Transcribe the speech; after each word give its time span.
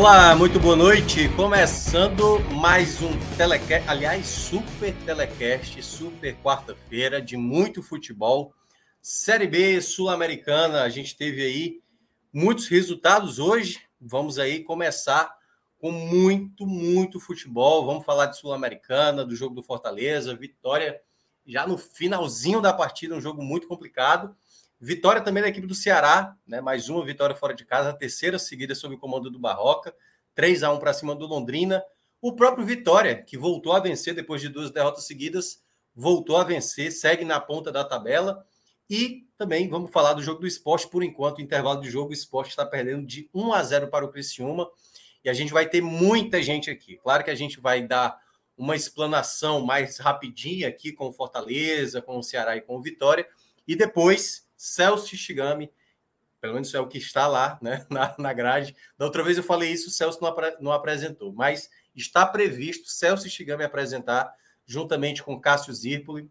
Olá, 0.00 0.34
muito 0.34 0.58
boa 0.58 0.74
noite. 0.74 1.28
Começando 1.36 2.40
mais 2.54 3.02
um 3.02 3.10
telecast, 3.36 3.86
aliás, 3.86 4.26
super 4.26 4.94
telecast, 5.04 5.82
super 5.82 6.34
quarta-feira 6.38 7.20
de 7.20 7.36
muito 7.36 7.82
futebol. 7.82 8.54
Série 9.02 9.46
B 9.46 9.78
Sul-Americana, 9.78 10.84
a 10.84 10.88
gente 10.88 11.14
teve 11.14 11.42
aí 11.42 11.82
muitos 12.32 12.66
resultados 12.66 13.38
hoje. 13.38 13.78
Vamos 14.00 14.38
aí 14.38 14.64
começar 14.64 15.36
com 15.78 15.92
muito, 15.92 16.66
muito 16.66 17.20
futebol. 17.20 17.84
Vamos 17.84 18.06
falar 18.06 18.24
de 18.24 18.38
Sul-Americana, 18.38 19.22
do 19.22 19.36
jogo 19.36 19.54
do 19.54 19.62
Fortaleza, 19.62 20.34
vitória 20.34 20.98
já 21.46 21.66
no 21.66 21.76
finalzinho 21.76 22.62
da 22.62 22.72
partida, 22.72 23.14
um 23.14 23.20
jogo 23.20 23.42
muito 23.42 23.68
complicado. 23.68 24.34
Vitória 24.82 25.20
também 25.20 25.42
da 25.42 25.48
equipe 25.50 25.66
do 25.66 25.74
Ceará, 25.74 26.34
né? 26.46 26.62
Mais 26.62 26.88
uma 26.88 27.04
vitória 27.04 27.36
fora 27.36 27.52
de 27.52 27.66
casa, 27.66 27.90
a 27.90 27.92
terceira 27.92 28.38
seguida 28.38 28.74
sob 28.74 28.94
o 28.94 28.98
comando 28.98 29.30
do 29.30 29.38
Barroca, 29.38 29.94
3 30.34 30.62
a 30.62 30.72
1 30.72 30.78
para 30.78 30.94
cima 30.94 31.14
do 31.14 31.26
Londrina. 31.26 31.84
O 32.18 32.34
próprio 32.34 32.64
Vitória, 32.64 33.22
que 33.22 33.36
voltou 33.36 33.74
a 33.74 33.80
vencer 33.80 34.14
depois 34.14 34.40
de 34.40 34.48
duas 34.48 34.70
derrotas 34.70 35.06
seguidas, 35.06 35.62
voltou 35.94 36.38
a 36.38 36.44
vencer, 36.44 36.90
segue 36.92 37.26
na 37.26 37.38
ponta 37.38 37.70
da 37.70 37.84
tabela. 37.84 38.42
E 38.88 39.26
também 39.36 39.68
vamos 39.68 39.90
falar 39.90 40.14
do 40.14 40.22
jogo 40.22 40.40
do 40.40 40.46
esporte 40.46 40.88
por 40.88 41.02
enquanto. 41.02 41.42
Intervalo 41.42 41.82
de 41.82 41.90
jogo, 41.90 42.10
o 42.10 42.14
esporte 42.14 42.48
está 42.48 42.64
perdendo 42.64 43.06
de 43.06 43.28
1 43.34 43.52
a 43.52 43.62
0 43.62 43.88
para 43.88 44.06
o 44.06 44.08
Criciúma. 44.08 44.66
E 45.22 45.28
a 45.28 45.34
gente 45.34 45.52
vai 45.52 45.68
ter 45.68 45.82
muita 45.82 46.42
gente 46.42 46.70
aqui. 46.70 46.96
Claro 46.96 47.22
que 47.22 47.30
a 47.30 47.34
gente 47.34 47.60
vai 47.60 47.86
dar 47.86 48.18
uma 48.56 48.74
explanação 48.74 49.60
mais 49.60 49.98
rapidinha 49.98 50.68
aqui 50.68 50.90
com 50.90 51.08
o 51.08 51.12
Fortaleza, 51.12 52.00
com 52.00 52.18
o 52.18 52.22
Ceará 52.22 52.56
e 52.56 52.62
com 52.62 52.76
o 52.76 52.82
Vitória. 52.82 53.28
E 53.68 53.76
depois 53.76 54.48
Celso 54.60 55.16
Shigami, 55.16 55.72
pelo 56.38 56.52
menos 56.52 56.74
é 56.74 56.78
o 56.78 56.86
que 56.86 56.98
está 56.98 57.26
lá 57.26 57.58
né, 57.62 57.86
na, 57.88 58.14
na 58.18 58.32
grade. 58.34 58.76
Da 58.98 59.06
outra 59.06 59.22
vez 59.22 59.38
eu 59.38 59.42
falei 59.42 59.72
isso, 59.72 59.88
o 59.88 59.90
Celso 59.90 60.20
não, 60.20 60.28
apre, 60.28 60.54
não 60.60 60.70
apresentou, 60.70 61.32
mas 61.32 61.70
está 61.96 62.26
previsto 62.26 62.90
Celso 62.90 63.26
Shigami 63.26 63.64
apresentar, 63.64 64.30
juntamente 64.66 65.22
com 65.22 65.40
Cássio 65.40 65.72
Zirpoli, 65.72 66.30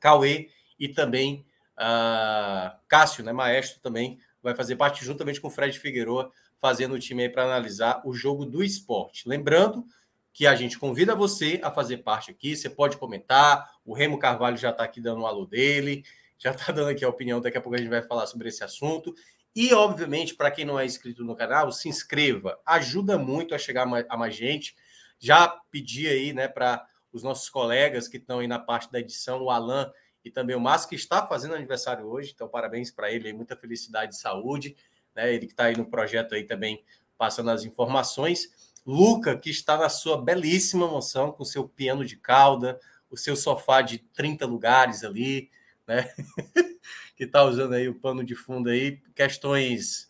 Cauê 0.00 0.48
e 0.78 0.88
também 0.88 1.44
uh, 1.76 2.74
Cássio, 2.88 3.22
né, 3.22 3.30
maestro 3.30 3.78
também, 3.82 4.18
vai 4.42 4.54
fazer 4.54 4.76
parte 4.76 5.04
juntamente 5.04 5.38
com 5.38 5.48
o 5.48 5.50
Fred 5.50 5.78
Figueroa, 5.78 6.32
fazendo 6.58 6.94
o 6.94 6.98
time 6.98 7.24
aí 7.24 7.28
para 7.28 7.44
analisar 7.44 8.00
o 8.06 8.14
jogo 8.14 8.46
do 8.46 8.64
esporte. 8.64 9.28
Lembrando 9.28 9.84
que 10.32 10.46
a 10.46 10.54
gente 10.54 10.78
convida 10.78 11.14
você 11.14 11.60
a 11.62 11.70
fazer 11.70 11.98
parte 11.98 12.30
aqui, 12.30 12.56
você 12.56 12.70
pode 12.70 12.96
comentar, 12.96 13.70
o 13.84 13.92
Remo 13.92 14.18
Carvalho 14.18 14.56
já 14.56 14.70
está 14.70 14.84
aqui 14.84 14.98
dando 14.98 15.20
um 15.20 15.26
alô 15.26 15.44
dele, 15.44 16.04
já 16.40 16.52
está 16.52 16.72
dando 16.72 16.88
aqui 16.88 17.04
a 17.04 17.08
opinião, 17.08 17.40
daqui 17.40 17.58
a 17.58 17.60
pouco 17.60 17.76
a 17.76 17.78
gente 17.78 17.90
vai 17.90 18.02
falar 18.02 18.26
sobre 18.26 18.48
esse 18.48 18.64
assunto. 18.64 19.14
E, 19.54 19.74
obviamente, 19.74 20.34
para 20.34 20.50
quem 20.50 20.64
não 20.64 20.80
é 20.80 20.86
inscrito 20.86 21.22
no 21.22 21.36
canal, 21.36 21.70
se 21.70 21.88
inscreva, 21.88 22.58
ajuda 22.64 23.18
muito 23.18 23.54
a 23.54 23.58
chegar 23.58 23.86
a 24.08 24.16
mais 24.16 24.34
gente. 24.34 24.74
Já 25.18 25.48
pedi 25.70 26.08
aí, 26.08 26.32
né, 26.32 26.48
para 26.48 26.84
os 27.12 27.22
nossos 27.22 27.50
colegas 27.50 28.08
que 28.08 28.16
estão 28.16 28.38
aí 28.38 28.46
na 28.46 28.58
parte 28.58 28.90
da 28.90 28.98
edição, 28.98 29.42
o 29.42 29.50
Alan 29.50 29.92
e 30.24 30.30
também 30.30 30.56
o 30.56 30.60
Márcio, 30.60 30.88
que 30.88 30.94
está 30.94 31.26
fazendo 31.26 31.54
aniversário 31.54 32.06
hoje, 32.06 32.32
então 32.34 32.48
parabéns 32.48 32.90
para 32.90 33.10
ele, 33.10 33.32
muita 33.32 33.56
felicidade 33.56 34.14
e 34.14 34.18
saúde, 34.18 34.76
né? 35.14 35.34
Ele 35.34 35.46
que 35.46 35.52
está 35.52 35.64
aí 35.64 35.76
no 35.76 35.90
projeto 35.90 36.34
aí 36.34 36.44
também 36.44 36.82
passando 37.18 37.50
as 37.50 37.64
informações. 37.64 38.48
Luca, 38.86 39.36
que 39.36 39.50
está 39.50 39.76
na 39.76 39.88
sua 39.88 40.22
belíssima 40.22 40.86
moção 40.86 41.32
com 41.32 41.44
seu 41.44 41.68
piano 41.68 42.04
de 42.04 42.16
cauda, 42.16 42.78
o 43.10 43.16
seu 43.16 43.36
sofá 43.36 43.82
de 43.82 43.98
30 43.98 44.46
lugares 44.46 45.04
ali, 45.04 45.50
né? 45.86 46.12
que 47.16 47.24
está 47.24 47.44
usando 47.44 47.74
aí 47.74 47.88
o 47.88 47.98
pano 47.98 48.24
de 48.24 48.34
fundo 48.34 48.70
aí, 48.70 49.00
questões, 49.14 50.08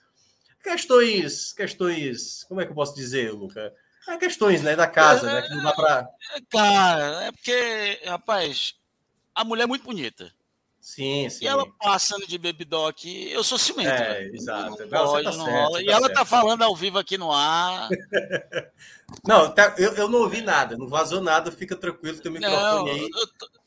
questões, 0.63 1.53
questões, 1.53 2.45
como 2.45 2.61
é 2.61 2.65
que 2.65 2.71
eu 2.71 2.77
posso 2.77 2.95
dizer, 2.95 3.33
Luca? 3.33 3.75
É 4.09 4.17
questões, 4.17 4.63
né, 4.63 4.75
da 4.75 4.87
casa, 4.87 5.33
né, 5.33 5.43
que 5.43 5.55
não 5.55 5.63
dá 5.63 5.73
para. 5.73 6.09
É, 6.35 6.41
cara, 6.49 7.25
é 7.25 7.33
porque, 7.33 8.01
rapaz, 8.07 8.75
a 9.35 9.45
mulher 9.45 9.65
é 9.65 9.67
muito 9.67 9.85
bonita. 9.85 10.33
Sim, 10.81 11.29
sim. 11.29 11.45
E 11.45 11.47
ela 11.47 11.67
passando 11.79 12.27
de 12.27 12.39
baby 12.39 12.67
aqui, 12.89 13.31
eu 13.31 13.45
sou 13.45 13.59
ciumento. 13.59 13.91
É, 13.91 14.25
exato. 14.33 14.71
Não, 14.71 14.89
não, 14.89 15.07
pode, 15.07 15.25
tá 15.25 15.37
não 15.37 15.45
certo, 15.45 15.57
rola. 15.57 15.77
Tá 15.77 15.83
e 15.83 15.89
ela 15.89 16.07
certo. 16.07 16.15
tá 16.15 16.25
falando 16.25 16.63
ao 16.63 16.75
vivo 16.75 16.99
aqui 16.99 17.19
no 17.19 17.31
ar. 17.31 17.89
não, 19.27 19.55
tá, 19.55 19.75
eu, 19.77 19.93
eu 19.95 20.09
não 20.09 20.21
ouvi 20.21 20.41
nada, 20.41 20.79
não 20.79 20.89
vazou 20.89 21.21
nada, 21.21 21.53
fica 21.53 21.77
tranquilo, 21.77 22.19
tem 22.19 22.31
o 22.31 22.35
microfone 22.35 22.91
aí. 22.91 23.03
Eu, 23.03 23.60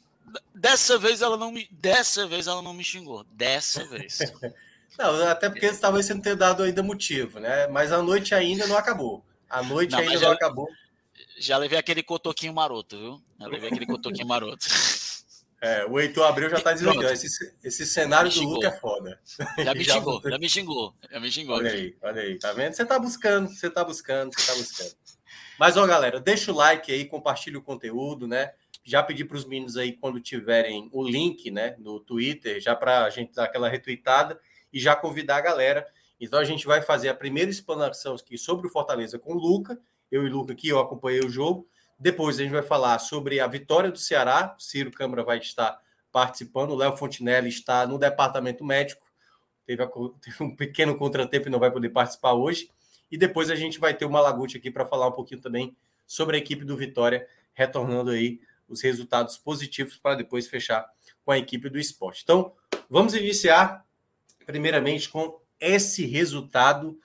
Dessa 0.53 0.97
vez 0.97 1.21
ela 1.21 1.37
não 1.37 1.51
me, 1.51 1.67
dessa 1.71 2.27
vez 2.27 2.47
ela 2.47 2.61
não 2.61 2.73
me 2.73 2.83
xingou. 2.83 3.23
Dessa 3.31 3.85
vez. 3.85 4.19
não, 4.97 5.27
até 5.27 5.49
porque 5.49 5.71
talvez 5.73 6.05
você 6.05 6.13
não 6.13 6.21
tenha 6.21 6.35
dado 6.35 6.63
ainda 6.63 6.81
motivo, 6.81 7.39
né? 7.39 7.67
Mas 7.67 7.91
a 7.91 8.01
noite 8.01 8.33
ainda 8.33 8.67
não 8.67 8.77
acabou. 8.77 9.23
A 9.49 9.61
noite 9.61 9.91
não, 9.91 9.99
ainda 9.99 10.17
já, 10.17 10.27
não 10.27 10.33
acabou. 10.33 10.67
Já 11.37 11.57
levei 11.57 11.77
aquele 11.77 12.01
cotoquinho 12.01 12.53
maroto, 12.53 12.97
viu? 12.97 13.21
Já 13.39 13.47
levei 13.47 13.69
aquele 13.69 13.85
cotoquinho 13.85 14.27
maroto. 14.27 14.65
É, 15.65 15.85
o 15.85 15.97
Heitor 15.97 16.27
Abreu 16.27 16.49
já 16.49 16.73
dizendo 16.73 16.99
que 16.99 17.05
esse, 17.05 17.55
esse 17.63 17.85
cenário 17.85 18.29
do 18.29 18.41
Luca 18.41 18.67
é 18.67 18.71
foda. 18.73 19.17
Já 19.59 19.73
me 19.73 19.79
xingou, 19.85 20.21
já, 20.21 20.29
já 20.31 20.37
me 20.37 20.49
xingou, 20.49 20.95
já 21.09 21.19
me 21.21 21.31
xingou. 21.31 21.55
Olha 21.55 21.71
aí, 21.71 21.95
olha 22.01 22.21
aí, 22.21 22.37
tá 22.37 22.51
vendo? 22.51 22.73
Você 22.73 22.85
tá 22.85 22.99
buscando, 22.99 23.47
você 23.47 23.69
tá 23.69 23.81
buscando, 23.81 24.33
você 24.33 24.45
tá 24.45 24.57
buscando. 24.57 24.93
Mas, 25.57 25.77
ó, 25.77 25.87
galera, 25.87 26.19
deixa 26.19 26.51
o 26.51 26.55
like 26.55 26.91
aí, 26.91 27.05
compartilha 27.05 27.57
o 27.57 27.61
conteúdo, 27.61 28.27
né? 28.27 28.51
Já 28.83 29.01
pedi 29.01 29.23
para 29.23 29.37
os 29.37 29.45
meninos 29.45 29.77
aí, 29.77 29.93
quando 29.93 30.19
tiverem 30.19 30.89
o 30.91 31.03
link 31.03 31.49
né, 31.49 31.75
no 31.79 31.99
Twitter, 31.99 32.59
já 32.59 32.75
para 32.75 33.05
a 33.05 33.09
gente 33.09 33.33
dar 33.33 33.45
aquela 33.45 33.69
retweetada 33.69 34.39
e 34.71 34.79
já 34.79 34.95
convidar 34.95 35.37
a 35.37 35.41
galera. 35.41 35.87
Então 36.19 36.39
a 36.39 36.43
gente 36.43 36.65
vai 36.65 36.81
fazer 36.81 37.09
a 37.09 37.15
primeira 37.15 37.49
explanação 37.49 38.15
aqui 38.15 38.37
sobre 38.37 38.67
o 38.67 38.69
Fortaleza 38.69 39.17
com 39.17 39.33
o 39.33 39.37
Luca. 39.37 39.79
Eu 40.11 40.25
e 40.25 40.29
o 40.29 40.31
Luca 40.31 40.53
aqui, 40.53 40.67
eu 40.67 40.79
acompanhei 40.79 41.21
o 41.21 41.29
jogo. 41.29 41.67
Depois 41.97 42.37
a 42.37 42.43
gente 42.43 42.51
vai 42.51 42.61
falar 42.61 42.99
sobre 42.99 43.39
a 43.39 43.47
vitória 43.47 43.89
do 43.89 43.97
Ceará. 43.97 44.55
Ciro 44.59 44.91
Câmara 44.91 45.23
vai 45.23 45.37
estar 45.37 45.79
participando. 46.11 46.71
O 46.71 46.75
Léo 46.75 46.97
Fontinelli 46.97 47.49
está 47.49 47.87
no 47.87 47.97
departamento 47.97 48.65
médico. 48.65 49.05
Teve, 49.65 49.85
teve, 50.21 50.43
um 50.43 50.55
pequeno 50.55 50.95
contratempo 50.97 51.47
e 51.47 51.51
não 51.51 51.59
vai 51.59 51.71
poder 51.71 51.89
participar 51.89 52.33
hoje. 52.33 52.69
E 53.09 53.17
depois 53.17 53.49
a 53.49 53.55
gente 53.55 53.79
vai 53.79 53.93
ter 53.93 54.05
o 54.05 54.09
Malaguti 54.09 54.57
aqui 54.57 54.69
para 54.69 54.85
falar 54.85 55.07
um 55.07 55.11
pouquinho 55.11 55.39
também 55.39 55.75
sobre 56.05 56.35
a 56.35 56.39
equipe 56.39 56.65
do 56.65 56.75
Vitória, 56.75 57.27
retornando 57.53 58.11
aí 58.11 58.41
os 58.67 58.81
resultados 58.81 59.37
positivos 59.37 59.97
para 59.97 60.15
depois 60.15 60.47
fechar 60.47 60.85
com 61.25 61.31
a 61.31 61.37
equipe 61.37 61.69
do 61.69 61.79
esporte. 61.79 62.21
Então, 62.23 62.53
vamos 62.89 63.13
iniciar 63.13 63.85
primeiramente 64.45 65.09
com 65.09 65.39
esse 65.59 66.05
resultado. 66.05 66.99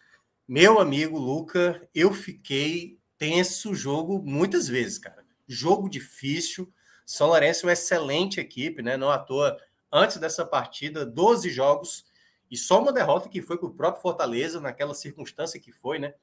Meu 0.47 0.81
amigo 0.81 1.19
Luca, 1.19 1.89
eu 1.95 2.13
fiquei 2.13 2.99
tenso 3.17 3.71
o 3.71 3.75
jogo 3.75 4.23
muitas 4.23 4.69
vezes, 4.69 4.99
cara. 4.99 5.25
Jogo 5.47 5.89
difícil. 5.89 6.73
São 7.05 7.29
Lourenço 7.29 7.65
é 7.65 7.67
uma 7.67 7.73
excelente 7.73 8.41
equipe, 8.41 8.83
né? 8.83 8.97
Não 8.97 9.11
à 9.11 9.19
toa, 9.19 9.57
antes 9.91 10.19
dessa 10.19 10.45
partida, 10.45 11.07
12 11.07 11.49
jogos 11.51 12.05
e 12.51 12.57
só 12.57 12.81
uma 12.81 12.93
derrota 12.93 13.29
que 13.29 13.43
foi 13.43 13.59
para 13.59 13.69
o 13.69 13.75
próprio 13.75 14.03
Fortaleza, 14.03 14.61
naquela 14.61 14.95
circunstância 14.95 15.61
que 15.61 15.73
foi, 15.73 15.99
né? 15.99 16.15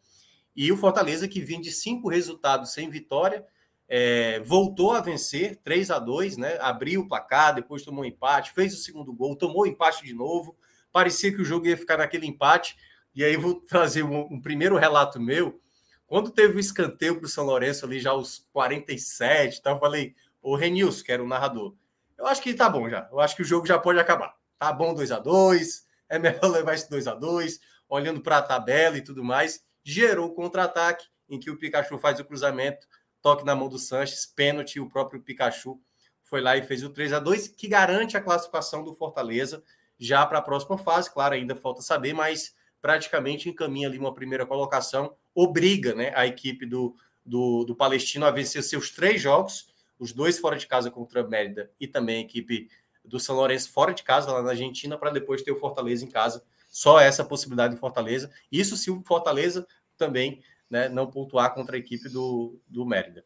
E 0.56 0.72
o 0.72 0.78
Fortaleza 0.78 1.28
que 1.28 1.42
vinha 1.42 1.62
de 1.62 1.72
cinco 1.72 2.10
resultados 2.10 2.72
sem 2.72 2.90
vitória 2.90 3.46
é, 3.88 4.40
voltou 4.42 4.92
a 4.92 5.02
vencer 5.02 5.58
3 5.64 5.92
a 5.92 6.00
2 6.00 6.38
né? 6.38 6.58
Abriu 6.60 7.02
o 7.02 7.08
placar, 7.08 7.54
depois 7.54 7.84
tomou 7.84 8.04
um 8.04 8.08
empate, 8.08 8.54
fez 8.54 8.74
o 8.74 8.78
segundo 8.78 9.14
gol, 9.14 9.36
tomou 9.36 9.68
empate 9.68 10.04
de 10.04 10.14
novo. 10.14 10.58
Parecia 10.92 11.32
que 11.32 11.42
o 11.42 11.46
jogo 11.46 11.68
ia 11.68 11.78
ficar 11.78 11.98
naquele 11.98 12.26
empate. 12.26 12.76
E 13.14 13.24
aí 13.24 13.38
vou 13.38 13.56
trazer 13.56 14.04
um, 14.04 14.22
um 14.32 14.42
primeiro 14.42 14.78
relato 14.78 15.20
meu. 15.20 15.62
Quando 16.08 16.32
teve 16.32 16.58
o 16.58 16.60
escanteio 16.60 17.18
para 17.18 17.26
o 17.26 17.30
São 17.30 17.46
Lourenço 17.46 17.86
ali 17.86 18.00
já 18.00 18.12
aos 18.12 18.46
47, 18.54 19.62
tá, 19.62 19.72
eu 19.72 19.80
falei, 19.80 20.16
o 20.42 20.56
Renilson, 20.56 21.04
que 21.04 21.12
era 21.12 21.24
o 21.24 21.28
narrador, 21.28 21.76
eu 22.18 22.28
acho 22.28 22.42
que 22.42 22.54
tá 22.54 22.70
bom 22.70 22.90
já. 22.90 23.08
Eu 23.12 23.20
acho 23.20 23.36
que 23.36 23.42
o 23.42 23.46
jogo 23.46 23.66
já 23.66 23.78
pode 23.80 24.00
acabar. 24.00 24.36
Tá 24.58 24.72
bom 24.72 24.94
2 24.94 25.12
a 25.12 25.20
2 25.20 25.86
é 26.10 26.20
melhor 26.20 26.46
levar 26.50 26.74
esse 26.74 26.90
2 26.90 27.08
a 27.08 27.14
2 27.14 27.60
olhando 27.90 28.22
para 28.22 28.38
a 28.38 28.42
tabela 28.42 28.98
e 28.98 29.04
tudo 29.04 29.24
mais. 29.24 29.64
gerou 29.84 30.34
contra-ataque, 30.34 31.06
em 31.30 31.40
que 31.40 31.50
o 31.50 31.58
Pikachu 31.58 31.98
faz 31.98 32.20
o 32.20 32.26
cruzamento, 32.26 32.88
toque 33.25 33.44
na 33.44 33.56
mão 33.56 33.68
do 33.68 33.80
Sanches, 33.80 34.24
pênalti, 34.27 34.80
o 34.80 34.88
próprio 34.88 35.19
Pikachu 35.19 35.81
foi 36.24 36.42
lá 36.42 36.56
e 36.57 36.62
fez 36.62 36.83
o 36.83 36.92
3 36.92 37.12
a 37.12 37.19
2 37.19 37.48
que 37.48 37.68
garante 37.68 38.16
a 38.16 38.22
classificação 38.22 38.83
do 38.83 38.94
Fortaleza 38.94 39.63
já 39.98 40.24
para 40.27 40.38
a 40.38 40.42
próxima 40.44 40.77
fase. 40.77 41.12
Claro, 41.12 41.33
ainda 41.33 41.56
falta 41.56 41.81
saber, 41.81 42.13
mas 42.13 42.54
praticamente 42.80 43.50
encaminha 43.50 43.88
ali 43.88 43.98
uma 43.98 44.13
primeira 44.13 44.45
colocação, 44.45 45.16
obriga 45.33 45.95
né, 45.95 46.13
a 46.16 46.27
equipe 46.27 46.68
do, 46.68 46.95
do, 47.25 47.63
do 47.63 47.75
Palestino 47.75 48.27
a 48.27 48.31
vencer 48.31 48.62
seus 48.62 48.92
três 48.92 49.19
jogos, 49.19 49.74
os 49.98 50.13
dois 50.13 50.38
fora 50.38 50.56
de 50.56 50.68
casa 50.68 50.92
contra 50.92 51.22
a 51.22 51.27
Mérida 51.27 51.72
e 51.80 51.88
também 51.88 52.18
a 52.18 52.22
equipe 52.22 52.69
do 53.04 53.19
São 53.19 53.36
Lourenço 53.36 53.72
fora 53.72 53.92
de 53.92 54.04
casa, 54.04 54.31
lá 54.31 54.44
na 54.44 54.51
Argentina, 54.51 55.00
para 55.00 55.10
depois 55.10 55.42
ter 55.42 55.51
o 55.51 55.60
Fortaleza 55.60 56.06
em 56.06 56.12
casa. 56.12 56.44
Só 56.69 57.00
essa 57.00 57.25
possibilidade 57.25 57.74
em 57.74 57.77
Fortaleza. 57.80 58.30
Isso 58.51 58.77
se 58.77 58.92
o 58.92 59.01
Fortaleza 59.04 59.66
também 59.98 60.44
né, 60.75 60.89
não 60.89 61.10
pontuar 61.10 61.54
contra 61.54 61.77
a 61.77 61.80
equipe 61.80 62.10
do, 62.10 62.60
do 62.68 62.86
Mérida. 62.86 63.24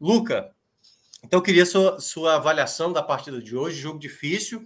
Luca, 0.00 0.52
então 1.22 1.38
eu 1.38 1.42
queria 1.42 1.64
sua, 1.64 2.00
sua 2.00 2.34
avaliação 2.34 2.92
da 2.92 3.00
partida 3.00 3.40
de 3.40 3.56
hoje, 3.56 3.80
jogo 3.80 4.00
difícil, 4.00 4.64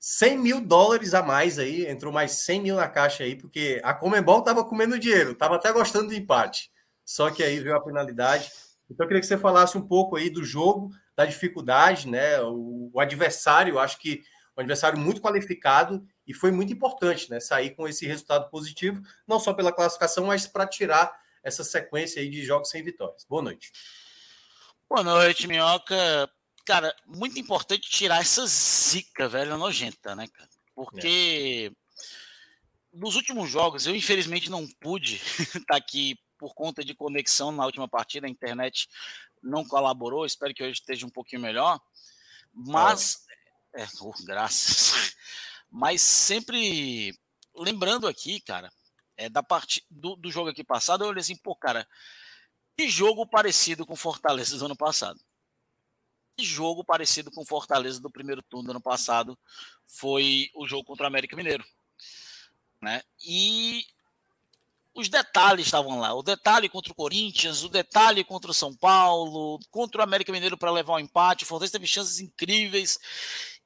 100 0.00 0.38
mil 0.38 0.60
dólares 0.60 1.14
a 1.14 1.22
mais 1.22 1.56
aí, 1.56 1.86
entrou 1.86 2.12
mais 2.12 2.32
100 2.32 2.60
mil 2.60 2.74
na 2.74 2.88
caixa 2.88 3.22
aí, 3.22 3.36
porque 3.36 3.80
a 3.84 3.94
Comembol 3.94 4.40
estava 4.40 4.64
comendo 4.64 4.98
dinheiro, 4.98 5.30
estava 5.30 5.54
até 5.54 5.72
gostando 5.72 6.08
do 6.08 6.14
empate, 6.14 6.72
só 7.04 7.30
que 7.30 7.40
aí 7.40 7.60
veio 7.60 7.76
a 7.76 7.80
penalidade. 7.80 8.50
Então 8.90 9.04
eu 9.04 9.08
queria 9.08 9.20
que 9.20 9.26
você 9.28 9.38
falasse 9.38 9.78
um 9.78 9.86
pouco 9.86 10.16
aí 10.16 10.28
do 10.28 10.44
jogo, 10.44 10.90
da 11.16 11.24
dificuldade, 11.24 12.08
né? 12.08 12.40
O, 12.40 12.90
o 12.92 13.00
adversário, 13.00 13.78
acho 13.78 14.00
que 14.00 14.22
um 14.56 14.60
adversário 14.60 14.98
muito 14.98 15.20
qualificado 15.20 16.04
e 16.26 16.34
foi 16.34 16.50
muito 16.50 16.72
importante, 16.72 17.30
né? 17.30 17.38
Sair 17.38 17.70
com 17.70 17.86
esse 17.86 18.04
resultado 18.06 18.50
positivo, 18.50 19.00
não 19.26 19.38
só 19.38 19.54
pela 19.54 19.72
classificação, 19.72 20.26
mas 20.26 20.48
para 20.48 20.66
tirar 20.66 21.23
essa 21.44 21.62
sequência 21.62 22.20
aí 22.20 22.30
de 22.30 22.42
jogos 22.42 22.70
sem 22.70 22.82
vitórias. 22.82 23.24
Boa 23.28 23.42
noite. 23.42 23.70
Boa 24.88 25.02
noite, 25.02 25.46
Minhoca. 25.46 26.30
Cara, 26.64 26.94
muito 27.06 27.38
importante 27.38 27.90
tirar 27.90 28.22
essa 28.22 28.46
zica, 28.46 29.28
velho, 29.28 29.58
nojenta, 29.58 30.16
né, 30.16 30.26
cara? 30.26 30.48
Porque 30.74 31.70
é. 31.70 31.76
nos 32.92 33.14
últimos 33.14 33.50
jogos, 33.50 33.86
eu 33.86 33.94
infelizmente 33.94 34.50
não 34.50 34.66
pude 34.80 35.16
estar 35.16 35.60
tá 35.68 35.76
aqui 35.76 36.18
por 36.38 36.54
conta 36.54 36.82
de 36.82 36.94
conexão 36.94 37.52
na 37.52 37.66
última 37.66 37.86
partida, 37.86 38.26
a 38.26 38.30
internet 38.30 38.88
não 39.42 39.64
colaborou, 39.64 40.24
espero 40.24 40.54
que 40.54 40.62
hoje 40.62 40.80
esteja 40.80 41.06
um 41.06 41.10
pouquinho 41.10 41.42
melhor. 41.42 41.78
Mas, 42.52 43.24
é, 43.74 43.86
oh, 44.00 44.12
graças. 44.24 45.14
Mas 45.70 46.00
sempre 46.00 47.14
lembrando 47.54 48.06
aqui, 48.06 48.40
cara, 48.40 48.72
é, 49.16 49.28
da 49.28 49.42
parte 49.42 49.84
do, 49.90 50.16
do 50.16 50.30
jogo 50.30 50.50
aqui 50.50 50.64
passado, 50.64 51.04
eu 51.04 51.08
olhei 51.08 51.20
assim, 51.20 51.36
pô, 51.36 51.54
cara, 51.54 51.86
que 52.76 52.88
jogo 52.88 53.26
parecido 53.26 53.86
com 53.86 53.94
Fortaleza 53.94 54.58
do 54.58 54.64
ano 54.64 54.76
passado. 54.76 55.20
Que 56.36 56.44
jogo 56.44 56.84
parecido 56.84 57.30
com 57.30 57.44
Fortaleza 57.44 58.00
do 58.00 58.10
primeiro 58.10 58.42
turno 58.42 58.66
do 58.66 58.70
ano 58.72 58.80
passado 58.80 59.38
foi 59.86 60.50
o 60.54 60.66
jogo 60.66 60.84
contra 60.84 61.04
o 61.04 61.06
América 61.06 61.36
Mineiro. 61.36 61.64
Né? 62.82 63.02
E 63.24 63.86
os 64.94 65.08
detalhes 65.08 65.66
estavam 65.66 65.98
lá. 65.98 66.12
O 66.14 66.22
detalhe 66.22 66.68
contra 66.68 66.92
o 66.92 66.94
Corinthians, 66.94 67.62
o 67.62 67.68
detalhe 67.68 68.24
contra 68.24 68.50
o 68.50 68.54
São 68.54 68.74
Paulo, 68.74 69.58
contra 69.70 70.00
o 70.00 70.04
América 70.04 70.32
Mineiro 70.32 70.58
para 70.58 70.70
levar 70.70 70.94
o 70.94 70.96
um 70.96 71.00
empate. 71.00 71.44
O 71.44 71.46
Fortaleza 71.46 71.72
teve 71.72 71.86
chances 71.86 72.18
incríveis. 72.20 72.98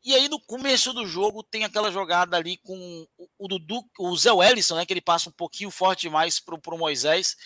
E 0.05 0.15
aí, 0.15 0.29
no 0.29 0.41
começo 0.41 0.93
do 0.93 1.07
jogo, 1.07 1.43
tem 1.43 1.65
aquela 1.65 1.91
jogada 1.91 2.37
ali 2.37 2.57
com 2.59 3.07
o 3.39 3.49
Dudu, 3.49 3.85
o 3.99 4.17
Zé 4.17 4.33
Wellison, 4.33 4.77
né? 4.77 4.87
Que 4.87 4.93
ele 4.93 5.01
passa 5.01 5.29
um 5.29 5.33
pouquinho 5.33 5.71
forte 5.71 6.03
demais 6.03 6.39
pro, 6.39 6.59
pro 6.59 6.79
Moisés. 6.79 7.37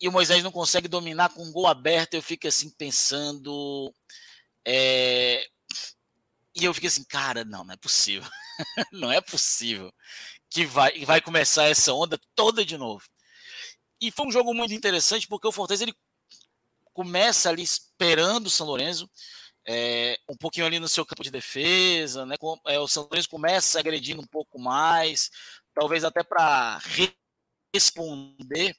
E 0.00 0.08
o 0.08 0.12
Moisés 0.12 0.42
não 0.42 0.52
consegue 0.52 0.88
dominar 0.88 1.30
com 1.30 1.42
um 1.42 1.52
gol 1.52 1.66
aberto. 1.66 2.14
Eu 2.14 2.22
fico 2.22 2.46
assim 2.46 2.70
pensando. 2.70 3.94
É... 4.64 5.46
E 6.54 6.64
eu 6.64 6.74
fico 6.74 6.86
assim, 6.86 7.04
cara, 7.04 7.44
não, 7.44 7.64
não 7.64 7.74
é 7.74 7.76
possível. 7.76 8.28
não 8.92 9.10
é 9.12 9.20
possível 9.20 9.92
que 10.50 10.66
vai, 10.66 11.04
vai 11.04 11.20
começar 11.20 11.64
essa 11.66 11.94
onda 11.94 12.20
toda 12.34 12.64
de 12.64 12.76
novo. 12.76 13.04
E 14.00 14.10
foi 14.10 14.26
um 14.26 14.32
jogo 14.32 14.52
muito 14.52 14.74
interessante 14.74 15.28
porque 15.28 15.46
o 15.46 15.52
Fortaleza 15.52 15.84
ele 15.84 15.94
começa 16.92 17.48
ali 17.48 17.62
esperando 17.62 18.46
o 18.46 18.50
São 18.50 18.66
Lourenço 18.66 19.08
é, 19.66 20.18
um 20.28 20.36
pouquinho 20.36 20.66
ali 20.66 20.78
no 20.78 20.88
seu 20.88 21.04
campo 21.04 21.22
de 21.22 21.30
defesa, 21.30 22.24
né? 22.26 22.36
É, 22.66 22.78
o 22.78 22.88
São 22.88 23.04
Lourenço 23.04 23.28
começa 23.28 23.78
agredindo 23.78 24.22
um 24.22 24.26
pouco 24.26 24.58
mais, 24.58 25.30
talvez 25.74 26.04
até 26.04 26.22
para 26.22 26.80
responder 27.72 28.74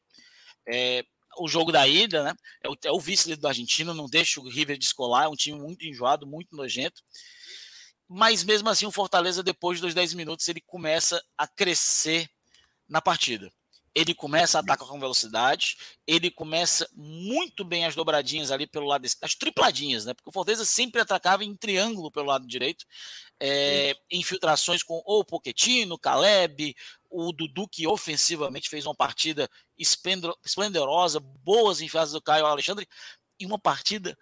é, 0.68 1.04
o 1.38 1.48
jogo 1.48 1.72
da 1.72 1.88
ida, 1.88 2.24
né? 2.24 2.34
É 2.64 2.70
o, 2.70 2.76
é 2.86 2.92
o 2.92 3.00
vice 3.00 3.36
do 3.36 3.48
argentino, 3.48 3.94
não 3.94 4.08
deixa 4.08 4.42
o 4.42 4.50
River 4.50 4.78
descolar, 4.78 5.26
é 5.26 5.30
um 5.30 5.36
time 5.36 5.60
muito 5.60 5.86
enjoado, 5.86 6.28
muito 6.28 6.56
nojento. 6.56 7.02
Mas 8.08 8.44
mesmo 8.44 8.70
assim, 8.70 8.86
o 8.86 8.92
Fortaleza, 8.92 9.42
depois 9.42 9.80
dos 9.80 9.94
10 9.94 10.14
minutos, 10.16 10.48
ele 10.48 10.62
começa 10.62 11.24
a 11.38 11.48
crescer 11.48 12.30
na 12.90 13.02
partida 13.02 13.52
ele 13.94 14.14
começa 14.14 14.58
a 14.58 14.62
atacar 14.62 14.88
com 14.88 15.00
velocidade, 15.00 15.78
ele 16.08 16.32
começa 16.32 16.90
muito 16.96 17.66
bem 17.66 17.86
as 17.86 17.94
dobradinhas 17.94 18.50
ali 18.50 18.66
pelo 18.66 18.88
lado, 18.88 19.06
as 19.22 19.36
tripladinhas, 19.36 20.06
né? 20.06 20.14
Porque 20.14 20.30
o 20.30 20.34
Fortaleza 20.34 20.64
sempre 20.64 21.02
atacava 21.02 21.44
em 21.44 21.56
triângulo 21.56 22.10
pelo 22.10 22.28
lado 22.28 22.48
direito, 22.48 22.86
é, 23.40 23.96
infiltrações 24.10 24.82
com 24.82 25.02
ou 25.06 25.26
Poquetino, 25.26 26.00
Caleb, 26.00 26.76
o 27.10 27.34
Dudu 27.34 27.68
que 27.68 27.86
ofensivamente 27.86 28.70
fez 28.70 28.86
uma 28.86 28.96
partida 28.96 29.50
esplendorosa, 29.78 31.20
boas 31.20 31.82
enfiadas 31.82 32.14
do 32.14 32.22
Caio 32.22 32.46
Alexandre 32.46 32.88
e 33.38 33.46
uma 33.46 33.60
partida 33.60 34.18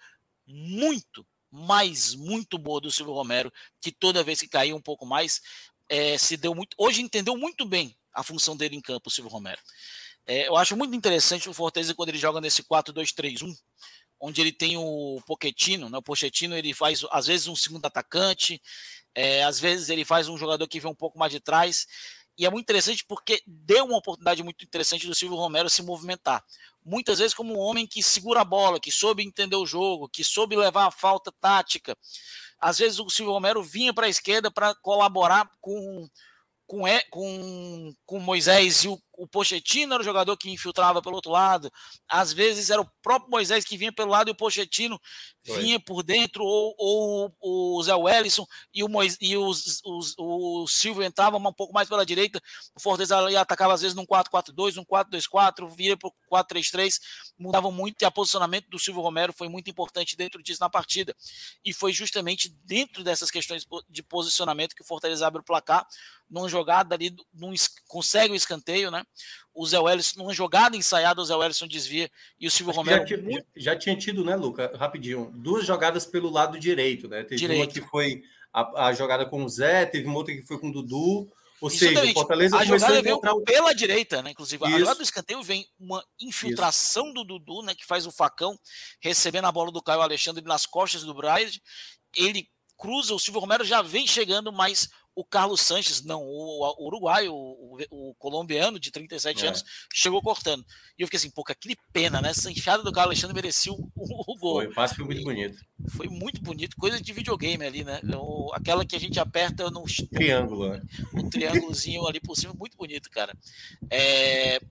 muito, 0.47 1.25
mas 1.51 2.15
muito 2.15 2.57
boa 2.57 2.81
do 2.81 2.89
Silvio 2.89 3.13
Romero, 3.13 3.53
que 3.79 3.91
toda 3.91 4.23
vez 4.23 4.39
que 4.39 4.47
caiu 4.47 4.75
um 4.75 4.81
pouco 4.81 5.05
mais, 5.05 5.41
é, 5.87 6.17
se 6.17 6.35
deu 6.35 6.55
muito. 6.55 6.75
Hoje 6.77 7.01
entendeu 7.01 7.37
muito 7.37 7.65
bem 7.65 7.95
a 8.19 8.23
função 8.23 8.55
dele 8.55 8.75
em 8.75 8.81
campo, 8.81 9.07
o 9.07 9.11
Silvio 9.11 9.31
Romero. 9.31 9.61
É, 10.25 10.47
eu 10.47 10.57
acho 10.57 10.75
muito 10.75 10.95
interessante 10.95 11.49
o 11.49 11.53
Fortaleza 11.53 11.95
quando 11.95 12.09
ele 12.09 12.17
joga 12.17 12.41
nesse 12.41 12.61
4-2-3-1, 12.63 13.55
onde 14.19 14.41
ele 14.41 14.51
tem 14.51 14.77
o 14.77 15.21
Pochettino, 15.25 15.89
né? 15.89 15.97
O 15.97 16.03
Pochettino 16.03 16.55
ele 16.55 16.73
faz 16.73 17.05
às 17.11 17.27
vezes 17.27 17.47
um 17.47 17.55
segundo 17.55 17.85
atacante, 17.85 18.61
é, 19.15 19.43
às 19.43 19.59
vezes 19.59 19.89
ele 19.89 20.03
faz 20.03 20.27
um 20.27 20.37
jogador 20.37 20.67
que 20.67 20.79
vem 20.79 20.91
um 20.91 20.95
pouco 20.95 21.17
mais 21.17 21.31
de 21.31 21.39
trás. 21.39 21.87
E 22.37 22.45
é 22.45 22.49
muito 22.49 22.65
interessante 22.65 23.03
porque 23.07 23.41
deu 23.45 23.85
uma 23.85 23.97
oportunidade 23.97 24.43
muito 24.43 24.63
interessante 24.63 25.07
do 25.07 25.15
Silvio 25.15 25.37
Romero 25.37 25.69
se 25.69 25.81
movimentar. 25.81 26.43
Muitas 26.85 27.19
vezes 27.19 27.33
como 27.33 27.53
um 27.53 27.59
homem 27.59 27.87
que 27.87 28.03
segura 28.03 28.41
a 28.41 28.45
bola, 28.45 28.79
que 28.79 28.91
soube 28.91 29.23
entender 29.23 29.55
o 29.55 29.65
jogo, 29.65 30.09
que 30.09 30.23
soube 30.23 30.55
levar 30.55 30.87
a 30.87 30.91
falta 30.91 31.33
tática. 31.41 31.97
Às 32.59 32.77
vezes 32.77 32.99
o 32.99 33.09
Silvio 33.09 33.33
Romero 33.33 33.63
vinha 33.63 33.93
para 33.93 34.05
a 34.05 34.09
esquerda 34.09 34.51
para 34.51 34.75
colaborar 34.75 35.49
com 35.59 36.07
com, 36.69 36.85
com, 38.05 38.19
Moisés 38.19 38.83
e 38.83 38.87
o, 38.87 38.99
o 39.19 39.27
Pochettino 39.27 39.93
era 39.93 40.01
o 40.01 40.05
jogador 40.05 40.37
que 40.37 40.49
infiltrava 40.49 41.01
pelo 41.01 41.15
outro 41.15 41.31
lado. 41.31 41.69
Às 42.07 42.31
vezes 42.31 42.69
era 42.69 42.81
o 42.81 42.89
próprio 43.01 43.29
Moisés 43.29 43.65
que 43.65 43.77
vinha 43.77 43.91
pelo 43.91 44.11
lado 44.11 44.29
e 44.29 44.31
o 44.31 44.35
Pochettino 44.35 44.99
vinha 45.43 45.79
por 45.79 46.03
dentro, 46.03 46.43
ou, 46.43 46.75
ou 46.77 47.77
o 47.77 47.83
Zé 47.83 47.93
Wellison 47.93 48.45
e 48.73 48.83
o, 48.83 48.87
Mois, 48.87 49.17
e 49.19 49.35
os, 49.35 49.81
os, 49.83 50.15
o 50.17 50.67
Silvio 50.67 51.03
entrava 51.03 51.37
um 51.37 51.53
pouco 51.53 51.73
mais 51.73 51.89
pela 51.89 52.05
direita. 52.05 52.41
O 52.73 52.79
Fortaleza 52.79 53.39
atacava 53.39 53.73
às 53.73 53.81
vezes 53.81 53.95
num 53.95 54.05
4-4-2, 54.05 54.75
num 54.75 54.85
4-2-4, 54.85 55.69
vira 55.75 55.97
para 55.97 56.09
o 56.09 56.13
4-3-3, 56.31 56.99
mudavam 57.37 57.71
muito 57.71 58.01
e 58.01 58.05
a 58.05 58.11
posicionamento 58.11 58.69
do 58.69 58.79
Silvio 58.79 59.01
Romero 59.01 59.33
foi 59.33 59.49
muito 59.49 59.69
importante 59.69 60.15
dentro 60.15 60.41
disso 60.41 60.61
na 60.61 60.69
partida. 60.69 61.13
E 61.65 61.73
foi 61.73 61.91
justamente 61.91 62.49
dentro 62.63 63.03
dessas 63.03 63.29
questões 63.29 63.65
de 63.89 64.01
posicionamento 64.01 64.75
que 64.75 64.81
o 64.81 64.85
Fortaleza 64.85 65.27
abre 65.27 65.41
o 65.41 65.43
placar 65.43 65.85
numa 66.29 66.47
jogada 66.47 66.95
ali, 66.95 67.15
num, 67.33 67.53
consegue 67.87 68.33
o 68.33 68.35
escanteio, 68.35 68.91
né? 68.91 69.03
O 69.53 69.65
Zé 69.65 69.79
Wellison, 69.79 70.19
numa 70.19 70.33
jogada 70.33 70.77
ensaiada, 70.77 71.21
o 71.21 71.25
Zé 71.25 71.35
Wellison 71.35 71.67
desvia 71.67 72.09
e 72.39 72.47
o 72.47 72.51
Silvio 72.51 72.73
Romero. 72.73 73.05
Já, 73.05 73.17
já, 73.17 73.43
já, 73.55 73.75
tinha 73.75 73.95
tido, 73.95 74.23
né, 74.23 74.35
Luca? 74.35 74.71
Rapidinho, 74.77 75.31
duas 75.35 75.65
jogadas 75.65 76.05
pelo 76.05 76.29
lado 76.29 76.59
direito, 76.59 77.07
né? 77.07 77.23
Teve 77.23 77.37
direito. 77.37 77.61
uma 77.61 77.67
que 77.67 77.81
foi 77.81 78.21
a, 78.53 78.87
a, 78.87 78.93
jogada 78.93 79.25
com 79.25 79.43
o 79.43 79.49
Zé, 79.49 79.85
teve 79.85 80.07
uma 80.07 80.17
outra 80.17 80.33
que 80.33 80.45
foi 80.45 80.59
com 80.59 80.69
o 80.69 80.71
Dudu. 80.71 81.29
Ou 81.61 81.69
Exatamente. 81.69 81.99
seja, 81.99 82.11
o 82.11 82.13
Fortaleza 82.13 82.57
a 82.57 82.63
jogada 82.63 83.01
veio 83.01 83.17
o... 83.17 83.41
pela 83.41 83.73
direita, 83.73 84.21
né? 84.21 84.31
Inclusive, 84.31 84.63
Isso. 84.63 84.75
a 84.75 84.79
jogada 84.79 84.97
do 84.97 85.03
escanteio 85.03 85.43
vem 85.43 85.67
uma 85.77 86.03
infiltração 86.21 87.05
Isso. 87.05 87.13
do 87.15 87.23
Dudu, 87.25 87.61
né? 87.63 87.75
Que 87.75 87.85
faz 87.85 88.07
o 88.07 88.11
facão, 88.11 88.57
recebendo 89.01 89.45
a 89.45 89.51
bola 89.51 89.71
do 89.71 89.83
Caio 89.83 90.01
Alexandre 90.01 90.43
nas 90.45 90.65
costas 90.65 91.03
do 91.03 91.13
Braz. 91.13 91.59
Ele 92.15 92.47
cruza, 92.77 93.13
o 93.13 93.19
Silvio 93.19 93.41
Romero 93.41 93.65
já 93.65 93.81
vem 93.81 94.07
chegando, 94.07 94.53
mas 94.53 94.89
o 95.19 95.25
Carlos 95.25 95.59
Sanches, 95.59 96.01
não, 96.01 96.23
o, 96.23 96.85
uruguaio, 96.85 97.33
o, 97.33 97.77
o, 97.91 98.15
colombiano 98.15 98.79
de 98.79 98.89
37 98.89 99.43
é. 99.43 99.47
anos, 99.49 99.65
chegou 99.93 100.21
cortando. 100.21 100.65
E 100.97 101.01
eu 101.01 101.07
fiquei 101.07 101.17
assim, 101.17 101.29
pô, 101.29 101.43
que 101.43 101.75
pena, 101.91 102.21
né? 102.21 102.29
Essa 102.29 102.49
enfiada 102.49 102.81
do 102.83 102.91
Carlos 102.93 103.09
Alexandre 103.09 103.35
merecia 103.35 103.73
o, 103.73 103.91
o, 103.97 104.37
gol. 104.37 104.55
Foi, 104.55 104.67
o 104.67 104.73
passe 104.73 104.95
foi 104.95 105.03
muito 105.03 105.21
bonito. 105.21 105.61
Foi 105.89 106.07
muito 106.07 106.41
bonito, 106.41 106.77
coisa 106.77 107.01
de 107.01 107.11
videogame 107.11 107.65
ali, 107.65 107.83
né? 107.83 107.99
O, 108.15 108.49
aquela 108.53 108.85
que 108.85 108.95
a 108.95 108.99
gente 108.99 109.19
aperta 109.19 109.69
no 109.69 109.83
triângulo, 110.09 110.69
né? 110.69 110.81
Um 111.13 111.29
triângulozinho 111.29 112.07
ali 112.07 112.21
por 112.21 112.37
cima, 112.37 112.53
muito 112.53 112.77
bonito, 112.77 113.09
cara. 113.09 113.37
É... 113.89 114.61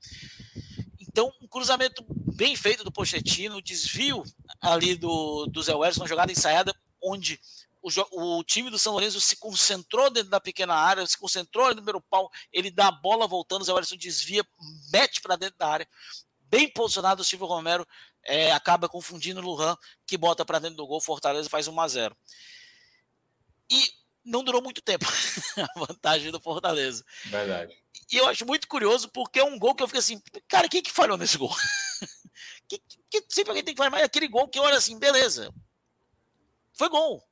Então, 0.98 1.30
um 1.42 1.46
cruzamento 1.46 2.02
bem 2.34 2.56
feito 2.56 2.84
do 2.84 2.92
Pochettino, 2.92 3.60
desvio 3.60 4.22
ali 4.62 4.94
do, 4.94 5.44
do 5.44 5.62
Zé 5.62 5.74
Welles, 5.74 5.98
uma 5.98 6.08
jogada 6.08 6.32
ensaiada 6.32 6.74
onde 7.02 7.38
o, 7.96 8.38
o, 8.38 8.44
time 8.44 8.70
do 8.70 8.78
São 8.78 8.92
Lourenço 8.92 9.20
se 9.20 9.36
concentrou 9.36 10.10
dentro 10.10 10.30
da 10.30 10.40
pequena 10.40 10.74
área, 10.74 11.06
se 11.06 11.16
concentrou 11.16 11.68
no 11.68 11.76
primeiro 11.76 12.00
pau, 12.00 12.30
ele 12.52 12.70
dá 12.70 12.88
a 12.88 12.92
bola 12.92 13.26
voltando, 13.26 13.62
o 13.62 13.64
Zé 13.64 13.72
Welles 13.72 13.90
desvia, 13.90 14.44
mete 14.92 15.20
para 15.20 15.36
dentro 15.36 15.56
da 15.58 15.68
área, 15.68 15.88
bem 16.40 16.68
posicionado 16.68 17.22
o 17.22 17.24
Silvio 17.24 17.46
Romero, 17.46 17.86
é, 18.24 18.52
acaba 18.52 18.88
confundindo 18.88 19.40
o 19.40 19.42
Lujan, 19.42 19.76
que 20.06 20.16
bota 20.16 20.44
para 20.44 20.58
dentro 20.58 20.76
do 20.76 20.86
gol, 20.86 21.00
Fortaleza 21.00 21.48
faz 21.48 21.68
1 21.68 21.80
a 21.80 21.88
0 21.88 22.16
E 23.70 23.90
não 24.24 24.44
durou 24.44 24.62
muito 24.62 24.82
tempo 24.82 25.06
a 25.56 25.78
vantagem 25.78 26.30
do 26.30 26.40
Fortaleza. 26.40 27.04
Verdade. 27.26 27.74
E 28.10 28.16
eu 28.16 28.26
acho 28.26 28.46
muito 28.46 28.68
curioso 28.68 29.08
porque 29.08 29.40
é 29.40 29.44
um 29.44 29.58
gol 29.58 29.74
que 29.74 29.82
eu 29.82 29.88
fiquei 29.88 30.00
assim, 30.00 30.22
cara, 30.46 30.68
quem 30.68 30.82
que 30.82 30.90
falhou 30.90 31.16
nesse 31.16 31.36
gol? 31.36 31.54
que, 32.68 32.82
que, 33.10 33.24
sempre 33.28 33.50
alguém 33.50 33.64
tem 33.64 33.74
que 33.74 33.78
falhar, 33.78 33.92
mas 33.92 34.02
aquele 34.02 34.28
gol 34.28 34.48
que 34.48 34.58
olha 34.58 34.76
assim, 34.76 34.98
beleza. 34.98 35.52
Foi 36.72 36.88
gol. 36.88 37.27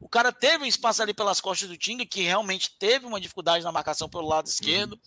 O 0.00 0.08
cara 0.08 0.32
teve 0.32 0.64
um 0.64 0.66
espaço 0.66 1.02
ali 1.02 1.14
pelas 1.14 1.40
costas 1.40 1.68
do 1.68 1.76
Tinga, 1.76 2.04
que 2.04 2.22
realmente 2.22 2.76
teve 2.78 3.06
uma 3.06 3.20
dificuldade 3.20 3.64
na 3.64 3.72
marcação 3.72 4.08
pelo 4.08 4.28
lado 4.28 4.46
esquerdo. 4.46 4.92
Uhum. 4.92 4.98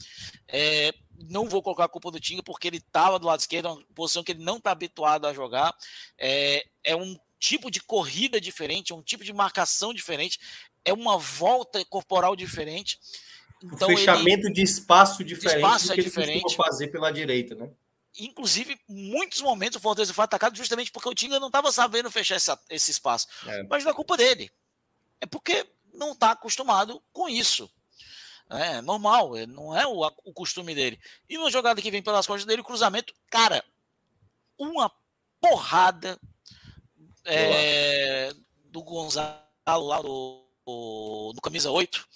É, 0.48 0.94
não 1.29 1.48
vou 1.48 1.62
colocar 1.62 1.86
a 1.86 1.89
culpa 1.89 2.10
do 2.10 2.20
Tinga, 2.20 2.41
porque 2.41 2.67
ele 2.67 2.77
estava 2.77 3.20
do 3.20 3.27
lado 3.27 3.39
esquerdo, 3.39 3.67
uma 3.67 3.84
posição 3.94 4.24
que 4.24 4.32
ele 4.32 4.44
não 4.44 4.58
está 4.58 4.72
habituado 4.72 5.25
a 5.25 5.34
jogar. 5.34 5.75
É, 6.17 6.65
é 6.84 6.96
um 6.96 7.17
tipo 7.39 7.70
de 7.70 7.82
corrida 7.82 8.41
diferente, 8.41 8.91
é 8.91 8.96
um 8.96 9.01
tipo 9.01 9.24
de 9.24 9.34
marcação 9.34 9.94
diferente, 9.94 10.39
é 10.84 10.94
uma 10.94 11.17
volta 11.17 11.84
corporal 11.86 12.36
diferente. 12.36 13.00
Então, 13.63 13.89
um 13.89 13.98
fechamento 13.98 14.48
ele, 14.48 14.53
de 14.53 14.62
espaço 14.62 15.24
diferente 15.24 15.58
espaço 15.58 15.88
do 15.88 15.91
é 15.91 15.96
que 15.96 16.01
é 16.01 16.03
diferente. 16.03 16.56
fazer 16.56 16.88
pela 16.88 17.12
direita, 17.12 17.56
né? 17.56 17.70
Inclusive, 18.20 18.79
muitos 18.88 19.41
momentos 19.41 19.77
o 19.77 19.82
Fortaleza 19.82 20.13
foi 20.13 20.24
atacado 20.24 20.56
justamente 20.56 20.91
porque 20.91 21.10
o 21.10 21.13
Tinga 21.13 21.39
não 21.39 21.48
estava 21.48 21.72
sabendo 21.72 22.10
fechar 22.10 22.36
essa, 22.36 22.60
esse 22.70 22.89
espaço. 22.89 23.27
É. 23.46 23.63
Mas 23.63 23.84
não 23.84 23.91
é 23.91 23.94
culpa 23.94 24.17
dele. 24.17 24.50
É 25.21 25.25
porque 25.25 25.65
não 25.93 26.12
está 26.12 26.31
acostumado 26.31 27.01
com 27.12 27.27
isso. 27.27 27.69
É 28.50 28.81
normal, 28.81 29.36
é, 29.36 29.45
não 29.45 29.77
é 29.77 29.86
o, 29.86 30.05
o 30.24 30.33
costume 30.33 30.74
dele. 30.74 31.00
E 31.27 31.38
no 31.38 31.51
jogada 31.51 31.81
que 31.81 31.91
vem 31.91 32.01
pelas 32.01 32.25
costas 32.25 32.45
dele, 32.45 32.62
o 32.62 32.65
cruzamento, 32.65 33.13
cara, 33.29 33.63
uma 34.57 34.89
porrada 35.41 36.17
é, 37.25 38.31
do 38.65 38.81
Gonzalo 38.81 39.43
lá 39.65 40.01
do, 40.01 40.45
do, 40.65 41.41
camisa 41.41 41.69
8. 41.69 42.07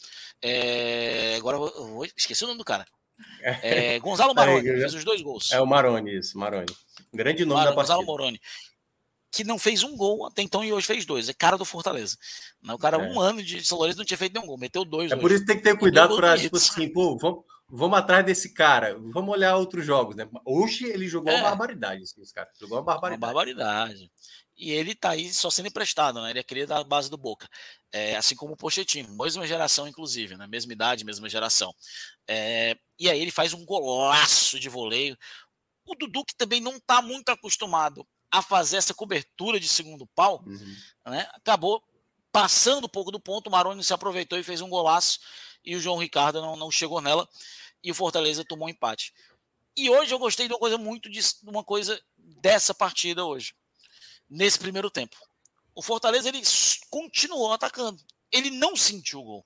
É, 0.41 1.36
agora 1.36 1.58
esqueci 2.15 2.43
o 2.43 2.48
nome 2.48 2.60
do 2.60 2.65
cara. 2.65 2.86
É, 3.43 4.00
Gonzalo 4.00 4.34
Maroni 4.34 4.67
é, 4.67 4.79
fez 4.79 4.96
os 4.96 5.03
dois 5.03 5.22
gols. 5.22 5.51
É 5.51 5.62
o 5.62 5.65
Maroni, 5.65 6.17
isso, 6.17 6.38
Maroni. 6.39 6.75
Grande 7.13 7.46
nome 7.46 7.60
Mar 7.60 7.70
da 7.70 7.75
partida. 7.75 7.96
Gonzalo 7.96 8.05
Maroni 8.05 8.41
que 9.31 9.43
não 9.43 9.57
fez 9.57 9.81
um 9.81 9.95
gol 9.95 10.25
até 10.25 10.41
então 10.41 10.63
e 10.63 10.73
hoje 10.73 10.85
fez 10.85 11.05
dois. 11.05 11.29
É 11.29 11.33
cara 11.33 11.57
do 11.57 11.63
Fortaleza. 11.63 12.17
O 12.63 12.77
cara, 12.77 12.97
é. 12.97 13.09
um 13.09 13.19
ano 13.19 13.41
de 13.41 13.63
São 13.65 13.77
Lourenço, 13.77 13.97
não 13.97 14.05
tinha 14.05 14.17
feito 14.17 14.33
nenhum 14.33 14.45
gol, 14.45 14.57
meteu 14.57 14.83
dois. 14.83 15.09
É 15.09 15.15
hoje. 15.15 15.21
por 15.21 15.31
isso 15.31 15.41
que 15.41 15.47
tem 15.47 15.57
que 15.57 15.63
ter 15.63 15.77
cuidado 15.77 16.15
para, 16.17 16.38
tipo 16.38 16.57
assim, 16.57 16.89
pô, 16.91 17.17
vamos, 17.17 17.43
vamos 17.69 17.97
atrás 17.97 18.25
desse 18.25 18.53
cara, 18.53 18.97
vamos 19.00 19.33
olhar 19.33 19.55
outros 19.55 19.85
jogos, 19.85 20.15
né? 20.15 20.27
Hoje 20.45 20.85
ele 20.85 21.07
jogou 21.07 21.31
é. 21.31 21.38
uma 21.38 21.50
barbaridade, 21.50 22.03
esse 22.03 22.33
cara. 22.33 22.50
Jogou 22.59 22.77
uma 22.77 22.83
barbaridade. 22.83 23.23
Uma 23.23 23.33
barbaridade. 23.33 24.11
E 24.57 24.69
ele 24.69 24.93
tá 24.93 25.11
aí 25.11 25.33
só 25.33 25.50
sendo 25.50 25.69
emprestado, 25.69 26.21
né? 26.21 26.29
Ele 26.29 26.39
é 26.39 26.43
querido 26.43 26.67
da 26.67 26.83
base 26.83 27.09
do 27.09 27.17
Boca. 27.17 27.47
É, 27.91 28.15
assim 28.17 28.35
como 28.35 28.53
o 28.53 28.57
Pochettino, 28.57 29.15
mesma 29.17 29.47
geração, 29.47 29.88
inclusive, 29.88 30.35
né? 30.35 30.45
Mesma 30.45 30.73
idade, 30.73 31.05
mesma 31.05 31.29
geração. 31.29 31.73
É, 32.27 32.75
e 33.00 33.09
aí 33.09 33.19
ele 33.19 33.31
faz 33.31 33.53
um 33.53 33.65
golaço 33.65 34.59
de 34.59 34.69
voleio. 34.69 35.17
O 35.85 35.95
Dudu, 35.95 36.23
que 36.25 36.35
também 36.35 36.61
não 36.61 36.79
tá 36.79 37.01
muito 37.01 37.29
acostumado 37.29 38.05
a 38.31 38.41
fazer 38.41 38.77
essa 38.77 38.93
cobertura 38.93 39.59
de 39.59 39.67
segundo 39.67 40.07
pau, 40.07 40.43
uhum. 40.45 40.75
né? 41.05 41.29
Acabou 41.33 41.83
passando 42.31 42.85
um 42.85 42.89
pouco 42.89 43.11
do 43.11 43.19
ponto, 43.19 43.47
o 43.47 43.51
Maroni 43.51 43.83
se 43.83 43.93
aproveitou 43.93 44.39
e 44.39 44.43
fez 44.43 44.61
um 44.61 44.69
golaço 44.69 45.19
e 45.65 45.75
o 45.75 45.79
João 45.81 45.97
Ricardo 45.97 46.41
não, 46.41 46.55
não 46.55 46.71
chegou 46.71 47.01
nela 47.01 47.27
e 47.83 47.91
o 47.91 47.95
Fortaleza 47.95 48.45
tomou 48.45 48.67
um 48.67 48.71
empate. 48.71 49.13
E 49.75 49.89
hoje 49.89 50.13
eu 50.13 50.19
gostei 50.19 50.47
de 50.47 50.53
uma 50.53 50.59
coisa 50.59 50.77
muito 50.77 51.09
de 51.09 51.19
uma 51.43 51.63
coisa 51.63 52.01
dessa 52.17 52.73
partida 52.73 53.25
hoje, 53.25 53.53
nesse 54.29 54.59
primeiro 54.59 54.89
tempo. 54.89 55.17
O 55.75 55.81
Fortaleza 55.81 56.29
ele 56.29 56.41
continuou 56.89 57.51
atacando. 57.53 58.01
Ele 58.31 58.50
não 58.50 58.75
sentiu 58.75 59.19
o 59.19 59.23
gol. 59.23 59.45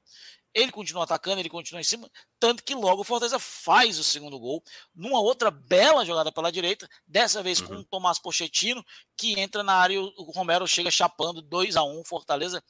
Ele 0.56 0.72
continua 0.72 1.04
atacando, 1.04 1.42
ele 1.42 1.50
continua 1.50 1.82
em 1.82 1.84
cima, 1.84 2.10
tanto 2.40 2.64
que 2.64 2.74
logo 2.74 3.02
o 3.02 3.04
Fortaleza 3.04 3.38
faz 3.38 4.00
o 4.00 4.04
segundo 4.06 4.40
gol, 4.40 4.64
numa 4.96 5.20
outra 5.20 5.52
bela 5.52 6.06
jogada 6.06 6.32
pela 6.32 6.50
direita, 6.50 6.90
dessa 7.06 7.44
vez 7.44 7.60
uhum. 7.60 7.68
com 7.68 7.74
o 7.76 7.84
Tomás 7.84 8.18
Pochettino, 8.18 8.84
que 9.18 9.38
entra 9.38 9.64
na 9.64 9.74
área 9.74 9.96
e 9.96 9.98
o 9.98 10.32
Romero 10.34 10.66
chega 10.66 10.90
chapando 10.90 11.42
2 11.42 11.76
a 11.76 11.84
1 11.84 12.00
um, 12.00 12.06
Fortaleza 12.06 12.64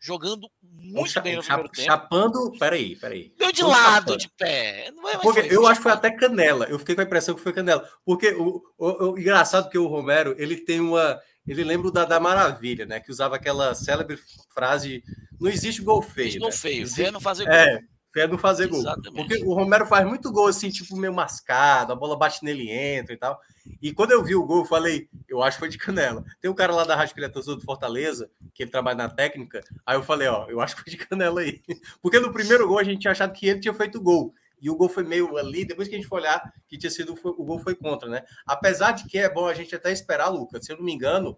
jogando 0.00 0.48
muito 0.62 1.20
bem 1.20 1.36
no 1.36 1.42
primeiro 1.42 1.68
tempo. 1.68 1.86
Chapando, 1.86 2.52
peraí, 2.58 2.96
peraí. 2.96 3.34
Deu 3.36 3.52
de 3.52 3.62
lado, 3.62 4.12
chapando. 4.12 4.18
de 4.18 4.28
pé. 4.30 4.92
porque 5.22 5.42
foi, 5.42 5.56
eu 5.56 5.66
acho 5.66 5.80
que 5.80 5.82
foi 5.82 5.92
até 5.92 6.10
canela. 6.10 6.66
Eu 6.66 6.78
fiquei 6.78 6.94
com 6.94 7.00
a 7.00 7.04
impressão 7.04 7.34
que 7.34 7.42
foi 7.42 7.52
canela. 7.52 7.88
Porque 8.04 8.30
o, 8.34 8.62
o, 8.78 9.10
o 9.10 9.18
engraçado 9.18 9.68
que 9.68 9.78
o 9.78 9.86
Romero, 9.86 10.34
ele 10.38 10.56
tem 10.56 10.80
uma 10.80 11.20
ele 11.46 11.64
lembra 11.64 11.88
o 11.88 11.92
da, 11.92 12.04
da 12.04 12.20
Maravilha, 12.20 12.86
né? 12.86 13.00
Que 13.00 13.10
usava 13.10 13.36
aquela 13.36 13.74
célebre 13.74 14.18
frase: 14.52 15.02
não 15.40 15.50
existe 15.50 15.82
gol 15.82 16.02
feio. 16.02 16.28
Existe 16.28 16.38
gol 16.40 16.48
né? 16.48 16.56
feio, 16.56 16.82
existe... 16.82 17.10
não 17.10 17.20
fazer 17.20 17.44
gol. 17.44 17.54
É, 17.54 17.80
fé 18.16 18.26
não 18.26 18.38
fazer 18.38 18.68
gol. 18.68 18.82
Porque 19.14 19.36
o 19.44 19.52
Romero 19.52 19.84
faz 19.84 20.06
muito 20.06 20.32
gol 20.32 20.48
assim, 20.48 20.70
tipo, 20.70 20.96
meio 20.96 21.12
mascado, 21.12 21.92
a 21.92 21.96
bola 21.96 22.16
bate 22.16 22.42
nele 22.42 22.64
e 22.64 22.70
entra 22.70 23.12
e 23.12 23.16
tal. 23.18 23.38
E 23.82 23.92
quando 23.92 24.12
eu 24.12 24.24
vi 24.24 24.34
o 24.34 24.46
gol, 24.46 24.60
eu 24.60 24.64
falei, 24.64 25.08
eu 25.28 25.42
acho 25.42 25.56
que 25.56 25.60
foi 25.60 25.68
de 25.68 25.76
canela. 25.76 26.24
Tem 26.40 26.50
um 26.50 26.54
cara 26.54 26.74
lá 26.74 26.84
da 26.84 26.96
Rádio 26.96 27.14
que 27.14 27.20
ele 27.20 27.26
é 27.26 27.28
do 27.28 27.60
Fortaleza, 27.60 28.30
que 28.54 28.62
ele 28.62 28.70
trabalha 28.70 28.96
na 28.96 29.08
técnica. 29.10 29.60
Aí 29.84 29.96
eu 29.96 30.02
falei, 30.02 30.28
ó, 30.28 30.46
eu 30.48 30.60
acho 30.60 30.74
que 30.76 30.82
foi 30.82 30.90
de 30.90 30.96
canela 30.96 31.42
aí. 31.42 31.60
Porque 32.00 32.18
no 32.18 32.32
primeiro 32.32 32.66
gol 32.66 32.78
a 32.78 32.84
gente 32.84 33.00
tinha 33.00 33.10
achado 33.10 33.32
que 33.32 33.46
ele 33.46 33.60
tinha 33.60 33.74
feito 33.74 34.00
gol 34.00 34.32
e 34.60 34.70
o 34.70 34.76
gol 34.76 34.88
foi 34.88 35.04
meio 35.04 35.36
ali, 35.36 35.64
depois 35.64 35.88
que 35.88 35.94
a 35.94 35.98
gente 35.98 36.08
foi 36.08 36.20
olhar 36.20 36.42
que 36.68 36.78
tinha 36.78 36.90
sido 36.90 37.14
o 37.24 37.44
gol 37.44 37.58
foi 37.58 37.74
contra, 37.74 38.08
né? 38.08 38.24
Apesar 38.46 38.92
de 38.92 39.06
que 39.06 39.18
é 39.18 39.28
bom 39.28 39.46
a 39.46 39.54
gente 39.54 39.74
até 39.74 39.92
esperar, 39.92 40.28
Lucas, 40.28 40.64
se 40.64 40.72
eu 40.72 40.76
não 40.76 40.84
me 40.84 40.92
engano, 40.92 41.36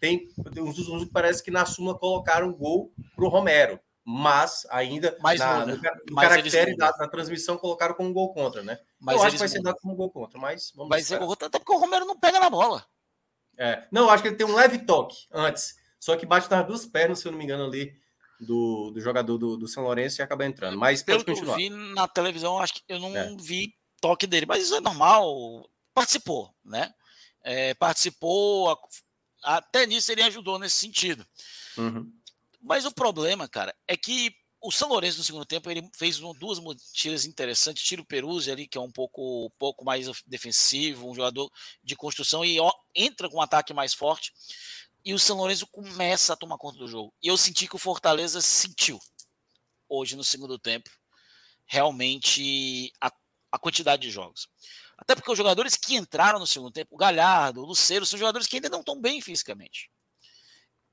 tem 0.00 0.28
uns 0.58 0.76
dos 0.76 1.04
que 1.04 1.12
parece 1.12 1.42
que 1.42 1.50
na 1.50 1.66
súmula 1.66 1.98
colocaram 1.98 2.48
o 2.48 2.56
gol 2.56 2.92
pro 3.14 3.28
Romero, 3.28 3.78
mas 4.04 4.66
ainda 4.70 5.16
mas 5.20 5.38
na, 5.38 5.66
no, 5.66 5.76
no 5.76 6.16
caractere 6.16 6.76
da, 6.76 6.90
da, 6.92 7.08
transmissão 7.08 7.58
colocaram 7.58 7.94
como 7.94 8.12
gol 8.12 8.32
contra, 8.32 8.62
né? 8.62 8.78
Mas 8.98 9.16
eu 9.16 9.22
acho 9.22 9.32
que 9.32 9.38
vai 9.38 9.48
ser 9.48 9.62
dado 9.62 9.76
como 9.82 9.94
gol 9.94 10.10
contra, 10.10 10.38
mas 10.38 10.72
vamos 10.74 11.08
gol 11.08 11.28
contra, 11.28 11.48
até 11.48 11.58
porque 11.58 11.72
o 11.72 11.78
Romero 11.78 12.06
não 12.06 12.18
pega 12.18 12.40
na 12.40 12.48
bola. 12.48 12.84
É, 13.58 13.86
não, 13.92 14.08
acho 14.08 14.22
que 14.22 14.30
ele 14.30 14.36
tem 14.36 14.46
um 14.46 14.54
leve 14.54 14.78
toque 14.78 15.16
antes, 15.30 15.74
só 15.98 16.16
que 16.16 16.24
bate 16.24 16.50
nas 16.50 16.66
duas 16.66 16.86
pernas, 16.86 17.18
se 17.18 17.28
eu 17.28 17.32
não 17.32 17.38
me 17.38 17.44
engano, 17.44 17.64
ali 17.64 17.99
do, 18.40 18.90
do 18.90 19.00
jogador 19.00 19.36
do, 19.36 19.56
do 19.56 19.68
São 19.68 19.84
Lourenço 19.84 20.20
e 20.20 20.22
acaba 20.22 20.46
entrando. 20.46 20.78
Mas 20.78 21.02
pelo 21.02 21.24
que 21.24 21.30
eu 21.30 21.54
vi 21.54 21.68
na 21.70 22.08
televisão, 22.08 22.58
acho 22.58 22.74
que 22.74 22.82
eu 22.88 22.98
não 22.98 23.16
é. 23.16 23.34
vi 23.36 23.74
toque 24.00 24.26
dele, 24.26 24.46
mas 24.46 24.64
isso 24.64 24.74
é 24.74 24.80
normal. 24.80 25.68
Participou, 25.94 26.54
né? 26.64 26.92
É, 27.42 27.74
participou, 27.74 28.78
até 29.42 29.86
nisso 29.86 30.10
ele 30.12 30.22
ajudou 30.22 30.58
nesse 30.58 30.76
sentido. 30.76 31.26
Uhum. 31.76 32.10
Mas 32.60 32.84
o 32.84 32.92
problema, 32.92 33.48
cara, 33.48 33.74
é 33.86 33.96
que 33.96 34.34
o 34.62 34.70
São 34.70 34.88
Lourenço 34.88 35.18
no 35.18 35.24
segundo 35.24 35.44
tempo 35.44 35.70
ele 35.70 35.88
fez 35.96 36.18
duas 36.18 36.60
tiras 36.92 37.24
interessantes. 37.24 37.82
Tira 37.82 38.02
o 38.02 38.04
Peruzzi 38.04 38.50
ali, 38.50 38.66
que 38.66 38.76
é 38.76 38.80
um 38.80 38.90
pouco, 38.90 39.46
um 39.46 39.58
pouco 39.58 39.84
mais 39.84 40.06
defensivo, 40.26 41.08
um 41.08 41.14
jogador 41.14 41.50
de 41.82 41.96
construção, 41.96 42.44
e 42.44 42.60
ó, 42.60 42.70
entra 42.94 43.28
com 43.28 43.38
um 43.38 43.42
ataque 43.42 43.72
mais 43.72 43.94
forte 43.94 44.32
e 45.04 45.14
o 45.14 45.18
São 45.18 45.36
Lourenço 45.38 45.66
começa 45.66 46.32
a 46.32 46.36
tomar 46.36 46.58
conta 46.58 46.78
do 46.78 46.86
jogo. 46.86 47.14
E 47.22 47.28
eu 47.28 47.36
senti 47.36 47.66
que 47.66 47.76
o 47.76 47.78
Fortaleza 47.78 48.40
sentiu 48.40 49.00
hoje 49.88 50.14
no 50.14 50.22
segundo 50.22 50.58
tempo 50.58 50.90
realmente 51.66 52.92
a, 53.00 53.10
a 53.52 53.58
quantidade 53.58 54.02
de 54.02 54.10
jogos. 54.10 54.48
Até 54.98 55.14
porque 55.14 55.30
os 55.30 55.38
jogadores 55.38 55.76
que 55.76 55.96
entraram 55.96 56.38
no 56.38 56.46
segundo 56.46 56.72
tempo, 56.72 56.94
o 56.94 56.98
Galhardo, 56.98 57.62
o 57.62 57.66
Luceiro, 57.66 58.04
são 58.04 58.18
jogadores 58.18 58.46
que 58.46 58.56
ainda 58.56 58.68
não 58.68 58.80
estão 58.80 59.00
bem 59.00 59.20
fisicamente. 59.22 59.90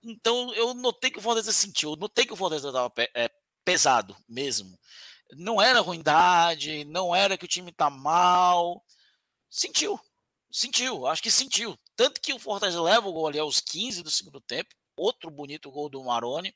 Então 0.01 0.53
eu 0.53 0.73
notei 0.73 1.11
que 1.11 1.19
o 1.19 1.21
Fortaleza 1.21 1.51
sentiu, 1.51 1.95
notei 1.97 2.25
que 2.25 2.31
o 2.31 2.37
Fortaleza 2.37 2.69
estava 2.69 2.89
pesado 3.67 4.15
mesmo. 4.29 4.79
Não 5.33 5.61
era 5.61 5.81
ruindade, 5.81 6.85
não 6.85 7.13
era 7.13 7.37
que 7.37 7.43
o 7.43 7.49
time 7.49 7.69
está 7.69 7.89
mal. 7.89 8.81
Sentiu, 9.49 9.99
sentiu, 10.49 11.05
acho 11.05 11.21
que 11.21 11.29
sentiu. 11.29 11.77
Tanto 11.93 12.21
que 12.21 12.33
o 12.33 12.39
Fortaleza 12.39 12.81
leva 12.81 13.09
o 13.09 13.11
gol 13.11 13.27
ali 13.27 13.39
aos 13.39 13.59
15 13.59 14.03
do 14.03 14.09
segundo 14.09 14.39
tempo. 14.39 14.73
Outro 14.95 15.29
bonito 15.29 15.69
gol 15.69 15.89
do 15.89 16.01
Maroni. 16.01 16.55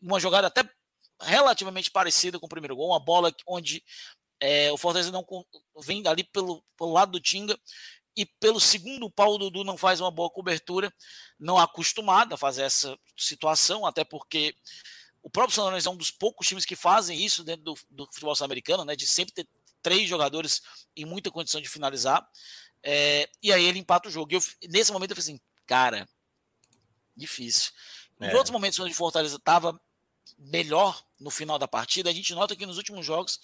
Uma 0.00 0.20
jogada 0.20 0.46
até 0.46 0.62
relativamente 1.20 1.90
parecida 1.90 2.38
com 2.38 2.46
o 2.46 2.48
primeiro 2.48 2.76
gol. 2.76 2.90
Uma 2.90 3.00
bola 3.00 3.34
onde 3.48 3.82
é, 4.38 4.70
o 4.70 4.78
Fortaleza 4.78 5.10
não 5.10 5.26
vem 5.82 6.06
ali 6.06 6.22
pelo, 6.22 6.64
pelo 6.78 6.92
lado 6.92 7.10
do 7.10 7.20
Tinga 7.20 7.58
e 8.16 8.24
pelo 8.24 8.60
segundo 8.60 9.10
pau 9.10 9.34
o 9.34 9.38
Dudu 9.38 9.64
não 9.64 9.76
faz 9.76 10.00
uma 10.00 10.10
boa 10.12 10.30
cobertura, 10.30 10.94
não 11.36 11.58
acostumado 11.58 12.32
a 12.32 12.38
fazer 12.38 12.62
essa 12.62 12.96
situação, 13.16 13.84
até 13.84 14.04
porque 14.04 14.54
o 15.24 15.30
próprio 15.30 15.54
São 15.54 15.64
Lourenço 15.64 15.88
é 15.88 15.90
um 15.90 15.96
dos 15.96 16.10
poucos 16.10 16.46
times 16.46 16.66
que 16.66 16.76
fazem 16.76 17.18
isso 17.18 17.42
dentro 17.42 17.64
do, 17.64 17.74
do 17.88 18.06
futebol 18.06 18.36
sul-americano, 18.36 18.84
né, 18.84 18.94
de 18.94 19.06
sempre 19.06 19.32
ter 19.32 19.48
três 19.82 20.06
jogadores 20.06 20.60
em 20.94 21.06
muita 21.06 21.30
condição 21.30 21.62
de 21.62 21.68
finalizar. 21.68 22.28
É, 22.82 23.26
e 23.42 23.50
aí 23.50 23.64
ele 23.64 23.78
empata 23.78 24.06
o 24.06 24.12
jogo. 24.12 24.30
E 24.32 24.36
eu, 24.36 24.42
nesse 24.68 24.92
momento 24.92 25.12
eu 25.12 25.16
falei 25.16 25.30
assim, 25.30 25.40
cara, 25.66 26.06
difícil. 27.16 27.72
Em 28.20 28.26
é. 28.26 28.34
outros 28.34 28.50
momentos 28.50 28.78
onde 28.78 28.92
o 28.92 28.94
Fortaleza 28.96 29.36
estava 29.36 29.80
melhor 30.36 31.02
no 31.18 31.30
final 31.30 31.58
da 31.58 31.66
partida, 31.66 32.10
a 32.10 32.12
gente 32.12 32.34
nota 32.34 32.54
que 32.54 32.66
nos 32.66 32.76
últimos 32.76 33.06
jogos, 33.06 33.40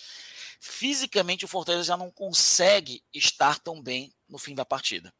fisicamente 0.60 1.46
o 1.46 1.48
Fortaleza 1.48 1.84
já 1.84 1.96
não 1.96 2.10
consegue 2.10 3.02
estar 3.10 3.58
tão 3.58 3.82
bem 3.82 4.12
no 4.28 4.36
fim 4.36 4.54
da 4.54 4.66
partida. 4.66 5.14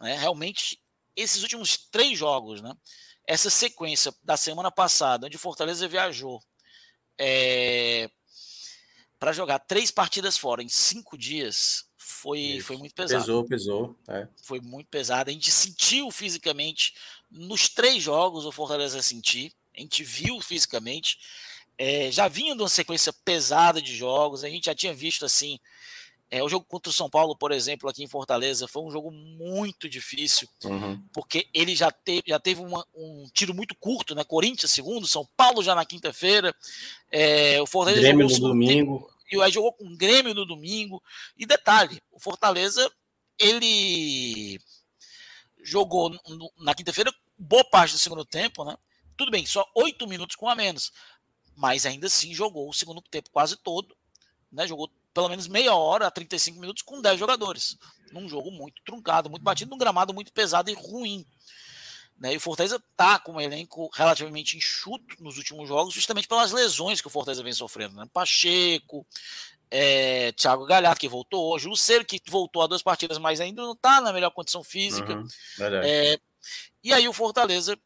Né? 0.00 0.18
Realmente, 0.18 0.78
esses 1.16 1.42
últimos 1.42 1.78
três 1.90 2.18
jogos, 2.18 2.60
né? 2.60 2.74
Essa 3.28 3.50
sequência 3.50 4.12
da 4.24 4.38
semana 4.38 4.70
passada, 4.70 5.26
onde 5.26 5.36
o 5.36 5.40
Fortaleza 5.40 5.86
viajou 5.86 6.42
é, 7.18 8.10
para 9.18 9.32
jogar 9.32 9.58
três 9.58 9.90
partidas 9.90 10.38
fora 10.38 10.62
em 10.62 10.68
cinco 10.68 11.18
dias, 11.18 11.84
foi, 11.98 12.60
foi 12.60 12.78
muito 12.78 12.94
pesado. 12.94 13.20
Pesou, 13.20 13.44
pesou. 13.44 13.98
É. 14.08 14.26
Foi 14.42 14.60
muito 14.60 14.88
pesado. 14.88 15.28
A 15.28 15.32
gente 15.32 15.50
sentiu 15.50 16.10
fisicamente 16.10 16.94
nos 17.30 17.68
três 17.68 18.02
jogos 18.02 18.46
o 18.46 18.52
Fortaleza 18.52 19.02
sentir. 19.02 19.52
A 19.76 19.80
gente 19.80 20.02
viu 20.02 20.40
fisicamente. 20.40 21.18
É, 21.76 22.10
já 22.10 22.28
vinha 22.28 22.56
de 22.56 22.62
uma 22.62 22.68
sequência 22.68 23.12
pesada 23.12 23.82
de 23.82 23.94
jogos. 23.94 24.42
A 24.42 24.48
gente 24.48 24.64
já 24.64 24.74
tinha 24.74 24.94
visto 24.94 25.26
assim. 25.26 25.60
É, 26.30 26.42
o 26.42 26.48
jogo 26.48 26.66
contra 26.68 26.90
o 26.90 26.92
São 26.92 27.08
Paulo, 27.08 27.34
por 27.34 27.52
exemplo, 27.52 27.88
aqui 27.88 28.04
em 28.04 28.08
Fortaleza, 28.08 28.68
foi 28.68 28.82
um 28.82 28.90
jogo 28.90 29.10
muito 29.10 29.88
difícil, 29.88 30.46
uhum. 30.64 31.02
porque 31.12 31.48
ele 31.54 31.74
já, 31.74 31.90
te, 31.90 32.22
já 32.26 32.38
teve 32.38 32.60
uma, 32.60 32.86
um 32.94 33.26
tiro 33.32 33.54
muito 33.54 33.74
curto, 33.74 34.14
né? 34.14 34.22
Corinthians 34.24 34.72
segundo, 34.72 35.06
São 35.06 35.26
Paulo 35.36 35.62
já 35.62 35.74
na 35.74 35.86
quinta-feira. 35.86 36.54
É, 37.10 37.60
o 37.62 37.66
Fortaleza 37.66 38.02
Grêmio 38.02 38.28
no 38.28 38.38
domingo. 38.38 38.98
Tempo, 38.98 39.18
e 39.32 39.42
aí 39.42 39.50
jogou 39.50 39.72
com 39.72 39.84
o 39.84 39.96
Grêmio 39.96 40.34
no 40.34 40.44
domingo. 40.44 41.02
E 41.36 41.46
detalhe, 41.46 42.00
o 42.12 42.20
Fortaleza, 42.20 42.90
ele 43.38 44.60
jogou 45.62 46.10
no, 46.10 46.52
na 46.58 46.74
quinta-feira 46.74 47.12
boa 47.38 47.64
parte 47.64 47.92
do 47.92 47.98
segundo 47.98 48.24
tempo, 48.24 48.64
né? 48.64 48.76
Tudo 49.16 49.30
bem, 49.30 49.44
só 49.46 49.68
oito 49.74 50.06
minutos 50.06 50.36
com 50.36 50.48
a 50.48 50.54
menos. 50.54 50.92
Mas 51.56 51.84
ainda 51.86 52.06
assim 52.06 52.32
jogou 52.34 52.68
o 52.68 52.74
segundo 52.74 53.02
tempo 53.02 53.30
quase 53.30 53.56
todo. 53.56 53.96
Né? 54.50 54.66
Jogou 54.66 54.90
pelo 55.12 55.28
menos 55.28 55.46
meia 55.46 55.74
hora 55.74 56.06
a 56.06 56.10
35 56.10 56.58
minutos 56.58 56.82
com 56.82 57.00
10 57.00 57.18
jogadores. 57.18 57.76
Num 58.12 58.28
jogo 58.28 58.50
muito 58.50 58.82
truncado, 58.84 59.28
muito 59.28 59.42
batido, 59.42 59.70
num 59.70 59.78
gramado 59.78 60.14
muito 60.14 60.32
pesado 60.32 60.70
e 60.70 60.74
ruim. 60.74 61.26
Né? 62.18 62.34
E 62.34 62.36
o 62.36 62.40
Fortaleza 62.40 62.76
está 62.90 63.18
com 63.18 63.32
um 63.32 63.40
elenco 63.40 63.88
relativamente 63.94 64.56
enxuto 64.56 65.22
nos 65.22 65.36
últimos 65.36 65.68
jogos, 65.68 65.94
justamente 65.94 66.26
pelas 66.26 66.52
lesões 66.52 67.00
que 67.00 67.06
o 67.06 67.10
Fortaleza 67.10 67.42
vem 67.42 67.52
sofrendo. 67.52 67.94
Né? 67.94 68.08
Pacheco, 68.12 69.06
é, 69.70 70.32
Thiago 70.32 70.66
Galhardo, 70.66 70.98
que 70.98 71.08
voltou 71.08 71.52
hoje, 71.52 71.66
o 71.66 71.70
Lucero, 71.70 72.04
que 72.04 72.20
voltou 72.28 72.62
a 72.62 72.66
duas 72.66 72.82
partidas, 72.82 73.18
mas 73.18 73.40
ainda 73.40 73.62
não 73.62 73.72
está 73.72 74.00
na 74.00 74.12
melhor 74.12 74.30
condição 74.30 74.64
física. 74.64 75.14
Uhum, 75.14 75.28
é, 75.84 76.18
e 76.82 76.92
aí 76.92 77.06
o 77.08 77.12
Fortaleza, 77.12 77.78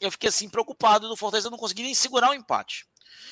eu 0.00 0.10
fiquei 0.10 0.28
assim 0.28 0.48
preocupado 0.48 1.08
do 1.08 1.16
Fortaleza 1.16 1.50
não 1.50 1.58
conseguir 1.58 1.82
nem 1.82 1.94
segurar 1.94 2.30
o 2.30 2.34
empate. 2.34 2.86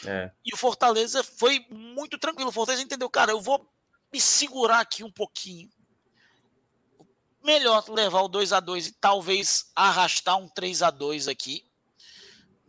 É. 0.05 0.31
E 0.45 0.55
o 0.55 0.57
Fortaleza 0.57 1.23
foi 1.23 1.65
muito 1.71 2.19
tranquilo. 2.19 2.51
O 2.51 2.53
Fortaleza 2.53 2.83
entendeu, 2.83 3.09
cara, 3.11 3.33
eu 3.33 3.41
vou 3.41 3.69
me 4.13 4.21
segurar 4.21 4.81
aqui 4.81 5.05
um 5.05 5.11
pouquinho 5.11 5.71
melhor 7.49 7.89
levar 7.89 8.21
o 8.23 8.29
2 8.29 8.53
a 8.53 8.61
2 8.61 8.89
e 8.89 8.93
talvez 8.93 9.71
arrastar 9.75 10.37
um 10.37 10.49
3 10.49 10.83
a 10.83 10.91
2 10.91 11.29
aqui, 11.29 11.65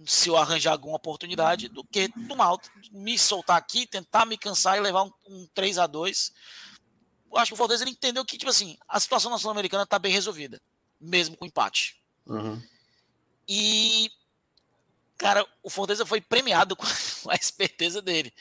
se 0.06 0.30
eu 0.30 0.38
arranjar 0.38 0.72
alguma 0.72 0.96
oportunidade, 0.96 1.68
do 1.68 1.84
que 1.84 2.10
tomar, 2.28 2.58
me 2.92 3.20
soltar 3.20 3.58
aqui, 3.58 3.86
tentar 3.86 4.26
me 4.26 4.38
cansar 4.38 4.78
e 4.78 4.82
levar 4.82 5.04
um, 5.04 5.12
um 5.28 5.48
3 5.54 5.78
a 5.78 5.88
2 5.88 6.32
Eu 7.30 7.38
acho 7.38 7.50
que 7.50 7.54
o 7.54 7.58
Fortaleza 7.58 7.84
ele 7.84 7.92
entendeu 7.92 8.24
que, 8.24 8.38
tipo 8.38 8.50
assim, 8.50 8.78
a 8.88 9.00
situação 9.00 9.30
nacional 9.30 9.52
americana 9.52 9.84
está 9.84 10.00
bem 10.00 10.14
resolvida, 10.14 10.62
mesmo 11.00 11.36
com 11.36 11.46
empate. 11.46 12.02
Uhum. 12.26 12.62
E, 13.48 14.10
cara, 15.20 15.46
o 15.62 15.70
Fortaleza 15.70 16.06
foi 16.06 16.20
premiado 16.22 16.76
com 16.76 16.86
a 17.30 17.36
esperteza 17.36 18.02
dele. 18.02 18.34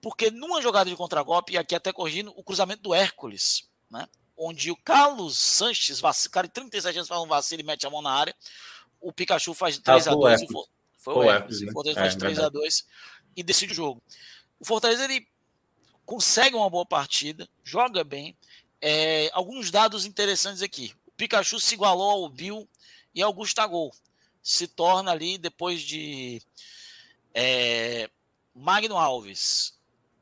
Porque 0.00 0.30
numa 0.30 0.62
jogada 0.62 0.88
de 0.88 0.96
contragolpe, 0.96 1.52
e 1.52 1.58
aqui 1.58 1.74
até 1.74 1.92
corrigindo, 1.92 2.32
o 2.36 2.42
cruzamento 2.42 2.82
do 2.82 2.94
Hércules, 2.94 3.68
né? 3.90 4.08
onde 4.36 4.70
o 4.70 4.76
Carlos 4.76 5.36
Sanches, 5.38 6.00
cara 6.30 6.46
de 6.46 6.54
37 6.54 6.96
anos, 6.96 7.08
faz 7.08 7.20
um 7.20 7.26
vacilo 7.26 7.60
e 7.60 7.64
mete 7.64 7.86
a 7.86 7.90
mão 7.90 8.02
na 8.02 8.10
área. 8.10 8.34
O 9.00 9.12
Pikachu 9.12 9.54
faz 9.54 9.78
3 9.78 10.08
ah, 10.08 10.12
a 10.12 10.14
2 10.14 10.40
Foi 10.98 11.14
o 11.14 11.30
Hércules. 11.30 11.62
O 11.62 11.72
Fortaleza 11.72 12.00
faz 12.00 12.16
3 12.16 12.38
a 12.38 12.48
2 12.48 12.86
e 13.36 13.42
decide 13.42 13.72
o 13.72 13.76
jogo. 13.76 14.02
O 14.58 14.64
Fortaleza 14.64 15.04
ele 15.04 15.26
consegue 16.04 16.56
uma 16.56 16.70
boa 16.70 16.86
partida, 16.86 17.48
joga 17.62 18.04
bem. 18.04 18.36
É, 18.80 19.30
alguns 19.32 19.70
dados 19.70 20.04
interessantes 20.04 20.62
aqui. 20.62 20.92
O 21.06 21.12
Pikachu 21.12 21.58
se 21.58 21.74
igualou 21.74 22.10
ao 22.10 22.28
Bill 22.28 22.68
e 23.14 23.22
ao 23.22 23.32
Gustavo. 23.32 23.90
Se 24.44 24.68
torna 24.68 25.10
ali, 25.10 25.38
depois 25.38 25.80
de 25.80 26.42
é, 27.32 28.10
Magno 28.54 28.98
Alves, 28.98 29.74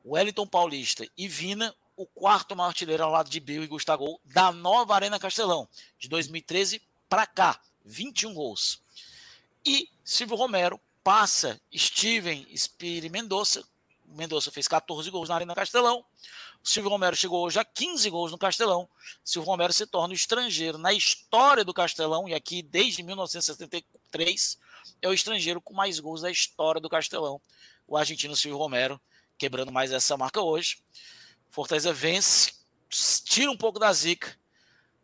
Wellington 0.06 0.46
Paulista 0.46 1.04
e 1.18 1.26
Vina, 1.26 1.74
o 1.96 2.06
quarto 2.06 2.54
maior 2.54 2.68
artilheiro 2.68 3.02
ao 3.02 3.10
lado 3.10 3.28
de 3.28 3.40
Bill 3.40 3.64
e 3.64 3.66
Gustavo 3.66 4.20
da 4.24 4.52
nova 4.52 4.94
Arena 4.94 5.18
Castelão, 5.18 5.68
de 5.98 6.08
2013 6.08 6.80
para 7.08 7.26
cá, 7.26 7.60
21 7.84 8.32
gols. 8.32 8.80
E 9.66 9.90
Silvio 10.04 10.36
Romero 10.36 10.80
passa 11.02 11.60
Steven 11.76 12.46
Spiri 12.56 13.10
Mendonça. 13.10 13.64
Mendonça 14.06 14.52
fez 14.52 14.68
14 14.68 15.10
gols 15.10 15.28
na 15.28 15.34
Arena 15.34 15.54
Castelão. 15.54 16.04
O 16.62 16.68
Silvio 16.68 16.90
Romero 16.90 17.16
chegou 17.16 17.44
hoje 17.44 17.58
a 17.58 17.64
15 17.64 18.08
gols 18.08 18.30
no 18.30 18.38
Castelão. 18.38 18.88
Silvio 19.24 19.50
Romero 19.50 19.72
se 19.72 19.84
torna 19.84 20.12
o 20.12 20.16
estrangeiro 20.16 20.78
na 20.78 20.92
história 20.92 21.64
do 21.64 21.74
Castelão, 21.74 22.28
e 22.28 22.34
aqui 22.34 22.62
desde 22.62 23.02
1973 24.12 24.58
é 25.00 25.08
o 25.08 25.12
estrangeiro 25.12 25.60
com 25.60 25.74
mais 25.74 25.98
gols 25.98 26.22
da 26.22 26.30
história 26.30 26.80
do 26.80 26.88
Castelão. 26.88 27.40
O 27.86 27.96
argentino 27.96 28.36
Silvio 28.36 28.58
Romero 28.58 29.00
quebrando 29.36 29.72
mais 29.72 29.92
essa 29.92 30.16
marca 30.16 30.40
hoje. 30.40 30.78
Fortaleza 31.50 31.92
vence, 31.92 32.52
tira 33.24 33.50
um 33.50 33.56
pouco 33.56 33.78
da 33.78 33.92
zica. 33.92 34.36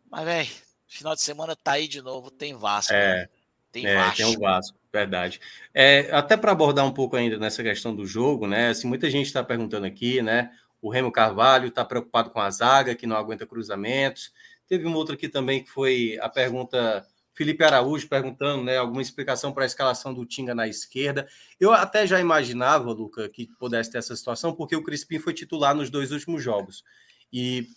Mas, 0.09 0.25
velho, 0.25 0.49
final 0.87 1.13
de 1.13 1.21
semana 1.21 1.55
tá 1.55 1.73
aí 1.73 1.87
de 1.87 2.01
novo. 2.01 2.31
Tem 2.31 2.55
Vasco. 2.55 2.93
É, 2.93 3.21
né? 3.23 3.29
tem, 3.71 3.85
é, 3.85 3.95
Vasco. 3.95 4.17
tem 4.17 4.25
o 4.25 4.39
Vasco, 4.39 4.77
verdade. 4.91 5.41
É, 5.73 6.09
até 6.11 6.37
para 6.37 6.51
abordar 6.51 6.85
um 6.85 6.93
pouco 6.93 7.15
ainda 7.15 7.37
nessa 7.37 7.61
questão 7.61 7.95
do 7.95 8.05
jogo, 8.05 8.47
né? 8.47 8.69
Assim, 8.69 8.87
muita 8.87 9.09
gente 9.09 9.27
está 9.27 9.43
perguntando 9.43 9.85
aqui, 9.85 10.21
né? 10.21 10.51
O 10.81 10.89
Remo 10.89 11.11
Carvalho 11.11 11.67
está 11.67 11.83
preocupado 11.83 12.29
com 12.29 12.39
a 12.39 12.49
zaga, 12.49 12.95
que 12.95 13.05
não 13.05 13.17
aguenta 13.17 13.45
cruzamentos. 13.45 14.31
Teve 14.67 14.85
uma 14.85 14.97
outra 14.97 15.15
aqui 15.15 15.27
também 15.27 15.63
que 15.63 15.69
foi 15.69 16.17
a 16.21 16.29
pergunta 16.29 17.05
Felipe 17.39 17.63
Araújo 17.63 18.05
perguntando, 18.09 18.65
né, 18.65 18.75
alguma 18.75 19.01
explicação 19.01 19.53
para 19.53 19.63
a 19.63 19.65
escalação 19.65 20.13
do 20.13 20.25
Tinga 20.25 20.53
na 20.53 20.67
esquerda. 20.67 21.25
Eu 21.57 21.71
até 21.71 22.05
já 22.05 22.19
imaginava, 22.19 22.91
Luca, 22.91 23.29
que 23.29 23.47
pudesse 23.57 23.89
ter 23.89 23.99
essa 23.99 24.13
situação, 24.13 24.53
porque 24.53 24.75
o 24.75 24.83
Crispim 24.83 25.19
foi 25.19 25.33
titular 25.33 25.73
nos 25.73 25.89
dois 25.89 26.11
últimos 26.11 26.43
jogos. 26.43 26.83
E 27.31 27.69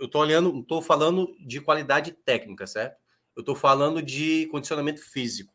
eu 0.00 0.06
estou 0.06 0.20
olhando, 0.20 0.58
estou 0.58 0.82
falando 0.82 1.32
de 1.38 1.60
qualidade 1.60 2.10
técnica, 2.10 2.66
certo? 2.66 2.96
Eu 3.36 3.42
estou 3.42 3.54
falando 3.54 4.02
de 4.02 4.48
condicionamento 4.50 5.00
físico. 5.00 5.54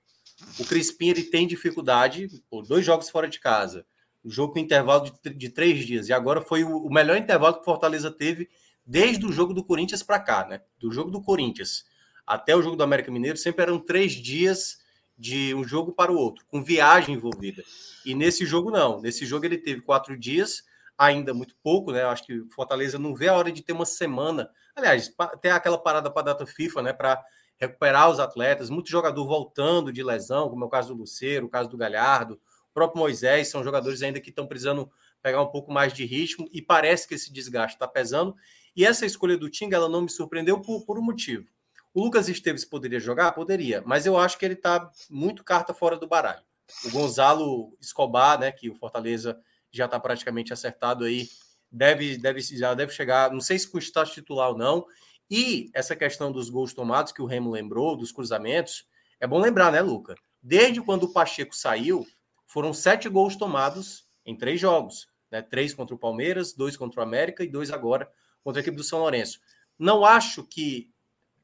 O 0.57 0.63
Crispim 0.63 1.09
ele 1.09 1.23
tem 1.23 1.45
dificuldade, 1.45 2.29
por 2.49 2.65
dois 2.65 2.85
jogos 2.85 3.09
fora 3.09 3.27
de 3.27 3.41
casa, 3.41 3.85
o 4.23 4.29
jogo 4.29 4.53
com 4.53 4.59
intervalo 4.59 5.11
de, 5.21 5.33
de 5.33 5.49
três 5.49 5.85
dias, 5.85 6.07
e 6.07 6.13
agora 6.13 6.39
foi 6.39 6.63
o, 6.63 6.77
o 6.77 6.89
melhor 6.89 7.17
intervalo 7.17 7.55
que 7.55 7.61
o 7.61 7.65
Fortaleza 7.65 8.09
teve 8.09 8.49
desde 8.85 9.25
o 9.25 9.33
jogo 9.33 9.53
do 9.53 9.65
Corinthians 9.65 10.01
para 10.01 10.17
cá, 10.17 10.47
né? 10.47 10.61
Do 10.79 10.89
jogo 10.93 11.11
do 11.11 11.21
Corinthians 11.21 11.91
até 12.25 12.55
o 12.55 12.61
jogo 12.61 12.75
do 12.75 12.83
América 12.83 13.11
Mineiro, 13.11 13.37
sempre 13.37 13.63
eram 13.63 13.79
três 13.79 14.13
dias 14.13 14.79
de 15.17 15.53
um 15.53 15.63
jogo 15.63 15.91
para 15.91 16.11
o 16.11 16.17
outro, 16.17 16.45
com 16.47 16.63
viagem 16.63 17.15
envolvida. 17.15 17.63
E 18.05 18.15
nesse 18.15 18.45
jogo, 18.45 18.71
não. 18.71 19.01
Nesse 19.01 19.25
jogo 19.25 19.45
ele 19.45 19.57
teve 19.57 19.81
quatro 19.81 20.17
dias, 20.17 20.63
ainda 20.97 21.33
muito 21.33 21.55
pouco, 21.61 21.91
né? 21.91 22.03
Acho 22.03 22.25
que 22.25 22.43
Fortaleza 22.53 22.97
não 22.97 23.13
vê 23.15 23.27
a 23.27 23.35
hora 23.35 23.51
de 23.51 23.61
ter 23.61 23.73
uma 23.73 23.85
semana. 23.85 24.49
Aliás, 24.75 25.13
tem 25.41 25.51
aquela 25.51 25.77
parada 25.77 26.09
para 26.09 26.21
a 26.21 26.33
data 26.33 26.45
FIFA, 26.45 26.81
né? 26.81 26.93
Para 26.93 27.23
recuperar 27.57 28.09
os 28.09 28.19
atletas, 28.19 28.69
muito 28.69 28.89
jogador 28.89 29.25
voltando 29.25 29.93
de 29.93 30.03
lesão, 30.03 30.49
como 30.49 30.63
é 30.63 30.67
o 30.67 30.69
caso 30.69 30.93
do 30.93 30.99
Luceiro, 30.99 31.45
o 31.45 31.49
caso 31.49 31.69
do 31.69 31.77
Galhardo, 31.77 32.35
o 32.35 32.73
próprio 32.73 32.99
Moisés, 32.99 33.49
são 33.49 33.63
jogadores 33.63 34.01
ainda 34.01 34.19
que 34.19 34.29
estão 34.29 34.47
precisando 34.47 34.91
pegar 35.21 35.41
um 35.41 35.47
pouco 35.47 35.71
mais 35.71 35.93
de 35.93 36.03
ritmo 36.03 36.49
e 36.51 36.61
parece 36.61 37.07
que 37.07 37.13
esse 37.13 37.31
desgaste 37.31 37.75
está 37.75 37.87
pesando. 37.87 38.35
E 38.75 38.83
essa 38.83 39.05
escolha 39.05 39.37
do 39.37 39.49
Tinga, 39.49 39.77
ela 39.77 39.87
não 39.87 40.01
me 40.01 40.09
surpreendeu 40.09 40.59
por, 40.59 40.83
por 40.83 40.97
um 40.97 41.01
motivo. 41.01 41.47
O 41.93 42.03
Lucas 42.03 42.27
Esteves 42.27 42.65
poderia 42.65 42.99
jogar? 42.99 43.31
Poderia, 43.33 43.83
mas 43.85 44.05
eu 44.05 44.17
acho 44.17 44.37
que 44.37 44.45
ele 44.45 44.55
está 44.55 44.91
muito 45.09 45.43
carta 45.43 45.73
fora 45.73 45.97
do 45.97 46.07
baralho. 46.07 46.41
O 46.85 46.89
Gonzalo 46.89 47.77
Escobar, 47.79 48.39
né, 48.39 48.51
que 48.51 48.69
o 48.69 48.75
Fortaleza 48.75 49.39
já 49.71 49.85
está 49.85 49.99
praticamente 49.99 50.51
acertado 50.51 51.03
aí, 51.03 51.27
deve, 51.71 52.17
deve, 52.17 52.41
já 52.41 52.73
deve 52.73 52.91
chegar, 52.91 53.31
não 53.31 53.41
sei 53.41 53.59
se 53.59 53.67
com 53.67 53.77
status 53.77 54.13
titular 54.13 54.49
ou 54.49 54.57
não. 54.57 54.85
E 55.29 55.69
essa 55.73 55.95
questão 55.95 56.31
dos 56.31 56.49
gols 56.49 56.73
tomados, 56.73 57.11
que 57.11 57.21
o 57.21 57.25
Remo 57.25 57.51
lembrou, 57.51 57.95
dos 57.95 58.11
cruzamentos, 58.11 58.87
é 59.19 59.27
bom 59.27 59.39
lembrar, 59.39 59.71
né, 59.71 59.81
Luca? 59.81 60.15
Desde 60.41 60.81
quando 60.81 61.03
o 61.03 61.13
Pacheco 61.13 61.55
saiu, 61.55 62.05
foram 62.45 62.73
sete 62.73 63.09
gols 63.09 63.35
tomados 63.35 64.05
em 64.25 64.35
três 64.37 64.59
jogos. 64.59 65.07
né? 65.31 65.41
Três 65.41 65.73
contra 65.73 65.95
o 65.95 65.97
Palmeiras, 65.97 66.53
dois 66.53 66.77
contra 66.77 66.99
o 66.99 67.03
América 67.03 67.43
e 67.43 67.49
dois 67.49 67.71
agora 67.71 68.07
contra 68.43 68.59
a 68.59 68.61
equipe 68.61 68.77
do 68.77 68.83
São 68.83 68.99
Lourenço. 68.99 69.39
Não 69.79 70.05
acho 70.05 70.43
que 70.43 70.92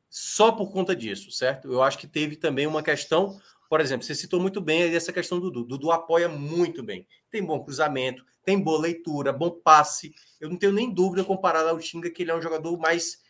só 0.10 0.52
por 0.52 0.72
conta 0.72 0.96
disso, 0.96 1.32
certo? 1.32 1.72
Eu 1.72 1.84
acho 1.84 1.98
que 1.98 2.08
teve 2.08 2.36
também 2.36 2.66
uma 2.66 2.82
questão, 2.82 3.40
por 3.70 3.80
exemplo, 3.80 4.06
você 4.06 4.16
citou 4.16 4.40
muito 4.40 4.60
bem 4.60 4.94
essa 4.96 5.14
questão 5.14 5.40
do 5.40 5.52
Dudu. 5.52 5.78
Dudu 5.78 5.92
apoia 5.92 6.28
muito 6.28 6.82
bem. 6.82 7.08
Tem 7.30 7.44
bom 7.44 7.64
cruzamento, 7.64 8.26
tem 8.44 8.60
boa 8.60 8.80
leitura, 8.80 9.32
bom 9.32 9.52
passe. 9.52 10.14
Eu 10.40 10.50
não 10.50 10.58
tenho 10.58 10.72
nem 10.72 10.92
dúvida 10.92 11.24
comparado 11.24 11.70
ao 11.70 11.78
Tinga 11.78 12.10
que 12.10 12.24
ele 12.24 12.32
é 12.32 12.36
um 12.36 12.42
jogador 12.42 12.76
mais 12.80 13.22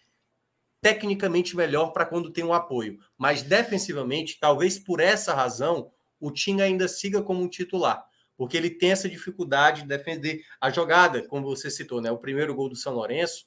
tecnicamente 0.82 1.58
melhor 1.58 1.92
para 1.92 2.06
quando 2.06 2.32
tem 2.32 2.44
um 2.44 2.54
apoio. 2.54 2.98
Mas 3.18 3.42
defensivamente, 3.42 4.40
talvez 4.40 4.80
por 4.80 5.02
essa 5.02 5.34
razão, 5.34 5.92
o 6.20 6.32
Tinga 6.32 6.64
ainda 6.64 6.88
siga 6.88 7.22
como 7.22 7.42
um 7.42 7.50
titular. 7.50 8.08
Porque 8.38 8.56
ele 8.56 8.70
tem 8.70 8.92
essa 8.92 9.10
dificuldade 9.10 9.82
de 9.82 9.90
defender 9.90 10.46
a 10.62 10.70
jogada, 10.70 11.22
como 11.28 11.46
você 11.46 11.70
citou, 11.70 12.00
né? 12.00 12.10
O 12.10 12.18
primeiro 12.18 12.56
gol 12.56 12.70
do 12.70 12.76
São 12.78 12.94
Lourenço. 12.94 13.46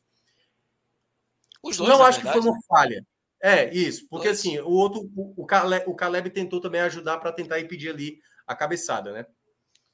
Dois, 1.63 1.79
não 1.79 2.03
acho 2.03 2.21
verdade, 2.21 2.21
que 2.21 2.43
foi 2.43 2.51
uma 2.51 2.63
falha. 2.69 3.07
É, 3.43 3.75
isso. 3.75 4.07
Porque 4.09 4.29
assim, 4.29 4.59
o 4.61 4.71
outro, 4.71 5.11
o 5.17 5.45
Caleb, 5.45 5.85
o 5.89 5.97
Caleb 5.97 6.31
tentou 6.31 6.61
também 6.61 6.81
ajudar 6.83 7.19
para 7.19 7.33
tentar 7.33 7.59
impedir 7.59 7.91
ali 7.91 8.21
a 8.47 8.55
cabeçada, 8.55 9.13
né? 9.13 9.27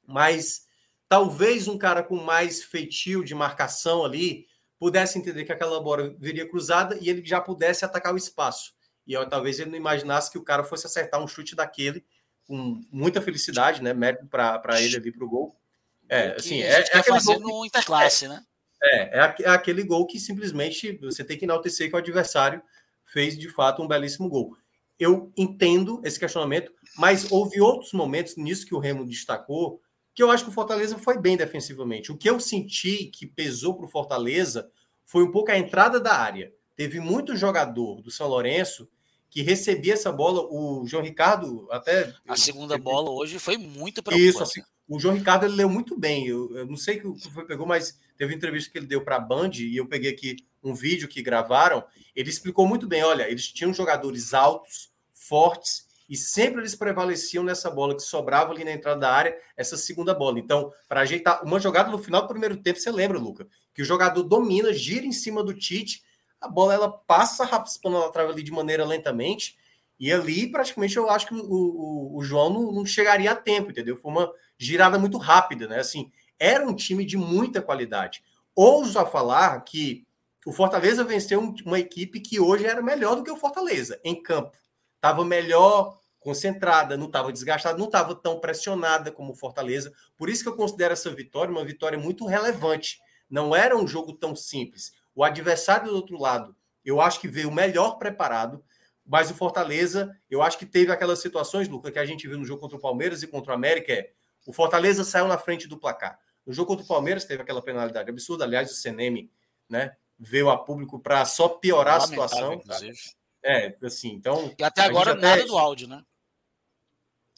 Mas 0.05 0.61
talvez 1.07 1.67
um 1.67 1.77
cara 1.77 2.03
com 2.03 2.15
mais 2.15 2.63
feitio 2.63 3.23
de 3.23 3.33
marcação 3.33 4.05
ali 4.05 4.45
pudesse 4.77 5.17
entender 5.17 5.43
que 5.43 5.51
aquela 5.51 5.81
bola 5.81 6.15
viria 6.19 6.47
cruzada 6.47 6.97
e 7.01 7.09
ele 7.09 7.25
já 7.25 7.41
pudesse 7.41 7.83
atacar 7.83 8.13
o 8.13 8.17
espaço. 8.17 8.73
E 9.05 9.17
ó, 9.17 9.25
talvez 9.25 9.59
ele 9.59 9.71
não 9.71 9.77
imaginasse 9.77 10.31
que 10.31 10.37
o 10.37 10.43
cara 10.43 10.63
fosse 10.63 10.85
acertar 10.85 11.21
um 11.21 11.27
chute 11.27 11.55
daquele 11.55 12.05
com 12.45 12.79
muita 12.91 13.19
felicidade, 13.21 13.81
né? 13.81 13.93
Mérito 13.93 14.27
para 14.27 14.79
ele 14.79 14.95
ali 14.95 15.11
para 15.11 15.25
o 15.25 15.29
gol. 15.29 15.59
É, 16.07 16.35
assim, 16.35 16.61
é, 16.61 16.81
é 16.81 16.97
aquele 16.97 17.19
gol 17.23 17.39
no 17.39 17.65
interclasse, 17.65 18.25
é, 18.25 18.27
né? 18.27 18.43
É, 18.81 19.19
é, 19.19 19.35
é 19.41 19.49
aquele 19.49 19.83
gol 19.83 20.05
que 20.05 20.19
simplesmente 20.19 20.97
você 20.97 21.23
tem 21.23 21.37
que 21.37 21.45
enaltecer 21.45 21.89
que 21.89 21.95
o 21.95 21.99
adversário 21.99 22.61
fez 23.11 23.37
de 23.37 23.49
fato 23.49 23.81
um 23.81 23.87
belíssimo 23.87 24.29
gol. 24.29 24.55
Eu 24.99 25.31
entendo 25.37 26.01
esse 26.03 26.19
questionamento, 26.19 26.71
mas 26.97 27.31
houve 27.31 27.61
outros 27.61 27.93
momentos 27.93 28.35
nisso 28.35 28.65
que 28.65 28.75
o 28.75 28.79
Remo 28.79 29.05
destacou 29.05 29.81
que 30.13 30.23
eu 30.23 30.29
acho 30.29 30.43
que 30.43 30.49
o 30.49 30.53
Fortaleza 30.53 30.97
foi 30.97 31.17
bem 31.17 31.37
defensivamente. 31.37 32.11
O 32.11 32.17
que 32.17 32.29
eu 32.29 32.39
senti 32.39 33.05
que 33.05 33.25
pesou 33.25 33.75
para 33.75 33.85
o 33.85 33.89
Fortaleza 33.89 34.69
foi 35.05 35.23
um 35.23 35.31
pouco 35.31 35.49
a 35.49 35.57
entrada 35.57 35.99
da 35.99 36.13
área. 36.13 36.53
Teve 36.75 36.99
muito 36.99 37.37
jogador 37.37 38.01
do 38.01 38.11
São 38.11 38.27
Lourenço 38.27 38.89
que 39.29 39.41
recebia 39.41 39.93
essa 39.93 40.11
bola. 40.11 40.41
O 40.49 40.85
João 40.85 41.03
Ricardo 41.03 41.67
até. 41.71 42.13
A 42.27 42.35
segunda 42.35 42.75
bola 42.79 43.11
hoje 43.11 43.39
foi 43.39 43.57
muito 43.57 44.03
preocupante. 44.03 44.29
Isso, 44.29 44.43
assim, 44.43 44.61
o 44.89 44.99
João 44.99 45.13
Ricardo 45.13 45.45
ele 45.45 45.55
leu 45.55 45.69
muito 45.69 45.97
bem. 45.97 46.27
Eu, 46.27 46.57
eu 46.57 46.65
não 46.65 46.75
sei 46.75 46.99
o 47.01 47.13
que 47.13 47.31
foi, 47.31 47.45
pegou, 47.45 47.67
mas 47.67 47.97
teve 48.17 48.33
entrevista 48.33 48.71
que 48.71 48.77
ele 48.79 48.87
deu 48.87 49.01
para 49.01 49.17
a 49.17 49.19
Band 49.19 49.51
e 49.53 49.77
eu 49.77 49.87
peguei 49.87 50.11
aqui 50.11 50.37
um 50.63 50.73
vídeo 50.73 51.07
que 51.07 51.21
gravaram. 51.21 51.83
Ele 52.15 52.29
explicou 52.29 52.67
muito 52.67 52.87
bem: 52.87 53.03
olha, 53.03 53.29
eles 53.29 53.47
tinham 53.47 53.73
jogadores 53.73 54.33
altos, 54.33 54.91
fortes 55.13 55.87
e 56.09 56.17
sempre 56.17 56.59
eles 56.61 56.73
prevaleciam 56.73 57.43
nessa 57.43 57.69
bola 57.69 57.95
que 57.95 58.01
sobrava 58.01 58.51
ali 58.51 58.63
na 58.63 58.71
entrada 58.71 58.99
da 58.99 59.11
área, 59.11 59.37
essa 59.55 59.77
segunda 59.77 60.11
bola. 60.11 60.39
Então, 60.39 60.73
para 60.87 61.01
ajeitar 61.01 61.45
uma 61.45 61.59
jogada 61.59 61.91
no 61.91 61.99
final 61.99 62.23
do 62.23 62.27
primeiro 62.27 62.57
tempo, 62.57 62.79
você 62.79 62.91
lembra, 62.91 63.19
Luca, 63.19 63.47
que 63.75 63.83
o 63.83 63.85
jogador 63.85 64.23
domina, 64.23 64.73
gira 64.73 65.05
em 65.05 65.11
cima 65.11 65.43
do 65.43 65.53
Tite, 65.53 66.01
a 66.41 66.47
bola 66.47 66.73
ela 66.73 66.89
passa 66.91 67.45
raspando 67.45 67.99
na 67.99 68.09
trave 68.09 68.31
ali 68.31 68.41
de 68.41 68.51
maneira 68.51 68.83
lentamente, 68.83 69.55
e 69.99 70.11
ali 70.11 70.49
praticamente 70.49 70.97
eu 70.97 71.09
acho 71.09 71.27
que 71.27 71.35
o, 71.35 71.43
o, 71.43 72.17
o 72.17 72.23
João 72.23 72.51
não, 72.51 72.71
não, 72.71 72.85
chegaria 72.85 73.31
a 73.31 73.35
tempo, 73.35 73.69
entendeu? 73.69 73.95
Foi 73.95 74.09
uma 74.09 74.31
girada 74.59 74.99
muito 74.99 75.17
rápida, 75.17 75.67
né? 75.67 75.79
Assim, 75.79 76.11
era 76.37 76.63
um 76.63 76.75
time 76.75 77.05
de 77.05 77.17
muita 77.17 77.61
qualidade. 77.61 78.21
Ouso 78.53 78.99
a 78.99 79.05
falar 79.05 79.59
que 79.61 80.05
o 80.45 80.51
Fortaleza 80.51 81.03
venceu 81.03 81.55
uma 81.65 81.79
equipe 81.79 82.19
que 82.19 82.39
hoje 82.39 82.65
era 82.65 82.81
melhor 82.81 83.15
do 83.15 83.23
que 83.23 83.31
o 83.31 83.37
Fortaleza 83.37 83.99
em 84.03 84.21
campo. 84.21 84.57
Estava 84.95 85.23
melhor 85.23 85.97
concentrada, 86.19 86.97
não 86.97 87.05
estava 87.07 87.31
desgastada, 87.31 87.77
não 87.77 87.85
estava 87.85 88.13
tão 88.13 88.39
pressionada 88.39 89.11
como 89.11 89.31
o 89.31 89.35
Fortaleza. 89.35 89.93
Por 90.17 90.29
isso 90.29 90.43
que 90.43 90.49
eu 90.49 90.55
considero 90.55 90.93
essa 90.93 91.09
vitória 91.09 91.51
uma 91.51 91.63
vitória 91.63 91.97
muito 91.97 92.25
relevante. 92.25 92.99
Não 93.29 93.55
era 93.55 93.77
um 93.77 93.87
jogo 93.87 94.13
tão 94.13 94.35
simples. 94.35 94.91
O 95.15 95.23
adversário 95.23 95.89
do 95.89 95.95
outro 95.95 96.19
lado, 96.19 96.55
eu 96.83 96.99
acho 96.99 97.21
que 97.21 97.27
veio 97.27 97.51
melhor 97.51 97.97
preparado, 97.97 98.63
mas 99.05 99.31
o 99.31 99.33
Fortaleza, 99.33 100.15
eu 100.29 100.41
acho 100.41 100.57
que 100.57 100.65
teve 100.65 100.91
aquelas 100.91 101.19
situações, 101.19 101.67
Luca, 101.67 101.91
que 101.91 101.99
a 101.99 102.05
gente 102.05 102.27
viu 102.27 102.37
no 102.37 102.45
jogo 102.45 102.61
contra 102.61 102.77
o 102.77 102.81
Palmeiras 102.81 103.23
e 103.23 103.27
contra 103.27 103.51
o 103.51 103.55
América, 103.55 103.93
é 103.93 104.11
o 104.49 104.51
Fortaleza 104.51 105.03
saiu 105.03 105.27
na 105.27 105.37
frente 105.37 105.67
do 105.67 105.77
placar. 105.77 106.19
No 106.43 106.51
jogo 106.51 106.69
contra 106.69 106.83
o 106.83 106.87
Palmeiras 106.87 107.23
teve 107.23 107.43
aquela 107.43 107.61
penalidade 107.61 108.09
absurda, 108.09 108.45
aliás, 108.45 108.71
o 108.71 108.73
Seneme, 108.73 109.31
né, 109.69 109.95
veio 110.17 110.49
a 110.49 110.57
público 110.57 110.99
para 110.99 111.23
só 111.23 111.47
piorar 111.47 111.97
a 111.97 111.99
situação. 111.99 112.55
Inclusive. 112.55 112.97
É, 113.43 113.77
assim, 113.83 114.09
então. 114.09 114.51
E 114.57 114.63
até 114.63 114.81
agora 114.81 115.11
até... 115.11 115.21
nada 115.21 115.45
do 115.45 115.55
áudio, 115.55 115.87
né? 115.87 116.03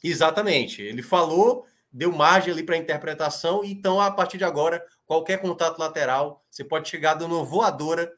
Exatamente. 0.02 0.80
Ele 0.80 1.02
falou, 1.02 1.66
deu 1.92 2.10
margem 2.10 2.50
ali 2.50 2.62
para 2.62 2.78
interpretação, 2.78 3.62
então 3.62 4.00
a 4.00 4.10
partir 4.10 4.38
de 4.38 4.44
agora, 4.44 4.82
qualquer 5.04 5.38
contato 5.38 5.78
lateral, 5.78 6.42
você 6.50 6.64
pode 6.64 6.88
chegar 6.88 7.12
dando 7.12 7.44
voadora, 7.44 8.10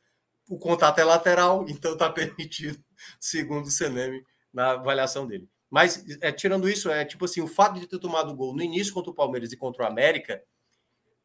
o 0.48 0.56
contato 0.56 1.00
é 1.00 1.04
lateral, 1.04 1.66
então 1.68 1.94
está 1.94 2.08
permitido, 2.08 2.78
segundo 3.18 3.66
o 3.66 3.72
Seneme, 3.72 4.24
na 4.52 4.70
avaliação 4.70 5.26
dele. 5.26 5.50
Mas, 5.74 6.04
é, 6.20 6.30
tirando 6.30 6.68
isso, 6.68 6.88
é 6.88 7.04
tipo 7.04 7.24
assim, 7.24 7.40
o 7.40 7.48
fato 7.48 7.80
de 7.80 7.88
ter 7.88 7.98
tomado 7.98 8.32
gol 8.32 8.54
no 8.54 8.62
início 8.62 8.94
contra 8.94 9.10
o 9.10 9.14
Palmeiras 9.14 9.50
e 9.50 9.56
contra 9.56 9.82
o 9.82 9.86
América, 9.88 10.40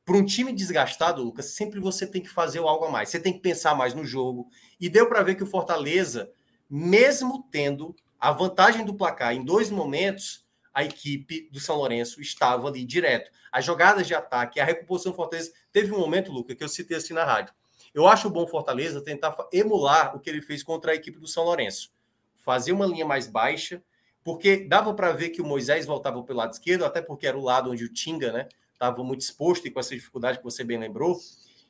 para 0.03 0.17
um 0.17 0.25
time 0.25 0.51
desgastado, 0.51 1.21
Lucas, 1.21 1.53
sempre 1.53 1.79
você 1.79 2.07
tem 2.07 2.19
que 2.19 2.29
fazer 2.29 2.57
algo 2.57 2.85
a 2.85 2.89
mais. 2.89 3.09
Você 3.09 3.19
tem 3.19 3.31
que 3.31 3.41
pensar 3.41 3.75
mais 3.75 3.93
no 3.93 4.03
jogo. 4.03 4.49
E 4.79 4.89
deu 4.89 5.07
para 5.07 5.21
ver 5.21 5.35
que 5.35 5.43
o 5.43 5.45
Fortaleza, 5.45 6.31
mesmo 6.67 7.47
tendo 7.51 7.95
a 8.19 8.31
vantagem 8.31 8.83
do 8.83 8.95
placar 8.95 9.35
em 9.35 9.45
dois 9.45 9.69
momentos, 9.69 10.43
a 10.73 10.83
equipe 10.83 11.47
do 11.51 11.59
São 11.59 11.75
Lourenço 11.75 12.19
estava 12.19 12.69
ali 12.69 12.83
direto. 12.83 13.29
As 13.51 13.63
jogadas 13.63 14.07
de 14.07 14.15
ataque, 14.15 14.59
a 14.59 14.65
recomposição 14.65 15.13
Fortaleza. 15.13 15.53
Teve 15.71 15.93
um 15.93 15.99
momento, 15.99 16.31
Luca, 16.31 16.55
que 16.55 16.63
eu 16.63 16.69
citei 16.69 16.97
assim 16.97 17.13
na 17.13 17.23
rádio. 17.23 17.53
Eu 17.93 18.07
acho 18.07 18.31
bom 18.31 18.47
Fortaleza 18.47 18.99
tentar 18.99 19.37
emular 19.53 20.15
o 20.15 20.19
que 20.19 20.27
ele 20.27 20.41
fez 20.41 20.63
contra 20.63 20.91
a 20.91 20.95
equipe 20.95 21.19
do 21.19 21.27
São 21.27 21.43
Lourenço. 21.43 21.91
Fazer 22.35 22.71
uma 22.71 22.87
linha 22.87 23.05
mais 23.05 23.27
baixa, 23.27 23.83
porque 24.23 24.57
dava 24.57 24.93
para 24.93 25.11
ver 25.11 25.29
que 25.29 25.41
o 25.41 25.45
Moisés 25.45 25.85
voltava 25.85 26.21
pelo 26.23 26.39
lado 26.39 26.53
esquerdo, 26.53 26.85
até 26.85 27.01
porque 27.01 27.27
era 27.27 27.37
o 27.37 27.43
lado 27.43 27.71
onde 27.71 27.83
o 27.83 27.93
Tinga 27.93 28.31
né, 28.31 28.47
estava 28.73 29.03
muito 29.03 29.21
exposto 29.21 29.67
e 29.67 29.71
com 29.71 29.79
essa 29.79 29.95
dificuldade 29.95 30.37
que 30.37 30.43
você 30.43 30.63
bem 30.63 30.77
lembrou. 30.77 31.19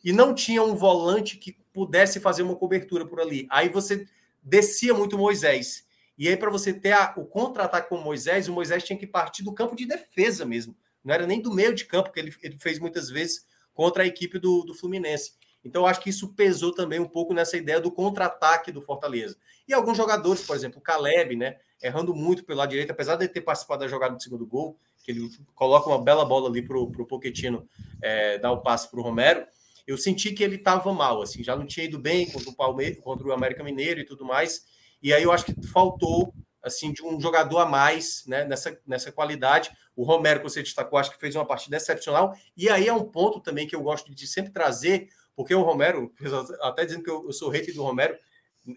E 0.04 0.14
não 0.14 0.34
tinha 0.34 0.64
um 0.64 0.76
volante 0.76 1.38
que 1.38 1.58
pudesse 1.74 2.20
fazer 2.20 2.42
uma 2.42 2.56
cobertura 2.56 3.06
por 3.06 3.20
ali. 3.20 3.48
Aí 3.50 3.70
você 3.70 4.08
descia 4.42 4.94
muito 4.94 5.16
o 5.16 5.20
Moisés. 5.20 5.86
E 6.18 6.28
aí, 6.28 6.36
para 6.36 6.50
você 6.50 6.74
ter 6.74 6.92
a, 6.92 7.14
o 7.16 7.26
contra-ataque 7.26 7.90
com 7.90 7.96
o 7.96 8.04
Moisés, 8.04 8.50
o 8.50 8.54
Moisés 8.54 8.84
tinha 8.84 8.98
que 9.00 9.08
partir 9.08 9.42
do 9.42 9.54
campo 9.54 9.76
de 9.76 9.86
defesa 9.86 10.46
mesmo. 10.46 10.76
Não 11.04 11.14
era 11.14 11.26
nem 11.26 11.42
do 11.42 11.54
meio 11.54 11.74
de 11.74 11.86
campo, 11.86 12.12
que 12.12 12.20
ele, 12.20 12.34
ele 12.44 12.58
fez 12.60 12.78
muitas 12.78 13.10
vezes 13.10 13.46
contra 13.74 14.04
a 14.04 14.06
equipe 14.06 14.38
do, 14.38 14.64
do 14.64 14.74
Fluminense. 14.74 15.34
Então, 15.64 15.86
acho 15.86 16.02
que 16.02 16.10
isso 16.10 16.34
pesou 16.34 16.74
também 16.74 17.00
um 17.00 17.08
pouco 17.08 17.34
nessa 17.34 17.56
ideia 17.56 17.80
do 17.80 17.92
contra-ataque 17.92 18.72
do 18.72 18.82
Fortaleza. 18.82 19.38
E 19.68 19.74
alguns 19.74 19.96
jogadores, 19.96 20.42
por 20.42 20.56
exemplo, 20.56 20.80
o 20.80 20.82
Caleb, 20.82 21.36
né? 21.36 21.58
Errando 21.82 22.14
muito 22.14 22.44
pelo 22.44 22.60
lado 22.60 22.70
direito, 22.70 22.92
apesar 22.92 23.16
de 23.16 23.28
ter 23.28 23.42
participado 23.42 23.82
da 23.82 23.88
jogada 23.88 24.16
do 24.16 24.22
segundo 24.22 24.46
gol, 24.46 24.78
que 25.04 25.12
ele 25.12 25.30
coloca 25.56 25.90
uma 25.90 26.02
bela 26.02 26.26
bola 26.26 26.50
ali 26.50 26.62
para 26.62 26.78
o 26.78 27.06
Poquetino 27.06 27.68
é, 28.02 28.38
dar 28.38 28.52
o 28.52 28.62
passe 28.62 28.90
para 28.90 29.00
o 29.00 29.04
Romero. 29.04 29.46
Eu 29.88 29.98
senti 29.98 30.34
que 30.34 30.44
ele 30.44 30.56
estava 30.56 30.94
mal, 30.94 31.22
assim, 31.22 31.44
já 31.44 31.56
não 31.56 31.66
tinha 31.66 31.86
ido 31.86 31.98
bem 31.98 32.30
contra 32.30 32.50
o 32.50 32.56
Palmeiras, 32.56 33.00
contra 33.00 33.28
o 33.28 33.32
América 33.32 33.64
Mineiro 33.64 34.00
e 34.00 34.06
tudo 34.06 34.24
mais. 34.26 34.66
E 35.02 35.14
aí 35.14 35.24
eu 35.24 35.32
acho 35.32 35.46
que 35.46 35.68
faltou 35.68 36.34
assim 36.62 36.92
de 36.92 37.04
um 37.04 37.20
jogador 37.20 37.60
a 37.60 37.66
mais 37.66 38.24
né, 38.28 38.46
nessa, 38.46 38.78
nessa 38.86 39.12
qualidade. 39.12 39.72
O 39.96 40.04
Romero, 40.04 40.40
que 40.40 40.50
você 40.50 40.62
destacou, 40.62 41.00
acho 41.00 41.12
que 41.12 41.20
fez 41.20 41.36
uma 41.36 41.46
partida 41.46 41.78
excepcional. 41.78 42.36
E 42.56 42.70
aí 42.70 42.88
é 42.88 42.94
um 42.94 43.04
ponto 43.04 43.40
também 43.40 43.66
que 43.66 43.76
eu 43.76 43.82
gosto 43.82 44.14
de 44.14 44.28
sempre 44.28 44.52
trazer, 44.52 45.10
porque 45.36 45.56
o 45.56 45.62
Romero, 45.62 46.14
até 46.62 46.86
dizendo 46.86 47.04
que 47.04 47.10
eu, 47.10 47.26
eu 47.26 47.34
sou 47.34 47.50
hater 47.50 47.74
do 47.74 47.84
Romero, 47.84 48.18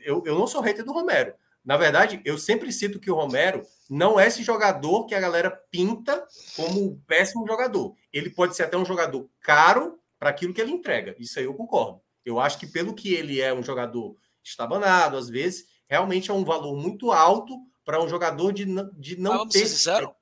eu, 0.05 0.23
eu 0.25 0.39
não 0.39 0.47
sou 0.47 0.61
hater 0.61 0.85
do 0.85 0.93
Romero. 0.93 1.35
Na 1.65 1.77
verdade, 1.77 2.21
eu 2.25 2.37
sempre 2.37 2.73
cito 2.73 2.99
que 2.99 3.11
o 3.11 3.15
Romero 3.15 3.63
não 3.89 4.19
é 4.19 4.27
esse 4.27 4.43
jogador 4.43 5.07
que 5.07 5.15
a 5.15 5.21
galera 5.21 5.51
pinta 5.71 6.27
como 6.57 6.83
um 6.83 7.01
péssimo 7.07 7.47
jogador. 7.47 7.95
Ele 8.13 8.31
pode 8.31 8.57
ser 8.57 8.65
até 8.65 8.77
um 8.77 8.85
jogador 8.85 9.29
caro 9.41 9.99
para 10.19 10.31
aquilo 10.31 10.53
que 10.53 10.61
ele 10.61 10.73
entrega. 10.73 11.15
Isso 11.19 11.39
aí 11.39 11.45
eu 11.45 11.55
concordo. 11.55 12.01
Eu 12.25 12.41
acho 12.41 12.59
que 12.59 12.67
pelo 12.67 12.95
que 12.95 13.15
ele 13.15 13.41
é 13.41 13.55
um 13.55 13.63
jogador 13.63 14.17
estabanado, 14.43 15.17
às 15.17 15.29
vezes, 15.29 15.67
realmente 15.89 16.31
é 16.31 16.35
um 16.35 16.45
valor 16.45 16.77
muito 16.77 17.13
alto 17.13 17.57
para 17.85 18.03
um 18.03 18.09
jogador 18.09 18.53
de, 18.53 18.65
de 18.95 19.17
não 19.19 19.45
Mas, 19.45 19.53
ter. 19.53 19.67
Sincero, 19.67 20.15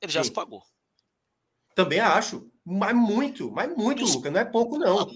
ele 0.00 0.12
já 0.12 0.22
Sim. 0.22 0.28
se 0.28 0.34
pagou. 0.34 0.62
Também 1.74 2.00
acho. 2.00 2.50
Mas 2.70 2.94
muito, 2.94 3.50
mas 3.50 3.74
muito, 3.74 4.04
Lucas. 4.04 4.30
Não 4.30 4.40
é 4.40 4.44
pouco, 4.44 4.76
não. 4.76 5.10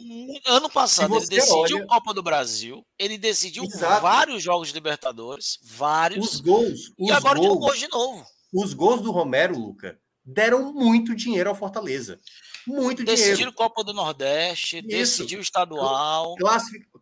Ano 0.47 0.71
passado 0.71 1.15
ele 1.15 1.27
decidiu 1.27 1.77
olha... 1.77 1.87
Copa 1.87 2.15
do 2.15 2.23
Brasil, 2.23 2.83
ele 2.99 3.19
decidiu 3.19 3.65
Exato. 3.65 4.01
vários 4.01 4.43
jogos 4.43 4.69
de 4.69 4.75
Libertadores, 4.75 5.59
vários. 5.63 6.33
Os 6.33 6.41
gols. 6.41 6.93
Os 6.99 7.11
e 7.11 7.13
agora 7.13 7.39
gols, 7.39 7.59
gols 7.59 7.79
de 7.79 7.89
novo. 7.89 8.25
Os 8.55 8.73
gols 8.73 9.03
do 9.03 9.11
Romero, 9.11 9.59
Luca, 9.59 9.99
deram 10.25 10.73
muito 10.73 11.15
dinheiro 11.15 11.51
ao 11.51 11.55
Fortaleza. 11.55 12.19
muito 12.67 13.05
dinheiro. 13.05 13.53
Copa 13.53 13.85
do 13.85 13.93
Nordeste, 13.93 14.79
Isso. 14.79 14.89
decidiu 14.89 15.41
estadual. 15.41 16.35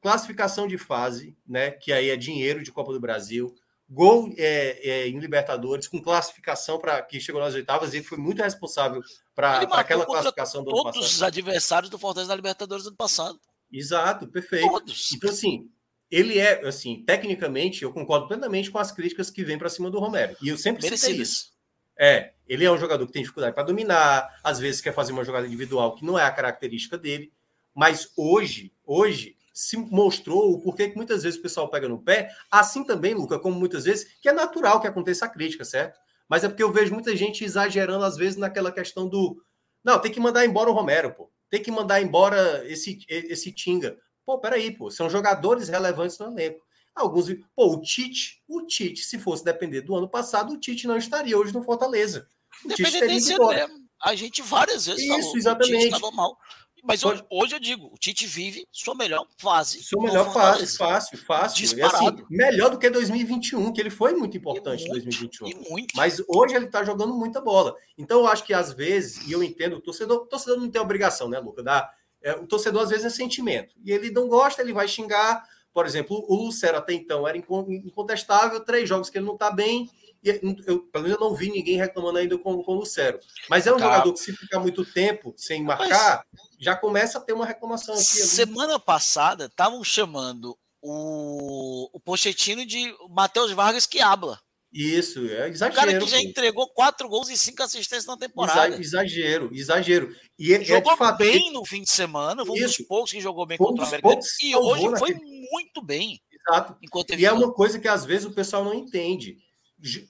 Classificação 0.02 0.66
de 0.66 0.76
fase, 0.76 1.36
né? 1.46 1.70
Que 1.70 1.92
aí 1.92 2.10
é 2.10 2.16
dinheiro 2.16 2.60
de 2.60 2.72
Copa 2.72 2.92
do 2.92 2.98
Brasil. 2.98 3.54
Gol 3.88 4.32
é, 4.36 4.88
é, 4.88 5.08
em 5.08 5.18
Libertadores, 5.18 5.88
com 5.88 6.00
classificação 6.00 6.78
para 6.78 7.02
que 7.02 7.20
chegou 7.20 7.40
nas 7.40 7.54
oitavas, 7.54 7.92
ele 7.92 8.04
foi 8.04 8.18
muito 8.18 8.40
responsável 8.40 9.02
para 9.40 9.80
aquela 9.80 10.06
classificação 10.06 10.62
do 10.62 10.70
ano 10.70 10.84
passado. 10.84 10.94
Todos 10.94 11.14
os 11.14 11.22
adversários 11.22 11.90
do 11.90 11.98
Fortaleza 11.98 12.28
na 12.28 12.36
Libertadores 12.36 12.84
do 12.84 12.88
ano 12.88 12.96
passado. 12.96 13.40
Exato, 13.72 14.26
perfeito. 14.28 14.68
Todos. 14.68 15.12
Então, 15.12 15.30
assim, 15.30 15.68
ele 16.10 16.38
é, 16.38 16.66
assim, 16.66 17.04
tecnicamente, 17.06 17.82
eu 17.82 17.92
concordo 17.92 18.26
plenamente 18.26 18.70
com 18.70 18.78
as 18.78 18.90
críticas 18.90 19.30
que 19.30 19.44
vêm 19.44 19.58
para 19.58 19.68
cima 19.68 19.90
do 19.90 19.98
Romero. 19.98 20.36
E 20.42 20.48
eu 20.48 20.58
sempre 20.58 20.82
citei 20.82 21.16
isso. 21.16 21.50
É, 21.96 22.32
ele 22.48 22.64
é 22.64 22.70
um 22.70 22.78
jogador 22.78 23.06
que 23.06 23.12
tem 23.12 23.22
dificuldade 23.22 23.54
para 23.54 23.62
dominar, 23.62 24.40
às 24.42 24.58
vezes 24.58 24.80
quer 24.80 24.94
fazer 24.94 25.12
uma 25.12 25.22
jogada 25.22 25.46
individual 25.46 25.94
que 25.94 26.04
não 26.04 26.18
é 26.18 26.24
a 26.24 26.30
característica 26.30 26.96
dele, 26.96 27.30
mas 27.74 28.10
hoje, 28.16 28.72
hoje 28.84 29.36
se 29.52 29.76
mostrou 29.76 30.52
o 30.52 30.60
porquê 30.62 30.88
que 30.88 30.96
muitas 30.96 31.22
vezes 31.22 31.38
o 31.38 31.42
pessoal 31.42 31.68
pega 31.68 31.86
no 31.86 32.02
pé, 32.02 32.30
assim 32.50 32.82
também, 32.82 33.12
Luca, 33.12 33.38
como 33.38 33.54
muitas 33.54 33.84
vezes, 33.84 34.16
que 34.20 34.28
é 34.30 34.32
natural 34.32 34.80
que 34.80 34.86
aconteça 34.86 35.26
a 35.26 35.28
crítica, 35.28 35.64
certo? 35.64 36.00
Mas 36.30 36.44
é 36.44 36.48
porque 36.48 36.62
eu 36.62 36.70
vejo 36.70 36.94
muita 36.94 37.16
gente 37.16 37.44
exagerando, 37.44 38.04
às 38.04 38.16
vezes, 38.16 38.36
naquela 38.36 38.70
questão 38.70 39.08
do. 39.08 39.42
Não, 39.82 39.98
tem 39.98 40.12
que 40.12 40.20
mandar 40.20 40.46
embora 40.46 40.70
o 40.70 40.72
Romero, 40.72 41.12
pô. 41.12 41.28
Tem 41.50 41.60
que 41.60 41.72
mandar 41.72 42.00
embora 42.00 42.64
esse, 42.70 43.04
esse 43.08 43.50
Tinga. 43.50 43.98
Pô, 44.24 44.38
peraí, 44.38 44.70
pô. 44.70 44.92
São 44.92 45.10
jogadores 45.10 45.68
relevantes 45.68 46.16
no 46.20 46.26
elenco. 46.26 46.64
Alguns. 46.94 47.26
Pô, 47.56 47.74
o 47.74 47.80
Tite, 47.80 48.40
o 48.46 48.64
Tite, 48.64 49.02
se 49.02 49.18
fosse 49.18 49.44
depender 49.44 49.80
do 49.80 49.96
ano 49.96 50.08
passado, 50.08 50.52
o 50.52 50.60
Tite 50.60 50.86
não 50.86 50.96
estaria 50.96 51.36
hoje 51.36 51.52
no 51.52 51.64
Fortaleza. 51.64 52.28
O 52.64 52.68
Tite 52.68 52.92
teria 52.92 53.08
mesmo. 53.08 53.80
A 54.00 54.14
gente 54.14 54.40
várias 54.40 54.86
vezes 54.86 55.02
Isso, 55.02 55.20
falou 55.20 55.36
exatamente. 55.36 55.84
estava 55.86 56.10
mal. 56.12 56.38
Mas 56.82 57.04
hoje, 57.04 57.24
hoje, 57.30 57.54
eu 57.54 57.60
digo, 57.60 57.90
o 57.92 57.98
Tite 57.98 58.26
vive 58.26 58.66
sua 58.70 58.94
melhor 58.94 59.26
fase. 59.38 59.82
Sua 59.82 60.02
melhor 60.02 60.32
fase, 60.32 60.76
fácil, 60.76 61.18
fácil. 61.18 61.58
Disparado. 61.58 62.22
Assim, 62.22 62.24
melhor 62.30 62.70
do 62.70 62.78
que 62.78 62.88
2021, 62.88 63.72
que 63.72 63.80
ele 63.80 63.90
foi 63.90 64.14
muito 64.14 64.36
importante 64.36 64.84
em 64.84 64.90
2021. 64.90 65.48
E 65.48 65.54
muito. 65.70 65.96
Mas 65.96 66.22
hoje 66.28 66.54
ele 66.54 66.66
está 66.66 66.84
jogando 66.84 67.14
muita 67.14 67.40
bola. 67.40 67.74
Então 67.96 68.20
eu 68.20 68.26
acho 68.26 68.44
que 68.44 68.54
às 68.54 68.72
vezes, 68.72 69.26
e 69.26 69.32
eu 69.32 69.42
entendo, 69.42 69.76
o 69.76 69.80
torcedor, 69.80 70.18
o 70.18 70.26
torcedor 70.26 70.58
não 70.58 70.70
tem 70.70 70.80
obrigação, 70.80 71.28
né, 71.28 71.38
Luca? 71.38 71.62
Da, 71.62 71.90
é, 72.22 72.32
o 72.34 72.46
torcedor 72.46 72.82
às 72.82 72.90
vezes 72.90 73.06
é 73.06 73.10
sentimento. 73.10 73.74
E 73.84 73.92
ele 73.92 74.10
não 74.10 74.28
gosta, 74.28 74.62
ele 74.62 74.72
vai 74.72 74.86
xingar. 74.86 75.42
Por 75.72 75.86
exemplo, 75.86 76.24
o 76.28 76.34
Lucero 76.34 76.78
até 76.78 76.92
então 76.92 77.26
era 77.26 77.38
incontestável, 77.38 78.60
três 78.60 78.88
jogos 78.88 79.08
que 79.08 79.18
ele 79.18 79.26
não 79.26 79.34
está 79.34 79.50
bem, 79.52 79.88
e 80.22 80.28
eu, 80.66 80.80
pelo 80.80 81.04
menos 81.04 81.18
eu 81.18 81.28
não 81.28 81.34
vi 81.34 81.50
ninguém 81.50 81.76
reclamando 81.76 82.18
ainda 82.18 82.36
com, 82.36 82.62
com 82.62 82.72
o 82.72 82.80
Lucero. 82.80 83.18
Mas 83.48 83.66
é 83.66 83.72
um 83.72 83.78
tá. 83.78 83.84
jogador 83.84 84.12
que, 84.12 84.20
se 84.20 84.32
ficar 84.36 84.60
muito 84.60 84.84
tempo 84.84 85.34
sem 85.36 85.62
marcar, 85.62 86.24
Mas, 86.32 86.42
já 86.58 86.76
começa 86.76 87.18
a 87.18 87.20
ter 87.20 87.32
uma 87.32 87.46
reclamação 87.46 87.94
aqui. 87.94 88.04
Semana 88.04 88.78
passada, 88.78 89.46
estavam 89.46 89.82
chamando 89.82 90.56
o, 90.82 91.88
o 91.92 92.00
Pochettino 92.00 92.66
de 92.66 92.94
Matheus 93.08 93.52
Vargas 93.52 93.86
que 93.86 94.00
habla. 94.00 94.38
Isso, 94.72 95.26
é 95.26 95.48
exagero. 95.48 95.72
O 95.72 95.74
cara 95.74 95.98
que 95.98 96.06
já 96.06 96.18
pô. 96.18 96.22
entregou 96.22 96.68
quatro 96.68 97.08
gols 97.08 97.28
e 97.28 97.36
cinco 97.36 97.62
assistências 97.62 98.06
na 98.06 98.16
temporada. 98.16 98.76
Exagero, 98.80 99.50
exagero. 99.52 100.14
E 100.38 100.54
é, 100.54 100.62
jogou 100.62 100.92
é 100.92 100.96
fato, 100.96 101.18
bem 101.18 101.52
no 101.52 101.64
fim 101.64 101.82
de 101.82 101.90
semana, 101.90 102.46
foi 102.46 102.60
um 102.60 102.66
dos 102.66 102.76
poucos 102.76 103.10
que 103.10 103.20
jogou 103.20 103.46
bem 103.46 103.58
contra 103.58 103.84
o 103.84 103.86
América. 103.86 104.20
E 104.42 104.54
hoje 104.54 104.98
foi 104.98 105.14
muito 105.14 105.82
bem. 105.82 106.20
Exato. 106.48 106.76
e 107.18 107.26
é 107.26 107.32
uma 107.32 107.52
coisa 107.52 107.78
que 107.78 107.88
às 107.88 108.04
vezes 108.04 108.26
o 108.26 108.32
pessoal 108.32 108.64
não 108.64 108.72
entende 108.72 109.36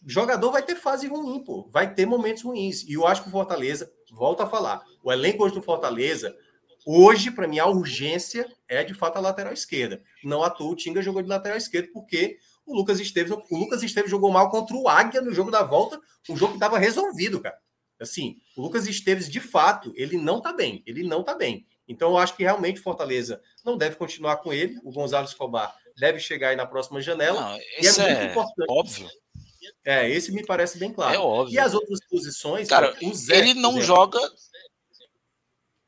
jogador 0.07 0.51
vai 0.51 0.63
ter 0.63 0.77
fase 0.77 1.07
ruim, 1.07 1.43
pô. 1.43 1.69
Vai 1.73 1.95
ter 1.95 2.07
momentos 2.07 2.43
ruins. 2.43 2.83
E 2.85 2.95
eu 2.95 3.07
acho 3.07 3.23
que 3.23 3.29
o 3.29 3.33
Fortaleza, 3.33 3.91
volta 4.13 4.45
a 4.45 4.49
falar, 4.49 4.85
o 5.03 5.13
elenco 5.13 5.45
hoje 5.45 5.55
do 5.55 5.63
Fortaleza, 5.63 6.37
hoje, 6.87 7.31
para 7.31 7.49
mim, 7.49 7.59
a 7.59 7.67
urgência 7.67 8.51
é 8.69 8.83
de 8.83 8.95
fato 8.95 9.17
a 9.17 9.21
lateral 9.21 9.53
esquerda. 9.53 10.03
Não 10.25 10.43
à 10.43 10.51
toa 10.51 10.73
o 10.73 10.77
Tinga 10.77 11.03
jogou 11.03 11.23
de 11.23 11.29
lateral 11.29 11.59
esquerdo, 11.59 11.91
porque 11.93 12.39
o 12.67 12.75
Lucas 12.75 13.01
Esteves, 13.01 13.33
o 13.33 13.57
Lucas 13.57 13.83
Esteves 13.83 14.11
jogou 14.11 14.31
mal 14.31 14.51
contra 14.51 14.77
o 14.77 14.89
Águia 14.89 15.21
no 15.21 15.33
jogo 15.33 15.51
da 15.51 15.63
volta, 15.63 16.01
um 16.29 16.37
jogo 16.37 16.53
que 16.53 16.57
estava 16.57 16.79
resolvido, 16.79 17.41
cara. 17.41 17.59
Assim, 18.01 18.39
o 18.57 18.63
Lucas 18.63 18.87
Esteves, 18.87 19.29
de 19.29 19.41
fato, 19.41 19.93
ele 19.95 20.17
não 20.17 20.41
tá 20.41 20.53
bem. 20.53 20.83
Ele 20.87 21.03
não 21.03 21.23
tá 21.23 21.35
bem. 21.35 21.67
Então, 21.87 22.11
eu 22.11 22.19
acho 22.19 22.37
que 22.37 22.43
realmente 22.43 22.81
Fortaleza 22.81 23.43
não 23.65 23.77
deve 23.77 23.97
continuar 23.97 24.37
com 24.39 24.53
ele. 24.53 24.79
O 24.83 24.93
Gonzalo 24.93 25.27
Escobar 25.27 25.75
deve 25.99 26.19
chegar 26.19 26.49
aí 26.49 26.57
na 26.57 26.65
próxima 26.65 27.01
janela. 27.01 27.41
Não, 27.41 27.57
e 27.59 27.87
é 27.87 27.93
muito 27.93 28.01
é 28.01 28.31
importante. 28.31 28.71
Óbvio. 28.71 29.09
É, 29.85 30.09
esse 30.09 30.33
me 30.33 30.45
parece 30.45 30.79
bem 30.79 30.93
claro. 30.93 31.15
É 31.15 31.19
óbvio. 31.19 31.55
E 31.55 31.59
as 31.59 31.75
outras 31.75 32.01
posições, 32.09 32.69
cara, 32.69 32.97
Zé, 33.15 33.39
ele 33.39 33.55
não 33.55 33.71
exemplo, 33.71 33.87
joga 33.87 34.21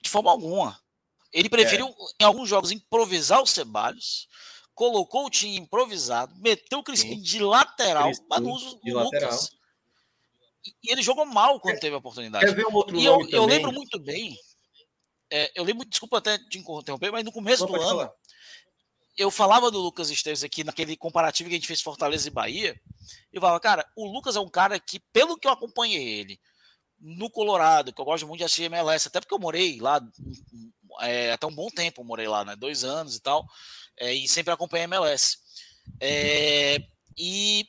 de 0.03 0.11
forma 0.11 0.31
alguma. 0.31 0.79
Ele 1.33 1.49
preferiu, 1.49 1.87
é. 1.87 1.93
em 2.21 2.25
alguns 2.25 2.49
jogos, 2.49 2.71
improvisar 2.71 3.41
o 3.43 3.47
Ceballos, 3.47 4.29
colocou 4.75 5.27
o 5.27 5.31
time 5.31 5.57
improvisado, 5.57 6.35
meteu 6.37 6.81
o 6.81 6.83
Crispim 6.83 7.17
Sim. 7.17 7.23
de 7.23 7.39
lateral, 7.39 8.09
Crispim, 8.09 8.27
mas 8.29 8.41
não 8.41 8.51
usa 8.51 8.67
o 8.69 9.03
Lucas. 9.03 9.51
E 10.83 10.93
ele 10.93 11.03
jogou 11.03 11.25
mal 11.25 11.59
quando 11.59 11.77
é. 11.77 11.81
teve 11.81 11.95
a 11.95 11.99
oportunidade. 11.99 12.45
Quer 12.45 12.55
ver 12.55 12.67
um 12.67 12.75
outro 12.75 12.97
e 12.97 13.05
eu, 13.05 13.19
eu, 13.31 13.45
lembro 13.47 13.73
muito 13.73 13.99
bem. 13.99 14.37
É, 15.31 15.51
eu 15.55 15.65
lembro, 15.65 15.87
desculpa 15.87 16.19
até 16.19 16.39
te 16.39 16.59
interromper, 16.59 17.11
mas 17.11 17.25
no 17.25 17.33
começo 17.33 17.67
do 17.67 17.75
ano, 17.75 17.85
falar. 17.85 18.13
Eu 19.17 19.31
falava 19.31 19.71
do 19.71 19.81
Lucas 19.81 20.11
Esteves 20.11 20.43
aqui 20.43 20.65
naquele 20.65 20.97
comparativo 20.97 21.49
que 21.49 21.55
a 21.55 21.59
gente 21.59 21.67
fez 21.67 21.81
Fortaleza 21.81 22.27
e 22.29 22.31
Bahia. 22.31 22.81
Eu 23.33 23.41
falava, 23.41 23.61
cara, 23.61 23.87
o 23.97 24.07
Lucas 24.07 24.37
é 24.37 24.41
um 24.41 24.49
cara 24.49 24.79
que, 24.79 25.01
pelo 25.13 25.37
que 25.37 25.47
eu 25.47 25.53
acompanhei 25.53 26.21
ele 26.21 26.41
no 26.99 27.29
Colorado, 27.29 27.93
que 27.93 28.01
eu 28.01 28.05
gosto 28.05 28.27
muito 28.27 28.39
de 28.39 28.45
assistir 28.45 28.65
MLS, 28.65 29.09
até 29.09 29.21
porque 29.21 29.35
eu 29.35 29.39
morei 29.39 29.81
lá 29.81 30.01
é, 31.01 31.33
até 31.33 31.47
um 31.47 31.55
bom 31.55 31.69
tempo, 31.69 32.01
eu 32.01 32.05
morei 32.05 32.29
lá, 32.29 32.45
né? 32.45 32.55
Dois 32.57 32.85
anos 32.85 33.17
e 33.17 33.21
tal, 33.21 33.45
é, 33.99 34.15
e 34.15 34.29
sempre 34.29 34.53
acompanhei 34.53 34.85
MLS. 34.85 35.39
É, 36.01 36.79
e 37.19 37.67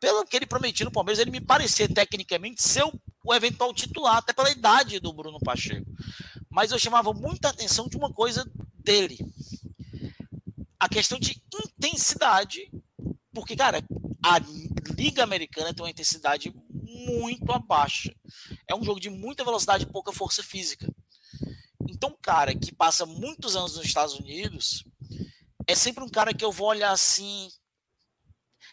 pelo 0.00 0.24
que 0.24 0.36
ele 0.36 0.46
prometia 0.46 0.84
no 0.84 0.92
Palmeiras, 0.92 1.18
ele 1.18 1.30
me 1.30 1.40
parecia 1.40 1.88
tecnicamente 1.88 2.62
ser 2.62 2.84
o, 2.84 2.92
o 3.24 3.34
eventual 3.34 3.72
titular, 3.72 4.16
até 4.16 4.32
pela 4.32 4.50
idade 4.50 4.98
do 4.98 5.12
Bruno 5.12 5.38
Pacheco. 5.40 5.86
Mas 6.50 6.72
eu 6.72 6.78
chamava 6.78 7.12
muita 7.12 7.48
atenção 7.48 7.88
de 7.88 7.96
uma 7.96 8.12
coisa 8.12 8.44
dele. 8.78 9.18
A 10.84 10.88
questão 10.88 11.18
de 11.18 11.42
intensidade, 11.66 12.70
porque, 13.32 13.56
cara, 13.56 13.82
a 14.22 14.38
Liga 14.94 15.22
Americana 15.22 15.72
tem 15.72 15.82
uma 15.82 15.90
intensidade 15.90 16.54
muito 16.68 17.50
abaixo. 17.50 18.14
É 18.68 18.74
um 18.74 18.84
jogo 18.84 19.00
de 19.00 19.08
muita 19.08 19.42
velocidade 19.42 19.84
e 19.84 19.90
pouca 19.90 20.12
força 20.12 20.42
física. 20.42 20.86
Então, 21.88 22.14
cara 22.20 22.54
que 22.54 22.74
passa 22.74 23.06
muitos 23.06 23.56
anos 23.56 23.76
nos 23.76 23.86
Estados 23.86 24.14
Unidos 24.14 24.84
é 25.66 25.74
sempre 25.74 26.04
um 26.04 26.08
cara 26.10 26.34
que 26.34 26.44
eu 26.44 26.52
vou 26.52 26.68
olhar 26.68 26.90
assim. 26.90 27.48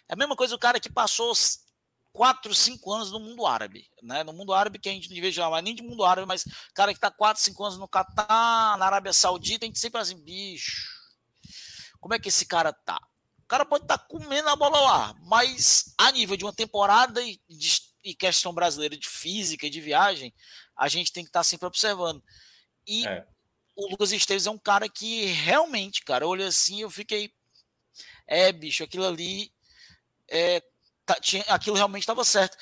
É 0.10 0.14
a 0.14 0.18
mesma 0.18 0.36
coisa 0.36 0.54
o 0.54 0.60
cara 0.60 0.82
que 0.82 0.92
passou 0.92 1.32
4, 2.12 2.54
5 2.54 2.92
anos 2.92 3.10
no 3.10 3.22
mundo 3.22 3.46
árabe. 3.46 3.88
Né? 4.04 4.22
No 4.26 4.34
mundo 4.34 4.54
árabe, 4.54 4.80
que 4.80 4.90
a 4.90 4.92
gente 4.92 5.10
não 5.10 5.16
veja 5.22 5.50
mais 5.50 5.64
nem 5.64 5.74
de 5.74 5.82
mundo 5.82 6.04
árabe, 6.04 6.28
mas 6.28 6.44
cara 6.74 6.92
que 6.92 6.98
está 6.98 7.10
4, 7.10 7.42
5 7.42 7.64
anos 7.64 7.78
no 7.78 7.88
Catar, 7.88 8.78
na 8.78 8.86
Arábia 8.86 9.14
Saudita, 9.14 9.64
a 9.64 9.68
gente 9.68 9.80
sempre 9.80 10.02
assim, 10.02 10.22
bicho, 10.22 10.91
como 12.02 12.14
é 12.14 12.20
que 12.20 12.28
esse 12.28 12.46
cara 12.46 12.74
tá? 12.74 13.00
cara 13.52 13.66
pode 13.66 13.84
estar 13.84 13.98
tá 13.98 14.06
comendo 14.06 14.48
a 14.48 14.56
bola 14.56 14.80
lá, 14.80 15.16
mas 15.24 15.94
a 15.98 16.10
nível 16.14 16.38
de 16.38 16.46
uma 16.46 16.54
temporada 16.54 17.22
e, 17.22 17.38
de, 17.50 17.82
e 18.02 18.16
questão 18.16 18.54
brasileira 18.54 18.96
de 18.96 19.10
física 19.10 19.68
e 19.68 19.70
de 19.70 19.82
viagem, 19.82 20.34
a 20.74 20.88
gente 20.88 21.12
tem 21.12 21.22
que 21.22 21.30
estar 21.30 21.42
tá 21.42 21.44
sempre 21.44 21.68
observando. 21.68 22.24
E 22.88 23.06
é. 23.06 23.28
o 23.76 23.90
Lucas 23.90 24.14
Esteves 24.14 24.48
é 24.48 24.52
um 24.52 24.58
cara 24.58 24.88
que 24.88 25.26
realmente, 25.26 26.02
cara, 26.02 26.26
olha 26.26 26.48
assim, 26.48 26.80
eu 26.82 26.90
fiquei. 26.90 27.34
É, 28.26 28.54
bicho, 28.54 28.86
aquilo 28.86 29.06
ali. 29.06 29.52
É, 30.30 30.64
tá, 31.06 31.16
tinha, 31.16 31.44
aquilo 31.50 31.76
realmente 31.76 32.04
estava 32.04 32.24
certo. 32.24 32.58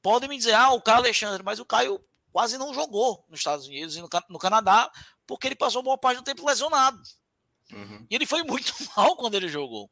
Podem 0.00 0.30
me 0.30 0.38
dizer, 0.38 0.54
ah, 0.54 0.70
o 0.70 0.80
Caio 0.80 0.96
Alexandre, 0.96 1.42
mas 1.42 1.60
o 1.60 1.66
Caio 1.66 2.02
quase 2.32 2.56
não 2.56 2.72
jogou 2.72 3.22
nos 3.28 3.40
Estados 3.40 3.66
Unidos 3.66 3.96
e 3.96 4.00
no, 4.00 4.08
no 4.30 4.38
Canadá, 4.38 4.90
porque 5.26 5.46
ele 5.46 5.54
passou 5.54 5.82
boa 5.82 5.98
parte 5.98 6.16
do 6.16 6.24
tempo 6.24 6.46
lesionado. 6.46 7.02
Uhum. 7.72 8.06
E 8.10 8.14
ele 8.14 8.26
foi 8.26 8.42
muito 8.42 8.74
mal 8.96 9.16
quando 9.16 9.34
ele 9.34 9.48
jogou. 9.48 9.90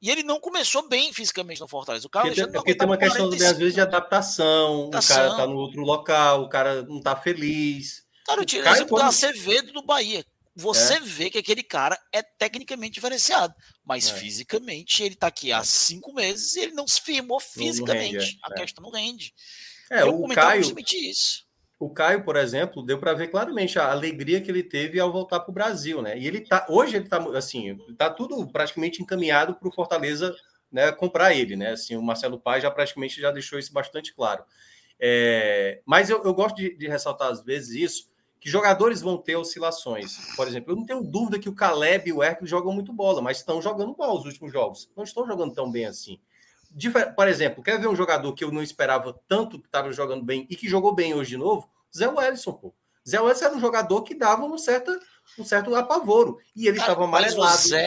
E 0.00 0.10
ele 0.10 0.22
não 0.22 0.38
começou 0.38 0.88
bem 0.88 1.12
fisicamente 1.12 1.60
no 1.60 1.68
Fortaleza. 1.68 2.06
O 2.06 2.10
cara 2.10 2.26
porque, 2.26 2.42
tem, 2.42 2.52
porque 2.52 2.74
tem 2.74 2.86
uma 2.86 2.98
questão, 2.98 3.28
às 3.28 3.58
vezes, 3.58 3.74
de 3.74 3.80
adaptação, 3.80 4.88
adaptação. 4.88 5.16
O 5.16 5.28
cara 5.30 5.36
tá 5.36 5.46
no 5.46 5.56
outro 5.56 5.80
local, 5.80 6.42
o 6.42 6.48
cara 6.48 6.82
não 6.82 7.00
tá 7.00 7.16
feliz. 7.16 8.04
Cara, 8.26 8.40
eu 8.40 8.44
tiro 8.44 8.64
o 8.64 8.68
exemplo 8.68 8.88
quando... 8.90 9.02
do 9.02 9.08
Acevedo 9.08 9.72
do 9.72 9.82
Bahia. 9.82 10.24
Você 10.56 10.94
é. 10.94 11.00
vê 11.00 11.30
que 11.30 11.38
aquele 11.38 11.64
cara 11.64 11.98
é 12.12 12.22
tecnicamente 12.22 12.94
diferenciado, 12.94 13.52
mas 13.84 14.08
é. 14.08 14.14
fisicamente 14.14 15.02
ele 15.02 15.16
tá 15.16 15.26
aqui 15.26 15.52
há 15.52 15.64
cinco 15.64 16.12
meses 16.12 16.54
e 16.54 16.60
ele 16.60 16.74
não 16.74 16.86
se 16.86 17.00
firmou 17.00 17.40
fisicamente. 17.40 18.18
Rende, 18.18 18.38
é. 18.44 18.52
A 18.52 18.54
questão 18.54 18.84
não 18.84 18.92
rende. 18.92 19.34
É, 19.90 20.02
eu 20.02 20.22
o 20.22 20.28
Caio, 20.28 20.60
isso 20.60 21.44
o 21.78 21.90
Caio, 21.90 22.24
por 22.24 22.36
exemplo, 22.36 22.84
deu 22.84 22.98
para 22.98 23.14
ver 23.14 23.28
claramente 23.28 23.78
a 23.78 23.90
alegria 23.90 24.40
que 24.40 24.50
ele 24.50 24.62
teve 24.62 25.00
ao 25.00 25.12
voltar 25.12 25.40
para 25.40 25.50
o 25.50 25.54
Brasil, 25.54 26.00
né? 26.00 26.18
E 26.18 26.26
ele 26.26 26.40
tá 26.40 26.66
hoje 26.68 26.96
ele 26.96 27.08
tá 27.08 27.18
assim, 27.36 27.76
tá 27.96 28.08
tudo 28.08 28.46
praticamente 28.48 29.02
encaminhado 29.02 29.54
para 29.54 29.68
o 29.68 29.72
Fortaleza, 29.72 30.34
né, 30.70 30.90
comprar 30.92 31.34
ele, 31.34 31.56
né? 31.56 31.72
Assim, 31.72 31.96
o 31.96 32.02
Marcelo 32.02 32.38
Paz 32.38 32.62
já 32.62 32.70
praticamente 32.70 33.20
já 33.20 33.30
deixou 33.30 33.58
isso 33.58 33.72
bastante 33.72 34.14
claro. 34.14 34.44
É, 34.98 35.82
mas 35.84 36.08
eu, 36.10 36.22
eu 36.24 36.32
gosto 36.32 36.56
de, 36.56 36.76
de, 36.76 36.88
ressaltar 36.88 37.30
às 37.30 37.42
vezes 37.42 37.74
isso, 37.74 38.10
que 38.40 38.48
jogadores 38.48 39.00
vão 39.00 39.18
ter 39.18 39.36
oscilações. 39.36 40.34
Por 40.36 40.46
exemplo, 40.46 40.72
eu 40.72 40.76
não 40.76 40.86
tenho 40.86 41.02
dúvida 41.02 41.38
que 41.38 41.48
o 41.48 41.54
Caleb 41.54 42.08
e 42.08 42.12
o 42.12 42.22
Hércules 42.22 42.50
jogam 42.50 42.72
muito 42.72 42.92
bola, 42.92 43.20
mas 43.20 43.38
estão 43.38 43.60
jogando 43.60 43.96
mal 43.96 44.16
os 44.16 44.24
últimos 44.24 44.52
jogos. 44.52 44.90
Não 44.96 45.04
estão 45.04 45.26
jogando 45.26 45.54
tão 45.54 45.70
bem 45.70 45.86
assim. 45.86 46.20
Por 47.16 47.28
exemplo, 47.28 47.62
quer 47.62 47.80
ver 47.80 47.88
um 47.88 47.96
jogador 47.96 48.32
que 48.34 48.42
eu 48.42 48.50
não 48.50 48.62
esperava 48.62 49.18
tanto 49.28 49.60
que 49.60 49.66
estava 49.66 49.92
jogando 49.92 50.24
bem 50.24 50.46
e 50.50 50.56
que 50.56 50.68
jogou 50.68 50.94
bem 50.94 51.14
hoje 51.14 51.30
de 51.30 51.36
novo? 51.36 51.70
Zé 51.96 52.08
Wellison, 52.08 52.52
pô. 52.52 52.74
Zé 53.08 53.20
Wellison 53.20 53.44
era 53.46 53.54
um 53.54 53.60
jogador 53.60 54.02
que 54.02 54.14
dava 54.14 54.44
um 54.44 54.58
certo, 54.58 54.90
um 55.38 55.44
certo 55.44 55.74
apavoro. 55.74 56.38
E 56.56 56.66
ele 56.66 56.78
estava 56.78 57.04
amarelado. 57.04 57.54
O 57.54 57.68
Zé, 57.68 57.86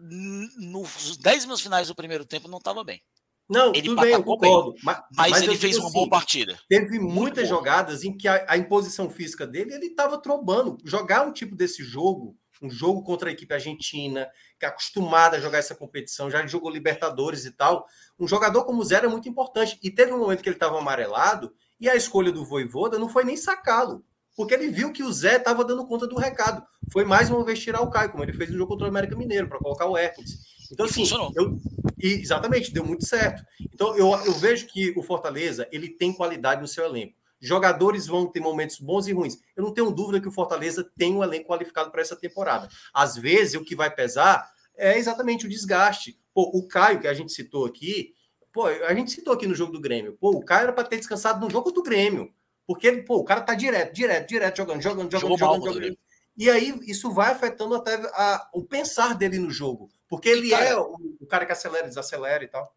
nos 0.00 1.16
10 1.16 1.44
minutos 1.44 1.62
finais 1.62 1.88
do 1.88 1.94
primeiro 1.94 2.24
tempo, 2.24 2.48
não 2.48 2.58
estava 2.58 2.84
bem. 2.84 3.02
Não, 3.48 3.70
ele 3.70 3.88
tudo 3.88 4.02
bem, 4.02 4.12
eu 4.12 4.22
concordo. 4.22 4.72
Bem, 4.72 4.80
mas, 4.84 5.02
mas, 5.10 5.30
mas, 5.30 5.42
ele 5.42 5.56
fez 5.56 5.78
uma 5.78 5.86
assim, 5.86 5.94
boa 5.94 6.08
partida. 6.10 6.58
Teve 6.68 6.98
muitas 7.00 7.48
jogadas 7.48 8.04
em 8.04 8.14
que 8.14 8.28
a, 8.28 8.44
a 8.46 8.58
imposição 8.58 9.08
física 9.08 9.46
dele, 9.46 9.72
ele 9.72 9.86
estava 9.86 10.20
trombando. 10.20 10.76
Jogar 10.84 11.26
um 11.26 11.32
tipo 11.32 11.56
desse 11.56 11.82
jogo, 11.82 12.36
um 12.60 12.70
jogo 12.70 13.02
contra 13.02 13.30
a 13.30 13.32
equipe 13.32 13.54
argentina, 13.54 14.28
que 14.58 14.66
é 14.66 14.68
acostumada 14.68 15.36
a 15.36 15.40
jogar 15.40 15.58
essa 15.58 15.74
competição, 15.74 16.30
já 16.30 16.44
jogou 16.46 16.70
Libertadores 16.70 17.44
e 17.44 17.52
tal. 17.52 17.86
Um 18.18 18.26
jogador 18.26 18.64
como 18.64 18.80
o 18.82 18.84
Zé 18.84 18.96
é 18.96 19.08
muito 19.08 19.28
importante. 19.28 19.78
E 19.82 19.90
teve 19.90 20.12
um 20.12 20.18
momento 20.18 20.42
que 20.42 20.48
ele 20.48 20.56
estava 20.56 20.78
amarelado, 20.78 21.54
e 21.80 21.88
a 21.88 21.94
escolha 21.94 22.32
do 22.32 22.44
Voivoda 22.44 22.98
não 22.98 23.08
foi 23.08 23.24
nem 23.24 23.36
sacá-lo 23.36 24.04
porque 24.38 24.54
ele 24.54 24.68
viu 24.68 24.92
que 24.92 25.02
o 25.02 25.12
Zé 25.12 25.34
estava 25.34 25.64
dando 25.64 25.84
conta 25.84 26.06
do 26.06 26.14
recado. 26.14 26.64
Foi 26.92 27.04
mais 27.04 27.28
uma 27.28 27.44
vez 27.44 27.58
tirar 27.58 27.80
o 27.80 27.90
Caio, 27.90 28.12
como 28.12 28.22
ele 28.22 28.32
fez 28.32 28.48
no 28.48 28.56
jogo 28.56 28.70
contra 28.70 28.86
o 28.86 28.88
América 28.88 29.16
Mineiro, 29.16 29.48
para 29.48 29.58
colocar 29.58 29.86
o 29.86 29.96
Hércules. 29.96 30.38
Então, 30.70 30.86
assim, 30.86 31.02
eu, 31.34 31.58
e, 31.98 32.12
exatamente, 32.20 32.72
deu 32.72 32.84
muito 32.84 33.04
certo. 33.04 33.42
Então, 33.74 33.96
eu, 33.96 34.12
eu 34.24 34.32
vejo 34.34 34.68
que 34.68 34.96
o 34.96 35.02
Fortaleza 35.02 35.66
ele 35.72 35.88
tem 35.88 36.12
qualidade 36.12 36.60
no 36.60 36.68
seu 36.68 36.84
elenco. 36.84 37.17
Jogadores 37.40 38.06
vão 38.06 38.26
ter 38.26 38.40
momentos 38.40 38.78
bons 38.78 39.06
e 39.06 39.12
ruins. 39.12 39.38
Eu 39.56 39.62
não 39.62 39.72
tenho 39.72 39.90
dúvida 39.90 40.20
que 40.20 40.28
o 40.28 40.32
Fortaleza 40.32 40.88
tem 40.96 41.14
um 41.14 41.22
elenco 41.22 41.48
qualificado 41.48 41.90
para 41.90 42.00
essa 42.00 42.16
temporada. 42.16 42.68
Às 42.92 43.16
vezes, 43.16 43.54
o 43.54 43.64
que 43.64 43.76
vai 43.76 43.94
pesar 43.94 44.50
é 44.76 44.98
exatamente 44.98 45.46
o 45.46 45.48
desgaste. 45.48 46.18
Pô, 46.34 46.50
o 46.54 46.66
Caio, 46.66 47.00
que 47.00 47.08
a 47.08 47.14
gente 47.14 47.32
citou 47.32 47.64
aqui, 47.64 48.14
pô, 48.52 48.66
a 48.66 48.94
gente 48.94 49.10
citou 49.10 49.34
aqui 49.34 49.46
no 49.46 49.54
jogo 49.54 49.72
do 49.72 49.80
Grêmio. 49.80 50.16
Pô, 50.20 50.30
o 50.30 50.44
Caio 50.44 50.64
era 50.64 50.72
para 50.72 50.84
ter 50.84 50.96
descansado 50.96 51.44
no 51.44 51.50
jogo 51.50 51.70
do 51.70 51.82
Grêmio. 51.82 52.32
Porque 52.66 52.86
ele, 52.86 53.02
pô, 53.02 53.16
o 53.16 53.24
cara 53.24 53.40
tá 53.40 53.54
direto, 53.54 53.94
direto, 53.94 54.28
direto, 54.28 54.56
jogando, 54.58 54.82
jogando, 54.82 55.10
jogando, 55.10 55.38
jogando, 55.38 55.64
jogando. 55.72 55.98
E 56.36 56.48
aí 56.48 56.78
isso 56.86 57.10
vai 57.10 57.32
afetando 57.32 57.74
até 57.74 57.94
a, 58.12 58.48
o 58.52 58.62
pensar 58.62 59.14
dele 59.16 59.38
no 59.38 59.50
jogo. 59.50 59.90
Porque 60.08 60.28
ele 60.28 60.50
cara, 60.50 60.64
é 60.64 60.76
o, 60.76 60.94
o, 61.20 61.26
cara 61.26 61.44
que 61.44 61.52
acelera, 61.52 61.88
desacelera 61.88 62.44
e 62.44 62.46
tal. 62.46 62.72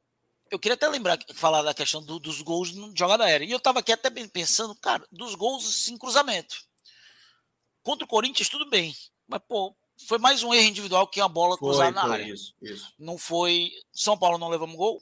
Eu 0.52 0.60
queria 0.60 0.76
até 0.76 0.88
lembrar, 0.88 1.18
falar 1.34 1.62
da 1.62 1.74
questão 1.74 2.04
do, 2.04 2.20
dos 2.20 2.42
gols 2.42 2.74
no 2.74 2.94
jogada 2.96 3.24
aérea. 3.24 3.46
E 3.46 3.52
eu 3.52 3.60
tava 3.60 3.80
aqui 3.80 3.92
até 3.92 4.10
pensando, 4.28 4.76
cara, 4.76 5.08
dos 5.10 5.34
gols 5.34 5.88
em 5.88 5.98
cruzamento. 5.98 6.58
Contra 7.82 8.04
o 8.04 8.08
Corinthians, 8.08 8.50
tudo 8.50 8.70
bem. 8.70 8.94
Mas, 9.26 9.42
pô, 9.48 9.74
foi 10.08 10.18
mais 10.18 10.44
um 10.44 10.54
erro 10.54 10.68
individual 10.68 11.08
que 11.08 11.22
a 11.22 11.28
bola 11.28 11.58
cruzada 11.58 11.92
na 11.92 12.04
área. 12.04 12.26
Isso, 12.26 12.54
isso. 12.62 12.94
Não 13.00 13.18
foi. 13.18 13.72
São 13.94 14.18
Paulo 14.18 14.38
não 14.38 14.50
levamos 14.50 14.76
gol. 14.76 15.02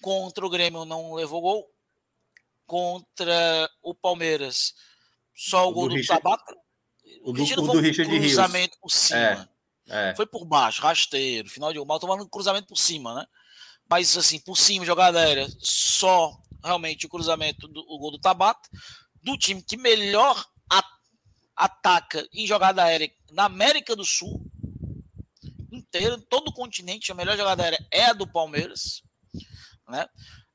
Contra 0.00 0.46
o 0.46 0.50
Grêmio 0.50 0.86
não 0.86 1.12
levou 1.12 1.42
gol 1.42 1.70
contra 2.70 3.68
o 3.82 3.92
Palmeiras. 3.92 4.74
Só 5.34 5.66
o, 5.66 5.70
o 5.70 5.72
gol 5.72 5.88
do, 5.88 5.96
do 5.96 6.06
Tabata. 6.06 6.56
O, 7.24 7.32
do, 7.32 7.42
o 7.42 7.72
do 7.72 7.80
Richard 7.80 8.08
cruzamento 8.08 8.74
Rios. 8.74 8.80
por 8.80 8.90
cima. 8.90 9.50
É, 9.88 10.10
é. 10.10 10.14
Foi 10.14 10.24
por 10.24 10.44
baixo, 10.44 10.80
rasteiro, 10.80 11.50
final 11.50 11.72
de. 11.72 11.84
Mal 11.84 11.98
tomando 11.98 12.22
um 12.22 12.28
cruzamento 12.28 12.68
por 12.68 12.78
cima, 12.78 13.12
né? 13.12 13.26
Mas 13.90 14.16
assim, 14.16 14.38
por 14.38 14.56
cima, 14.56 14.84
jogada 14.84 15.18
aérea, 15.18 15.48
só 15.58 16.40
realmente 16.62 17.06
o 17.06 17.08
cruzamento 17.08 17.66
do 17.66 17.80
o 17.80 17.98
gol 17.98 18.12
do 18.12 18.20
Tabata, 18.20 18.68
do 19.20 19.36
time 19.36 19.60
que 19.62 19.76
melhor 19.76 20.46
a, 20.70 20.80
ataca 21.56 22.24
em 22.32 22.46
jogada 22.46 22.84
aérea 22.84 23.10
na 23.32 23.46
América 23.46 23.96
do 23.96 24.04
Sul 24.04 24.48
inteiro, 25.72 26.20
todo 26.22 26.48
o 26.48 26.52
continente, 26.52 27.10
a 27.10 27.14
melhor 27.14 27.36
jogada 27.36 27.64
aérea 27.64 27.84
é 27.90 28.06
a 28.06 28.12
do 28.12 28.26
Palmeiras, 28.26 29.02
né? 29.88 30.06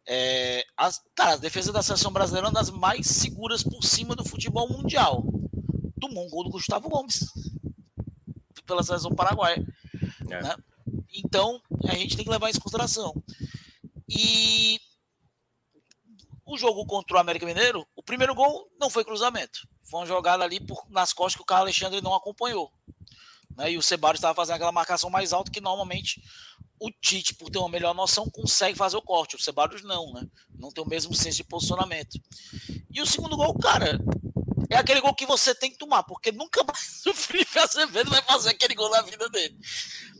É, 0.07 0.63
as, 0.77 1.01
cara, 1.15 1.33
a 1.33 1.37
defesa 1.37 1.73
da 1.73 1.81
seleção 1.81 2.13
brasileira 2.13 2.47
é 2.47 2.49
uma 2.49 2.53
das 2.53 2.69
mais 2.69 3.07
seguras 3.07 3.63
por 3.63 3.83
cima 3.83 4.15
do 4.15 4.23
futebol 4.23 4.69
mundial. 4.69 5.25
Tomou 5.99 6.27
um 6.27 6.29
gol 6.29 6.43
do 6.43 6.51
Gustavo 6.51 6.87
Gomes 6.87 7.25
pela 8.65 8.83
seleção 8.83 9.13
paraguaia. 9.15 9.65
É. 10.29 10.41
Né? 10.43 10.55
Então, 11.15 11.61
a 11.87 11.95
gente 11.95 12.15
tem 12.15 12.25
que 12.25 12.31
levar 12.31 12.49
isso 12.49 12.59
em 12.59 12.61
consideração. 12.61 13.13
E 14.09 14.79
o 16.45 16.57
jogo 16.57 16.85
contra 16.85 17.17
o 17.17 17.19
América 17.19 17.45
Mineiro, 17.45 17.85
o 17.95 18.03
primeiro 18.03 18.35
gol 18.35 18.69
não 18.79 18.89
foi 18.89 19.03
cruzamento. 19.03 19.67
Foi 19.83 20.01
uma 20.01 20.05
jogada 20.05 20.43
ali 20.43 20.59
por, 20.59 20.85
nas 20.89 21.13
costas 21.13 21.35
que 21.35 21.41
o 21.41 21.45
Carlos 21.45 21.65
Alexandre 21.65 22.01
não 22.01 22.13
acompanhou. 22.13 22.71
Né? 23.57 23.71
E 23.71 23.77
o 23.77 23.81
Ceballos 23.81 24.17
estava 24.17 24.35
fazendo 24.35 24.55
aquela 24.55 24.71
marcação 24.71 25.09
mais 25.09 25.33
alta 25.33 25.51
que 25.51 25.61
normalmente 25.61 26.21
o 26.79 26.91
Tite, 26.91 27.33
por 27.35 27.49
ter 27.49 27.57
uma 27.57 27.69
melhor 27.69 27.95
noção, 27.95 28.29
consegue 28.29 28.77
fazer 28.77 28.97
o 28.97 29.01
corte. 29.01 29.35
O 29.35 29.41
Ceballos 29.41 29.81
não, 29.83 30.11
né? 30.13 30.27
Não 30.59 30.69
tem 30.69 30.83
o 30.83 30.87
mesmo 30.87 31.13
senso 31.15 31.37
de 31.37 31.43
posicionamento. 31.43 32.19
E 32.91 33.01
o 33.01 33.05
segundo 33.05 33.37
gol, 33.37 33.57
cara, 33.57 33.99
é 34.69 34.75
aquele 34.75 35.01
gol 35.01 35.13
que 35.13 35.25
você 35.25 35.55
tem 35.55 35.71
que 35.71 35.77
tomar, 35.77 36.03
porque 36.03 36.31
nunca 36.31 36.63
mais 36.63 37.01
o 37.07 37.13
Felipe 37.13 37.57
Azevedo 37.57 38.09
vai 38.09 38.21
fazer 38.21 38.49
aquele 38.49 38.75
gol 38.75 38.89
na 38.89 39.01
vida 39.01 39.29
dele. 39.29 39.57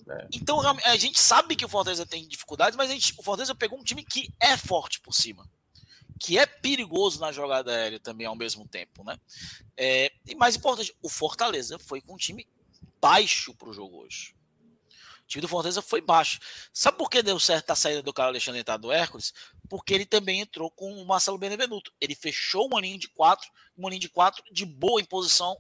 É. 0.08 0.28
Então, 0.34 0.60
a 0.62 0.98
gente 0.98 1.20
sabe 1.20 1.56
que 1.56 1.66
o 1.66 1.70
Fortaleza 1.70 2.06
tem 2.06 2.28
dificuldades, 2.28 2.76
mas 2.76 2.90
a 2.90 2.94
gente, 2.94 3.14
o 3.18 3.24
Fortaleza 3.24 3.56
pegou 3.56 3.80
um 3.80 3.84
time 3.84 4.04
que 4.04 4.32
é 4.40 4.56
forte 4.56 5.00
por 5.00 5.14
cima. 5.14 5.50
Que 6.20 6.38
é 6.38 6.46
perigoso 6.46 7.20
na 7.20 7.32
jogada 7.32 7.72
aérea 7.72 8.00
também 8.00 8.26
ao 8.26 8.36
mesmo 8.36 8.68
tempo, 8.68 9.04
né? 9.04 9.20
É, 9.76 10.12
e 10.26 10.36
mais 10.36 10.56
importante, 10.56 10.96
o 11.02 11.10
Fortaleza 11.10 11.78
foi 11.80 12.02
com 12.02 12.14
um 12.14 12.18
time 12.18 12.48
baixo 13.02 13.54
para 13.54 13.70
o 13.70 13.74
jogo 13.74 13.98
hoje. 13.98 14.36
O 15.26 15.28
time 15.28 15.42
do 15.42 15.48
Fortaleza 15.48 15.82
foi 15.82 16.02
baixo. 16.02 16.40
Sabe 16.72 16.98
por 16.98 17.10
que 17.10 17.24
deu 17.24 17.40
certo 17.40 17.72
a 17.72 17.76
saída 17.76 18.04
do 18.04 18.14
Carlos 18.14 18.34
Alexandre 18.34 18.62
entrar 18.62 18.78
do 18.78 18.92
Hércules? 18.92 19.34
Porque 19.68 19.94
ele 19.94 20.06
também 20.06 20.42
entrou 20.42 20.70
com 20.70 20.94
o 20.94 21.06
Marcelo 21.06 21.38
Benevenuto. 21.38 21.92
Ele 22.00 22.14
fechou 22.14 22.68
uma 22.68 22.80
linha 22.80 22.98
de 22.98 23.10
quatro, 23.10 23.50
uma 23.76 23.90
linha 23.90 24.00
de 24.00 24.10
quatro 24.10 24.44
de 24.52 24.66
boa 24.66 25.02
em 25.02 25.06
posição 25.06 25.58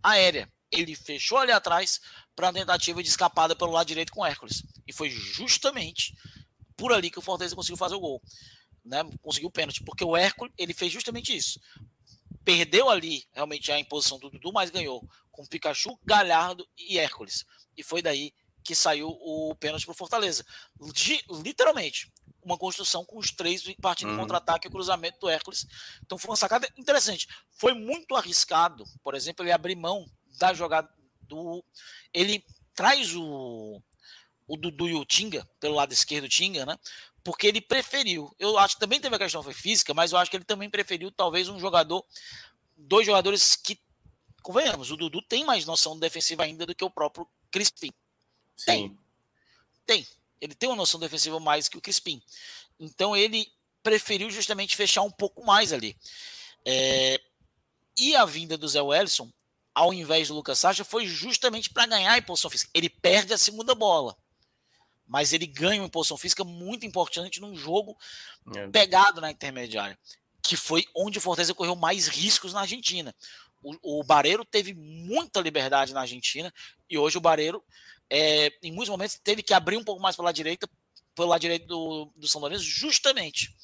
aérea. 0.00 0.48
Ele 0.74 0.94
fechou 0.94 1.38
ali 1.38 1.52
atrás 1.52 2.00
para 2.34 2.48
a 2.48 2.52
tentativa 2.52 3.02
de 3.02 3.08
escapada 3.08 3.54
pelo 3.54 3.72
lado 3.72 3.86
direito 3.86 4.12
com 4.12 4.20
o 4.20 4.26
Hércules. 4.26 4.62
E 4.86 4.92
foi 4.92 5.10
justamente 5.10 6.16
por 6.76 6.92
ali 6.92 7.10
que 7.10 7.18
o 7.18 7.22
Fortaleza 7.22 7.54
conseguiu 7.54 7.76
fazer 7.76 7.94
o 7.94 8.00
gol. 8.00 8.22
Né? 8.84 9.02
Conseguiu 9.22 9.48
o 9.48 9.52
pênalti, 9.52 9.82
porque 9.84 10.04
o 10.04 10.16
Hércules 10.16 10.52
ele 10.58 10.74
fez 10.74 10.92
justamente 10.92 11.34
isso. 11.34 11.60
Perdeu 12.44 12.90
ali 12.90 13.24
realmente 13.32 13.72
a 13.72 13.78
imposição 13.78 14.18
do 14.18 14.28
Dudu, 14.28 14.52
mas 14.52 14.70
ganhou 14.70 15.08
com 15.30 15.46
Pikachu, 15.46 15.98
Galhardo 16.04 16.66
e 16.76 16.98
Hércules. 16.98 17.44
E 17.76 17.82
foi 17.82 18.02
daí 18.02 18.32
que 18.62 18.74
saiu 18.74 19.08
o 19.08 19.54
pênalti 19.54 19.84
para 19.84 19.92
o 19.92 19.96
Fortaleza. 19.96 20.44
literalmente, 21.42 22.12
uma 22.42 22.58
construção 22.58 23.04
com 23.04 23.18
os 23.18 23.30
três 23.30 23.62
partindo 23.80 24.10
uhum. 24.10 24.18
contra-ataque 24.18 24.68
e 24.68 24.70
cruzamento 24.70 25.18
do 25.20 25.28
Hércules. 25.28 25.66
Então 26.02 26.18
foi 26.18 26.30
uma 26.30 26.36
sacada 26.36 26.68
interessante. 26.76 27.26
Foi 27.52 27.72
muito 27.72 28.14
arriscado, 28.14 28.84
por 29.02 29.14
exemplo, 29.14 29.44
ele 29.44 29.52
abrir 29.52 29.74
mão 29.74 30.06
da 30.38 30.54
jogada 30.54 30.88
do. 31.22 31.64
Ele 32.12 32.44
traz 32.74 33.14
o, 33.14 33.82
o 34.46 34.56
Dudu 34.56 34.88
e 34.88 34.94
o 34.94 35.04
Tinga, 35.04 35.48
pelo 35.60 35.74
lado 35.74 35.92
esquerdo, 35.92 36.28
Tinga, 36.28 36.66
né? 36.66 36.78
Porque 37.22 37.46
ele 37.46 37.60
preferiu. 37.60 38.34
Eu 38.38 38.58
acho 38.58 38.74
que 38.74 38.80
também 38.80 39.00
teve 39.00 39.16
a 39.16 39.18
questão 39.18 39.42
foi 39.42 39.54
física, 39.54 39.94
mas 39.94 40.12
eu 40.12 40.18
acho 40.18 40.30
que 40.30 40.36
ele 40.36 40.44
também 40.44 40.68
preferiu 40.68 41.10
talvez 41.10 41.48
um 41.48 41.58
jogador, 41.58 42.04
dois 42.76 43.06
jogadores 43.06 43.56
que, 43.56 43.80
convenhamos, 44.42 44.90
o 44.90 44.96
Dudu 44.96 45.22
tem 45.22 45.44
mais 45.44 45.64
noção 45.64 45.98
defensiva 45.98 46.44
ainda 46.44 46.66
do 46.66 46.74
que 46.74 46.84
o 46.84 46.90
próprio 46.90 47.26
Crispim. 47.50 47.92
Tem. 48.66 48.98
Tem. 49.86 50.06
Ele 50.40 50.54
tem 50.54 50.68
uma 50.68 50.76
noção 50.76 51.00
defensiva 51.00 51.40
mais 51.40 51.68
que 51.68 51.78
o 51.78 51.80
Crispim. 51.80 52.22
Então 52.78 53.16
ele 53.16 53.50
preferiu 53.82 54.30
justamente 54.30 54.76
fechar 54.76 55.02
um 55.02 55.10
pouco 55.10 55.44
mais 55.44 55.72
ali. 55.72 55.96
É... 56.64 57.20
E 57.96 58.14
a 58.16 58.24
vinda 58.24 58.58
do 58.58 58.68
Zé 58.68 58.82
Wellison, 58.82 59.32
ao 59.74 59.92
invés 59.92 60.28
do 60.28 60.34
Lucas 60.34 60.58
Sacha, 60.58 60.84
foi 60.84 61.06
justamente 61.06 61.68
para 61.70 61.86
ganhar 61.86 62.12
a 62.12 62.18
impulsão 62.18 62.50
física. 62.50 62.70
Ele 62.72 62.88
perde 62.88 63.34
a 63.34 63.38
segunda 63.38 63.74
bola. 63.74 64.16
Mas 65.06 65.32
ele 65.32 65.46
ganha 65.46 65.82
uma 65.82 65.88
impulsão 65.88 66.16
física 66.16 66.44
muito 66.44 66.86
importante 66.86 67.40
num 67.40 67.54
jogo 67.54 67.96
é. 68.54 68.68
pegado 68.68 69.20
na 69.20 69.30
intermediária, 69.30 69.98
que 70.42 70.56
foi 70.56 70.86
onde 70.94 71.18
o 71.18 71.20
Fortaleza 71.20 71.52
correu 71.52 71.76
mais 71.76 72.06
riscos 72.06 72.54
na 72.54 72.60
Argentina. 72.60 73.14
O, 73.62 74.00
o 74.00 74.04
Bareiro 74.04 74.44
teve 74.44 74.72
muita 74.72 75.40
liberdade 75.40 75.92
na 75.92 76.00
Argentina 76.00 76.52
e 76.88 76.96
hoje 76.96 77.18
o 77.18 77.20
Bareiro 77.20 77.62
é, 78.08 78.52
em 78.62 78.72
muitos 78.72 78.88
momentos 78.88 79.18
teve 79.22 79.42
que 79.42 79.52
abrir 79.52 79.76
um 79.76 79.84
pouco 79.84 80.00
mais 80.00 80.16
pela 80.16 80.32
direita, 80.32 80.68
pelo 81.14 81.28
lado 81.28 81.40
direito 81.40 81.66
do, 81.66 82.12
do 82.16 82.28
São 82.28 82.40
Lourenço, 82.40 82.64
justamente 82.64 83.54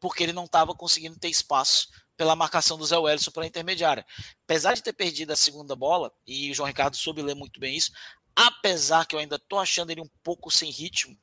porque 0.00 0.22
ele 0.22 0.32
não 0.32 0.44
estava 0.44 0.74
conseguindo 0.74 1.18
ter 1.18 1.28
espaço 1.28 1.88
pela 2.18 2.36
marcação 2.36 2.76
do 2.76 2.84
Zé 2.84 2.98
Wellison 2.98 3.30
pela 3.30 3.46
intermediária. 3.46 4.04
Apesar 4.44 4.74
de 4.74 4.82
ter 4.82 4.92
perdido 4.92 5.32
a 5.32 5.36
segunda 5.36 5.74
bola, 5.74 6.12
e 6.26 6.50
o 6.50 6.54
João 6.54 6.66
Ricardo 6.66 6.96
soube 6.96 7.22
ler 7.22 7.34
muito 7.34 7.58
bem 7.60 7.76
isso, 7.76 7.92
apesar 8.36 9.06
que 9.06 9.14
eu 9.14 9.20
ainda 9.20 9.36
estou 9.36 9.58
achando 9.58 9.90
ele 9.90 10.00
um 10.00 10.10
pouco 10.22 10.50
sem 10.50 10.70
ritmo, 10.70 11.16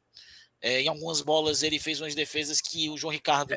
é, 0.61 0.81
em 0.81 0.87
algumas 0.87 1.21
bolas 1.21 1.61
ele 1.61 1.77
fez 1.77 1.99
umas 1.99 2.15
defesas 2.15 2.61
que 2.61 2.89
o 2.89 2.97
João 2.97 3.11
Ricardo 3.11 3.55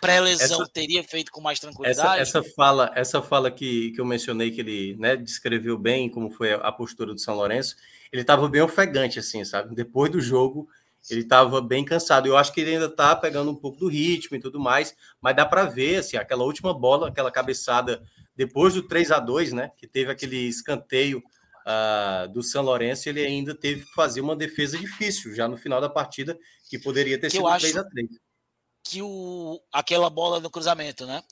pré-lesão 0.00 0.64
teria 0.72 1.02
feito 1.02 1.32
com 1.32 1.40
mais 1.40 1.58
tranquilidade. 1.58 2.20
Essa, 2.20 2.38
essa, 2.38 2.50
fala, 2.54 2.92
essa 2.94 3.20
fala 3.20 3.50
que, 3.50 3.90
que 3.90 4.00
eu 4.00 4.04
mencionei, 4.04 4.52
que 4.52 4.60
ele 4.60 4.96
né, 4.96 5.16
descreveu 5.16 5.76
bem 5.76 6.08
como 6.08 6.30
foi 6.30 6.52
a, 6.52 6.70
postura 6.70 7.12
do 7.12 7.18
São 7.18 7.34
Lourenço, 7.34 7.74
ele 8.12 8.22
estava 8.22 8.48
bem 8.48 8.62
ofegante, 8.62 9.18
assim, 9.18 9.44
sabe? 9.44 9.74
Depois 9.74 10.10
do 10.10 10.20
jogo, 10.20 10.68
ele 11.08 11.20
estava 11.20 11.60
bem 11.60 11.84
cansado. 11.84 12.26
Eu 12.26 12.36
acho 12.36 12.52
que 12.52 12.60
ele 12.60 12.74
ainda 12.74 12.86
está 12.86 13.14
pegando 13.16 13.50
um 13.50 13.54
pouco 13.54 13.78
do 13.78 13.88
ritmo 13.88 14.36
e 14.36 14.40
tudo 14.40 14.60
mais, 14.60 14.94
mas 15.20 15.34
dá 15.34 15.46
para 15.46 15.64
ver, 15.64 15.96
assim, 15.96 16.16
aquela 16.16 16.44
última 16.44 16.74
bola, 16.74 17.08
aquela 17.08 17.30
cabeçada 17.30 18.02
depois 18.36 18.74
do 18.74 18.82
3 18.82 19.10
a 19.10 19.18
2 19.18 19.52
né? 19.52 19.70
Que 19.76 19.86
teve 19.86 20.10
aquele 20.10 20.36
escanteio 20.36 21.22
uh, 21.66 22.28
do 22.32 22.42
São 22.42 22.62
Lourenço, 22.62 23.08
ele 23.08 23.24
ainda 23.24 23.54
teve 23.54 23.84
que 23.84 23.92
fazer 23.92 24.20
uma 24.20 24.36
defesa 24.36 24.78
difícil 24.78 25.34
já 25.34 25.48
no 25.48 25.56
final 25.56 25.80
da 25.80 25.88
partida, 25.88 26.38
que 26.68 26.78
poderia 26.78 27.18
ter 27.18 27.30
que 27.30 27.36
sido 27.36 27.58
3 27.58 27.76
a 27.76 27.84
3 27.84 28.08
Que 28.84 29.02
o, 29.02 29.60
aquela 29.72 30.10
bola 30.10 30.40
no 30.40 30.50
cruzamento, 30.50 31.06
né? 31.06 31.22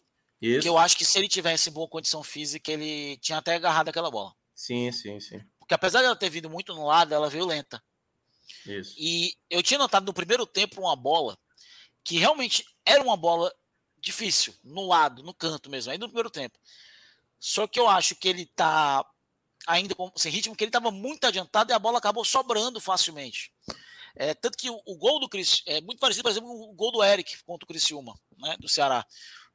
Isso. 0.41 0.63
Que 0.63 0.69
eu 0.69 0.79
acho 0.79 0.97
que 0.97 1.05
se 1.05 1.19
ele 1.19 1.29
tivesse 1.29 1.71
boa 1.71 1.89
condição 1.89 2.23
física, 2.23 2.71
ele 2.71 3.17
tinha 3.19 3.39
até 3.39 3.57
agarrado 3.57 3.89
aquela 3.89 4.11
bola. 4.11 4.33
Sim, 4.55 4.91
sim, 4.93 5.19
sim. 5.21 5.41
Porque 5.59 5.75
apesar 5.75 6.01
dela 6.01 6.17
ter 6.17 6.31
vindo 6.31 6.49
muito 6.49 6.75
no 6.75 6.87
lado, 6.87 7.13
ela 7.13 7.29
veio 7.29 7.47
lenta. 7.47 7.83
Isso. 8.67 8.95
E 8.97 9.35
eu 9.51 9.63
tinha 9.63 9.79
notado 9.79 10.07
no 10.07 10.15
primeiro 10.15 10.47
tempo 10.47 10.81
uma 10.81 10.97
bola 10.97 11.39
que 12.05 12.19
realmente 12.19 12.65
era 12.85 13.03
uma 13.03 13.17
bola 13.17 13.53
difícil, 13.99 14.55
no 14.63 14.87
lado, 14.87 15.23
no 15.23 15.35
canto 15.35 15.69
mesmo, 15.69 15.93
ainda 15.93 16.07
no 16.07 16.11
primeiro 16.11 16.31
tempo. 16.31 16.59
Só 17.39 17.67
que 17.67 17.79
eu 17.79 17.89
acho 17.89 18.17
que 18.17 18.29
ele 18.29 18.47
tá 18.47 19.05
ainda 19.67 19.95
com, 19.95 20.11
sem 20.17 20.33
ritmo, 20.33 20.57
que 20.57 20.65
ele 20.65 20.71
estava 20.71 20.91
muito 20.91 21.27
adiantado 21.27 21.71
e 21.71 21.75
a 21.75 21.79
bola 21.79 21.99
acabou 21.99 22.25
sobrando 22.25 22.81
facilmente. 22.81 23.53
É, 24.17 24.35
tanto 24.35 24.57
que 24.57 24.71
o, 24.71 24.81
o, 24.87 24.97
gol 24.97 25.21
do 25.21 25.29
Cris 25.29 25.63
é 25.67 25.81
muito 25.81 26.01
parecido, 26.01 26.25
por 26.25 26.31
exemplo, 26.31 26.51
o 26.51 26.75
gol 26.75 26.91
do 26.91 27.05
Eric 27.05 27.43
contra 27.45 27.65
o 27.65 27.69
Criciúma, 27.69 28.19
né, 28.39 28.57
do 28.59 28.69
Ceará. 28.69 29.07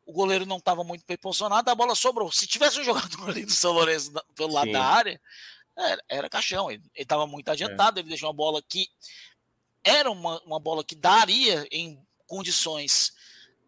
O 0.06 0.14
goleiro 0.14 0.46
não 0.46 0.58
estava 0.58 0.84
muito 0.84 1.04
bem 1.08 1.18
posicionado, 1.18 1.70
a 1.70 1.76
bola 1.76 1.96
sobrou. 1.96 2.32
Se 2.32 2.48
tivesse 2.48 2.80
um 2.80 2.84
jogador 2.86 3.30
ali 3.30 3.46
do 3.46 3.52
São 3.52 3.74
Lourenço 3.74 4.12
pelo 4.36 4.54
lado 4.54 4.68
Sim. 4.68 4.74
da 4.74 4.84
área, 4.84 5.22
era, 5.78 6.04
era 6.08 6.30
caixão. 6.30 6.72
Ele 6.72 6.84
estava 6.96 7.26
muito 7.28 7.50
adiantado, 7.50 8.00
é. 8.00 8.02
ele 8.02 8.10
deixou 8.10 8.28
uma 8.30 8.34
bola 8.34 8.62
que 8.62 8.88
era 9.84 10.10
uma, 10.10 10.42
uma 10.44 10.60
bola 10.60 10.84
que 10.84 10.96
daria 10.96 11.68
em 11.72 12.02
condições 12.26 13.14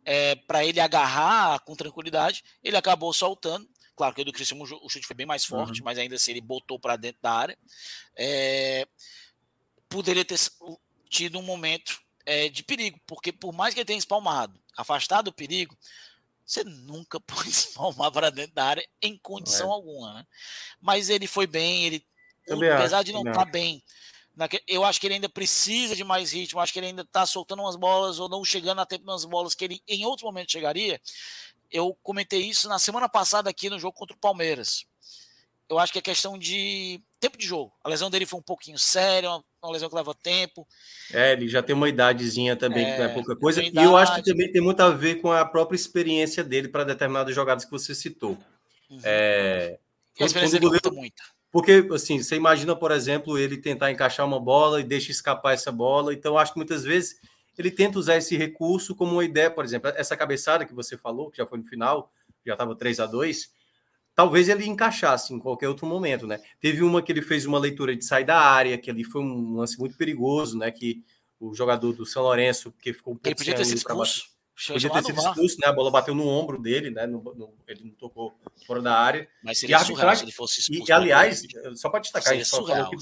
é, 0.06 0.36
para 0.36 0.64
ele 0.64 0.80
agarrar 0.80 1.60
com 1.60 1.76
tranquilidade. 1.76 2.43
Ele 2.64 2.78
acabou 2.78 3.12
soltando. 3.12 3.68
Claro 3.95 4.14
que 4.14 4.22
o 4.22 4.26
do 4.26 4.34
Cristiano 4.34 4.64
o 4.64 4.89
chute 4.89 5.08
foi 5.08 5.16
bem 5.16 5.26
mais 5.26 5.45
forte, 5.45 5.80
uhum. 5.80 5.86
mas 5.86 5.97
ainda 5.97 6.16
assim 6.16 6.32
ele 6.32 6.41
botou 6.41 6.80
para 6.80 6.97
dentro 6.97 7.22
da 7.22 7.32
área. 7.32 7.58
É, 8.16 8.88
poderia 9.88 10.26
ter 10.26 10.38
tido 11.10 11.39
um 11.39 11.41
momento 11.41 12.01
é, 12.26 12.49
de 12.49 12.64
perigo, 12.64 12.99
porque 13.08 13.32
por 13.32 13.53
mais 13.53 13.74
que 13.74 13.80
ele 13.80 13.86
tenha 13.86 13.99
espalmado, 13.99 14.60
afastado 14.78 15.26
do 15.26 15.34
perigo, 15.34 15.78
você 16.46 16.64
nunca 16.64 17.20
pode 17.20 17.50
espalmar 17.50 18.12
para 18.12 18.30
dentro 18.30 18.54
da 18.54 18.66
área 18.66 18.88
em 19.02 19.18
condição 19.18 19.70
é. 19.70 19.74
alguma. 19.74 20.14
Né? 20.16 20.26
Mas 20.80 21.10
ele 21.10 21.28
foi 21.28 21.48
bem, 21.48 21.86
ele, 21.86 22.06
apesar 22.74 23.04
de 23.04 23.12
não 23.12 23.22
estar 23.22 23.46
tá 23.46 23.46
bem, 23.46 23.84
eu 24.68 24.84
acho 24.84 25.00
que 25.00 25.08
ele 25.08 25.16
ainda 25.16 25.30
precisa 25.30 25.96
de 25.96 26.04
mais 26.04 26.34
ritmo, 26.34 26.60
acho 26.60 26.74
que 26.74 26.80
ele 26.80 26.88
ainda 26.88 27.04
está 27.04 27.26
soltando 27.26 27.62
umas 27.62 27.78
bolas 27.78 28.20
ou 28.20 28.28
não 28.28 28.43
chegando 28.43 28.82
a 28.82 28.86
tempo 28.86 29.06
nas 29.06 29.24
bolas 29.24 29.56
que 29.56 29.64
ele 29.64 29.82
em 29.88 30.06
outros 30.06 30.26
momentos 30.26 30.52
chegaria 30.52 31.00
eu 31.72 31.98
comentei 32.02 32.41
isso 32.41 32.70
na 32.70 32.80
semana 32.80 33.10
passada 33.10 33.50
aqui 33.50 33.70
no 33.70 33.80
jogo 33.80 33.98
contra 33.98 34.16
o 34.16 34.20
Palmeiras. 34.20 34.86
Eu 35.70 35.80
acho 35.80 35.91
que 35.91 35.99
é 35.99 36.01
questão 36.01 36.38
de 36.38 37.01
tempo 37.20 37.38
de 37.38 37.45
jogo. 37.45 37.72
A 37.84 37.89
lesão 37.89 38.09
dele 38.09 38.26
foi 38.26 38.39
um 38.39 38.43
pouquinho 38.43 38.78
séria, 38.78 39.30
uma, 39.30 39.43
uma 39.63 39.72
lesão 39.72 39.89
que 39.89 39.95
leva 39.95 40.13
tempo. 40.13 40.68
É, 41.11 41.34
ele 41.34 41.47
já 41.47 41.63
tem 41.63 41.76
uma 41.76 41.89
idadezinha 41.89 42.55
também, 42.55 42.86
é, 42.86 42.91
que 42.91 42.99
não 42.99 43.05
é 43.05 43.13
pouca 43.13 43.36
coisa. 43.36 43.63
E 43.63 43.72
eu 43.76 43.97
acho 43.97 44.16
que 44.16 44.24
também 44.24 44.51
tem 44.51 44.61
muito 44.61 44.82
a 44.82 44.89
ver 44.89 45.16
com 45.16 45.32
a 45.32 45.43
própria 45.43 45.76
experiência 45.76 46.43
dele 46.43 46.68
para 46.68 46.84
determinadas 46.84 47.34
jogadas 47.34 47.66
que 47.66 47.72
você 47.72 47.95
citou. 47.95 48.38
Uhum. 48.89 48.99
É, 49.03 49.80
e 50.20 50.24
a 50.24 50.26
experiência 50.28 50.59
dele 50.59 50.68
goleiro, 50.68 50.93
muito. 50.93 51.24
Porque, 51.51 51.88
assim, 51.93 52.22
você 52.22 52.36
imagina, 52.36 52.76
por 52.76 52.91
exemplo, 52.91 53.38
ele 53.38 53.57
tentar 53.57 53.89
encaixar 53.89 54.26
uma 54.26 54.39
bola 54.39 54.82
e 54.82 54.84
deixa 54.84 55.09
escapar 55.09 55.53
essa 55.53 55.72
bola. 55.72 56.13
Então, 56.13 56.38
acho 56.38 56.51
que 56.51 56.59
muitas 56.59 56.84
vezes 56.84 57.16
ele 57.57 57.72
tenta 57.72 57.97
usar 57.97 58.18
esse 58.18 58.38
recurso 58.38 58.93
como 58.93 59.13
uma 59.13 59.26
ideia, 59.26 59.49
por 59.49 59.63
exemplo, 59.63 59.89
essa 59.95 60.16
cabeçada 60.16 60.66
que 60.66 60.74
você 60.74 60.97
falou, 60.97 61.32
que 61.32 61.38
já 61.38 61.47
foi 61.47 61.57
no 61.57 61.66
final, 61.66 62.11
já 62.45 62.53
estava 62.53 62.76
3 62.76 62.99
a 62.99 63.05
2 63.05 63.49
talvez 64.16 64.47
ele 64.49 64.66
encaixasse 64.66 65.34
em 65.34 65.39
qualquer 65.39 65.68
outro 65.68 65.86
momento, 65.86 66.26
né? 66.26 66.39
Teve 66.59 66.82
uma 66.82 67.01
que 67.01 67.11
ele 67.11 67.22
fez 67.22 67.45
uma 67.45 67.59
leitura 67.59 67.95
de 67.95 68.03
sair 68.03 68.24
da 68.24 68.39
área, 68.39 68.78
que 68.78 68.89
ali 68.89 69.03
foi 69.03 69.22
um 69.22 69.57
lance 69.57 69.78
muito 69.78 69.97
perigoso, 69.97 70.57
né? 70.57 70.72
Que 70.72 71.03
o 71.39 71.53
jogador 71.53 71.93
do 71.93 72.05
São 72.05 72.24
Lourenço, 72.24 72.72
que 72.82 72.93
ficou 72.93 73.13
um 73.13 73.18
pouco 73.18 73.28
ele 73.28 73.36
podia 73.36 73.53
ter 73.53 73.66
sido 73.66 73.78
expulso. 73.78 74.34
Podia 74.68 74.89
ter 74.89 75.03
sido 75.03 75.20
expulso, 75.20 75.57
né? 75.59 75.68
A 75.68 75.74
bola 75.74 75.91
bateu 75.91 76.16
no 76.16 76.26
ombro 76.26 76.57
dele, 76.57 76.89
né? 76.89 77.05
No, 77.05 77.22
no, 77.22 77.53
ele 77.68 77.84
não 77.84 77.91
tocou 77.91 78.34
fora 78.66 78.82
da 78.82 78.97
área. 78.97 79.28
Mas 79.43 79.59
seria 79.59 79.80
surreal 79.80 80.16
se 80.16 80.24
ele 80.24 80.32
fosse 80.32 80.61
expulso. 80.61 80.89
E, 80.89 80.93
aliás, 80.93 81.43
só 81.76 81.89
para 81.89 81.99
destacar, 81.99 82.32
a 82.32 82.36
gente, 82.38 82.47
surreal, 82.47 82.89
que, 82.89 82.97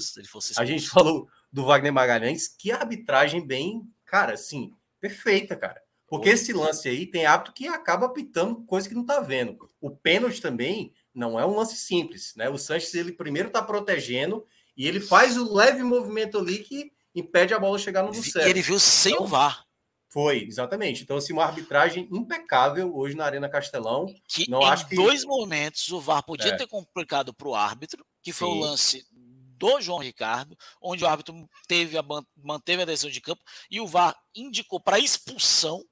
a 0.56 0.64
gente 0.64 0.88
falou 0.88 1.28
do 1.52 1.64
Wagner 1.64 1.92
Magalhães, 1.92 2.48
que 2.48 2.72
arbitragem 2.72 3.46
bem 3.46 3.88
cara, 4.04 4.34
assim, 4.34 4.72
perfeita, 5.00 5.54
cara. 5.54 5.80
Porque 6.08 6.28
esse 6.28 6.52
lance 6.52 6.88
aí 6.88 7.06
tem 7.06 7.26
hábito 7.26 7.52
que 7.52 7.66
acaba 7.66 8.08
pitando 8.08 8.62
coisa 8.64 8.88
que 8.88 8.94
não 8.94 9.04
tá 9.04 9.20
vendo. 9.20 9.68
O 9.80 9.90
pênalti 9.90 10.40
também 10.40 10.92
não 11.14 11.38
é 11.38 11.46
um 11.46 11.56
lance 11.56 11.76
simples, 11.76 12.34
né? 12.36 12.48
O 12.48 12.58
Sanches, 12.58 12.92
ele 12.94 13.12
primeiro 13.12 13.50
tá 13.50 13.62
protegendo 13.62 14.46
e 14.76 14.86
ele 14.86 15.00
faz 15.00 15.36
o 15.36 15.54
leve 15.54 15.82
movimento 15.82 16.38
ali 16.38 16.58
que 16.58 16.92
impede 17.14 17.54
a 17.54 17.58
bola 17.58 17.78
chegar 17.78 18.02
no 18.02 18.12
certo. 18.12 18.48
Ele 18.48 18.60
viu 18.60 18.80
sem 18.80 19.12
então, 19.12 19.24
o 19.24 19.28
VAR. 19.28 19.64
Foi, 20.08 20.44
exatamente. 20.44 21.02
Então, 21.02 21.16
assim, 21.16 21.32
uma 21.32 21.44
arbitragem 21.44 22.08
impecável 22.10 22.96
hoje 22.96 23.16
na 23.16 23.24
Arena 23.24 23.48
Castelão. 23.48 24.06
Que 24.28 24.48
não 24.48 24.62
em 24.62 24.66
acho 24.66 24.88
que... 24.88 24.96
dois 24.96 25.24
momentos 25.24 25.88
o 25.90 26.00
VAR 26.00 26.22
podia 26.22 26.52
é. 26.52 26.56
ter 26.56 26.66
complicado 26.66 27.32
para 27.32 27.48
o 27.48 27.54
árbitro, 27.54 28.04
que 28.22 28.32
foi 28.32 28.48
Sim. 28.48 28.54
o 28.54 28.60
lance 28.60 29.06
do 29.10 29.80
João 29.80 29.98
Ricardo, 29.98 30.56
onde 30.80 31.04
o 31.04 31.06
árbitro 31.06 31.48
teve 31.66 31.96
a, 31.96 32.04
manteve 32.36 32.82
a 32.82 32.84
decisão 32.84 33.10
de 33.10 33.20
campo 33.20 33.42
e 33.70 33.80
o 33.80 33.86
VAR 33.86 34.16
indicou 34.34 34.80
para 34.80 34.98
expulsão, 34.98 35.84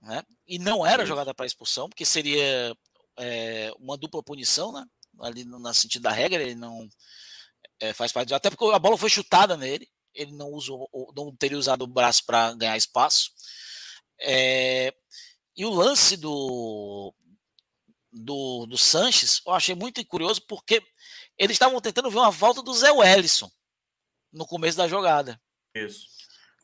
né? 0.00 0.22
E 0.46 0.58
não 0.58 0.84
era 0.84 1.04
jogada 1.04 1.34
para 1.34 1.46
expulsão, 1.46 1.88
porque 1.88 2.04
seria 2.04 2.74
é, 3.20 3.70
uma 3.78 3.98
dupla 3.98 4.22
punição, 4.22 4.72
né? 4.72 4.84
Ali 5.20 5.44
no, 5.44 5.58
no 5.58 5.74
sentido 5.74 6.02
da 6.02 6.10
regra, 6.10 6.42
ele 6.42 6.54
não 6.54 6.88
é, 7.78 7.92
faz 7.92 8.10
parte. 8.10 8.32
Até 8.32 8.48
porque 8.48 8.64
a 8.74 8.78
bola 8.78 8.96
foi 8.96 9.10
chutada 9.10 9.56
nele, 9.56 9.86
ele 10.14 10.32
não 10.32 10.48
usou, 10.50 10.88
não 11.14 11.34
teria 11.36 11.58
usado 11.58 11.82
o 11.82 11.86
braço 11.86 12.24
para 12.24 12.54
ganhar 12.54 12.76
espaço. 12.76 13.30
É, 14.18 14.94
e 15.54 15.64
o 15.66 15.70
lance 15.70 16.16
do, 16.16 17.14
do, 18.10 18.66
do 18.66 18.78
Sanches, 18.78 19.42
eu 19.46 19.52
achei 19.52 19.74
muito 19.74 20.04
curioso 20.06 20.40
porque 20.46 20.82
eles 21.36 21.54
estavam 21.54 21.80
tentando 21.80 22.10
ver 22.10 22.18
uma 22.18 22.30
volta 22.30 22.62
do 22.62 22.72
Zé 22.72 22.90
Wellison 22.90 23.50
no 24.32 24.46
começo 24.46 24.78
da 24.78 24.88
jogada. 24.88 25.40
Isso. 25.74 26.06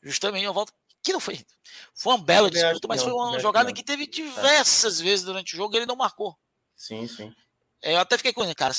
Justamente 0.01 0.45
uma 0.47 0.53
volta 0.53 0.73
que 1.03 1.13
não 1.13 1.19
foi. 1.19 1.45
Foi 1.93 2.13
uma 2.13 2.23
bela 2.23 2.49
disputa, 2.49 2.87
mas 2.87 3.03
foi 3.03 3.11
uma 3.11 3.39
jogada 3.39 3.71
que 3.71 3.83
teve 3.83 4.07
diversas 4.07 4.99
vezes 4.99 5.23
durante 5.23 5.53
o 5.53 5.57
jogo 5.57 5.75
e 5.75 5.77
ele 5.77 5.85
não 5.85 5.95
marcou. 5.95 6.37
Sim, 6.77 7.07
sim. 7.07 7.33
É, 7.81 7.95
eu 7.95 7.99
até 7.99 8.15
fiquei 8.15 8.31
com 8.31 8.43
ele, 8.43 8.55
cara. 8.55 8.73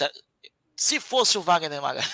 Se 0.77 1.01
fosse 1.01 1.37
o 1.37 1.43
Wagner 1.43 1.83
Magalhães. 1.83 2.09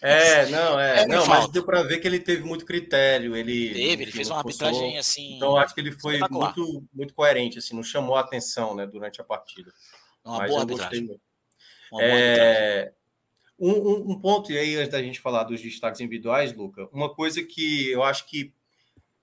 É, 0.00 0.46
não, 0.46 0.80
é. 0.80 1.02
é 1.02 1.06
não, 1.06 1.26
mas 1.26 1.48
deu 1.50 1.62
para 1.62 1.82
ver 1.82 1.98
que 1.98 2.08
ele 2.08 2.18
teve 2.18 2.42
muito 2.42 2.64
critério. 2.64 3.36
Ele 3.36 3.68
teve, 3.68 4.02
ele 4.04 4.12
fez 4.12 4.30
uma 4.30 4.38
arbitragem 4.38 4.96
assim. 4.96 5.36
Então 5.36 5.56
acho 5.56 5.74
que 5.74 5.80
ele 5.80 5.92
foi 5.92 6.18
muito, 6.30 6.82
muito 6.92 7.14
coerente, 7.14 7.58
assim, 7.58 7.76
não 7.76 7.82
chamou 7.82 8.16
a 8.16 8.20
atenção, 8.20 8.74
né, 8.74 8.86
durante 8.86 9.20
a 9.20 9.24
partida. 9.24 9.72
Uma 10.24 10.38
mas 10.38 10.50
boa 10.50 10.60
arbitragem. 10.62 11.04
Uma 11.92 12.00
boa 12.00 12.02
é... 12.02 12.92
Um, 13.58 13.70
um, 13.70 14.10
um, 14.10 14.20
ponto, 14.20 14.50
e 14.50 14.58
aí, 14.58 14.74
antes 14.74 14.90
da 14.90 15.00
gente 15.00 15.20
falar 15.20 15.44
dos 15.44 15.60
destaques 15.60 16.00
individuais, 16.00 16.52
Luca, 16.52 16.88
uma 16.92 17.14
coisa 17.14 17.42
que 17.42 17.88
eu 17.90 18.02
acho 18.02 18.26
que 18.26 18.52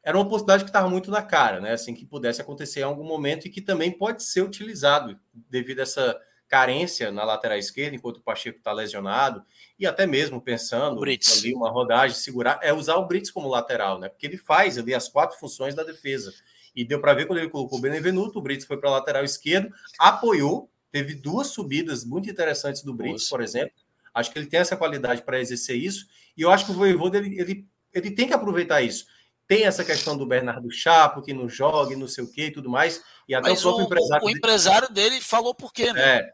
era 0.03 0.17
uma 0.17 0.27
possibilidade 0.27 0.63
que 0.63 0.69
estava 0.69 0.89
muito 0.89 1.11
na 1.11 1.21
cara, 1.21 1.59
né? 1.59 1.73
Assim, 1.73 1.93
que 1.93 2.05
pudesse 2.05 2.41
acontecer 2.41 2.81
em 2.81 2.83
algum 2.83 3.03
momento 3.03 3.45
e 3.45 3.49
que 3.49 3.61
também 3.61 3.91
pode 3.91 4.23
ser 4.23 4.41
utilizado 4.41 5.19
devido 5.33 5.79
a 5.79 5.83
essa 5.83 6.19
carência 6.47 7.11
na 7.11 7.23
lateral 7.23 7.57
esquerda, 7.57 7.95
enquanto 7.95 8.17
o 8.17 8.21
Pacheco 8.21 8.57
está 8.57 8.73
lesionado, 8.73 9.41
e 9.79 9.87
até 9.87 10.05
mesmo 10.05 10.41
pensando 10.41 11.01
ali 11.01 11.53
uma 11.53 11.69
rodagem, 11.69 12.15
segurar, 12.17 12.59
é 12.61 12.73
usar 12.73 12.95
o 12.97 13.07
Brits 13.07 13.31
como 13.31 13.47
lateral, 13.47 13.99
né? 13.99 14.09
Porque 14.09 14.25
ele 14.25 14.37
faz 14.37 14.77
ali 14.77 14.93
as 14.93 15.07
quatro 15.07 15.39
funções 15.39 15.73
da 15.73 15.83
defesa. 15.83 16.33
E 16.75 16.83
deu 16.83 16.99
para 16.99 17.13
ver 17.13 17.25
quando 17.25 17.39
ele 17.39 17.49
colocou 17.49 17.79
o 17.79 17.81
Benevenuto, 17.81 18.39
o 18.39 18.41
Brits 18.41 18.65
foi 18.65 18.77
para 18.77 18.89
a 18.89 18.93
lateral 18.93 19.23
esquerdo, 19.23 19.73
apoiou, 19.97 20.69
teve 20.91 21.15
duas 21.15 21.47
subidas 21.47 22.03
muito 22.03 22.29
interessantes 22.29 22.83
do 22.83 22.93
Brits, 22.93 23.29
por 23.29 23.41
exemplo, 23.41 23.73
Acho 24.13 24.31
que 24.31 24.39
ele 24.39 24.47
tem 24.47 24.59
essa 24.59 24.75
qualidade 24.75 25.21
para 25.23 25.39
exercer 25.39 25.77
isso. 25.77 26.07
E 26.35 26.41
eu 26.41 26.51
acho 26.51 26.65
que 26.65 26.71
o 26.71 26.75
Voivoda, 26.75 27.17
ele, 27.17 27.39
ele, 27.39 27.67
ele 27.93 28.11
tem 28.11 28.27
que 28.27 28.33
aproveitar 28.33 28.81
isso. 28.81 29.05
Tem 29.51 29.65
essa 29.65 29.83
questão 29.83 30.15
do 30.15 30.25
Bernardo 30.25 30.71
Chapo, 30.71 31.21
que 31.21 31.33
não 31.33 31.49
joga 31.49 31.93
e 31.93 31.97
não 31.97 32.07
sei 32.07 32.23
o 32.23 32.31
que 32.31 32.45
e 32.45 32.51
tudo 32.51 32.69
mais. 32.69 33.03
E 33.27 33.35
até 33.35 33.49
Mas 33.49 33.59
o 33.59 33.63
próprio 33.63 33.83
o, 33.83 33.87
empresário. 33.87 34.23
O, 34.23 34.27
o 34.27 34.31
empresário 34.31 34.89
dele 34.89 35.19
falou 35.19 35.53
por 35.53 35.73
quê, 35.73 35.91
né? 35.91 36.01
É, 36.01 36.33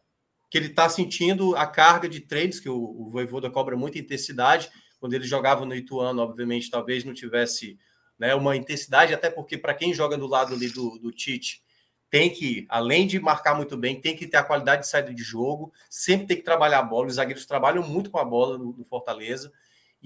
que 0.51 0.57
ele 0.59 0.67
está 0.67 0.87
sentindo 0.87 1.55
a 1.55 1.65
carga 1.65 2.07
de 2.07 2.19
treinos, 2.19 2.59
que 2.59 2.69
o, 2.69 2.77
o 2.77 3.09
Voivoda 3.09 3.49
cobra 3.49 3.75
muita 3.75 3.97
intensidade. 3.97 4.69
Quando 4.99 5.13
ele 5.13 5.25
jogava 5.25 5.65
no 5.65 5.73
Ituano, 5.73 6.21
obviamente, 6.21 6.69
talvez 6.69 7.03
não 7.03 7.13
tivesse 7.13 7.79
né? 8.19 8.33
Uma 8.35 8.55
intensidade, 8.55 9.13
até 9.13 9.29
porque 9.29 9.57
para 9.57 9.73
quem 9.73 9.93
joga 9.93 10.15
do 10.15 10.27
lado 10.27 10.53
ali 10.53 10.69
do, 10.69 10.97
do 10.99 11.11
Tite, 11.11 11.63
tem 12.09 12.29
que, 12.29 12.65
além 12.69 13.05
de 13.05 13.19
marcar 13.19 13.55
muito 13.55 13.75
bem, 13.75 13.99
tem 13.99 14.15
que 14.15 14.27
ter 14.27 14.37
a 14.37 14.43
qualidade 14.43 14.83
de 14.83 14.89
saída 14.89 15.13
de 15.13 15.23
jogo, 15.23 15.73
sempre 15.89 16.27
tem 16.27 16.37
que 16.37 16.43
trabalhar 16.43 16.79
a 16.79 16.83
bola. 16.83 17.07
Os 17.07 17.15
zagueiros 17.15 17.45
trabalham 17.45 17.81
muito 17.83 18.09
com 18.09 18.17
a 18.17 18.25
bola 18.25 18.57
no, 18.57 18.73
no 18.73 18.85
Fortaleza. 18.85 19.51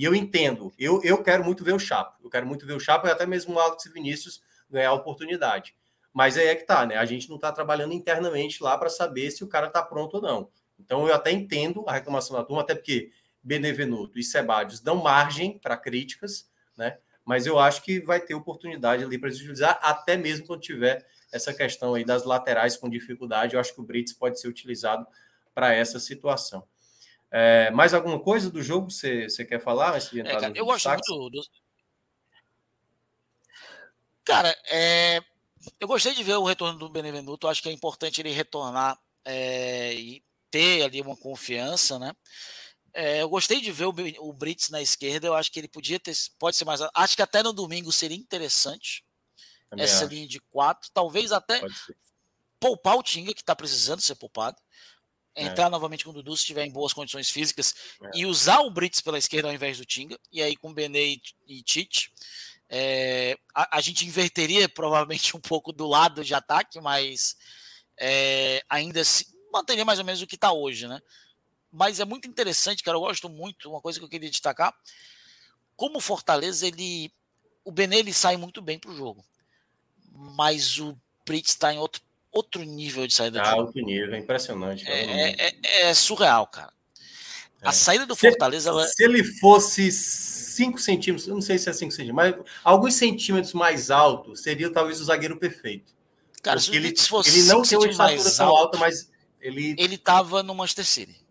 E 0.02 0.04
eu 0.04 0.16
entendo, 0.16 0.74
eu, 0.80 1.00
eu 1.04 1.22
quero 1.22 1.44
muito 1.44 1.64
ver 1.64 1.76
o 1.76 1.80
Chapo. 1.80 2.18
Eu 2.24 2.30
quero 2.32 2.48
muito 2.48 2.66
ver 2.66 2.74
o 2.74 2.80
Chapo 2.80 3.06
e 3.06 3.12
até 3.12 3.24
mesmo 3.24 3.54
o 3.54 3.60
Alex 3.60 3.84
Vinícius 3.94 4.42
ganhar 4.68 4.90
a 4.90 4.94
oportunidade. 4.94 5.76
Mas 6.12 6.40
aí 6.40 6.48
é 6.48 6.56
que 6.56 6.64
tá, 6.64 6.88
né? 6.88 6.98
A 6.98 7.06
gente 7.06 7.30
não 7.30 7.36
está 7.36 7.52
trabalhando 7.52 7.94
internamente 7.94 8.64
lá 8.64 8.76
para 8.80 8.90
saber 8.90 9.30
se 9.30 9.44
o 9.44 9.48
cara 9.48 9.68
está 9.68 9.84
pronto 9.84 10.16
ou 10.16 10.22
não. 10.24 10.50
Então 10.80 11.08
eu 11.08 11.14
até 11.14 11.32
entendo 11.32 11.86
a 11.88 11.94
reclamação 11.94 12.36
da 12.36 12.44
turma, 12.44 12.64
até 12.64 12.74
porque 12.74 13.12
Benevenuto 13.44 14.18
e 14.18 14.24
Sebadios 14.24 14.80
dão 14.80 14.96
margem 14.96 15.60
para 15.60 15.78
críticas, 15.78 16.50
né? 16.76 16.98
Mas 17.24 17.46
eu 17.46 17.60
acho 17.60 17.84
que 17.84 18.00
vai 18.00 18.20
ter 18.20 18.34
oportunidade 18.34 19.04
ali 19.04 19.20
para 19.20 19.30
utilizar, 19.30 19.78
até 19.84 20.18
mesmo 20.18 20.48
quando 20.48 20.62
tiver 20.62 21.06
essa 21.32 21.54
questão 21.54 21.94
aí 21.94 22.04
das 22.04 22.26
laterais 22.26 22.76
com 22.76 22.90
dificuldade. 22.90 23.54
Eu 23.54 23.60
acho 23.60 23.76
que 23.76 23.80
o 23.80 23.84
Brits 23.84 24.14
pode 24.14 24.40
ser 24.40 24.48
utilizado 24.48 25.06
para 25.54 25.76
essa 25.76 26.00
situação. 26.00 26.68
É, 27.32 27.72
mais 27.72 27.94
alguma 27.94 28.20
coisa 28.20 28.52
do 28.52 28.62
jogo 28.62 28.92
você, 28.92 29.30
você 29.30 29.46
quer 29.46 29.62
falar? 29.62 29.96
Antes 29.96 30.10
de 30.10 30.20
entrar 30.20 30.34
é, 30.34 30.40
cara, 30.42 30.54
eu 30.56 30.66
gosto 30.66 30.90
muito 30.90 31.30
do. 31.30 31.42
Cara, 34.26 34.56
é, 34.70 35.22
eu 35.80 35.88
gostei 35.88 36.14
de 36.14 36.24
ver 36.24 36.36
o 36.36 36.44
retorno 36.44 36.78
do 36.78 36.90
Benevenuto. 36.90 37.48
Acho 37.48 37.62
que 37.62 37.70
é 37.70 37.72
importante 37.72 38.22
ele 38.22 38.32
retornar 38.32 39.00
é, 39.24 39.94
e 39.94 40.24
ter 40.50 40.84
ali 40.84 41.02
uma 41.02 41.16
confiança, 41.16 41.98
né? 41.98 42.14
É, 42.94 43.22
eu 43.22 43.30
gostei 43.30 43.62
de 43.62 43.72
ver 43.72 43.86
o, 43.86 43.94
o 44.20 44.34
Brits 44.34 44.70
na 44.70 44.82
esquerda. 44.82 45.28
Eu 45.28 45.34
acho 45.34 45.52
que 45.52 45.60
ele 45.60 45.70
podia 45.70 46.00
ter, 46.00 46.14
pode 46.38 46.58
ser 46.58 46.66
mais. 46.66 46.82
Acho 46.94 47.16
que 47.16 47.22
até 47.22 47.42
no 47.42 47.54
domingo 47.54 47.92
seria 47.92 48.18
interessante 48.18 49.06
Também 49.70 49.86
essa 49.86 50.04
acho. 50.04 50.14
linha 50.14 50.28
de 50.28 50.40
quatro. 50.40 50.90
Talvez 50.94 51.32
até 51.32 51.62
poupar 52.60 52.98
o 52.98 53.04
Tinga, 53.04 53.34
que 53.34 53.42
está 53.42 53.56
precisando 53.56 54.02
ser 54.02 54.16
poupado. 54.16 54.62
É. 55.34 55.46
Entrar 55.46 55.68
é. 55.68 55.70
novamente 55.70 56.04
com 56.04 56.12
o 56.12 56.14
Dudu 56.14 56.36
se 56.36 56.44
estiver 56.44 56.66
em 56.66 56.72
boas 56.72 56.94
condições 56.94 57.30
físicas 57.30 57.74
é. 58.02 58.10
e 58.16 58.26
usar 58.26 58.60
o 58.60 58.70
Brits 58.70 59.02
pela 59.02 59.18
esquerda 59.18 59.48
ao 59.48 59.54
invés 59.54 59.78
do 59.78 59.86
Tinga. 59.86 60.20
E 60.32 60.42
aí 60.42 60.56
com 60.56 60.74
Benê 60.74 61.20
e 61.48 61.62
Tite. 61.64 62.12
É, 62.70 63.38
a, 63.54 63.78
a, 63.78 63.82
gente 63.82 64.06
inverteria 64.06 64.70
provavelmente 64.70 65.36
um 65.36 65.42
pouco 65.42 65.74
do 65.74 65.86
lado 65.86 66.24
de 66.24 66.34
ataque, 66.34 66.80
mas 66.80 67.36
é, 67.98 68.64
ainda 68.70 69.04
se 69.04 69.28
manteria 69.52 69.84
mais 69.84 70.00
ou 70.00 70.06
menos 70.06 70.22
o 70.22 70.28
que 70.28 70.36
está 70.36 70.54
hoje, 70.54 70.88
né? 70.88 71.02
Mas 71.72 72.00
é 72.00 72.06
muito 72.06 72.28
interessante, 72.28 72.84
cara. 72.84 72.98
Eu 72.98 73.02
gosto 73.02 73.30
muito. 73.30 73.70
Uma 73.70 73.82
coisa 73.82 74.00
que 74.00 74.06
eu 74.06 74.10
queria 74.10 74.30
destacar: 74.30 74.74
como 75.76 75.98
o 75.98 76.02
Fortaleza, 76.02 76.66
ele. 76.68 77.12
O 77.64 77.72
Benê 77.72 77.98
ele 77.98 78.14
sai 78.14 78.38
muito 78.38 78.62
bem 78.62 78.80
para 78.80 78.90
o 78.90 78.96
jogo, 78.96 79.24
mas 80.12 80.80
o 80.80 80.98
Brits 81.26 81.52
está 81.52 81.72
em 81.74 81.78
outro 81.78 82.02
outro 82.32 82.64
nível 82.64 83.06
de 83.06 83.14
saída. 83.14 83.42
Ah, 83.42 83.56
outro 83.56 83.82
nível, 83.84 84.14
é 84.14 84.18
impressionante. 84.18 84.88
É, 84.88 85.32
é, 85.32 85.36
é, 85.38 85.90
é, 85.90 85.94
surreal, 85.94 86.48
cara. 86.48 86.72
A 87.62 87.70
é. 87.70 87.72
saída 87.72 88.06
do 88.06 88.16
se, 88.16 88.22
Fortaleza. 88.22 88.70
Ela... 88.70 88.88
Se 88.88 89.04
ele 89.04 89.24
fosse 89.24 89.92
5 89.92 90.80
centímetros, 90.80 91.28
eu 91.28 91.36
não 91.36 91.42
sei 91.42 91.58
se 91.58 91.70
é 91.70 91.74
5 91.74 91.92
centímetros, 91.92 92.16
mas 92.16 92.46
alguns 92.64 92.96
centímetros 92.96 93.54
mais 93.54 93.92
alto, 93.92 94.36
seria 94.36 94.72
talvez 94.72 95.00
o 95.00 95.06
zagueiro 95.06 95.38
perfeito. 95.38 95.94
Cara, 96.42 96.60
Porque 96.60 96.72
se 96.72 96.78
ele, 96.78 96.98
fosse 96.98 97.30
ele 97.30 97.48
não 97.48 97.62
tem 97.62 97.78
uma 97.78 97.88
estatura 97.88 98.36
tão 98.36 98.48
alta, 98.48 98.78
mas 98.78 99.12
ele. 99.40 99.76
Ele 99.78 99.98
tava 99.98 100.42
no 100.42 100.56
Manchester 100.56 100.86
City. 100.86 101.22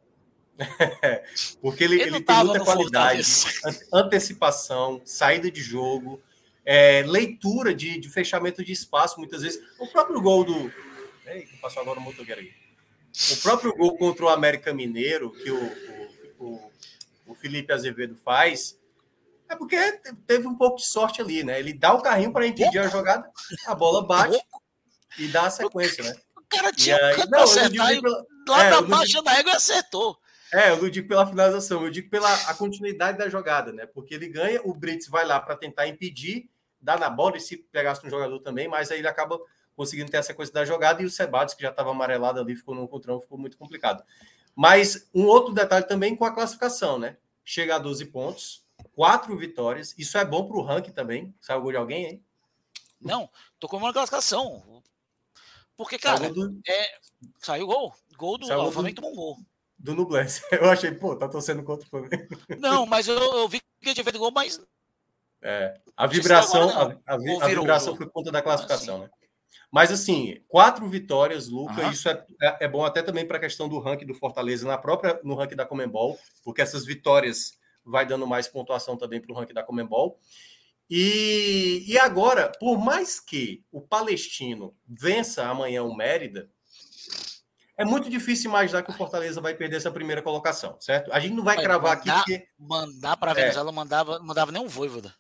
Porque 1.61 1.83
ele, 1.83 1.95
ele, 1.95 2.17
ele 2.17 2.21
tem 2.21 2.45
muita 2.45 2.65
qualidade, 2.65 3.23
antecipação, 3.93 5.01
saída 5.05 5.51
de 5.51 5.63
jogo, 5.63 6.23
é, 6.65 7.03
leitura 7.07 7.75
de, 7.75 7.99
de, 7.99 8.09
fechamento 8.11 8.63
de 8.63 8.73
espaço, 8.73 9.19
muitas 9.19 9.43
vezes. 9.43 9.61
O 9.79 9.87
próprio 9.87 10.21
gol 10.21 10.45
do, 10.45 10.71
Ei, 11.31 11.47
passou 11.63 11.83
agora 11.83 12.01
o 12.01 12.03
aí. 12.37 12.53
O 13.33 13.37
próprio 13.37 13.75
gol 13.77 13.97
contra 13.97 14.25
o 14.25 14.29
América 14.29 14.75
Mineiro, 14.75 15.31
que 15.31 15.51
o, 15.51 15.65
o, 16.41 16.73
o, 17.29 17.35
Felipe 17.37 17.73
Azevedo 17.73 18.17
faz, 18.17 18.77
é 19.49 19.55
porque 19.55 19.77
teve 20.27 20.49
um 20.49 20.57
pouco 20.57 20.79
de 20.79 20.87
sorte 20.87 21.21
ali, 21.23 21.45
né? 21.45 21.61
Ele 21.61 21.73
dá 21.73 21.95
o 21.95 22.03
carrinho 22.03 22.33
para 22.33 22.47
impedir 22.47 22.79
a 22.81 22.89
jogada, 22.89 23.31
a 23.65 23.75
bola 23.77 24.05
bate 24.05 24.41
e 25.19 25.29
dá 25.29 25.47
a 25.47 25.51
sequência, 25.51 26.03
né? 26.03 26.17
O 26.37 26.43
cara 26.49 26.73
tinha 26.73 26.97
aí, 26.97 27.29
não, 27.29 27.43
acertar 27.43 27.93
e 27.93 28.03
pela, 28.03 28.27
lá 28.49 28.65
é, 28.65 28.71
da 28.71 28.83
baixa 28.83 29.23
da 29.23 29.39
égua 29.39 29.55
acertou. 29.55 30.19
É, 30.53 30.71
eu 30.71 30.83
não 30.83 30.91
digo 30.91 31.07
pela 31.07 31.27
finalização, 31.27 31.85
eu 31.85 31.91
digo 31.91 32.11
pela 32.11 32.33
a 32.49 32.55
continuidade 32.55 33.19
da 33.19 33.29
jogada, 33.29 33.73
né? 33.73 33.87
Porque 33.87 34.15
ele 34.15 34.29
ganha, 34.29 34.61
o 34.65 34.75
Brits 34.75 35.07
vai 35.07 35.25
lá 35.25 35.39
para 35.39 35.57
tentar 35.57 35.87
impedir, 35.87 36.51
dá 36.81 36.97
na 36.97 37.09
bola 37.09 37.37
e 37.37 37.41
se 37.41 37.57
pegasse 37.57 38.05
um 38.05 38.11
jogador 38.11 38.41
também, 38.41 38.67
mas 38.67 38.91
aí 38.91 38.99
ele 38.99 39.07
acaba 39.07 39.39
conseguindo 39.81 40.11
ter 40.11 40.19
essa 40.19 40.35
coisa 40.35 40.53
da 40.53 40.63
jogada, 40.63 41.01
e 41.01 41.07
o 41.07 41.11
Sebados, 41.11 41.55
que 41.55 41.63
já 41.63 41.71
estava 41.71 41.91
amarelado 41.91 42.39
ali, 42.39 42.55
ficou 42.55 42.75
no 42.75 42.87
contrão, 42.87 43.19
ficou 43.19 43.39
muito 43.39 43.57
complicado. 43.57 44.05
Mas 44.55 45.09
um 45.15 45.25
outro 45.25 45.55
detalhe 45.55 45.87
também 45.87 46.15
com 46.15 46.27
a 46.27 46.35
classificação, 46.35 46.99
né? 46.99 47.17
Chega 47.43 47.77
a 47.77 47.79
12 47.79 48.05
pontos, 48.05 48.63
quatro 48.95 49.35
vitórias. 49.39 49.95
Isso 49.97 50.19
é 50.19 50.25
bom 50.25 50.47
para 50.47 50.59
o 50.59 50.63
ranking 50.63 50.91
também. 50.93 51.35
Saiu 51.41 51.61
o 51.61 51.63
gol 51.63 51.71
de 51.71 51.79
alguém, 51.79 52.05
hein? 52.05 52.25
Não, 53.01 53.31
tô 53.59 53.67
com 53.69 53.79
uma 53.79 53.91
classificação. 53.91 54.83
Porque, 55.79 55.99
cara, 55.99 56.19
saiu, 56.19 56.35
do... 56.35 56.61
é... 56.69 56.99
saiu 57.39 57.67
gol. 57.67 57.95
Gol 58.19 58.37
do 58.37 58.47
saiu 58.47 58.71
Flamengo 58.71 58.97
tomou 58.97 59.13
um 59.13 59.17
gol. 59.17 59.39
Do 59.79 59.95
Nublense. 59.95 60.43
Eu 60.53 60.69
achei, 60.69 60.93
pô, 60.93 61.17
tá 61.17 61.27
torcendo 61.27 61.63
contra 61.63 61.87
o 61.87 61.89
Flamengo. 61.89 62.37
Não, 62.59 62.85
mas 62.85 63.09
eu, 63.09 63.17
eu 63.17 63.49
vi 63.49 63.63
que 63.81 63.95
tinha 63.95 64.05
feito 64.05 64.19
gol, 64.19 64.31
mas. 64.31 64.61
É, 65.41 65.81
a 65.97 66.07
vibração, 66.07 66.69
agora, 66.69 67.01
a, 67.07 67.15
a, 67.15 67.15
a, 67.15 67.49
vibração 67.49 67.97
foi 67.97 68.07
conta 68.11 68.31
da 68.31 68.43
classificação, 68.43 68.97
assim. 68.97 69.05
né? 69.05 69.20
Mas, 69.71 69.93
assim, 69.93 70.41
quatro 70.49 70.89
vitórias, 70.89 71.49
Luca, 71.49 71.83
uhum. 71.83 71.91
isso 71.91 72.09
é, 72.09 72.27
é, 72.43 72.65
é, 72.65 72.69
bom 72.69 72.85
até 72.85 73.03
também 73.03 73.25
para 73.25 73.37
a 73.37 73.41
questão 73.41 73.69
do 73.69 73.79
ranking 73.79 74.07
do 74.07 74.15
Fortaleza 74.15 74.67
na 74.67 74.77
própria, 74.77 75.21
no 75.23 75.37
ranking 75.37 75.55
da 75.55 75.65
Comembol, 75.65 76.19
porque 76.43 76.61
essas 76.61 76.85
vitórias 76.85 77.53
vai 77.85 78.05
dando 78.05 78.27
mais 78.27 78.49
pontuação 78.49 78.97
também 78.97 79.21
para 79.21 79.33
o 79.33 79.37
ranking 79.37 79.55
da 79.55 79.63
Comembol. 79.63 80.19
E, 80.89 81.85
e 81.87 81.97
agora, 81.99 82.51
por 82.59 82.79
mais 82.79 83.21
que 83.21 83.65
o 83.71 83.81
Palestino 83.81 84.75
vença 84.89 85.47
amanhã 85.47 85.85
o 85.85 85.97
Mérida, 85.97 86.51
é 87.79 87.85
muito 87.85 88.11
difícil 88.11 88.51
imaginar 88.51 88.83
que 88.83 88.91
o 88.91 88.95
Fortaleza 88.95 89.41
vai 89.41 89.55
perder 89.55 89.77
essa 89.77 89.91
primeira 89.91 90.21
colocação, 90.21 90.77
certo? 90.81 91.13
A 91.13 91.21
gente 91.21 91.35
não 91.35 91.45
vai, 91.45 91.57
cravar 91.57 91.97
mandar, 91.97 92.21
aqui 92.21 92.39
porque... 92.39 92.49
Mandar 92.59 93.17
para 93.17 93.31
a 93.31 93.35
Venezuela 93.35 93.71
é. 93.71 93.73
mandava, 93.73 94.19
mandava 94.19 94.51
nem 94.51 94.61
um 94.61 94.69
voivoda. 94.69 95.15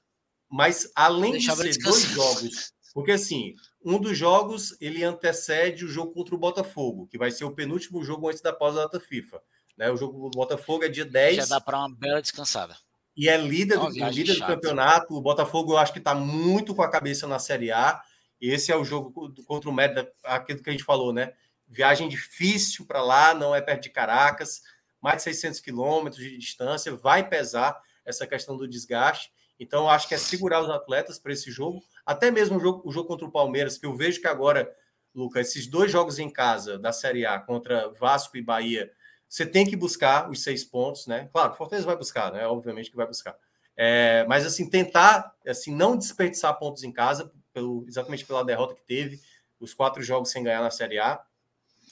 Mas 0.51 0.91
além 0.97 1.39
de 1.39 1.55
ser 1.55 1.79
dois 1.79 2.03
jogos... 2.03 2.73
Porque 2.93 3.13
assim, 3.13 3.55
um 3.85 3.99
dos 3.99 4.17
jogos 4.17 4.77
ele 4.81 5.03
antecede 5.03 5.85
o 5.85 5.89
jogo 5.89 6.13
contra 6.13 6.35
o 6.35 6.39
Botafogo, 6.39 7.07
que 7.07 7.19
vai 7.19 7.31
ser 7.31 7.45
o 7.45 7.53
penúltimo 7.53 8.05
jogo 8.05 8.29
antes 8.29 8.43
da 8.43 8.53
pausa 8.53 8.77
da 8.77 8.85
data 8.85 9.01
FIFA. 9.01 9.41
Né? 9.77 9.91
O 9.91 9.97
jogo 9.97 10.29
do 10.29 10.37
Botafogo 10.37 10.85
é 10.85 10.89
dia 10.89 11.05
10. 11.05 11.37
Já 11.37 11.47
dá 11.47 11.61
para 11.61 11.79
uma 11.79 11.95
bela 11.95 12.21
descansada. 12.21 12.77
E 13.17 13.29
é 13.29 13.37
líder, 13.37 13.79
do, 13.79 13.89
líder 13.89 14.35
do 14.35 14.47
campeonato. 14.47 15.15
O 15.15 15.21
Botafogo 15.21 15.73
eu 15.73 15.79
acho 15.79 15.93
que 15.93 15.99
está 15.99 16.15
muito 16.15 16.75
com 16.75 16.83
a 16.83 16.91
cabeça 16.91 17.27
na 17.27 17.39
Série 17.39 17.73
A. 17.73 18.01
Esse 18.41 18.73
é 18.73 18.77
o 18.77 18.85
jogo 18.85 19.33
contra 19.45 19.69
o 19.69 19.73
Mérida, 19.73 20.11
aquilo 20.25 20.63
que 20.63 20.71
a 20.71 20.73
gente 20.73 20.85
falou, 20.85 21.13
né? 21.13 21.33
Viagem 21.69 22.09
difícil 22.09 22.87
para 22.87 23.03
lá, 23.03 23.35
não 23.35 23.55
é 23.55 23.61
perto 23.61 23.83
de 23.83 23.91
Caracas, 23.91 24.63
mais 25.01 25.19
de 25.19 25.23
600 25.25 25.61
quilômetros 25.61 26.23
de 26.23 26.37
distância, 26.37 26.95
vai 26.95 27.29
pesar 27.29 27.79
essa 28.05 28.27
questão 28.27 28.57
do 28.57 28.69
desgaste. 28.69 29.31
Então, 29.59 29.91
acho 29.91 30.09
que 30.09 30.15
é 30.15 30.19
segurar 30.19 30.63
os 30.63 30.71
atletas 30.71 31.19
para 31.19 31.33
esse 31.33 31.51
jogo. 31.51 31.83
Até 32.11 32.29
mesmo 32.29 32.57
o 32.57 32.61
jogo, 32.61 32.83
o 32.85 32.91
jogo 32.91 33.07
contra 33.07 33.25
o 33.25 33.31
Palmeiras, 33.31 33.79
que 33.79 33.87
eu 33.87 33.95
vejo 33.95 34.21
que 34.21 34.27
agora, 34.27 34.69
Lucas, 35.15 35.47
esses 35.47 35.69
dois 35.69 35.93
jogos 35.93 36.19
em 36.19 36.29
casa 36.29 36.77
da 36.77 36.93
Série 36.93 37.25
A 37.25 37.39
contra 37.39 37.89
Vasco 37.91 38.37
e 38.37 38.43
Bahia, 38.43 38.91
você 39.29 39.47
tem 39.47 39.65
que 39.65 39.77
buscar 39.77 40.29
os 40.29 40.43
seis 40.43 40.65
pontos, 40.65 41.07
né? 41.07 41.31
Claro, 41.33 41.55
Fortaleza 41.55 41.87
vai 41.87 41.97
buscar, 41.97 42.33
né? 42.33 42.45
Obviamente 42.49 42.91
que 42.91 42.97
vai 42.97 43.07
buscar. 43.07 43.37
É, 43.77 44.27
mas 44.29 44.45
assim, 44.45 44.69
tentar 44.69 45.33
assim, 45.47 45.73
não 45.73 45.97
desperdiçar 45.97 46.59
pontos 46.59 46.83
em 46.83 46.91
casa, 46.91 47.31
pelo, 47.53 47.85
exatamente 47.87 48.27
pela 48.27 48.45
derrota 48.45 48.75
que 48.75 48.83
teve, 48.83 49.21
os 49.61 49.73
quatro 49.73 50.03
jogos 50.03 50.31
sem 50.31 50.43
ganhar 50.43 50.63
na 50.63 50.71
Série 50.73 50.99
A. 50.99 51.23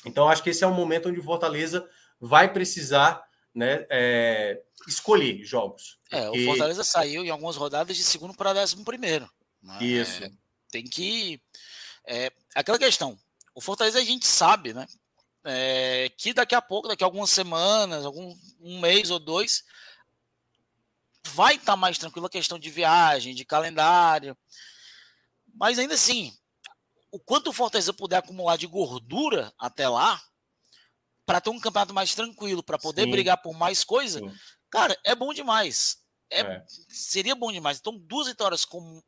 Então, 0.05 0.29
acho 0.29 0.43
que 0.43 0.51
esse 0.51 0.65
é 0.65 0.67
um 0.67 0.75
momento 0.75 1.09
onde 1.09 1.21
o 1.21 1.25
Fortaleza 1.25 1.89
vai 2.21 2.53
precisar 2.53 3.23
né, 3.55 3.87
é, 3.89 4.61
escolher 4.89 5.45
jogos. 5.45 5.97
É, 6.11 6.25
porque... 6.25 6.43
o 6.43 6.47
Fortaleza 6.47 6.83
saiu 6.83 7.25
em 7.25 7.31
algumas 7.31 7.55
rodadas 7.55 7.97
de 7.97 8.03
segundo 8.03 8.35
para 8.35 8.53
décimo 8.53 8.85
primeiro. 8.85 9.31
Né? 9.63 9.85
Isso. 9.85 10.25
É, 10.25 10.31
tem 10.71 10.85
que. 10.85 11.41
É, 12.07 12.33
aquela 12.55 12.79
questão. 12.79 13.19
O 13.55 13.61
Fortaleza 13.61 13.99
a 13.99 14.05
gente 14.05 14.27
sabe, 14.27 14.73
né? 14.73 14.87
É, 15.45 16.11
que 16.17 16.33
daqui 16.33 16.55
a 16.55 16.63
pouco, 16.63 16.89
daqui 16.89 17.03
a 17.03 17.07
algumas 17.07 17.31
semanas, 17.31 18.05
algum 18.05 18.37
um 18.61 18.81
mês 18.81 19.11
ou 19.11 19.19
dois, 19.19 19.65
vai 21.29 21.55
estar 21.55 21.73
tá 21.73 21.77
mais 21.77 21.99
tranquilo 21.99 22.27
a 22.27 22.31
questão 22.31 22.59
de 22.59 22.71
viagem, 22.71 23.35
de 23.35 23.45
calendário. 23.45 24.37
Mas 25.55 25.79
ainda 25.79 25.95
assim, 25.95 26.37
o 27.11 27.19
quanto 27.19 27.51
o 27.51 27.53
Fortaleza 27.53 27.93
puder 27.93 28.19
acumular 28.19 28.57
de 28.57 28.67
gordura 28.67 29.53
até 29.59 29.89
lá, 29.89 30.23
para 31.25 31.41
ter 31.41 31.51
um 31.51 31.61
campeonato 31.61 31.93
mais 31.93 32.15
tranquilo, 32.15 32.63
para 32.63 32.79
poder 32.79 33.05
Sim. 33.05 33.11
brigar 33.11 33.39
por 33.39 33.55
mais 33.55 33.85
coisa, 33.85 34.21
Cara, 34.71 34.99
é 35.05 35.15
bom 35.15 35.33
demais. 35.33 35.99
É, 36.31 36.41
é. 36.41 36.65
Seria 36.89 37.35
bom 37.35 37.51
demais. 37.51 37.79
Então, 37.79 37.97
duas 37.97 38.27
vitórias 38.27 38.65
com 38.65 39.03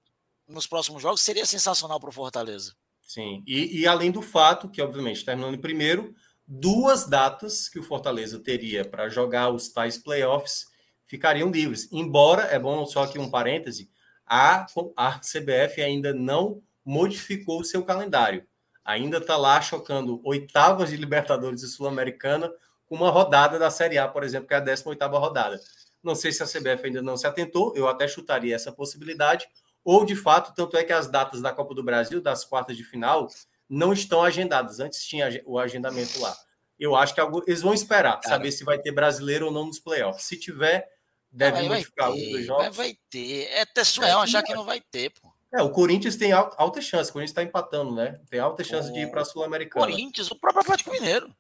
nos 0.51 0.67
próximos 0.67 1.03
jogos 1.03 1.23
seria 1.23 1.47
sensacional 1.47 1.99
para 1.99 2.11
o 2.11 2.13
Fortaleza. 2.13 2.75
Sim, 3.03 3.43
e, 3.47 3.81
e, 3.81 3.87
além 3.87 4.11
do 4.11 4.23
fato 4.23 4.69
que, 4.69 4.81
obviamente, 4.81 5.25
terminando 5.25 5.55
em 5.55 5.61
primeiro, 5.61 6.15
duas 6.47 7.09
datas 7.09 7.69
que 7.69 7.79
o 7.79 7.83
Fortaleza 7.83 8.39
teria 8.39 8.85
para 8.85 9.09
jogar 9.09 9.51
os 9.51 9.69
tais 9.69 9.99
playoffs 9.99 10.67
ficariam 11.07 11.51
livres. 11.51 11.89
Embora, 11.91 12.43
é 12.43 12.59
bom 12.59 12.87
só 12.87 13.03
aqui 13.03 13.19
um 13.19 13.31
parêntese, 13.31 13.91
a, 14.25 14.65
a 14.97 15.19
CBF 15.19 15.83
ainda 15.83 16.15
não 16.15 16.63
modificou 16.85 17.61
o 17.61 17.65
seu 17.65 17.85
calendário. 17.85 18.47
Ainda 18.85 19.19
está 19.19 19.37
lá 19.37 19.61
chocando 19.61 20.21
oitavas 20.25 20.91
de 20.91 20.97
Libertadores 20.97 21.63
e 21.63 21.69
Sul-Americana 21.69 22.51
com 22.87 22.95
uma 22.95 23.11
rodada 23.11 23.59
da 23.59 23.71
Série 23.71 23.99
A, 23.99 24.07
por 24.07 24.23
exemplo, 24.23 24.47
que 24.47 24.55
é 24.55 24.59
a 24.59 24.61
18 24.61 25.05
rodada. 25.09 25.61
Não 26.03 26.15
sei 26.15 26.33
se 26.33 26.43
a 26.43 26.47
CBF 26.47 26.87
ainda 26.87 27.03
não 27.03 27.17
se 27.17 27.27
atentou, 27.27 27.73
eu 27.77 27.89
até 27.89 28.09
chutaria 28.09 28.55
essa 28.55 28.73
possibilidade, 28.73 29.47
ou 29.85 30.05
de 30.05 30.15
fato, 30.15 30.55
tanto 30.55 30.77
é 30.77 30.85
que 30.85 30.93
as 30.93 31.09
datas 31.09 31.41
da 31.41 31.53
Copa 31.53 31.75
do 31.75 31.83
Brasil, 31.83 32.21
das 32.21 32.45
quartas 32.45 32.77
de 32.77 32.85
final, 32.85 33.29
não 33.69 33.93
estão 33.93 34.23
agendadas. 34.23 34.81
Antes 34.81 35.05
tinha 35.05 35.43
o 35.47 35.59
agendamento 35.59 36.21
lá. 36.21 36.37
Eu 36.79 36.97
acho 36.97 37.15
que 37.15 37.21
eles 37.47 37.63
vão 37.63 37.75
esperar, 37.75 38.21
Cara, 38.21 38.37
saber 38.37 38.53
se 38.53 38.65
vai 38.65 38.79
ter 38.79 38.91
brasileiro 38.91 39.47
ou 39.47 39.53
não 39.53 39.67
nos 39.67 39.79
playoffs. 39.79 40.25
Se 40.25 40.39
tiver, 40.39 40.89
deve 41.31 41.63
modificar 41.63 42.11
os 42.11 42.23
dois 42.31 42.47
jogos. 42.47 42.77
Vai 42.77 42.97
ter. 43.11 43.49
É 43.51 43.63
até 43.63 43.85
surreal 43.85 44.21
é, 44.21 44.25
achar 44.25 44.43
que 44.43 44.55
não 44.55 44.65
vai 44.65 44.81
ter, 44.81 45.11
pô. 45.11 45.31
É, 45.53 45.63
o 45.63 45.71
Corinthians 45.71 46.17
tem 46.17 46.33
alta 46.33 46.81
chance, 46.81 47.11
o 47.11 47.13
Corinthians 47.13 47.33
está 47.33 47.43
empatando, 47.43 47.93
né? 47.93 48.21
Tem 48.31 48.39
alta 48.39 48.63
chance 48.63 48.89
o... 48.89 48.93
de 48.93 49.01
ir 49.01 49.11
para 49.11 49.23
a 49.23 49.25
Sul-Americana. 49.25 49.85
Corinthians, 49.85 50.31
o 50.31 50.37
próprio 50.37 50.63
Atlético 50.63 50.93
Mineiro. 50.93 51.35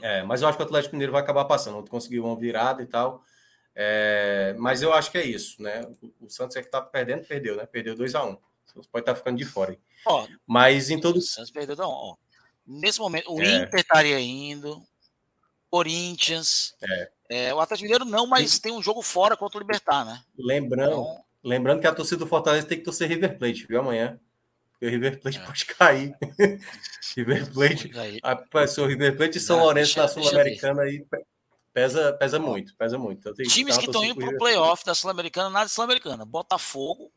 É, 0.00 0.22
mas 0.22 0.42
eu 0.42 0.48
acho 0.48 0.56
que 0.56 0.64
o 0.64 0.66
Atlético 0.66 0.94
Mineiro 0.94 1.12
vai 1.12 1.22
acabar 1.22 1.44
passando. 1.44 1.86
Conseguiu 1.88 2.24
uma 2.24 2.36
virada 2.36 2.82
e 2.82 2.86
tal. 2.86 3.22
É, 3.74 4.54
mas 4.58 4.82
eu 4.82 4.92
acho 4.92 5.10
que 5.10 5.18
é 5.18 5.24
isso, 5.24 5.60
né? 5.60 5.82
O, 6.00 6.26
o 6.26 6.30
Santos 6.30 6.56
é 6.56 6.62
que 6.62 6.70
tá 6.70 6.80
perdendo, 6.80 7.24
perdeu, 7.24 7.56
né? 7.56 7.66
Perdeu 7.66 7.96
2 7.96 8.14
a 8.14 8.24
1 8.24 8.30
um. 8.30 8.38
Santos 8.66 8.86
pode 8.86 9.02
estar 9.02 9.12
tá 9.12 9.18
ficando 9.18 9.38
de 9.38 9.44
fora. 9.44 9.76
Ó, 10.06 10.26
mas 10.46 10.90
em 10.90 11.00
todo. 11.00 11.16
O 11.16 11.22
Santos 11.22 11.50
perdeu, 11.50 11.76
não, 11.76 11.90
ó. 11.90 12.16
Nesse 12.66 12.98
momento, 12.98 13.32
o 13.32 13.42
é. 13.42 13.56
Inter 13.56 13.80
estaria 13.80 14.18
indo, 14.20 14.82
Corinthians. 15.70 16.74
É. 16.82 17.10
É, 17.28 17.54
o 17.54 17.60
Atlético 17.60 17.84
Mineiro 17.84 18.04
não, 18.04 18.26
mas 18.26 18.58
tem 18.58 18.72
um 18.72 18.82
jogo 18.82 19.02
fora 19.02 19.36
contra 19.36 19.58
o 19.58 19.60
Libertar, 19.60 20.04
né? 20.04 20.22
Lembrando, 20.38 20.92
então... 20.92 21.24
lembrando 21.42 21.80
que 21.80 21.86
a 21.86 21.94
torcida 21.94 22.18
do 22.18 22.26
Fortaleza 22.26 22.66
tem 22.66 22.78
que 22.78 22.84
torcer 22.84 23.08
River 23.08 23.38
Plate, 23.38 23.66
viu? 23.66 23.80
Amanhã. 23.80 24.20
Porque 24.72 24.86
o 24.86 24.90
River 24.90 25.20
Plate 25.20 25.38
é. 25.38 25.44
pode 25.44 25.64
cair. 25.66 26.16
River 27.16 27.52
Plate. 27.52 27.90
Rapaz, 28.22 28.76
o 28.78 28.86
River 28.86 29.16
Plate 29.16 29.38
e 29.38 29.40
São 29.40 29.58
ah, 29.58 29.62
Lourenço 29.64 29.98
na 29.98 30.06
Sul-Americana 30.06 30.82
aí 30.82 31.04
pesa, 31.74 32.12
pesa 32.14 32.38
muito, 32.38 32.74
pesa 32.76 32.96
muito. 32.96 33.28
Então, 33.28 33.34
Times 33.46 33.76
que 33.76 33.86
estão 33.86 34.04
indo 34.04 34.14
para 34.14 34.34
o 34.34 34.38
playoff 34.38 34.84
da 34.84 34.94
Sul-Americana, 34.94 35.50
nada 35.50 35.66
de 35.66 35.72
Sul-Americana. 35.72 36.24
Botafogo, 36.24 37.12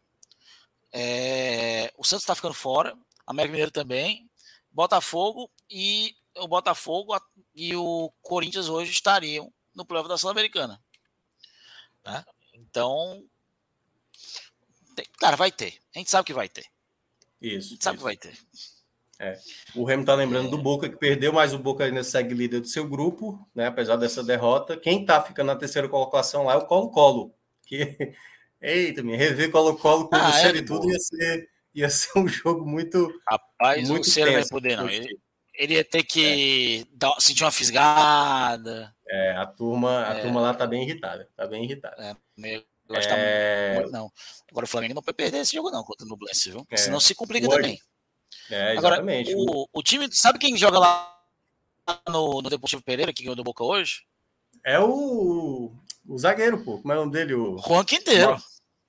é... 0.91 1.93
o 1.95 2.03
Santos 2.03 2.23
está 2.23 2.33
ficando 2.33 2.55
fora, 2.55 2.97
América 3.25 3.51
Mineiro 3.51 3.71
também, 3.71 4.29
Botafogo 4.71 5.49
e 5.69 6.15
o 6.35 6.47
Botafogo 6.47 7.15
e 7.55 7.75
o 7.75 8.11
Corinthians 8.21 8.67
hoje 8.67 8.91
estariam 8.91 9.53
no 9.73 9.85
playoff 9.85 10.09
da 10.09 10.17
Sul-Americana. 10.17 10.81
Né? 12.03 12.25
Então, 12.53 13.23
tem, 14.95 15.05
cara, 15.19 15.35
vai 15.35 15.51
ter. 15.51 15.79
A 15.95 15.99
gente 15.99 16.09
sabe 16.09 16.25
que 16.25 16.33
vai 16.33 16.49
ter. 16.49 16.65
Isso. 17.39 17.67
A 17.67 17.69
gente 17.71 17.83
sabe 17.83 17.97
isso. 17.97 18.01
que 18.01 18.03
vai 18.03 18.17
ter. 18.17 18.37
É. 19.19 19.37
O 19.75 19.83
Remo 19.83 20.05
tá 20.05 20.13
lembrando 20.13 20.49
do 20.49 20.57
Boca 20.57 20.87
que 20.87 20.95
perdeu, 20.95 21.33
mas 21.33 21.53
o 21.53 21.59
Boca 21.59 21.83
ainda 21.83 22.03
segue 22.03 22.33
líder 22.33 22.61
do 22.61 22.67
seu 22.67 22.87
grupo, 22.87 23.39
né? 23.53 23.67
Apesar 23.67 23.95
dessa 23.95 24.23
derrota. 24.23 24.77
Quem 24.77 25.05
tá 25.05 25.21
ficando 25.21 25.47
na 25.47 25.55
terceira 25.55 25.89
colocação 25.89 26.45
lá 26.45 26.53
é 26.53 26.57
o 26.57 26.65
Colo-Colo. 26.65 27.33
Que... 27.65 28.13
Eita, 28.61 29.03
me 29.03 29.15
rever 29.15 29.51
Colo-Colo 29.51 30.09
com 30.09 30.15
ah, 30.15 30.29
o 30.29 30.33
é, 30.33 30.61
tudo 30.63 30.89
ia 30.89 30.99
ser, 30.99 31.49
ia 31.75 31.89
ser 31.89 32.17
um 32.17 32.27
jogo 32.27 32.65
muito. 32.65 33.07
Rapaz, 33.29 33.87
muito 33.87 34.05
o 34.05 34.09
Ciro 34.09 34.31
não 34.31 34.39
ia 34.39 34.47
poder, 34.47 34.77
não. 34.77 34.89
Ele, 34.89 35.19
ele 35.53 35.73
ia 35.75 35.83
ter 35.83 36.03
que 36.03 36.81
é. 36.81 36.95
dar, 36.95 37.15
sentir 37.19 37.43
uma 37.43 37.51
fisgada. 37.51 38.93
É, 39.07 39.31
a 39.37 39.45
turma, 39.45 40.07
a 40.07 40.17
é. 40.17 40.21
turma 40.21 40.41
lá 40.41 40.53
tá 40.55 40.65
bem 40.65 40.83
irritada. 40.83 41.29
Tá 41.35 41.45
bem 41.45 41.65
irritada. 41.65 41.95
É, 42.03 42.15
meio, 42.35 42.63
é... 42.89 43.75
Muito, 43.75 43.91
não. 43.91 44.11
Agora 44.49 44.65
o 44.65 44.69
Flamengo 44.69 44.95
não 44.95 45.03
pode 45.03 45.17
perder 45.17 45.39
esse 45.39 45.55
jogo, 45.55 45.69
não, 45.69 45.83
contra 45.83 46.05
o 46.05 46.09
Nublense, 46.09 46.49
viu? 46.49 46.65
É. 46.69 46.77
Senão 46.77 46.99
se 46.99 47.13
complica 47.13 47.47
Hoje. 47.47 47.55
também. 47.57 47.79
É, 48.49 48.75
exatamente. 48.75 49.31
Agora, 49.33 49.51
o, 49.51 49.67
o 49.73 49.83
time, 49.83 50.07
sabe 50.11 50.39
quem 50.39 50.57
joga 50.57 50.79
lá 50.79 51.17
no, 52.09 52.41
no 52.41 52.49
Deportivo 52.49 52.81
Pereira, 52.83 53.13
que 53.13 53.23
ganhou 53.23 53.35
do 53.35 53.43
Boca 53.43 53.63
hoje? 53.63 54.03
É 54.65 54.79
o, 54.79 55.71
o 56.07 56.17
zagueiro, 56.17 56.63
pô. 56.63 56.79
Como 56.79 56.93
é 56.93 56.95
o 56.95 56.99
nome 56.99 57.11
dele? 57.11 57.33
O 57.33 57.57
Juan 57.57 57.83
Quinteiro. 57.83 58.37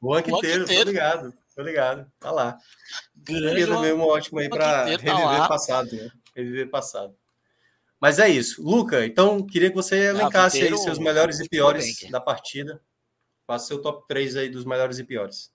Juan 0.02 0.22
Quinteiro, 0.22 0.60
Quinteiro. 0.60 0.84
tô 0.84 0.90
ligado. 0.90 1.34
Tô 1.54 1.62
ligado. 1.62 2.12
Tá 2.20 2.30
lá. 2.30 2.58
Grande 3.16 3.66
mesmo 3.66 4.04
ótimo 4.04 4.38
aí 4.38 4.48
para 4.48 4.64
tá 4.64 4.84
reviver 4.84 5.14
tá 5.14 5.48
passado, 5.48 5.90
né? 5.92 6.10
Reviver 6.34 6.70
passado. 6.70 7.16
Mas 8.00 8.18
é 8.18 8.28
isso. 8.28 8.62
Luca, 8.62 9.04
então 9.04 9.44
queria 9.44 9.70
que 9.70 9.76
você 9.76 10.10
elencasse 10.10 10.62
aí 10.62 10.78
seus 10.78 10.98
melhores 10.98 11.40
e 11.40 11.48
piores 11.48 12.08
da 12.10 12.20
partida. 12.20 12.80
Faça 13.46 13.66
seu 13.66 13.82
top 13.82 14.06
3 14.06 14.36
aí 14.36 14.48
dos 14.48 14.64
melhores 14.64 14.98
e 14.98 15.04
piores. 15.04 15.50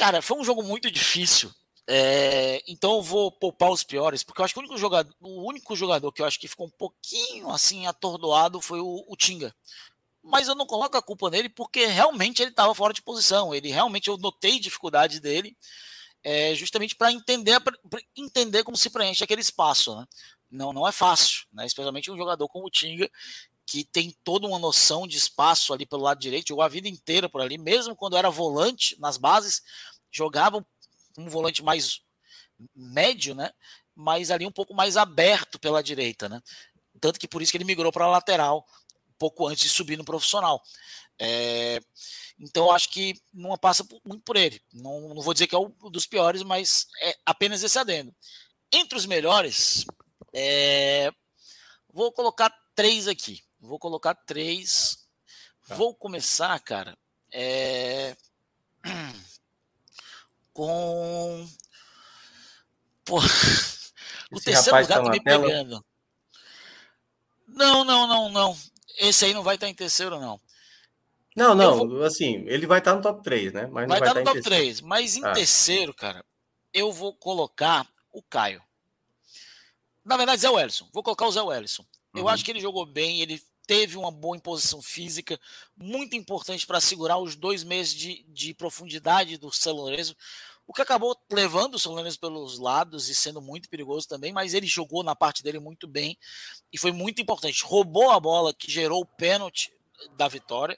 Cara, 0.00 0.22
foi 0.22 0.38
um 0.38 0.44
jogo 0.44 0.62
muito 0.62 0.90
difícil. 0.90 1.52
É, 1.86 2.62
então 2.66 2.96
eu 2.96 3.02
vou 3.02 3.30
poupar 3.30 3.70
os 3.70 3.84
piores, 3.84 4.22
porque 4.22 4.40
eu 4.40 4.46
acho 4.46 4.54
que 4.54 4.58
o 4.58 4.62
único 4.62 4.78
jogador, 4.78 5.14
o 5.20 5.46
único 5.46 5.76
jogador 5.76 6.10
que 6.10 6.22
eu 6.22 6.26
acho 6.26 6.40
que 6.40 6.48
ficou 6.48 6.68
um 6.68 6.70
pouquinho 6.70 7.50
assim 7.50 7.86
atordoado 7.86 8.62
foi 8.62 8.80
o, 8.80 9.04
o 9.06 9.14
Tinga. 9.14 9.54
Mas 10.22 10.48
eu 10.48 10.54
não 10.54 10.64
coloco 10.64 10.96
a 10.96 11.02
culpa 11.02 11.28
nele 11.28 11.50
porque 11.50 11.84
realmente 11.84 12.40
ele 12.40 12.50
estava 12.50 12.74
fora 12.74 12.94
de 12.94 13.02
posição. 13.02 13.54
Ele 13.54 13.70
realmente 13.70 14.08
eu 14.08 14.16
notei 14.16 14.58
dificuldade 14.58 15.20
dele, 15.20 15.54
é, 16.24 16.54
justamente 16.54 16.96
para 16.96 17.12
entender, 17.12 17.60
pra 17.60 17.76
entender 18.16 18.64
como 18.64 18.78
se 18.78 18.88
preenche 18.88 19.22
aquele 19.22 19.42
espaço. 19.42 19.94
Né? 19.94 20.06
Não, 20.50 20.72
não 20.72 20.88
é 20.88 20.92
fácil, 20.92 21.44
né? 21.52 21.66
especialmente 21.66 22.10
um 22.10 22.16
jogador 22.16 22.48
como 22.48 22.68
o 22.68 22.70
Tinga, 22.70 23.10
que 23.70 23.84
tem 23.84 24.10
toda 24.24 24.48
uma 24.48 24.58
noção 24.58 25.06
de 25.06 25.16
espaço 25.16 25.72
ali 25.72 25.86
pelo 25.86 26.02
lado 26.02 26.18
direito, 26.18 26.48
jogou 26.48 26.64
a 26.64 26.68
vida 26.68 26.88
inteira 26.88 27.28
por 27.28 27.40
ali, 27.40 27.56
mesmo 27.56 27.94
quando 27.94 28.16
era 28.16 28.28
volante 28.28 28.98
nas 28.98 29.16
bases, 29.16 29.62
jogava 30.10 30.66
um 31.16 31.28
volante 31.28 31.62
mais 31.62 32.00
médio, 32.74 33.32
né? 33.32 33.52
Mas 33.94 34.32
ali 34.32 34.44
um 34.44 34.50
pouco 34.50 34.74
mais 34.74 34.96
aberto 34.96 35.56
pela 35.56 35.84
direita, 35.84 36.28
né? 36.28 36.42
Tanto 37.00 37.20
que 37.20 37.28
por 37.28 37.40
isso 37.40 37.52
que 37.52 37.58
ele 37.58 37.64
migrou 37.64 37.92
para 37.92 38.06
a 38.06 38.10
lateral 38.10 38.66
pouco 39.16 39.46
antes 39.46 39.62
de 39.62 39.68
subir 39.68 39.96
no 39.96 40.04
profissional. 40.04 40.60
É, 41.16 41.80
então 42.40 42.72
acho 42.72 42.90
que 42.90 43.22
não 43.32 43.56
passa 43.56 43.86
muito 44.04 44.24
por 44.24 44.36
ele. 44.36 44.60
Não, 44.72 45.14
não 45.14 45.22
vou 45.22 45.32
dizer 45.32 45.46
que 45.46 45.54
é 45.54 45.58
um 45.58 45.70
dos 45.92 46.08
piores, 46.08 46.42
mas 46.42 46.88
é 47.02 47.16
apenas 47.24 47.62
esse 47.62 47.78
adendo. 47.78 48.12
Entre 48.72 48.98
os 48.98 49.06
melhores, 49.06 49.84
é, 50.34 51.12
vou 51.92 52.10
colocar 52.10 52.52
três 52.74 53.06
aqui. 53.06 53.40
Vou 53.60 53.78
colocar 53.78 54.14
três. 54.14 55.06
Tá. 55.68 55.74
Vou 55.74 55.94
começar, 55.94 56.58
cara, 56.60 56.96
é... 57.30 58.16
com. 60.52 61.48
Pô, 63.04 63.18
o 64.30 64.36
Esse 64.36 64.44
terceiro 64.44 64.80
lugar 64.80 64.98
tá, 64.98 65.04
tá 65.04 65.10
me 65.10 65.22
tela? 65.22 65.46
pegando. 65.46 65.84
Não, 67.48 67.84
não, 67.84 68.06
não, 68.06 68.28
não. 68.28 68.56
Esse 68.98 69.24
aí 69.24 69.34
não 69.34 69.42
vai 69.42 69.54
estar 69.56 69.68
em 69.68 69.74
terceiro, 69.74 70.20
não. 70.20 70.40
Não, 71.36 71.54
não, 71.54 71.88
vou... 71.88 72.02
assim, 72.02 72.44
ele 72.46 72.66
vai 72.66 72.80
estar 72.80 72.94
no 72.94 73.02
top 73.02 73.22
3, 73.22 73.52
né? 73.52 73.62
Mas 73.66 73.88
vai, 73.88 74.00
vai 74.00 74.08
estar 74.08 74.20
no 74.20 74.26
top 74.26 74.42
3, 74.42 74.80
mas 74.80 75.16
em 75.16 75.24
ah. 75.24 75.32
terceiro, 75.32 75.94
cara, 75.94 76.24
eu 76.72 76.92
vou 76.92 77.14
colocar 77.14 77.88
o 78.12 78.22
Caio. 78.22 78.62
Na 80.04 80.16
verdade, 80.16 80.42
Zé 80.42 80.50
Wellison. 80.50 80.88
Vou 80.92 81.02
colocar 81.02 81.26
o 81.26 81.32
Zé 81.32 81.40
Wellison. 81.40 81.84
Eu 82.14 82.24
uhum. 82.24 82.28
acho 82.28 82.44
que 82.44 82.50
ele 82.50 82.60
jogou 82.60 82.84
bem, 82.84 83.20
ele 83.20 83.40
teve 83.70 83.96
uma 83.96 84.10
boa 84.10 84.36
imposição 84.36 84.82
física, 84.82 85.38
muito 85.76 86.16
importante 86.16 86.66
para 86.66 86.80
segurar 86.80 87.18
os 87.18 87.36
dois 87.36 87.62
meses 87.62 87.94
de, 87.94 88.24
de 88.26 88.52
profundidade 88.52 89.38
do 89.38 89.52
São 89.52 89.76
Lourenço, 89.76 90.16
o 90.66 90.72
que 90.72 90.82
acabou 90.82 91.16
levando 91.30 91.76
o 91.76 91.78
São 91.78 91.92
Lourenço 91.92 92.18
pelos 92.18 92.58
lados 92.58 93.08
e 93.08 93.14
sendo 93.14 93.40
muito 93.40 93.68
perigoso 93.68 94.08
também, 94.08 94.32
mas 94.32 94.54
ele 94.54 94.66
jogou 94.66 95.04
na 95.04 95.14
parte 95.14 95.40
dele 95.40 95.60
muito 95.60 95.86
bem 95.86 96.18
e 96.72 96.76
foi 96.76 96.90
muito 96.90 97.22
importante. 97.22 97.62
Roubou 97.64 98.10
a 98.10 98.18
bola 98.18 98.52
que 98.52 98.68
gerou 98.68 99.02
o 99.02 99.06
pênalti 99.06 99.72
da 100.16 100.26
vitória. 100.26 100.76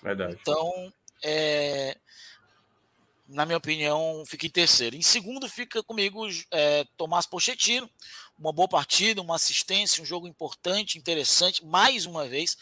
Verdade. 0.00 0.38
Então, 0.40 0.92
é, 1.24 1.98
na 3.28 3.44
minha 3.44 3.58
opinião, 3.58 4.24
fica 4.26 4.46
em 4.46 4.50
terceiro. 4.50 4.96
Em 4.96 5.02
segundo, 5.02 5.48
fica 5.48 5.82
comigo 5.82 6.26
é, 6.50 6.84
Tomás 6.96 7.26
Pochettino, 7.26 7.88
uma 8.38 8.52
boa 8.52 8.66
partida, 8.66 9.20
uma 9.20 9.36
assistência, 9.36 10.02
um 10.02 10.06
jogo 10.06 10.26
importante, 10.26 10.98
interessante, 10.98 11.64
mais 11.64 12.06
uma 12.06 12.26
vez. 12.26 12.56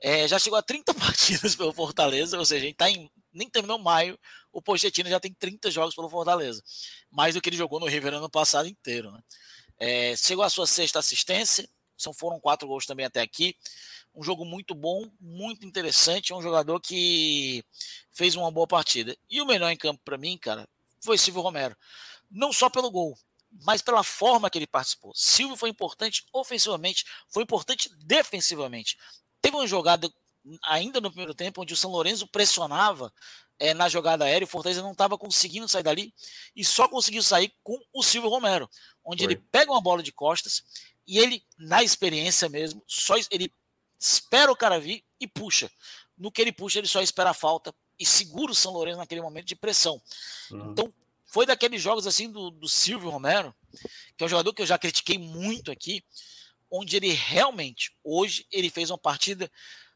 É, 0.00 0.28
já 0.28 0.38
chegou 0.38 0.58
a 0.58 0.62
30 0.62 0.94
partidas 0.94 1.56
pelo 1.56 1.72
Fortaleza, 1.72 2.38
ou 2.38 2.44
seja, 2.44 2.64
a 2.64 2.66
gente 2.68 2.76
tá 2.76 2.88
em, 2.88 3.10
nem 3.32 3.50
terminou 3.50 3.78
maio, 3.78 4.18
o 4.52 4.62
Pochettino 4.62 5.10
já 5.10 5.18
tem 5.18 5.34
30 5.34 5.70
jogos 5.70 5.94
pelo 5.94 6.08
Fortaleza, 6.08 6.62
mais 7.10 7.34
do 7.34 7.40
que 7.40 7.48
ele 7.48 7.56
jogou 7.56 7.80
no 7.80 7.86
River 7.86 8.14
ano 8.14 8.30
passado 8.30 8.68
inteiro. 8.68 9.10
Né? 9.10 9.20
É, 9.78 10.16
chegou 10.16 10.44
a 10.44 10.50
sua 10.50 10.66
sexta 10.66 11.00
assistência, 11.00 11.68
São, 11.96 12.12
foram 12.12 12.40
quatro 12.40 12.68
gols 12.68 12.86
também 12.86 13.06
até 13.06 13.20
aqui. 13.20 13.56
Um 14.14 14.22
jogo 14.22 14.44
muito 14.44 14.74
bom, 14.74 15.10
muito 15.20 15.66
interessante. 15.66 16.32
É 16.32 16.36
um 16.36 16.42
jogador 16.42 16.80
que 16.80 17.64
fez 18.12 18.34
uma 18.34 18.50
boa 18.50 18.66
partida. 18.66 19.16
E 19.28 19.40
o 19.40 19.46
melhor 19.46 19.70
em 19.70 19.76
campo 19.76 20.00
para 20.04 20.16
mim, 20.16 20.38
cara, 20.38 20.68
foi 21.00 21.18
Silvio 21.18 21.42
Romero. 21.42 21.76
Não 22.30 22.52
só 22.52 22.68
pelo 22.68 22.90
gol, 22.90 23.16
mas 23.64 23.82
pela 23.82 24.02
forma 24.02 24.50
que 24.50 24.58
ele 24.58 24.66
participou. 24.66 25.12
Silvio 25.14 25.56
foi 25.56 25.70
importante 25.70 26.24
ofensivamente, 26.32 27.04
foi 27.28 27.42
importante 27.42 27.90
defensivamente. 28.04 28.96
Teve 29.40 29.56
uma 29.56 29.66
jogada 29.66 30.10
ainda 30.62 31.00
no 31.00 31.10
primeiro 31.10 31.34
tempo 31.34 31.62
onde 31.62 31.74
o 31.74 31.76
São 31.76 31.90
Lourenço 31.90 32.26
pressionava 32.26 33.12
é, 33.58 33.72
na 33.72 33.88
jogada 33.88 34.24
aérea, 34.24 34.44
o 34.44 34.48
Fortaleza 34.48 34.82
não 34.82 34.92
estava 34.92 35.16
conseguindo 35.16 35.68
sair 35.68 35.82
dali 35.82 36.14
e 36.54 36.64
só 36.64 36.88
conseguiu 36.88 37.22
sair 37.22 37.52
com 37.62 37.78
o 37.92 38.02
Silvio 38.02 38.30
Romero, 38.30 38.68
onde 39.04 39.24
foi. 39.24 39.32
ele 39.32 39.42
pega 39.50 39.72
uma 39.72 39.80
bola 39.80 40.02
de 40.02 40.12
costas 40.12 40.62
e 41.06 41.18
ele, 41.18 41.42
na 41.58 41.82
experiência 41.82 42.48
mesmo, 42.48 42.82
só 42.86 43.14
ele 43.30 43.52
espera 43.98 44.50
o 44.50 44.56
cara 44.56 44.80
vir 44.80 45.04
e 45.20 45.26
puxa. 45.26 45.70
No 46.16 46.32
que 46.32 46.42
ele 46.42 46.52
puxa, 46.52 46.78
ele 46.78 46.88
só 46.88 47.00
espera 47.00 47.30
a 47.30 47.34
falta 47.34 47.74
e 47.98 48.04
segura 48.04 48.52
o 48.52 48.54
São 48.54 48.72
Lourenço 48.72 48.98
naquele 48.98 49.20
momento 49.20 49.46
de 49.46 49.56
pressão. 49.56 50.00
Uhum. 50.50 50.72
Então, 50.72 50.92
foi 51.26 51.46
daqueles 51.46 51.80
jogos 51.80 52.06
assim 52.06 52.30
do, 52.30 52.50
do 52.50 52.68
Silvio 52.68 53.10
Romero, 53.10 53.54
que 54.16 54.24
é 54.24 54.26
um 54.26 54.28
jogador 54.28 54.52
que 54.52 54.62
eu 54.62 54.66
já 54.66 54.78
critiquei 54.78 55.18
muito 55.18 55.70
aqui, 55.70 56.02
onde 56.70 56.96
ele 56.96 57.12
realmente, 57.12 57.92
hoje, 58.02 58.46
ele 58.50 58.70
fez 58.70 58.90
uma 58.90 58.98
partida, 58.98 59.50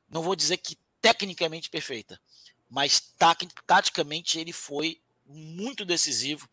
não 0.09 0.23
vou 0.23 0.37
dizer 0.37 0.59
que 0.59 0.79
tecnicamente 1.01 1.71
perfeita, 1.71 2.21
mas 2.69 3.13
taticamente 3.67 4.39
ele 4.39 4.53
foi 4.53 5.01
muito 5.27 5.85
decisivo 5.85 6.49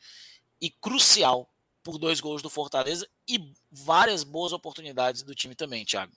e 0.60 0.70
crucial 0.70 1.50
por 1.88 1.98
dois 1.98 2.20
gols 2.20 2.42
do 2.42 2.50
Fortaleza 2.50 3.08
e 3.26 3.40
várias 3.72 4.22
boas 4.22 4.52
oportunidades 4.52 5.24
do 5.24 5.34
time 5.34 5.56
também, 5.56 5.86
Thiago. 5.86 6.12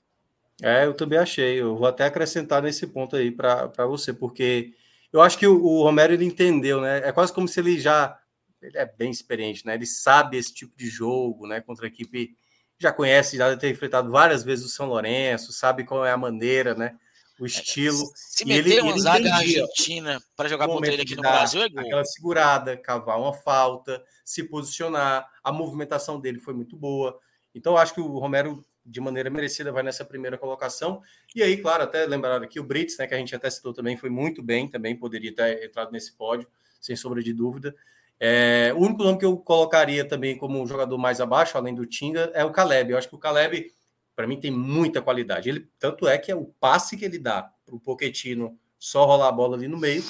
É, 0.60 0.84
eu 0.84 0.92
também 0.92 1.16
achei. 1.16 1.60
Eu 1.60 1.76
vou 1.76 1.86
até 1.86 2.04
acrescentar 2.04 2.60
nesse 2.60 2.88
ponto 2.88 3.14
aí 3.14 3.30
para 3.30 3.86
você, 3.86 4.12
porque 4.12 4.74
eu 5.12 5.22
acho 5.22 5.38
que 5.38 5.46
o, 5.46 5.64
o, 5.64 5.84
Romero 5.84 6.12
ele 6.12 6.24
entendeu, 6.24 6.80
né? 6.80 6.98
É 7.04 7.12
quase 7.12 7.32
como 7.32 7.46
se 7.46 7.60
ele 7.60 7.78
já 7.78 8.18
ele 8.60 8.76
é 8.76 8.84
bem 8.84 9.12
experiente, 9.12 9.64
né? 9.64 9.74
Ele 9.74 9.86
sabe 9.86 10.36
esse 10.36 10.52
tipo 10.52 10.76
de 10.76 10.88
jogo, 10.88 11.46
né? 11.46 11.60
Contra 11.60 11.86
a 11.86 11.88
equipe 11.88 12.36
já 12.76 12.92
conhece, 12.92 13.36
já 13.36 13.48
deve 13.48 13.60
ter 13.60 13.70
enfrentado 13.70 14.10
várias 14.10 14.42
vezes 14.42 14.66
o 14.66 14.68
São 14.68 14.86
Lourenço, 14.86 15.52
sabe 15.52 15.84
qual 15.84 16.04
é 16.04 16.10
a 16.10 16.16
maneira, 16.16 16.74
né? 16.74 16.96
O 17.40 17.44
é, 17.44 17.48
estilo. 17.48 18.12
Se 18.14 18.44
meter 18.44 18.70
ele, 18.70 18.80
uma 18.82 18.90
ele 18.92 19.00
zaga 19.00 19.34
argentina 19.34 20.20
para 20.36 20.48
jogar 20.48 20.66
contra 20.68 20.92
ele 20.92 21.02
aqui 21.02 21.16
no 21.16 21.22
Brasil 21.22 21.62
é 21.62 21.68
gol. 21.70 21.80
Aquela 21.80 22.04
segurada, 22.04 22.76
cavar 22.76 23.18
uma 23.18 23.32
falta, 23.32 24.04
se 24.24 24.44
posicionar, 24.44 25.26
a 25.42 25.50
movimentação 25.50 26.20
dele 26.20 26.38
foi 26.38 26.52
muito 26.52 26.76
boa. 26.76 27.18
Então, 27.54 27.76
acho 27.76 27.94
que 27.94 28.00
o 28.00 28.18
Romero, 28.18 28.64
de 28.84 29.00
maneira 29.00 29.30
merecida, 29.30 29.72
vai 29.72 29.82
nessa 29.82 30.04
primeira 30.04 30.36
colocação. 30.36 31.02
E 31.34 31.42
aí, 31.42 31.56
claro, 31.56 31.82
até 31.82 32.04
lembrar 32.06 32.42
aqui 32.42 32.60
o 32.60 32.64
Brits, 32.64 32.98
né, 32.98 33.06
que 33.06 33.14
a 33.14 33.18
gente 33.18 33.34
até 33.34 33.48
citou 33.48 33.72
também, 33.72 33.96
foi 33.96 34.10
muito 34.10 34.42
bem, 34.42 34.68
também 34.68 34.94
poderia 34.94 35.34
ter 35.34 35.64
entrado 35.64 35.90
nesse 35.90 36.12
pódio, 36.12 36.46
sem 36.80 36.94
sombra 36.94 37.22
de 37.22 37.32
dúvida. 37.32 37.74
É, 38.22 38.70
o 38.76 38.80
único 38.80 39.02
nome 39.02 39.18
que 39.18 39.24
eu 39.24 39.34
colocaria 39.38 40.06
também 40.06 40.36
como 40.36 40.60
um 40.60 40.66
jogador 40.66 40.98
mais 40.98 41.22
abaixo, 41.22 41.56
além 41.56 41.74
do 41.74 41.86
Tinga, 41.86 42.30
é 42.34 42.44
o 42.44 42.52
Caleb. 42.52 42.92
Eu 42.92 42.98
acho 42.98 43.08
que 43.08 43.14
o 43.14 43.18
Caleb, 43.18 43.72
para 44.20 44.26
mim, 44.26 44.38
tem 44.38 44.50
muita 44.50 45.00
qualidade. 45.00 45.48
Ele 45.48 45.66
Tanto 45.78 46.06
é 46.06 46.18
que 46.18 46.30
é 46.30 46.36
o 46.36 46.44
passe 46.44 46.94
que 46.94 47.06
ele 47.06 47.18
dá 47.18 47.42
para 47.64 47.74
o 47.74 47.80
Poquetino 47.80 48.58
só 48.78 49.06
rolar 49.06 49.28
a 49.28 49.32
bola 49.32 49.56
ali 49.56 49.66
no 49.66 49.78
meio 49.78 50.04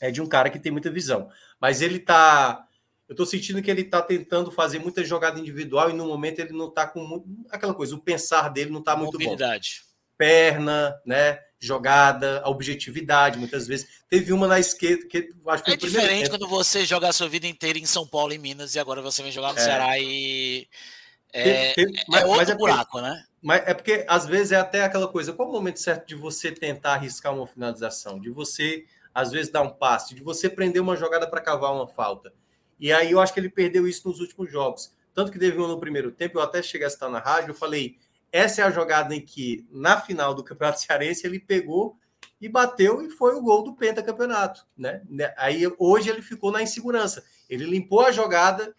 é 0.00 0.10
de 0.10 0.22
um 0.22 0.26
cara 0.26 0.48
que 0.48 0.58
tem 0.58 0.72
muita 0.72 0.90
visão. 0.90 1.28
Mas 1.60 1.82
ele 1.82 1.98
tá. 1.98 2.66
Eu 3.06 3.12
estou 3.12 3.26
sentindo 3.26 3.60
que 3.60 3.70
ele 3.70 3.82
está 3.82 4.00
tentando 4.00 4.50
fazer 4.50 4.78
muita 4.78 5.04
jogada 5.04 5.38
individual 5.38 5.90
e 5.90 5.92
no 5.92 6.06
momento 6.06 6.38
ele 6.38 6.54
não 6.54 6.68
está 6.68 6.86
com 6.86 7.04
muito, 7.04 7.26
aquela 7.50 7.74
coisa, 7.74 7.94
o 7.94 8.00
pensar 8.00 8.48
dele 8.48 8.70
não 8.70 8.80
está 8.80 8.96
muito 8.96 9.18
bom. 9.18 9.36
Perna, 10.16 10.98
né? 11.04 11.38
jogada, 11.60 12.42
a 12.44 12.50
objetividade, 12.50 13.38
muitas 13.38 13.66
vezes. 13.66 13.88
Teve 14.08 14.32
uma 14.32 14.46
na 14.46 14.60
esquerda 14.60 15.06
que 15.06 15.30
acho 15.48 15.64
que 15.64 15.70
É 15.70 15.76
diferente 15.76 16.30
quando 16.30 16.46
você 16.46 16.84
joga 16.84 17.08
a 17.08 17.12
sua 17.12 17.28
vida 17.28 17.46
inteira 17.46 17.78
em 17.78 17.86
São 17.86 18.06
Paulo 18.06 18.32
e 18.32 18.38
Minas 18.38 18.74
e 18.74 18.78
agora 18.78 19.00
você 19.00 19.22
vem 19.22 19.32
jogar 19.32 19.52
no 19.52 19.58
é. 19.58 19.62
Ceará 19.62 19.98
e 19.98 20.68
é, 21.34 21.72
tem, 21.74 21.92
tem, 21.92 22.04
mas, 22.08 22.22
é 22.22 22.24
outro 22.24 22.38
mas 22.38 22.48
é 22.48 22.52
porque, 22.52 22.70
buraco, 22.70 23.00
né? 23.00 23.24
Mas 23.42 23.62
é 23.66 23.74
porque 23.74 24.04
às 24.08 24.24
vezes 24.26 24.52
é 24.52 24.56
até 24.56 24.84
aquela 24.84 25.08
coisa, 25.08 25.32
qual 25.32 25.48
o 25.48 25.52
momento 25.52 25.80
certo 25.80 26.06
de 26.06 26.14
você 26.14 26.52
tentar 26.52 26.94
arriscar 26.94 27.34
uma 27.34 27.46
finalização, 27.46 28.20
de 28.20 28.30
você 28.30 28.84
às 29.12 29.32
vezes 29.32 29.50
dar 29.50 29.62
um 29.62 29.70
passe, 29.70 30.14
de 30.14 30.22
você 30.22 30.48
prender 30.48 30.80
uma 30.80 30.96
jogada 30.96 31.28
para 31.28 31.40
cavar 31.40 31.72
uma 31.72 31.88
falta. 31.88 32.32
E 32.78 32.92
aí 32.92 33.10
eu 33.10 33.20
acho 33.20 33.32
que 33.32 33.40
ele 33.40 33.48
perdeu 33.48 33.86
isso 33.86 34.08
nos 34.08 34.20
últimos 34.20 34.50
jogos. 34.50 34.92
Tanto 35.12 35.30
que 35.30 35.38
teve 35.38 35.60
um 35.60 35.68
no 35.68 35.78
primeiro 35.78 36.10
tempo, 36.10 36.38
eu 36.38 36.42
até 36.42 36.62
cheguei 36.62 36.86
a 36.86 36.88
estar 36.88 37.08
na 37.08 37.20
rádio, 37.20 37.50
eu 37.50 37.54
falei, 37.54 37.96
essa 38.32 38.62
é 38.62 38.64
a 38.64 38.70
jogada 38.70 39.14
em 39.14 39.20
que, 39.20 39.64
na 39.70 40.00
final 40.00 40.34
do 40.34 40.42
Campeonato 40.42 40.80
Cearense, 40.80 41.26
ele 41.26 41.38
pegou 41.38 41.96
e 42.40 42.48
bateu 42.48 43.00
e 43.00 43.10
foi 43.10 43.34
o 43.34 43.40
gol 43.40 43.62
do 43.62 43.74
pentacampeonato, 43.74 44.66
né? 44.76 45.02
Aí 45.36 45.62
hoje 45.78 46.10
ele 46.10 46.20
ficou 46.20 46.50
na 46.50 46.62
insegurança. 46.62 47.24
Ele 47.48 47.64
limpou 47.64 48.00
a 48.00 48.10
jogada 48.10 48.74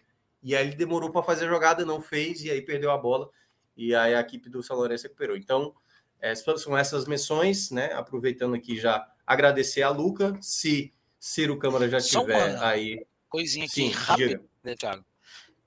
e 0.46 0.54
aí 0.54 0.68
ele 0.68 0.76
demorou 0.76 1.10
para 1.10 1.24
fazer 1.24 1.46
a 1.46 1.48
jogada, 1.48 1.84
não 1.84 2.00
fez 2.00 2.40
e 2.40 2.52
aí 2.52 2.62
perdeu 2.62 2.92
a 2.92 2.96
bola 2.96 3.28
e 3.76 3.92
aí 3.96 4.14
a 4.14 4.20
equipe 4.20 4.48
do 4.48 4.62
São 4.62 4.76
Lourenço 4.76 5.02
recuperou. 5.02 5.36
Então, 5.36 5.74
é, 6.20 6.32
são 6.36 6.78
essas 6.78 7.04
menções, 7.04 7.72
né? 7.72 7.92
Aproveitando 7.94 8.54
aqui 8.54 8.78
já 8.78 9.12
agradecer 9.26 9.82
a 9.82 9.90
Luca, 9.90 10.38
se 10.40 10.94
Ciro 11.18 11.58
Câmara 11.58 11.88
já 11.88 12.00
tiver 12.00 12.62
aí. 12.62 13.04
Coisinha 13.28 13.66
aqui 13.66 13.88
rápida, 13.88 14.40
né, 14.62 14.76
Thiago? 14.76 15.04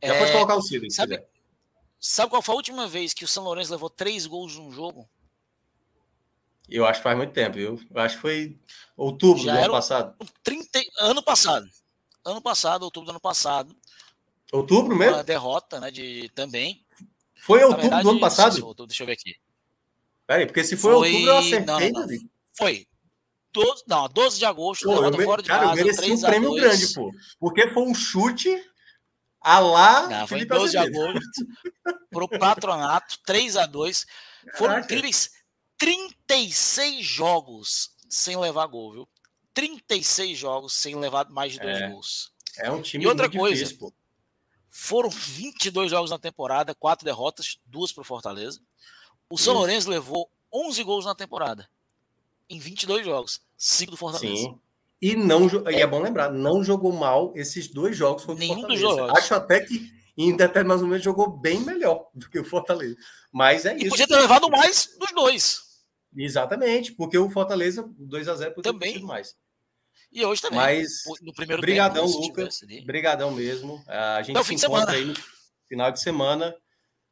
Já 0.01 0.15
é, 0.15 0.17
pode 0.17 0.31
colocar 0.31 0.55
o 0.55 0.61
Ciro, 0.61 0.89
sabe, 0.89 1.17
quiser. 1.17 1.29
Sabe 1.99 2.29
qual 2.29 2.41
foi 2.41 2.53
a 2.53 2.55
última 2.55 2.87
vez 2.87 3.13
que 3.13 3.25
o 3.25 3.27
São 3.27 3.43
Lourenço 3.43 3.73
levou 3.73 3.89
três 3.89 4.25
gols 4.25 4.55
num 4.55 4.71
jogo? 4.71 5.09
Eu 6.69 6.85
acho 6.85 7.01
que 7.01 7.03
faz 7.03 7.17
muito 7.17 7.33
tempo, 7.33 7.57
viu? 7.57 7.81
Eu 7.93 8.01
acho 8.01 8.15
que 8.15 8.21
foi 8.21 8.57
outubro 8.95 9.43
Já 9.43 9.51
do 9.51 9.59
ano 9.59 9.71
passado. 9.71 10.15
30... 10.41 10.79
Ano 10.99 11.21
passado. 11.21 11.69
Ano 12.23 12.41
passado, 12.41 12.83
outubro 12.83 13.07
do 13.07 13.11
ano 13.11 13.19
passado. 13.19 13.75
Outubro 14.51 14.95
mesmo? 14.95 15.15
Uma 15.15 15.23
derrota, 15.23 15.79
né? 15.79 15.91
De 15.91 16.29
também. 16.35 16.85
Foi 17.35 17.63
outubro 17.63 17.81
verdade, 17.81 18.03
do 18.03 18.09
ano 18.09 18.19
passado? 18.19 18.55
Se 18.55 18.61
outubro, 18.61 18.87
deixa 18.87 19.03
eu 19.03 19.07
ver 19.07 19.13
aqui. 19.13 19.35
Peraí, 20.25 20.45
porque 20.45 20.63
se 20.63 20.75
foi, 20.77 20.93
foi... 20.93 21.11
outubro, 21.11 21.31
eu 21.31 21.37
acertei, 21.37 21.91
não, 21.91 22.01
não, 22.01 22.07
não. 22.07 22.17
Foi. 22.57 22.87
12, 23.51 23.83
não, 23.87 24.07
12 24.07 24.37
de 24.37 24.45
agosto, 24.45 24.83
pô, 24.85 24.93
derrota 24.93 25.17
eu, 25.17 25.25
fora 25.25 25.41
de 25.41 25.47
cara, 25.47 25.67
casa. 25.69 25.81
Eu 25.81 25.85
mereci 25.85 26.11
um 26.11 26.21
prêmio 26.21 26.53
grande, 26.53 26.93
pô. 26.93 27.11
Porque 27.39 27.67
foi 27.69 27.83
um 27.83 27.95
chute 27.95 28.63
Alá. 29.41 30.07
Não, 30.07 30.27
foi 30.27 30.41
em 30.41 30.45
12 30.45 30.71
de 30.71 30.77
agosto. 30.77 31.47
para 32.09 32.23
o 32.23 32.27
patronato, 32.27 33.17
3 33.25 33.57
a 33.57 33.65
2 33.65 34.05
Foram 34.55 34.73
Caraca. 34.75 34.85
incríveis 34.85 35.31
36 35.77 37.05
jogos 37.05 37.91
sem 38.09 38.37
levar 38.37 38.67
gol, 38.67 38.91
viu? 38.91 39.09
36 39.53 40.37
jogos 40.37 40.73
sem 40.73 40.95
levar 40.95 41.29
mais 41.29 41.53
de 41.53 41.59
dois 41.59 41.77
é, 41.77 41.89
gols. 41.89 42.31
É 42.57 42.71
um 42.71 42.81
time 42.81 43.03
e 43.03 43.07
outra 43.07 43.29
coisa, 43.29 43.63
difícil, 43.63 43.93
foram 44.69 45.09
22 45.09 45.91
jogos 45.91 46.11
na 46.11 46.19
temporada, 46.19 46.75
quatro 46.75 47.05
derrotas, 47.05 47.59
duas 47.65 47.91
para 47.91 48.01
o 48.01 48.05
Fortaleza. 48.05 48.59
O 49.29 49.37
São 49.37 49.53
Isso. 49.53 49.59
Lourenço 49.59 49.89
levou 49.89 50.29
11 50.53 50.83
gols 50.83 51.05
na 51.05 51.15
temporada, 51.15 51.69
em 52.49 52.59
22 52.59 53.05
jogos, 53.05 53.41
5 53.57 53.91
do 53.91 53.97
Fortaleza. 53.97 54.43
Sim. 54.43 54.59
E 55.01 55.15
não 55.15 55.47
é. 55.65 55.73
e 55.73 55.81
é 55.81 55.87
bom 55.87 56.01
lembrar, 56.01 56.31
não 56.31 56.63
jogou 56.63 56.91
mal 56.91 57.31
esses 57.35 57.67
dois 57.67 57.95
jogos 57.95 58.25
contra 58.25 58.39
Nenhum 58.39 58.57
o 58.57 58.61
Fortaleza. 58.61 58.87
Dos 58.87 58.97
jogos. 58.97 59.17
Acho 59.17 59.33
até 59.35 59.61
que 59.61 59.91
em 60.17 60.35
determinados 60.35 60.83
momentos 60.83 61.05
jogou 61.05 61.29
bem 61.29 61.61
melhor 61.61 62.09
do 62.13 62.29
que 62.29 62.39
o 62.39 62.43
Fortaleza. 62.43 62.97
Mas 63.31 63.65
é 63.65 63.75
e 63.75 63.83
isso. 63.83 63.91
Podia 63.91 64.07
ter 64.07 64.17
levado 64.17 64.49
mais 64.49 64.89
dos 64.99 65.11
dois. 65.13 65.61
Exatamente, 66.15 66.91
porque 66.91 67.17
o 67.17 67.29
Fortaleza 67.29 67.89
2 67.97 68.27
a 68.27 68.35
0 68.35 68.55
podia 68.55 68.73
também. 68.73 68.93
ter 68.95 69.03
mais. 69.03 69.35
E 70.11 70.25
hoje 70.25 70.41
também. 70.41 70.59
Mas 70.59 71.03
no 71.21 71.33
primeiro 71.33 71.61
brigadão, 71.61 72.05
tempo, 72.05 72.19
Lucas. 72.19 72.59
Brigadão 72.85 73.31
mesmo. 73.31 73.83
A 73.87 74.21
gente 74.23 74.43
se 74.43 74.53
encontra 74.65 74.93
aí 74.93 75.05
no 75.05 75.13
final 75.67 75.91
de 75.91 76.01
semana 76.01 76.55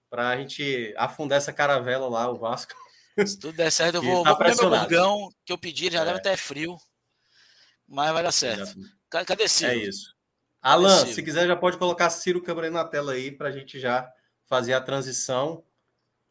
para 0.10 0.30
a 0.30 0.38
gente 0.38 0.94
afundar 0.98 1.38
essa 1.38 1.54
caravela 1.54 2.08
lá, 2.08 2.30
o 2.30 2.38
Vasco. 2.38 2.74
Se 3.26 3.38
tudo 3.38 3.56
der 3.56 3.72
certo, 3.72 3.96
eu 3.96 4.02
vou, 4.04 4.24
tá 4.24 4.30
vou 4.30 4.38
comer 4.38 4.56
meu 4.56 4.70
burgão 4.70 5.30
que 5.46 5.52
eu 5.54 5.58
pedi, 5.58 5.92
já 5.92 6.02
é. 6.02 6.06
deve 6.06 6.22
ter 6.22 6.38
frio. 6.38 6.78
Mas 7.88 8.12
vai 8.12 8.24
dar 8.24 8.32
certo. 8.32 8.76
Cadê 9.10 9.48
Ciro? 9.48 9.72
É 9.72 9.76
isso. 9.76 10.16
Alan, 10.62 11.06
se 11.06 11.24
quiser, 11.24 11.48
já 11.48 11.56
pode 11.56 11.78
colocar 11.78 12.10
Ciro 12.10 12.42
Câmara 12.42 12.70
na 12.70 12.84
tela 12.84 13.14
aí 13.14 13.32
para 13.32 13.50
a 13.50 13.52
gente 13.52 13.80
já 13.80 14.12
fazer 14.46 14.74
a 14.74 14.82
transição. 14.82 15.64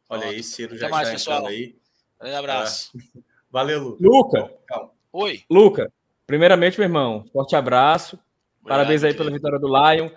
Olha 0.08 0.22
Pronto. 0.22 0.34
aí, 0.34 0.42
Ciro 0.42 0.76
já 0.76 0.86
Até 0.86 0.94
mais, 0.94 1.08
está 1.08 1.32
pessoal. 1.32 1.46
aí. 1.46 1.78
Um 2.20 2.36
abraço. 2.36 2.90
É. 2.96 3.20
Valeu, 3.50 3.80
Lu. 3.80 3.96
Luca. 3.98 4.52
Calma. 4.66 4.92
Oi. 5.12 5.42
Luca, 5.50 5.90
primeiramente, 6.27 6.79
meu 6.79 6.87
irmão, 6.87 7.24
forte 7.33 7.55
abraço. 7.57 8.18
Parabéns 8.66 9.05
aí 9.05 9.14
pela 9.14 9.31
vitória 9.31 9.59
do 9.59 9.68
Lion. 9.68 10.11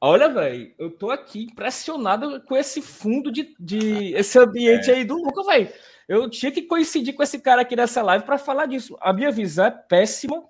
Olha, 0.00 0.28
velho, 0.28 0.74
eu 0.78 0.90
tô 0.90 1.10
aqui 1.10 1.44
impressionado 1.44 2.42
com 2.42 2.56
esse 2.56 2.82
fundo 2.82 3.30
de, 3.30 3.54
de 3.58 4.12
esse 4.16 4.38
ambiente 4.38 4.90
é. 4.90 4.94
aí 4.94 5.04
do 5.04 5.16
Luca, 5.16 5.42
velho. 5.44 5.68
Eu 6.08 6.28
tinha 6.28 6.52
que 6.52 6.62
coincidir 6.62 7.14
com 7.14 7.22
esse 7.22 7.38
cara 7.38 7.62
aqui 7.62 7.74
nessa 7.74 8.02
live 8.02 8.24
para 8.24 8.36
falar 8.36 8.66
disso. 8.66 8.96
A 9.00 9.12
minha 9.12 9.30
visão 9.30 9.64
é 9.66 9.70
péssima 9.70 10.42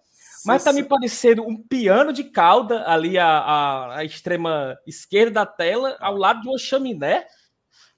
mas 0.44 0.62
tá 0.62 0.72
me 0.72 0.84
parecendo 0.84 1.42
um 1.42 1.56
piano 1.56 2.12
de 2.12 2.22
cauda 2.24 2.86
ali 2.86 3.18
à, 3.18 3.26
à, 3.26 3.98
à, 3.98 4.04
extrema 4.04 4.78
esquerda 4.86 5.40
da 5.40 5.46
tela, 5.46 5.96
ao 6.00 6.16
lado 6.16 6.42
de 6.42 6.48
uma 6.48 6.58
chaminé. 6.58 7.26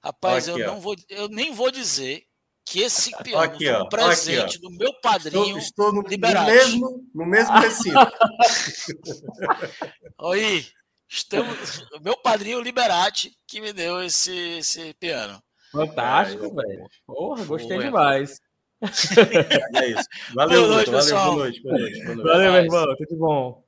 Rapaz, 0.01 0.47
aqui, 0.47 0.61
eu, 0.61 0.67
não 0.67 0.79
vou, 0.79 0.95
eu 1.09 1.27
nem 1.27 1.53
vou 1.53 1.69
dizer 1.69 2.23
que 2.69 2.81
esse 2.81 3.15
piano 3.23 3.43
aqui, 3.43 3.65
foi 3.65 3.81
um 3.81 3.87
presente 3.87 4.57
aqui, 4.57 4.59
do 4.59 4.69
meu 4.71 4.93
padrinho. 4.99 5.57
Estou, 5.57 5.89
estou 5.89 5.93
no, 5.93 6.01
no, 6.01 6.45
mesmo, 6.45 7.09
no 7.15 7.25
mesmo 7.25 7.57
recinto. 7.59 7.97
Oi, 10.19 10.65
estamos, 11.07 11.87
meu 12.01 12.17
padrinho 12.17 12.59
Liberati 12.59 13.31
que 13.47 13.61
me 13.61 13.71
deu 13.71 14.03
esse, 14.03 14.57
esse 14.57 14.93
piano. 14.95 15.41
Fantástico, 15.71 16.53
velho. 16.53 16.85
Porra, 17.05 17.45
gostei 17.45 17.79
demais. 17.79 18.37
É 19.73 19.87
isso. 19.87 20.07
Valeu, 20.35 20.61
boa 20.61 20.75
noite, 20.75 20.91
valeu, 20.91 21.15
boa 21.15 21.35
noite, 21.35 21.63
boa 21.63 21.79
noite, 21.79 22.03
boa 22.03 22.15
noite. 22.15 22.27
Valeu, 22.27 22.51
meu 22.51 22.63
irmão, 22.63 22.95
tudo 22.95 23.17
bom. 23.17 23.63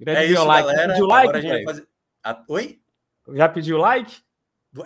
Grande 0.00 0.18
é 0.18 0.26
isso, 0.26 0.44
like. 0.44 0.66
galera. 0.66 0.88
Pediu 0.88 1.06
like, 1.06 1.36
a 1.36 1.40
gente 1.40 1.50
vai 1.50 1.64
fazer... 1.64 1.88
Oi? 2.48 2.80
Já 3.34 3.48
pediu 3.48 3.78
like? 3.78 4.20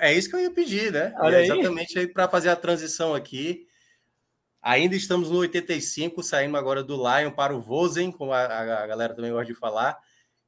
É 0.01 0.12
isso 0.12 0.30
que 0.30 0.37
eu 0.37 0.41
ia 0.41 0.51
pedir, 0.51 0.93
né? 0.93 1.14
Olha 1.18 1.37
é 1.37 1.45
exatamente 1.45 1.99
aí 1.99 2.07
para 2.07 2.28
fazer 2.28 2.49
a 2.49 2.57
transição 2.57 3.14
aqui. 3.14 3.66
Ainda 4.62 4.97
estamos 4.97 5.30
no 5.30 5.39
85, 5.39 6.22
saindo 6.22 6.57
agora 6.57 6.82
do 6.82 6.97
Lion 6.97 7.30
para 7.30 7.55
o 7.55 7.61
Vozen, 7.61 8.11
como 8.11 8.32
a, 8.32 8.45
a 8.45 8.87
galera 8.87 9.14
também 9.14 9.30
gosta 9.30 9.53
de 9.53 9.59
falar. 9.59 9.99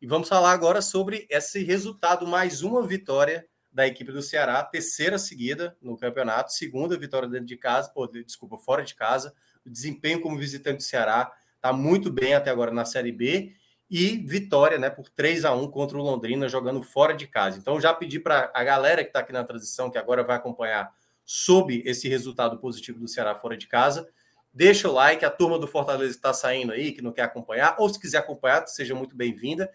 E 0.01 0.07
vamos 0.07 0.29
falar 0.29 0.53
agora 0.53 0.81
sobre 0.81 1.27
esse 1.29 1.63
resultado, 1.63 2.27
mais 2.27 2.63
uma 2.63 2.87
vitória 2.87 3.47
da 3.71 3.87
equipe 3.87 4.11
do 4.11 4.23
Ceará, 4.23 4.63
terceira 4.63 5.19
seguida 5.19 5.77
no 5.83 5.99
campeonato, 5.99 6.53
segunda 6.53 6.97
vitória 6.99 7.29
dentro 7.29 7.47
de 7.47 7.57
casa, 7.59 7.93
ou, 7.95 8.07
desculpa, 8.07 8.57
fora 8.57 8.83
de 8.83 8.95
casa. 8.95 9.35
O 9.67 9.71
desempenho 9.71 10.21
como 10.21 10.39
visitante 10.39 10.79
do 10.79 10.83
Ceará 10.83 11.31
está 11.57 11.73
muito 11.73 12.11
bem 12.11 12.35
até 12.35 12.51
agora 12.51 12.71
na 12.71 12.85
Série 12.85 13.13
B 13.13 13.56
e 13.89 14.17
vitória, 14.27 14.79
né, 14.79 14.91
por 14.91 15.09
3 15.09 15.45
a 15.45 15.55
1 15.55 15.71
contra 15.71 15.97
o 15.97 16.03
Londrina 16.03 16.49
jogando 16.49 16.83
fora 16.83 17.15
de 17.15 17.27
casa. 17.27 17.59
Então 17.59 17.81
já 17.81 17.95
pedi 17.95 18.19
para 18.19 18.51
a 18.53 18.65
galera 18.65 19.03
que 19.03 19.11
está 19.11 19.21
aqui 19.21 19.33
na 19.33 19.45
transição, 19.45 19.91
que 19.91 19.99
agora 19.99 20.25
vai 20.25 20.37
acompanhar 20.37 20.93
sob 21.25 21.83
esse 21.85 22.09
resultado 22.09 22.59
positivo 22.59 22.99
do 22.99 23.09
Ceará 23.09 23.35
fora 23.35 23.57
de 23.57 23.67
casa, 23.67 24.09
deixa 24.53 24.89
o 24.89 24.93
like, 24.93 25.25
a 25.25 25.31
turma 25.31 25.59
do 25.59 25.67
Fortaleza 25.67 26.13
está 26.13 26.33
saindo 26.33 26.73
aí, 26.73 26.93
que 26.93 27.03
não 27.03 27.13
quer 27.13 27.23
acompanhar, 27.23 27.77
ou 27.79 27.89
se 27.89 28.01
quiser 28.01 28.19
acompanhar, 28.19 28.67
seja 28.67 28.95
muito 28.95 29.15
bem-vinda. 29.15 29.71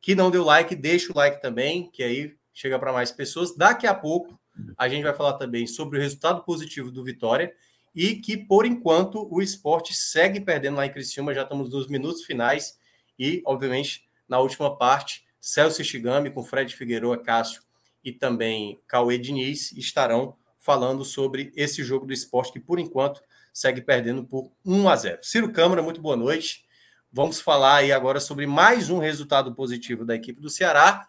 Que 0.00 0.14
não 0.14 0.30
deu 0.30 0.42
like, 0.42 0.74
deixa 0.74 1.12
o 1.12 1.16
like 1.16 1.40
também, 1.40 1.90
que 1.90 2.02
aí 2.02 2.34
chega 2.52 2.78
para 2.78 2.92
mais 2.92 3.12
pessoas. 3.12 3.54
Daqui 3.54 3.86
a 3.86 3.94
pouco 3.94 4.40
a 4.76 4.88
gente 4.88 5.04
vai 5.04 5.14
falar 5.14 5.34
também 5.34 5.66
sobre 5.66 5.98
o 5.98 6.00
resultado 6.00 6.42
positivo 6.44 6.90
do 6.90 7.04
Vitória 7.04 7.52
e 7.94 8.16
que, 8.16 8.36
por 8.36 8.64
enquanto, 8.64 9.28
o 9.30 9.40
esporte 9.42 9.94
segue 9.94 10.40
perdendo 10.40 10.76
lá 10.76 10.86
em 10.86 10.92
Criciúma, 10.92 11.34
já 11.34 11.42
estamos 11.42 11.70
nos 11.70 11.86
minutos 11.88 12.24
finais 12.24 12.78
e, 13.18 13.42
obviamente, 13.44 14.08
na 14.28 14.38
última 14.38 14.76
parte, 14.76 15.24
Celso 15.40 15.82
Shigami 15.82 16.30
com 16.30 16.42
Fred 16.42 16.74
Figueiredo, 16.74 17.20
Cássio 17.22 17.62
e 18.04 18.12
também 18.12 18.80
Cauê 18.86 19.18
Diniz 19.18 19.72
estarão 19.72 20.36
falando 20.58 21.04
sobre 21.04 21.52
esse 21.56 21.82
jogo 21.82 22.06
do 22.06 22.12
esporte 22.12 22.52
que, 22.52 22.60
por 22.60 22.78
enquanto, 22.78 23.22
segue 23.52 23.80
perdendo 23.80 24.24
por 24.24 24.52
1 24.64 24.88
a 24.88 24.96
0. 24.96 25.18
Ciro 25.22 25.52
Câmara, 25.52 25.82
muito 25.82 26.00
boa 26.00 26.16
noite. 26.16 26.64
Vamos 27.12 27.40
falar 27.40 27.76
aí 27.76 27.92
agora 27.92 28.20
sobre 28.20 28.46
mais 28.46 28.88
um 28.88 28.98
resultado 28.98 29.54
positivo 29.54 30.04
da 30.04 30.14
equipe 30.14 30.40
do 30.40 30.48
Ceará. 30.48 31.06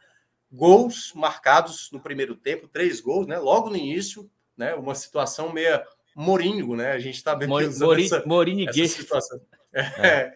Gols 0.51 1.13
marcados 1.15 1.89
no 1.91 1.99
primeiro 1.99 2.35
tempo, 2.35 2.67
três 2.67 2.99
gols, 2.99 3.25
né? 3.25 3.39
Logo 3.39 3.69
no 3.69 3.77
início, 3.77 4.29
né? 4.57 4.75
Uma 4.75 4.93
situação 4.93 5.51
meia 5.51 5.83
Morinho, 6.15 6.75
né? 6.75 6.91
A 6.91 6.99
gente 6.99 7.15
está 7.15 7.35
bem 7.35 7.47
Mor 7.47 7.63
Mori 7.79 8.05
essa, 8.05 8.23
Morinho 8.25 8.69
essa 8.69 8.87
situação. 8.87 9.41
É. 9.71 10.07
É. 10.07 10.33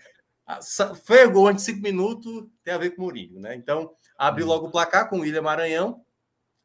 Foi 1.03 1.27
gol 1.27 1.47
antes 1.47 1.65
de 1.65 1.71
cinco 1.71 1.83
minutos, 1.83 2.45
tem 2.63 2.73
a 2.73 2.77
ver 2.77 2.91
com 2.91 3.01
o 3.01 3.05
Mourinho, 3.05 3.39
né? 3.39 3.55
Então, 3.55 3.91
abriu 4.17 4.45
uhum. 4.45 4.53
logo 4.53 4.67
o 4.67 4.71
placar 4.71 5.09
com 5.09 5.17
o 5.17 5.21
William 5.21 5.41
Maranhão, 5.41 6.01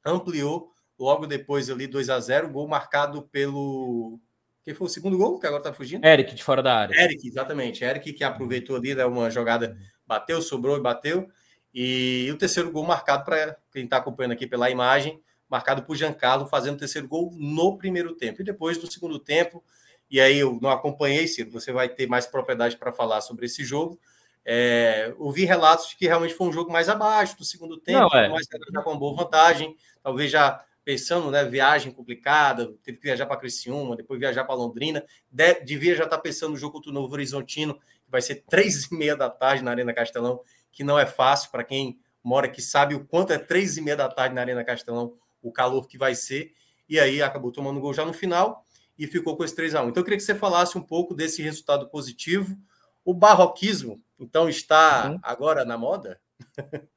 ampliou 0.05 0.71
logo 0.99 1.27
depois 1.27 1.69
ali 1.69 1.87
2 1.87 2.09
a 2.09 2.21
0 2.21 2.49
gol 2.51 2.69
marcado 2.69 3.23
pelo. 3.23 4.21
Quem 4.65 4.73
foi 4.73 4.87
o 4.87 4.91
segundo 4.91 5.19
gol 5.19 5.41
que 5.41 5.47
agora 5.47 5.63
tá 5.63 5.73
fugindo? 5.73 6.05
Eric, 6.05 6.35
de 6.35 6.45
fora 6.45 6.63
da 6.63 6.77
área. 6.77 6.95
Eric, 6.95 7.27
exatamente. 7.27 7.83
Eric 7.83 8.13
que 8.13 8.23
aproveitou 8.23 8.77
ali, 8.77 8.95
né, 8.95 9.05
uma 9.05 9.29
jogada, 9.29 9.77
bateu, 10.07 10.41
sobrou 10.41 10.77
e 10.77 10.81
bateu. 10.81 11.29
E 11.75 12.31
o 12.33 12.39
terceiro 12.39 12.71
gol 12.71 12.87
marcado 12.87 13.25
para 13.25 13.57
quem 13.73 13.85
está 13.85 13.97
acompanhando 13.97 14.33
aqui 14.33 14.47
pela 14.47 14.71
imagem, 14.71 15.21
marcado 15.49 15.83
por 15.83 15.97
Giancarlo, 15.97 16.47
fazendo 16.47 16.77
o 16.77 16.79
terceiro 16.79 17.09
gol 17.09 17.33
no 17.37 17.77
primeiro 17.77 18.15
tempo. 18.15 18.41
E 18.41 18.45
depois, 18.45 18.81
no 18.81 18.89
segundo 18.89 19.19
tempo, 19.19 19.65
e 20.13 20.21
aí 20.21 20.41
eu 20.41 20.59
não 20.61 20.69
acompanhei, 20.69 21.27
Ciro, 21.27 21.51
você 21.51 21.73
vai 21.73 21.89
ter 21.89 22.07
mais 22.07 22.27
propriedade 22.27 22.77
para 22.77 22.93
falar 22.93 23.23
sobre 23.23 23.47
esse 23.47 23.65
jogo. 23.65 23.99
É, 24.45 25.15
ouvi 25.17 25.47
relatos 25.47 25.89
de 25.89 25.97
que 25.97 26.07
realmente 26.07 26.35
foi 26.35 26.49
um 26.49 26.53
jogo 26.53 26.71
mais 26.71 26.91
abaixo 26.91 27.39
do 27.39 27.45
segundo 27.45 27.79
tempo, 27.79 28.11
não, 28.13 28.21
é. 28.21 28.29
mas 28.29 28.47
já 28.47 28.83
com 28.83 28.91
uma 28.91 28.99
boa 28.99 29.17
vantagem, 29.17 29.75
talvez 30.03 30.31
já 30.31 30.63
pensando, 30.85 31.31
né, 31.31 31.45
viagem 31.47 31.91
complicada, 31.93 32.75
teve 32.83 32.99
que 32.99 33.05
viajar 33.05 33.25
para 33.25 33.39
Criciúma, 33.39 33.97
depois 33.97 34.21
viajar 34.21 34.45
para 34.45 34.55
Londrina, 34.55 35.03
de, 35.31 35.61
devia 35.61 35.95
já 35.95 36.05
estar 36.05 36.17
tá 36.17 36.23
pensando 36.23 36.51
no 36.51 36.57
jogo 36.59 36.75
contra 36.75 36.91
o 36.91 36.95
Novo 36.95 37.15
Horizontino, 37.15 37.75
que 37.75 38.11
vai 38.11 38.21
ser 38.21 38.45
três 38.51 38.85
e 38.91 38.95
meia 38.95 39.17
da 39.17 39.31
tarde 39.31 39.65
na 39.65 39.71
Arena 39.71 39.95
Castelão, 39.95 40.43
que 40.71 40.85
não 40.85 40.99
é 40.99 41.07
fácil 41.07 41.51
para 41.51 41.65
quem 41.65 41.99
mora 42.23 42.49
aqui 42.49 42.61
sabe 42.61 42.95
o 42.95 43.07
quanto 43.07 43.33
é 43.33 43.39
três 43.39 43.79
e 43.79 43.81
meia 43.81 43.97
da 43.97 44.09
tarde 44.09 44.35
na 44.35 44.43
Arena 44.43 44.63
Castelão, 44.63 45.15
o 45.41 45.51
calor 45.51 45.89
que 45.89 45.97
vai 45.97 46.15
ser, 46.15 46.53
e 46.87 47.01
aí 47.01 47.23
acabou 47.23 47.51
tomando 47.51 47.81
gol 47.81 47.95
já 47.95 48.05
no 48.05 48.13
final, 48.13 48.63
e 49.03 49.07
ficou 49.09 49.37
com 49.37 49.43
esse 49.43 49.57
3 49.57 49.75
a 49.75 49.83
1 49.83 49.89
Então, 49.89 50.01
eu 50.01 50.05
queria 50.05 50.17
que 50.17 50.23
você 50.23 50.35
falasse 50.35 50.79
um 50.79 50.83
pouco 50.83 51.13
desse 51.13 51.43
resultado 51.43 51.89
positivo. 51.89 52.57
O 53.05 53.13
barroquismo, 53.13 54.01
então, 54.17 54.49
está 54.49 55.11
uhum. 55.11 55.19
agora 55.23 55.65
na 55.65 55.77
moda? 55.77 56.21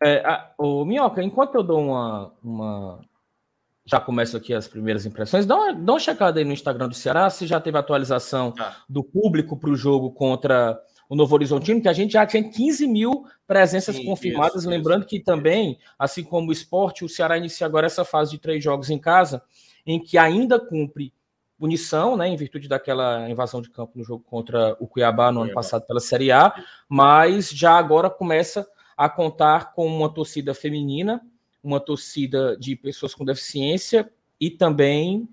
É, 0.00 0.24
a, 0.24 0.52
o 0.56 0.84
Minhoca, 0.84 1.20
enquanto 1.20 1.56
eu 1.56 1.62
dou 1.64 1.80
uma, 1.80 2.32
uma. 2.40 3.00
Já 3.84 3.98
começo 3.98 4.36
aqui 4.36 4.54
as 4.54 4.68
primeiras 4.68 5.04
impressões, 5.04 5.44
dá 5.44 5.56
uma, 5.56 5.74
dá 5.74 5.92
uma 5.94 5.98
checada 5.98 6.38
aí 6.38 6.44
no 6.44 6.52
Instagram 6.52 6.88
do 6.88 6.94
Ceará 6.94 7.28
se 7.28 7.48
já 7.48 7.60
teve 7.60 7.76
atualização 7.76 8.54
ah. 8.60 8.76
do 8.88 9.02
público 9.02 9.56
para 9.56 9.70
o 9.70 9.74
jogo 9.74 10.12
contra 10.12 10.80
o 11.08 11.16
Novo 11.16 11.34
Horizontino, 11.34 11.82
que 11.82 11.88
a 11.88 11.92
gente 11.92 12.12
já 12.12 12.24
tinha 12.24 12.48
15 12.48 12.86
mil 12.86 13.24
presenças 13.44 13.96
Sim, 13.96 14.04
confirmadas. 14.04 14.62
Isso, 14.62 14.70
lembrando 14.70 15.00
isso. 15.00 15.08
que 15.08 15.18
também, 15.18 15.80
assim 15.98 16.22
como 16.22 16.50
o 16.50 16.52
esporte, 16.52 17.04
o 17.04 17.08
Ceará 17.08 17.36
inicia 17.36 17.66
agora 17.66 17.86
essa 17.86 18.04
fase 18.04 18.30
de 18.30 18.38
três 18.38 18.62
jogos 18.62 18.90
em 18.90 19.00
casa, 19.00 19.42
em 19.84 19.98
que 19.98 20.16
ainda 20.16 20.60
cumpre 20.60 21.12
punição, 21.58 22.16
né, 22.16 22.28
em 22.28 22.36
virtude 22.36 22.68
daquela 22.68 23.28
invasão 23.28 23.60
de 23.60 23.68
campo 23.68 23.98
no 23.98 24.04
jogo 24.04 24.24
contra 24.24 24.76
o 24.78 24.86
Cuiabá 24.86 25.32
no 25.32 25.42
ano 25.42 25.52
passado 25.52 25.84
pela 25.86 26.00
Série 26.00 26.30
A, 26.30 26.54
mas 26.88 27.50
já 27.50 27.72
agora 27.72 28.08
começa 28.08 28.66
a 28.96 29.08
contar 29.08 29.72
com 29.72 29.86
uma 29.86 30.08
torcida 30.08 30.54
feminina, 30.54 31.20
uma 31.62 31.80
torcida 31.80 32.56
de 32.56 32.76
pessoas 32.76 33.14
com 33.14 33.24
deficiência 33.24 34.10
e 34.40 34.50
também 34.50 35.28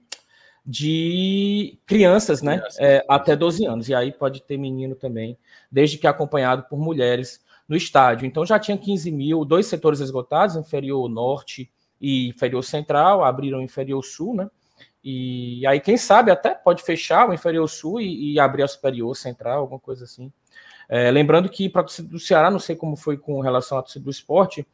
de 0.65 1.78
crianças, 1.86 2.41
né, 2.41 2.61
é, 2.80 3.05
até 3.07 3.36
12 3.36 3.65
anos. 3.65 3.88
E 3.88 3.93
aí 3.93 4.11
pode 4.11 4.41
ter 4.41 4.57
menino 4.57 4.95
também, 4.95 5.38
desde 5.71 5.97
que 5.99 6.07
acompanhado 6.07 6.63
por 6.63 6.80
mulheres 6.80 7.43
no 7.67 7.76
estádio. 7.76 8.26
Então 8.26 8.45
já 8.45 8.57
tinha 8.57 8.78
15 8.78 9.11
mil, 9.11 9.45
dois 9.45 9.67
setores 9.67 9.99
esgotados, 9.99 10.55
inferior 10.55 11.07
norte 11.07 11.69
e 12.01 12.30
inferior 12.30 12.63
central, 12.63 13.23
abriram 13.23 13.61
inferior 13.61 14.03
sul, 14.03 14.36
né? 14.36 14.49
E 15.08 15.66
aí, 15.68 15.80
quem 15.80 15.97
sabe, 15.97 16.32
até 16.32 16.56
pode 16.56 16.82
fechar 16.82 17.30
o 17.30 17.34
inferior 17.34 17.68
sul 17.68 18.01
e, 18.01 18.34
e 18.34 18.39
abrir 18.39 18.64
a 18.64 18.68
superior 18.68 19.16
central, 19.16 19.60
alguma 19.60 19.80
coisa 19.80 20.03
assim. 20.03 20.32
É, 20.89 21.12
lembrando 21.12 21.47
que 21.47 21.70
para 21.70 21.82
a 21.84 22.01
do 22.01 22.20
Ceará, 22.20 22.49
não 22.49 22.58
sei 22.58 22.76
como 22.76 22.95
foi 22.95 23.16
com 23.16 23.39
relação 23.39 23.78
à 23.78 23.84
torcida 23.84 24.03
do 24.03 24.10
esporte, 24.10 24.66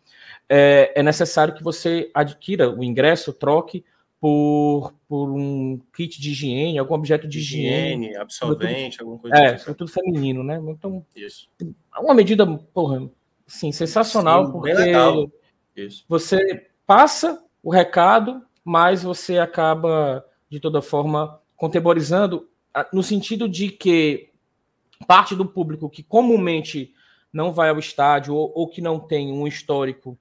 é, 0.48 0.94
é, 0.96 1.04
necessário 1.04 1.54
que 1.54 1.62
você 1.62 2.10
adquira 2.14 2.70
o 2.70 2.82
ingresso, 2.82 3.34
troque 3.34 3.84
por, 4.22 4.94
por 5.06 5.30
um 5.30 5.78
kit 5.94 6.22
de 6.22 6.32
higiene, 6.32 6.80
algum 6.80 6.94
objeto 6.94 7.28
de 7.28 7.40
higiene. 7.40 8.06
higiene 8.06 8.16
absorvente, 8.16 9.02
alguma 9.02 9.20
coisa 9.20 9.36
É, 9.36 9.56
tipo. 9.56 9.74
tudo 9.74 9.92
feminino, 9.92 10.46
né? 10.46 10.62
Então, 10.66 11.06
Isso. 11.14 11.50
é 11.62 12.00
uma 12.00 12.14
medida, 12.14 12.48
porra, 12.74 13.10
sim, 13.46 13.74
sensacional, 13.74 14.46
Sim, 14.46 14.52
porque 14.54 16.00
você 16.08 16.68
passa 16.88 17.44
o 17.62 17.70
recado 17.70 18.42
mas 18.64 19.04
você 19.04 19.38
acaba, 19.38 20.26
de 20.50 20.60
toda 20.60 20.82
forma, 20.82 21.40
contemporizando 21.56 22.48
no 22.92 23.04
sentido 23.04 23.50
de 23.50 23.70
que 23.70 24.30
parte 25.08 25.36
do 25.36 25.46
público 25.46 25.90
que 25.90 26.04
comumente 26.04 26.94
não 27.34 27.52
vai 27.52 27.70
ao 27.70 27.80
estádio 27.80 28.36
ou, 28.36 28.52
ou 28.56 28.68
que 28.68 28.82
não 28.82 29.00
tem 29.00 29.32
um 29.32 29.48
histórico 29.48 30.18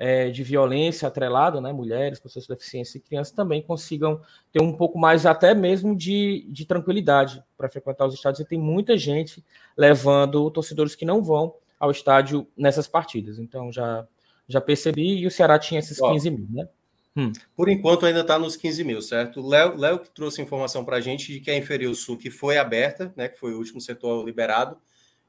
é, 0.00 0.30
de 0.30 0.42
violência 0.42 1.06
atrelado, 1.06 1.60
né, 1.60 1.72
mulheres, 1.72 2.18
pessoas 2.18 2.46
com 2.46 2.54
deficiência 2.54 2.96
e 2.96 3.00
crianças 3.02 3.34
também 3.34 3.60
consigam 3.60 4.20
ter 4.50 4.62
um 4.62 4.72
pouco 4.72 4.98
mais 4.98 5.26
até 5.26 5.54
mesmo 5.54 5.94
de, 5.94 6.46
de 6.50 6.64
tranquilidade 6.64 7.44
para 7.56 7.68
frequentar 7.68 8.06
os 8.06 8.14
estádios. 8.14 8.40
E 8.40 8.48
tem 8.48 8.58
muita 8.58 8.96
gente 8.96 9.44
levando 9.76 10.50
torcedores 10.50 10.94
que 10.94 11.04
não 11.04 11.22
vão 11.22 11.54
ao 11.78 11.90
estádio 11.90 12.46
nessas 12.56 12.88
partidas. 12.88 13.38
Então 13.38 13.70
já, 13.70 14.06
já 14.48 14.60
percebi 14.60 15.18
e 15.18 15.26
o 15.26 15.30
Ceará 15.30 15.58
tinha 15.58 15.80
esses 15.80 16.00
15 16.00 16.30
mil, 16.30 16.46
né? 16.50 16.66
Hum. 17.16 17.32
Por 17.56 17.68
enquanto 17.68 18.06
ainda 18.06 18.20
está 18.20 18.38
nos 18.38 18.56
15 18.56 18.84
mil, 18.84 19.02
certo? 19.02 19.46
Léo, 19.46 19.76
Léo 19.76 19.98
que 19.98 20.10
trouxe 20.10 20.40
informação 20.40 20.84
para 20.84 20.96
a 20.96 21.00
gente 21.00 21.32
de 21.32 21.40
que 21.40 21.50
a 21.50 21.56
Inferior 21.56 21.94
Sul, 21.94 22.16
que 22.16 22.30
foi 22.30 22.56
aberta, 22.56 23.12
né, 23.16 23.28
que 23.28 23.38
foi 23.38 23.52
o 23.52 23.58
último 23.58 23.80
setor 23.80 24.24
liberado, 24.24 24.78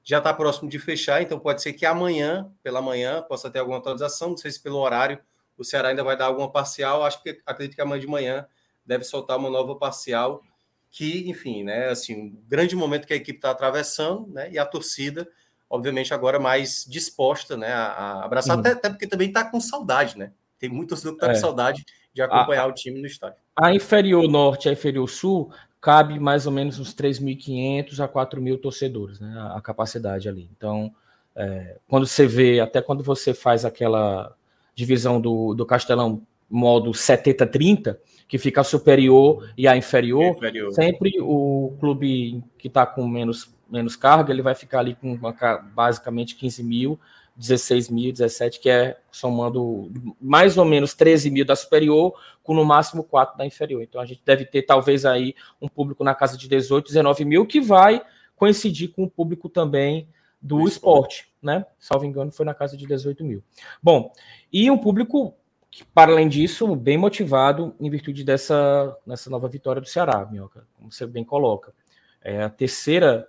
já 0.04 0.20
está 0.20 0.34
próximo 0.34 0.70
de 0.70 0.80
fechar, 0.80 1.22
então 1.22 1.40
pode 1.40 1.62
ser 1.62 1.74
que 1.74 1.86
amanhã, 1.86 2.52
pela 2.64 2.82
manhã, 2.82 3.22
possa 3.22 3.50
ter 3.50 3.60
alguma 3.60 3.78
atualização, 3.78 4.30
não 4.30 4.38
sei 4.38 4.52
se 4.52 4.62
pelo 4.62 4.78
horário 4.78 5.20
o 5.62 5.64
Ceará 5.64 5.90
ainda 5.90 6.04
vai 6.04 6.18
dar 6.18 6.26
alguma 6.26 6.52
parcial. 6.52 7.04
Acho 7.04 7.22
que 7.22 7.40
acredito 7.46 7.76
que 7.76 7.82
amanhã 7.82 8.02
de 8.02 8.08
manhã 8.08 8.48
deve 8.86 9.04
soltar 9.04 9.38
uma 9.38 9.50
nova 9.50 9.76
parcial. 9.76 10.42
Que, 10.90 11.30
enfim, 11.30 11.64
né? 11.64 11.90
Assim, 11.90 12.16
um 12.16 12.44
grande 12.48 12.76
momento 12.76 13.08
que 13.08 13.14
a 13.14 13.16
equipe 13.16 13.38
está 13.38 13.52
atravessando, 13.52 14.28
né? 14.28 14.52
E 14.52 14.60
a 14.60 14.66
torcida, 14.66 15.30
obviamente, 15.70 16.14
agora 16.14 16.40
mais 16.40 16.86
disposta, 16.90 17.56
né? 17.56 17.72
A, 17.72 17.86
a 17.86 18.26
abraçar, 18.26 18.56
uhum. 18.56 18.62
até, 18.62 18.72
até, 18.72 18.90
porque 18.90 19.08
também 19.08 19.30
está 19.30 19.46
com 19.46 19.62
saudade, 19.62 20.18
né? 20.18 20.34
Tem 20.62 20.70
muito 20.70 20.90
torcedor 20.90 21.14
que 21.14 21.18
está 21.18 21.32
é. 21.32 21.34
com 21.34 21.42
saudade 21.42 21.84
de 22.14 22.22
acompanhar 22.22 22.66
a, 22.66 22.68
o 22.68 22.74
time 22.74 23.02
no 23.02 23.08
estádio. 23.08 23.38
A 23.56 23.74
inferior 23.74 24.28
norte 24.30 24.68
e 24.68 24.70
a 24.70 24.72
inferior 24.72 25.10
sul 25.10 25.52
cabe 25.82 26.20
mais 26.20 26.46
ou 26.46 26.52
menos 26.52 26.80
uns 26.80 26.94
3.500 26.94 28.00
a 28.00 28.08
4.000 28.08 28.62
torcedores, 28.62 29.20
né? 29.20 29.34
A, 29.36 29.58
a 29.58 29.62
capacidade 29.62 30.30
ali. 30.30 30.48
Então, 30.56 30.94
é, 31.36 31.78
quando 31.88 32.06
você 32.06 32.28
vê, 32.28 32.60
até 32.60 32.80
quando 32.80 33.04
você 33.04 33.34
faz 33.34 33.66
aquela 33.66 34.36
divisão 34.76 35.20
do, 35.20 35.56
do 35.56 35.66
Castelão 35.66 36.22
modo 36.48 36.92
70-30, 36.92 37.98
que 38.28 38.38
fica 38.38 38.62
a 38.62 38.64
superior 38.64 39.50
e 39.58 39.68
a 39.68 39.76
inferior, 39.76 40.36
inferior. 40.36 40.72
sempre 40.74 41.14
o 41.20 41.76
clube 41.80 42.44
que 42.58 42.68
está 42.68 42.86
com 42.86 43.08
menos, 43.08 43.54
menos 43.70 43.96
carga, 43.96 44.32
ele 44.32 44.42
vai 44.42 44.54
ficar 44.54 44.80
ali 44.80 44.96
com 44.96 45.18
basicamente 45.74 46.36
15 46.36 46.64
mil, 46.64 47.00
16 47.42 47.90
mil, 47.90 48.12
17, 48.12 48.60
que 48.60 48.70
é 48.70 48.98
somando 49.12 49.92
mais 50.22 50.58
ou 50.58 50.64
menos 50.64 50.94
13 50.94 51.32
mil 51.32 51.44
da 51.44 51.56
superior, 51.56 52.14
com 52.44 52.54
no 52.54 52.64
máximo 52.64 53.04
4 53.04 53.36
da 53.36 53.46
inferior. 53.46 53.82
Então 53.82 54.00
a 54.00 54.06
gente 54.06 54.22
deve 54.24 54.46
ter 54.46 54.62
talvez 54.62 55.06
aí 55.06 55.34
um 55.60 55.68
público 55.68 56.04
na 56.04 56.14
casa 56.14 56.38
de 56.38 56.48
18, 56.48 56.88
19 56.88 57.26
mil, 57.26 57.46
que 57.48 57.60
vai 57.60 58.02
coincidir 58.36 58.92
com 58.92 59.04
o 59.04 59.10
público 59.10 59.50
também 59.50 60.08
do 60.40 60.68
esporte, 60.68 61.32
né? 61.42 61.66
Salvo 61.80 62.06
engano, 62.06 62.32
foi 62.32 62.46
na 62.46 62.54
casa 62.54 62.78
de 62.78 62.86
18 62.86 63.24
mil. 63.24 63.44
Bom, 63.82 64.12
e 64.54 64.70
um 64.70 64.78
público 64.78 65.36
que, 65.70 65.84
para 65.84 66.12
além 66.12 66.30
disso, 66.30 66.76
bem 66.76 66.98
motivado 66.98 67.76
em 67.80 67.90
virtude 67.90 68.24
dessa, 68.24 68.96
dessa 69.06 69.30
nova 69.30 69.48
vitória 69.48 69.82
do 69.82 69.88
Ceará, 69.88 70.28
Minhoca, 70.30 70.68
como 70.78 70.92
você 70.92 71.08
bem 71.08 71.24
coloca. 71.24 71.74
É 72.22 72.44
a 72.44 72.50
terceira 72.50 73.28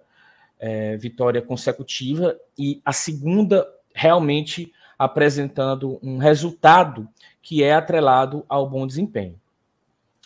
é, 0.59 0.97
vitória 0.97 1.41
consecutiva 1.41 2.39
e 2.59 2.81
a 2.85 2.93
segunda 2.93 3.67
realmente 3.95 4.73
apresentando 4.99 5.99
um 6.03 6.19
resultado 6.19 7.09
que 7.41 7.63
é 7.63 7.75
atrelado 7.75 8.45
ao 8.49 8.69
bom 8.69 8.87
desempenho. 8.87 9.39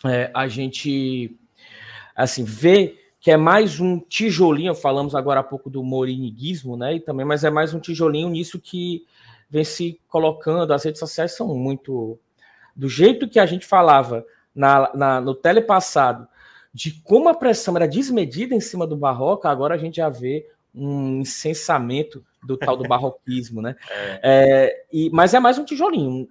É, 0.05 0.29
a 0.33 0.47
gente 0.47 1.35
assim 2.15 2.43
vê 2.43 2.99
que 3.19 3.31
é 3.31 3.37
mais 3.37 3.79
um 3.79 3.99
tijolinho, 3.99 4.75
falamos 4.75 5.15
agora 5.15 5.39
há 5.39 5.43
pouco 5.43 5.69
do 5.69 5.83
moriniguismo, 5.83 6.77
né? 6.77 6.95
E 6.95 6.99
também, 6.99 7.25
mas 7.25 7.43
é 7.43 7.49
mais 7.49 7.73
um 7.73 7.79
tijolinho 7.79 8.29
nisso 8.29 8.59
que 8.59 9.05
vem 9.49 9.63
se 9.63 9.99
colocando. 10.07 10.71
As 10.71 10.83
redes 10.83 10.99
sociais 10.99 11.35
são 11.35 11.53
muito 11.55 12.19
do 12.75 12.87
jeito 12.87 13.27
que 13.27 13.39
a 13.39 13.45
gente 13.45 13.65
falava 13.65 14.23
na, 14.53 14.91
na, 14.93 15.21
no 15.21 15.33
telepassado, 15.33 16.27
de 16.73 16.91
como 17.01 17.27
a 17.27 17.33
pressão 17.33 17.75
era 17.75 17.87
desmedida 17.87 18.53
em 18.53 18.59
cima 18.59 18.85
do 18.85 18.95
Barroca, 18.95 19.49
agora 19.49 19.75
a 19.75 19.77
gente 19.77 19.97
já 19.97 20.09
vê 20.09 20.47
um 20.73 21.21
incensamento 21.21 22.23
do 22.43 22.57
tal 22.57 22.77
do 22.77 22.87
barroquismo, 22.87 23.61
né? 23.61 23.75
É. 23.89 24.19
É, 24.23 24.85
e, 24.91 25.09
mas 25.11 25.33
é 25.33 25.39
mais 25.39 25.57
um 25.57 25.65
tijolinho. 25.65 26.27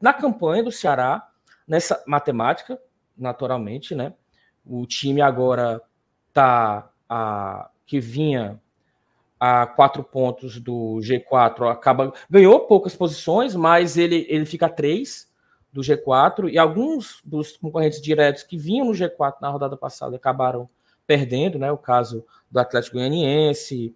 Na 0.00 0.12
campanha 0.12 0.62
do 0.62 0.72
Ceará, 0.72 1.28
nessa 1.66 2.02
matemática, 2.06 2.78
naturalmente, 3.16 3.94
né? 3.94 4.12
O 4.66 4.86
time 4.86 5.20
agora 5.20 5.80
tá 6.32 6.90
a, 7.08 7.70
que 7.86 8.00
vinha 8.00 8.60
a 9.38 9.66
quatro 9.66 10.02
pontos 10.02 10.58
do 10.58 11.00
G4 11.02 11.70
acaba 11.70 12.12
ganhou 12.30 12.60
poucas 12.60 12.94
posições, 12.94 13.54
mas 13.54 13.96
ele, 13.96 14.26
ele 14.28 14.46
fica 14.46 14.66
a 14.66 14.70
três 14.70 15.30
do 15.72 15.80
G4 15.80 16.50
e 16.50 16.58
alguns 16.58 17.20
dos 17.24 17.56
concorrentes 17.56 18.00
diretos 18.00 18.42
que 18.42 18.56
vinham 18.56 18.86
no 18.86 18.92
G4 18.92 19.34
na 19.40 19.50
rodada 19.50 19.76
passada 19.76 20.16
acabaram 20.16 20.68
perdendo, 21.06 21.58
né? 21.58 21.70
O 21.70 21.76
caso 21.76 22.24
do 22.50 22.58
Atlético 22.58 22.96
Goianiense. 22.96 23.94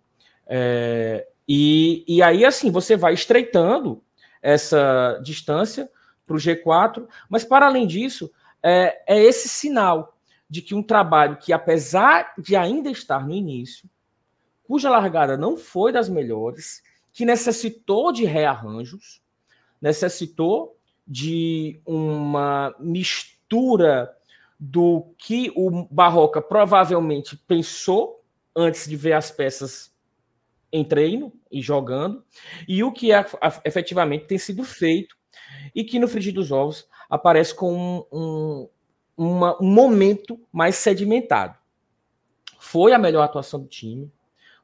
É, 0.49 1.27
e, 1.47 2.05
e 2.09 2.23
aí, 2.23 2.45
assim, 2.45 2.71
você 2.71 2.97
vai 2.97 3.15
estreitando 3.15 4.03
essa 4.41 5.21
distância 5.23 5.91
para 6.27 6.37
o 6.37 6.39
G4, 6.39 7.07
mas 7.29 7.45
para 7.45 7.67
além 7.67 7.87
disso, 7.87 8.31
é, 8.63 9.03
é 9.07 9.23
esse 9.23 9.49
sinal 9.49 10.17
de 10.49 10.63
que 10.63 10.75
um 10.75 10.83
trabalho 10.83 11.37
que, 11.37 11.53
apesar 11.53 12.35
de 12.39 12.57
ainda 12.57 12.91
estar 12.91 13.27
no 13.27 13.35
início, 13.35 13.89
cuja 14.65 14.91
largada 14.91 15.37
não 15.37 15.57
foi 15.57 15.93
das 15.93 16.09
melhores, 16.09 16.83
que 17.13 17.25
necessitou 17.25 18.13
de 18.13 18.25
rearranjos, 18.25 19.23
necessitou 19.81 20.77
de 21.07 21.81
uma 21.87 22.75
mistura 22.79 24.15
do 24.61 25.15
que 25.17 25.53
o 25.55 25.87
Barroca 25.91 26.43
provavelmente 26.43 27.37
pensou 27.37 28.23
antes 28.55 28.89
de 28.89 28.97
ver 28.97 29.13
as 29.13 29.31
peças 29.31 29.93
em 30.73 30.85
treino 30.85 31.33
e 31.51 31.63
jogando, 31.63 32.23
e 32.67 32.83
o 32.85 32.93
que 32.93 33.13
é, 33.13 33.25
efetivamente 33.65 34.27
tem 34.27 34.39
sido 34.39 34.65
feito, 34.65 35.17
e 35.75 35.85
que 35.85 35.99
no 35.99 36.09
frigir 36.09 36.35
dos 36.35 36.53
ovos 36.53 36.87
aparece 37.09 37.55
com 37.55 38.07
um, 38.13 38.19
um 38.19 38.69
uma, 39.19 39.61
um 39.61 39.67
momento 39.67 40.41
mais 40.53 40.77
sedimentado. 40.77 41.59
Foi 42.57 42.93
a 42.93 42.99
melhor 42.99 43.23
atuação 43.23 43.61
do 43.61 43.67
time. 43.67 44.11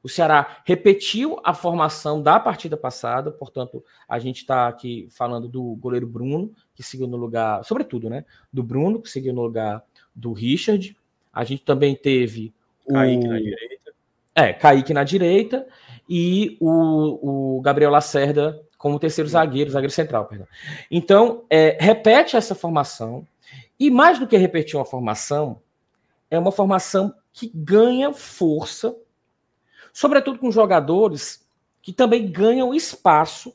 O 0.00 0.08
Ceará 0.08 0.62
repetiu 0.64 1.40
a 1.42 1.52
formação 1.52 2.22
da 2.22 2.38
partida 2.38 2.76
passada, 2.76 3.32
portanto, 3.32 3.82
a 4.06 4.18
gente 4.18 4.38
está 4.38 4.68
aqui 4.68 5.08
falando 5.10 5.48
do 5.48 5.74
goleiro 5.76 6.06
Bruno, 6.06 6.54
que 6.74 6.82
seguiu 6.82 7.08
no 7.08 7.16
lugar, 7.16 7.64
sobretudo, 7.64 8.08
né? 8.08 8.24
Do 8.52 8.62
Bruno, 8.62 9.00
que 9.00 9.10
seguiu 9.10 9.32
no 9.32 9.42
lugar 9.42 9.82
do 10.14 10.32
Richard. 10.32 10.96
A 11.32 11.42
gente 11.42 11.64
também 11.64 11.96
teve 11.96 12.54
o. 12.84 12.92
Kaique 12.92 13.26
na 13.26 13.38
direita. 13.38 13.94
É, 14.34 14.52
Kaique 14.52 14.94
na 14.94 15.04
direita 15.04 15.66
e 16.08 16.56
o, 16.60 17.56
o 17.56 17.60
Gabriel 17.60 17.90
Lacerda 17.90 18.60
como 18.84 18.98
terceiro 18.98 19.30
zagueiro, 19.30 19.70
zagueiro 19.70 19.92
central, 19.92 20.26
perdão. 20.26 20.46
Então, 20.90 21.44
é, 21.48 21.78
repete 21.80 22.36
essa 22.36 22.54
formação, 22.54 23.26
e 23.80 23.90
mais 23.90 24.18
do 24.18 24.26
que 24.26 24.36
repetir 24.36 24.76
uma 24.76 24.84
formação, 24.84 25.62
é 26.30 26.38
uma 26.38 26.52
formação 26.52 27.14
que 27.32 27.50
ganha 27.54 28.12
força, 28.12 28.94
sobretudo 29.90 30.38
com 30.38 30.50
jogadores 30.50 31.48
que 31.80 31.94
também 31.94 32.30
ganham 32.30 32.74
espaço 32.74 33.54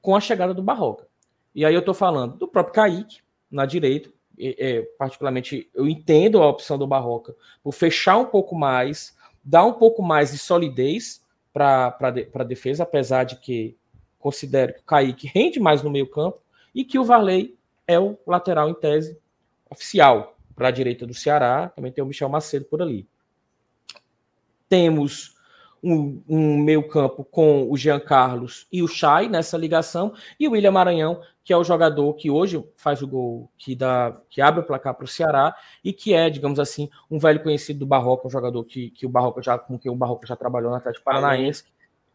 com 0.00 0.14
a 0.14 0.20
chegada 0.20 0.54
do 0.54 0.62
Barroca. 0.62 1.08
E 1.52 1.64
aí 1.64 1.74
eu 1.74 1.80
estou 1.80 1.92
falando 1.92 2.36
do 2.36 2.46
próprio 2.46 2.74
Kaique, 2.74 3.22
na 3.50 3.66
direita, 3.66 4.08
é, 4.38 4.82
particularmente 4.96 5.68
eu 5.74 5.88
entendo 5.88 6.40
a 6.40 6.48
opção 6.48 6.78
do 6.78 6.86
Barroca 6.86 7.34
por 7.60 7.72
fechar 7.72 8.16
um 8.16 8.26
pouco 8.26 8.54
mais, 8.54 9.16
dar 9.42 9.64
um 9.64 9.72
pouco 9.72 10.00
mais 10.00 10.30
de 10.30 10.38
solidez 10.38 11.20
para 11.90 12.08
a 12.34 12.44
defesa, 12.44 12.82
apesar 12.82 13.24
de 13.24 13.36
que 13.36 13.76
considero 14.18 14.74
que 14.74 14.80
o 14.80 14.84
Kaique 14.84 15.26
rende 15.26 15.60
mais 15.60 15.82
no 15.82 15.90
meio 15.90 16.08
campo 16.08 16.40
e 16.74 16.84
que 16.84 16.98
o 16.98 17.04
Varley 17.04 17.56
é 17.86 17.98
o 17.98 18.18
lateral 18.26 18.68
em 18.68 18.74
tese 18.74 19.18
oficial 19.68 20.36
para 20.54 20.68
a 20.68 20.70
direita 20.70 21.06
do 21.06 21.14
Ceará, 21.14 21.68
também 21.68 21.90
tem 21.90 22.04
o 22.04 22.06
Michel 22.06 22.28
Macedo 22.28 22.66
por 22.66 22.82
ali. 22.82 23.08
Temos 24.68 25.36
um, 25.82 26.22
um 26.28 26.58
meio 26.58 26.86
campo 26.86 27.24
com 27.24 27.70
o 27.70 27.76
Jean 27.76 28.00
Carlos 28.00 28.66
e 28.72 28.82
o 28.82 28.88
Chay 28.88 29.28
nessa 29.28 29.56
ligação, 29.56 30.14
e 30.38 30.46
o 30.46 30.52
William 30.52 30.70
Maranhão, 30.70 31.20
que 31.42 31.52
é 31.52 31.56
o 31.56 31.64
jogador 31.64 32.14
que 32.14 32.30
hoje 32.30 32.62
faz 32.76 33.02
o 33.02 33.06
gol 33.06 33.50
que, 33.56 33.74
dá, 33.74 34.16
que 34.28 34.40
abre 34.40 34.60
o 34.60 34.66
placar 34.66 34.94
para 34.94 35.04
o 35.04 35.08
Ceará, 35.08 35.54
e 35.82 35.92
que 35.92 36.14
é, 36.14 36.28
digamos 36.30 36.58
assim, 36.58 36.88
um 37.10 37.18
velho 37.18 37.42
conhecido 37.42 37.80
do 37.80 37.86
Barroca, 37.86 38.26
um 38.26 38.30
jogador 38.30 38.64
que, 38.64 38.90
que 38.90 39.06
o 39.06 39.08
Barroca 39.08 39.42
já, 39.42 39.58
com 39.58 39.78
quem 39.78 39.90
o 39.90 39.96
Barroca 39.96 40.26
já 40.26 40.36
trabalhou 40.36 40.70
na 40.70 40.78
Atlético 40.78 41.04
Paranaense. 41.04 41.64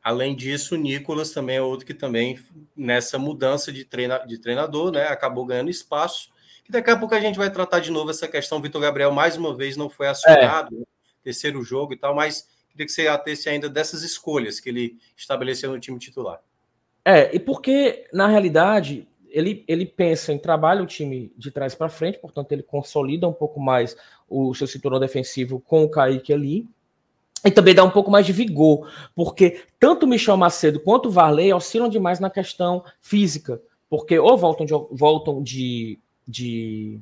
Além, 0.04 0.28
além 0.28 0.36
disso, 0.36 0.76
o 0.76 0.78
Nicolas 0.78 1.32
também 1.32 1.58
é 1.58 1.62
outro 1.62 1.86
que 1.86 1.94
também, 1.94 2.40
nessa 2.76 3.18
mudança 3.18 3.72
de, 3.72 3.84
treina, 3.84 4.20
de 4.20 4.38
treinador, 4.38 4.92
né, 4.92 5.08
acabou 5.08 5.46
ganhando 5.46 5.70
espaço 5.70 6.36
que 6.66 6.72
daqui 6.72 6.90
a 6.90 6.98
pouco 6.98 7.14
a 7.14 7.20
gente 7.20 7.38
vai 7.38 7.50
tratar 7.52 7.80
de 7.80 7.92
novo 7.92 8.10
essa 8.10 8.28
questão. 8.28 8.60
Vitor 8.60 8.82
Gabriel, 8.82 9.12
mais 9.12 9.38
uma 9.38 9.56
vez, 9.56 9.78
não 9.78 9.88
foi 9.88 10.08
acionado, 10.08 10.76
é. 10.82 10.86
terceiro 11.24 11.62
jogo 11.62 11.94
e 11.94 11.98
tal, 11.98 12.16
mas 12.16 12.48
queria 12.76 12.86
que 12.86 12.92
você 12.92 13.08
atesse 13.08 13.48
ainda 13.48 13.70
dessas 13.70 14.04
escolhas 14.04 14.60
que 14.60 14.70
ele 14.70 14.98
estabeleceu 15.16 15.72
no 15.72 15.80
time 15.80 15.98
titular. 15.98 16.42
É, 17.04 17.34
e 17.34 17.40
porque, 17.40 18.08
na 18.12 18.28
realidade, 18.28 19.08
ele, 19.30 19.64
ele 19.68 19.86
pensa 19.86 20.34
em 20.34 20.38
trabalho 20.38 20.84
o 20.84 20.88
time 20.88 21.32
de 21.38 21.52
trás 21.52 21.74
para 21.74 21.88
frente, 21.88 22.20
portanto, 22.20 22.52
ele 22.52 22.64
consolida 22.64 23.28
um 23.28 23.34
pouco 23.34 23.60
mais 23.60 23.96
o 24.30 24.54
seu 24.54 24.68
cinturão 24.68 25.00
defensivo 25.00 25.60
com 25.60 25.84
o 25.84 25.90
Kaique 25.90 26.34
ali. 26.34 26.68
E 27.44 27.52
também 27.52 27.76
dá 27.76 27.84
um 27.84 27.92
pouco 27.92 28.10
mais 28.10 28.26
de 28.26 28.34
vigor, 28.34 28.92
porque 29.14 29.66
tanto 29.80 30.08
Michel 30.08 30.36
Macedo 30.36 30.80
quanto 30.80 31.10
o 31.10 31.12
Varley 31.12 31.54
oscilam 31.54 31.88
demais 31.88 32.20
na 32.20 32.28
questão 32.28 32.84
física, 33.00 33.62
porque 33.88 34.18
ou 34.18 34.36
voltam 34.36 34.66
de, 34.66 34.74
voltam 34.92 35.44
de 35.44 36.00
de 36.28 37.00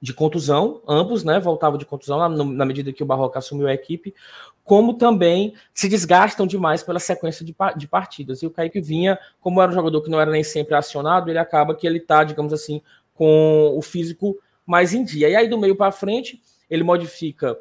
de 0.00 0.12
contusão, 0.12 0.82
ambos, 0.86 1.24
né, 1.24 1.40
voltavam 1.40 1.78
de 1.78 1.86
contusão 1.86 2.18
na, 2.18 2.28
na, 2.28 2.64
medida 2.64 2.92
que 2.92 3.02
o 3.02 3.06
Barroca 3.06 3.38
assumiu 3.38 3.66
a 3.66 3.72
equipe, 3.74 4.14
como 4.62 4.94
também 4.94 5.54
se 5.72 5.88
desgastam 5.88 6.46
demais 6.46 6.82
pela 6.82 6.98
sequência 6.98 7.44
de, 7.44 7.54
de 7.76 7.88
partidas. 7.88 8.42
E 8.42 8.46
o 8.46 8.50
Kaique 8.50 8.80
vinha, 8.80 9.18
como 9.40 9.62
era 9.62 9.70
um 9.70 9.74
jogador 9.74 10.02
que 10.02 10.10
não 10.10 10.20
era 10.20 10.30
nem 10.30 10.44
sempre 10.44 10.74
acionado, 10.74 11.30
ele 11.30 11.38
acaba 11.38 11.74
que 11.74 11.86
ele 11.86 12.00
tá, 12.00 12.24
digamos 12.24 12.52
assim, 12.52 12.82
com 13.14 13.72
o 13.76 13.80
físico 13.80 14.36
mais 14.66 14.92
em 14.92 15.04
dia. 15.04 15.28
E 15.28 15.36
aí 15.36 15.48
do 15.48 15.58
meio 15.58 15.76
para 15.76 15.92
frente, 15.92 16.40
ele 16.68 16.82
modifica 16.82 17.56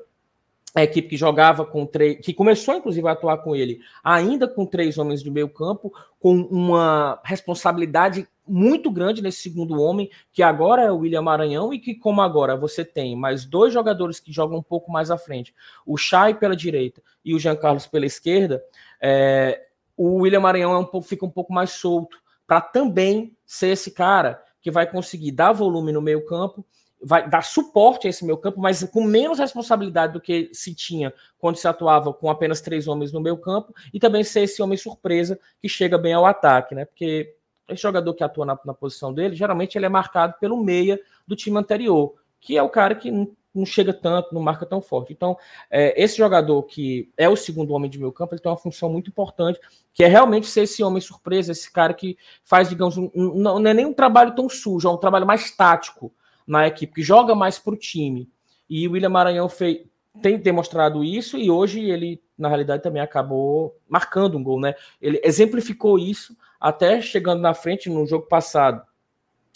a 0.73 0.83
equipe 0.83 1.07
que 1.07 1.17
jogava 1.17 1.65
com 1.65 1.85
três, 1.85 2.19
que 2.19 2.33
começou 2.33 2.75
inclusive 2.75 3.07
a 3.07 3.13
atuar 3.13 3.37
com 3.37 3.55
ele, 3.55 3.79
ainda 4.03 4.45
com 4.45 4.65
três 4.65 4.97
homens 4.97 5.23
de 5.23 5.31
meio 5.31 5.47
campo, 5.47 5.93
com 6.19 6.35
uma 6.35 7.21
responsabilidade 7.23 8.27
muito 8.47 8.91
grande 8.91 9.21
nesse 9.21 9.41
segundo 9.41 9.81
homem, 9.81 10.09
que 10.31 10.43
agora 10.43 10.83
é 10.83 10.91
o 10.91 10.97
William 10.97 11.21
Maranhão, 11.21 11.73
e 11.73 11.79
que, 11.79 11.95
como 11.95 12.21
agora 12.21 12.55
você 12.55 12.85
tem 12.85 13.15
mais 13.15 13.45
dois 13.45 13.73
jogadores 13.73 14.19
que 14.19 14.31
jogam 14.31 14.59
um 14.59 14.63
pouco 14.63 14.91
mais 14.91 15.09
à 15.11 15.17
frente, 15.17 15.53
o 15.85 15.97
Chay 15.97 16.33
pela 16.33 16.55
direita 16.55 17.01
e 17.23 17.33
o 17.33 17.39
Jean 17.39 17.55
Carlos 17.55 17.87
pela 17.87 18.05
esquerda, 18.05 18.63
é, 19.01 19.65
o 19.97 20.21
William 20.21 20.41
Maranhão 20.41 20.73
é 20.73 20.77
um 20.77 20.85
pouco, 20.85 21.07
fica 21.07 21.25
um 21.25 21.31
pouco 21.31 21.53
mais 21.53 21.71
solto, 21.71 22.17
para 22.45 22.61
também 22.61 23.35
ser 23.45 23.69
esse 23.69 23.91
cara 23.91 24.41
que 24.61 24.69
vai 24.69 24.89
conseguir 24.89 25.31
dar 25.31 25.51
volume 25.51 25.91
no 25.91 26.01
meio 26.01 26.25
campo 26.25 26.65
vai 27.05 27.29
dar 27.29 27.43
suporte 27.43 28.07
a 28.07 28.09
esse 28.09 28.25
meio 28.25 28.37
campo, 28.37 28.59
mas 28.59 28.83
com 28.83 29.03
menos 29.03 29.37
responsabilidade 29.37 30.13
do 30.13 30.19
que 30.19 30.49
se 30.51 30.73
tinha 30.73 31.13
quando 31.37 31.57
se 31.57 31.67
atuava 31.67 32.11
com 32.11 32.31
apenas 32.31 32.61
três 32.61 32.87
homens 32.87 33.11
no 33.11 33.21
meio 33.21 33.37
campo, 33.37 33.73
e 33.93 33.99
também 33.99 34.23
ser 34.23 34.41
esse 34.41 34.59
homem 34.59 34.75
surpresa 34.75 35.39
que 35.61 35.69
chega 35.69 35.99
bem 35.99 36.13
ao 36.13 36.25
ataque, 36.25 36.73
né? 36.73 36.83
Porque 36.83 37.35
esse 37.67 37.81
jogador 37.81 38.13
que 38.13 38.23
atua 38.23 38.45
na, 38.45 38.59
na 38.65 38.73
posição 38.73 39.13
dele, 39.13 39.35
geralmente 39.35 39.77
ele 39.77 39.85
é 39.85 39.89
marcado 39.89 40.35
pelo 40.39 40.63
meia 40.63 40.99
do 41.27 41.35
time 41.35 41.57
anterior, 41.57 42.13
que 42.39 42.57
é 42.57 42.63
o 42.63 42.69
cara 42.69 42.95
que 42.95 43.09
não, 43.11 43.29
não 43.53 43.65
chega 43.65 43.93
tanto, 43.93 44.33
não 44.33 44.41
marca 44.41 44.65
tão 44.65 44.81
forte. 44.81 45.13
Então, 45.13 45.37
é, 45.71 46.01
esse 46.01 46.17
jogador 46.17 46.61
que 46.63 47.09
é 47.17 47.27
o 47.29 47.35
segundo 47.35 47.73
homem 47.73 47.89
de 47.89 47.97
meio 47.97 48.11
campo, 48.11 48.35
ele 48.35 48.41
tem 48.41 48.51
uma 48.51 48.57
função 48.57 48.89
muito 48.89 49.09
importante, 49.09 49.59
que 49.93 50.03
é 50.03 50.07
realmente 50.07 50.47
ser 50.47 50.63
esse 50.63 50.83
homem 50.83 51.01
surpresa, 51.01 51.51
esse 51.51 51.71
cara 51.71 51.93
que 51.93 52.17
faz, 52.43 52.69
digamos, 52.69 52.97
um, 52.97 53.09
um, 53.15 53.33
não 53.35 53.67
é 53.67 53.73
nem 53.73 53.85
um 53.85 53.93
trabalho 53.93 54.35
tão 54.35 54.49
sujo, 54.49 54.87
é 54.87 54.91
um 54.91 54.97
trabalho 54.97 55.25
mais 55.25 55.51
tático 55.51 56.13
na 56.45 56.67
equipe, 56.67 56.93
que 56.93 57.01
joga 57.01 57.33
mais 57.33 57.57
para 57.57 57.73
o 57.73 57.77
time. 57.77 58.29
E 58.69 58.87
o 58.87 58.91
William 58.91 59.09
Maranhão 59.09 59.49
fez, 59.49 59.79
tem 60.21 60.37
demonstrado 60.37 61.03
isso 61.03 61.37
e 61.37 61.49
hoje 61.49 61.79
ele, 61.79 62.21
na 62.37 62.47
realidade, 62.47 62.83
também 62.83 63.01
acabou 63.01 63.75
marcando 63.87 64.37
um 64.37 64.43
gol, 64.43 64.59
né? 64.59 64.75
Ele 65.01 65.19
exemplificou 65.23 65.97
isso 65.97 66.35
até 66.65 66.99
chegando 66.99 67.41
na 67.41 67.53
frente 67.53 67.91
no 67.91 68.07
jogo 68.07 68.25
passado. 68.25 68.81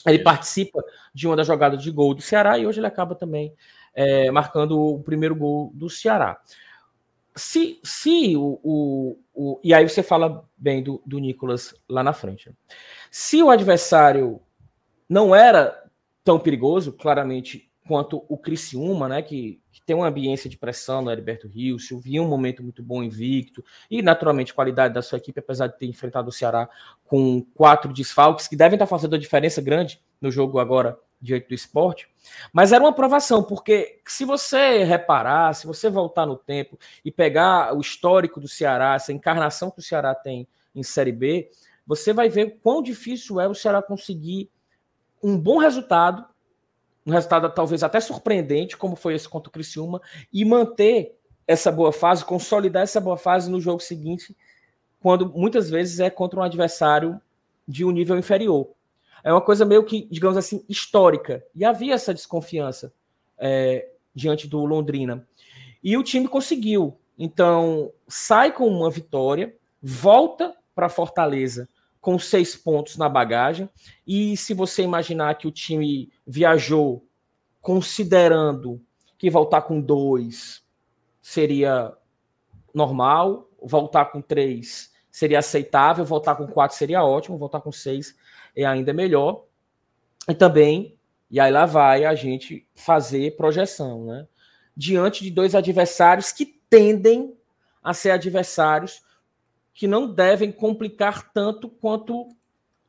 Ele 0.06 0.18
isso. 0.18 0.24
participa 0.24 0.84
de 1.12 1.26
uma 1.26 1.36
das 1.36 1.48
jogadas 1.48 1.82
de 1.82 1.90
gol 1.90 2.14
do 2.14 2.22
Ceará 2.22 2.56
e 2.60 2.68
hoje 2.68 2.80
ele 2.80 2.86
acaba 2.86 3.16
também 3.16 3.52
é, 3.96 4.30
marcando 4.30 4.80
o 4.80 5.02
primeiro 5.02 5.36
gol 5.36 5.72
do 5.74 5.90
Ceará. 5.90 6.40
Se, 7.36 7.80
se 7.84 8.38
o, 8.38 8.60
o, 8.64 9.20
o, 9.34 9.60
E 9.64 9.74
aí 9.74 9.90
você 9.90 10.04
fala 10.04 10.48
bem 10.56 10.84
do, 10.84 11.02
do 11.04 11.18
Nicolas 11.18 11.74
lá 11.90 12.04
na 12.04 12.14
frente. 12.14 12.56
Se 13.10 13.42
o 13.42 13.50
adversário 13.50 14.40
não 15.10 15.34
era 15.34 15.84
tão 16.24 16.38
perigoso, 16.38 16.94
claramente, 16.94 17.69
quanto 17.90 18.24
o 18.30 18.38
Criciúma, 18.38 19.08
né, 19.08 19.20
que, 19.24 19.60
que 19.72 19.82
tem 19.82 19.96
uma 19.96 20.08
ambiência 20.08 20.48
de 20.48 20.56
pressão 20.56 21.02
no 21.02 21.10
Heriberto 21.10 21.48
Rio, 21.48 21.76
viu 22.04 22.22
um 22.22 22.28
momento 22.28 22.62
muito 22.62 22.84
bom 22.84 23.02
invicto, 23.02 23.66
e 23.90 24.04
naturalmente 24.04 24.54
qualidade 24.54 24.94
da 24.94 25.02
sua 25.02 25.18
equipe, 25.18 25.40
apesar 25.40 25.66
de 25.66 25.80
ter 25.80 25.88
enfrentado 25.88 26.30
o 26.30 26.32
Ceará 26.32 26.70
com 27.08 27.44
quatro 27.56 27.92
desfalques, 27.92 28.48
que 28.48 28.56
devem 28.56 28.76
estar 28.76 28.86
fazendo 28.86 29.14
uma 29.14 29.20
diferença 29.20 29.60
grande 29.60 30.00
no 30.22 30.30
jogo 30.30 30.60
agora 30.60 31.00
diante 31.20 31.48
do 31.48 31.56
esporte, 31.56 32.08
mas 32.54 32.72
era 32.72 32.84
uma 32.84 32.92
aprovação, 32.92 33.42
porque 33.42 34.00
se 34.06 34.24
você 34.24 34.84
reparar, 34.84 35.56
se 35.56 35.66
você 35.66 35.90
voltar 35.90 36.28
no 36.28 36.38
tempo 36.38 36.78
e 37.04 37.12
pegar 37.12 37.76
o 37.76 37.82
histórico 37.82 38.40
do 38.40 38.48
Ceará, 38.48 38.94
essa 38.94 39.12
encarnação 39.12 39.72
que 39.72 39.80
o 39.80 39.84
Ceará 39.84 40.14
tem 40.14 40.48
em 40.76 40.84
Série 40.84 41.12
B, 41.12 41.50
você 41.88 42.14
vai 42.14 42.30
ver 42.30 42.60
quão 42.62 42.84
difícil 42.84 43.42
é 43.42 43.48
o 43.48 43.56
Ceará 43.56 43.82
conseguir 43.82 44.48
um 45.24 45.36
bom 45.36 45.58
resultado, 45.58 46.24
um 47.06 47.12
resultado 47.12 47.50
talvez 47.54 47.84
até 47.84 48.00
surpreendente, 48.00 48.78
como 48.78 48.96
foi 48.96 49.16
esse 49.16 49.28
contra 49.28 49.50
o 49.50 49.52
Criciúma, 49.52 50.02
e 50.32 50.44
manter 50.46 51.18
essa 51.48 51.72
boa 51.72 51.92
fase, 51.92 52.24
consolidar 52.24 52.84
essa 52.84 53.02
boa 53.02 53.18
fase 53.18 53.50
no 53.50 53.60
jogo 53.60 53.80
seguinte, 53.80 54.36
quando 55.00 55.30
muitas 55.30 55.70
vezes 55.70 56.00
é 56.00 56.10
contra 56.10 56.40
um 56.40 56.44
adversário 56.44 57.20
de 57.68 57.84
um 57.84 57.92
nível 57.92 58.18
inferior. 58.18 58.70
É 59.24 59.32
uma 59.32 59.42
coisa 59.42 59.66
meio 59.66 59.84
que, 59.84 60.08
digamos 60.12 60.38
assim, 60.38 60.64
histórica. 60.70 61.44
E 61.56 61.66
havia 61.66 61.94
essa 61.94 62.14
desconfiança 62.14 62.94
é, 63.38 63.90
diante 64.14 64.48
do 64.48 64.64
Londrina. 64.66 65.28
E 65.84 65.98
o 65.98 66.04
time 66.04 66.28
conseguiu. 66.28 66.98
Então, 67.18 67.92
sai 68.08 68.52
com 68.52 68.68
uma 68.68 68.90
vitória, 68.90 69.56
volta 69.82 70.56
para 70.74 70.90
Fortaleza 70.90 71.68
com 72.02 72.18
seis 72.18 72.56
pontos 72.56 72.98
na 72.98 73.10
bagagem. 73.10 73.70
E 74.08 74.36
se 74.38 74.54
você 74.54 74.84
imaginar 74.84 75.36
que 75.36 75.48
o 75.48 75.52
time 75.52 76.12
viajou 76.26 77.06
considerando 77.62 78.82
que 79.18 79.30
voltar 79.30 79.64
com 79.64 79.82
dois 79.82 80.64
seria 81.22 81.94
normal, 82.74 83.50
voltar 83.62 84.06
com 84.06 84.22
três 84.22 84.92
seria 85.12 85.40
aceitável, 85.40 86.06
voltar 86.06 86.36
com 86.36 86.48
quatro 86.48 86.78
seria 86.78 87.04
ótimo, 87.04 87.38
voltar 87.38 87.60
com 87.60 87.72
seis 87.72 88.16
é 88.56 88.66
ainda 88.66 88.94
melhor. 88.94 89.44
E 90.28 90.34
também, 90.34 90.98
e 91.30 91.40
aí 91.40 91.52
lá 91.52 91.66
vai 91.66 92.06
a 92.06 92.16
gente 92.16 92.66
fazer 92.76 93.36
projeção, 93.36 94.06
né? 94.06 94.28
Diante 94.76 95.24
de 95.24 95.32
dois 95.32 95.56
adversários 95.56 96.32
que 96.32 96.46
tendem 96.46 97.36
a 97.84 97.94
ser 97.94 98.12
adversários 98.12 99.02
que 99.74 99.88
não 99.88 100.12
devem 100.12 100.52
complicar 100.52 101.32
tanto 101.32 101.70
quanto 101.70 102.28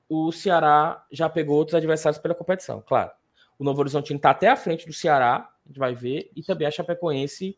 o 0.08 0.32
Ceará 0.32 1.04
já 1.10 1.28
pegou 1.28 1.56
outros 1.56 1.74
adversários 1.74 2.20
pela 2.20 2.34
competição. 2.34 2.82
Claro, 2.86 3.12
o 3.58 3.64
Novo 3.64 3.80
Horizontino 3.80 4.16
está 4.16 4.30
até 4.30 4.48
à 4.48 4.56
frente 4.56 4.86
do 4.86 4.92
Ceará, 4.92 5.48
a 5.64 5.68
gente 5.68 5.78
vai 5.78 5.94
ver, 5.94 6.30
e 6.34 6.42
também 6.42 6.66
a 6.66 6.70
Chapecoense 6.70 7.56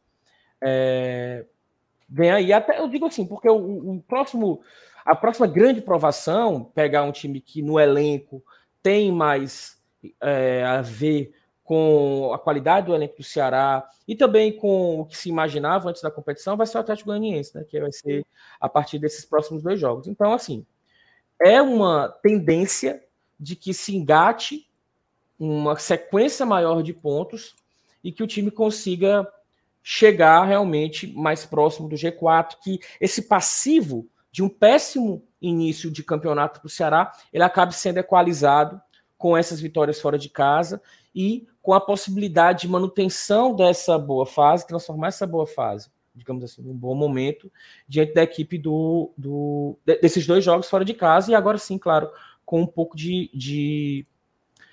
é, 0.61 1.47
vem 2.09 2.31
aí. 2.31 2.53
Até 2.53 2.79
eu 2.79 2.89
digo 2.89 3.07
assim, 3.07 3.27
porque 3.27 3.49
o, 3.49 3.95
o 3.95 4.03
próximo, 4.03 4.61
a 5.05 5.17
próxima 5.17 5.47
grande 5.47 5.81
provação, 5.81 6.65
pegar 6.65 7.05
um 7.05 7.13
time 7.13 7.41
que 7.41 7.63
no 7.63 7.81
elenco 7.81 8.45
tem 8.83 9.11
mais 9.11 9.81
é, 10.21 10.65
a 10.65 10.83
ver 10.83 11.33
com 11.65 12.33
a 12.35 12.39
qualidade 12.39 12.87
do 12.87 12.95
elenco 12.95 13.17
do 13.17 13.23
Ceará 13.23 13.89
e 14.07 14.17
também 14.17 14.57
com 14.57 15.01
o 15.01 15.07
que 15.07 15.17
se 15.17 15.29
imaginava 15.29 15.89
antes 15.89 16.03
da 16.03 16.11
competição, 16.11 16.57
vai 16.57 16.67
ser 16.67 16.79
o 16.79 16.81
Atlético 16.81 17.11
Goianiense, 17.11 17.57
né? 17.57 17.65
Que 17.65 17.81
vai 17.81 17.93
ser 17.93 18.27
a 18.61 18.69
partir 18.69 18.99
desses 18.99 19.25
próximos 19.25 19.63
dois 19.63 19.79
jogos. 19.79 20.09
Então, 20.09 20.33
assim, 20.33 20.67
é 21.41 21.63
uma 21.63 22.09
tendência 22.23 23.03
de 23.39 23.57
que 23.57 23.73
se 23.73 23.97
engate 23.97 24.69
uma 25.39 25.77
sequência 25.77 26.47
maior 26.47 26.83
de 26.83 26.93
pontos 26.93 27.55
e 28.03 28.13
que 28.13 28.23
o 28.23 28.27
time 28.27 28.51
consiga 28.51 29.27
chegar 29.83 30.45
realmente 30.45 31.07
mais 31.09 31.45
próximo 31.45 31.89
do 31.89 31.97
G4, 31.97 32.57
que 32.63 32.79
esse 33.01 33.23
passivo 33.23 34.09
de 34.31 34.43
um 34.43 34.49
péssimo 34.49 35.25
início 35.41 35.91
de 35.91 36.05
campeonato 36.05 36.61
para 36.61 36.67
o 36.67 36.71
Ceará, 36.71 37.13
ele 37.33 37.43
acabe 37.43 37.75
sendo 37.75 37.99
equalizado 37.99 38.81
com 39.19 39.37
essas 39.37 39.61
vitórias 39.61 40.01
fora 40.01 40.17
de 40.17 40.29
casa 40.29 40.81
e 41.15 41.47
com 41.63 41.73
a 41.73 41.81
possibilidade 41.81 42.63
de 42.63 42.69
manutenção 42.69 43.55
dessa 43.55 43.97
boa 43.97 44.27
fase, 44.27 44.67
transformar 44.67 45.09
essa 45.09 45.27
boa 45.27 45.47
fase, 45.47 45.89
digamos 46.15 46.43
assim, 46.43 46.61
num 46.61 46.75
bom 46.75 46.95
momento, 46.95 47.51
diante 47.89 48.13
da 48.13 48.23
equipe 48.23 48.59
do, 48.59 49.13
do, 49.17 49.79
desses 49.85 50.27
dois 50.27 50.45
jogos 50.45 50.69
fora 50.69 50.85
de 50.85 50.93
casa, 50.93 51.31
e 51.31 51.35
agora 51.35 51.57
sim, 51.59 51.79
claro, 51.79 52.11
com 52.45 52.61
um 52.61 52.67
pouco 52.67 52.97
de, 52.97 53.31
de 53.33 54.05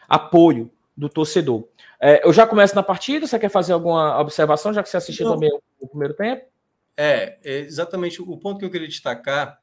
apoio 0.07 0.71
do 0.97 1.07
torcedor. 1.07 1.65
É, 2.01 2.25
eu 2.27 2.33
já 2.33 2.47
começo 2.47 2.75
na 2.75 2.83
partida, 2.83 3.27
você 3.27 3.37
quer 3.37 3.49
fazer 3.49 3.73
alguma 3.73 4.19
observação, 4.19 4.73
já 4.73 4.81
que 4.81 4.89
você 4.89 4.97
assistiu 4.97 5.27
Não. 5.27 5.33
também 5.35 5.51
o, 5.79 5.87
primeiro 5.87 6.15
tempo? 6.15 6.45
É, 6.97 7.37
exatamente 7.43 8.21
o 8.21 8.37
ponto 8.37 8.59
que 8.59 8.65
eu 8.65 8.71
queria 8.71 8.87
destacar 8.87 9.59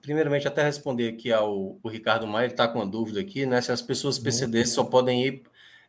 primeiramente, 0.00 0.48
até 0.48 0.64
responder 0.64 1.08
aqui 1.08 1.32
ao 1.32 1.78
Ricardo 1.86 2.26
Maia, 2.26 2.46
ele 2.46 2.54
está 2.54 2.66
com 2.66 2.80
uma 2.80 2.86
dúvida 2.86 3.20
aqui, 3.20 3.46
né? 3.46 3.60
Se 3.60 3.70
as 3.70 3.80
pessoas 3.80 4.18
PCD 4.18 4.66
só 4.66 4.82
podem 4.82 5.24
ir 5.24 5.42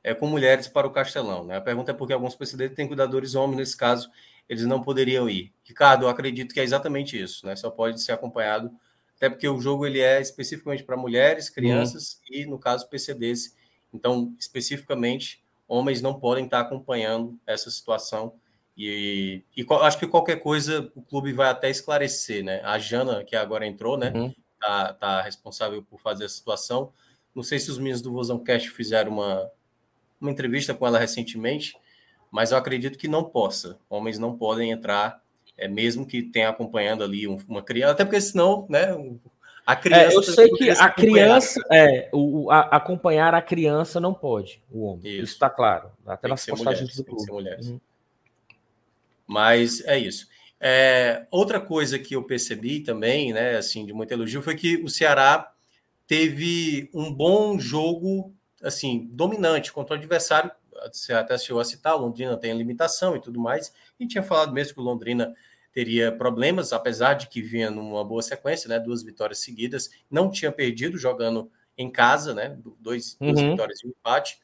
é, 0.03 0.13
com 0.13 0.27
mulheres 0.27 0.67
para 0.67 0.85
o 0.85 0.91
Castelão. 0.91 1.45
Né? 1.45 1.57
A 1.57 1.61
pergunta 1.61 1.91
é 1.91 1.93
porque 1.93 2.13
alguns 2.13 2.35
PCD 2.35 2.69
têm 2.69 2.87
cuidadores 2.87 3.35
homens, 3.35 3.57
nesse 3.57 3.77
caso, 3.77 4.09
eles 4.49 4.65
não 4.65 4.81
poderiam 4.81 5.29
ir. 5.29 5.53
Ricardo, 5.63 6.03
eu 6.03 6.09
acredito 6.09 6.53
que 6.53 6.59
é 6.59 6.63
exatamente 6.63 7.19
isso, 7.19 7.45
né? 7.45 7.55
Só 7.55 7.69
pode 7.69 8.01
ser 8.01 8.11
acompanhado, 8.11 8.69
até 9.15 9.29
porque 9.29 9.47
o 9.47 9.61
jogo 9.61 9.85
ele 9.85 10.01
é 10.01 10.21
especificamente 10.21 10.83
para 10.83 10.97
mulheres, 10.97 11.49
crianças 11.49 12.19
uhum. 12.29 12.35
e, 12.35 12.45
no 12.45 12.59
caso, 12.59 12.89
PCDs. 12.89 13.55
Então, 13.93 14.35
especificamente, 14.37 15.41
homens 15.67 16.01
não 16.01 16.19
podem 16.19 16.43
estar 16.43 16.59
acompanhando 16.59 17.39
essa 17.47 17.71
situação. 17.71 18.33
E, 18.75 19.43
e 19.55 19.65
acho 19.81 19.99
que 19.99 20.07
qualquer 20.07 20.37
coisa 20.37 20.91
o 20.95 21.01
clube 21.01 21.31
vai 21.31 21.49
até 21.49 21.69
esclarecer, 21.69 22.43
né? 22.43 22.59
A 22.63 22.77
Jana, 22.77 23.23
que 23.23 23.35
agora 23.35 23.65
entrou, 23.65 23.97
né? 23.97 24.11
Uhum. 24.13 24.33
Tá, 24.59 24.93
tá 24.93 25.21
responsável 25.21 25.81
por 25.83 25.99
fazer 25.99 26.25
a 26.25 26.29
situação. 26.29 26.91
Não 27.33 27.43
sei 27.43 27.59
se 27.59 27.71
os 27.71 27.77
meninos 27.77 28.01
do 28.01 28.11
Vozão 28.11 28.43
Cast 28.43 28.69
fizeram 28.69 29.13
uma, 29.13 29.49
uma 30.23 30.31
entrevista 30.31 30.73
com 30.73 30.87
ela 30.87 30.99
recentemente, 30.99 31.75
mas 32.31 32.51
eu 32.51 32.57
acredito 32.57 32.97
que 32.97 33.07
não 33.07 33.23
possa. 33.23 33.77
Homens 33.89 34.17
não 34.17 34.35
podem 34.35 34.71
entrar, 34.71 35.21
é, 35.57 35.67
mesmo 35.67 36.05
que 36.05 36.23
tenha 36.23 36.49
acompanhando 36.49 37.03
ali 37.03 37.27
uma 37.27 37.61
criança, 37.61 37.91
até 37.93 38.05
porque 38.05 38.19
senão, 38.19 38.65
né? 38.69 38.87
A 39.65 39.75
criança. 39.75 40.11
É, 40.11 40.15
eu 40.15 40.23
sei 40.23 40.49
que 40.49 40.69
a 40.69 40.89
criança 40.89 41.61
é 41.71 42.09
o, 42.11 42.51
a, 42.51 42.61
acompanhar 42.61 43.33
a 43.33 43.41
criança 43.41 43.99
não 43.99 44.13
pode, 44.13 44.61
o 44.69 44.83
homem. 44.83 45.19
Isso 45.19 45.33
está 45.33 45.49
claro. 45.49 45.91
Até 46.05 46.27
nas 46.27 46.45
postagens 46.45 46.95
do 46.95 47.03
clube. 47.05 47.31
Uhum. 47.31 47.79
Mas 49.25 49.81
é 49.85 49.97
isso. 49.97 50.27
É, 50.59 51.25
outra 51.29 51.59
coisa 51.59 51.99
que 51.99 52.15
eu 52.15 52.23
percebi 52.23 52.79
também, 52.79 53.33
né, 53.33 53.57
assim, 53.57 53.85
de 53.85 53.93
muito 53.93 54.11
elogio, 54.11 54.41
foi 54.41 54.55
que 54.55 54.77
o 54.77 54.89
Ceará 54.89 55.51
teve 56.07 56.89
um 56.93 57.13
bom 57.13 57.59
jogo, 57.59 58.33
assim, 58.63 59.07
dominante 59.11 59.71
contra 59.71 59.95
o 59.95 59.97
adversário. 59.97 60.49
Você 60.91 61.13
até 61.13 61.37
chegou 61.37 61.61
a 61.61 61.65
citar, 61.65 61.95
Londrina 61.95 62.37
tem 62.37 62.53
limitação 62.53 63.15
e 63.15 63.21
tudo 63.21 63.39
mais. 63.39 63.73
E 63.99 64.07
tinha 64.07 64.23
falado 64.23 64.53
mesmo 64.53 64.73
que 64.73 64.79
o 64.79 64.83
Londrina 64.83 65.35
teria 65.71 66.11
problemas, 66.11 66.71
apesar 66.71 67.15
de 67.15 67.27
que 67.27 67.41
vinha 67.41 67.69
numa 67.69 68.03
boa 68.03 68.21
sequência, 68.21 68.67
né? 68.67 68.79
Duas 68.79 69.03
vitórias 69.03 69.39
seguidas, 69.39 69.89
não 70.09 70.29
tinha 70.29 70.51
perdido 70.51 70.97
jogando 70.97 71.51
em 71.77 71.91
casa, 71.91 72.33
né? 72.33 72.57
Dois, 72.79 73.17
uhum. 73.19 73.33
Duas 73.33 73.41
vitórias 73.41 73.79
e 73.83 73.87
um 73.87 73.89
empate. 73.89 74.39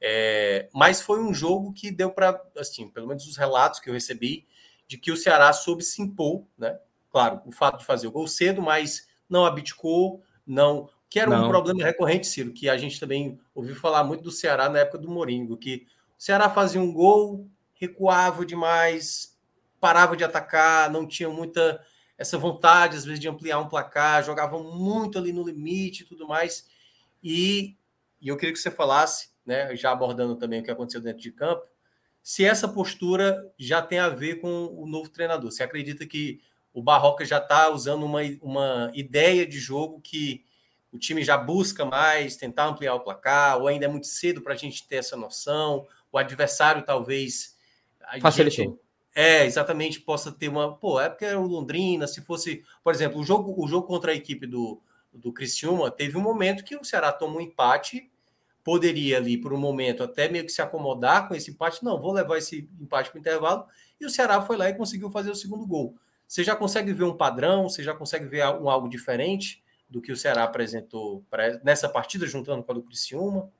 É, 0.00 0.68
mas 0.72 1.02
foi 1.02 1.20
um 1.20 1.34
jogo 1.34 1.72
que 1.74 1.90
deu 1.90 2.10
para, 2.10 2.42
assim, 2.56 2.88
pelo 2.88 3.06
menos 3.06 3.26
os 3.26 3.36
relatos 3.36 3.78
que 3.78 3.90
eu 3.90 3.94
recebi, 3.94 4.46
de 4.88 4.96
que 4.96 5.12
o 5.12 5.16
Ceará 5.16 5.52
soube 5.52 5.84
se 5.84 6.00
impor, 6.00 6.44
né? 6.56 6.78
Claro, 7.10 7.42
o 7.44 7.52
fato 7.52 7.78
de 7.78 7.84
fazer 7.84 8.06
o 8.06 8.12
gol 8.12 8.26
cedo, 8.26 8.62
mas 8.62 9.06
não 9.28 9.44
abdicou, 9.44 10.22
não. 10.46 10.88
Que 11.10 11.18
era 11.18 11.30
não. 11.30 11.46
um 11.46 11.48
problema 11.48 11.84
recorrente, 11.84 12.26
Ciro, 12.26 12.52
que 12.52 12.68
a 12.68 12.76
gente 12.78 12.98
também 12.98 13.38
ouviu 13.54 13.74
falar 13.74 14.04
muito 14.04 14.22
do 14.22 14.30
Ceará 14.30 14.68
na 14.68 14.78
época 14.78 14.98
do 14.98 15.10
Moringo, 15.10 15.56
que 15.56 15.86
o 16.16 16.22
Ceará 16.22 16.48
fazia 16.48 16.80
um 16.80 16.92
gol, 16.92 17.48
recuava 17.74 18.46
demais, 18.46 19.36
parava 19.80 20.16
de 20.16 20.22
atacar, 20.22 20.90
não 20.90 21.06
tinha 21.06 21.28
muita 21.28 21.84
essa 22.16 22.36
vontade, 22.36 22.98
às 22.98 23.04
vezes, 23.04 23.18
de 23.18 23.28
ampliar 23.28 23.58
um 23.58 23.68
placar, 23.68 24.22
jogavam 24.22 24.62
muito 24.62 25.18
ali 25.18 25.32
no 25.32 25.42
limite 25.42 26.02
e 26.02 26.06
tudo 26.06 26.28
mais. 26.28 26.68
E, 27.24 27.76
e 28.20 28.28
eu 28.28 28.36
queria 28.36 28.52
que 28.52 28.58
você 28.60 28.70
falasse, 28.70 29.30
né, 29.44 29.74
já 29.74 29.90
abordando 29.90 30.36
também 30.36 30.60
o 30.60 30.62
que 30.62 30.70
aconteceu 30.70 31.00
dentro 31.00 31.22
de 31.22 31.32
campo, 31.32 31.62
se 32.22 32.44
essa 32.44 32.68
postura 32.68 33.50
já 33.58 33.80
tem 33.80 33.98
a 33.98 34.10
ver 34.10 34.36
com 34.36 34.66
o 34.66 34.86
novo 34.86 35.08
treinador. 35.08 35.50
Você 35.50 35.62
acredita 35.62 36.06
que 36.06 36.42
o 36.74 36.82
Barroca 36.82 37.24
já 37.24 37.38
está 37.38 37.70
usando 37.70 38.04
uma, 38.04 38.20
uma 38.42 38.90
ideia 38.94 39.46
de 39.46 39.58
jogo 39.58 39.98
que 40.02 40.44
o 40.92 40.98
time 40.98 41.22
já 41.22 41.36
busca 41.36 41.84
mais, 41.84 42.36
tentar 42.36 42.66
ampliar 42.66 42.94
o 42.94 43.00
placar, 43.00 43.58
ou 43.58 43.68
ainda 43.68 43.84
é 43.84 43.88
muito 43.88 44.06
cedo 44.06 44.40
para 44.40 44.54
a 44.54 44.56
gente 44.56 44.86
ter 44.86 44.96
essa 44.96 45.16
noção, 45.16 45.86
o 46.10 46.18
adversário 46.18 46.82
talvez. 46.82 47.56
Facilitou. 48.20 48.64
Gente, 48.64 48.78
é, 49.14 49.44
exatamente, 49.44 50.00
possa 50.00 50.32
ter 50.32 50.48
uma. 50.48 50.76
Pô, 50.76 51.00
é 51.00 51.08
porque 51.08 51.24
era 51.24 51.38
o 51.38 51.46
Londrina, 51.46 52.06
se 52.06 52.20
fosse. 52.20 52.64
Por 52.82 52.92
exemplo, 52.92 53.20
o 53.20 53.24
jogo, 53.24 53.54
o 53.56 53.68
jogo 53.68 53.86
contra 53.86 54.12
a 54.12 54.14
equipe 54.14 54.46
do, 54.46 54.80
do 55.12 55.32
Criciúma, 55.32 55.90
teve 55.90 56.16
um 56.16 56.22
momento 56.22 56.64
que 56.64 56.76
o 56.76 56.84
Ceará 56.84 57.12
tomou 57.12 57.38
um 57.38 57.42
empate, 57.42 58.10
poderia 58.64 59.16
ali, 59.16 59.36
por 59.36 59.52
um 59.52 59.58
momento, 59.58 60.02
até 60.02 60.28
meio 60.28 60.44
que 60.44 60.52
se 60.52 60.62
acomodar 60.62 61.28
com 61.28 61.34
esse 61.34 61.50
empate. 61.50 61.84
Não, 61.84 62.00
vou 62.00 62.12
levar 62.12 62.38
esse 62.38 62.68
empate 62.80 63.10
para 63.10 63.18
o 63.18 63.20
intervalo. 63.20 63.64
E 64.00 64.06
o 64.06 64.10
Ceará 64.10 64.42
foi 64.42 64.56
lá 64.56 64.68
e 64.68 64.74
conseguiu 64.74 65.10
fazer 65.10 65.30
o 65.30 65.36
segundo 65.36 65.66
gol. 65.66 65.96
Você 66.26 66.44
já 66.44 66.54
consegue 66.54 66.92
ver 66.92 67.04
um 67.04 67.16
padrão, 67.16 67.68
você 67.68 67.82
já 67.82 67.92
consegue 67.92 68.26
ver 68.26 68.46
um, 68.46 68.70
algo 68.70 68.88
diferente 68.88 69.59
do 69.90 70.00
que 70.00 70.12
o 70.12 70.16
Ceará 70.16 70.44
apresentou 70.44 71.24
nessa 71.64 71.88
partida, 71.88 72.26
juntando 72.26 72.62
com 72.62 72.70
a 72.70 72.74
do 72.76 72.82
Criciúma? 72.82 73.50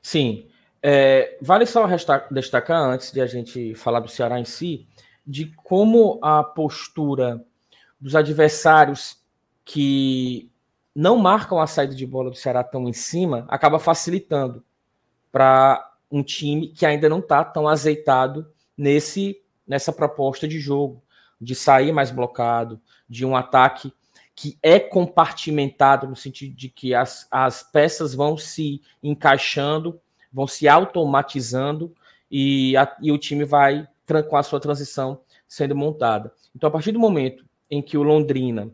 Sim. 0.00 0.48
É, 0.82 1.38
vale 1.40 1.66
só 1.66 1.86
destacar, 2.30 2.82
antes 2.90 3.12
de 3.12 3.20
a 3.20 3.26
gente 3.26 3.74
falar 3.74 4.00
do 4.00 4.08
Ceará 4.08 4.40
em 4.40 4.44
si, 4.44 4.86
de 5.26 5.46
como 5.56 6.18
a 6.22 6.42
postura 6.42 7.44
dos 8.00 8.14
adversários 8.14 9.18
que 9.64 10.50
não 10.94 11.16
marcam 11.16 11.58
a 11.58 11.66
saída 11.66 11.94
de 11.94 12.06
bola 12.06 12.30
do 12.30 12.36
Ceará 12.36 12.62
tão 12.62 12.86
em 12.86 12.92
cima 12.92 13.46
acaba 13.48 13.78
facilitando 13.78 14.62
para 15.32 15.92
um 16.10 16.22
time 16.22 16.68
que 16.68 16.84
ainda 16.84 17.08
não 17.08 17.18
está 17.18 17.42
tão 17.42 17.66
azeitado 17.66 18.46
nesse 18.76 19.40
nessa 19.66 19.90
proposta 19.90 20.46
de 20.46 20.60
jogo, 20.60 21.02
de 21.40 21.54
sair 21.54 21.90
mais 21.90 22.10
blocado, 22.10 22.78
de 23.08 23.24
um 23.24 23.34
ataque 23.34 23.90
que 24.34 24.58
é 24.62 24.80
compartimentado 24.80 26.08
no 26.08 26.16
sentido 26.16 26.54
de 26.54 26.68
que 26.68 26.94
as, 26.94 27.28
as 27.30 27.62
peças 27.62 28.14
vão 28.14 28.36
se 28.36 28.82
encaixando 29.02 30.00
vão 30.34 30.48
se 30.48 30.66
automatizando 30.66 31.94
e, 32.28 32.76
a, 32.76 32.96
e 33.00 33.12
o 33.12 33.18
time 33.18 33.44
vai 33.44 33.88
com 34.28 34.36
a 34.36 34.42
sua 34.42 34.58
transição 34.58 35.20
sendo 35.46 35.76
montada. 35.76 36.32
Então, 36.54 36.68
a 36.68 36.72
partir 36.72 36.90
do 36.90 36.98
momento 36.98 37.44
em 37.70 37.80
que 37.80 37.96
o 37.96 38.02
Londrina 38.02 38.68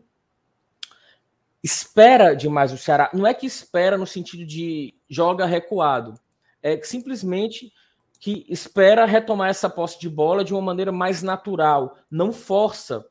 espera 1.63 2.33
demais 2.33 2.73
o 2.73 2.77
Ceará, 2.77 3.11
não 3.13 3.27
é 3.27 3.33
que 3.35 3.45
espera 3.45 3.95
no 3.95 4.07
sentido 4.07 4.43
de 4.43 4.95
joga 5.07 5.45
recuado, 5.45 6.19
é 6.63 6.81
simplesmente 6.81 7.71
que 8.19 8.45
espera 8.49 9.05
retomar 9.05 9.49
essa 9.49 9.69
posse 9.69 9.99
de 9.99 10.09
bola 10.09 10.43
de 10.43 10.53
uma 10.53 10.61
maneira 10.61 10.91
mais 10.91 11.21
natural, 11.21 11.97
não 12.09 12.33
força 12.33 13.05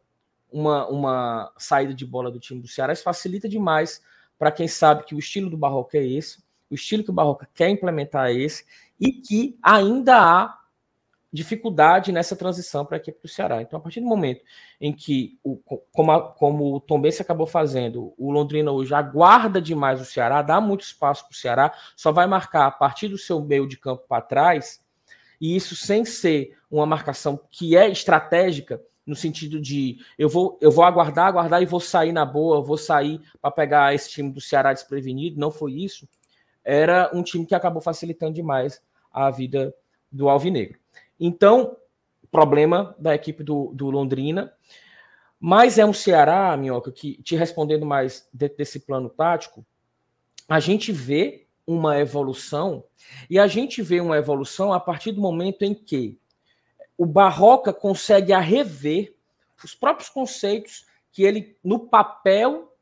uma, 0.53 0.87
uma 0.89 1.53
saída 1.57 1.95
de 1.95 2.05
bola 2.05 2.31
do 2.31 2.41
time 2.41 2.61
do 2.61 2.69
Ceará, 2.69 2.93
isso 2.93 3.03
facilita 3.03 3.49
demais 3.49 4.03
para 4.39 4.51
quem 4.51 4.67
sabe 4.67 5.05
que 5.05 5.15
o 5.15 5.19
estilo 5.19 5.51
do 5.51 5.57
Barroco 5.57 5.97
é 5.97 6.05
esse, 6.05 6.43
o 6.71 6.75
estilo 6.75 7.05
que 7.05 7.11
o 7.11 7.15
Barroca 7.15 7.49
quer 7.53 7.69
implementar 7.69 8.29
é 8.29 8.35
esse, 8.35 8.65
e 8.99 9.13
que 9.13 9.59
ainda 9.63 10.19
há 10.19 10.61
dificuldade 11.33 12.11
nessa 12.11 12.35
transição 12.35 12.85
para 12.85 12.97
a 12.97 12.99
equipe 12.99 13.21
do 13.23 13.29
Ceará. 13.29 13.63
Então, 13.63 13.79
a 13.79 13.83
partir 13.83 14.01
do 14.01 14.07
momento 14.07 14.43
em 14.81 14.93
que, 14.93 15.39
o, 15.45 15.57
como, 15.93 16.11
a, 16.11 16.33
como 16.33 16.75
o 16.75 16.81
Tom 16.81 17.01
Bense 17.01 17.23
acabou 17.23 17.47
fazendo, 17.47 18.13
o 18.19 18.33
Londrina 18.33 18.73
hoje 18.73 18.93
aguarda 18.93 19.61
demais 19.61 20.01
o 20.01 20.05
Ceará, 20.05 20.43
dá 20.43 20.61
muito 20.61 20.83
espaço 20.83 21.25
para 21.25 21.33
o 21.33 21.37
Ceará, 21.37 21.75
só 21.97 22.11
vai 22.11 22.27
marcar 22.27 22.67
a 22.67 22.71
partir 22.71 23.09
do 23.09 23.19
seu 23.19 23.41
meio 23.41 23.69
de 23.69 23.77
campo 23.77 24.05
para 24.09 24.23
trás, 24.23 24.81
e 25.41 25.55
isso 25.55 25.77
sem 25.77 26.05
ser 26.05 26.59
uma 26.71 26.85
marcação 26.85 27.41
que 27.51 27.77
é 27.77 27.89
estratégica, 27.89 28.83
no 29.07 29.17
sentido 29.17 29.61
de 29.61 29.99
eu 30.19 30.29
vou, 30.29 30.59
eu 30.61 30.71
vou 30.71 30.85
aguardar, 30.85 31.27
aguardar 31.27 31.63
e 31.63 31.67
vou 31.67 31.81
sair 31.81 32.13
na 32.13 32.25
boa, 32.25 32.63
vou 32.63 32.79
sair 32.79 33.21
para 33.41 33.51
pegar 33.51 33.95
esse 33.95 34.11
time 34.11 34.31
do 34.31 34.41
Ceará 34.41 34.73
desprevenido, 34.73 35.41
não 35.41 35.51
foi 35.51 35.73
isso 35.73 36.09
era 36.65 37.11
um 37.13 37.23
time 37.23 37.47
que 37.47 37.55
acabou 37.55 37.83
facilitando 37.83 38.35
demais 38.35 38.81
a 39.13 39.31
vida 39.31 39.75
do 40.11 40.29
Alvinegro. 40.29 40.79
Então, 41.19 41.77
problema 42.31 42.95
da 42.99 43.15
equipe 43.15 43.43
do, 43.43 43.73
do 43.75 43.91
Londrina. 43.91 44.53
Mas 45.39 45.79
é 45.79 45.87
um 45.87 45.93
Ceará, 45.93 46.57
Minhoca, 46.57 46.93
que 46.93 47.21
te 47.23 47.35
respondendo 47.35 47.87
mais 47.87 48.29
dentro 48.33 48.59
desse 48.59 48.79
plano 48.79 49.09
tático, 49.09 49.65
a 50.49 50.61
gente 50.61 50.93
vê 50.93 51.47
uma 51.67 51.99
evolução, 51.99 52.85
e 53.29 53.39
a 53.39 53.47
gente 53.47 53.81
vê 53.81 54.01
uma 54.01 54.17
evolução 54.17 54.73
a 54.73 54.79
partir 54.79 55.13
do 55.13 55.21
momento 55.21 55.63
em 55.63 55.73
que 55.73 56.20
o 57.01 57.07
Barroca 57.07 57.73
consegue 57.73 58.31
a 58.31 58.41
rever 58.41 59.17
os 59.65 59.75
próprios 59.75 60.11
conceitos 60.11 60.85
que 61.11 61.23
ele, 61.23 61.57
no 61.65 61.79
papel, 61.79 62.77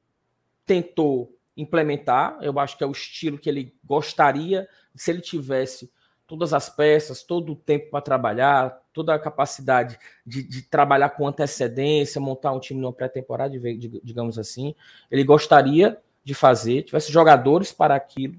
tentou 0.66 1.38
implementar. 1.56 2.36
Eu 2.42 2.58
acho 2.58 2.76
que 2.76 2.82
é 2.82 2.86
o 2.88 2.90
estilo 2.90 3.38
que 3.38 3.48
ele 3.48 3.72
gostaria, 3.84 4.68
se 4.96 5.12
ele 5.12 5.20
tivesse 5.20 5.88
todas 6.26 6.52
as 6.52 6.68
peças, 6.68 7.22
todo 7.22 7.52
o 7.52 7.56
tempo 7.56 7.92
para 7.92 8.00
trabalhar, 8.00 8.82
toda 8.92 9.14
a 9.14 9.20
capacidade 9.20 9.96
de, 10.26 10.42
de, 10.42 10.62
trabalhar 10.62 11.10
com 11.10 11.28
antecedência, 11.28 12.20
montar 12.20 12.50
um 12.50 12.58
time 12.58 12.80
numa 12.80 12.92
pré-temporada, 12.92 13.56
digamos 14.02 14.36
assim. 14.36 14.74
Ele 15.08 15.22
gostaria 15.22 15.96
de 16.24 16.34
fazer, 16.34 16.82
tivesse 16.82 17.12
jogadores 17.12 17.70
para 17.70 17.94
aquilo. 17.94 18.34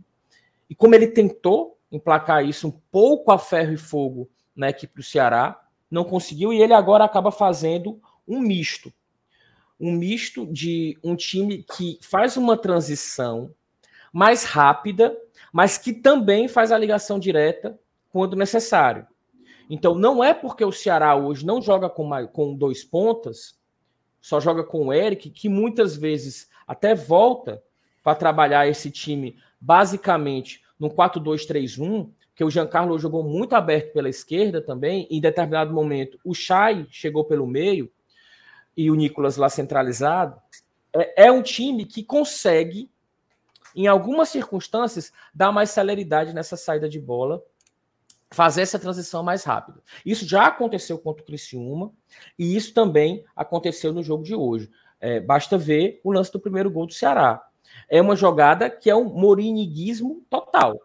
E 0.69 0.75
como 0.75 0.93
ele 0.93 1.07
tentou 1.07 1.79
emplacar 1.89 2.43
isso 2.43 2.67
um 2.67 2.81
pouco 2.91 3.31
a 3.31 3.39
ferro 3.39 3.71
e 3.71 3.77
fogo 3.77 4.29
na 4.53 4.69
equipe 4.69 4.93
do 4.97 5.03
Ceará, 5.03 5.57
não 5.89 6.03
conseguiu, 6.03 6.53
e 6.53 6.61
ele 6.61 6.73
agora 6.73 7.03
acaba 7.03 7.31
fazendo 7.31 7.99
um 8.27 8.39
misto 8.39 8.93
um 9.79 9.93
misto 9.93 10.45
de 10.45 10.97
um 11.03 11.15
time 11.15 11.63
que 11.63 11.97
faz 12.01 12.35
uma 12.35 12.57
transição 12.57 13.53
mais 14.11 14.43
rápida, 14.43 15.15
mas 15.53 15.77
que 15.77 15.93
também 15.93 16.47
faz 16.47 16.71
a 16.71 16.77
ligação 16.77 17.17
direta 17.17 17.79
quando 18.09 18.35
necessário. 18.35 19.07
Então, 19.69 19.95
não 19.95 20.23
é 20.23 20.33
porque 20.33 20.65
o 20.65 20.71
Ceará 20.71 21.15
hoje 21.15 21.45
não 21.45 21.61
joga 21.61 21.89
com, 21.89 22.03
mais, 22.03 22.27
com 22.31 22.55
dois 22.55 22.83
pontas, 22.83 23.57
só 24.19 24.39
joga 24.39 24.63
com 24.63 24.87
o 24.87 24.93
Eric, 24.93 25.29
que 25.29 25.47
muitas 25.47 25.95
vezes 25.95 26.49
até 26.67 26.93
volta 26.93 27.63
para 28.03 28.15
trabalhar 28.15 28.67
esse 28.67 28.91
time 28.91 29.37
basicamente 29.61 30.61
no 30.77 30.89
4-2-3-1, 30.89 32.09
que 32.39 32.43
o 32.45 32.49
Giancarlo 32.49 32.97
jogou 32.97 33.21
muito 33.21 33.53
aberto 33.53 33.91
pela 33.91 34.07
esquerda 34.07 34.61
também, 34.61 35.05
em 35.11 35.19
determinado 35.19 35.73
momento 35.73 36.17
o 36.23 36.33
Chay 36.33 36.87
chegou 36.89 37.25
pelo 37.25 37.45
meio, 37.45 37.91
e 38.77 38.89
o 38.89 38.95
Nicolas 38.95 39.35
lá 39.35 39.49
centralizado, 39.49 40.39
é, 40.93 41.25
é 41.25 41.31
um 41.33 41.41
time 41.41 41.83
que 41.83 42.01
consegue, 42.01 42.89
em 43.75 43.87
algumas 43.87 44.29
circunstâncias, 44.29 45.11
dar 45.35 45.51
mais 45.51 45.71
celeridade 45.71 46.33
nessa 46.33 46.55
saída 46.55 46.87
de 46.87 46.97
bola 46.97 47.43
fazer 48.31 48.61
essa 48.61 48.79
transição 48.79 49.21
mais 49.21 49.43
rápida. 49.43 49.81
Isso 50.05 50.25
já 50.25 50.45
aconteceu 50.47 50.97
contra 50.97 51.21
o 51.21 51.25
Criciúma 51.25 51.91
e 52.37 52.55
isso 52.55 52.73
também 52.73 53.25
aconteceu 53.35 53.91
no 53.91 54.01
jogo 54.01 54.23
de 54.23 54.33
hoje. 54.33 54.71
É, 55.01 55.19
basta 55.19 55.57
ver 55.57 55.99
o 56.05 56.11
lance 56.13 56.31
do 56.31 56.39
primeiro 56.39 56.71
gol 56.71 56.87
do 56.87 56.93
Ceará. 56.93 57.45
É 57.89 58.01
uma 58.01 58.15
jogada 58.15 58.69
que 58.69 58.89
é 58.89 58.95
um 58.95 59.03
moriniguismo 59.03 60.25
total. 60.29 60.79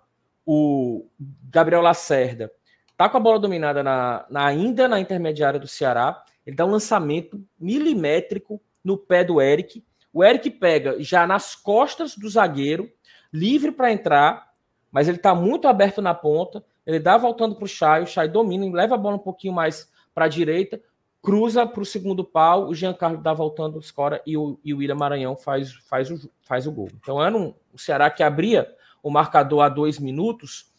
O 0.47 1.07
Gabriel 1.51 1.81
Lacerda 1.81 2.51
tá 2.97 3.09
com 3.09 3.17
a 3.17 3.21
bola 3.21 3.39
dominada 3.39 3.83
na, 3.83 4.25
na, 4.31 4.47
ainda 4.47 4.89
na 4.89 5.01
intermediária 5.01 5.59
do 5.59 5.67
Ceará. 5.67 6.23
Ele 6.47 6.57
dá 6.57 6.65
um 6.65 6.71
lançamento 6.71 7.43
milimétrico 7.59 8.61
no 8.83 8.97
pé 8.97 9.25
do 9.25 9.41
Eric. 9.41 9.83
O 10.13 10.23
Eric 10.23 10.51
pega 10.51 10.97
já 11.01 11.27
nas 11.27 11.55
costas 11.55 12.17
do 12.17 12.29
zagueiro, 12.29 12.91
livre 13.33 13.73
para 13.73 13.93
entrar, 13.93 14.53
mas 14.93 15.09
ele 15.09 15.17
está 15.17 15.35
muito 15.35 15.67
aberto 15.67 16.01
na 16.01 16.15
ponta. 16.15 16.65
Ele 16.87 17.01
dá 17.01 17.17
voltando 17.17 17.57
para 17.57 17.65
o 17.65 17.69
Chay, 17.69 18.03
o 18.03 18.07
Chay 18.07 18.29
domina, 18.29 18.71
leva 18.71 18.95
a 18.95 18.99
bola 18.99 19.17
um 19.17 19.21
pouquinho 19.21 19.55
mais 19.55 19.91
para 20.15 20.27
a 20.27 20.29
direita, 20.29 20.81
cruza 21.21 21.67
para 21.67 21.83
o 21.83 21.87
segundo 21.87 22.23
pau, 22.23 22.69
o 22.69 22.75
Giancarlo 22.75 23.19
dá 23.19 23.33
voltando, 23.33 23.81
escora 23.81 24.23
e 24.27 24.37
o, 24.37 24.61
e 24.63 24.75
o 24.75 24.77
William 24.77 24.95
Maranhão 24.95 25.35
faz, 25.35 25.73
faz, 25.89 26.11
o, 26.11 26.31
faz 26.43 26.67
o 26.67 26.73
gol. 26.73 26.89
Então 27.01 27.21
era 27.25 27.35
um, 27.35 27.55
o 27.73 27.79
Ceará 27.79 28.11
que 28.11 28.23
abria 28.23 28.71
o 29.05 29.11
marcador 29.11 29.61
a 29.61 29.69
dois 29.69 29.99
minutos 29.99 30.73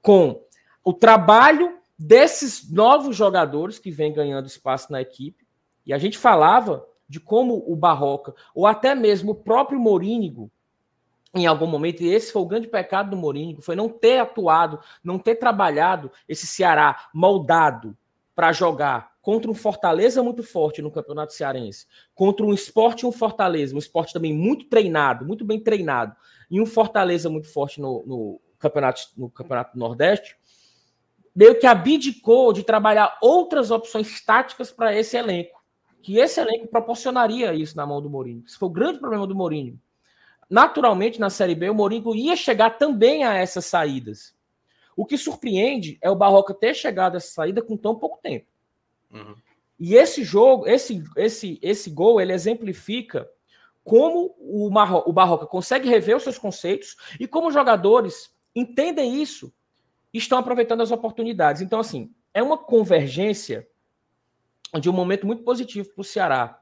com 0.00 0.40
o 0.84 0.92
trabalho 0.92 1.78
desses 1.98 2.70
novos 2.70 3.16
jogadores 3.16 3.78
que 3.80 3.90
vem 3.90 4.12
ganhando 4.12 4.46
espaço 4.46 4.92
na 4.92 5.02
equipe. 5.02 5.44
E 5.84 5.92
a 5.92 5.98
gente 5.98 6.16
falava 6.16 6.86
de 7.08 7.18
como 7.18 7.64
o 7.66 7.74
Barroca, 7.74 8.34
ou 8.54 8.66
até 8.66 8.94
mesmo 8.94 9.32
o 9.32 9.34
próprio 9.34 9.80
Morínigo, 9.80 10.50
em 11.34 11.44
algum 11.46 11.66
momento, 11.66 12.02
e 12.02 12.08
esse 12.08 12.32
foi 12.32 12.42
o 12.42 12.46
grande 12.46 12.68
pecado 12.68 13.10
do 13.10 13.16
Morínigo, 13.16 13.60
foi 13.60 13.74
não 13.74 13.88
ter 13.88 14.18
atuado, 14.20 14.80
não 15.02 15.18
ter 15.18 15.34
trabalhado 15.34 16.10
esse 16.28 16.46
Ceará 16.46 17.08
moldado 17.12 17.96
para 18.34 18.52
jogar 18.52 19.16
contra 19.20 19.50
um 19.50 19.54
Fortaleza 19.54 20.22
muito 20.22 20.44
forte 20.44 20.80
no 20.80 20.90
Campeonato 20.90 21.32
Cearense, 21.32 21.86
contra 22.14 22.46
um 22.46 22.54
esporte 22.54 23.02
e 23.02 23.06
um 23.06 23.12
Fortaleza, 23.12 23.74
um 23.74 23.78
esporte 23.78 24.12
também 24.12 24.32
muito 24.32 24.66
treinado, 24.66 25.26
muito 25.26 25.44
bem 25.44 25.58
treinado, 25.58 26.14
e 26.50 26.60
um 26.60 26.66
Fortaleza 26.66 27.28
muito 27.28 27.52
forte 27.52 27.80
no, 27.80 28.04
no 28.06 28.40
campeonato, 28.58 29.02
no 29.16 29.30
campeonato 29.30 29.78
Nordeste, 29.78 30.36
meio 31.34 31.58
que 31.58 31.66
abdicou 31.66 32.52
de 32.52 32.62
trabalhar 32.62 33.18
outras 33.20 33.70
opções 33.70 34.24
táticas 34.24 34.70
para 34.70 34.96
esse 34.96 35.16
elenco, 35.16 35.62
que 36.02 36.18
esse 36.18 36.40
elenco 36.40 36.68
proporcionaria 36.68 37.52
isso 37.52 37.76
na 37.76 37.86
mão 37.86 38.00
do 38.00 38.08
Mourinho. 38.08 38.42
Esse 38.46 38.56
foi 38.56 38.68
o 38.68 38.72
grande 38.72 38.98
problema 38.98 39.26
do 39.26 39.34
Mourinho. 39.34 39.78
Naturalmente, 40.48 41.20
na 41.20 41.28
Série 41.28 41.54
B, 41.54 41.68
o 41.68 41.74
Mourinho 41.74 42.14
ia 42.14 42.36
chegar 42.36 42.78
também 42.78 43.24
a 43.24 43.34
essas 43.34 43.66
saídas. 43.66 44.34
O 44.96 45.04
que 45.04 45.18
surpreende 45.18 45.98
é 46.00 46.08
o 46.08 46.16
Barroca 46.16 46.54
ter 46.54 46.72
chegado 46.72 47.14
a 47.14 47.16
essa 47.18 47.32
saída 47.32 47.60
com 47.60 47.76
tão 47.76 47.96
pouco 47.96 48.18
tempo. 48.22 48.46
Uhum. 49.12 49.34
E 49.78 49.94
esse 49.94 50.24
jogo, 50.24 50.66
esse, 50.66 51.04
esse, 51.16 51.58
esse 51.60 51.90
gol, 51.90 52.20
ele 52.20 52.32
exemplifica 52.32 53.28
como 53.86 54.34
o, 54.40 54.68
Marro, 54.68 55.04
o 55.06 55.12
Barroca 55.12 55.46
consegue 55.46 55.88
rever 55.88 56.16
os 56.16 56.24
seus 56.24 56.36
conceitos 56.36 56.96
e 57.20 57.28
como 57.28 57.46
os 57.46 57.54
jogadores 57.54 58.34
entendem 58.52 59.22
isso 59.22 59.54
e 60.12 60.18
estão 60.18 60.38
aproveitando 60.38 60.80
as 60.80 60.90
oportunidades. 60.90 61.62
Então, 61.62 61.78
assim, 61.78 62.12
é 62.34 62.42
uma 62.42 62.58
convergência 62.58 63.64
de 64.80 64.90
um 64.90 64.92
momento 64.92 65.24
muito 65.24 65.44
positivo 65.44 65.88
para 65.94 66.00
o 66.00 66.04
Ceará, 66.04 66.60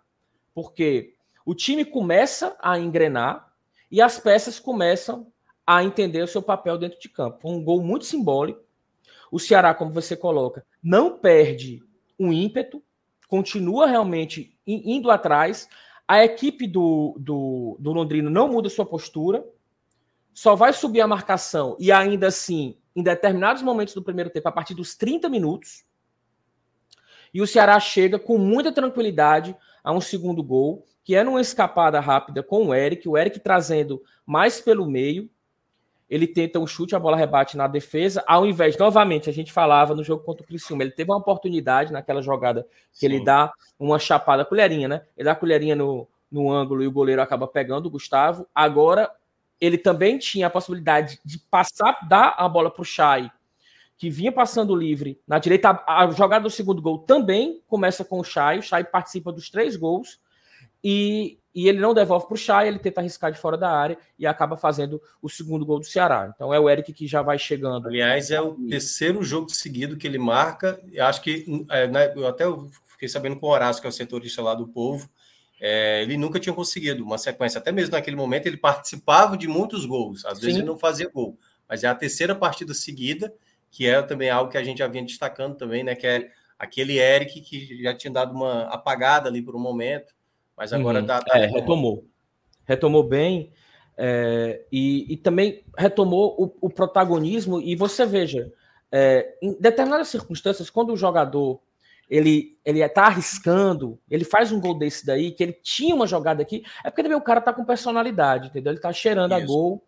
porque 0.54 1.14
o 1.46 1.54
time 1.54 1.82
começa 1.82 2.54
a 2.60 2.78
engrenar 2.78 3.54
e 3.90 4.02
as 4.02 4.18
peças 4.18 4.60
começam 4.60 5.32
a 5.66 5.82
entender 5.82 6.22
o 6.22 6.28
seu 6.28 6.42
papel 6.42 6.76
dentro 6.76 7.00
de 7.00 7.08
campo. 7.08 7.50
Um 7.50 7.64
gol 7.64 7.82
muito 7.82 8.04
simbólico. 8.04 8.60
O 9.32 9.40
Ceará, 9.40 9.72
como 9.72 9.90
você 9.90 10.14
coloca, 10.14 10.66
não 10.82 11.18
perde 11.18 11.82
um 12.20 12.30
ímpeto, 12.30 12.82
continua 13.28 13.86
realmente 13.86 14.58
indo 14.66 15.10
atrás. 15.10 15.66
A 16.06 16.22
equipe 16.24 16.66
do, 16.66 17.16
do, 17.18 17.76
do 17.78 17.92
Londrino 17.92 18.28
não 18.28 18.48
muda 18.48 18.68
sua 18.68 18.84
postura, 18.84 19.44
só 20.34 20.54
vai 20.54 20.72
subir 20.72 21.00
a 21.00 21.06
marcação 21.06 21.76
e 21.78 21.90
ainda 21.92 22.26
assim, 22.26 22.76
em 22.94 23.02
determinados 23.02 23.62
momentos 23.62 23.94
do 23.94 24.02
primeiro 24.02 24.30
tempo, 24.30 24.48
a 24.48 24.52
partir 24.52 24.74
dos 24.74 24.94
30 24.96 25.28
minutos. 25.28 25.84
E 27.32 27.40
o 27.40 27.46
Ceará 27.46 27.78
chega 27.80 28.18
com 28.18 28.36
muita 28.36 28.70
tranquilidade 28.70 29.56
a 29.82 29.92
um 29.92 30.00
segundo 30.00 30.42
gol, 30.42 30.86
que 31.02 31.14
é 31.14 31.24
numa 31.24 31.40
escapada 31.40 32.00
rápida 32.00 32.42
com 32.42 32.66
o 32.66 32.74
Eric, 32.74 33.08
o 33.08 33.16
Eric 33.16 33.40
trazendo 33.40 34.02
mais 34.26 34.60
pelo 34.60 34.86
meio, 34.86 35.30
ele 36.14 36.28
tenta 36.28 36.60
um 36.60 36.66
chute, 36.66 36.94
a 36.94 36.98
bola 37.00 37.16
rebate 37.16 37.56
na 37.56 37.66
defesa, 37.66 38.22
ao 38.24 38.46
invés, 38.46 38.78
novamente, 38.78 39.28
a 39.28 39.32
gente 39.32 39.52
falava 39.52 39.96
no 39.96 40.04
jogo 40.04 40.22
contra 40.22 40.44
o 40.44 40.46
Criciúma, 40.46 40.84
ele 40.84 40.92
teve 40.92 41.10
uma 41.10 41.18
oportunidade 41.18 41.92
naquela 41.92 42.22
jogada 42.22 42.64
que 42.92 43.00
Sim. 43.00 43.06
ele 43.06 43.24
dá 43.24 43.52
uma 43.76 43.98
chapada, 43.98 44.44
colherinha, 44.44 44.86
né? 44.86 45.02
Ele 45.16 45.24
dá 45.24 45.32
a 45.32 45.34
colherinha 45.34 45.74
no, 45.74 46.06
no 46.30 46.52
ângulo 46.52 46.84
e 46.84 46.86
o 46.86 46.92
goleiro 46.92 47.20
acaba 47.20 47.48
pegando 47.48 47.86
o 47.86 47.90
Gustavo. 47.90 48.46
Agora, 48.54 49.10
ele 49.60 49.76
também 49.76 50.16
tinha 50.16 50.46
a 50.46 50.50
possibilidade 50.50 51.18
de 51.24 51.36
passar, 51.36 51.98
dar 52.08 52.36
a 52.38 52.48
bola 52.48 52.70
para 52.70 52.82
o 52.82 52.84
Chay, 52.84 53.28
que 53.98 54.08
vinha 54.08 54.30
passando 54.30 54.76
livre 54.76 55.20
na 55.26 55.40
direita. 55.40 55.70
A, 55.70 56.04
a, 56.04 56.10
jogada 56.12 56.44
do 56.44 56.50
segundo 56.50 56.80
gol 56.80 56.98
também 57.00 57.60
começa 57.66 58.04
com 58.04 58.20
o 58.20 58.24
Chay, 58.24 58.60
o 58.60 58.62
Chay 58.62 58.84
participa 58.84 59.32
dos 59.32 59.50
três 59.50 59.74
gols, 59.74 60.20
e 60.82 61.40
e 61.54 61.68
ele 61.68 61.78
não 61.78 61.94
devolve 61.94 62.26
para 62.26 62.34
o 62.34 62.36
Chay, 62.36 62.66
ele 62.66 62.80
tenta 62.80 63.00
arriscar 63.00 63.30
de 63.30 63.38
fora 63.38 63.56
da 63.56 63.70
área 63.70 63.96
e 64.18 64.26
acaba 64.26 64.56
fazendo 64.56 65.00
o 65.22 65.28
segundo 65.28 65.64
gol 65.64 65.78
do 65.78 65.86
Ceará. 65.86 66.32
Então 66.34 66.52
é 66.52 66.58
o 66.58 66.68
Eric 66.68 66.92
que 66.92 67.06
já 67.06 67.22
vai 67.22 67.38
chegando. 67.38 67.86
Aliás, 67.86 68.32
é 68.32 68.40
o 68.40 68.54
terceiro 68.68 69.22
jogo 69.22 69.48
seguido 69.50 69.96
que 69.96 70.06
ele 70.06 70.18
marca. 70.18 70.80
Eu 70.92 71.04
acho 71.04 71.22
que 71.22 71.64
é, 71.70 71.86
né, 71.86 72.12
eu 72.16 72.26
até 72.26 72.44
fiquei 72.86 73.08
sabendo 73.08 73.36
com 73.36 73.46
o 73.46 73.50
Horácio, 73.50 73.80
que 73.80 73.86
é 73.86 73.90
o 73.90 73.92
setorista 73.92 74.42
lá 74.42 74.54
do 74.54 74.66
povo, 74.66 75.08
é, 75.60 76.02
ele 76.02 76.16
nunca 76.16 76.40
tinha 76.40 76.54
conseguido 76.54 77.04
uma 77.04 77.18
sequência. 77.18 77.58
Até 77.58 77.70
mesmo 77.70 77.92
naquele 77.92 78.16
momento 78.16 78.46
ele 78.46 78.56
participava 78.56 79.36
de 79.36 79.46
muitos 79.46 79.86
gols. 79.86 80.24
Às 80.24 80.40
vezes 80.40 80.54
Sim. 80.54 80.60
ele 80.60 80.68
não 80.68 80.76
fazia 80.76 81.08
gol, 81.08 81.38
mas 81.68 81.84
é 81.84 81.86
a 81.86 81.94
terceira 81.94 82.34
partida 82.34 82.74
seguida, 82.74 83.32
que 83.70 83.86
é 83.86 84.02
também 84.02 84.28
algo 84.28 84.50
que 84.50 84.58
a 84.58 84.64
gente 84.64 84.78
já 84.78 84.88
vinha 84.88 85.04
destacando 85.04 85.56
também, 85.56 85.84
né? 85.84 85.94
Que 85.94 86.06
é 86.06 86.30
aquele 86.58 86.98
Eric 86.98 87.40
que 87.42 87.80
já 87.80 87.94
tinha 87.94 88.12
dado 88.12 88.34
uma 88.34 88.62
apagada 88.64 89.28
ali 89.28 89.40
por 89.40 89.54
um 89.54 89.60
momento 89.60 90.12
mas 90.56 90.72
agora 90.72 91.00
uhum. 91.00 91.06
tá, 91.06 91.20
tá 91.20 91.38
é, 91.38 91.46
retomou. 91.46 92.04
Retomou 92.64 93.02
bem. 93.02 93.52
É, 93.96 94.64
e, 94.72 95.12
e, 95.12 95.16
também 95.16 95.64
retomou 95.76 96.34
o, 96.38 96.66
o, 96.66 96.70
protagonismo. 96.70 97.60
E 97.60 97.76
você 97.76 98.04
veja, 98.04 98.52
é, 98.90 99.36
em 99.40 99.54
determinadas 99.60 100.08
circunstâncias, 100.08 100.70
quando 100.70 100.92
o 100.92 100.96
jogador 100.96 101.60
ele 102.08 102.58
ele 102.64 102.82
está 102.82 103.06
arriscando, 103.06 103.98
ele 104.10 104.24
faz 104.24 104.52
um 104.52 104.60
gol 104.60 104.76
desse 104.76 105.06
daí, 105.06 105.30
que 105.30 105.42
ele 105.42 105.52
tinha 105.52 105.94
uma 105.94 106.06
jogada 106.06 106.42
aqui, 106.42 106.64
é 106.84 106.90
porque 106.90 107.02
também 107.02 107.16
o 107.16 107.22
cara 107.22 107.40
tá 107.40 107.52
com 107.52 107.64
personalidade, 107.64 108.48
entendeu? 108.48 108.72
Ele 108.72 108.80
tá 108.80 108.92
cheirando 108.92 109.32
Isso. 109.32 109.42
a 109.42 109.46
gol. 109.46 109.84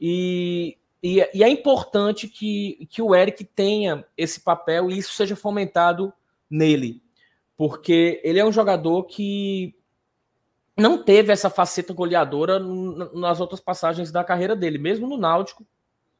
E, 0.00 0.78
e, 1.02 1.26
e, 1.34 1.42
é 1.42 1.48
importante 1.48 2.28
que, 2.28 2.86
que 2.90 3.02
o 3.02 3.14
Eric 3.14 3.44
tenha 3.44 4.04
esse 4.16 4.40
papel 4.40 4.90
e 4.90 4.98
isso 4.98 5.12
seja 5.12 5.34
fomentado 5.34 6.12
nele. 6.50 7.02
Porque 7.56 8.20
ele 8.22 8.38
é 8.38 8.44
um 8.44 8.52
jogador 8.52 9.04
que 9.04 9.74
não 10.78 11.02
teve 11.02 11.32
essa 11.32 11.50
faceta 11.50 11.92
goleadora 11.92 12.58
nas 12.60 13.40
outras 13.40 13.60
passagens 13.60 14.12
da 14.12 14.22
carreira 14.22 14.54
dele, 14.54 14.78
mesmo 14.78 15.08
no 15.08 15.16
Náutico. 15.16 15.66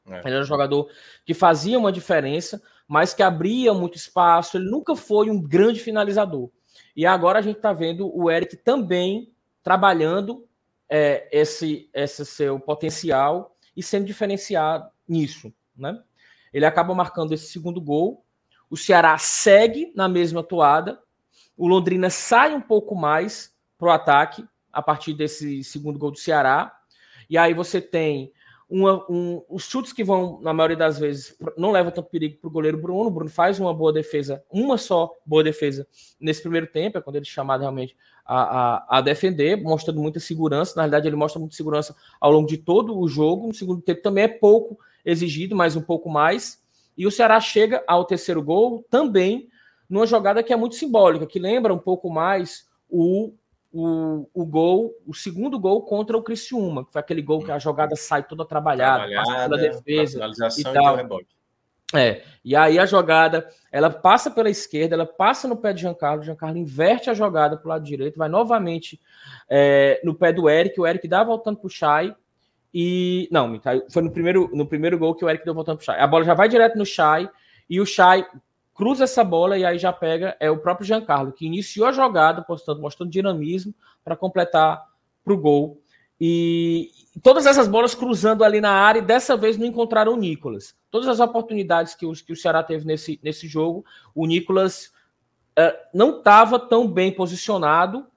É. 0.05 0.19
Ele 0.19 0.35
era 0.35 0.41
um 0.41 0.47
jogador 0.47 0.89
que 1.25 1.33
fazia 1.33 1.79
uma 1.79 1.91
diferença, 1.91 2.61
mas 2.87 3.13
que 3.13 3.23
abria 3.23 3.73
muito 3.73 3.95
espaço. 3.95 4.57
Ele 4.57 4.69
nunca 4.69 4.95
foi 4.95 5.29
um 5.29 5.41
grande 5.41 5.79
finalizador. 5.79 6.49
E 6.95 7.05
agora 7.05 7.39
a 7.39 7.41
gente 7.41 7.57
está 7.57 7.71
vendo 7.71 8.13
o 8.13 8.29
Eric 8.29 8.57
também 8.57 9.31
trabalhando 9.63 10.45
é, 10.89 11.29
esse, 11.31 11.89
esse 11.93 12.25
seu 12.25 12.59
potencial 12.59 13.55
e 13.75 13.81
sendo 13.81 14.05
diferenciado 14.05 14.89
nisso. 15.07 15.53
Né? 15.77 15.97
Ele 16.51 16.65
acaba 16.65 16.93
marcando 16.93 17.33
esse 17.33 17.47
segundo 17.47 17.79
gol. 17.79 18.25
O 18.69 18.75
Ceará 18.75 19.17
segue 19.17 19.93
na 19.95 20.09
mesma 20.09 20.43
toada. 20.43 20.99
O 21.55 21.67
Londrina 21.67 22.09
sai 22.09 22.53
um 22.53 22.61
pouco 22.61 22.95
mais 22.95 23.53
para 23.79 23.87
o 23.87 23.91
ataque 23.91 24.45
a 24.71 24.81
partir 24.81 25.13
desse 25.13 25.63
segundo 25.63 25.97
gol 25.97 26.11
do 26.11 26.19
Ceará. 26.19 26.77
E 27.29 27.37
aí 27.37 27.53
você 27.53 27.79
tem 27.79 28.31
uma, 28.69 29.03
um, 29.09 29.41
os 29.49 29.63
chutes 29.63 29.91
que 29.91 30.03
vão, 30.03 30.39
na 30.41 30.53
maioria 30.53 30.77
das 30.77 30.99
vezes, 30.99 31.35
não 31.57 31.71
levam 31.71 31.91
tanto 31.91 32.09
perigo 32.09 32.37
para 32.37 32.47
o 32.47 32.51
goleiro 32.51 32.77
Bruno. 32.77 33.07
O 33.07 33.11
Bruno 33.11 33.29
faz 33.29 33.59
uma 33.59 33.73
boa 33.73 33.91
defesa, 33.91 34.43
uma 34.51 34.77
só 34.77 35.11
boa 35.25 35.43
defesa 35.43 35.87
nesse 36.19 36.41
primeiro 36.41 36.67
tempo, 36.67 36.97
é 36.97 37.01
quando 37.01 37.15
ele 37.15 37.25
é 37.25 37.29
chamado 37.29 37.61
realmente 37.61 37.97
a, 38.23 38.41
a, 38.41 38.97
a, 38.99 39.01
defender, 39.01 39.57
mostrando 39.57 39.99
muita 39.99 40.19
segurança. 40.19 40.73
Na 40.75 40.83
realidade, 40.83 41.07
ele 41.07 41.15
mostra 41.15 41.39
muita 41.39 41.55
segurança 41.55 41.95
ao 42.21 42.31
longo 42.31 42.47
de 42.47 42.57
todo 42.57 42.99
o 42.99 43.07
jogo. 43.07 43.47
No 43.47 43.53
segundo 43.53 43.81
tempo 43.81 44.03
também 44.03 44.25
é 44.25 44.27
pouco 44.27 44.77
exigido, 45.03 45.55
mas 45.55 45.75
um 45.75 45.81
pouco 45.81 46.09
mais. 46.09 46.61
E 46.95 47.07
o 47.07 47.11
Ceará 47.11 47.39
chega 47.39 47.83
ao 47.87 48.05
terceiro 48.05 48.43
gol 48.43 48.85
também 48.89 49.49
numa 49.89 50.05
jogada 50.05 50.43
que 50.43 50.53
é 50.53 50.55
muito 50.55 50.75
simbólica, 50.75 51.25
que 51.25 51.39
lembra 51.39 51.73
um 51.73 51.79
pouco 51.79 52.11
mais 52.11 52.69
o 52.87 53.33
o, 53.71 54.27
o 54.33 54.45
gol, 54.45 54.93
o 55.05 55.13
segundo 55.13 55.59
gol 55.59 55.83
contra 55.83 56.17
o 56.17 56.23
Criciúma, 56.23 56.85
que 56.85 56.91
foi 56.91 56.99
aquele 56.99 57.21
gol 57.21 57.43
que 57.43 57.51
a 57.51 57.59
jogada 57.59 57.95
sai 57.95 58.23
toda 58.23 58.45
trabalhada, 58.45 59.07
passa 59.13 59.49
pela 59.49 59.57
defesa 59.57 60.31
e 60.57 60.63
tal. 60.63 60.99
E 60.99 61.07
É, 61.95 62.21
e 62.45 62.55
aí 62.55 62.77
a 62.77 62.85
jogada, 62.85 63.49
ela 63.71 63.89
passa 63.89 64.29
pela 64.29 64.49
esquerda, 64.49 64.93
ela 64.93 65.07
passa 65.07 65.47
no 65.47 65.57
pé 65.57 65.73
de 65.73 65.81
Giancarlo, 65.81 66.21
Giancarlo 66.21 66.57
inverte 66.57 67.09
a 67.09 67.15
jogada 67.15 67.57
para 67.57 67.65
o 67.65 67.69
lado 67.69 67.83
direito, 67.83 68.17
vai 68.17 68.29
novamente 68.29 69.01
é, 69.49 69.99
no 70.03 70.13
pé 70.13 70.31
do 70.31 70.47
Eric, 70.47 70.79
o 70.79 70.85
Eric 70.85 71.07
dá 71.07 71.23
voltando 71.23 71.57
para 71.57 71.67
o 71.67 71.69
Chay, 71.69 72.15
e. 72.73 73.27
Não, 73.31 73.59
foi 73.89 74.03
no 74.03 74.11
primeiro, 74.11 74.49
no 74.53 74.65
primeiro 74.65 74.97
gol 74.97 75.15
que 75.15 75.25
o 75.25 75.29
Eric 75.29 75.43
deu 75.43 75.53
voltando 75.53 75.77
pro 75.77 75.85
Chay. 75.85 75.99
A 75.99 76.07
bola 76.07 76.23
já 76.23 76.33
vai 76.33 76.47
direto 76.47 76.77
no 76.77 76.85
Chay 76.85 77.29
e 77.69 77.81
o 77.81 77.85
Chay 77.85 78.25
cruza 78.79 79.03
essa 79.03 79.25
bola 79.25 79.57
e 79.57 79.65
aí 79.65 79.77
já 79.77 79.91
pega 79.91 80.37
é 80.39 80.49
o 80.49 80.57
próprio 80.57 80.87
Giancarlo, 80.87 81.33
que 81.33 81.45
iniciou 81.45 81.85
a 81.85 81.91
jogada, 81.91 82.45
mostrando, 82.47 82.79
mostrando 82.79 83.11
dinamismo 83.11 83.75
para 84.05 84.15
completar 84.15 84.81
para 85.21 85.33
o 85.33 85.37
gol. 85.37 85.81
E 86.19 86.89
todas 87.21 87.45
essas 87.45 87.67
bolas 87.67 87.93
cruzando 87.93 88.41
ali 88.41 88.61
na 88.61 88.71
área, 88.71 88.99
e 88.99 89.05
dessa 89.05 89.35
vez 89.35 89.57
não 89.57 89.65
encontraram 89.65 90.13
o 90.13 90.17
Nicolas. 90.17 90.77
Todas 90.89 91.09
as 91.09 91.19
oportunidades 91.19 91.93
que, 91.93 92.05
os, 92.05 92.21
que 92.21 92.31
o 92.31 92.37
Ceará 92.37 92.63
teve 92.63 92.85
nesse, 92.85 93.19
nesse 93.21 93.49
jogo, 93.49 93.83
o 94.15 94.25
Nicolas 94.25 94.93
uh, 95.59 95.75
não 95.93 96.19
estava 96.19 96.57
tão 96.57 96.87
bem 96.87 97.11
posicionado 97.11 98.07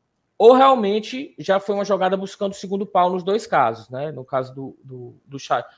ou 0.42 0.54
realmente 0.54 1.36
já 1.38 1.60
foi 1.60 1.76
uma 1.76 1.84
jogada 1.84 2.16
buscando 2.16 2.50
o 2.50 2.56
segundo 2.56 2.84
pau 2.84 3.10
nos 3.10 3.22
dois 3.22 3.46
casos, 3.46 3.88
né? 3.88 4.10
No 4.10 4.24
caso 4.24 4.52
do, 4.52 4.76
do, 4.82 5.14
do, 5.24 5.36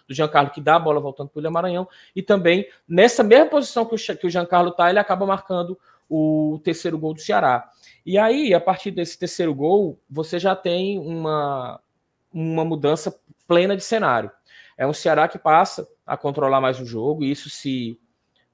do 0.09 0.15
Giancarlo, 0.15 0.49
que 0.49 0.61
dá 0.63 0.77
a 0.77 0.79
bola 0.79 0.99
voltando 1.01 1.29
para 1.29 1.37
o 1.37 1.39
William 1.41 1.51
Maranhão, 1.51 1.89
e 2.17 2.23
também 2.23 2.67
nessa 2.89 3.23
mesma 3.23 3.45
posição 3.45 3.85
que 3.85 3.95
o, 3.95 3.99
que 3.99 4.27
o 4.27 4.31
Giancarlo 4.31 4.71
está, 4.71 4.89
ele 4.89 4.99
acaba 4.99 5.27
marcando 5.27 5.79
o 6.09 6.59
terceiro 6.65 6.99
gol 6.99 7.13
do 7.13 7.21
Ceará. 7.21 7.71
E 8.07 8.17
aí, 8.17 8.55
a 8.55 8.61
partir 8.61 8.91
desse 8.91 9.19
terceiro 9.19 9.55
gol, 9.55 10.01
você 10.09 10.39
já 10.39 10.57
tem 10.57 10.99
uma, 10.99 11.79
uma 12.33 12.65
mudança 12.65 13.15
plena 13.47 13.77
de 13.77 13.85
cenário. 13.85 14.31
É 14.79 14.87
um 14.87 14.95
Ceará 14.95 15.29
que 15.29 15.39
passa 15.39 15.87
a 16.07 16.17
controlar 16.17 16.63
mais 16.63 16.81
o 16.81 16.87
jogo, 16.87 17.23
e 17.23 17.31
isso 17.31 17.51
se 17.51 18.01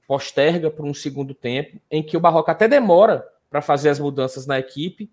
posterga 0.05 0.69
para 0.69 0.85
um 0.85 0.93
segundo 0.93 1.33
tempo, 1.33 1.79
em 1.89 2.03
que 2.03 2.17
o 2.17 2.19
Barroca 2.19 2.51
até 2.51 2.67
demora 2.67 3.25
para 3.49 3.61
fazer 3.61 3.87
as 3.87 3.97
mudanças 3.97 4.45
na 4.45 4.59
equipe, 4.59 5.09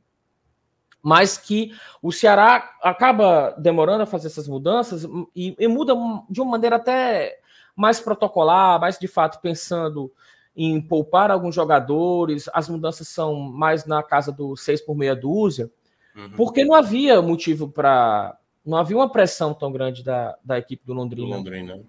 mas 1.03 1.39
que 1.39 1.73
o 2.03 2.13
Ceará 2.13 2.77
acaba 2.83 3.55
demorando 3.59 4.03
a 4.03 4.07
fazer 4.07 4.29
essas 4.29 4.49
mudanças 4.49 5.05
e, 5.35 5.55
e, 5.59 5.69
muda 5.69 5.95
de 6.29 6.41
uma 6.41 6.53
maneira 6.53 6.77
até 6.77 7.39
mais 7.75 8.01
protocolar, 8.01 8.81
mais 8.81 8.99
de 8.99 9.07
fato 9.07 9.41
pensando 9.41 10.13
em 10.57 10.81
poupar 10.81 11.31
alguns 11.31 11.55
jogadores, 11.55 12.51
as 12.53 12.69
mudanças 12.69 13.07
são 13.07 13.37
mais 13.37 13.87
na 13.87 14.03
casa 14.03 14.33
do 14.33 14.57
seis 14.57 14.81
por 14.81 14.97
meia 14.97 15.15
dúzia, 15.15 15.71
uhum. 16.17 16.31
porque 16.31 16.65
não 16.65 16.75
havia 16.75 17.23
motivo 17.23 17.69
para. 17.69 18.37
Não 18.67 18.77
havia 18.77 18.97
uma 18.97 19.11
pressão 19.11 19.55
tão 19.55 19.71
grande 19.71 20.03
da, 20.03 20.37
da 20.45 20.59
equipe 20.59 20.85
do 20.85 20.93
Londrina, 20.93 21.29
do 21.29 21.33
Londrina. 21.33 21.81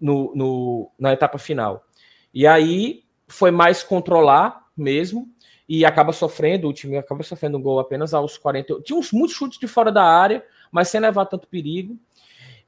No, 0.00 0.32
no, 0.34 0.90
na 0.98 1.12
etapa 1.12 1.36
final. 1.36 1.84
E 2.32 2.46
aí 2.46 3.02
foi 3.26 3.50
mais 3.50 3.82
controlar 3.82 4.68
mesmo, 4.76 5.28
e 5.68 5.84
acaba 5.84 6.12
sofrendo, 6.12 6.66
o 6.66 6.72
time 6.72 6.96
acaba 6.96 7.22
sofrendo 7.22 7.58
um 7.58 7.62
gol 7.62 7.78
apenas 7.78 8.14
aos 8.14 8.38
40. 8.38 8.80
Tinha 8.82 8.98
uns 8.98 9.12
muitos 9.12 9.36
chutes 9.36 9.58
de 9.58 9.66
fora 9.66 9.92
da 9.92 10.02
área, 10.02 10.42
mas 10.72 10.88
sem 10.88 11.00
levar 11.00 11.26
tanto 11.26 11.46
perigo. 11.46 11.98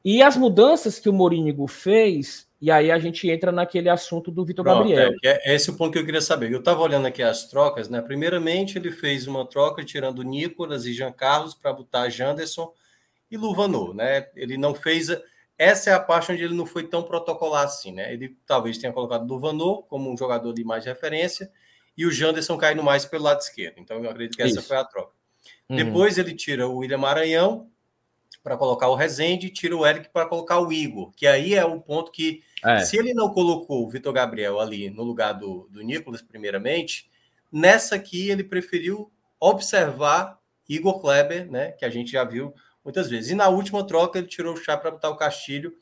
E 0.04 0.22
as 0.22 0.36
mudanças 0.36 0.98
que 0.98 1.08
o 1.08 1.12
Mourinho 1.12 1.66
fez, 1.66 2.46
e 2.60 2.70
aí 2.70 2.90
a 2.90 2.98
gente 2.98 3.28
entra 3.30 3.50
naquele 3.50 3.88
assunto 3.88 4.30
do 4.30 4.44
Vitor 4.44 4.64
Gabriel. 4.64 5.12
É, 5.24 5.52
é, 5.52 5.54
esse 5.54 5.70
o 5.70 5.76
ponto 5.76 5.92
que 5.92 5.98
eu 5.98 6.04
queria 6.04 6.20
saber. 6.20 6.52
Eu 6.52 6.58
estava 6.58 6.82
olhando 6.82 7.06
aqui 7.06 7.22
as 7.22 7.48
trocas, 7.48 7.88
né? 7.88 8.02
Primeiramente, 8.02 8.76
ele 8.76 8.90
fez 8.90 9.26
uma 9.26 9.46
troca 9.46 9.82
tirando 9.82 10.22
Nicolas 10.22 10.84
e 10.84 10.92
Jean 10.92 11.12
Carlos 11.12 11.54
para 11.54 11.72
botar 11.72 12.10
Janderson 12.10 12.70
e 13.30 13.36
Luvanor, 13.36 13.94
né? 13.94 14.26
Ele 14.36 14.58
não 14.58 14.74
fez. 14.74 15.08
Essa 15.56 15.90
é 15.90 15.92
a 15.94 16.00
parte 16.00 16.32
onde 16.32 16.42
ele 16.42 16.54
não 16.54 16.66
foi 16.66 16.84
tão 16.84 17.02
protocolar 17.02 17.64
assim, 17.64 17.92
né? 17.92 18.12
Ele 18.12 18.36
talvez 18.46 18.76
tenha 18.76 18.92
colocado 18.92 19.26
Luvanor 19.26 19.84
como 19.84 20.10
um 20.10 20.16
jogador 20.16 20.52
de 20.52 20.64
mais 20.64 20.84
referência 20.84 21.50
e 21.96 22.06
o 22.06 22.10
Janderson 22.10 22.56
caindo 22.56 22.82
mais 22.82 23.04
pelo 23.04 23.24
lado 23.24 23.40
esquerdo. 23.40 23.78
Então, 23.78 24.02
eu 24.02 24.10
acredito 24.10 24.36
que 24.36 24.42
essa 24.42 24.58
Isso. 24.58 24.68
foi 24.68 24.76
a 24.76 24.84
troca. 24.84 25.12
Uhum. 25.68 25.76
Depois 25.76 26.18
ele 26.18 26.34
tira 26.34 26.66
o 26.68 26.78
William 26.78 26.98
Maranhão 26.98 27.70
para 28.42 28.56
colocar 28.56 28.88
o 28.88 28.94
Rezende 28.94 29.46
e 29.46 29.50
tira 29.50 29.76
o 29.76 29.86
Eric 29.86 30.08
para 30.10 30.26
colocar 30.26 30.60
o 30.60 30.72
Igor, 30.72 31.12
que 31.12 31.26
aí 31.26 31.54
é 31.54 31.64
o 31.64 31.80
ponto 31.80 32.10
que, 32.10 32.42
é. 32.64 32.80
se 32.80 32.96
ele 32.96 33.12
não 33.12 33.32
colocou 33.32 33.84
o 33.84 33.90
Vitor 33.90 34.12
Gabriel 34.12 34.58
ali 34.58 34.88
no 34.88 35.02
lugar 35.02 35.34
do, 35.34 35.68
do 35.70 35.82
Nicolas, 35.82 36.22
primeiramente, 36.22 37.10
nessa 37.52 37.96
aqui 37.96 38.30
ele 38.30 38.42
preferiu 38.42 39.12
observar 39.38 40.38
Igor 40.68 41.00
Kleber, 41.00 41.50
né, 41.50 41.72
que 41.72 41.84
a 41.84 41.90
gente 41.90 42.12
já 42.12 42.24
viu 42.24 42.54
muitas 42.84 43.10
vezes. 43.10 43.30
E 43.30 43.34
na 43.34 43.48
última 43.48 43.86
troca 43.86 44.18
ele 44.18 44.28
tirou 44.28 44.54
o 44.54 44.56
chá 44.56 44.76
para 44.76 44.90
botar 44.90 45.10
o 45.10 45.16
Castilho 45.16 45.74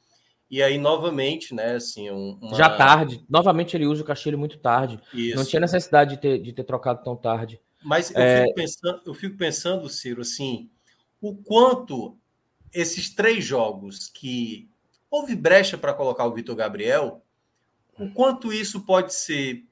e 0.51 0.63
aí, 0.63 0.79
novamente, 0.79 1.55
né, 1.55 1.75
assim, 1.75 2.09
uma... 2.11 2.55
Já 2.55 2.71
tarde. 2.71 3.23
Novamente 3.29 3.77
ele 3.77 3.87
usa 3.87 4.03
o 4.03 4.07
Castilho 4.07 4.39
muito 4.39 4.59
tarde. 4.59 4.99
Isso. 5.13 5.37
Não 5.37 5.45
tinha 5.45 5.61
necessidade 5.61 6.15
de 6.15 6.21
ter, 6.21 6.39
de 6.39 6.53
ter 6.53 6.65
trocado 6.65 7.03
tão 7.05 7.15
tarde. 7.15 7.61
Mas 7.85 8.11
eu, 8.11 8.21
é... 8.21 8.45
fico 8.45 8.55
pensando, 8.55 9.03
eu 9.07 9.15
fico 9.15 9.37
pensando, 9.37 9.89
Ciro, 9.89 10.23
assim, 10.23 10.71
o 11.21 11.35
quanto 11.37 12.17
esses 12.73 13.15
três 13.15 13.45
jogos 13.45 14.09
que 14.09 14.71
houve 15.11 15.35
brecha 15.35 15.77
para 15.77 15.95
colocar 15.95 16.25
o 16.25 16.33
Vitor 16.33 16.57
Gabriel, 16.57 17.23
o 17.99 18.11
quanto 18.11 18.53
isso 18.53 18.81
pode 18.83 19.13
ser 19.15 19.65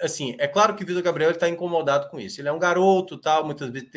assim, 0.00 0.36
é 0.38 0.46
claro 0.46 0.76
que 0.76 0.84
o 0.84 0.86
Vitor 0.86 1.02
Gabriel 1.02 1.32
está 1.32 1.48
incomodado 1.48 2.08
com 2.08 2.20
isso. 2.20 2.40
Ele 2.40 2.48
é 2.48 2.52
um 2.52 2.58
garoto, 2.58 3.18
tal, 3.18 3.44
muitas 3.44 3.68
vezes 3.70 3.88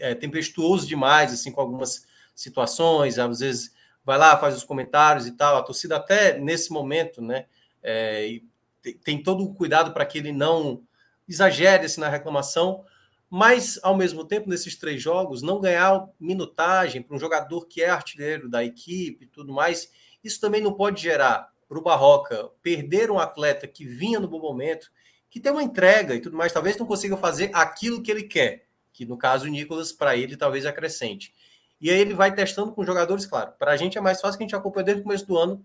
é, 0.00 0.14
tempestuoso 0.14 0.86
demais, 0.86 1.32
assim, 1.32 1.52
com 1.52 1.60
algumas 1.60 2.06
situações, 2.34 3.18
às 3.18 3.40
vezes 3.40 3.75
vai 4.06 4.16
lá, 4.16 4.38
faz 4.38 4.56
os 4.56 4.62
comentários 4.62 5.26
e 5.26 5.32
tal. 5.32 5.56
A 5.56 5.62
torcida 5.62 5.96
até 5.96 6.38
nesse 6.38 6.72
momento, 6.72 7.20
né, 7.20 7.46
é, 7.82 8.40
tem 9.04 9.20
todo 9.20 9.42
o 9.42 9.52
cuidado 9.52 9.92
para 9.92 10.06
que 10.06 10.16
ele 10.16 10.30
não 10.30 10.80
exagere 11.28 11.86
assim, 11.86 12.00
na 12.00 12.08
reclamação, 12.08 12.84
mas 13.28 13.80
ao 13.82 13.96
mesmo 13.96 14.24
tempo 14.24 14.48
nesses 14.48 14.76
três 14.76 15.02
jogos 15.02 15.42
não 15.42 15.60
ganhar 15.60 16.08
minutagem 16.20 17.02
para 17.02 17.16
um 17.16 17.18
jogador 17.18 17.66
que 17.66 17.82
é 17.82 17.90
artilheiro 17.90 18.48
da 18.48 18.64
equipe 18.64 19.24
e 19.24 19.28
tudo 19.28 19.52
mais, 19.52 19.90
isso 20.22 20.40
também 20.40 20.60
não 20.60 20.72
pode 20.72 21.02
gerar 21.02 21.50
para 21.68 21.78
o 21.78 21.82
Barroca 21.82 22.48
perder 22.62 23.10
um 23.10 23.18
atleta 23.18 23.66
que 23.66 23.84
vinha 23.84 24.20
no 24.20 24.28
bom 24.28 24.38
momento, 24.38 24.88
que 25.28 25.40
tem 25.40 25.50
uma 25.50 25.64
entrega 25.64 26.14
e 26.14 26.20
tudo 26.20 26.36
mais, 26.36 26.52
talvez 26.52 26.76
não 26.76 26.86
consiga 26.86 27.16
fazer 27.16 27.50
aquilo 27.52 28.00
que 28.00 28.10
ele 28.12 28.22
quer, 28.22 28.66
que 28.92 29.04
no 29.04 29.18
caso 29.18 29.46
o 29.46 29.48
Nicolas 29.48 29.92
para 29.92 30.16
ele 30.16 30.36
talvez 30.36 30.64
acrescente. 30.64 31.34
E 31.80 31.90
aí 31.90 31.98
ele 31.98 32.14
vai 32.14 32.34
testando 32.34 32.72
com 32.72 32.84
jogadores, 32.84 33.26
claro. 33.26 33.52
Para 33.58 33.72
a 33.72 33.76
gente 33.76 33.98
é 33.98 34.00
mais 34.00 34.20
fácil 34.20 34.38
que 34.38 34.44
a 34.44 34.46
gente 34.46 34.56
acompanha 34.56 34.84
desde 34.84 35.00
o 35.02 35.04
começo 35.04 35.26
do 35.26 35.36
ano. 35.36 35.64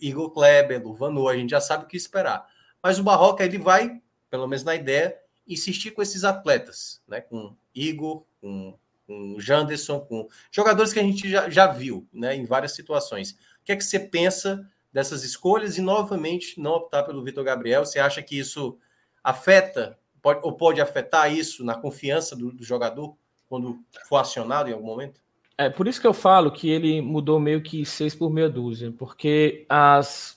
Igor 0.00 0.30
Kleber, 0.30 0.82
Luvanor, 0.82 1.32
a 1.32 1.36
gente 1.36 1.50
já 1.50 1.60
sabe 1.60 1.84
o 1.84 1.86
que 1.86 1.96
esperar. 1.96 2.46
Mas 2.82 2.98
o 2.98 3.02
Barroca, 3.02 3.44
ele 3.44 3.58
vai, 3.58 4.00
pelo 4.28 4.46
menos 4.46 4.64
na 4.64 4.74
ideia, 4.74 5.16
insistir 5.46 5.92
com 5.92 6.02
esses 6.02 6.24
atletas, 6.24 7.00
né? 7.06 7.20
Com 7.20 7.56
Igor, 7.74 8.24
com, 8.40 8.76
com 9.06 9.36
Janderson, 9.38 10.00
com 10.00 10.28
jogadores 10.50 10.92
que 10.92 10.98
a 10.98 11.02
gente 11.02 11.30
já, 11.30 11.48
já 11.48 11.66
viu, 11.66 12.06
né? 12.12 12.34
Em 12.34 12.44
várias 12.44 12.72
situações. 12.72 13.32
O 13.32 13.64
que 13.64 13.72
é 13.72 13.76
que 13.76 13.84
você 13.84 13.98
pensa 13.98 14.68
dessas 14.92 15.24
escolhas 15.24 15.78
e, 15.78 15.80
novamente, 15.80 16.60
não 16.60 16.72
optar 16.72 17.04
pelo 17.04 17.22
Vitor 17.22 17.44
Gabriel? 17.44 17.84
Você 17.84 17.98
acha 17.98 18.22
que 18.22 18.38
isso 18.38 18.78
afeta, 19.22 19.98
pode, 20.20 20.40
ou 20.42 20.52
pode 20.52 20.80
afetar 20.80 21.32
isso 21.32 21.64
na 21.64 21.74
confiança 21.74 22.36
do, 22.36 22.52
do 22.52 22.64
jogador 22.64 23.16
quando 23.48 23.82
for 24.06 24.16
acionado 24.16 24.68
em 24.68 24.72
algum 24.72 24.86
momento? 24.86 25.23
É 25.56 25.70
por 25.70 25.86
isso 25.86 26.00
que 26.00 26.06
eu 26.06 26.14
falo 26.14 26.50
que 26.50 26.68
ele 26.68 27.00
mudou 27.00 27.38
meio 27.38 27.62
que 27.62 27.84
seis 27.84 28.14
por 28.14 28.30
meia 28.30 28.48
dúzia, 28.48 28.92
porque 28.98 29.64
as 29.68 30.36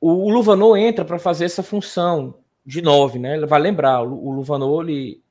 o, 0.00 0.30
Luvanor 0.30 0.76
entra 0.76 1.04
para 1.04 1.18
fazer 1.18 1.44
essa 1.44 1.62
função 1.62 2.34
de 2.64 2.82
nove, 2.82 3.18
né? 3.18 3.36
Ele 3.36 3.46
vai 3.46 3.60
lembrar, 3.60 4.02
o, 4.02 4.30
Luvanor 4.30 4.84
ele, 4.84 5.22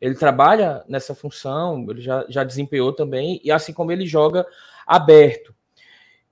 ele 0.00 0.14
trabalha 0.14 0.84
nessa 0.88 1.14
função, 1.14 1.84
ele 1.88 2.00
já, 2.00 2.24
já 2.28 2.44
desempenhou 2.44 2.92
também, 2.92 3.40
e 3.42 3.50
assim 3.50 3.72
como 3.72 3.92
ele 3.92 4.06
joga 4.06 4.46
aberto. 4.86 5.54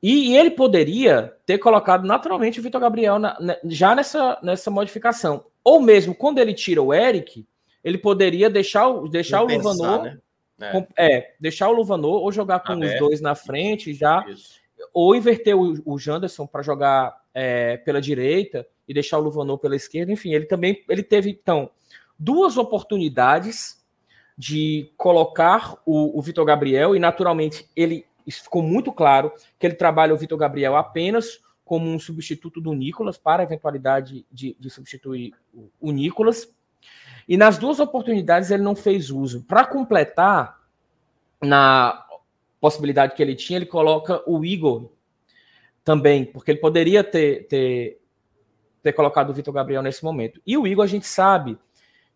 E, 0.03 0.31
e 0.31 0.37
ele 0.37 0.51
poderia 0.51 1.35
ter 1.45 1.59
colocado 1.59 2.07
naturalmente 2.07 2.59
o 2.59 2.63
Vitor 2.63 2.81
Gabriel 2.81 3.19
na, 3.19 3.37
já 3.65 3.95
nessa, 3.95 4.39
nessa 4.43 4.71
modificação. 4.71 5.45
Ou 5.63 5.81
mesmo 5.81 6.15
quando 6.15 6.39
ele 6.39 6.55
tira 6.55 6.83
o 6.83 6.95
Eric, 6.95 7.47
ele 7.85 7.99
poderia 7.99 8.49
deixar, 8.49 8.91
deixar 9.11 9.43
o 9.43 9.47
Luvanor. 9.47 10.05
Né? 10.05 10.19
É. 10.61 10.87
é, 10.97 11.35
deixar 11.41 11.69
o 11.69 11.73
Luvanor 11.73 12.23
ou 12.23 12.31
jogar 12.31 12.61
com 12.61 12.73
Aberto. 12.73 12.93
os 12.93 12.99
dois 12.99 13.21
na 13.21 13.35
frente 13.35 13.95
já, 13.95 14.25
Isso. 14.29 14.61
ou 14.93 15.15
inverter 15.15 15.57
o, 15.57 15.81
o 15.85 15.99
Janderson 15.99 16.47
para 16.47 16.63
jogar 16.63 17.19
é, 17.33 17.79
pela 17.79 18.01
direita 18.01 18.67
e 18.87 18.93
deixar 18.93 19.19
o 19.19 19.23
Luvanor 19.23 19.59
pela 19.59 19.77
esquerda. 19.77 20.13
Enfim, 20.13 20.35
ele 20.35 20.47
também 20.47 20.85
ele 20.89 21.03
teve 21.03 21.31
então 21.31 21.71
duas 22.19 22.57
oportunidades 22.57 23.81
de 24.37 24.93
colocar 24.97 25.77
o, 25.85 26.19
o 26.19 26.23
Vitor 26.23 26.45
Gabriel 26.45 26.95
e 26.95 26.99
naturalmente 26.99 27.69
ele 27.75 28.07
ficou 28.29 28.63
muito 28.63 28.93
claro 28.93 29.33
que 29.59 29.67
ele 29.67 29.75
trabalha 29.75 30.15
o 30.15 30.17
Vitor 30.17 30.39
Gabriel 30.39 30.77
apenas 30.77 31.41
como 31.65 31.89
um 31.89 31.99
substituto 31.99 32.61
do 32.61 32.73
Nicolas 32.75 33.17
para 33.17 33.43
a 33.43 33.45
eventualidade 33.45 34.27
de, 34.31 34.57
de 34.59 34.71
substituir 34.71 35.33
o, 35.55 35.71
o 35.81 35.93
Nicolas. 35.93 36.53
E 37.31 37.37
nas 37.37 37.57
duas 37.57 37.79
oportunidades 37.79 38.51
ele 38.51 38.65
não 38.65 38.75
fez 38.75 39.09
uso. 39.09 39.45
Para 39.45 39.65
completar, 39.65 40.59
na 41.41 42.05
possibilidade 42.61 43.15
que 43.15 43.23
ele 43.23 43.37
tinha, 43.37 43.57
ele 43.57 43.67
coloca 43.67 44.21
o 44.29 44.45
Igor 44.45 44.91
também, 45.85 46.25
porque 46.25 46.51
ele 46.51 46.59
poderia 46.59 47.05
ter, 47.05 47.47
ter, 47.47 48.01
ter 48.83 48.93
colocado 48.95 49.31
o 49.31 49.33
Vitor 49.33 49.55
Gabriel 49.55 49.81
nesse 49.81 50.03
momento. 50.03 50.43
E 50.45 50.59
o 50.59 50.67
Igor, 50.67 50.83
a 50.83 50.89
gente 50.89 51.07
sabe 51.07 51.57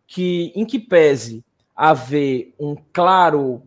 que, 0.04 0.52
em 0.56 0.66
que 0.66 0.80
pese 0.80 1.44
haver 1.76 2.52
um 2.58 2.74
claro 2.92 3.62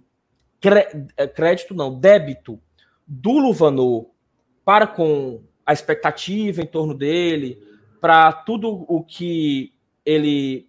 é, 1.15 1.27
crédito, 1.27 1.73
não, 1.73 1.97
débito 1.97 2.59
do 3.07 3.39
Luvanor 3.39 4.07
para 4.65 4.85
com 4.85 5.41
a 5.65 5.71
expectativa 5.71 6.61
em 6.61 6.67
torno 6.67 6.93
dele, 6.93 7.57
para 8.01 8.33
tudo 8.33 8.85
o 8.85 9.01
que 9.01 9.73
ele 10.05 10.66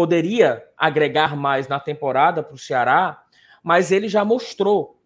poderia 0.00 0.66
agregar 0.78 1.36
mais 1.36 1.68
na 1.68 1.78
temporada 1.78 2.42
para 2.42 2.54
o 2.54 2.58
Ceará, 2.58 3.22
mas 3.62 3.92
ele 3.92 4.08
já 4.08 4.24
mostrou 4.24 4.98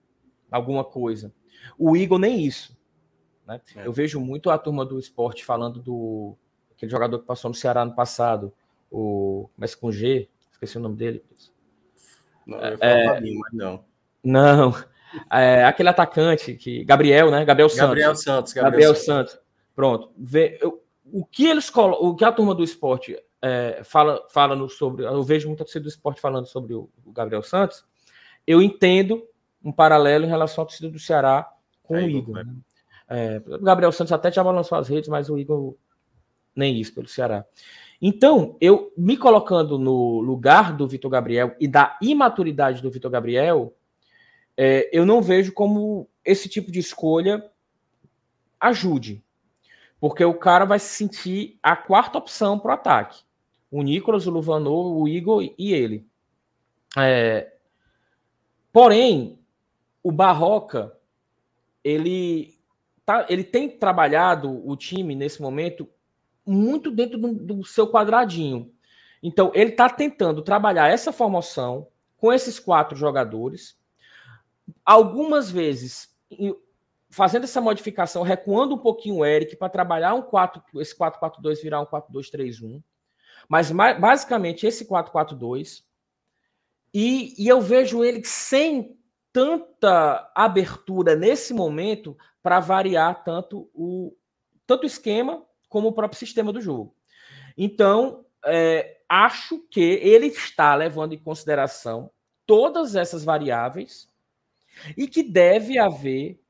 alguma 0.49 0.85
coisa. 0.85 1.35
O 1.77 1.97
Igor 1.97 2.17
nem 2.17 2.47
isso. 2.47 2.79
Né? 3.45 3.61
É. 3.75 3.89
Eu 3.89 3.93
vejo 3.93 4.21
muito 4.21 4.51
a 4.51 4.57
turma 4.57 4.85
do 4.85 4.97
esporte 4.97 5.45
falando 5.45 5.83
do 5.83 6.39
aquele 6.77 6.93
jogador 6.93 7.19
que 7.19 7.27
passou 7.27 7.49
no 7.49 7.57
Ceará 7.57 7.85
no 7.85 7.93
passado, 7.93 8.55
o 8.89 9.51
mas 9.57 9.75
com 9.75 9.91
G, 9.91 10.29
esqueci 10.53 10.79
o 10.79 10.81
nome 10.81 10.95
dele. 10.95 11.25
Não, 12.47 12.59
eu 12.61 12.79
é, 12.81 13.09
Fabinho, 13.09 13.41
mas 13.41 13.53
não. 13.53 13.85
Não, 14.23 14.75
é, 15.29 15.65
aquele 15.65 15.89
atacante 15.89 16.55
que 16.55 16.85
Gabriel, 16.85 17.33
né? 17.33 17.45
Gabriel 17.45 17.69
Santos. 17.69 17.89
Gabriel 17.89 18.15
Santos. 18.15 18.53
Gabriel, 18.53 18.71
Gabriel 18.71 18.95
Santos. 18.95 19.33
Santos. 19.33 19.47
Pronto. 19.75 20.13
Vê, 20.17 20.57
eu, 20.63 20.85
o 21.05 21.25
que 21.25 21.49
eles 21.49 21.69
o 21.75 22.15
que 22.15 22.25
a 22.25 22.31
turma 22.31 22.55
do 22.55 22.63
esporte 22.63 23.21
é, 23.45 23.85
fala, 23.85 24.27
fala 24.31 24.57
no, 24.57 24.71
sobre. 24.71 25.05
Eu 25.05 25.23
vejo 25.23 25.49
muita 25.49 25.65
torcida 25.65 25.83
do 25.83 25.89
esporte 25.89 26.19
falando 26.19 26.47
sobre 26.47 26.73
o, 26.73 26.89
o, 27.05 27.13
Gabriel 27.13 27.43
Santos. 27.43 27.85
Eu 28.47 28.63
entendo 28.63 29.23
um 29.63 29.71
paralelo 29.71 30.25
em 30.25 30.29
relação 30.29 30.65
à 30.65 30.67
torcida 30.67 30.89
do 30.89 30.99
Ceará 30.99 31.53
com 31.83 31.95
é, 31.95 32.05
o 32.05 32.09
Igor. 32.09 32.43
Né? 32.43 32.55
É, 33.07 33.43
o 33.47 33.63
Gabriel 33.63 33.93
Santos 33.93 34.13
até 34.13 34.33
já 34.33 34.43
balançou 34.43 34.79
as 34.79 34.89
redes, 34.89 35.11
mas 35.11 35.29
o 35.29 35.37
Igor 35.37 35.77
nem 36.57 36.81
isso 36.81 36.95
pelo 36.95 37.07
Ceará. 37.07 37.45
Então, 38.01 38.57
eu 38.63 38.91
me 38.97 39.15
colocando 39.15 39.79
no 39.79 40.21
lugar 40.21 40.75
do 40.75 40.89
Vitor 40.89 41.11
Gabriel 41.11 41.55
e 41.61 41.69
da 41.69 41.99
imaturidade 42.01 42.81
do 42.81 42.91
Vitor 42.91 43.11
Gabriel, 43.11 43.77
é, 44.57 44.89
eu 44.91 45.05
não 45.05 45.21
vejo 45.21 45.53
como 45.53 46.09
esse 46.25 46.49
tipo 46.49 46.73
de 46.73 46.79
escolha 46.79 47.45
ajude. 48.59 49.23
Porque 50.01 50.25
o 50.25 50.35
cara 50.35 50.65
vai 50.65 50.79
se 50.79 50.95
sentir 50.95 51.59
a 51.63 51.77
quarta 51.77 52.17
opção 52.17 52.59
para 52.59 52.71
o 52.71 52.75
ataque. 52.75 53.23
O 53.71 53.83
Nicolas, 53.83 54.27
o 54.27 54.31
Luvanor, 54.31 54.97
o 54.97 55.09
Igor 55.09 55.43
e 55.43 55.73
ele. 55.73 56.07
É... 56.97 57.53
Porém, 58.73 59.39
o 60.03 60.13
Barroca, 60.13 60.97
ele, 61.83 62.59
tá, 63.05 63.27
ele 63.29 63.45
tem 63.45 63.69
trabalhado 63.69 64.63
o 64.69 64.77
time 64.77 65.15
nesse 65.15 65.41
momento 65.41 65.89
muito 66.47 66.91
dentro 66.91 67.19
do, 67.19 67.33
do 67.33 67.65
seu 67.65 67.91
quadradinho. 67.91 68.73
Então, 69.23 69.51
ele 69.55 69.71
está 69.71 69.89
tentando 69.89 70.43
trabalhar 70.43 70.89
essa 70.89 71.13
formação 71.13 71.89
com 72.17 72.33
esses 72.33 72.59
quatro 72.59 72.97
jogadores. 72.97 73.79
Algumas 74.85 75.51
vezes 75.51 76.15
fazendo 77.15 77.45
essa 77.45 77.61
modificação, 77.61 78.23
recuando 78.23 78.75
um 78.75 78.79
pouquinho 78.79 79.19
o 79.19 79.25
Eric 79.25 79.55
para 79.55 79.69
trabalhar 79.69 80.15
um 80.15 80.23
4, 80.23 80.61
esse 80.81 80.99
4-4-2 80.99 81.63
virar 81.63 81.81
um 81.81 81.87
4-2-3-1. 81.87 82.83
Mas 83.49 83.71
basicamente 83.71 84.67
esse 84.67 84.87
4-4-2. 84.87 85.83
E, 86.93 87.35
e 87.43 87.49
eu 87.49 87.61
vejo 87.61 88.05
ele 88.05 88.25
sem 88.25 88.97
tanta 89.33 90.31
abertura 90.35 91.17
nesse 91.17 91.53
momento 91.53 92.17
para 92.43 92.61
variar 92.61 93.25
tanto 93.25 93.69
o 93.75 94.17
tanto 94.67 94.85
o 94.85 94.87
esquema 94.87 95.45
como 95.69 95.89
o 95.89 95.93
próprio 95.93 96.19
sistema 96.19 96.53
do 96.53 96.61
jogo. 96.61 96.97
Então, 97.57 98.25
é, 98.45 99.01
acho 99.09 99.59
que 99.71 99.81
ele 99.81 100.27
está 100.27 100.75
levando 100.75 101.13
em 101.13 101.19
consideração 101.19 102.11
todas 102.47 102.95
essas 102.95 103.25
variáveis 103.25 104.09
e 104.97 105.07
que 105.07 105.23
deve 105.23 105.79
haver 105.79 106.41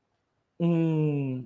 um 0.59 1.45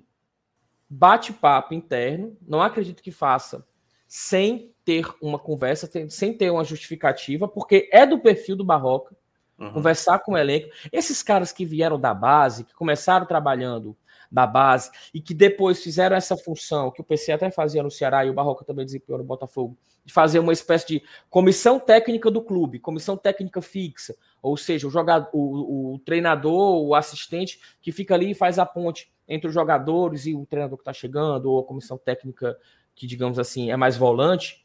bate-papo 0.88 1.74
interno, 1.74 2.36
não 2.42 2.60
acredito 2.60 3.02
que 3.02 3.12
faça 3.12 3.66
sem 4.06 4.74
ter 4.90 5.06
uma 5.22 5.38
conversa, 5.38 5.88
sem 6.08 6.36
ter 6.36 6.50
uma 6.50 6.64
justificativa, 6.64 7.46
porque 7.46 7.88
é 7.92 8.04
do 8.04 8.18
perfil 8.18 8.56
do 8.56 8.64
Barroca 8.64 9.14
uhum. 9.56 9.72
conversar 9.72 10.18
com 10.18 10.32
o 10.32 10.36
elenco. 10.36 10.68
Esses 10.90 11.22
caras 11.22 11.52
que 11.52 11.64
vieram 11.64 11.98
da 11.98 12.12
base, 12.12 12.64
que 12.64 12.74
começaram 12.74 13.24
trabalhando 13.24 13.96
da 14.28 14.48
base 14.48 14.90
e 15.14 15.20
que 15.20 15.32
depois 15.32 15.80
fizeram 15.80 16.16
essa 16.16 16.36
função 16.36 16.90
que 16.90 17.00
o 17.00 17.04
PC 17.04 17.30
até 17.30 17.52
fazia 17.52 17.84
no 17.84 17.90
Ceará 17.90 18.24
e 18.24 18.30
o 18.30 18.34
Barroca 18.34 18.64
também 18.64 18.84
desempenhou 18.84 19.18
no 19.20 19.24
Botafogo, 19.24 19.78
de 20.04 20.12
fazer 20.12 20.40
uma 20.40 20.52
espécie 20.52 20.88
de 20.88 21.02
comissão 21.28 21.78
técnica 21.78 22.28
do 22.28 22.42
clube, 22.42 22.80
comissão 22.80 23.16
técnica 23.16 23.62
fixa, 23.62 24.16
ou 24.42 24.56
seja, 24.56 24.88
o 24.88 24.90
jogador, 24.90 25.28
o, 25.32 25.94
o 25.94 25.98
treinador, 26.00 26.82
o 26.82 26.96
assistente 26.96 27.60
que 27.80 27.92
fica 27.92 28.14
ali 28.14 28.32
e 28.32 28.34
faz 28.34 28.58
a 28.58 28.66
ponte 28.66 29.08
entre 29.28 29.46
os 29.46 29.54
jogadores 29.54 30.26
e 30.26 30.34
o 30.34 30.44
treinador 30.46 30.78
que 30.78 30.82
está 30.82 30.92
chegando, 30.92 31.46
ou 31.46 31.60
a 31.60 31.64
comissão 31.64 31.96
técnica 31.96 32.58
que, 33.00 33.06
digamos 33.06 33.38
assim, 33.38 33.70
é 33.70 33.76
mais 33.76 33.96
volante. 33.96 34.64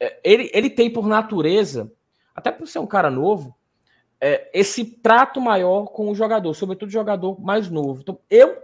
É, 0.00 0.18
ele, 0.24 0.50
ele 0.54 0.70
tem 0.70 0.90
por 0.90 1.06
natureza, 1.06 1.92
até 2.34 2.50
por 2.50 2.66
ser 2.66 2.78
um 2.78 2.86
cara 2.86 3.10
novo, 3.10 3.54
é, 4.20 4.50
esse 4.52 4.84
trato 4.84 5.40
maior 5.40 5.86
com 5.86 6.10
o 6.10 6.14
jogador, 6.14 6.54
sobretudo 6.54 6.88
o 6.88 6.92
jogador 6.92 7.40
mais 7.40 7.70
novo. 7.70 8.00
Então, 8.00 8.18
eu 8.28 8.56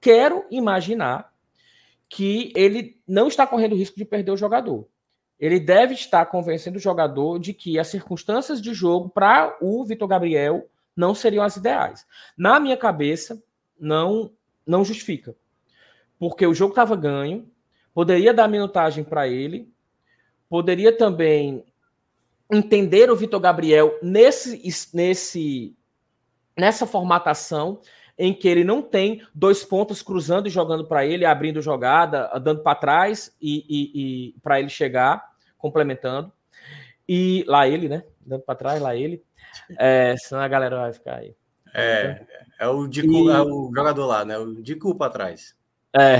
quero 0.00 0.44
imaginar 0.50 1.32
que 2.08 2.52
ele 2.54 3.00
não 3.06 3.28
está 3.28 3.46
correndo 3.46 3.76
risco 3.76 3.96
de 3.96 4.04
perder 4.04 4.30
o 4.30 4.36
jogador. 4.36 4.86
Ele 5.38 5.58
deve 5.58 5.94
estar 5.94 6.24
convencendo 6.26 6.76
o 6.76 6.80
jogador 6.80 7.38
de 7.38 7.52
que 7.52 7.78
as 7.78 7.88
circunstâncias 7.88 8.62
de 8.62 8.72
jogo 8.72 9.08
para 9.08 9.56
o 9.60 9.84
Vitor 9.84 10.06
Gabriel 10.06 10.68
não 10.96 11.14
seriam 11.14 11.42
as 11.44 11.56
ideais. 11.56 12.06
Na 12.38 12.60
minha 12.60 12.76
cabeça, 12.76 13.42
não 13.78 14.30
não 14.66 14.84
justifica. 14.84 15.36
Porque 16.18 16.46
o 16.46 16.54
jogo 16.54 16.72
estava 16.72 16.96
ganho, 16.96 17.50
poderia 17.92 18.32
dar 18.32 18.48
minutagem 18.48 19.04
para 19.04 19.28
ele, 19.28 19.70
poderia 20.54 20.96
também 20.96 21.64
entender 22.48 23.10
o 23.10 23.16
Vitor 23.16 23.40
Gabriel 23.40 23.98
nesse, 24.00 24.62
nesse 24.94 25.76
nessa 26.56 26.86
formatação 26.86 27.80
em 28.16 28.32
que 28.32 28.46
ele 28.46 28.62
não 28.62 28.80
tem 28.80 29.20
dois 29.34 29.64
pontos 29.64 30.00
cruzando 30.00 30.46
e 30.46 30.52
jogando 30.52 30.86
para 30.86 31.04
ele, 31.04 31.24
abrindo 31.24 31.60
jogada, 31.60 32.30
dando 32.38 32.62
para 32.62 32.76
trás 32.76 33.36
e, 33.42 33.66
e, 33.68 34.34
e 34.34 34.40
para 34.42 34.60
ele 34.60 34.68
chegar, 34.68 35.28
complementando. 35.58 36.32
E 37.08 37.44
lá 37.48 37.66
ele, 37.66 37.88
né? 37.88 38.04
Dando 38.20 38.42
para 38.42 38.54
trás, 38.54 38.80
lá 38.80 38.94
ele. 38.94 39.24
É, 39.76 40.14
senão 40.16 40.40
a 40.40 40.46
galera 40.46 40.76
vai 40.76 40.92
ficar 40.92 41.16
aí. 41.16 41.34
É, 41.74 42.24
é 42.60 42.68
o, 42.68 42.86
de, 42.86 43.04
e... 43.04 43.28
é 43.28 43.40
o 43.40 43.72
jogador 43.74 44.06
lá, 44.06 44.24
né? 44.24 44.38
O 44.38 44.62
de 44.62 44.76
culpa 44.76 45.06
atrás. 45.06 45.56
É. 45.92 46.18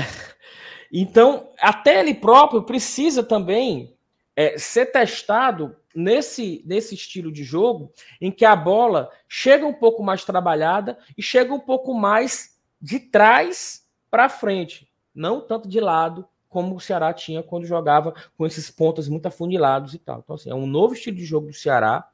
Então, 0.93 1.53
até 1.61 2.01
ele 2.01 2.15
próprio 2.15 2.65
precisa 2.65 3.23
também 3.23 3.94
é, 4.37 4.59
ser 4.59 4.87
testado 4.87 5.77
nesse, 5.95 6.63
nesse 6.67 6.95
estilo 6.95 7.31
de 7.31 7.45
jogo 7.45 7.93
em 8.21 8.31
que 8.31 8.45
a 8.45 8.57
bola 8.57 9.11
chega 9.29 9.67
um 9.67 9.73
pouco 9.73 10.03
mais 10.03 10.25
trabalhada 10.25 10.99
e 11.17 11.23
chega 11.23 11.55
um 11.55 11.61
pouco 11.61 11.95
mais 11.95 12.59
de 12.81 12.99
trás 12.99 13.87
para 14.11 14.29
frente, 14.29 14.89
não 15.15 15.41
tanto 15.41 15.69
de 15.69 15.81
lado 15.81 16.27
como 16.49 16.77
o 16.77 16.81
Ceará 16.81 17.13
tinha 17.13 17.43
quando 17.43 17.67
jogava 17.67 18.15
com 18.37 18.47
esses 18.47 18.71
pontos 18.71 19.09
muito 19.09 19.27
afunilados 19.27 19.95
e 19.95 19.99
tal. 19.99 20.21
Então, 20.21 20.37
assim, 20.37 20.51
é 20.51 20.55
um 20.55 20.67
novo 20.67 20.95
estilo 20.95 21.17
de 21.17 21.25
jogo 21.25 21.49
do 21.49 21.53
Ceará 21.53 22.09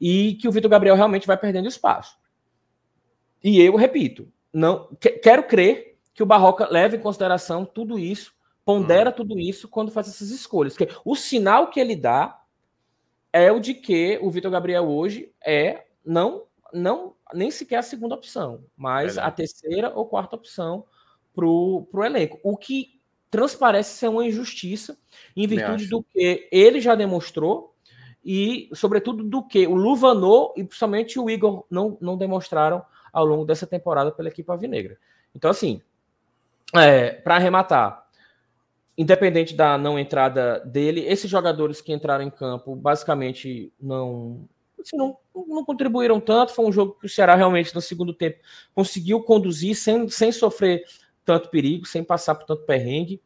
e 0.00 0.34
que 0.34 0.48
o 0.48 0.52
Vitor 0.52 0.70
Gabriel 0.70 0.96
realmente 0.96 1.26
vai 1.26 1.36
perdendo 1.36 1.68
espaço. 1.68 2.16
E 3.44 3.60
eu 3.60 3.76
repito, 3.76 4.32
não 4.52 4.88
quero 5.22 5.42
crer 5.42 5.98
que 6.14 6.22
o 6.22 6.26
Barroca 6.26 6.66
leve 6.70 6.96
em 6.96 7.00
consideração 7.00 7.64
tudo 7.66 7.98
isso, 7.98 8.32
pondera 8.66 9.10
hum. 9.10 9.12
tudo 9.12 9.38
isso 9.38 9.68
quando 9.68 9.92
faz 9.92 10.08
essas 10.08 10.30
escolhas. 10.30 10.74
Porque 10.76 10.92
o 11.04 11.14
sinal 11.14 11.70
que 11.70 11.80
ele 11.80 11.94
dá 11.94 12.42
é 13.32 13.50
o 13.52 13.60
de 13.60 13.72
que 13.72 14.18
o 14.20 14.30
Vitor 14.30 14.50
Gabriel 14.50 14.88
hoje 14.88 15.32
é 15.42 15.86
não 16.04 16.44
não 16.72 17.14
nem 17.32 17.50
sequer 17.50 17.76
a 17.76 17.82
segunda 17.82 18.16
opção, 18.16 18.64
mas 18.76 19.16
é 19.16 19.20
a 19.20 19.30
terceira 19.30 19.92
ou 19.94 20.06
quarta 20.06 20.36
opção 20.36 20.84
para 21.32 21.46
o 21.46 22.04
elenco. 22.04 22.38
O 22.42 22.56
que 22.56 23.00
transparece 23.30 23.96
ser 23.96 24.08
uma 24.08 24.26
injustiça 24.26 24.98
em 25.36 25.46
virtude 25.46 25.86
do 25.86 26.02
que 26.02 26.48
ele 26.50 26.80
já 26.80 26.94
demonstrou 26.94 27.74
e, 28.24 28.68
sobretudo, 28.74 29.22
do 29.22 29.46
que 29.46 29.66
o 29.66 29.74
Luvanor 29.74 30.52
e 30.56 30.64
principalmente 30.64 31.18
o 31.18 31.30
Igor 31.30 31.64
não, 31.70 31.96
não 32.00 32.16
demonstraram 32.16 32.84
ao 33.12 33.24
longo 33.24 33.44
dessa 33.44 33.66
temporada 33.66 34.10
pela 34.10 34.28
equipe 34.28 34.50
Avinegra. 34.50 34.98
Então, 35.34 35.50
assim, 35.50 35.80
é, 36.74 37.12
para 37.12 37.36
arrematar, 37.36 38.05
independente 38.96 39.54
da 39.54 39.76
não 39.76 39.98
entrada 39.98 40.60
dele, 40.60 41.04
esses 41.06 41.30
jogadores 41.30 41.80
que 41.80 41.92
entraram 41.92 42.24
em 42.24 42.30
campo 42.30 42.74
basicamente 42.74 43.72
não, 43.80 44.48
assim, 44.80 44.96
não, 44.96 45.16
não 45.34 45.64
contribuíram 45.64 46.18
tanto. 46.18 46.54
Foi 46.54 46.64
um 46.64 46.72
jogo 46.72 46.96
que 46.98 47.06
o 47.06 47.08
Ceará 47.08 47.34
realmente 47.34 47.74
no 47.74 47.80
segundo 47.80 48.14
tempo 48.14 48.38
conseguiu 48.74 49.22
conduzir 49.22 49.76
sem, 49.76 50.08
sem 50.08 50.32
sofrer 50.32 50.84
tanto 51.24 51.50
perigo, 51.50 51.86
sem 51.86 52.04
passar 52.04 52.36
por 52.36 52.46
tanto 52.46 52.64
perrengue, 52.64 53.20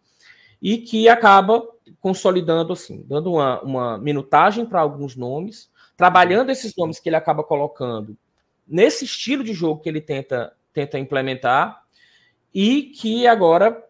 e 0.61 0.79
que 0.79 1.09
acaba 1.09 1.63
consolidando, 2.01 2.73
assim, 2.73 3.05
dando 3.07 3.33
uma, 3.33 3.61
uma 3.61 3.99
minutagem 3.99 4.65
para 4.65 4.81
alguns 4.81 5.15
nomes, 5.15 5.71
trabalhando 5.97 6.51
esses 6.51 6.75
nomes 6.77 6.99
que 6.99 7.09
ele 7.09 7.17
acaba 7.17 7.45
colocando 7.45 8.17
nesse 8.67 9.05
estilo 9.05 9.45
de 9.45 9.53
jogo 9.53 9.83
que 9.83 9.89
ele 9.89 10.01
tenta, 10.01 10.55
tenta 10.73 10.99
implementar, 10.99 11.85
e 12.55 12.85
que 12.85 13.27
agora 13.27 13.85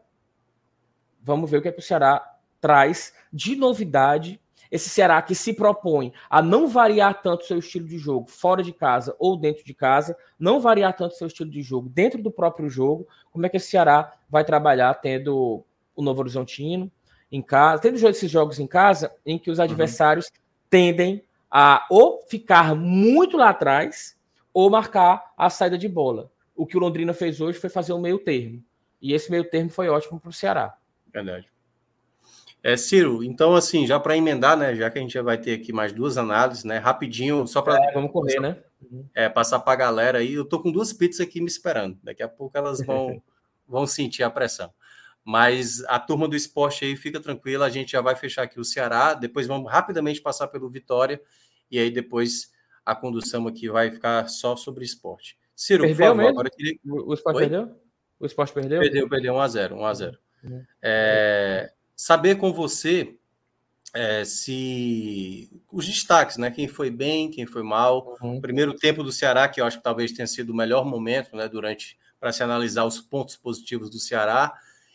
vamos 1.23 1.51
ver 1.51 1.59
o 1.59 1.63
que, 1.63 1.69
é 1.69 1.73
que 1.73 1.81
o 1.81 1.83
Ceará 1.83 2.37
traz 2.61 3.13
de 3.33 3.57
novidade 3.57 4.41
esse 4.71 4.89
Ceará 4.89 5.21
que 5.21 5.35
se 5.35 5.53
propõe 5.53 6.13
a 6.29 6.41
não 6.41 6.69
variar 6.69 7.21
tanto 7.21 7.45
seu 7.45 7.59
estilo 7.59 7.89
de 7.89 7.99
jogo 7.99 8.31
fora 8.31 8.63
de 8.63 8.73
casa 8.73 9.17
ou 9.19 9.37
dentro 9.37 9.65
de 9.65 9.75
casa, 9.75 10.17
não 10.39 10.61
variar 10.61 10.95
tanto 10.95 11.17
seu 11.17 11.27
estilo 11.27 11.51
de 11.51 11.61
jogo 11.61 11.89
dentro 11.89 12.23
do 12.23 12.31
próprio 12.31 12.71
jogo, 12.71 13.07
como 13.33 13.45
é 13.45 13.49
que 13.49 13.57
esse 13.57 13.69
Ceará 13.69 14.13
vai 14.29 14.45
trabalhar 14.45 14.95
tendo 14.95 15.65
o 15.97 16.03
Novo 16.03 16.21
Horizontino 16.21 16.91
em 17.33 17.43
casa, 17.43 17.83
tendo 17.83 17.97
esses 18.09 18.31
jogos 18.31 18.59
em 18.59 18.67
casa 18.67 19.13
em 19.27 19.39
que 19.39 19.51
os 19.51 19.59
uhum. 19.59 19.65
adversários 19.65 20.27
uhum. 20.27 20.33
tendem 20.69 21.25
a 21.51 21.85
ou 21.91 22.23
ficar 22.29 22.77
muito 22.77 23.37
lá 23.37 23.51
atrás 23.51 24.17
ou 24.55 24.71
marcar 24.71 25.33
a 25.37 25.51
saída 25.51 25.77
de 25.77 25.89
bola. 25.89 26.31
O 26.55 26.65
que 26.65 26.77
o 26.77 26.81
Londrina 26.81 27.13
fez 27.13 27.41
hoje 27.41 27.59
foi 27.59 27.71
fazer 27.71 27.93
um 27.93 28.01
meio 28.01 28.19
termo. 28.19 28.63
E 29.01 29.15
esse 29.15 29.31
meio 29.31 29.49
termo 29.49 29.71
foi 29.71 29.89
ótimo 29.89 30.21
para 30.21 30.29
o 30.29 30.33
Ceará. 30.33 30.77
Verdade. 31.13 31.49
É, 32.63 32.77
Ciro, 32.77 33.25
então 33.25 33.55
assim, 33.55 33.87
já 33.87 33.99
para 33.99 34.17
emendar, 34.17 34.57
né, 34.57 34.75
já 34.75 34.91
que 34.91 34.99
a 34.99 35.03
gente 35.03 35.15
já 35.15 35.23
vai 35.23 35.39
ter 35.39 35.55
aqui 35.55 35.73
mais 35.73 35.93
duas 35.93 36.19
análises, 36.19 36.63
né, 36.63 36.77
rapidinho, 36.77 37.47
só 37.47 37.63
para 37.63 37.83
é, 37.83 37.93
vamos 37.93 38.13
correr, 38.13 38.39
né? 38.39 38.63
É, 39.15 39.29
passar 39.29 39.61
para 39.61 39.73
a 39.73 39.77
galera 39.77 40.19
aí, 40.19 40.35
eu 40.35 40.45
tô 40.45 40.61
com 40.61 40.71
duas 40.71 40.93
pizzas 40.93 41.27
aqui 41.27 41.41
me 41.41 41.47
esperando. 41.47 41.99
Daqui 42.03 42.23
a 42.23 42.29
pouco 42.29 42.57
elas 42.57 42.85
vão 42.85 43.23
vão 43.67 43.87
sentir 43.87 44.23
a 44.23 44.31
pressão. 44.31 44.73
Mas 45.25 45.85
a 45.85 45.99
turma 45.99 46.27
do 46.27 46.35
esporte 46.35 46.85
aí 46.85 46.97
fica 46.97 47.21
tranquila, 47.21 47.67
a 47.67 47.71
gente 47.71 47.93
já 47.93 48.01
vai 48.01 48.17
fechar 48.17 48.43
aqui 48.43 48.59
o 48.59 48.65
Ceará, 48.65 49.15
depois 49.15 49.47
vamos 49.47 49.71
rapidamente 49.71 50.21
passar 50.21 50.49
pelo 50.49 50.69
Vitória 50.69 51.21
e 51.71 51.79
aí 51.79 51.91
depois 51.91 52.51
a 52.85 52.95
condução 52.95 53.47
aqui 53.47 53.69
vai 53.69 53.91
ficar 53.91 54.29
só 54.29 54.57
sobre 54.57 54.85
esporte. 54.85 55.39
Ciro, 55.55 55.85
perdeu 55.85 55.97
por 55.97 56.03
favor, 56.03 56.17
mesmo? 56.17 56.31
agora 56.31 56.51
queria... 56.51 56.79
O 56.85 57.15
esporte 57.15 57.37
Oi? 57.37 57.43
perdeu? 57.49 57.81
O 58.19 58.27
esporte 58.27 58.53
perdeu? 58.53 58.81
Perdeu, 58.81 59.09
perdeu 59.09 59.35
1x0, 59.35 59.73
1x0. 59.75 60.09
Uhum. 60.09 60.17
É 60.83 61.73
saber 62.01 62.37
com 62.37 62.51
você 62.51 63.15
é, 63.93 64.25
se 64.25 65.51
os 65.71 65.87
destaques, 65.87 66.39
né? 66.39 66.51
Quem 66.51 66.67
foi 66.67 66.91
bem, 66.91 67.31
quem 67.31 67.45
foi 67.45 67.63
mal. 67.63 68.17
Uhum. 68.23 68.41
Primeiro 68.41 68.73
tempo 68.73 69.05
do 69.05 69.13
Ceará, 69.13 69.47
que 69.51 69.61
eu 69.61 69.67
acho 69.67 69.77
que 69.77 69.83
talvez 69.83 70.11
tenha 70.11 70.27
sido 70.27 70.49
o 70.49 70.57
melhor 70.57 70.87
momento, 70.87 71.37
né? 71.37 71.47
Durante 71.47 71.99
para 72.19 72.33
se 72.33 72.43
analisar 72.43 72.87
os 72.87 73.03
pontos 73.03 73.37
positivos 73.37 73.91
do 73.91 73.99
Ceará 73.99 74.55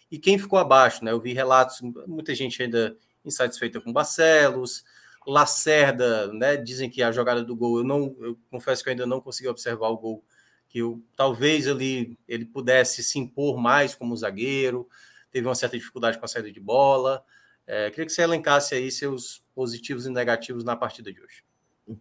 e 0.09 0.17
quem 0.17 0.39
ficou 0.39 0.57
abaixo, 0.57 1.05
né? 1.05 1.11
Eu 1.11 1.21
vi 1.21 1.31
relatos, 1.31 1.79
muita 2.07 2.33
gente 2.33 2.59
ainda 2.63 2.97
insatisfeita 3.23 3.79
com 3.79 3.93
Barcelos, 3.93 4.83
Lacerda, 5.27 6.33
né? 6.33 6.57
Dizem 6.57 6.89
que 6.89 7.03
a 7.03 7.11
jogada 7.11 7.43
do 7.43 7.55
gol, 7.55 7.77
eu 7.77 7.83
não, 7.83 8.15
eu 8.19 8.35
confesso 8.49 8.81
que 8.83 8.89
eu 8.89 8.91
ainda 8.91 9.05
não 9.05 9.21
consegui 9.21 9.47
observar 9.47 9.89
o 9.89 9.97
gol 9.97 10.23
que 10.69 10.79
eu, 10.79 10.99
talvez 11.15 11.67
ali 11.67 12.17
ele 12.27 12.45
pudesse 12.45 13.03
se 13.03 13.19
impor 13.19 13.59
mais 13.59 13.93
como 13.93 14.17
zagueiro 14.17 14.89
teve 15.35 15.49
uma 15.49 15.55
certa 15.55 15.77
dificuldade 15.77 16.17
com 16.17 16.23
a 16.23 16.29
saída 16.29 16.49
de 16.49 16.61
bola. 16.61 17.21
É, 17.67 17.89
queria 17.89 18.05
que 18.05 18.11
você 18.13 18.21
elencasse 18.21 18.73
aí 18.73 18.89
seus 18.89 19.43
positivos 19.53 20.05
e 20.05 20.09
negativos 20.09 20.63
na 20.63 20.77
partida 20.77 21.11
de 21.11 21.19
hoje. 21.19 21.43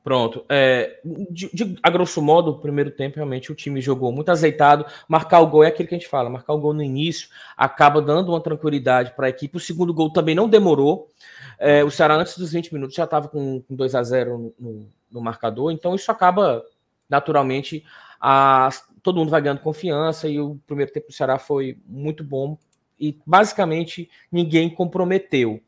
Pronto. 0.05 0.47
É, 0.49 1.01
de, 1.05 1.51
de, 1.53 1.77
a 1.83 1.91
grosso 1.91 2.23
modo, 2.23 2.53
o 2.53 2.61
primeiro 2.61 2.93
tempo 2.93 3.17
realmente 3.17 3.51
o 3.51 3.55
time 3.57 3.81
jogou 3.81 4.13
muito 4.13 4.29
azeitado. 4.29 4.87
Marcar 5.09 5.41
o 5.41 5.49
gol 5.49 5.65
é 5.65 5.67
aquilo 5.67 5.89
que 5.89 5.97
a 5.97 5.99
gente 5.99 6.09
fala. 6.09 6.31
Marcar 6.31 6.53
o 6.53 6.61
gol 6.61 6.73
no 6.73 6.83
início 6.83 7.29
acaba 7.57 8.01
dando 8.01 8.29
uma 8.29 8.41
tranquilidade 8.41 9.13
para 9.17 9.27
a 9.27 9.31
equipe. 9.31 9.57
O 9.57 9.61
segundo 9.61 9.93
gol 9.93 10.13
também 10.13 10.37
não 10.37 10.49
demorou. 10.49 11.11
É, 11.59 11.83
o 11.83 11.91
Ceará, 11.91 12.15
antes 12.15 12.39
dos 12.39 12.53
20 12.53 12.73
minutos, 12.73 12.95
já 12.95 13.03
estava 13.03 13.27
com, 13.27 13.61
com 13.63 13.75
2 13.75 13.97
a 13.97 14.03
0 14.05 14.55
no, 14.57 14.89
no, 15.11 15.21
marcador. 15.21 15.73
Então, 15.73 15.93
isso 15.93 16.09
acaba 16.13 16.65
naturalmente. 17.11 17.85
A, 18.21 18.69
todo 19.03 19.19
mundo 19.19 19.31
vai 19.31 19.43
ganhando 19.43 19.61
confiança 19.61 20.29
e 20.29 20.39
o 20.39 20.57
primeiro 20.69 20.93
tempo 20.93 21.09
do 21.09 21.13
Ceará 21.13 21.37
foi 21.37 21.77
muito 21.85 22.23
bom 22.23 22.57
e 22.99 23.19
basicamente 23.27 24.11
ninguém 24.31 24.69
comprometeu. 24.69 25.61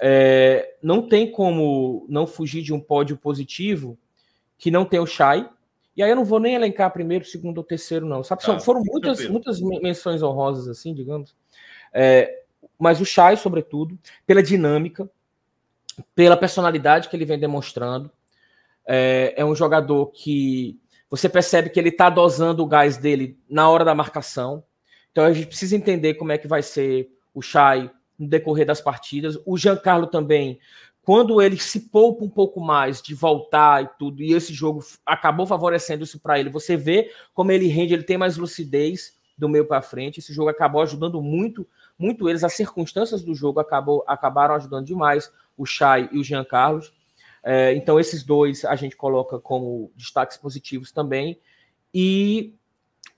É, 0.00 0.76
não 0.82 1.08
tem 1.08 1.30
como 1.30 2.06
não 2.08 2.26
fugir 2.26 2.62
de 2.62 2.72
um 2.72 2.80
pódio 2.80 3.16
positivo 3.16 3.98
que 4.56 4.70
não 4.70 4.84
tem 4.84 5.00
o 5.00 5.06
Shai. 5.06 5.48
E 5.96 6.02
aí 6.02 6.10
eu 6.10 6.16
não 6.16 6.24
vou 6.24 6.38
nem 6.38 6.54
elencar 6.54 6.92
primeiro, 6.92 7.24
segundo 7.24 7.58
ou 7.58 7.64
terceiro, 7.64 8.06
não. 8.06 8.22
Sabe? 8.22 8.42
Ah, 8.46 8.60
foram 8.60 8.82
muitas, 8.84 9.28
muitas 9.28 9.60
menções 9.60 10.22
honrosas, 10.22 10.68
assim, 10.68 10.94
digamos. 10.94 11.34
É, 11.92 12.42
mas 12.78 13.00
o 13.00 13.04
Shai, 13.04 13.36
sobretudo, 13.36 13.98
pela 14.24 14.42
dinâmica, 14.42 15.10
pela 16.14 16.36
personalidade 16.36 17.08
que 17.08 17.16
ele 17.16 17.24
vem 17.24 17.38
demonstrando. 17.38 18.10
É, 18.86 19.34
é 19.36 19.44
um 19.44 19.54
jogador 19.54 20.06
que 20.06 20.78
você 21.10 21.28
percebe 21.28 21.70
que 21.70 21.78
ele 21.80 21.88
está 21.88 22.08
dosando 22.08 22.62
o 22.62 22.66
gás 22.66 22.96
dele 22.96 23.38
na 23.48 23.68
hora 23.68 23.84
da 23.84 23.94
marcação. 23.94 24.62
Então 25.18 25.26
a 25.26 25.32
gente 25.32 25.48
precisa 25.48 25.74
entender 25.74 26.14
como 26.14 26.30
é 26.30 26.38
que 26.38 26.46
vai 26.46 26.62
ser 26.62 27.10
o 27.34 27.42
Chay 27.42 27.90
no 28.16 28.28
decorrer 28.28 28.64
das 28.64 28.80
partidas. 28.80 29.36
O 29.44 29.58
Giancarlo 29.58 30.06
também, 30.06 30.60
quando 31.02 31.42
ele 31.42 31.58
se 31.58 31.88
poupa 31.88 32.24
um 32.24 32.28
pouco 32.30 32.60
mais 32.60 33.02
de 33.02 33.16
voltar 33.16 33.82
e 33.82 33.88
tudo, 33.98 34.22
e 34.22 34.32
esse 34.32 34.54
jogo 34.54 34.78
acabou 35.04 35.44
favorecendo 35.44 36.04
isso 36.04 36.20
para 36.20 36.38
ele, 36.38 36.48
você 36.48 36.76
vê 36.76 37.10
como 37.34 37.50
ele 37.50 37.66
rende, 37.66 37.94
ele 37.94 38.04
tem 38.04 38.16
mais 38.16 38.36
lucidez 38.36 39.18
do 39.36 39.48
meio 39.48 39.66
para 39.66 39.82
frente. 39.82 40.20
Esse 40.20 40.32
jogo 40.32 40.50
acabou 40.50 40.82
ajudando 40.82 41.20
muito, 41.20 41.66
muito 41.98 42.28
eles. 42.28 42.44
As 42.44 42.52
circunstâncias 42.52 43.20
do 43.20 43.34
jogo 43.34 43.58
acabou, 43.58 44.04
acabaram 44.06 44.54
ajudando 44.54 44.86
demais 44.86 45.32
o 45.56 45.66
Chay 45.66 46.08
e 46.12 46.18
o 46.20 46.22
Jean. 46.22 46.46
É, 47.42 47.74
então, 47.74 47.98
esses 47.98 48.22
dois 48.22 48.64
a 48.64 48.76
gente 48.76 48.96
coloca 48.96 49.40
como 49.40 49.90
destaques 49.96 50.36
positivos 50.36 50.92
também. 50.92 51.40
E 51.92 52.54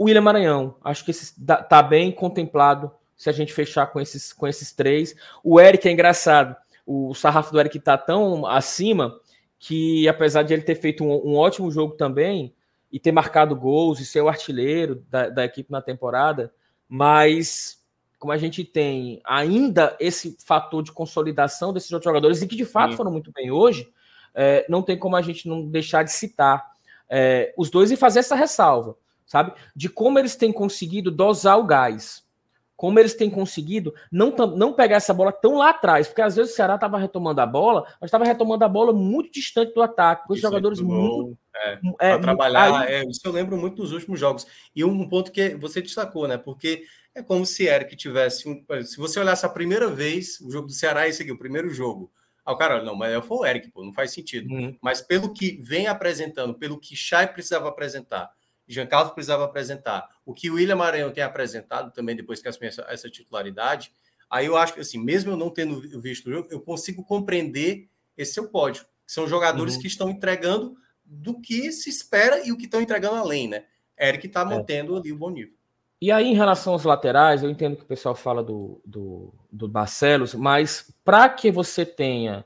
o 0.01 0.05
William 0.05 0.23
Maranhão, 0.23 0.77
acho 0.83 1.05
que 1.05 1.11
esse 1.11 1.35
tá 1.45 1.83
bem 1.83 2.11
contemplado 2.11 2.91
se 3.15 3.29
a 3.29 3.33
gente 3.33 3.53
fechar 3.53 3.87
com 3.89 4.01
esses, 4.01 4.33
com 4.33 4.49
esses 4.49 4.73
três. 4.73 5.15
O 5.45 5.61
Eric 5.61 5.87
é 5.87 5.93
engraçado. 5.93 6.57
O 6.87 7.13
sarrafo 7.13 7.53
do 7.53 7.61
Eric 7.61 7.79
tá 7.81 7.99
tão 7.99 8.47
acima 8.47 9.21
que, 9.59 10.09
apesar 10.09 10.43
de 10.43 10.55
ele 10.55 10.63
ter 10.63 10.77
feito 10.77 11.05
um, 11.05 11.33
um 11.33 11.37
ótimo 11.37 11.71
jogo 11.71 11.97
também 11.99 12.55
e 12.91 12.99
ter 12.99 13.13
marcado 13.13 13.55
gols 13.55 14.01
e 14.01 14.07
ser 14.07 14.23
o 14.23 14.29
artilheiro 14.31 15.05
da, 15.11 15.29
da 15.29 15.45
equipe 15.45 15.71
na 15.71 15.83
temporada, 15.83 16.51
mas 16.89 17.85
como 18.19 18.33
a 18.33 18.39
gente 18.39 18.65
tem 18.65 19.21
ainda 19.23 19.99
esse 20.01 20.35
fator 20.43 20.83
de 20.83 20.93
consolidação 20.93 21.75
desses 21.75 21.93
outros 21.93 22.09
jogadores 22.09 22.41
e 22.41 22.49
que 22.49 22.57
de 22.57 22.65
fato 22.65 22.93
Sim. 22.93 22.97
foram 22.97 23.13
muito 23.13 23.31
bem 23.33 23.51
hoje, 23.51 23.87
é, 24.35 24.65
não 24.67 24.81
tem 24.81 24.99
como 24.99 25.15
a 25.15 25.21
gente 25.21 25.47
não 25.47 25.69
deixar 25.69 26.05
de 26.05 26.11
citar 26.11 26.71
é, 27.07 27.53
os 27.55 27.69
dois 27.69 27.91
e 27.91 27.99
fazer 27.99 28.21
essa 28.21 28.35
ressalva 28.35 28.97
sabe? 29.31 29.53
De 29.77 29.89
como 29.89 30.19
eles 30.19 30.35
têm 30.35 30.53
conseguido 30.53 31.09
dosar 31.09 31.57
o 31.57 31.65
gás. 31.65 32.29
Como 32.75 32.99
eles 32.99 33.15
têm 33.15 33.31
conseguido 33.31 33.95
não, 34.11 34.31
não 34.31 34.73
pegar 34.73 34.97
essa 34.97 35.15
bola 35.15 35.31
tão 35.31 35.59
lá 35.59 35.71
atrás, 35.71 36.09
porque 36.09 36.23
às 36.23 36.35
vezes 36.35 36.53
o 36.53 36.57
Ceará 36.57 36.75
estava 36.75 36.99
retomando 36.99 37.41
a 37.41 37.47
bola, 37.47 37.87
mas 38.01 38.09
estava 38.09 38.25
retomando 38.25 38.65
a 38.65 38.69
bola 38.69 38.93
muito 38.93 39.31
distante 39.31 39.75
do 39.75 39.83
ataque, 39.83 40.27
com 40.27 40.33
os 40.33 40.41
jogadores 40.41 40.81
muito. 40.81 41.39
É, 41.55 41.79
é, 42.01 42.19
trabalhar, 42.19 42.81
aí... 42.81 42.95
é, 42.95 43.05
isso 43.05 43.21
eu 43.23 43.33
lembro 43.33 43.57
muito 43.57 43.77
dos 43.77 43.93
últimos 43.93 44.19
jogos. 44.19 44.47
E 44.75 44.83
um 44.83 45.09
ponto 45.09 45.31
que 45.31 45.55
você 45.57 45.83
destacou, 45.83 46.27
né? 46.27 46.39
Porque 46.39 46.85
é 47.15 47.23
como 47.23 47.47
se 47.47 47.67
Eric 47.67 47.95
tivesse. 47.95 48.49
Um, 48.49 48.65
se 48.83 48.97
você 48.97 49.21
olhasse 49.21 49.45
a 49.45 49.51
primeira 49.51 49.89
vez, 49.89 50.41
o 50.41 50.51
jogo 50.51 50.67
do 50.67 50.73
Ceará 50.73 51.07
é 51.07 51.11
esse 51.11 51.23
aqui, 51.23 51.31
o 51.31 51.39
primeiro 51.39 51.71
jogo. 51.71 52.11
Ah, 52.45 52.53
o 52.53 52.57
cara, 52.57 52.83
não, 52.83 52.97
mas 52.97 53.25
foi 53.27 53.37
o 53.37 53.47
Eric, 53.47 53.71
pô, 53.71 53.85
não 53.85 53.93
faz 53.93 54.11
sentido. 54.13 54.53
Uhum. 54.53 54.77
Mas 54.81 55.01
pelo 55.01 55.33
que 55.33 55.61
vem 55.63 55.87
apresentando, 55.87 56.55
pelo 56.55 56.81
que 56.81 56.97
Chay 56.97 57.27
precisava 57.27 57.69
apresentar, 57.69 58.31
Jean 58.73 58.87
Carlos 58.87 59.13
precisava 59.13 59.45
apresentar. 59.45 60.09
O 60.25 60.33
que 60.33 60.51
o 60.51 60.55
William 60.55 60.77
Maranhão 60.77 61.11
tem 61.11 61.25
apresentado 61.25 61.93
também 61.93 62.15
depois 62.15 62.41
que 62.41 62.49
assumiu 62.49 62.69
essa, 62.69 62.87
essa 62.89 63.11
titularidade, 63.11 63.93
aí 64.29 64.47
eu 64.47 64.57
acho 64.57 64.75
que, 64.75 64.81
assim, 64.81 64.99
mesmo 64.99 65.33
eu 65.33 65.37
não 65.37 65.51
tendo 65.51 65.81
visto 66.01 66.29
o 66.29 66.33
jogo, 66.33 66.49
eu 66.51 66.61
consigo 66.61 67.05
compreender 67.05 67.89
esse 68.17 68.35
seu 68.35 68.49
pódio. 68.49 68.87
São 69.07 69.27
jogadores 69.27 69.75
uhum. 69.75 69.81
que 69.81 69.87
estão 69.89 70.09
entregando 70.09 70.77
do 71.05 71.41
que 71.41 71.73
se 71.73 71.91
espera 71.91 72.47
e 72.47 72.53
o 72.53 72.57
que 72.57 72.67
estão 72.67 72.81
entregando 72.81 73.17
além, 73.17 73.49
né? 73.49 73.65
Eric 74.01 74.29
está 74.29 74.43
é. 74.43 74.45
mantendo 74.45 74.97
ali 74.97 75.13
o 75.13 75.17
bom 75.17 75.31
nível. 75.31 75.55
E 76.01 76.11
aí, 76.11 76.29
em 76.29 76.35
relação 76.35 76.73
aos 76.73 76.85
laterais, 76.85 77.43
eu 77.43 77.51
entendo 77.51 77.77
que 77.77 77.83
o 77.83 77.87
pessoal 77.87 78.15
fala 78.15 78.43
do, 78.43 78.81
do, 78.87 79.35
do 79.53 79.69
Barcelos, 79.69 80.35
mas 80.35 80.95
para 81.05 81.29
que 81.29 81.51
você 81.51 81.85
tenha 81.85 82.45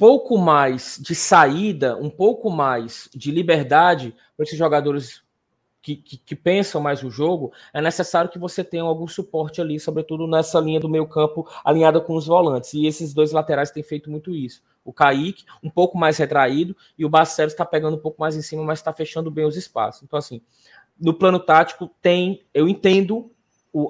pouco 0.00 0.38
mais 0.38 0.98
de 0.98 1.14
saída, 1.14 1.94
um 1.98 2.08
pouco 2.08 2.48
mais 2.48 3.06
de 3.14 3.30
liberdade 3.30 4.16
para 4.34 4.44
esses 4.44 4.58
jogadores 4.58 5.22
que, 5.82 5.94
que, 5.94 6.16
que, 6.16 6.34
pensam 6.34 6.80
mais 6.80 7.02
o 7.02 7.10
jogo, 7.10 7.52
é 7.70 7.82
necessário 7.82 8.30
que 8.30 8.38
você 8.38 8.64
tenha 8.64 8.82
algum 8.82 9.06
suporte 9.06 9.60
ali, 9.60 9.78
sobretudo 9.78 10.26
nessa 10.26 10.58
linha 10.58 10.80
do 10.80 10.88
meio 10.88 11.06
campo 11.06 11.46
alinhada 11.62 12.00
com 12.00 12.14
os 12.14 12.26
volantes. 12.26 12.72
E 12.72 12.86
esses 12.86 13.12
dois 13.12 13.30
laterais 13.30 13.70
têm 13.70 13.82
feito 13.82 14.10
muito 14.10 14.34
isso. 14.34 14.62
O 14.82 14.90
Kaique, 14.90 15.44
um 15.62 15.68
pouco 15.68 15.98
mais 15.98 16.16
retraído, 16.16 16.74
e 16.96 17.04
o 17.04 17.10
Barcelos 17.10 17.52
está 17.52 17.66
pegando 17.66 17.98
um 17.98 18.00
pouco 18.00 18.22
mais 18.22 18.34
em 18.34 18.40
cima, 18.40 18.64
mas 18.64 18.78
está 18.78 18.94
fechando 18.94 19.30
bem 19.30 19.44
os 19.44 19.56
espaços. 19.56 20.02
Então, 20.02 20.18
assim, 20.18 20.40
no 20.98 21.12
plano 21.12 21.38
tático, 21.38 21.90
tem, 22.00 22.40
eu 22.54 22.66
entendo 22.66 23.30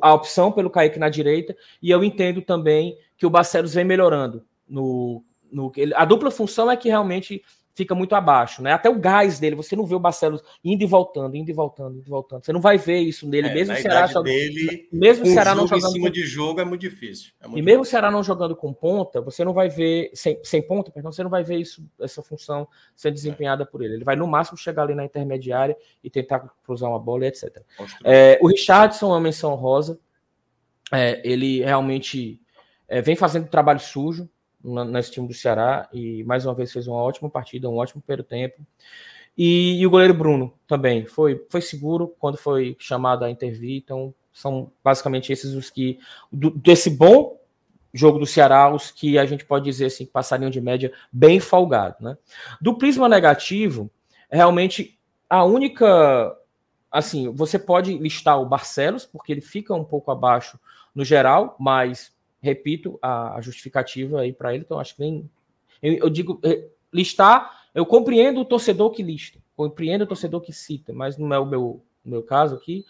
a 0.02 0.12
opção 0.12 0.50
pelo 0.50 0.70
Kaique 0.70 0.98
na 0.98 1.08
direita, 1.08 1.56
e 1.80 1.88
eu 1.88 2.02
entendo 2.02 2.42
também 2.42 2.98
que 3.16 3.26
o 3.26 3.30
Barcelos 3.30 3.74
vem 3.74 3.84
melhorando 3.84 4.44
no, 4.68 5.22
no 5.52 5.72
a 5.94 6.04
dupla 6.04 6.30
função 6.30 6.70
é 6.70 6.76
que 6.76 6.88
realmente 6.88 7.42
fica 7.80 7.94
muito 7.94 8.14
abaixo, 8.14 8.62
né? 8.62 8.72
Até 8.72 8.90
o 8.90 8.98
gás 8.98 9.38
dele, 9.38 9.56
você 9.56 9.74
não 9.74 9.86
vê 9.86 9.94
o 9.94 10.00
Barcelos 10.00 10.42
indo 10.62 10.82
e 10.82 10.86
voltando, 10.86 11.34
indo 11.36 11.50
e 11.50 11.52
voltando, 11.52 11.96
indo 11.96 12.06
e 12.06 12.10
voltando. 12.10 12.44
Você 12.44 12.52
não 12.52 12.60
vai 12.60 12.76
ver 12.76 12.98
isso 12.98 13.26
nele, 13.28 13.48
é, 13.48 13.54
mesmo 13.54 13.74
o 13.74 13.76
Ceará 13.78 14.06
dele, 14.20 14.88
mesmo 14.92 15.24
o 15.24 15.28
Ceará 15.28 15.54
não 15.54 15.66
jogando 15.66 15.88
em 15.88 15.92
cima 15.92 16.06
com... 16.08 16.12
de 16.12 16.26
jogo 16.26 16.60
é 16.60 16.64
muito 16.64 16.80
difícil. 16.80 17.32
É 17.40 17.46
muito 17.46 17.58
e 17.58 17.62
mesmo 17.62 17.82
o 17.82 17.84
Ceará 17.86 18.10
não 18.10 18.22
jogando 18.22 18.54
com 18.54 18.72
ponta, 18.72 19.20
você 19.20 19.44
não 19.44 19.52
vai 19.52 19.68
ver 19.68 20.10
sem, 20.12 20.38
sem 20.42 20.60
ponta, 20.60 20.90
perdão, 20.90 21.10
você 21.10 21.22
não 21.22 21.30
vai 21.30 21.42
ver 21.42 21.56
isso 21.56 21.82
essa 21.98 22.22
função 22.22 22.68
sendo 22.94 23.14
desempenhada 23.14 23.64
por 23.64 23.82
ele. 23.82 23.94
Ele 23.94 24.04
vai 24.04 24.16
no 24.16 24.26
máximo 24.26 24.58
chegar 24.58 24.82
ali 24.82 24.94
na 24.94 25.04
intermediária 25.04 25.76
e 26.02 26.10
tentar 26.10 26.50
cruzar 26.64 26.90
uma 26.90 26.98
bola, 26.98 27.26
etc. 27.26 27.62
É, 28.04 28.38
o 28.42 28.48
Richardson 28.48 29.06
é 29.06 29.08
uma 29.10 29.20
menção 29.20 29.54
rosa. 29.54 29.98
É, 30.92 31.22
ele 31.24 31.62
realmente 31.62 32.40
é, 32.88 33.00
vem 33.00 33.14
fazendo 33.14 33.48
trabalho 33.48 33.78
sujo, 33.78 34.28
nesse 34.62 35.10
time 35.10 35.26
do 35.26 35.34
Ceará 35.34 35.88
e 35.92 36.22
mais 36.24 36.44
uma 36.44 36.54
vez 36.54 36.72
fez 36.72 36.86
uma 36.86 37.02
ótima 37.02 37.30
partida, 37.30 37.68
um 37.68 37.76
ótimo 37.76 38.02
primeiro 38.02 38.22
tempo. 38.22 38.60
E, 39.36 39.80
e, 39.80 39.86
o 39.86 39.90
goleiro 39.90 40.12
Bruno 40.12 40.52
também 40.66 41.06
foi, 41.06 41.46
foi 41.48 41.60
seguro 41.60 42.14
quando 42.18 42.36
foi 42.36 42.76
chamado 42.78 43.24
a 43.24 43.30
intervir. 43.30 43.76
Então, 43.82 44.14
são 44.32 44.70
basicamente 44.82 45.32
esses 45.32 45.54
os 45.54 45.70
que, 45.70 45.98
do, 46.30 46.50
desse 46.50 46.90
bom 46.90 47.40
jogo 47.92 48.18
do 48.18 48.26
Ceará, 48.26 48.72
os 48.72 48.90
que 48.90 49.18
a 49.18 49.26
gente 49.26 49.44
pode 49.44 49.64
dizer 49.64 49.86
assim, 49.86 50.06
passariam 50.06 50.50
de 50.50 50.60
média 50.60 50.92
bem 51.12 51.40
folgado. 51.40 51.96
Né? 52.00 52.16
Do 52.60 52.76
prisma 52.76 53.08
negativo, 53.08 53.90
realmente 54.30 54.98
a 55.28 55.44
única. 55.44 56.36
Assim, 56.90 57.32
você 57.32 57.56
pode 57.56 57.96
listar 57.98 58.40
o 58.40 58.46
Barcelos, 58.46 59.06
porque 59.06 59.30
ele 59.30 59.40
fica 59.40 59.72
um 59.72 59.84
pouco 59.84 60.10
abaixo 60.10 60.58
no 60.92 61.04
geral, 61.04 61.54
mas 61.58 62.12
repito, 62.40 62.98
a, 63.02 63.36
a 63.36 63.40
justificativa 63.40 64.20
aí 64.20 64.32
para 64.32 64.54
ele, 64.54 64.64
então 64.64 64.78
acho 64.78 64.96
que 64.96 65.00
nem. 65.00 65.30
Eu, 65.82 65.94
eu, 65.94 66.10
digo, 66.10 66.40
eh, 66.42 66.68
listar, 66.92 67.68
eu 67.74 67.84
compreendo 67.86 68.40
o 68.40 68.44
torcedor 68.44 68.90
que 68.90 69.02
lista, 69.02 69.38
compreendo 69.56 70.02
o 70.02 70.06
torcedor 70.06 70.40
que 70.40 70.52
cita, 70.52 70.92
mas 70.92 71.16
não 71.16 71.32
é 71.32 71.38
o 71.38 71.46
meu, 71.46 71.82
meu 72.04 72.22
caso 72.22 72.56
aqui. 72.56 72.84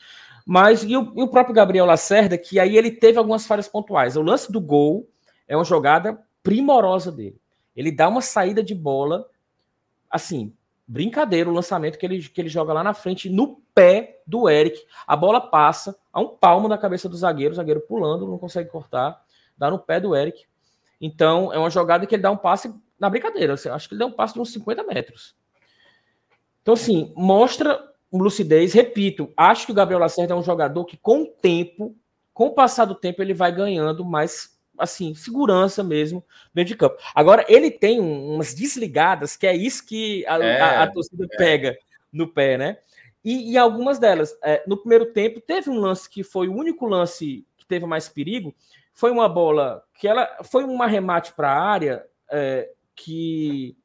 Mas 0.46 0.82
e 0.82 0.96
o, 0.96 1.12
e 1.16 1.22
o, 1.22 1.28
próprio 1.28 1.54
Gabriel 1.54 1.84
Lacerda, 1.84 2.38
que 2.38 2.58
aí 2.58 2.76
ele 2.76 2.90
teve 2.90 3.18
algumas 3.18 3.46
falhas 3.46 3.68
pontuais. 3.68 4.16
O 4.16 4.22
lance 4.22 4.50
do 4.50 4.60
gol 4.60 5.08
é 5.46 5.56
uma 5.56 5.64
jogada 5.64 6.18
primorosa 6.42 7.12
dele. 7.12 7.40
Ele 7.76 7.92
dá 7.92 8.08
uma 8.08 8.20
saída 8.20 8.62
de 8.62 8.74
bola, 8.74 9.28
assim, 10.10 10.52
brincadeira 10.86 11.48
o 11.48 11.52
lançamento 11.52 11.98
que 11.98 12.06
ele, 12.06 12.20
que 12.20 12.40
ele 12.40 12.48
joga 12.48 12.72
lá 12.72 12.82
na 12.82 12.94
frente, 12.94 13.30
no 13.30 13.60
pé 13.72 14.22
do 14.26 14.48
Eric. 14.48 14.80
A 15.06 15.14
bola 15.14 15.40
passa 15.40 15.96
a 16.12 16.20
um 16.20 16.28
palmo 16.28 16.68
da 16.68 16.76
cabeça 16.76 17.08
do 17.08 17.16
zagueiro, 17.16 17.52
o 17.52 17.56
zagueiro 17.56 17.80
pulando, 17.80 18.26
não 18.26 18.38
consegue 18.38 18.70
cortar 18.70 19.22
dá 19.60 19.70
no 19.70 19.78
pé 19.78 20.00
do 20.00 20.16
Eric. 20.16 20.44
Então, 21.00 21.52
é 21.52 21.58
uma 21.58 21.70
jogada 21.70 22.06
que 22.06 22.14
ele 22.14 22.22
dá 22.22 22.30
um 22.30 22.36
passe 22.36 22.74
na 22.98 23.08
brincadeira. 23.08 23.54
Eu 23.64 23.74
acho 23.74 23.88
que 23.88 23.94
ele 23.94 24.00
dá 24.00 24.06
um 24.06 24.12
passe 24.12 24.34
de 24.34 24.40
uns 24.40 24.52
50 24.52 24.82
metros. 24.84 25.36
Então, 26.62 26.74
assim, 26.74 27.12
mostra 27.14 27.90
lucidez. 28.12 28.72
Repito, 28.72 29.32
acho 29.36 29.66
que 29.66 29.72
o 29.72 29.74
Gabriel 29.74 30.00
Lacerda 30.00 30.34
é 30.34 30.36
um 30.36 30.42
jogador 30.42 30.84
que, 30.84 30.96
com 30.96 31.22
o 31.22 31.26
tempo, 31.26 31.94
com 32.32 32.46
o 32.46 32.54
passar 32.54 32.86
do 32.86 32.94
tempo, 32.94 33.22
ele 33.22 33.34
vai 33.34 33.52
ganhando 33.52 34.04
mais, 34.04 34.58
assim, 34.78 35.14
segurança 35.14 35.84
mesmo 35.84 36.24
dentro 36.52 36.72
de 36.72 36.78
campo. 36.78 36.96
Agora, 37.14 37.44
ele 37.48 37.70
tem 37.70 38.00
umas 38.00 38.54
desligadas, 38.54 39.36
que 39.36 39.46
é 39.46 39.54
isso 39.54 39.86
que 39.86 40.26
a, 40.26 40.38
é, 40.38 40.60
a, 40.60 40.82
a 40.82 40.86
torcida 40.90 41.26
é. 41.30 41.36
pega 41.36 41.78
no 42.12 42.26
pé, 42.26 42.58
né? 42.58 42.78
E, 43.24 43.52
e 43.52 43.58
algumas 43.58 43.98
delas, 43.98 44.36
é, 44.42 44.62
no 44.66 44.78
primeiro 44.78 45.12
tempo, 45.12 45.40
teve 45.40 45.68
um 45.70 45.78
lance 45.78 46.08
que 46.08 46.22
foi 46.22 46.48
o 46.48 46.54
único 46.54 46.86
lance 46.86 47.46
que 47.56 47.66
teve 47.66 47.86
mais 47.86 48.08
perigo, 48.08 48.54
foi 48.92 49.10
uma 49.10 49.28
bola 49.28 49.82
que 49.94 50.06
ela 50.06 50.28
foi 50.44 50.64
um 50.64 50.82
arremate 50.82 51.32
para 51.32 51.50
a 51.52 51.60
área 51.60 52.06
é, 52.30 52.70
que 52.94 53.76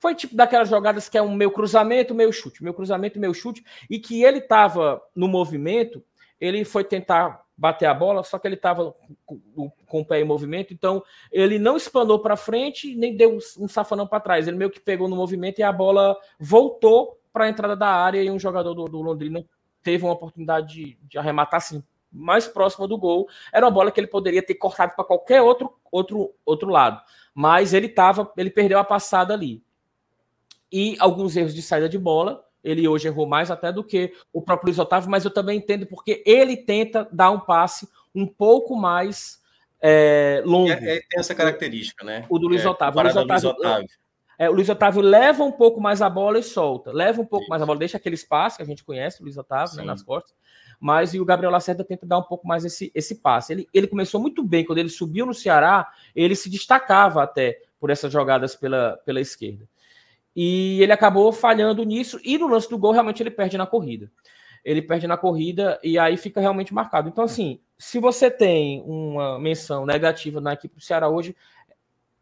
foi 0.00 0.14
tipo 0.14 0.36
daquelas 0.36 0.68
jogadas 0.68 1.08
que 1.08 1.16
é 1.16 1.22
um 1.22 1.34
meu 1.34 1.50
cruzamento, 1.50 2.14
meu 2.14 2.30
chute, 2.30 2.62
meu 2.62 2.74
cruzamento, 2.74 3.18
meu 3.18 3.32
chute, 3.32 3.64
e 3.88 3.98
que 3.98 4.22
ele 4.22 4.38
estava 4.38 5.00
no 5.14 5.26
movimento, 5.26 6.04
ele 6.38 6.64
foi 6.64 6.84
tentar 6.84 7.42
bater 7.56 7.86
a 7.86 7.94
bola, 7.94 8.22
só 8.22 8.38
que 8.38 8.46
ele 8.46 8.56
estava 8.56 8.94
com, 9.24 9.70
com, 9.86 10.00
o 10.00 10.04
pé 10.04 10.20
em 10.20 10.24
movimento, 10.24 10.74
então 10.74 11.02
ele 11.30 11.58
não 11.58 11.76
espanou 11.76 12.18
para 12.18 12.36
frente, 12.36 12.94
nem 12.94 13.16
deu 13.16 13.38
um 13.58 13.68
safanão 13.68 14.06
para 14.06 14.20
trás, 14.20 14.46
ele 14.46 14.56
meio 14.56 14.70
que 14.70 14.80
pegou 14.80 15.08
no 15.08 15.16
movimento 15.16 15.60
e 15.60 15.62
a 15.62 15.72
bola 15.72 16.16
voltou 16.38 17.18
para 17.32 17.44
a 17.44 17.48
entrada 17.48 17.76
da 17.76 17.88
área 17.88 18.22
e 18.22 18.30
um 18.30 18.38
jogador 18.38 18.74
do, 18.74 18.84
do 18.84 19.00
Londrina 19.00 19.44
teve 19.82 20.04
uma 20.04 20.12
oportunidade 20.12 20.74
de, 20.74 20.98
de 21.02 21.18
arrematar 21.18 21.58
assim 21.58 21.82
mais 22.14 22.46
próxima 22.46 22.86
do 22.86 22.96
gol. 22.96 23.28
Era 23.52 23.66
uma 23.66 23.72
bola 23.72 23.90
que 23.90 23.98
ele 23.98 24.06
poderia 24.06 24.42
ter 24.42 24.54
cortado 24.54 24.92
para 24.94 25.04
qualquer 25.04 25.42
outro, 25.42 25.74
outro, 25.90 26.32
outro 26.46 26.70
lado. 26.70 27.02
Mas 27.34 27.74
ele 27.74 27.88
tava, 27.88 28.30
ele 28.36 28.50
perdeu 28.50 28.78
a 28.78 28.84
passada 28.84 29.34
ali. 29.34 29.62
E 30.70 30.96
alguns 31.00 31.36
erros 31.36 31.54
de 31.54 31.60
saída 31.60 31.88
de 31.88 31.98
bola. 31.98 32.44
Ele 32.62 32.88
hoje 32.88 33.08
errou 33.08 33.26
mais 33.26 33.50
até 33.50 33.70
do 33.70 33.84
que 33.84 34.14
o 34.32 34.40
próprio 34.40 34.68
Luiz 34.68 34.78
Otávio, 34.78 35.10
mas 35.10 35.24
eu 35.24 35.30
também 35.30 35.58
entendo 35.58 35.86
porque 35.86 36.22
ele 36.24 36.56
tenta 36.56 37.06
dar 37.12 37.30
um 37.30 37.40
passe 37.40 37.86
um 38.14 38.26
pouco 38.26 38.74
mais 38.74 39.38
é, 39.82 40.42
longo. 40.46 40.70
É, 40.70 40.72
é, 40.72 41.00
tem 41.00 41.20
essa 41.20 41.34
característica, 41.34 42.02
né? 42.06 42.24
O 42.30 42.38
do 42.38 42.48
Luiz 42.48 42.64
é, 42.64 42.68
Otávio. 42.68 42.98
O 42.98 43.02
Luiz 43.02 43.16
Otávio, 43.16 43.50
Luiz 43.50 43.58
Otávio. 43.58 43.88
É, 44.38 44.48
o 44.48 44.52
Luiz 44.52 44.68
Otávio 44.68 45.02
leva 45.02 45.44
um 45.44 45.52
pouco 45.52 45.78
mais 45.78 46.00
a 46.00 46.08
bola 46.08 46.38
e 46.38 46.42
solta. 46.42 46.90
Leva 46.90 47.20
um 47.20 47.26
pouco 47.26 47.44
Isso. 47.44 47.50
mais 47.50 47.62
a 47.62 47.66
bola, 47.66 47.78
deixa 47.78 47.98
aquele 47.98 48.14
espaço 48.14 48.56
que 48.56 48.62
a 48.62 48.66
gente 48.66 48.82
conhece, 48.82 49.20
o 49.20 49.24
Luiz 49.24 49.36
Otávio, 49.36 49.76
né, 49.76 49.84
nas 49.84 50.02
costas 50.02 50.34
mas 50.80 51.14
e 51.14 51.20
o 51.20 51.24
Gabriel 51.24 51.50
Lacerda 51.50 51.84
tenta 51.84 52.06
dar 52.06 52.18
um 52.18 52.22
pouco 52.22 52.46
mais 52.46 52.64
esse, 52.64 52.90
esse 52.94 53.16
passe. 53.16 53.52
Ele, 53.52 53.68
ele 53.72 53.86
começou 53.86 54.20
muito 54.20 54.42
bem, 54.42 54.64
quando 54.64 54.78
ele 54.78 54.88
subiu 54.88 55.26
no 55.26 55.34
Ceará, 55.34 55.90
ele 56.14 56.34
se 56.34 56.50
destacava 56.50 57.22
até 57.22 57.60
por 57.80 57.90
essas 57.90 58.12
jogadas 58.12 58.54
pela, 58.54 58.98
pela 59.04 59.20
esquerda. 59.20 59.68
E 60.34 60.82
ele 60.82 60.92
acabou 60.92 61.32
falhando 61.32 61.84
nisso, 61.84 62.18
e 62.24 62.36
no 62.38 62.48
lance 62.48 62.68
do 62.68 62.78
gol, 62.78 62.92
realmente 62.92 63.22
ele 63.22 63.30
perde 63.30 63.56
na 63.56 63.66
corrida. 63.66 64.10
Ele 64.64 64.80
perde 64.80 65.06
na 65.06 65.16
corrida 65.16 65.78
e 65.82 65.98
aí 65.98 66.16
fica 66.16 66.40
realmente 66.40 66.72
marcado. 66.72 67.08
Então, 67.08 67.24
assim, 67.24 67.60
se 67.78 67.98
você 67.98 68.30
tem 68.30 68.82
uma 68.82 69.38
menção 69.38 69.84
negativa 69.84 70.40
na 70.40 70.54
equipe 70.54 70.74
do 70.74 70.80
Ceará 70.80 71.08
hoje, 71.08 71.36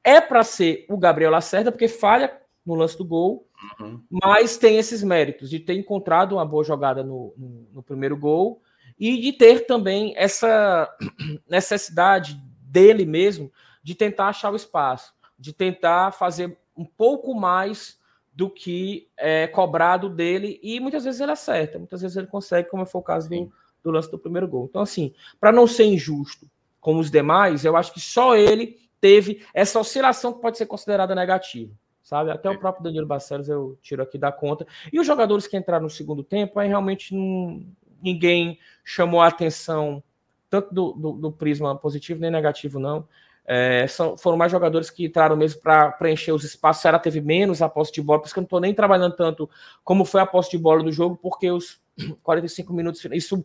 é 0.02 0.20
para 0.20 0.42
ser 0.42 0.84
o 0.88 0.96
Gabriel 0.96 1.30
Lacerda, 1.30 1.70
porque 1.70 1.86
falha 1.86 2.36
no 2.66 2.74
lance 2.74 2.98
do 2.98 3.04
gol, 3.04 3.46
uhum. 3.80 4.02
mas 4.10 4.56
tem 4.56 4.78
esses 4.78 5.02
méritos 5.02 5.50
de 5.50 5.60
ter 5.60 5.74
encontrado 5.74 6.34
uma 6.34 6.44
boa 6.44 6.64
jogada 6.64 7.02
no, 7.02 7.34
no, 7.36 7.68
no 7.72 7.82
primeiro 7.82 8.16
gol 8.16 8.62
e 8.98 9.20
de 9.20 9.32
ter 9.32 9.66
também 9.66 10.14
essa 10.16 10.88
necessidade 11.48 12.40
dele 12.60 13.04
mesmo 13.04 13.50
de 13.82 13.94
tentar 13.94 14.28
achar 14.28 14.52
o 14.52 14.56
espaço, 14.56 15.12
de 15.38 15.52
tentar 15.52 16.12
fazer 16.12 16.56
um 16.76 16.84
pouco 16.84 17.34
mais 17.34 17.98
do 18.32 18.48
que 18.48 19.08
é 19.16 19.46
cobrado 19.46 20.08
dele 20.08 20.58
e 20.62 20.80
muitas 20.80 21.04
vezes 21.04 21.20
ele 21.20 21.32
acerta, 21.32 21.78
muitas 21.78 22.00
vezes 22.00 22.16
ele 22.16 22.26
consegue, 22.26 22.70
como 22.70 22.86
foi 22.86 23.00
o 23.00 23.04
caso 23.04 23.28
do, 23.28 23.52
do 23.82 23.90
lance 23.90 24.10
do 24.10 24.18
primeiro 24.18 24.48
gol. 24.48 24.66
Então, 24.70 24.80
assim, 24.82 25.12
para 25.38 25.52
não 25.52 25.66
ser 25.66 25.84
injusto 25.84 26.50
com 26.80 26.98
os 26.98 27.10
demais, 27.10 27.64
eu 27.64 27.76
acho 27.76 27.92
que 27.92 28.00
só 28.00 28.34
ele 28.34 28.78
teve 29.00 29.44
essa 29.52 29.78
oscilação 29.78 30.32
que 30.32 30.40
pode 30.40 30.56
ser 30.56 30.66
considerada 30.66 31.14
negativa 31.14 31.72
sabe? 32.12 32.30
Até 32.30 32.50
o 32.50 32.58
próprio 32.58 32.84
Danilo 32.84 33.06
Barcelos 33.06 33.48
eu 33.48 33.78
tiro 33.80 34.02
aqui 34.02 34.18
da 34.18 34.30
conta. 34.30 34.66
E 34.92 35.00
os 35.00 35.06
jogadores 35.06 35.46
que 35.46 35.56
entraram 35.56 35.84
no 35.84 35.90
segundo 35.90 36.22
tempo, 36.22 36.60
aí 36.60 36.68
realmente 36.68 37.14
não, 37.14 37.64
ninguém 38.02 38.58
chamou 38.84 39.22
a 39.22 39.28
atenção, 39.28 40.02
tanto 40.50 40.74
do, 40.74 40.92
do, 40.92 41.12
do 41.12 41.32
prisma 41.32 41.74
positivo 41.74 42.20
nem 42.20 42.30
negativo, 42.30 42.78
não. 42.78 43.08
É, 43.46 43.86
são, 43.86 44.18
foram 44.18 44.36
mais 44.36 44.52
jogadores 44.52 44.90
que 44.90 45.06
entraram 45.06 45.34
mesmo 45.36 45.62
para 45.62 45.90
preencher 45.92 46.32
os 46.32 46.44
espaços. 46.44 46.80
O 46.80 46.82
Ceará 46.82 46.98
teve 46.98 47.22
menos 47.22 47.62
a 47.62 47.68
posse 47.68 47.90
de 47.90 48.02
bola, 48.02 48.20
por 48.20 48.26
isso 48.26 48.34
que 48.34 48.40
eu 48.40 48.42
não 48.42 48.46
estou 48.46 48.60
nem 48.60 48.74
trabalhando 48.74 49.16
tanto 49.16 49.48
como 49.82 50.04
foi 50.04 50.20
a 50.20 50.26
posse 50.26 50.50
de 50.50 50.58
bola 50.58 50.82
do 50.82 50.92
jogo, 50.92 51.16
porque 51.16 51.50
os 51.50 51.80
45 52.22 52.74
minutos, 52.74 53.02
isso 53.06 53.42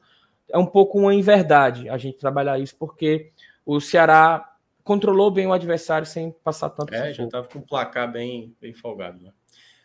é 0.50 0.58
um 0.58 0.66
pouco 0.66 1.00
uma 1.00 1.16
inverdade 1.16 1.88
a 1.88 1.98
gente 1.98 2.18
trabalhar 2.18 2.60
isso, 2.60 2.76
porque 2.78 3.32
o 3.66 3.80
Ceará 3.80 4.57
controlou 4.88 5.30
bem 5.30 5.46
o 5.46 5.52
adversário 5.52 6.08
sem 6.08 6.32
passar 6.32 6.70
tanto. 6.70 6.94
É, 6.94 7.14
já 7.14 7.26
estava 7.26 7.46
com 7.46 7.60
o 7.60 7.62
placar 7.62 8.10
bem, 8.10 8.56
bem 8.62 8.74
folgado. 8.74 9.22
Né? 9.22 9.32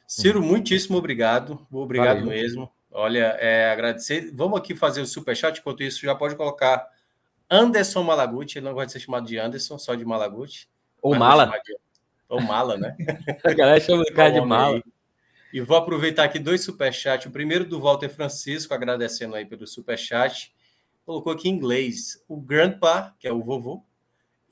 Ciro, 0.07 0.41
uhum. 0.41 0.47
muitíssimo 0.47 0.97
obrigado. 0.97 1.67
Obrigado 1.71 2.21
Valeu. 2.21 2.31
mesmo. 2.31 2.71
Olha, 2.89 3.37
é, 3.41 3.73
agradecer. 3.73 4.31
Vamos 4.33 4.59
aqui 4.59 4.77
fazer 4.77 5.01
o 5.01 5.07
superchat. 5.07 5.59
Enquanto 5.59 5.83
isso, 5.83 6.03
já 6.03 6.15
pode 6.15 6.37
colocar 6.37 6.89
Anderson 7.51 8.05
Malaguti. 8.05 8.59
Ele 8.59 8.67
não 8.67 8.75
gosta 8.75 8.87
de 8.87 8.93
ser 8.93 9.01
chamado 9.01 9.27
de 9.27 9.37
Anderson, 9.39 9.77
só 9.77 9.97
de 9.97 10.05
Malaguti. 10.05 10.69
Ou 11.03 11.17
Mala. 11.17 11.47
De... 11.47 11.77
Ou 12.29 12.41
Mala, 12.41 12.77
né? 12.77 12.97
A 13.45 13.53
galera 13.53 13.81
chama 13.81 14.03
o 14.03 14.15
cara 14.15 14.31
de 14.31 14.41
Mala. 14.41 14.77
Aí. 14.77 14.83
E 15.53 15.61
vou 15.61 15.77
aproveitar 15.77 16.25
aqui 16.25 16.39
dois 16.39 16.63
superchats. 16.63 17.27
O 17.27 17.31
primeiro 17.31 17.65
do 17.65 17.81
Walter 17.81 18.09
Francisco, 18.09 18.73
agradecendo 18.73 19.35
aí 19.35 19.45
pelo 19.45 19.67
superchat. 19.67 20.55
Colocou 21.05 21.33
aqui 21.33 21.49
em 21.49 21.53
inglês 21.53 22.23
o 22.29 22.41
grandpa, 22.41 23.15
que 23.19 23.27
é 23.27 23.33
o 23.33 23.43
vovô, 23.43 23.83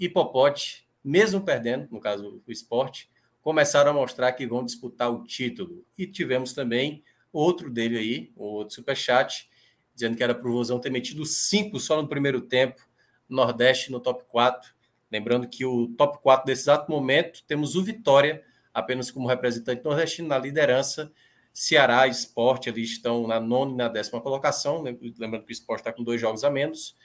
e 0.00 0.08
Popote, 0.08 0.88
mesmo 1.04 1.42
perdendo, 1.42 1.86
no 1.90 2.00
caso 2.00 2.42
o 2.46 2.50
esporte, 2.50 3.10
começaram 3.42 3.90
a 3.90 3.94
mostrar 3.94 4.32
que 4.32 4.46
vão 4.46 4.64
disputar 4.64 5.12
o 5.12 5.24
título. 5.24 5.84
E 5.96 6.06
tivemos 6.06 6.54
também 6.54 7.04
outro 7.30 7.70
dele 7.70 7.98
aí, 7.98 8.32
o 8.34 8.44
outro 8.44 8.74
superchat, 8.74 9.48
dizendo 9.94 10.16
que 10.16 10.22
era 10.22 10.34
para 10.34 10.48
o 10.48 10.52
Vozão 10.52 10.80
ter 10.80 10.90
metido 10.90 11.24
cinco 11.26 11.78
só 11.78 12.00
no 12.00 12.08
primeiro 12.08 12.40
tempo, 12.40 12.80
Nordeste 13.28 13.92
no 13.92 14.00
top 14.00 14.24
4. 14.24 14.72
Lembrando 15.12 15.46
que 15.46 15.64
o 15.64 15.88
top 15.88 16.18
4 16.22 16.46
desse 16.46 16.62
exato 16.62 16.90
momento 16.90 17.44
temos 17.46 17.76
o 17.76 17.82
Vitória, 17.82 18.42
apenas 18.72 19.10
como 19.10 19.28
representante 19.28 19.84
nordestino 19.84 20.28
na 20.28 20.38
liderança. 20.38 21.12
Ceará 21.52 22.06
e 22.06 22.10
Esporte 22.10 22.70
ali 22.70 22.82
estão 22.82 23.26
na 23.26 23.38
nona 23.38 23.72
e 23.72 23.76
na 23.76 23.88
décima 23.88 24.20
colocação. 24.20 24.82
Lembrando 24.82 25.44
que 25.44 25.50
o 25.50 25.52
Esporte 25.52 25.80
está 25.80 25.92
com 25.92 26.02
dois 26.02 26.20
jogos 26.20 26.42
a 26.42 26.50
menos. 26.50 26.96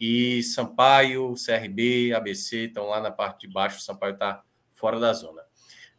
E 0.00 0.42
Sampaio, 0.42 1.34
CRB, 1.34 2.12
ABC 2.14 2.64
estão 2.64 2.86
lá 2.86 3.00
na 3.00 3.10
parte 3.10 3.46
de 3.46 3.52
baixo. 3.52 3.78
O 3.78 3.82
Sampaio 3.82 4.14
está 4.14 4.42
fora 4.74 5.00
da 5.00 5.12
zona. 5.12 5.42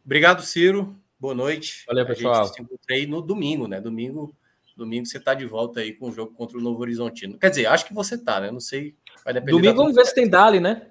Obrigado, 0.04 0.42
Ciro. 0.42 0.96
Boa 1.20 1.34
noite. 1.34 1.84
Valeu, 1.86 2.06
pessoal. 2.06 2.34
A 2.34 2.44
gente 2.44 2.54
se 2.54 2.62
encontra 2.62 2.94
aí 2.94 3.06
no 3.06 3.20
domingo, 3.20 3.66
né? 3.66 3.80
Domingo, 3.80 4.34
domingo 4.76 5.06
você 5.06 5.18
está 5.18 5.34
de 5.34 5.44
volta 5.44 5.80
aí 5.80 5.92
com 5.92 6.08
o 6.08 6.12
jogo 6.12 6.32
contra 6.32 6.56
o 6.56 6.60
Novo 6.60 6.80
Horizontino. 6.80 7.38
Quer 7.38 7.50
dizer, 7.50 7.66
acho 7.66 7.84
que 7.84 7.92
você 7.92 8.14
está, 8.14 8.40
né? 8.40 8.50
Não 8.50 8.60
sei. 8.60 8.94
Vai 9.24 9.34
depender 9.34 9.52
domingo 9.52 9.76
vamos 9.76 9.94
ver 9.94 10.06
se 10.06 10.14
tem 10.14 10.28
Dali, 10.28 10.60
né? 10.60 10.90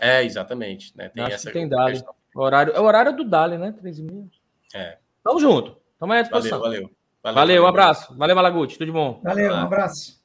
É, 0.00 0.24
exatamente. 0.24 0.96
Né? 0.96 1.08
Tem 1.08 1.24
acho 1.24 1.34
essa 1.34 1.46
que 1.48 1.52
tem 1.52 1.68
Dali. 1.68 2.02
O 2.34 2.40
horário, 2.40 2.72
é 2.72 2.80
o 2.80 2.84
horário 2.84 3.16
do 3.16 3.24
Dali, 3.24 3.58
né? 3.58 3.72
13 3.72 4.02
mil. 4.02 4.30
É. 4.72 4.98
Tamo 5.22 5.40
junto. 5.40 5.76
Tamo 5.98 6.12
aí 6.12 6.20
à 6.20 6.22
disposição. 6.22 6.60
Valeu, 6.60 6.82
valeu. 6.82 6.96
Valeu, 7.22 7.34
valeu 7.34 7.62
um 7.64 7.66
abraço. 7.66 8.16
Valeu, 8.16 8.36
Malaguti. 8.36 8.74
Tudo 8.74 8.86
de 8.86 8.92
bom. 8.92 9.20
Valeu, 9.22 9.52
um 9.52 9.56
abraço. 9.56 10.23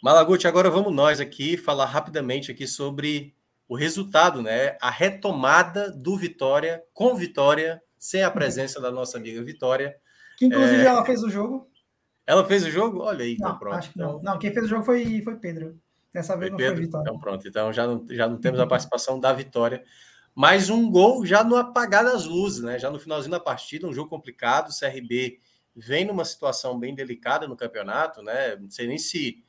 Malaguti, 0.00 0.46
agora 0.46 0.70
vamos 0.70 0.94
nós 0.94 1.20
aqui 1.20 1.56
falar 1.56 1.86
rapidamente 1.86 2.52
aqui 2.52 2.68
sobre 2.68 3.34
o 3.68 3.74
resultado, 3.74 4.40
né? 4.40 4.76
A 4.80 4.90
retomada 4.90 5.90
do 5.90 6.16
Vitória 6.16 6.84
com 6.94 7.16
Vitória, 7.16 7.82
sem 7.98 8.22
a 8.22 8.30
presença 8.30 8.80
da 8.80 8.92
nossa 8.92 9.18
amiga 9.18 9.42
Vitória. 9.42 9.96
Que 10.36 10.46
inclusive 10.46 10.82
é... 10.82 10.84
ela 10.84 11.04
fez 11.04 11.24
o 11.24 11.28
jogo. 11.28 11.68
Ela 12.24 12.44
fez 12.44 12.64
o 12.64 12.70
jogo? 12.70 13.00
Olha 13.00 13.24
aí, 13.24 13.36
não, 13.40 13.48
então 13.48 13.58
pronto. 13.58 13.74
Acho 13.74 13.92
que 13.92 13.98
não. 13.98 14.22
não, 14.22 14.38
quem 14.38 14.52
fez 14.52 14.66
o 14.66 14.68
jogo 14.68 14.84
foi, 14.84 15.20
foi 15.20 15.34
Pedro. 15.34 15.76
Dessa 16.12 16.36
vez 16.36 16.48
foi 16.48 16.50
não 16.50 16.56
Pedro? 16.58 16.76
foi 16.76 16.84
Vitória. 16.84 17.02
Então 17.02 17.18
pronto, 17.18 17.48
então 17.48 17.72
já 17.72 17.86
não, 17.86 18.06
já 18.08 18.28
não 18.28 18.36
temos 18.38 18.60
a 18.60 18.66
participação 18.68 19.18
da 19.18 19.32
Vitória. 19.32 19.82
Mais 20.32 20.70
um 20.70 20.88
gol 20.88 21.26
já 21.26 21.42
no 21.42 21.56
apagar 21.56 22.04
das 22.04 22.24
luzes, 22.24 22.62
né? 22.62 22.78
Já 22.78 22.88
no 22.88 23.00
finalzinho 23.00 23.32
da 23.32 23.40
partida, 23.40 23.88
um 23.88 23.92
jogo 23.92 24.08
complicado. 24.08 24.68
O 24.68 24.78
CRB 24.78 25.40
vem 25.74 26.04
numa 26.04 26.24
situação 26.24 26.78
bem 26.78 26.94
delicada 26.94 27.48
no 27.48 27.56
campeonato, 27.56 28.22
né? 28.22 28.54
Não 28.54 28.70
sei 28.70 28.86
nem 28.86 28.96
se 28.96 29.42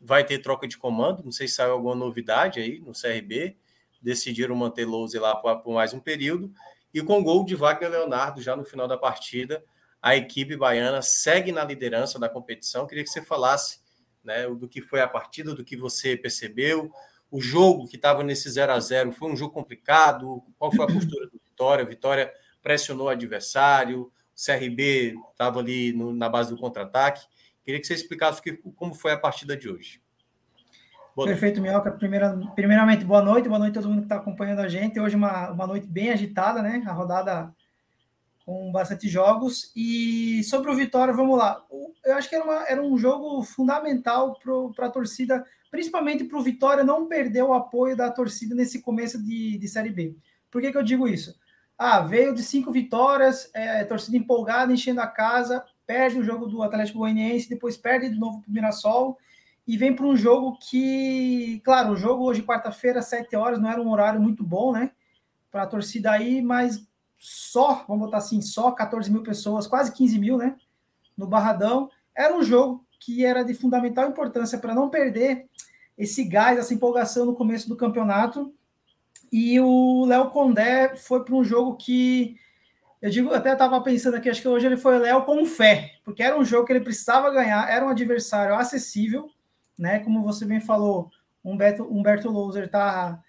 vai 0.00 0.24
ter 0.24 0.38
troca 0.38 0.66
de 0.66 0.76
comando, 0.76 1.22
não 1.24 1.32
sei 1.32 1.48
se 1.48 1.54
saiu 1.54 1.72
alguma 1.72 1.94
novidade 1.94 2.60
aí 2.60 2.80
no 2.80 2.92
CRB. 2.92 3.56
Decidiram 4.00 4.54
manter 4.54 4.84
Louze 4.84 5.18
lá 5.18 5.34
por, 5.36 5.72
mais 5.72 5.92
um 5.92 6.00
período. 6.00 6.52
E 6.92 7.02
com 7.02 7.22
gol 7.22 7.44
de 7.44 7.54
Wagner 7.54 7.90
Leonardo 7.90 8.40
já 8.40 8.54
no 8.54 8.64
final 8.64 8.86
da 8.86 8.96
partida, 8.96 9.64
a 10.00 10.14
equipe 10.16 10.56
baiana 10.56 11.02
segue 11.02 11.50
na 11.50 11.64
liderança 11.64 12.18
da 12.18 12.28
competição. 12.28 12.86
Queria 12.86 13.02
que 13.02 13.10
você 13.10 13.22
falasse 13.22 13.80
né, 14.22 14.48
do 14.48 14.68
que 14.68 14.80
foi 14.80 15.00
a 15.00 15.08
partida, 15.08 15.54
do 15.54 15.64
que 15.64 15.76
você 15.76 16.16
percebeu, 16.16 16.90
o 17.30 17.40
jogo 17.40 17.86
que 17.86 17.96
estava 17.96 18.22
nesse 18.22 18.48
0 18.48 18.72
a 18.72 18.80
0 18.80 19.12
foi 19.12 19.30
um 19.30 19.36
jogo 19.36 19.52
complicado? 19.52 20.42
Qual 20.58 20.72
foi 20.72 20.84
a 20.84 20.88
postura 20.88 21.26
do 21.26 21.40
Vitória? 21.44 21.84
Vitória 21.84 22.32
pressionou 22.62 23.06
o 23.06 23.10
adversário, 23.10 24.02
o 24.02 24.12
CRB 24.34 25.14
estava 25.30 25.60
ali 25.60 25.92
no, 25.92 26.12
na 26.12 26.28
base 26.28 26.50
do 26.50 26.56
contra-ataque. 26.56 27.26
Queria 27.66 27.80
que 27.80 27.86
você 27.88 27.94
explicasse 27.94 28.40
que, 28.40 28.52
como 28.76 28.94
foi 28.94 29.10
a 29.10 29.18
partida 29.18 29.56
de 29.56 29.68
hoje. 29.68 30.00
Boa 31.16 31.26
Perfeito, 31.26 31.60
Minhoca. 31.60 31.90
Primeira, 31.90 32.38
primeiramente, 32.54 33.04
boa 33.04 33.20
noite, 33.20 33.48
boa 33.48 33.58
noite 33.58 33.76
a 33.76 33.82
todo 33.82 33.90
mundo 33.90 34.02
que 34.02 34.04
está 34.04 34.16
acompanhando 34.16 34.60
a 34.60 34.68
gente. 34.68 35.00
Hoje 35.00 35.16
uma, 35.16 35.50
uma 35.50 35.66
noite 35.66 35.88
bem 35.88 36.10
agitada, 36.10 36.62
né? 36.62 36.84
A 36.86 36.92
rodada 36.92 37.52
com 38.44 38.70
bastante 38.70 39.08
jogos. 39.08 39.72
E 39.74 40.44
sobre 40.44 40.70
o 40.70 40.76
Vitória, 40.76 41.12
vamos 41.12 41.36
lá. 41.36 41.60
Eu 42.04 42.14
acho 42.14 42.28
que 42.28 42.36
era, 42.36 42.44
uma, 42.44 42.68
era 42.68 42.80
um 42.80 42.96
jogo 42.96 43.42
fundamental 43.42 44.38
para 44.72 44.86
a 44.86 44.90
torcida 44.90 45.44
principalmente 45.70 46.24
para 46.24 46.38
o 46.38 46.42
Vitória 46.42 46.84
não 46.84 47.06
perder 47.06 47.42
o 47.42 47.52
apoio 47.52 47.96
da 47.96 48.10
torcida 48.10 48.54
nesse 48.54 48.80
começo 48.80 49.22
de, 49.22 49.58
de 49.58 49.68
Série 49.68 49.90
B. 49.90 50.16
Por 50.50 50.62
que, 50.62 50.70
que 50.70 50.78
eu 50.78 50.82
digo 50.82 51.08
isso? 51.08 51.38
Ah, 51.76 52.00
veio 52.00 52.32
de 52.32 52.42
cinco 52.42 52.72
vitórias, 52.72 53.50
é, 53.52 53.84
torcida 53.84 54.16
empolgada, 54.16 54.72
enchendo 54.72 55.00
a 55.00 55.06
casa, 55.06 55.62
perde 55.86 56.18
o 56.18 56.24
jogo 56.24 56.46
do 56.46 56.62
Atlético 56.62 56.98
Goianiense, 56.98 57.48
depois 57.48 57.76
perde 57.76 58.08
de 58.08 58.18
novo 58.18 58.40
para 58.40 58.50
o 58.50 58.52
Mirassol 58.52 59.18
e 59.66 59.76
vem 59.76 59.94
para 59.94 60.06
um 60.06 60.16
jogo 60.16 60.58
que, 60.58 61.60
claro, 61.64 61.92
o 61.92 61.96
jogo 61.96 62.24
hoje, 62.24 62.42
quarta-feira, 62.42 63.02
sete 63.02 63.34
horas, 63.34 63.60
não 63.60 63.70
era 63.70 63.80
um 63.80 63.90
horário 63.90 64.20
muito 64.20 64.44
bom, 64.44 64.72
né? 64.72 64.92
Para 65.50 65.62
a 65.62 65.66
torcida 65.66 66.12
aí, 66.12 66.40
mas 66.40 66.86
só, 67.18 67.84
vamos 67.88 68.06
botar 68.06 68.18
assim, 68.18 68.40
só 68.40 68.70
14 68.70 69.10
mil 69.10 69.22
pessoas, 69.22 69.66
quase 69.66 69.92
15 69.92 70.18
mil, 70.18 70.36
né? 70.36 70.56
No 71.16 71.26
Barradão. 71.26 71.90
Era 72.14 72.36
um 72.36 72.42
jogo 72.42 72.84
que 73.00 73.24
era 73.24 73.42
de 73.42 73.54
fundamental 73.54 74.08
importância 74.08 74.58
para 74.58 74.74
não 74.74 74.88
perder 74.88 75.48
esse 75.98 76.24
gás, 76.24 76.58
essa 76.58 76.74
empolgação 76.74 77.26
no 77.26 77.34
começo 77.34 77.68
do 77.68 77.76
campeonato. 77.76 78.54
E 79.32 79.58
o 79.58 80.04
Léo 80.06 80.30
Condé 80.30 80.94
foi 80.94 81.24
para 81.24 81.34
um 81.34 81.42
jogo 81.42 81.76
que 81.76 82.36
eu 83.00 83.10
digo, 83.10 83.32
até 83.32 83.52
estava 83.52 83.80
pensando 83.80 84.16
aqui, 84.16 84.28
acho 84.28 84.40
que 84.40 84.48
hoje 84.48 84.66
ele 84.66 84.76
foi 84.76 84.98
Léo 84.98 85.24
com 85.24 85.44
fé, 85.44 85.92
porque 86.04 86.22
era 86.22 86.38
um 86.38 86.44
jogo 86.44 86.66
que 86.66 86.72
ele 86.72 86.84
precisava 86.84 87.30
ganhar, 87.30 87.68
era 87.70 87.84
um 87.84 87.90
adversário 87.90 88.54
acessível, 88.54 89.30
né? 89.78 89.98
Como 90.00 90.22
você 90.22 90.44
bem 90.44 90.60
falou, 90.60 91.10
Humberto, 91.44 91.84
Humberto 91.84 92.30
Louser 92.30 92.68
tá, 92.68 93.22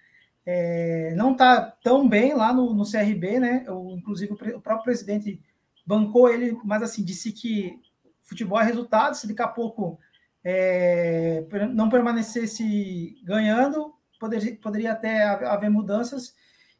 é, 0.44 1.14
não 1.14 1.32
está 1.32 1.60
tão 1.82 2.08
bem 2.08 2.34
lá 2.34 2.52
no, 2.52 2.74
no 2.74 2.90
CRB, 2.90 3.38
né? 3.38 3.64
O, 3.68 3.96
inclusive 3.96 4.32
o, 4.32 4.36
próprio 4.36 4.82
presidente 4.82 5.40
bancou 5.86 6.28
ele, 6.28 6.58
mas 6.64 6.82
assim, 6.82 7.04
disse 7.04 7.32
que 7.32 7.78
futebol 8.22 8.60
é 8.60 8.64
resultado, 8.64 9.14
se 9.14 9.26
daqui 9.26 9.42
a 9.42 9.48
pouco 9.48 9.98
é, 10.44 11.44
não 11.72 11.88
permanecesse 11.88 13.16
ganhando, 13.24 13.94
poderia, 14.18 14.56
poderia 14.56 14.92
até 14.92 15.22
haver 15.24 15.70
mudanças. 15.70 16.34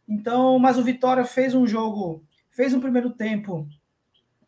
Então, 0.08 0.58
mas 0.58 0.78
o 0.78 0.82
Vitória 0.82 1.24
fez 1.24 1.54
um 1.54 1.66
jogo, 1.66 2.24
fez 2.58 2.74
um 2.74 2.80
primeiro 2.80 3.10
tempo 3.10 3.68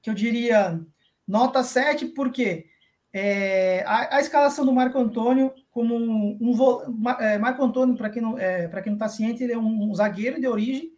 que 0.02 0.10
eu 0.10 0.14
diria 0.14 0.84
nota 1.28 1.62
7, 1.62 2.06
porque 2.06 2.66
é, 3.12 3.84
a, 3.86 4.16
a, 4.16 4.20
escalação 4.20 4.66
do 4.66 4.72
Marco 4.72 4.98
Antônio, 4.98 5.54
como 5.70 5.94
um, 5.94 6.36
um 6.40 7.12
é, 7.20 7.38
Marco 7.38 7.62
Antônio, 7.62 7.96
para 7.96 8.10
quem 8.10 8.20
não 8.20 8.36
é, 8.36 8.66
para 8.66 8.82
quem 8.82 8.90
não 8.90 8.96
está 8.96 9.08
ciente, 9.08 9.44
ele 9.44 9.52
é 9.52 9.58
um, 9.58 9.90
um, 9.90 9.94
zagueiro 9.94 10.40
de 10.40 10.48
origem, 10.48 10.90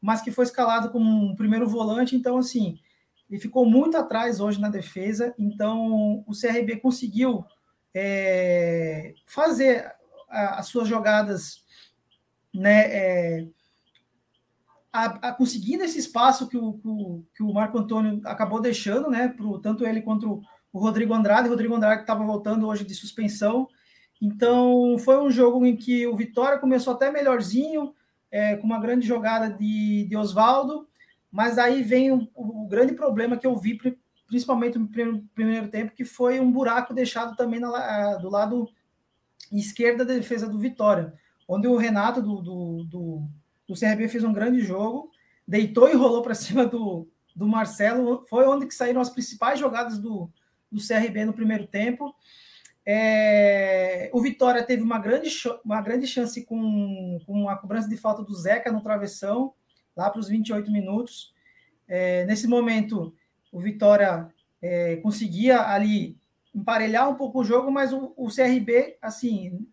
mas 0.00 0.22
que 0.22 0.30
foi 0.30 0.44
escalado 0.44 0.92
como 0.92 1.04
um 1.04 1.34
primeiro 1.34 1.66
volante. 1.66 2.14
Então, 2.14 2.38
assim, 2.38 2.78
ele 3.28 3.40
ficou 3.40 3.66
muito 3.66 3.96
atrás 3.96 4.38
hoje 4.38 4.60
na 4.60 4.68
defesa. 4.68 5.34
Então, 5.36 6.22
o 6.28 6.30
CRB 6.30 6.76
conseguiu 6.76 7.44
é, 7.92 9.14
fazer 9.26 9.92
as 10.28 10.66
suas 10.66 10.86
jogadas, 10.86 11.64
né, 12.54 12.82
é, 12.86 13.48
a, 14.92 15.28
a, 15.28 15.32
conseguindo 15.32 15.82
esse 15.82 15.98
espaço 15.98 16.48
que 16.48 16.56
o, 16.56 17.24
que 17.34 17.42
o 17.42 17.52
Marco 17.52 17.78
Antônio 17.78 18.20
acabou 18.24 18.60
deixando, 18.60 19.08
né, 19.08 19.28
pro, 19.28 19.58
tanto 19.58 19.86
ele 19.86 20.02
quanto 20.02 20.42
o 20.72 20.78
Rodrigo 20.78 21.14
Andrade. 21.14 21.48
O 21.48 21.50
Rodrigo 21.50 21.74
Andrade 21.74 22.02
estava 22.02 22.24
voltando 22.24 22.66
hoje 22.66 22.84
de 22.84 22.94
suspensão. 22.94 23.68
Então, 24.20 24.96
foi 24.98 25.18
um 25.18 25.30
jogo 25.30 25.64
em 25.64 25.74
que 25.74 26.06
o 26.06 26.14
Vitória 26.14 26.58
começou 26.58 26.94
até 26.94 27.10
melhorzinho, 27.10 27.94
é, 28.30 28.56
com 28.56 28.66
uma 28.66 28.80
grande 28.80 29.06
jogada 29.06 29.50
de, 29.50 30.06
de 30.08 30.16
Oswaldo, 30.16 30.86
mas 31.30 31.58
aí 31.58 31.82
vem 31.82 32.12
o, 32.12 32.28
o, 32.34 32.66
grande 32.68 32.94
problema 32.94 33.36
que 33.36 33.46
eu 33.46 33.56
vi 33.56 33.78
principalmente 34.26 34.78
no 34.78 34.88
primeiro, 34.88 35.24
primeiro 35.34 35.68
tempo, 35.68 35.92
que 35.94 36.04
foi 36.04 36.40
um 36.40 36.50
buraco 36.50 36.94
deixado 36.94 37.36
também 37.36 37.60
na, 37.60 38.16
do 38.16 38.30
lado 38.30 38.68
esquerdo 39.50 39.98
da 39.98 40.14
defesa 40.14 40.48
do 40.48 40.58
Vitória, 40.58 41.12
onde 41.46 41.66
o 41.66 41.76
Renato 41.76 42.22
do, 42.22 42.40
do, 42.40 42.84
do, 42.84 43.28
do 43.72 43.78
CRB 43.78 44.08
fez 44.08 44.24
um 44.24 44.32
grande 44.32 44.60
jogo, 44.60 45.10
deitou 45.46 45.88
e 45.88 45.94
rolou 45.94 46.22
para 46.22 46.34
cima 46.36 46.66
do, 46.66 47.08
do 47.34 47.46
Marcelo, 47.46 48.24
foi 48.28 48.46
onde 48.46 48.66
que 48.66 48.74
saíram 48.74 49.00
as 49.00 49.10
principais 49.10 49.58
jogadas 49.58 49.98
do, 49.98 50.30
do 50.70 50.80
CRB 50.80 51.24
no 51.24 51.32
primeiro 51.32 51.66
tempo. 51.66 52.14
É, 52.84 54.10
o 54.12 54.20
Vitória 54.20 54.62
teve 54.62 54.82
uma 54.82 54.98
grande, 54.98 55.30
uma 55.64 55.80
grande 55.80 56.06
chance 56.06 56.44
com, 56.44 57.18
com 57.24 57.48
a 57.48 57.56
cobrança 57.56 57.88
de 57.88 57.96
falta 57.96 58.22
do 58.22 58.34
Zeca 58.34 58.72
no 58.72 58.82
travessão, 58.82 59.54
lá 59.96 60.10
para 60.10 60.20
os 60.20 60.28
28 60.28 60.70
minutos. 60.70 61.32
É, 61.86 62.24
nesse 62.24 62.48
momento, 62.48 63.14
o 63.52 63.60
Vitória 63.60 64.28
é, 64.60 64.96
conseguia 64.96 65.60
ali 65.60 66.18
emparelhar 66.54 67.08
um 67.08 67.14
pouco 67.14 67.40
o 67.40 67.44
jogo, 67.44 67.70
mas 67.70 67.92
o, 67.92 68.12
o 68.16 68.28
CRB, 68.28 68.96
assim, 69.00 69.66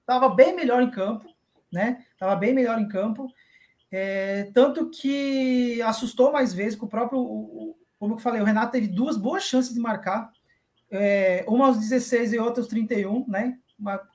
estava 0.00 0.28
bem 0.28 0.54
melhor 0.54 0.82
em 0.82 0.90
campo, 0.90 1.33
né? 1.74 2.04
Estava 2.12 2.34
bem 2.36 2.54
melhor 2.54 2.80
em 2.80 2.88
campo. 2.88 3.28
É, 3.90 4.50
tanto 4.54 4.90
que 4.90 5.80
assustou 5.82 6.32
mais 6.32 6.54
vezes 6.54 6.76
com 6.76 6.86
o 6.86 6.88
próprio, 6.88 7.76
como 7.98 8.14
eu 8.14 8.18
falei, 8.18 8.40
o 8.40 8.44
Renato 8.44 8.72
teve 8.72 8.88
duas 8.88 9.16
boas 9.16 9.44
chances 9.44 9.74
de 9.74 9.80
marcar, 9.80 10.32
é, 10.90 11.44
uma 11.46 11.66
aos 11.66 11.78
16 11.78 12.32
e 12.32 12.38
outra 12.38 12.60
aos 12.60 12.68
31, 12.68 13.26
né? 13.28 13.58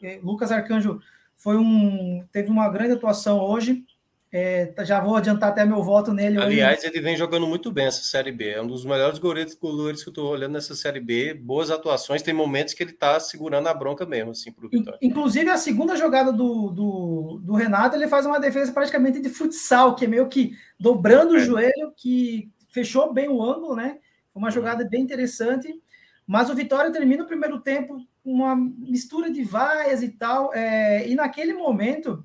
É, 0.02 0.20
Lucas 0.24 0.52
Arcanjo 0.52 1.00
foi 1.36 1.58
um, 1.58 2.26
teve 2.32 2.50
uma 2.50 2.70
grande 2.70 2.94
atuação 2.94 3.40
hoje, 3.40 3.86
É, 4.32 4.72
já 4.86 5.00
vou 5.00 5.16
adiantar 5.16 5.50
até 5.50 5.66
meu 5.66 5.82
voto 5.82 6.14
nele. 6.14 6.40
Aliás, 6.40 6.84
ele 6.84 7.02
vem 7.02 7.18
jogando 7.18 7.48
muito 7.48 7.72
bem 7.72 7.88
essa 7.88 8.04
Série 8.04 8.32
B. 8.32 8.50
É 8.50 8.62
um 8.62 8.68
dos 8.68 8.86
melhores 8.86 9.18
goleiros, 9.18 9.56
goleiros 9.56 10.04
que 10.04 10.10
eu 10.10 10.12
estou 10.12 10.30
olhando 10.30 10.54
nessa 10.54 10.76
Série 10.76 11.00
B. 11.00 11.34
Boas 11.34 11.72
atuações. 11.72 12.22
Tem 12.22 12.34
momentos 12.34 12.76
que 12.76 12.84
ele 12.84 12.92
está 12.92 13.20
segurando 13.20 13.68
a 13.68 13.74
bronca 13.74 14.06
mesmo, 14.06 14.32
assim, 14.32 14.52
para 14.52 14.68
o 14.68 14.70
Vitória. 14.70 15.00
Inclusive, 15.02 15.50
a 15.50 15.58
segunda 15.58 15.96
jogada 15.96 16.32
do, 16.32 16.70
do, 16.70 17.42
do, 17.44 17.56
Renato, 17.56 17.96
ele 17.96 18.08
faz 18.08 18.28
uma 18.28 18.40
defesa 18.40 18.72
praticamente 18.72 19.20
de 19.20 19.30
futsal, 19.30 19.96
que 19.96 20.06
é 20.06 20.08
meio 20.08 20.28
que 20.30 20.56
dobrando 20.80 21.36
é. 21.36 21.40
o 21.40 21.44
joelho, 21.44 21.92
que 21.98 22.52
fechou 22.70 23.12
bem 23.12 23.30
o 23.30 23.42
ângulo, 23.42 23.76
né? 23.76 23.98
Foi 24.32 24.44
uma 24.44 24.52
jogada 24.52 24.88
bem 24.88 25.02
interessante. 25.02 25.74
Mas 26.28 26.52
o 26.52 26.56
Vitória 26.56 26.92
termina 26.92 27.24
o 27.24 27.28
primeiro 27.28 27.60
tempo 27.60 27.98
com 28.24 28.32
uma 28.32 28.56
mistura 28.56 29.32
de 29.32 29.42
vaias 29.42 30.04
e 30.04 30.10
tal. 30.10 30.54
É, 30.54 31.10
e 31.10 31.16
naquele 31.16 31.56
momento 31.56 32.24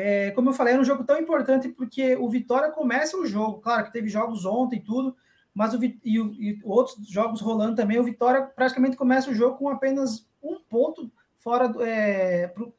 é, 0.00 0.30
como 0.32 0.48
eu 0.48 0.52
falei, 0.52 0.72
era 0.72 0.82
um 0.82 0.84
jogo 0.84 1.04
tão 1.04 1.18
importante 1.18 1.68
porque 1.68 2.16
o 2.16 2.28
Vitória 2.28 2.70
começa 2.70 3.16
o 3.16 3.26
jogo. 3.26 3.60
Claro 3.60 3.84
que 3.84 3.92
teve 3.92 4.08
jogos 4.08 4.44
ontem 4.44 4.76
e 4.76 4.84
tudo, 4.84 5.16
mas 5.54 5.74
o, 5.74 5.84
e, 5.84 5.94
e 6.04 6.60
outros 6.64 7.06
jogos 7.08 7.40
rolando 7.40 7.76
também. 7.76 7.98
O 7.98 8.04
Vitória 8.04 8.42
praticamente 8.42 8.96
começa 8.96 9.30
o 9.30 9.34
jogo 9.34 9.58
com 9.58 9.68
apenas 9.68 10.26
um 10.42 10.58
ponto 10.60 11.10
fora 11.36 11.68
do, 11.68 11.82
é, 11.82 12.48
pro, 12.48 12.74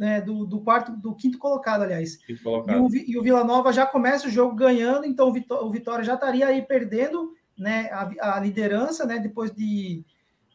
é, 0.00 0.20
do, 0.20 0.46
do, 0.46 0.60
quarto, 0.60 0.92
do 0.92 1.14
quinto 1.14 1.38
colocado, 1.38 1.82
aliás. 1.82 2.16
Quinto 2.16 2.42
colocado. 2.42 2.76
E, 2.76 2.80
o, 2.80 3.10
e 3.10 3.18
o 3.18 3.22
Vila 3.22 3.44
Nova 3.44 3.72
já 3.72 3.86
começa 3.86 4.26
o 4.26 4.30
jogo 4.30 4.54
ganhando, 4.54 5.06
então 5.06 5.28
o 5.28 5.32
Vitória, 5.32 5.64
o 5.64 5.70
Vitória 5.70 6.04
já 6.04 6.14
estaria 6.14 6.46
aí 6.46 6.62
perdendo 6.62 7.34
né, 7.58 7.90
a, 7.92 8.36
a 8.36 8.40
liderança, 8.40 9.04
né, 9.04 9.18
depois 9.18 9.54
de, 9.54 10.04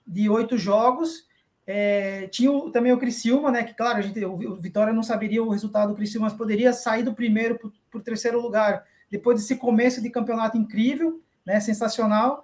de 0.05 0.29
oito 0.29 0.57
jogos. 0.57 1.25
É, 1.67 2.27
tinha 2.27 2.51
o, 2.51 2.69
também 2.69 2.91
o 2.91 2.97
Criciúma, 2.99 3.49
né? 3.51 3.63
Que, 3.63 3.73
claro, 3.73 3.97
a 3.97 4.01
gente, 4.01 4.23
o, 4.23 4.55
Vitória 4.55 4.93
não 4.93 5.01
saberia 5.01 5.43
o 5.43 5.49
resultado 5.49 5.89
do 5.89 5.95
Criciúma, 5.95 6.27
mas 6.27 6.37
poderia 6.37 6.71
sair 6.73 7.03
do 7.03 7.13
primeiro 7.13 7.57
para 7.57 7.99
o 7.99 8.03
terceiro 8.03 8.39
lugar, 8.39 8.85
depois 9.09 9.39
desse 9.39 9.55
começo 9.55 10.01
de 10.01 10.09
campeonato 10.09 10.57
incrível, 10.57 11.21
né? 11.45 11.59
Sensacional. 11.59 12.43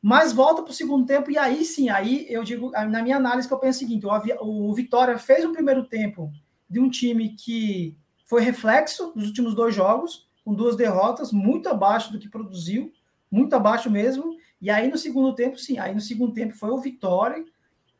Mas 0.00 0.32
volta 0.32 0.62
para 0.62 0.70
o 0.70 0.74
segundo 0.74 1.06
tempo, 1.06 1.30
e 1.30 1.38
aí 1.38 1.64
sim, 1.64 1.88
aí 1.88 2.26
eu 2.28 2.44
digo, 2.44 2.70
na 2.70 3.02
minha 3.02 3.16
análise, 3.16 3.48
que 3.48 3.54
eu 3.54 3.58
penso 3.58 3.78
o 3.78 3.80
seguinte: 3.80 4.06
o, 4.06 4.70
o 4.70 4.74
Vitória 4.74 5.18
fez 5.18 5.44
um 5.44 5.52
primeiro 5.52 5.84
tempo 5.84 6.30
de 6.68 6.78
um 6.78 6.90
time 6.90 7.30
que 7.30 7.96
foi 8.26 8.42
reflexo 8.42 9.12
dos 9.16 9.26
últimos 9.26 9.54
dois 9.54 9.74
jogos, 9.74 10.28
com 10.44 10.54
duas 10.54 10.76
derrotas, 10.76 11.32
muito 11.32 11.68
abaixo 11.68 12.12
do 12.12 12.18
que 12.18 12.28
produziu, 12.28 12.92
muito 13.30 13.54
abaixo 13.54 13.90
mesmo. 13.90 14.36
E 14.60 14.70
aí 14.70 14.88
no 14.88 14.98
segundo 14.98 15.34
tempo, 15.34 15.56
sim, 15.56 15.78
aí 15.78 15.94
no 15.94 16.00
segundo 16.00 16.32
tempo 16.32 16.54
foi 16.54 16.70
o 16.70 16.78
Vitória 16.78 17.44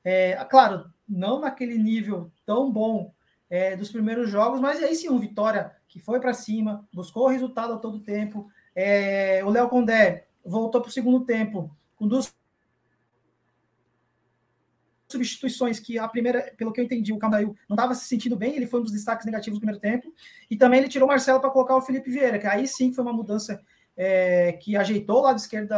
é, 0.05 0.35
claro, 0.45 0.91
não 1.09 1.41
naquele 1.41 1.79
nível 1.79 2.31
tão 2.45 2.70
bom 2.70 3.12
é, 3.51 3.77
dos 3.77 3.91
primeiros 3.91 4.31
jogos, 4.31 4.61
mas 4.61 4.83
aí 4.83 4.95
sim, 4.95 5.09
um 5.09 5.19
Vitória 5.19 5.73
que 5.89 5.99
foi 5.99 6.20
para 6.20 6.35
cima, 6.35 6.87
buscou 6.93 7.25
o 7.25 7.29
resultado 7.29 7.73
a 7.73 7.79
todo 7.79 8.01
tempo. 8.01 8.51
É, 8.75 9.43
o 9.45 9.51
Léo 9.51 9.69
Condé 9.69 10.27
voltou 10.45 10.81
para 10.81 10.89
o 10.89 10.93
segundo 10.93 11.25
tempo 11.25 11.75
com 11.97 12.07
duas 12.07 12.33
substituições 15.09 15.81
que 15.81 15.99
a 15.99 16.07
primeira, 16.07 16.53
pelo 16.57 16.73
que 16.73 16.81
eu 16.81 16.85
entendi, 16.85 17.12
o 17.12 17.19
Candail 17.19 17.57
não 17.69 17.75
estava 17.75 17.95
se 17.95 18.05
sentindo 18.07 18.37
bem, 18.37 18.55
ele 18.55 18.66
foi 18.66 18.81
um 18.81 18.83
dos 18.83 18.93
destaques 18.93 19.25
negativos 19.25 19.59
do 19.59 19.62
primeiro 19.62 19.81
tempo, 19.81 20.12
e 20.51 20.57
também 20.57 20.81
ele 20.81 20.89
tirou 20.89 21.09
o 21.09 21.11
Marcelo 21.11 21.41
para 21.41 21.51
colocar 21.51 21.77
o 21.77 21.81
Felipe 21.81 22.11
Vieira, 22.11 22.39
que 22.39 22.47
aí 22.47 22.69
sim 22.69 22.93
foi 22.93 23.03
uma 23.03 23.12
mudança 23.12 23.59
é, 23.97 24.53
que 24.53 24.77
ajeitou 24.77 25.20
o 25.20 25.23
lado 25.23 25.39
esquerdo, 25.39 25.75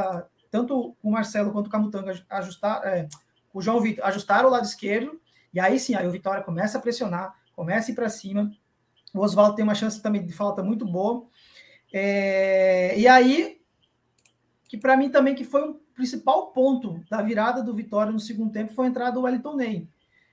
tanto 0.50 0.96
o 1.00 1.10
Marcelo 1.10 1.52
quanto 1.52 1.68
o 1.68 1.70
Camutanga 1.70 2.20
ajustar, 2.28 2.84
é, 2.84 3.08
o 3.52 3.60
João 3.60 3.80
Vitor 3.80 4.04
ajustaram 4.04 4.48
o 4.48 4.52
lado 4.52 4.64
esquerdo, 4.64 5.20
e 5.52 5.58
aí 5.60 5.78
sim, 5.78 5.94
aí 5.94 6.06
o 6.06 6.10
Vitória 6.10 6.42
começa 6.42 6.78
a 6.78 6.80
pressionar, 6.80 7.34
começa 7.52 7.90
a 7.90 7.92
ir 7.92 7.94
para 7.94 8.08
cima. 8.08 8.50
O 9.12 9.20
Oswaldo 9.20 9.56
tem 9.56 9.64
uma 9.64 9.74
chance 9.74 10.00
também 10.00 10.24
de 10.24 10.32
falta 10.32 10.62
muito 10.62 10.86
boa. 10.86 11.26
É, 11.92 12.98
e 12.98 13.08
aí, 13.08 13.60
que 14.68 14.78
para 14.78 14.96
mim 14.96 15.10
também 15.10 15.34
que 15.34 15.44
foi 15.44 15.68
o 15.68 15.74
principal 15.94 16.52
ponto 16.52 17.02
da 17.10 17.20
virada 17.20 17.62
do 17.62 17.74
Vitória 17.74 18.12
no 18.12 18.20
segundo 18.20 18.52
tempo 18.52 18.72
foi 18.72 18.86
a 18.86 18.88
entrada 18.88 19.12
do 19.12 19.22
Wellington 19.22 19.56
Ney, 19.56 19.88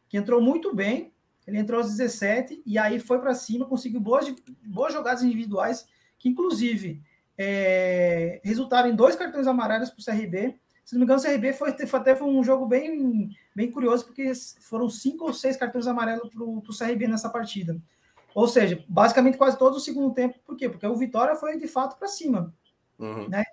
que 0.08 0.18
entrou 0.18 0.42
muito 0.42 0.74
bem, 0.74 1.12
ele 1.46 1.58
entrou 1.58 1.80
aos 1.80 1.90
17 1.90 2.62
e 2.66 2.78
aí 2.78 3.00
foi 3.00 3.20
para 3.20 3.34
cima, 3.34 3.66
conseguiu 3.66 4.00
boas, 4.00 4.34
boas 4.66 4.94
jogadas 4.94 5.24
individuais, 5.24 5.88
que 6.20 6.30
inclusive 6.30 7.02
é, 7.38 8.42
resultaram 8.44 8.90
em 8.90 8.96
dois 8.96 9.16
cartões 9.16 9.48
amarelos 9.48 9.90
para 9.90 10.02
o 10.02 10.06
CRB, 10.06 10.60
se 10.88 10.94
não 10.94 11.02
me 11.02 11.04
engano, 11.04 11.20
o 11.20 11.24
CRB 11.24 11.52
foi, 11.52 11.70
até 11.70 12.16
foi 12.16 12.30
um 12.30 12.42
jogo 12.42 12.66
bem, 12.66 13.30
bem 13.54 13.70
curioso, 13.70 14.06
porque 14.06 14.32
foram 14.62 14.90
cinco 14.90 15.26
ou 15.26 15.34
seis 15.34 15.58
cartões 15.58 15.86
amarelos 15.86 16.30
para 16.30 16.42
o 16.42 16.62
CRB 16.62 17.10
nessa 17.10 17.30
partida. 17.30 17.78
Ou 18.34 18.48
seja, 18.48 18.82
basicamente 18.88 19.38
quase 19.38 19.60
todo 19.60 19.76
o 19.76 19.82
segundo 19.82 20.14
tempo. 20.14 20.40
Por 20.46 20.56
quê? 20.56 20.70
Porque 20.70 20.88
o 20.88 20.96
Vitória 20.96 21.36
foi 21.36 21.58
de 21.58 21.68
fato 21.68 22.00
para 22.00 22.08
cima. 22.08 22.56
Uhum. 22.98 23.28
Né? 23.28 23.44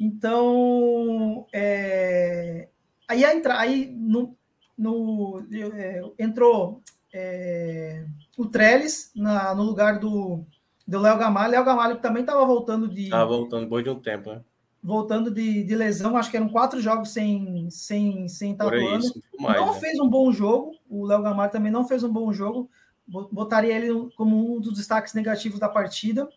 Então, 0.00 1.46
é... 1.52 2.68
aí, 3.06 3.22
entra... 3.22 3.56
aí 3.56 3.86
no, 3.96 4.36
no, 4.76 5.46
é, 5.52 6.02
entrou 6.18 6.82
é... 7.12 8.04
o 8.36 8.46
Trellis 8.46 9.12
na, 9.14 9.54
no 9.54 9.62
lugar 9.62 10.00
do, 10.00 10.44
do 10.84 10.98
Léo 10.98 11.18
Gamalho. 11.18 11.52
Léo 11.52 11.64
Gamalho 11.64 12.00
também 12.00 12.22
estava 12.22 12.44
voltando 12.44 12.88
de. 12.88 13.04
Estava 13.04 13.26
voltando 13.26 13.62
depois 13.62 13.84
de 13.84 13.90
um 13.90 14.00
tempo, 14.00 14.32
né? 14.32 14.42
Voltando 14.84 15.30
de, 15.30 15.64
de, 15.64 15.74
lesão, 15.74 16.14
acho 16.14 16.30
que 16.30 16.36
eram 16.36 16.50
quatro 16.50 16.78
jogos 16.78 17.08
sem 17.08 17.70
sem 17.70 18.28
sem 18.28 18.52
estar 18.52 18.66
atuando. 18.66 19.06
não 19.40 19.72
né? 19.72 19.80
fez 19.80 19.98
um 19.98 20.08
bom 20.08 20.30
jogo. 20.30 20.72
O 20.86 21.06
Léo 21.06 21.22
Gamar 21.22 21.50
também 21.50 21.72
não 21.72 21.88
fez 21.88 22.04
um 22.04 22.12
bom 22.12 22.30
jogo. 22.30 22.70
Botaria 23.06 23.74
ele 23.74 24.10
como 24.14 24.56
um 24.56 24.60
dos 24.60 24.74
destaques 24.74 25.14
negativos 25.14 25.58
da 25.58 25.70
partida. 25.70 26.28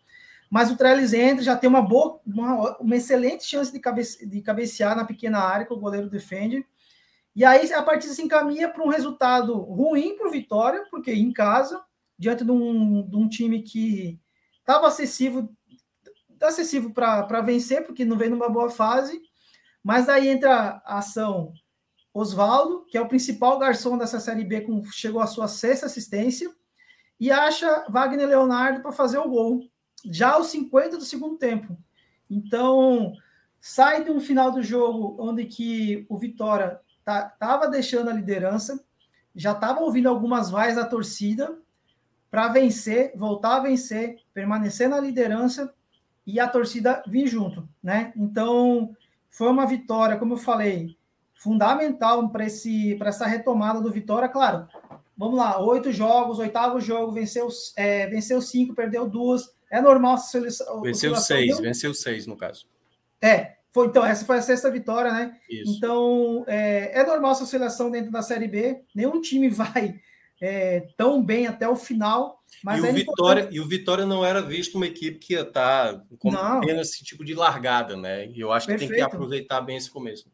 Mas 0.50 0.70
o 0.70 0.76
Trellis 0.76 1.12
entra, 1.12 1.44
já 1.44 1.54
tem 1.54 1.68
uma 1.68 1.82
boa, 1.82 2.20
uma, 2.26 2.78
uma 2.78 2.96
excelente 2.96 3.44
chance 3.44 3.70
de, 3.70 3.78
cabe, 3.78 4.02
de 4.02 4.40
cabecear 4.40 4.96
na 4.96 5.04
pequena 5.04 5.40
área 5.40 5.66
que 5.66 5.74
o 5.74 5.78
goleiro 5.78 6.08
defende. 6.08 6.64
E 7.36 7.44
aí 7.44 7.70
a 7.74 7.82
partida 7.82 8.14
se 8.14 8.22
encaminha 8.22 8.70
para 8.70 8.82
um 8.82 8.88
resultado 8.88 9.54
ruim 9.58 10.16
para 10.16 10.26
o 10.26 10.30
Vitória, 10.30 10.86
porque 10.90 11.12
em 11.12 11.30
casa, 11.34 11.82
diante 12.18 12.46
de 12.46 12.50
um, 12.50 13.06
de 13.06 13.14
um 13.14 13.28
time 13.28 13.62
que 13.62 14.18
estava 14.58 14.88
acessível 14.88 15.50
acessível 16.46 16.90
para 16.92 17.40
vencer, 17.40 17.84
porque 17.84 18.04
não 18.04 18.16
vem 18.16 18.30
numa 18.30 18.48
boa 18.48 18.70
fase. 18.70 19.20
Mas 19.82 20.08
aí 20.08 20.28
entra 20.28 20.82
a 20.84 20.98
ação 20.98 21.52
Oswaldo, 22.12 22.84
que 22.86 22.98
é 22.98 23.00
o 23.00 23.08
principal 23.08 23.58
garçom 23.58 23.96
dessa 23.96 24.18
Série 24.18 24.44
B, 24.44 24.62
com, 24.62 24.82
chegou 24.84 25.20
à 25.20 25.26
sua 25.26 25.48
sexta 25.48 25.86
assistência, 25.86 26.50
e 27.20 27.30
acha 27.30 27.86
Wagner 27.88 28.28
Leonardo 28.28 28.80
para 28.80 28.92
fazer 28.92 29.18
o 29.18 29.28
gol, 29.28 29.68
já 30.04 30.32
aos 30.32 30.48
50 30.48 30.98
do 30.98 31.04
segundo 31.04 31.36
tempo. 31.36 31.76
Então, 32.30 33.12
sai 33.60 34.04
de 34.04 34.10
um 34.10 34.20
final 34.20 34.50
do 34.52 34.62
jogo 34.62 35.16
onde 35.18 35.44
que 35.44 36.06
o 36.08 36.16
Vitória 36.16 36.80
estava 36.98 37.32
tá, 37.38 37.66
deixando 37.66 38.10
a 38.10 38.12
liderança, 38.12 38.84
já 39.34 39.52
estava 39.52 39.80
ouvindo 39.80 40.08
algumas 40.08 40.50
vaias 40.50 40.76
da 40.76 40.84
torcida 40.84 41.58
para 42.30 42.48
vencer, 42.48 43.12
voltar 43.16 43.56
a 43.56 43.60
vencer, 43.60 44.16
permanecer 44.34 44.88
na 44.88 45.00
liderança 45.00 45.72
e 46.28 46.38
a 46.38 46.46
torcida 46.46 47.02
vir 47.06 47.26
junto, 47.26 47.66
né? 47.82 48.12
Então, 48.14 48.94
foi 49.30 49.48
uma 49.48 49.66
vitória, 49.66 50.18
como 50.18 50.34
eu 50.34 50.36
falei, 50.36 50.94
fundamental 51.34 52.28
para 52.28 52.44
essa 52.44 53.26
retomada 53.26 53.80
do 53.80 53.90
Vitória. 53.90 54.28
Claro, 54.28 54.68
vamos 55.16 55.38
lá, 55.38 55.58
oito 55.58 55.90
jogos, 55.90 56.38
oitavo 56.38 56.78
jogo, 56.82 57.12
venceu, 57.12 57.48
é, 57.74 58.06
venceu 58.08 58.42
cinco, 58.42 58.74
perdeu 58.74 59.08
duas. 59.08 59.56
É 59.70 59.80
normal 59.80 60.18
seleção. 60.18 60.82
Venceu 60.82 61.16
seis, 61.16 61.56
deu... 61.56 61.62
venceu 61.62 61.94
seis, 61.94 62.26
no 62.26 62.36
caso. 62.36 62.66
É, 63.22 63.54
foi, 63.72 63.86
então, 63.86 64.04
essa 64.04 64.26
foi 64.26 64.36
a 64.36 64.42
sexta 64.42 64.70
vitória, 64.70 65.10
né? 65.10 65.34
Isso. 65.48 65.76
Então, 65.78 66.44
é, 66.46 67.00
é 67.00 67.06
normal 67.06 67.32
essa 67.32 67.44
oscilação 67.44 67.90
dentro 67.90 68.12
da 68.12 68.20
Série 68.20 68.48
B. 68.48 68.82
Nenhum 68.94 69.18
time 69.22 69.48
vai 69.48 69.98
é, 70.40 70.88
tão 70.96 71.22
bem 71.22 71.46
até 71.46 71.68
o 71.68 71.76
final. 71.76 72.42
Mas 72.62 72.82
e, 72.82 72.88
o 72.88 72.92
Vitória, 72.92 73.48
e 73.50 73.60
o 73.60 73.66
Vitória 73.66 74.06
não 74.06 74.24
era 74.24 74.40
visto 74.40 74.76
uma 74.76 74.86
equipe 74.86 75.18
que 75.18 75.34
ia 75.34 75.42
estar 75.42 75.94
tá 75.94 76.02
com 76.18 76.30
apenas 76.30 76.90
esse 76.90 77.04
tipo 77.04 77.24
de 77.24 77.34
largada, 77.34 77.96
né? 77.96 78.26
E 78.28 78.40
eu 78.40 78.52
acho 78.52 78.66
que 78.66 78.72
Perfeito. 78.72 78.90
tem 78.90 78.98
que 78.98 79.14
aproveitar 79.14 79.60
bem 79.60 79.76
esse 79.76 79.90
começo. 79.90 80.30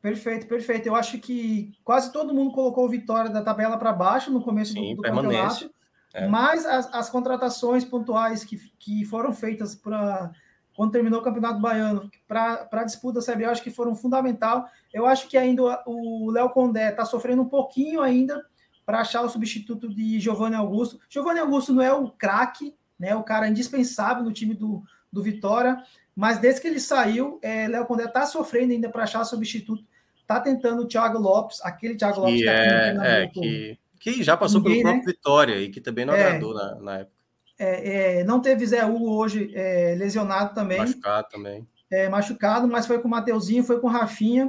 Perfeito, 0.00 0.46
perfeito. 0.48 0.88
Eu 0.88 0.96
acho 0.96 1.18
que 1.18 1.72
quase 1.84 2.12
todo 2.12 2.34
mundo 2.34 2.52
colocou 2.52 2.84
o 2.84 2.88
Vitória 2.88 3.30
da 3.30 3.40
tabela 3.40 3.78
para 3.78 3.92
baixo 3.92 4.32
no 4.32 4.42
começo 4.42 4.72
Sim, 4.72 4.96
do, 4.96 4.96
do 4.96 5.02
campeonato. 5.02 5.70
É. 6.12 6.26
Mas 6.26 6.66
as, 6.66 6.92
as, 6.92 7.08
contratações 7.08 7.84
pontuais 7.84 8.44
que, 8.44 8.58
que 8.78 9.04
foram 9.04 9.32
feitas 9.32 9.74
para 9.74 10.30
quando 10.74 10.92
terminou 10.92 11.20
o 11.20 11.22
Campeonato 11.22 11.60
Baiano 11.60 12.10
para 12.26 12.68
a 12.70 12.84
disputa 12.84 13.20
da 13.20 13.32
CB, 13.32 13.44
eu 13.44 13.50
acho 13.50 13.62
que 13.62 13.70
foram 13.70 13.94
fundamental. 13.94 14.66
Eu 14.92 15.06
acho 15.06 15.28
que 15.28 15.36
ainda 15.36 15.82
o 15.86 16.30
Léo 16.30 16.50
Condé 16.50 16.90
está 16.90 17.04
sofrendo 17.04 17.42
um 17.42 17.48
pouquinho 17.48 18.00
ainda 18.00 18.42
para 18.84 19.00
achar 19.00 19.22
o 19.22 19.28
substituto 19.28 19.88
de 19.88 20.18
Giovanni 20.18 20.56
Augusto. 20.56 20.98
Giovanni 21.08 21.40
Augusto 21.40 21.72
não 21.72 21.82
é 21.82 21.92
o 21.92 22.10
craque, 22.10 22.74
né, 22.98 23.14
o 23.14 23.22
cara 23.22 23.48
indispensável 23.48 24.22
no 24.22 24.32
time 24.32 24.54
do, 24.54 24.82
do 25.10 25.22
Vitória, 25.22 25.82
mas 26.14 26.38
desde 26.38 26.60
que 26.60 26.68
ele 26.68 26.80
saiu, 26.80 27.38
é, 27.42 27.66
Léo 27.68 27.86
Condé 27.86 28.04
está 28.04 28.26
sofrendo 28.26 28.72
ainda 28.72 28.88
para 28.88 29.04
achar 29.04 29.24
substituto. 29.24 29.84
Está 30.20 30.40
tentando 30.40 30.82
o 30.82 30.86
Thiago 30.86 31.18
Lopes, 31.18 31.60
aquele 31.62 31.96
Thiago 31.96 32.20
Lopes 32.20 32.36
que, 32.36 32.44
que, 32.44 32.48
é, 32.48 32.96
é, 33.00 33.26
que, 33.28 33.78
que 33.98 34.22
já 34.22 34.36
passou 34.36 34.60
Ninguém, 34.60 34.82
pelo 34.82 34.82
próprio 34.84 35.06
né? 35.06 35.12
Vitória 35.12 35.60
e 35.60 35.68
que 35.68 35.80
também 35.80 36.04
não 36.04 36.14
é, 36.14 36.24
agradou 36.24 36.54
na, 36.54 36.74
na 36.76 36.98
época. 36.98 37.16
é, 37.58 38.20
é, 38.20 38.24
não 38.24 38.40
teve 38.40 38.66
Zé 38.66 38.84
Hugo 38.84 39.10
hoje 39.10 39.52
lesionado 39.96 40.54
também. 40.54 40.78
Machucado 40.78 41.28
também. 41.30 41.66
É, 41.90 42.08
machucado, 42.08 42.66
mas 42.66 42.86
foi 42.86 43.00
com 43.00 43.08
o 43.08 43.10
Mateuzinho, 43.10 43.64
foi 43.64 43.78
com 43.78 43.86
o 43.86 43.90
Rafinha. 43.90 44.48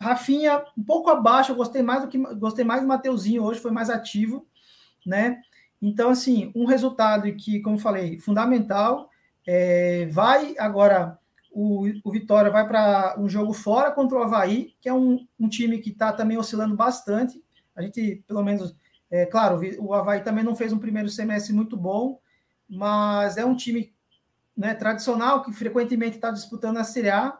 Rafinha, 0.00 0.64
um 0.76 0.82
pouco 0.84 1.10
abaixo, 1.10 1.52
eu 1.52 1.56
gostei 1.56 1.82
mais 1.82 2.02
do 2.02 2.08
que 2.08 2.18
gostei 2.36 2.64
mais 2.64 2.80
do 2.80 2.86
Mateuzinho 2.86 3.42
hoje, 3.42 3.60
foi 3.60 3.72
mais 3.72 3.90
ativo, 3.90 4.46
né? 5.04 5.40
Então, 5.82 6.10
assim, 6.10 6.52
um 6.54 6.64
resultado 6.66 7.32
que, 7.34 7.60
como 7.60 7.78
falei, 7.78 8.18
fundamental. 8.18 9.10
É, 9.46 10.06
vai 10.06 10.54
agora, 10.58 11.18
o, 11.50 11.86
o 12.04 12.10
Vitória 12.10 12.50
vai 12.50 12.66
para 12.66 13.16
um 13.18 13.28
jogo 13.28 13.52
fora 13.52 13.90
contra 13.90 14.18
o 14.18 14.22
Havaí, 14.22 14.74
que 14.80 14.88
é 14.88 14.92
um, 14.92 15.26
um 15.38 15.48
time 15.48 15.78
que 15.78 15.90
está 15.90 16.12
também 16.12 16.36
oscilando 16.36 16.76
bastante. 16.76 17.42
A 17.74 17.82
gente, 17.82 18.22
pelo 18.26 18.42
menos, 18.42 18.76
é 19.10 19.24
claro, 19.26 19.60
o 19.78 19.94
Havaí 19.94 20.20
também 20.20 20.44
não 20.44 20.54
fez 20.54 20.72
um 20.72 20.78
primeiro 20.78 21.08
semestre 21.08 21.52
muito 21.52 21.76
bom, 21.76 22.20
mas 22.68 23.36
é 23.36 23.44
um 23.44 23.56
time 23.56 23.92
né, 24.56 24.74
tradicional 24.74 25.42
que 25.42 25.52
frequentemente 25.52 26.16
está 26.16 26.30
disputando 26.30 26.76
a 26.76 26.84
Série 26.84 27.10
A, 27.10 27.36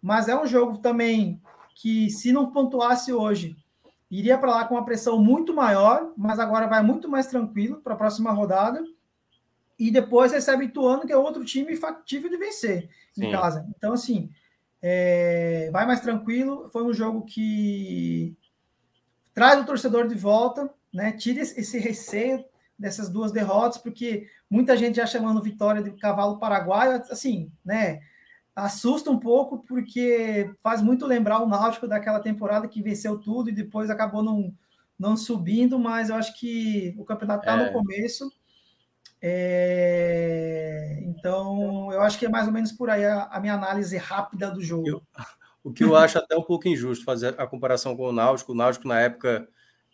mas 0.00 0.28
é 0.28 0.40
um 0.40 0.46
jogo 0.46 0.78
também 0.78 1.42
que, 1.80 2.10
se 2.10 2.30
não 2.30 2.52
pontuasse 2.52 3.10
hoje, 3.10 3.56
iria 4.10 4.36
para 4.36 4.50
lá 4.50 4.64
com 4.66 4.74
uma 4.74 4.84
pressão 4.84 5.18
muito 5.18 5.54
maior, 5.54 6.12
mas 6.14 6.38
agora 6.38 6.66
vai 6.66 6.82
muito 6.82 7.08
mais 7.08 7.26
tranquilo 7.26 7.80
para 7.80 7.94
a 7.94 7.96
próxima 7.96 8.30
rodada. 8.30 8.84
E 9.78 9.90
depois 9.90 10.30
recebe 10.30 10.66
Ituano, 10.66 11.06
que 11.06 11.12
é 11.12 11.16
outro 11.16 11.42
time 11.42 11.74
factível 11.74 12.28
de 12.28 12.36
vencer 12.36 12.90
Sim. 13.14 13.26
em 13.26 13.32
casa. 13.32 13.66
Então, 13.74 13.94
assim, 13.94 14.30
é, 14.82 15.70
vai 15.72 15.86
mais 15.86 16.00
tranquilo. 16.00 16.68
Foi 16.70 16.84
um 16.84 16.92
jogo 16.92 17.24
que 17.24 18.36
traz 19.32 19.58
o 19.58 19.64
torcedor 19.64 20.06
de 20.06 20.14
volta, 20.14 20.68
né? 20.92 21.12
Tira 21.12 21.40
esse 21.40 21.78
receio 21.78 22.44
dessas 22.78 23.08
duas 23.08 23.32
derrotas, 23.32 23.78
porque 23.78 24.26
muita 24.50 24.76
gente 24.76 24.96
já 24.96 25.06
chamando 25.06 25.42
vitória 25.42 25.82
de 25.82 25.92
cavalo 25.92 26.38
paraguaio, 26.38 27.02
assim, 27.10 27.50
né? 27.64 28.00
Assusta 28.54 29.10
um 29.10 29.18
pouco, 29.18 29.58
porque 29.66 30.52
faz 30.62 30.82
muito 30.82 31.06
lembrar 31.06 31.40
o 31.40 31.48
Náutico 31.48 31.86
daquela 31.86 32.20
temporada 32.20 32.68
que 32.68 32.82
venceu 32.82 33.18
tudo 33.18 33.48
e 33.48 33.54
depois 33.54 33.90
acabou 33.90 34.22
não, 34.22 34.52
não 34.98 35.16
subindo, 35.16 35.78
mas 35.78 36.10
eu 36.10 36.16
acho 36.16 36.38
que 36.38 36.94
o 36.98 37.04
campeonato 37.04 37.40
está 37.40 37.60
é. 37.60 37.66
no 37.66 37.72
começo. 37.72 38.30
É... 39.22 40.98
Então, 41.02 41.92
eu 41.92 42.00
acho 42.00 42.18
que 42.18 42.26
é 42.26 42.28
mais 42.28 42.46
ou 42.46 42.52
menos 42.52 42.72
por 42.72 42.90
aí 42.90 43.04
a, 43.04 43.24
a 43.24 43.40
minha 43.40 43.54
análise 43.54 43.96
rápida 43.96 44.50
do 44.50 44.62
jogo. 44.62 44.88
Eu, 44.88 45.02
o 45.62 45.72
que 45.72 45.84
eu 45.84 45.94
acho 45.94 46.18
até 46.18 46.36
um 46.36 46.42
pouco 46.42 46.68
injusto 46.68 47.04
fazer 47.04 47.34
a 47.38 47.46
comparação 47.46 47.96
com 47.96 48.08
o 48.08 48.12
Náutico. 48.12 48.52
O 48.52 48.54
Náutico, 48.54 48.88
na 48.88 48.98
época, 48.98 49.46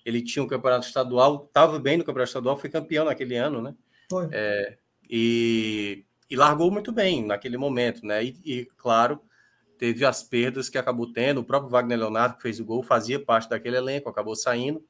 ele 0.05 0.23
tinha 0.23 0.43
um 0.43 0.47
campeonato 0.47 0.87
estadual, 0.87 1.47
estava 1.47 1.78
bem 1.78 1.97
no 1.97 2.05
campeonato 2.05 2.28
estadual, 2.28 2.57
foi 2.57 2.70
campeão 2.70 3.05
naquele 3.05 3.37
ano, 3.37 3.61
né? 3.61 3.74
Foi. 4.09 4.28
É, 4.31 4.78
e, 5.11 6.05
e, 6.28 6.36
largou 6.36 6.70
muito 6.70 6.93
bem 6.93 7.24
naquele 7.24 7.57
momento, 7.57 8.05
né? 8.05 8.24
E, 8.24 8.36
e, 8.44 8.69
claro, 8.77 9.20
teve 9.78 10.05
as 10.05 10.23
perdas 10.23 10.69
que 10.69 10.78
acabou 10.78 11.12
tendo. 11.12 11.40
O 11.40 11.44
próprio 11.44 11.70
Wagner 11.70 11.98
Leonardo, 11.98 12.36
que 12.36 12.43
fez 12.43 12.61
o 12.61 12.65
gol, 12.65 12.82
fazia 12.82 13.19
parte 13.23 13.48
daquele 13.48 13.77
elenco, 13.77 14.09
acabou 14.09 14.35
saindo. 14.35 14.85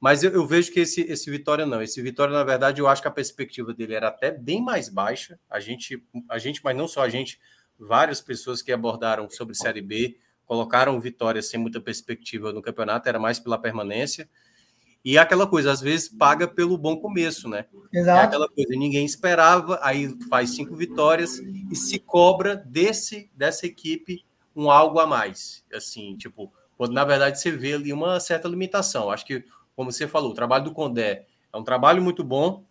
Mas 0.00 0.24
eu, 0.24 0.32
eu, 0.32 0.44
vejo 0.44 0.72
que 0.72 0.80
esse, 0.80 1.02
esse 1.02 1.30
Vitória 1.30 1.64
não. 1.64 1.80
Esse 1.80 2.02
Vitória, 2.02 2.34
na 2.34 2.42
verdade, 2.42 2.80
eu 2.80 2.88
acho 2.88 3.00
que 3.00 3.08
a 3.08 3.12
perspectiva 3.12 3.72
dele 3.72 3.94
era 3.94 4.08
até 4.08 4.32
bem 4.32 4.60
mais 4.60 4.88
baixa. 4.88 5.38
A 5.48 5.60
gente, 5.60 6.04
a 6.28 6.38
gente 6.38 6.60
mas 6.64 6.76
não 6.76 6.88
só 6.88 7.02
a 7.02 7.08
gente, 7.08 7.38
várias 7.78 8.20
pessoas 8.20 8.60
que 8.60 8.72
abordaram 8.72 9.30
sobre 9.30 9.54
Série 9.54 9.80
B 9.80 10.18
colocaram 10.44 11.00
Vitória 11.00 11.40
sem 11.40 11.58
muita 11.58 11.80
perspectiva 11.80 12.52
no 12.52 12.60
campeonato, 12.60 13.08
era 13.08 13.18
mais 13.18 13.38
pela 13.38 13.56
permanência. 13.58 14.28
E 15.04 15.16
é 15.16 15.20
aquela 15.20 15.46
coisa, 15.46 15.72
às 15.72 15.80
vezes 15.80 16.08
paga 16.08 16.46
pelo 16.46 16.78
bom 16.78 16.96
começo, 16.96 17.48
né? 17.48 17.66
É 17.92 17.98
Exato. 17.98 18.20
É 18.20 18.24
aquela 18.24 18.48
coisa, 18.48 18.70
ninguém 18.70 19.04
esperava, 19.04 19.78
aí 19.82 20.16
faz 20.28 20.54
cinco 20.54 20.76
vitórias 20.76 21.38
e 21.70 21.74
se 21.74 21.98
cobra 21.98 22.56
desse 22.56 23.30
dessa 23.34 23.66
equipe 23.66 24.24
um 24.54 24.70
algo 24.70 25.00
a 25.00 25.06
mais. 25.06 25.64
Assim, 25.74 26.16
tipo, 26.16 26.52
quando 26.76 26.92
na 26.92 27.04
verdade 27.04 27.40
você 27.40 27.50
vê 27.50 27.74
ali 27.74 27.92
uma 27.92 28.20
certa 28.20 28.48
limitação. 28.48 29.10
Acho 29.10 29.26
que, 29.26 29.44
como 29.74 29.90
você 29.90 30.06
falou, 30.06 30.30
o 30.30 30.34
trabalho 30.34 30.64
do 30.64 30.72
Condé 30.72 31.26
é 31.52 31.56
um 31.56 31.64
trabalho 31.64 32.02
muito 32.02 32.22
bom, 32.22 32.64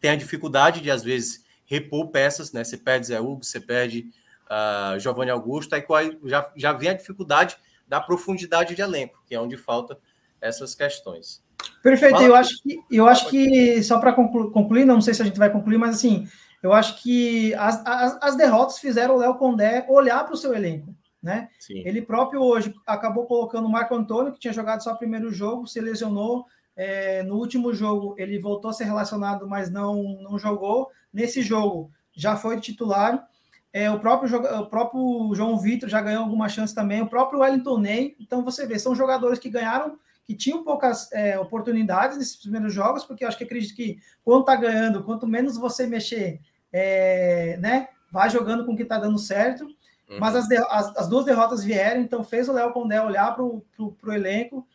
tem 0.00 0.10
a 0.10 0.16
dificuldade 0.16 0.80
de, 0.80 0.90
às 0.90 1.02
vezes, 1.02 1.44
repor 1.64 2.08
peças, 2.08 2.52
né? 2.52 2.62
Você 2.64 2.76
perde 2.76 3.08
Zé 3.08 3.20
Hugo, 3.20 3.44
você 3.44 3.60
perde 3.60 4.10
uh, 4.46 4.98
Giovanni 4.98 5.30
Augusto, 5.30 5.74
aí 5.74 5.84
já, 6.24 6.52
já 6.56 6.72
vem 6.72 6.90
a 6.90 6.94
dificuldade 6.94 7.56
da 7.86 8.00
profundidade 8.00 8.74
de 8.74 8.82
elenco, 8.82 9.22
que 9.26 9.34
é 9.34 9.40
onde 9.40 9.56
falta 9.56 9.98
essas 10.40 10.74
questões. 10.74 11.44
Perfeito, 11.82 12.16
Fala. 12.16 12.26
eu 12.26 12.34
acho 12.34 12.62
que, 12.62 12.80
eu 12.90 13.08
acho 13.08 13.30
que 13.30 13.82
só 13.82 14.00
para 14.00 14.12
concluir, 14.12 14.84
não 14.84 15.00
sei 15.00 15.14
se 15.14 15.22
a 15.22 15.24
gente 15.24 15.38
vai 15.38 15.50
concluir, 15.50 15.78
mas 15.78 15.96
assim, 15.96 16.26
eu 16.62 16.72
acho 16.72 17.00
que 17.02 17.54
as, 17.54 17.84
as, 17.86 18.18
as 18.22 18.36
derrotas 18.36 18.78
fizeram 18.78 19.14
o 19.14 19.18
Léo 19.18 19.36
Condé 19.36 19.86
olhar 19.88 20.24
para 20.24 20.34
o 20.34 20.36
seu 20.36 20.54
elenco. 20.54 20.94
Né? 21.22 21.48
Ele 21.70 22.02
próprio 22.02 22.40
hoje 22.40 22.72
acabou 22.86 23.26
colocando 23.26 23.66
o 23.66 23.70
Marco 23.70 23.94
Antônio, 23.94 24.32
que 24.32 24.38
tinha 24.38 24.52
jogado 24.52 24.82
só 24.82 24.92
o 24.92 24.98
primeiro 24.98 25.32
jogo, 25.32 25.66
se 25.66 25.80
lesionou. 25.80 26.44
É, 26.76 27.22
no 27.22 27.36
último 27.36 27.72
jogo 27.72 28.14
ele 28.18 28.38
voltou 28.38 28.70
a 28.70 28.74
ser 28.74 28.84
relacionado, 28.84 29.48
mas 29.48 29.70
não, 29.70 30.02
não 30.22 30.38
jogou. 30.38 30.88
Nesse 31.12 31.42
jogo 31.42 31.90
já 32.14 32.36
foi 32.36 32.60
titular. 32.60 33.26
É, 33.72 33.90
o, 33.90 33.98
próprio, 33.98 34.40
o 34.60 34.66
próprio 34.66 35.34
João 35.34 35.58
Vitor 35.58 35.88
já 35.88 36.00
ganhou 36.00 36.22
alguma 36.22 36.48
chance 36.48 36.74
também, 36.74 37.02
o 37.02 37.08
próprio 37.08 37.40
Wellington 37.40 37.78
Ney. 37.78 38.16
Então 38.20 38.44
você 38.44 38.66
vê, 38.66 38.78
são 38.78 38.94
jogadores 38.94 39.38
que 39.38 39.50
ganharam 39.50 39.98
que 40.26 40.34
tinham 40.34 40.64
poucas 40.64 41.10
é, 41.12 41.38
oportunidades 41.38 42.18
nesses 42.18 42.36
primeiros 42.36 42.74
jogos, 42.74 43.04
porque 43.04 43.24
eu 43.24 43.28
acho 43.28 43.38
que 43.38 43.44
acredito 43.44 43.76
que 43.76 43.98
quando 44.24 44.44
tá 44.44 44.56
ganhando, 44.56 45.04
quanto 45.04 45.26
menos 45.26 45.56
você 45.56 45.86
mexer, 45.86 46.40
é, 46.72 47.56
né, 47.58 47.88
vai 48.10 48.28
jogando 48.28 48.66
com 48.66 48.72
o 48.72 48.76
que 48.76 48.84
tá 48.84 48.98
dando 48.98 49.18
certo. 49.18 49.64
Uhum. 50.08 50.18
Mas 50.18 50.34
as, 50.34 50.50
as, 50.50 50.96
as, 50.96 51.08
duas 51.08 51.24
derrotas 51.24 51.62
vieram, 51.62 52.00
então 52.00 52.24
fez 52.24 52.48
o 52.48 52.52
Léo 52.52 52.72
Condé 52.72 53.00
olhar 53.00 53.34
para 53.34 53.44
o 53.44 53.64
elenco, 54.08 54.66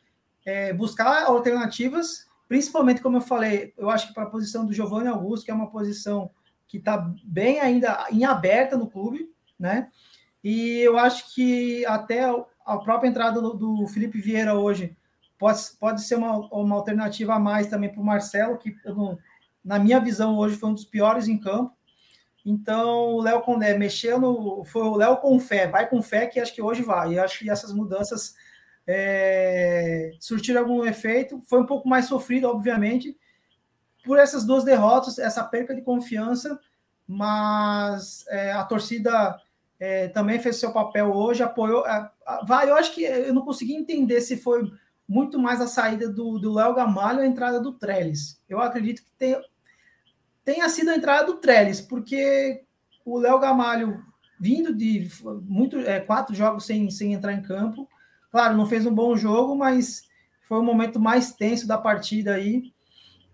é, 0.46 0.72
buscar 0.74 1.26
alternativas, 1.26 2.28
principalmente, 2.48 3.02
como 3.02 3.18
eu 3.18 3.22
falei, 3.22 3.74
eu 3.78 3.90
acho 3.90 4.08
que 4.08 4.14
para 4.14 4.24
a 4.24 4.30
posição 4.30 4.66
do 4.66 4.74
Giovanni 4.74 5.08
Augusto, 5.08 5.46
que 5.46 5.52
é 5.52 5.54
uma 5.54 5.70
posição 5.70 6.32
que 6.68 6.78
está 6.78 6.98
bem 7.24 7.60
ainda 7.60 8.08
em 8.10 8.24
aberta 8.24 8.78
no 8.78 8.90
clube, 8.90 9.30
né? 9.60 9.90
E 10.44 10.80
eu 10.80 10.98
acho 10.98 11.34
que 11.34 11.86
até 11.86 12.24
a 12.66 12.78
própria 12.78 13.08
entrada 13.08 13.42
do, 13.42 13.54
do 13.54 13.88
Felipe 13.88 14.20
Vieira 14.20 14.56
hoje 14.56 14.96
pode, 15.42 15.60
pode 15.80 16.04
ser 16.04 16.16
uma, 16.16 16.38
uma 16.56 16.76
alternativa 16.76 17.34
a 17.34 17.40
mais 17.40 17.66
também 17.66 17.90
para 17.90 18.00
o 18.00 18.06
Marcelo, 18.06 18.60
que 18.60 18.76
na 19.66 19.80
minha 19.80 20.00
visão 20.00 20.38
hoje 20.38 20.56
foi 20.56 20.70
um 20.70 20.74
dos 20.76 20.86
piores 20.86 21.28
em 21.28 21.40
campo. 21.40 21.76
Então, 22.46 23.16
o 23.16 23.22
Léo 23.22 23.42
Condé 23.42 23.76
mexeu 23.76 24.20
no. 24.20 24.64
Foi 24.64 24.84
o 24.84 24.96
Léo 24.96 25.18
com 25.18 25.40
fé, 25.40 25.68
vai 25.68 25.90
com 25.90 26.00
fé, 26.00 26.28
que 26.28 26.40
acho 26.40 26.54
que 26.54 26.62
hoje 26.62 26.84
vai. 26.84 27.14
E 27.14 27.20
acho 27.20 27.40
que 27.40 27.50
essas 27.50 27.74
mudanças 27.74 28.36
é, 28.86 30.12
surtiram 30.20 30.62
algum 30.62 30.86
efeito. 30.86 31.42
Foi 31.48 31.60
um 31.60 31.66
pouco 31.66 31.90
mais 31.90 32.06
sofrido, 32.06 32.48
obviamente, 32.48 33.18
por 34.06 34.20
essas 34.20 34.46
duas 34.46 34.64
derrotas, 34.64 35.18
essa 35.18 35.44
perca 35.44 35.74
de 35.74 35.82
confiança, 35.82 36.60
mas 37.08 38.26
é, 38.28 38.52
a 38.52 38.64
torcida 38.64 39.40
é, 39.80 40.08
também 40.10 40.40
fez 40.40 40.58
seu 40.58 40.72
papel 40.72 41.12
hoje, 41.12 41.42
apoiou. 41.42 41.84
vai, 42.46 42.70
eu 42.70 42.76
acho 42.76 42.94
que 42.94 43.04
eu 43.04 43.34
não 43.34 43.44
consegui 43.44 43.74
entender 43.74 44.22
se 44.22 44.38
foi 44.38 44.72
muito 45.12 45.38
mais 45.38 45.60
a 45.60 45.68
saída 45.68 46.08
do 46.08 46.54
Léo 46.54 46.74
Gamalho 46.74 47.20
e 47.20 47.24
a 47.24 47.28
entrada 47.28 47.60
do 47.60 47.74
Trellis. 47.74 48.42
Eu 48.48 48.62
acredito 48.62 49.04
que 49.04 49.12
tenha, 49.18 49.42
tenha 50.42 50.70
sido 50.70 50.90
a 50.90 50.96
entrada 50.96 51.26
do 51.26 51.36
Trellis, 51.36 51.82
porque 51.82 52.64
o 53.04 53.18
Léo 53.18 53.38
Gamalho, 53.38 54.02
vindo 54.40 54.74
de 54.74 55.10
muito, 55.44 55.78
é, 55.80 56.00
quatro 56.00 56.34
jogos 56.34 56.66
sem, 56.66 56.90
sem 56.90 57.14
entrar 57.14 57.34
em 57.34 57.42
campo, 57.42 57.90
claro, 58.32 58.56
não 58.56 58.66
fez 58.66 58.86
um 58.86 58.96
bom 58.96 59.18
jogo, 59.18 59.54
mas 59.54 60.04
foi 60.48 60.60
o 60.60 60.64
momento 60.64 60.98
mais 60.98 61.34
tenso 61.34 61.68
da 61.68 61.78
partida 61.78 62.36
aí. 62.36 62.72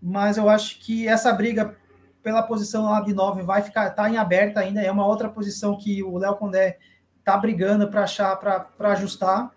Mas 0.02 0.36
eu 0.36 0.48
acho 0.48 0.80
que 0.80 1.06
essa 1.06 1.32
briga 1.32 1.76
pela 2.24 2.42
posição 2.42 2.86
lá 2.86 3.00
de 3.00 3.14
nove 3.14 3.42
vai 3.42 3.62
ficar 3.62 3.90
tá 3.90 4.10
em 4.10 4.16
aberta 4.16 4.58
ainda. 4.58 4.82
É 4.82 4.90
uma 4.90 5.06
outra 5.06 5.28
posição 5.28 5.78
que 5.78 6.02
o 6.02 6.18
Léo 6.18 6.34
Condé 6.34 6.76
tá 7.22 7.36
brigando 7.36 7.88
para 7.88 8.02
achar, 8.02 8.34
para 8.36 8.92
ajustar. 8.92 9.52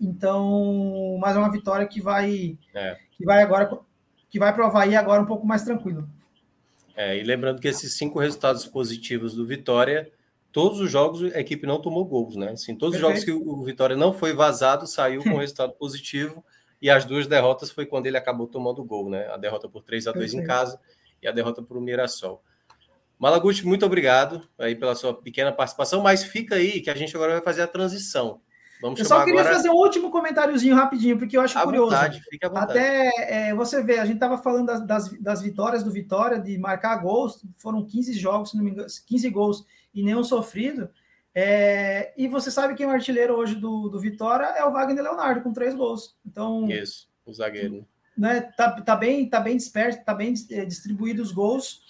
Então, 0.00 1.16
mais 1.20 1.36
uma 1.36 1.50
vitória 1.50 1.86
que 1.86 2.00
vai 2.00 2.58
é. 2.74 2.96
que 3.12 3.24
vai 3.24 3.42
agora 3.42 3.78
que 4.28 4.38
vai 4.38 4.52
provar 4.52 4.82
aí 4.82 4.94
agora 4.94 5.22
um 5.22 5.26
pouco 5.26 5.46
mais 5.46 5.62
tranquilo. 5.62 6.08
É, 6.94 7.16
e 7.18 7.22
lembrando 7.22 7.60
que 7.60 7.68
esses 7.68 7.94
cinco 7.94 8.18
resultados 8.18 8.66
positivos 8.66 9.34
do 9.34 9.46
Vitória, 9.46 10.10
todos 10.50 10.80
os 10.80 10.90
jogos 10.90 11.34
a 11.34 11.40
equipe 11.40 11.66
não 11.66 11.80
tomou 11.80 12.04
gols, 12.04 12.36
né? 12.36 12.50
Assim, 12.50 12.74
todos 12.74 12.98
Perfeito. 12.98 13.18
os 13.18 13.24
jogos 13.26 13.44
que 13.44 13.50
o 13.50 13.62
Vitória 13.64 13.96
não 13.96 14.12
foi 14.12 14.32
vazado, 14.32 14.86
saiu 14.86 15.22
com 15.22 15.36
resultado 15.36 15.72
positivo, 15.74 16.44
e 16.80 16.90
as 16.90 17.04
duas 17.04 17.26
derrotas 17.26 17.70
foi 17.70 17.86
quando 17.86 18.06
ele 18.06 18.16
acabou 18.16 18.46
tomando 18.46 18.84
gol, 18.84 19.10
né? 19.10 19.26
A 19.28 19.36
derrota 19.36 19.68
por 19.68 19.82
3 19.82 20.06
a 20.06 20.12
2 20.12 20.34
em 20.34 20.44
casa 20.44 20.78
e 21.22 21.28
a 21.28 21.32
derrota 21.32 21.62
para 21.62 21.76
o 21.76 21.80
Mirassol. 21.80 22.42
Malaguti, 23.18 23.66
muito 23.66 23.86
obrigado 23.86 24.46
aí 24.58 24.74
pela 24.74 24.94
sua 24.94 25.14
pequena 25.14 25.50
participação, 25.50 26.02
mas 26.02 26.22
fica 26.22 26.56
aí 26.56 26.80
que 26.80 26.90
a 26.90 26.94
gente 26.94 27.16
agora 27.16 27.32
vai 27.32 27.42
fazer 27.42 27.62
a 27.62 27.66
transição. 27.66 28.40
Vamos 28.80 28.98
eu 28.98 29.06
só 29.06 29.24
queria 29.24 29.40
agora... 29.40 29.56
fazer 29.56 29.70
um 29.70 29.74
último 29.74 30.10
comentáriozinho 30.10 30.74
rapidinho, 30.74 31.18
porque 31.18 31.36
eu 31.36 31.40
acho 31.40 31.58
à 31.58 31.62
curioso. 31.62 31.90
Vontade, 31.90 32.22
fica 32.28 32.46
à 32.46 32.50
vontade. 32.50 32.72
Até 32.72 33.10
é, 33.48 33.54
você 33.54 33.82
vê, 33.82 33.98
a 33.98 34.04
gente 34.04 34.16
estava 34.16 34.38
falando 34.38 34.66
das, 34.66 34.86
das, 34.86 35.20
das, 35.20 35.42
vitórias 35.42 35.82
do 35.82 35.90
Vitória, 35.90 36.38
de 36.38 36.58
marcar 36.58 36.96
gols, 36.96 37.42
foram 37.56 37.84
15 37.84 38.12
jogos, 38.14 38.50
se 38.50 38.56
não 38.56 38.64
me 38.64 38.70
engano, 38.70 38.88
15 39.06 39.30
gols 39.30 39.66
e 39.94 40.02
nenhum 40.02 40.22
sofrido. 40.22 40.90
É, 41.34 42.14
e 42.16 42.28
você 42.28 42.50
sabe 42.50 42.74
quem 42.74 42.86
é 42.86 42.88
o 42.88 42.92
artilheiro 42.92 43.34
hoje 43.34 43.54
do, 43.54 43.88
do 43.88 44.00
Vitória 44.00 44.46
é 44.46 44.64
o 44.64 44.72
Wagner 44.72 45.02
Leonardo, 45.02 45.42
com 45.42 45.52
três 45.52 45.74
gols. 45.74 46.16
Então. 46.24 46.66
Isso, 46.70 47.08
o 47.24 47.32
zagueiro. 47.32 47.86
Né, 48.16 48.40
tá, 48.40 48.80
tá, 48.80 48.96
bem, 48.96 49.28
tá 49.28 49.38
bem 49.38 49.56
disperso, 49.56 50.02
tá 50.02 50.14
bem 50.14 50.32
é, 50.50 50.64
distribuído 50.64 51.22
os 51.22 51.32
gols. 51.32 51.82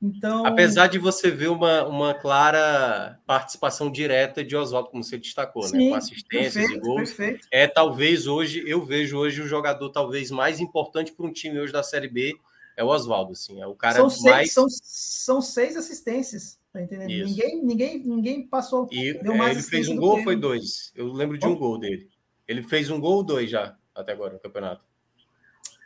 Então, 0.00 0.46
apesar 0.46 0.86
de 0.86 0.96
você 0.96 1.28
ver 1.28 1.48
uma, 1.48 1.84
uma 1.84 2.14
clara 2.14 3.18
participação 3.26 3.90
direta 3.90 4.44
de 4.44 4.54
Oswaldo, 4.54 4.90
como 4.90 5.02
você 5.02 5.18
destacou, 5.18 5.64
né? 5.64 5.68
Sim, 5.70 5.78
né? 5.78 5.90
Com 5.90 5.94
assistências 5.96 6.54
perfeito, 6.54 6.76
e 6.76 6.80
gols, 6.80 7.12
perfeito. 7.12 7.48
é 7.50 7.66
talvez 7.66 8.28
hoje 8.28 8.62
eu 8.64 8.84
vejo 8.84 9.18
hoje 9.18 9.42
o 9.42 9.46
jogador 9.48 9.90
talvez 9.90 10.30
mais 10.30 10.60
importante 10.60 11.12
para 11.12 11.26
um 11.26 11.32
time 11.32 11.58
hoje 11.58 11.72
da 11.72 11.82
Série 11.82 12.08
B 12.08 12.32
é 12.76 12.84
o 12.84 12.86
Oswaldo, 12.86 13.32
assim, 13.32 13.60
é 13.60 13.66
o 13.66 13.74
cara 13.74 13.96
são 13.96 14.08
seis, 14.08 14.24
mais 14.24 14.52
são, 14.52 14.66
são 14.70 15.42
seis 15.42 15.76
assistências, 15.76 16.60
tá 16.72 16.80
entendendo? 16.80 17.08
Ninguém 17.08 17.64
ninguém 17.64 17.98
ninguém 18.04 18.46
passou. 18.46 18.88
E 18.92 19.08
é, 19.10 19.50
ele 19.50 19.62
fez 19.62 19.88
um 19.88 19.96
gol, 19.96 20.22
foi 20.22 20.36
dois. 20.36 20.92
Eu 20.94 21.12
lembro 21.12 21.36
de 21.36 21.44
um 21.44 21.56
gol 21.56 21.76
dele. 21.76 22.08
Ele 22.46 22.62
fez 22.62 22.88
um 22.88 23.00
gol 23.00 23.16
ou 23.16 23.24
dois 23.24 23.50
já 23.50 23.76
até 23.92 24.12
agora 24.12 24.34
no 24.34 24.38
campeonato. 24.38 24.84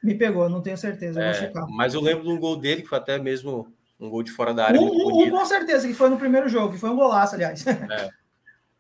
Me 0.02 0.14
pegou, 0.14 0.50
não 0.50 0.60
tenho 0.60 0.76
certeza, 0.76 1.22
é, 1.22 1.50
Mas 1.70 1.94
eu 1.94 2.00
lembro 2.02 2.24
de 2.24 2.30
um 2.30 2.38
gol 2.38 2.56
dele 2.56 2.82
que 2.82 2.88
foi 2.88 2.98
até 2.98 3.18
mesmo 3.18 3.72
um 4.02 4.10
gol 4.10 4.24
de 4.24 4.32
fora 4.32 4.52
da 4.52 4.66
área. 4.66 4.80
Um, 4.80 5.22
um, 5.22 5.30
com 5.30 5.44
certeza, 5.46 5.86
que 5.86 5.94
foi 5.94 6.10
no 6.10 6.18
primeiro 6.18 6.48
jogo, 6.48 6.74
que 6.74 6.80
foi 6.80 6.90
um 6.90 6.96
golaço, 6.96 7.36
aliás. 7.36 7.64
É. 7.92 8.10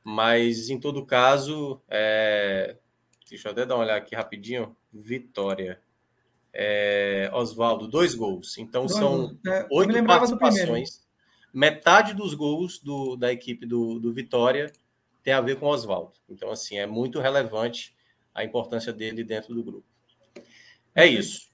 Mas, 0.04 0.68
em 0.68 0.80
todo 0.80 1.06
caso, 1.06 1.80
é... 1.88 2.76
deixa 3.30 3.46
eu 3.46 3.52
até 3.52 3.64
dar 3.64 3.76
uma 3.76 3.84
olhada 3.84 4.00
aqui 4.00 4.16
rapidinho. 4.16 4.76
Vitória. 4.92 5.80
É... 6.52 7.30
Oswaldo, 7.32 7.86
dois 7.86 8.16
gols. 8.16 8.58
Então, 8.58 8.86
dois 8.86 8.98
são 8.98 9.38
é, 9.46 9.66
oito 9.70 10.04
participações. 10.04 11.06
Metade 11.54 12.14
dos 12.14 12.34
gols 12.34 12.80
do, 12.80 13.14
da 13.14 13.32
equipe 13.32 13.64
do, 13.64 14.00
do 14.00 14.12
Vitória 14.12 14.72
tem 15.22 15.32
a 15.32 15.40
ver 15.40 15.56
com 15.56 15.66
Oswaldo. 15.66 16.14
Então, 16.28 16.50
assim, 16.50 16.78
é 16.78 16.86
muito 16.86 17.20
relevante 17.20 17.94
a 18.34 18.42
importância 18.42 18.92
dele 18.92 19.22
dentro 19.22 19.54
do 19.54 19.62
grupo. 19.62 19.86
É 20.92 21.06
isso. 21.06 21.51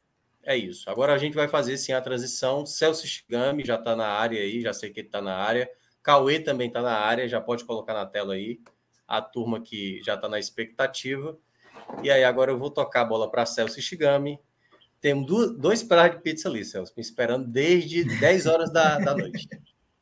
É 0.49 0.57
isso. 0.57 0.89
Agora 0.89 1.13
a 1.13 1.19
gente 1.19 1.35
vai 1.35 1.47
fazer 1.47 1.77
sim 1.77 1.93
a 1.93 2.01
transição. 2.01 2.65
Celso 2.65 3.07
Shigami 3.07 3.67
já 3.67 3.75
está 3.75 3.95
na 3.95 4.07
área 4.07 4.41
aí, 4.41 4.63
já 4.63 4.73
sei 4.73 4.89
que 4.89 5.01
ele 5.01 5.09
está 5.09 5.21
na 5.21 5.37
área. 5.37 5.71
Cauê 6.03 6.41
também 6.41 6.69
está 6.69 6.81
na 6.81 6.95
área, 6.95 7.29
já 7.29 7.39
pode 7.39 7.67
colocar 7.67 7.93
na 7.93 8.07
tela 8.07 8.33
aí. 8.33 8.59
A 9.07 9.21
turma 9.21 9.61
que 9.61 10.01
já 10.03 10.15
está 10.15 10.27
na 10.27 10.39
expectativa. 10.39 11.37
E 12.03 12.11
aí, 12.11 12.25
agora 12.25 12.51
eu 12.51 12.57
vou 12.57 12.71
tocar 12.71 13.03
a 13.03 13.05
bola 13.05 13.31
para 13.31 13.45
Celso 13.45 13.79
Shigami. 13.83 14.41
Temos 15.03 15.55
dois 15.59 15.83
pratos 15.83 16.17
de 16.17 16.23
pizza 16.23 16.49
ali, 16.49 16.65
Celso, 16.65 16.95
me 16.97 17.03
esperando 17.03 17.47
desde 17.47 18.05
10 18.19 18.47
horas 18.47 18.73
da, 18.73 18.99
da 18.99 19.15
noite. 19.15 19.47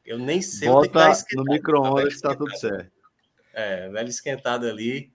Eu 0.04 0.16
nem 0.16 0.40
sei 0.40 0.68
Bota 0.68 0.86
o 0.86 0.88
que 0.88 0.94
tá 0.94 1.12
no 1.34 1.42
micro-ondas 1.42 2.06
que 2.06 2.14
está 2.14 2.36
tudo 2.36 2.56
certo. 2.56 2.92
É, 3.52 3.88
velho 3.88 4.08
esquentado 4.08 4.68
ali. 4.68 5.12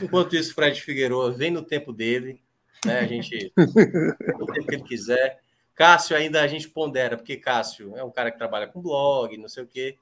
Enquanto 0.00 0.34
isso, 0.36 0.54
Fred 0.54 0.80
Figueiredo 0.80 1.34
vem 1.34 1.50
no 1.50 1.62
tempo 1.62 1.92
dele 1.92 2.40
né? 2.84 3.00
A 3.00 3.06
gente 3.06 3.52
o 3.56 4.46
tempo 4.46 4.66
que 4.66 4.74
ele 4.74 4.84
quiser. 4.84 5.40
Cássio 5.74 6.16
ainda 6.16 6.42
a 6.42 6.46
gente 6.46 6.68
pondera, 6.68 7.16
porque 7.16 7.36
Cássio 7.36 7.96
é 7.96 8.04
um 8.04 8.10
cara 8.10 8.30
que 8.30 8.38
trabalha 8.38 8.66
com 8.66 8.82
blog, 8.82 9.36
não 9.38 9.48
sei 9.48 9.62
o 9.62 9.66
quê, 9.66 9.96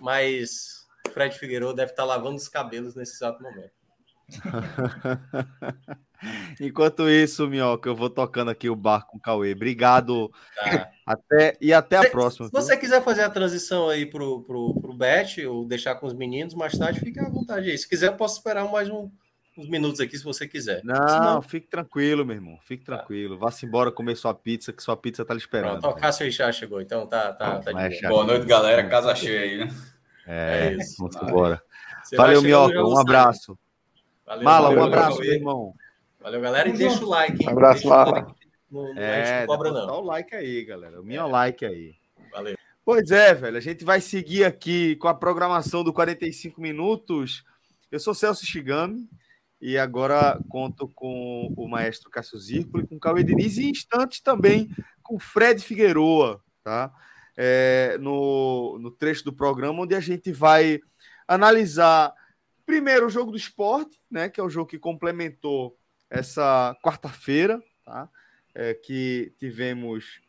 mas 0.00 0.86
Fred 1.12 1.38
Figueiredo 1.38 1.74
deve 1.74 1.92
estar 1.92 2.04
lavando 2.04 2.36
os 2.36 2.48
cabelos 2.48 2.94
nesse 2.94 3.16
exato 3.16 3.42
momento. 3.42 3.72
Enquanto 6.60 7.08
isso, 7.08 7.48
Minhoca, 7.48 7.88
eu 7.88 7.96
vou 7.96 8.10
tocando 8.10 8.50
aqui 8.50 8.68
o 8.68 8.76
barco 8.76 9.12
com 9.12 9.18
o 9.18 9.20
Cauê. 9.20 9.52
Obrigado. 9.52 10.30
Tá. 10.54 10.90
Até, 11.06 11.56
e 11.60 11.72
até 11.72 11.96
a 11.96 12.10
próxima. 12.10 12.46
Se 12.46 12.52
você 12.52 12.76
quiser 12.76 13.02
fazer 13.02 13.22
a 13.22 13.30
transição 13.30 13.88
aí 13.88 14.04
pro, 14.06 14.42
pro, 14.42 14.78
pro 14.80 14.92
Bet 14.92 15.44
ou 15.46 15.64
deixar 15.64 15.94
com 15.96 16.06
os 16.06 16.14
meninos 16.14 16.54
mais 16.54 16.76
tarde, 16.76 17.00
fique 17.00 17.18
à 17.18 17.28
vontade 17.28 17.70
aí. 17.70 17.76
Se 17.76 17.88
quiser, 17.88 18.08
eu 18.08 18.16
posso 18.16 18.36
esperar 18.36 18.70
mais 18.70 18.88
um, 18.90 19.10
uns 19.56 19.68
minutos 19.68 20.00
aqui 20.00 20.16
se 20.16 20.24
você 20.24 20.46
quiser. 20.46 20.82
Não, 20.84 21.08
Senão... 21.08 21.42
fique 21.42 21.66
tranquilo, 21.66 22.24
meu 22.24 22.36
irmão. 22.36 22.58
Fique 22.62 22.84
tá. 22.84 22.96
tranquilo. 22.96 23.38
Vá-se 23.38 23.66
embora 23.66 23.90
comer 23.90 24.16
sua 24.16 24.34
pizza, 24.34 24.72
que 24.72 24.82
sua 24.82 24.96
pizza 24.96 25.24
tá 25.24 25.34
lhe 25.34 25.40
esperando. 25.40 25.80
Pronto, 25.80 25.96
o 25.96 26.00
Cássio 26.00 26.30
já 26.30 26.50
chegou, 26.52 26.80
então 26.80 27.06
tá, 27.06 27.32
tá, 27.32 27.58
tá 27.58 27.88
de 27.88 28.00
Boa 28.08 28.24
noite, 28.24 28.46
galera. 28.46 28.88
Casa 28.88 29.14
cheia 29.14 29.40
aí, 29.40 29.58
né? 29.58 29.74
É, 30.26 30.68
é 30.68 30.72
isso. 30.74 30.96
Vamos 30.98 31.16
embora. 31.16 31.62
Valeu, 32.16 32.42
Mioca. 32.42 32.82
Um 32.82 32.98
abraço. 32.98 33.58
Valeu, 34.26 34.44
Mala, 34.44 34.68
valeu, 34.68 34.82
um 34.82 34.86
abraço, 34.86 35.20
meu 35.20 35.32
irmão. 35.32 35.74
Valeu, 36.20 36.40
galera. 36.40 36.68
E 36.68 36.72
deixa 36.72 37.04
o 37.04 37.08
like, 37.08 37.42
hein? 37.42 37.48
Um 37.48 37.52
abraço, 37.52 37.88
Mala. 37.88 38.34
Não, 38.70 38.94
não 38.94 39.02
é, 39.02 39.46
cobra, 39.46 39.72
não. 39.72 39.86
Dá 39.86 39.94
o 39.94 40.02
like 40.02 40.34
aí, 40.34 40.64
galera. 40.64 41.00
O 41.00 41.04
meu 41.04 41.26
é. 41.26 41.30
like 41.30 41.64
aí. 41.64 41.94
Valeu. 42.30 42.56
Pois 42.84 43.10
é, 43.10 43.34
velho. 43.34 43.56
A 43.56 43.60
gente 43.60 43.84
vai 43.84 44.00
seguir 44.00 44.44
aqui 44.44 44.96
com 44.96 45.08
a 45.08 45.14
programação 45.14 45.82
do 45.82 45.92
45 45.92 46.60
minutos. 46.60 47.44
Eu 47.90 47.98
sou 47.98 48.14
Celso 48.14 48.46
Shigami. 48.46 49.08
E 49.60 49.76
agora 49.76 50.40
conto 50.48 50.88
com 50.88 51.52
o 51.56 51.68
maestro 51.68 52.10
Cássio 52.10 52.38
Zirpoli, 52.38 52.86
com 52.86 52.96
o 52.96 53.00
Cauê 53.00 53.22
Diniz 53.22 53.58
e 53.58 53.64
em 53.64 53.70
instantes 53.70 54.20
também 54.20 54.70
com 55.02 55.16
o 55.16 55.20
Fred 55.20 55.62
Figueroa, 55.62 56.42
tá? 56.64 56.92
É, 57.36 57.98
no, 58.00 58.78
no 58.78 58.90
trecho 58.90 59.24
do 59.24 59.32
programa, 59.32 59.82
onde 59.82 59.94
a 59.94 60.00
gente 60.00 60.32
vai 60.32 60.80
analisar 61.28 62.12
primeiro 62.64 63.06
o 63.06 63.10
jogo 63.10 63.30
do 63.30 63.36
esporte, 63.36 64.00
né? 64.10 64.28
Que 64.28 64.40
é 64.40 64.44
o 64.44 64.50
jogo 64.50 64.70
que 64.70 64.78
complementou 64.78 65.76
essa 66.08 66.76
quarta-feira, 66.82 67.62
tá? 67.84 68.08
É, 68.54 68.74
que 68.74 69.32
tivemos 69.38 70.20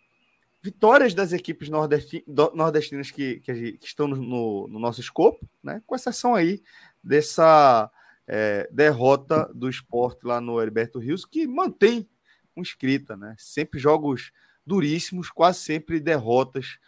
vitórias 0.61 1.13
das 1.13 1.33
equipes 1.33 1.69
nordestinas 1.69 3.09
que, 3.09 3.39
que, 3.39 3.73
que 3.73 3.85
estão 3.85 4.07
no, 4.07 4.67
no, 4.67 4.79
nosso 4.79 5.01
escopo, 5.01 5.47
né? 5.63 5.81
Com 5.87 5.95
exceção 5.95 6.35
aí 6.35 6.61
dessa 7.03 7.89
é, 8.33 8.65
derrota 8.71 9.51
do 9.53 9.69
esporte 9.69 10.25
lá 10.25 10.39
no 10.39 10.61
Heriberto 10.61 10.99
Rios, 10.99 11.25
que 11.25 11.45
mantém 11.45 12.09
um 12.55 12.61
escrita, 12.61 13.17
né? 13.17 13.35
Sempre 13.37 13.77
jogos 13.77 14.31
duríssimos, 14.65 15.29
quase 15.29 15.59
sempre 15.59 15.99
derrotas 15.99 16.79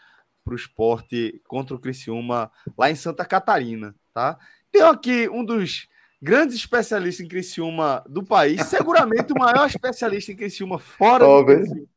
para 0.42 0.54
o 0.54 0.56
esporte 0.56 1.42
contra 1.46 1.76
o 1.76 1.80
Criciúma 1.80 2.50
lá 2.78 2.90
em 2.90 2.96
Santa 2.96 3.26
Catarina, 3.26 3.94
tá? 4.14 4.40
Tem 4.72 4.84
aqui 4.84 5.28
um 5.28 5.44
dos 5.44 5.90
grandes 6.22 6.56
especialistas 6.56 7.26
em 7.26 7.28
Criciúma 7.30 8.02
do 8.08 8.24
país, 8.24 8.64
seguramente 8.68 9.34
o 9.34 9.38
maior 9.38 9.68
especialista 9.68 10.32
em 10.32 10.38
Criciúma 10.38 10.80
fora, 10.80 11.28
oh, 11.28 11.44
de, 11.44 11.56
Criciúma, 11.58 11.88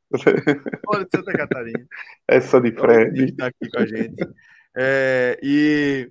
fora 0.84 1.04
de 1.04 1.10
Santa 1.16 1.32
Catarina. 1.32 1.86
Essa 2.26 2.60
de 2.60 2.72
Fred. 2.72 3.24
Está 3.26 3.46
aqui 3.46 3.70
com 3.70 3.78
a 3.78 3.86
gente. 3.86 4.28
É, 4.76 5.38
e 5.40 6.10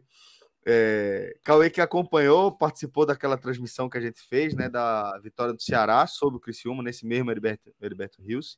é, 0.66 1.38
Cauê 1.44 1.70
que 1.70 1.80
acompanhou, 1.80 2.52
participou 2.52 3.06
daquela 3.06 3.38
transmissão 3.38 3.88
que 3.88 3.98
a 3.98 4.02
gente 4.02 4.20
fez, 4.22 4.56
né, 4.56 4.68
da 4.68 5.18
vitória 5.20 5.54
do 5.54 5.62
Ceará 5.62 6.08
sobre 6.08 6.38
o 6.38 6.40
Criciúma, 6.40 6.82
nesse 6.82 7.06
mesmo 7.06 7.30
Heriberto, 7.30 7.72
Heriberto 7.80 8.22
Rios, 8.22 8.58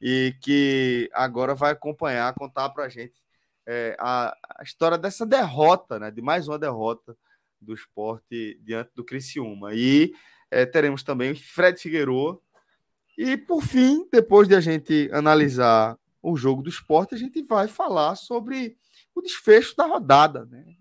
e 0.00 0.34
que 0.42 1.08
agora 1.12 1.54
vai 1.54 1.70
acompanhar, 1.70 2.34
contar 2.34 2.68
para 2.70 2.84
a 2.84 2.88
gente 2.88 3.14
é, 3.64 3.96
a, 4.00 4.36
história 4.62 4.98
dessa 4.98 5.24
derrota, 5.24 6.00
né, 6.00 6.10
de 6.10 6.20
mais 6.20 6.48
uma 6.48 6.58
derrota 6.58 7.16
do 7.60 7.72
esporte 7.72 8.60
diante 8.62 8.90
do 8.94 9.04
Criciúma. 9.04 9.72
E 9.72 10.12
é, 10.50 10.66
teremos 10.66 11.02
também 11.02 11.34
Fred 11.34 11.80
Figueiredo. 11.80 12.42
E, 13.16 13.36
por 13.36 13.62
fim, 13.62 14.06
depois 14.12 14.46
de 14.46 14.54
a 14.54 14.60
gente 14.60 15.08
analisar 15.12 15.98
o 16.20 16.36
jogo 16.36 16.60
do 16.60 16.68
esporte, 16.68 17.14
a 17.14 17.18
gente 17.18 17.40
vai 17.42 17.66
falar 17.66 18.14
sobre 18.14 18.76
o 19.14 19.22
desfecho 19.22 19.74
da 19.74 19.86
rodada, 19.86 20.44
né? 20.44 20.76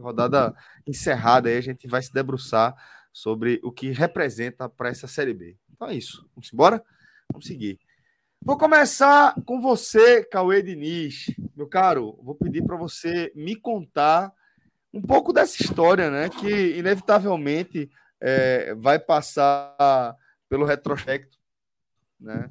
Rodada 0.00 0.54
encerrada, 0.86 1.48
aí 1.48 1.56
a 1.56 1.60
gente 1.60 1.86
vai 1.86 2.02
se 2.02 2.12
debruçar 2.12 2.74
sobre 3.12 3.60
o 3.62 3.72
que 3.72 3.90
representa 3.90 4.68
para 4.68 4.88
essa 4.88 5.06
Série 5.06 5.34
B. 5.34 5.56
Então 5.72 5.88
é 5.88 5.94
isso. 5.94 6.28
Vamos 6.34 6.52
embora? 6.52 6.82
Vamos 7.32 7.46
seguir. 7.46 7.78
Vou 8.42 8.56
começar 8.56 9.34
com 9.44 9.60
você, 9.60 10.24
Cauê 10.24 10.62
Diniz. 10.62 11.26
Meu 11.54 11.66
caro, 11.66 12.18
vou 12.22 12.34
pedir 12.34 12.64
para 12.64 12.76
você 12.76 13.30
me 13.34 13.54
contar 13.54 14.32
um 14.92 15.02
pouco 15.02 15.32
dessa 15.32 15.62
história, 15.62 16.10
né? 16.10 16.28
Que 16.28 16.76
inevitavelmente 16.78 17.90
é, 18.20 18.74
vai 18.74 18.98
passar 18.98 20.16
pelo 20.48 20.64
retrospecto, 20.64 21.38
né? 22.18 22.50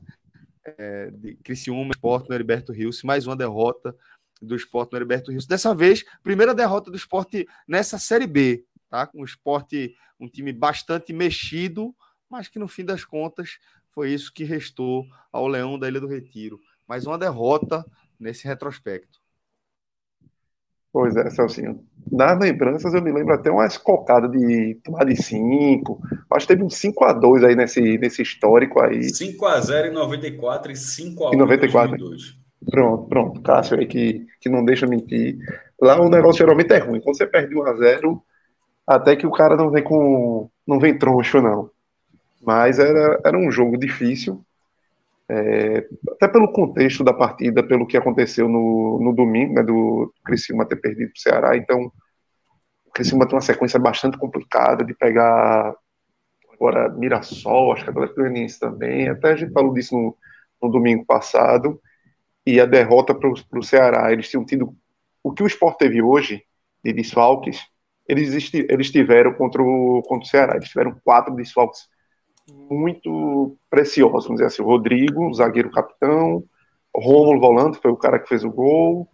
É, 0.63 1.09
de 1.09 1.35
Criciúma, 1.37 1.91
Sport, 1.95 2.29
no 2.29 2.35
Heriberto 2.35 2.71
Rios, 2.71 3.01
mais 3.01 3.25
uma 3.25 3.35
derrota 3.35 3.95
do 4.41 4.55
esporte 4.55 4.91
no 4.91 4.97
Heriberto 4.97 5.31
Rios. 5.31 5.45
Dessa 5.45 5.73
vez, 5.73 6.03
primeira 6.23 6.53
derrota 6.53 6.89
do 6.89 6.97
esporte 6.97 7.47
nessa 7.67 7.97
Série 7.97 8.27
B, 8.27 8.65
tá? 8.89 9.05
Com 9.05 9.21
o 9.21 9.25
esporte, 9.25 9.95
um 10.19 10.27
time 10.27 10.53
bastante 10.53 11.13
mexido, 11.13 11.93
mas 12.29 12.47
que 12.47 12.59
no 12.59 12.67
fim 12.67 12.85
das 12.85 13.03
contas 13.03 13.57
foi 13.89 14.11
isso 14.11 14.33
que 14.33 14.43
restou 14.43 15.05
ao 15.31 15.47
Leão 15.47 15.77
da 15.77 15.87
Ilha 15.87 15.99
do 15.99 16.07
Retiro. 16.07 16.59
Mais 16.87 17.05
uma 17.05 17.17
derrota 17.17 17.85
nesse 18.19 18.47
retrospecto. 18.47 19.19
Pois 20.91 21.15
é, 21.15 21.29
Celcinho. 21.29 21.85
nas 22.11 22.39
lembranças 22.39 22.93
eu 22.95 23.01
me 23.01 23.11
lembro 23.11 23.33
até 23.33 23.51
uma 23.51 23.67
escocada 23.67 24.27
de 24.27 24.79
tomar 24.83 25.05
de 25.05 25.15
5. 25.15 26.01
Acho 26.31 26.47
que 26.47 26.53
teve 26.53 26.63
um 26.63 26.67
5x2 26.67 27.45
aí 27.45 27.55
nesse, 27.55 27.97
nesse 27.99 28.23
histórico 28.23 28.79
aí. 28.79 29.01
5x0 29.01 29.89
em 29.89 29.93
94 29.93 30.71
e 30.71 30.75
5x1 30.75 31.33
em 31.33 31.37
94. 31.37 31.95
Em 31.95 31.99
2002. 31.99 32.38
Pronto, 32.65 33.07
pronto. 33.07 33.41
Cássio 33.41 33.79
aí 33.79 33.85
que, 33.85 34.25
que 34.39 34.49
não 34.49 34.63
deixa 34.63 34.87
mentir. 34.87 35.37
Lá 35.81 35.99
o 35.99 36.09
negócio 36.09 36.39
geralmente 36.39 36.73
é 36.73 36.77
ruim. 36.77 36.99
Quando 36.99 37.17
você 37.17 37.25
perde 37.25 37.55
1x0, 37.55 38.21
até 38.85 39.15
que 39.15 39.25
o 39.25 39.31
cara 39.31 39.55
não 39.55 39.69
vem 39.69 39.83
com. 39.83 40.49
não 40.67 40.79
vem 40.79 40.97
troncho, 40.97 41.41
não. 41.41 41.69
Mas 42.41 42.79
era, 42.79 43.19
era 43.25 43.37
um 43.37 43.51
jogo 43.51 43.77
difícil. 43.77 44.43
É, 45.31 45.87
até 46.11 46.27
pelo 46.27 46.51
contexto 46.51 47.03
da 47.03 47.13
partida, 47.13 47.61
pelo 47.61 47.85
que 47.85 47.95
aconteceu 47.95 48.49
no, 48.49 48.99
no 48.99 49.13
domingo, 49.13 49.53
né, 49.53 49.61
do 49.61 50.11
Criciúma 50.25 50.65
ter 50.65 50.77
perdido 50.77 51.11
para 51.11 51.17
o 51.17 51.21
Ceará, 51.21 51.57
então 51.57 51.91
o 52.87 52.91
Criciúma 52.91 53.27
tem 53.27 53.35
uma 53.35 53.41
sequência 53.41 53.79
bastante 53.79 54.17
complicada 54.17 54.83
de 54.83 54.95
pegar 54.95 55.75
agora 56.51 56.89
Mirassol, 56.89 57.71
acho 57.71 57.83
que 57.83 57.89
a 57.89 57.93
Atlético 57.93 58.21
Goianiense 58.21 58.59
também, 58.59 59.07
até 59.07 59.33
a 59.33 59.35
gente 59.35 59.53
falou 59.53 59.71
disso 59.71 59.95
no, 59.95 60.17
no 60.63 60.71
domingo 60.71 61.05
passado, 61.05 61.79
e 62.53 62.59
a 62.59 62.65
derrota 62.65 63.13
para 63.13 63.29
o 63.29 63.63
Ceará, 63.63 64.11
eles 64.11 64.29
tinham 64.29 64.45
tido 64.45 64.75
o 65.23 65.31
que 65.31 65.43
o 65.43 65.47
esporte 65.47 65.79
teve 65.79 66.01
hoje 66.01 66.43
de 66.83 66.93
desfalques, 66.93 67.61
eles, 68.07 68.51
eles 68.53 68.91
tiveram 68.91 69.33
contra 69.33 69.61
o, 69.61 70.01
contra 70.07 70.25
o 70.25 70.29
Ceará, 70.29 70.55
eles 70.55 70.69
tiveram 70.69 70.99
quatro 71.03 71.35
desfalques 71.35 71.87
muito 72.69 73.57
preciosos, 73.69 74.23
vamos 74.23 74.41
dizer 74.41 74.45
assim, 74.45 74.61
o 74.61 74.65
Rodrigo, 74.65 75.29
o 75.29 75.33
zagueiro 75.33 75.71
capitão, 75.71 76.43
Rômulo 76.95 77.39
volante, 77.39 77.79
foi 77.79 77.91
o 77.91 77.97
cara 77.97 78.19
que 78.19 78.27
fez 78.27 78.43
o 78.43 78.51
gol, 78.51 79.07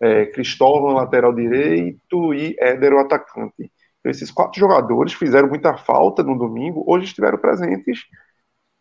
é, 0.00 0.26
Cristóvão, 0.26 0.94
lateral 0.94 1.34
direito, 1.34 2.32
e 2.32 2.56
Éder, 2.58 2.94
o 2.94 3.00
atacante. 3.00 3.72
Então, 3.98 4.10
esses 4.10 4.30
quatro 4.30 4.58
jogadores 4.58 5.12
fizeram 5.12 5.48
muita 5.48 5.76
falta 5.76 6.22
no 6.22 6.38
domingo, 6.38 6.84
hoje 6.86 7.06
estiveram 7.06 7.38
presentes 7.38 8.00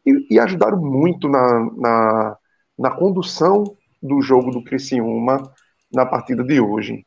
e, 0.05 0.35
e 0.35 0.39
ajudaram 0.39 0.79
muito 0.79 1.27
na, 1.27 1.71
na, 1.75 2.37
na, 2.77 2.91
condução 2.91 3.75
do 4.01 4.21
jogo 4.21 4.51
do 4.51 4.63
Criciúma 4.63 5.51
na 5.91 6.05
partida 6.05 6.43
de 6.43 6.59
hoje. 6.59 7.05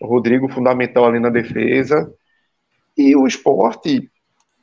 O 0.00 0.06
Rodrigo, 0.06 0.48
fundamental 0.48 1.06
ali 1.06 1.20
na 1.20 1.30
defesa, 1.30 2.12
e 2.96 3.14
o 3.16 3.26
esporte 3.26 4.10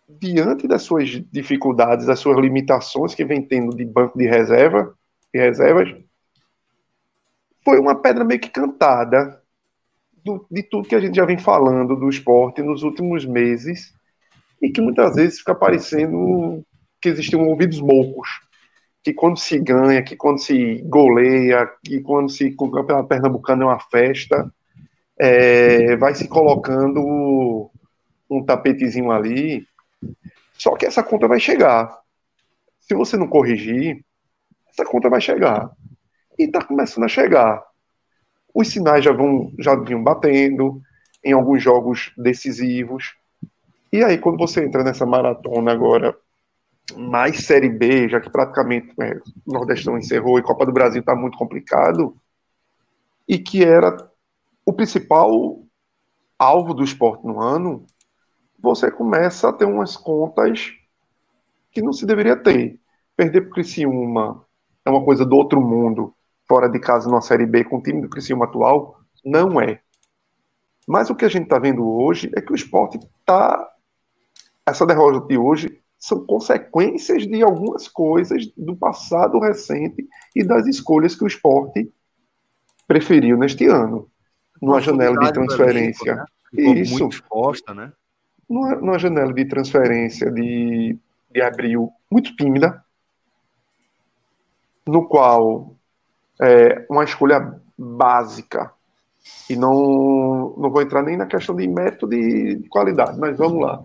diante 0.07 0.67
das 0.67 0.83
suas 0.83 1.09
dificuldades, 1.31 2.05
das 2.05 2.19
suas 2.19 2.37
limitações 2.37 3.15
que 3.15 3.25
vem 3.25 3.41
tendo 3.41 3.75
de 3.75 3.85
banco 3.85 4.17
de 4.17 4.27
reserva, 4.27 4.93
de 5.33 5.39
reservas, 5.39 5.93
foi 7.63 7.79
uma 7.79 7.95
pedra 7.95 8.23
meio 8.23 8.39
que 8.39 8.49
cantada 8.49 9.41
do, 10.23 10.45
de 10.49 10.63
tudo 10.63 10.87
que 10.87 10.95
a 10.95 10.99
gente 10.99 11.15
já 11.15 11.25
vem 11.25 11.37
falando 11.37 11.95
do 11.95 12.09
esporte 12.09 12.61
nos 12.61 12.83
últimos 12.83 13.25
meses 13.25 13.93
e 14.61 14.69
que 14.69 14.81
muitas 14.81 15.15
vezes 15.15 15.39
fica 15.39 15.55
parecendo 15.55 16.63
que 17.01 17.09
existem 17.09 17.39
ouvidos 17.39 17.81
moucos, 17.81 18.29
que 19.03 19.13
quando 19.13 19.37
se 19.37 19.59
ganha, 19.59 20.03
que 20.03 20.15
quando 20.15 20.39
se 20.39 20.81
goleia, 20.83 21.69
que 21.83 22.01
quando 22.01 22.29
se 22.29 22.55
o 22.57 22.71
campeonato 22.71 23.07
pernambucano 23.07 23.63
é 23.63 23.65
uma 23.65 23.79
festa, 23.79 24.51
é, 25.17 25.95
vai 25.97 26.13
se 26.15 26.27
colocando 26.27 27.69
um 28.29 28.43
tapetezinho 28.43 29.11
ali 29.11 29.67
só 30.61 30.75
que 30.75 30.85
essa 30.85 31.01
conta 31.01 31.27
vai 31.27 31.39
chegar. 31.39 31.91
Se 32.79 32.93
você 32.93 33.17
não 33.17 33.27
corrigir, 33.27 34.05
essa 34.69 34.85
conta 34.85 35.09
vai 35.09 35.19
chegar. 35.19 35.71
E 36.37 36.43
está 36.43 36.63
começando 36.63 37.03
a 37.03 37.07
chegar. 37.07 37.63
Os 38.53 38.67
sinais 38.67 39.03
já 39.03 39.11
vão 39.11 39.51
já 39.57 39.73
vinham 39.73 40.03
batendo 40.03 40.79
em 41.23 41.33
alguns 41.33 41.63
jogos 41.63 42.11
decisivos. 42.15 43.15
E 43.91 44.03
aí, 44.03 44.19
quando 44.19 44.37
você 44.37 44.63
entra 44.63 44.83
nessa 44.83 45.03
maratona 45.03 45.71
agora, 45.71 46.15
mais 46.97 47.45
Série 47.45 47.69
B, 47.69 48.09
já 48.09 48.19
que 48.19 48.29
praticamente 48.29 48.93
é, 49.01 49.17
o 49.45 49.53
Nordestão 49.53 49.97
encerrou 49.97 50.37
e 50.37 50.43
Copa 50.43 50.65
do 50.65 50.71
Brasil 50.71 50.99
está 50.99 51.15
muito 51.15 51.37
complicado, 51.37 52.15
e 53.27 53.39
que 53.39 53.63
era 53.63 54.11
o 54.65 54.73
principal 54.73 55.63
alvo 56.37 56.73
do 56.73 56.83
esporte 56.83 57.25
no 57.25 57.39
ano, 57.39 57.85
você 58.59 58.91
começa 58.91 59.49
a 59.49 59.53
ter 59.53 59.65
umas 59.65 59.95
contas 59.95 60.71
que 61.71 61.81
não 61.81 61.93
se 61.93 62.05
deveria 62.05 62.35
ter. 62.35 62.79
Perder 63.15 63.41
para 63.41 63.49
o 63.49 63.53
Criciúma 63.53 64.45
é 64.85 64.89
uma 64.89 65.03
coisa 65.03 65.25
do 65.25 65.35
outro 65.35 65.61
mundo, 65.61 66.13
fora 66.47 66.67
de 66.67 66.79
casa 66.79 67.09
numa 67.09 67.21
Série 67.21 67.45
B 67.45 67.63
com 67.63 67.77
o 67.77 67.81
time 67.81 68.01
do 68.01 68.09
Criciúma 68.09 68.45
atual, 68.45 68.99
não 69.23 69.61
é. 69.61 69.79
Mas 70.87 71.09
o 71.09 71.15
que 71.15 71.25
a 71.25 71.29
gente 71.29 71.43
está 71.43 71.59
vendo 71.59 71.87
hoje 71.87 72.31
é 72.35 72.41
que 72.41 72.51
o 72.51 72.55
esporte 72.55 72.97
está. 72.97 73.69
Essa 74.65 74.85
derrota 74.85 75.25
de 75.27 75.37
hoje 75.37 75.80
são 76.01 76.25
consequências 76.25 77.25
de 77.25 77.41
algumas 77.41 77.87
coisas 77.87 78.45
do 78.57 78.75
passado 78.75 79.39
recente 79.39 80.05
e 80.35 80.43
das 80.43 80.67
escolhas 80.67 81.15
que 81.15 81.23
o 81.23 81.27
esporte 81.27 81.89
preferiu 82.85 83.37
neste 83.37 83.67
ano. 83.67 84.09
Numa 84.61 84.81
janela 84.81 85.17
de 85.17 85.31
transferência. 85.31 86.11
Elenco, 86.11 86.31
né? 86.53 86.81
Isso. 86.81 86.99
Muito 86.99 87.15
exposta, 87.15 87.73
né? 87.73 87.93
numa, 88.51 88.75
numa 88.75 88.99
janela 88.99 89.33
de 89.33 89.45
transferência 89.45 90.29
de, 90.29 90.99
de 91.31 91.41
abril 91.41 91.89
muito 92.11 92.35
tímida, 92.35 92.83
no 94.85 95.07
qual 95.07 95.73
é, 96.41 96.85
uma 96.89 97.05
escolha 97.05 97.61
básica, 97.77 98.73
e 99.49 99.55
não, 99.55 100.53
não 100.57 100.69
vou 100.69 100.81
entrar 100.81 101.01
nem 101.01 101.15
na 101.15 101.27
questão 101.27 101.55
de 101.55 101.67
mérito 101.67 102.07
de, 102.07 102.55
de 102.55 102.67
qualidade, 102.67 103.17
mas 103.17 103.37
vamos 103.37 103.61
lá. 103.61 103.81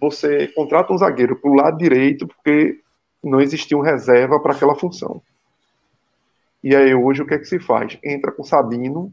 Você 0.00 0.48
contrata 0.48 0.92
um 0.92 0.98
zagueiro 0.98 1.36
para 1.36 1.50
o 1.50 1.54
lado 1.54 1.78
direito 1.78 2.26
porque 2.26 2.80
não 3.22 3.40
existia 3.40 3.76
um 3.76 3.82
reserva 3.82 4.40
para 4.40 4.54
aquela 4.54 4.74
função. 4.74 5.22
E 6.62 6.74
aí 6.74 6.94
hoje 6.94 7.22
o 7.22 7.26
que 7.26 7.34
é 7.34 7.38
que 7.38 7.44
se 7.44 7.58
faz? 7.58 7.98
Entra 8.02 8.32
com 8.32 8.42
Sabino 8.42 9.12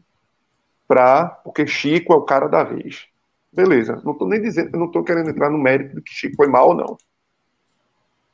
para 0.87 1.25
porque 1.25 1.67
Chico 1.67 2.13
é 2.13 2.15
o 2.15 2.21
cara 2.21 2.47
da 2.47 2.63
vez. 2.63 3.07
Beleza, 3.51 4.01
não 4.05 4.13
tô 4.13 4.27
nem 4.27 4.41
dizendo, 4.41 4.77
não 4.77 4.89
tô 4.89 5.03
querendo 5.03 5.29
entrar 5.29 5.49
no 5.49 5.57
mérito 5.57 5.95
do 5.95 6.01
que 6.01 6.13
Chico 6.13 6.35
foi 6.35 6.47
mal 6.47 6.69
ou 6.69 6.75
não. 6.75 6.97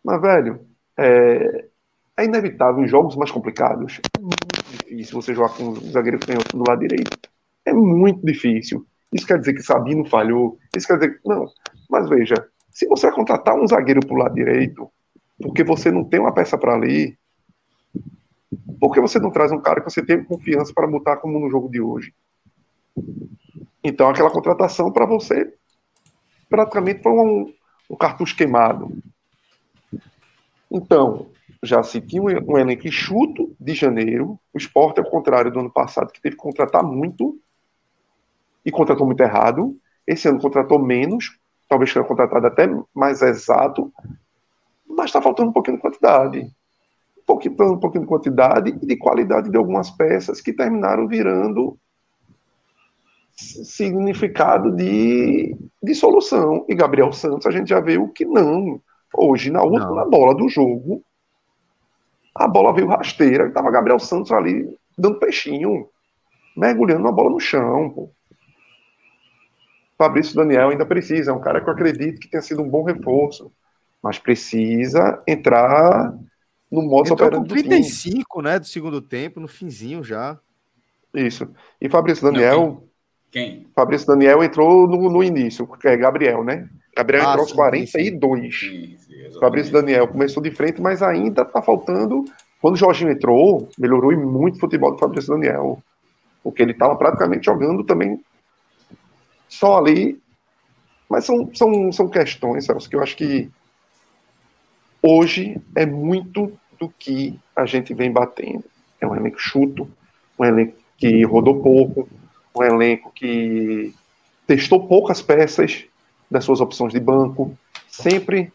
Mas, 0.04 0.22
velho, 0.22 0.60
é, 0.98 1.66
é 2.18 2.26
inevitável 2.26 2.84
em 2.84 2.88
jogos 2.88 3.16
mais 3.16 3.32
complicados. 3.32 4.00
É 4.18 4.22
muito 4.22 4.38
difícil 4.70 5.22
você 5.22 5.34
jogar 5.34 5.56
com 5.56 5.70
um 5.70 5.92
zagueiro 5.92 6.20
canhoto 6.20 6.58
do 6.58 6.64
lado 6.68 6.80
direito. 6.80 7.18
É 7.66 7.74
muito 7.74 8.26
difícil. 8.26 8.86
Isso 9.14 9.26
quer 9.26 9.40
dizer 9.40 9.54
que 9.54 9.64
Sabino 9.64 10.06
falhou. 10.06 10.58
Isso 10.76 10.88
quer 10.88 10.96
dizer 10.96 11.20
que. 11.20 11.28
Não. 11.28 11.46
Mas 11.94 12.10
veja, 12.10 12.34
se 12.72 12.88
você 12.88 13.12
contratar 13.12 13.56
um 13.56 13.68
zagueiro 13.68 14.00
pro 14.00 14.16
lado 14.16 14.34
direito, 14.34 14.90
porque 15.40 15.64
você 15.64 15.92
não 15.92 16.04
tem 16.04 16.20
uma 16.20 16.34
peça 16.34 16.58
para 16.58 16.74
ali, 16.74 17.16
por 18.80 18.92
que 18.92 19.00
você 19.00 19.20
não 19.20 19.30
traz 19.30 19.52
um 19.52 19.62
cara 19.62 19.80
que 19.80 19.92
você 19.92 20.04
tem 20.04 20.24
confiança 20.24 20.74
para 20.74 20.88
botar 20.88 21.18
como 21.18 21.40
no 21.40 21.52
jogo 21.52 21.70
de 21.70 21.80
hoje? 21.80 22.12
Então, 23.84 24.10
aquela 24.10 24.32
contratação 24.32 24.92
para 24.92 25.06
você 25.06 25.54
praticamente 26.50 27.04
foi 27.04 27.12
um, 27.12 27.54
um, 27.88 27.96
cartucho 27.96 28.36
queimado. 28.36 28.92
Então, 30.72 31.30
já 31.62 31.84
se 31.84 32.02
tinha 32.02 32.24
um, 32.24 32.54
um 32.54 32.58
elenco 32.58 32.88
enxuto 32.88 33.56
de 33.60 33.76
janeiro. 33.76 34.40
O 34.52 34.58
esporte, 34.58 35.00
ao 35.00 35.06
contrário 35.06 35.52
do 35.52 35.60
ano 35.60 35.70
passado, 35.72 36.12
que 36.12 36.20
teve 36.20 36.36
que 36.36 36.42
contratar 36.42 36.82
muito 36.82 37.40
e 38.66 38.72
contratou 38.72 39.06
muito 39.06 39.22
errado. 39.22 39.78
Esse 40.08 40.28
ano 40.28 40.42
contratou 40.42 40.80
menos, 40.80 41.38
talvez 41.68 41.94
tenha 41.94 42.06
contratado 42.06 42.46
até 42.48 42.70
mais 42.94 43.22
exato, 43.22 43.92
mas 44.88 45.06
está 45.06 45.22
faltando 45.22 45.50
um 45.50 45.54
pouquinho 45.54 45.78
de 45.78 45.82
quantidade. 45.82 46.40
Um 46.40 47.26
pouquinho, 47.26 47.54
um 47.74 47.80
pouquinho 47.80 48.04
de 48.04 48.10
quantidade 48.10 48.70
e 48.82 48.86
de 48.86 48.98
qualidade 48.98 49.50
de 49.50 49.58
algumas 49.58 49.90
peças 49.90 50.42
que 50.42 50.54
terminaram 50.54 51.08
virando 51.08 51.78
significado 53.36 54.72
de, 54.72 55.56
de 55.82 55.96
solução. 55.96 56.66
E 56.70 56.76
Gabriel 56.76 57.12
Santos, 57.12 57.48
a 57.48 57.52
gente 57.52 57.70
já 57.70 57.80
viu 57.80 58.10
que 58.10 58.26
não. 58.26 58.82
Hoje, 59.16 59.52
na 59.52 59.64
última 59.64 60.06
bola 60.06 60.34
do 60.36 60.50
jogo, 60.50 61.04
a 62.36 62.48
bola 62.48 62.74
veio 62.74 62.88
rasteira, 62.88 63.48
estava 63.48 63.72
Gabriel 63.72 64.00
Santos 64.00 64.32
ali 64.32 64.78
dando 64.98 65.20
peixinho, 65.20 65.88
mergulhando 66.58 67.08
a 67.08 67.12
bola 67.12 67.30
no 67.30 67.40
chão. 67.40 67.90
Pô. 67.92 68.10
Fabrício 70.04 70.36
Daniel 70.36 70.70
ainda 70.70 70.86
precisa, 70.86 71.32
é 71.32 71.34
um 71.34 71.40
cara 71.40 71.62
que 71.62 71.70
eu 71.70 71.74
acredito 71.74 72.20
que 72.20 72.28
tenha 72.28 72.42
sido 72.42 72.62
um 72.62 72.70
bom 72.70 72.84
reforço, 72.84 73.50
mas 74.02 74.20
precisa 74.20 75.24
entrar 75.26 76.14
no 76.70 76.82
modo 76.82 77.14
operando. 77.14 77.48
35, 77.48 78.42
né, 78.42 78.60
do 78.60 78.66
segundo 78.66 79.02
tempo, 79.02 79.40
no 79.40 79.48
finzinho 79.48 80.04
já. 80.04 80.38
Isso. 81.14 81.48
E 81.80 81.88
Fabrício 81.88 82.30
Daniel, 82.30 82.84
quem? 83.32 83.66
Fabrício 83.74 84.06
Daniel 84.06 84.44
entrou 84.44 84.86
no, 84.90 85.10
no 85.10 85.24
início, 85.24 85.66
que 85.66 85.88
é 85.88 85.96
Gabriel, 85.96 86.44
né? 86.44 86.68
Gabriel 86.94 87.24
ah, 87.24 87.30
entrou 87.30 87.44
aos 87.46 87.54
42. 87.54 88.60
Sim, 88.60 88.98
sim, 88.98 89.40
Fabrício 89.40 89.72
Daniel 89.72 90.06
começou 90.10 90.44
de 90.44 90.52
frente, 90.52 90.82
mas 90.82 91.02
ainda 91.02 91.46
tá 91.46 91.62
faltando. 91.62 92.26
Quando 92.62 92.74
o 92.74 92.78
Jorginho 92.78 93.12
entrou, 93.12 93.70
melhorou 93.80 94.12
muito 94.18 94.58
o 94.58 94.60
futebol 94.60 94.92
do 94.92 95.00
Fabrício 95.00 95.34
Daniel. 95.34 95.82
Porque 96.44 96.62
ele 96.62 96.74
estava 96.74 96.94
praticamente 96.98 97.46
jogando 97.46 97.86
também 97.86 98.20
só 99.54 99.78
ali. 99.78 100.22
Mas 101.10 101.26
são, 101.26 101.54
são, 101.54 101.92
são 101.92 102.10
questões, 102.10 102.66
Celso, 102.66 102.90
que 102.90 102.96
eu 102.96 103.04
acho 103.04 103.16
que 103.16 103.50
hoje 105.02 105.62
é 105.76 105.86
muito 105.86 106.52
do 106.80 106.90
que 106.90 107.40
a 107.56 107.66
gente 107.66 107.94
vem 107.94 108.12
batendo. 108.12 108.64
É 109.00 109.06
um 109.06 109.16
elenco 109.16 109.40
chuto, 109.40 109.88
um 110.40 110.46
elenco 110.46 110.76
que 110.98 111.24
rodou 111.24 111.62
pouco, 111.62 112.10
um 112.56 112.64
elenco 112.64 113.12
que 113.14 113.94
testou 114.48 114.88
poucas 114.88 115.22
peças 115.22 115.86
das 116.32 116.46
suas 116.46 116.60
opções 116.60 116.92
de 116.92 117.00
banco, 117.00 117.56
sempre 117.88 118.52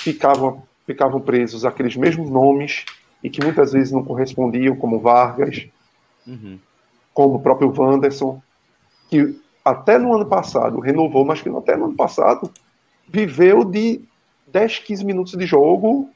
ficavam, 0.00 0.62
ficavam 0.86 1.20
presos 1.20 1.64
aqueles 1.64 1.96
mesmos 1.96 2.30
nomes 2.30 2.84
e 3.22 3.28
que 3.28 3.42
muitas 3.42 3.72
vezes 3.72 3.90
não 3.90 4.04
correspondiam, 4.04 4.76
como 4.76 5.00
Vargas, 5.00 5.66
uhum. 6.26 6.58
como 7.12 7.36
o 7.36 7.40
próprio 7.40 7.72
Wanderson, 7.76 8.40
que 9.10 9.36
até 9.66 9.98
no 9.98 10.14
ano 10.14 10.24
passado 10.24 10.78
renovou, 10.78 11.24
mas 11.24 11.42
que 11.42 11.48
até 11.48 11.76
no 11.76 11.86
ano 11.86 11.96
passado 11.96 12.48
viveu 13.08 13.64
de 13.64 14.00
10, 14.46 14.78
15 14.78 15.04
minutos 15.04 15.32
de 15.32 15.44
jogo, 15.44 16.08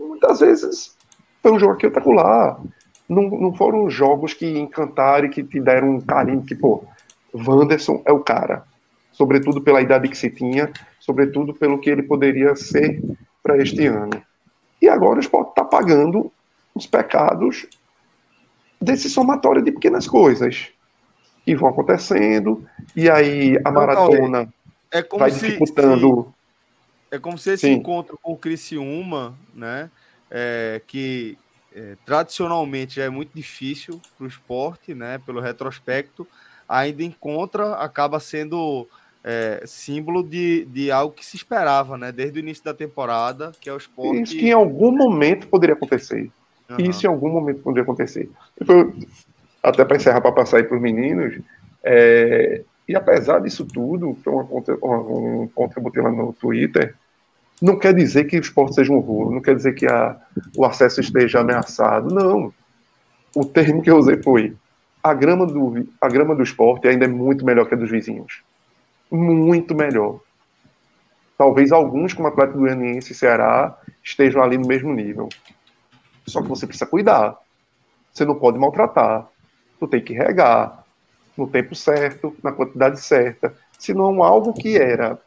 muitas 0.00 0.40
vezes 0.40 0.96
foi 1.40 1.52
um 1.52 1.60
jogo 1.60 1.74
espetacular. 1.74 2.60
Não, 3.08 3.22
não 3.22 3.54
foram 3.54 3.88
jogos 3.88 4.34
que 4.34 4.58
encantaram 4.58 5.26
e 5.26 5.30
que 5.30 5.44
te 5.44 5.60
deram 5.60 5.94
um 5.94 6.00
carinho, 6.00 6.44
que, 6.44 6.56
pô, 6.56 6.82
Wanderson 7.32 8.02
é 8.04 8.10
o 8.10 8.18
cara. 8.18 8.64
Sobretudo 9.12 9.60
pela 9.60 9.80
idade 9.80 10.08
que 10.08 10.18
se 10.18 10.28
tinha, 10.28 10.72
sobretudo 10.98 11.54
pelo 11.54 11.78
que 11.78 11.88
ele 11.88 12.02
poderia 12.02 12.56
ser 12.56 13.00
para 13.44 13.58
este 13.58 13.86
ano. 13.86 14.20
E 14.82 14.88
agora 14.88 15.18
o 15.18 15.20
esporte 15.20 15.50
está 15.50 15.64
pagando 15.64 16.32
os 16.74 16.84
pecados 16.84 17.64
desse 18.80 19.08
somatório 19.08 19.62
de 19.62 19.70
pequenas 19.70 20.08
coisas 20.08 20.72
que 21.48 21.56
vão 21.56 21.70
acontecendo, 21.70 22.62
e 22.94 23.08
aí 23.08 23.58
a 23.64 23.70
maratona 23.70 24.52
é 24.90 25.02
como 25.02 25.20
vai 25.20 25.30
se, 25.30 25.46
dificultando. 25.46 26.34
Se, 27.08 27.16
é 27.16 27.18
como 27.18 27.38
se 27.38 27.52
esse 27.52 27.66
Sim. 27.66 27.72
encontro 27.72 28.18
com 28.22 28.32
o 28.32 28.36
Criciúma, 28.36 29.34
né, 29.54 29.88
é, 30.30 30.82
que 30.86 31.38
é, 31.74 31.96
tradicionalmente 32.04 32.96
já 32.96 33.04
é 33.04 33.08
muito 33.08 33.30
difícil 33.34 33.98
para 34.18 34.26
o 34.26 34.28
esporte, 34.28 34.94
né, 34.94 35.18
pelo 35.24 35.40
retrospecto, 35.40 36.26
ainda 36.68 37.02
encontra, 37.02 37.76
acaba 37.76 38.20
sendo 38.20 38.86
é, 39.24 39.62
símbolo 39.64 40.22
de, 40.22 40.66
de 40.66 40.90
algo 40.90 41.14
que 41.14 41.24
se 41.24 41.38
esperava, 41.38 41.96
né, 41.96 42.12
desde 42.12 42.38
o 42.38 42.40
início 42.40 42.62
da 42.62 42.74
temporada, 42.74 43.52
que 43.58 43.70
é 43.70 43.72
o 43.72 43.78
esporte. 43.78 44.20
Isso 44.20 44.36
que 44.36 44.48
em 44.48 44.52
algum 44.52 44.92
momento 44.94 45.46
poderia 45.46 45.74
acontecer. 45.74 46.30
Uhum. 46.68 46.76
Isso 46.78 47.06
em 47.06 47.08
algum 47.08 47.30
momento 47.30 47.62
poderia 47.62 47.84
acontecer. 47.84 48.28
Eu, 48.60 48.94
até 49.68 49.84
para 49.84 49.96
encerrar, 49.96 50.20
para 50.20 50.32
passar 50.32 50.58
aí 50.58 50.64
para 50.64 50.76
os 50.76 50.82
meninos, 50.82 51.38
é, 51.84 52.62
e 52.88 52.96
apesar 52.96 53.40
disso 53.40 53.66
tudo, 53.66 54.16
foi 54.22 54.32
uma, 54.32 54.44
uma, 54.82 54.98
um 55.42 55.48
ponto 55.48 55.72
que 55.72 55.78
eu 55.78 55.82
botei 55.82 56.02
lá 56.02 56.10
no 56.10 56.32
Twitter, 56.32 56.94
não 57.60 57.78
quer 57.78 57.92
dizer 57.92 58.24
que 58.24 58.38
o 58.38 58.40
esporte 58.40 58.74
seja 58.74 58.92
um 58.92 58.96
horror, 58.96 59.32
não 59.32 59.40
quer 59.40 59.54
dizer 59.54 59.74
que 59.74 59.86
a, 59.86 60.16
o 60.56 60.64
acesso 60.64 61.00
esteja 61.00 61.40
ameaçado, 61.40 62.14
não. 62.14 62.52
O 63.34 63.44
termo 63.44 63.82
que 63.82 63.90
eu 63.90 63.96
usei 63.96 64.22
foi 64.22 64.56
a 65.02 65.12
grama 65.14 65.46
do, 65.46 65.88
a 66.00 66.08
grama 66.08 66.34
do 66.34 66.42
esporte 66.42 66.88
ainda 66.88 67.04
é 67.04 67.08
muito 67.08 67.44
melhor 67.44 67.66
que 67.66 67.74
a 67.74 67.76
dos 67.76 67.90
vizinhos. 67.90 68.42
Muito 69.10 69.74
melhor. 69.74 70.20
Talvez 71.36 71.72
alguns, 71.72 72.12
como 72.12 72.28
Atlético 72.28 72.58
Goianiense 72.58 73.12
e 73.12 73.14
Ceará, 73.14 73.76
estejam 74.02 74.42
ali 74.42 74.58
no 74.58 74.66
mesmo 74.66 74.92
nível. 74.92 75.28
Só 76.26 76.42
que 76.42 76.48
você 76.48 76.66
precisa 76.66 76.86
cuidar. 76.88 77.36
Você 78.12 78.24
não 78.24 78.34
pode 78.34 78.58
maltratar. 78.58 79.28
Tu 79.78 79.88
tem 79.88 80.02
que 80.02 80.12
regar 80.12 80.84
no 81.36 81.48
tempo 81.48 81.74
certo, 81.74 82.36
na 82.42 82.52
quantidade 82.52 83.00
certa. 83.00 83.54
Senão 83.78 84.22
algo 84.22 84.52
que 84.52 84.76
era 84.76 85.18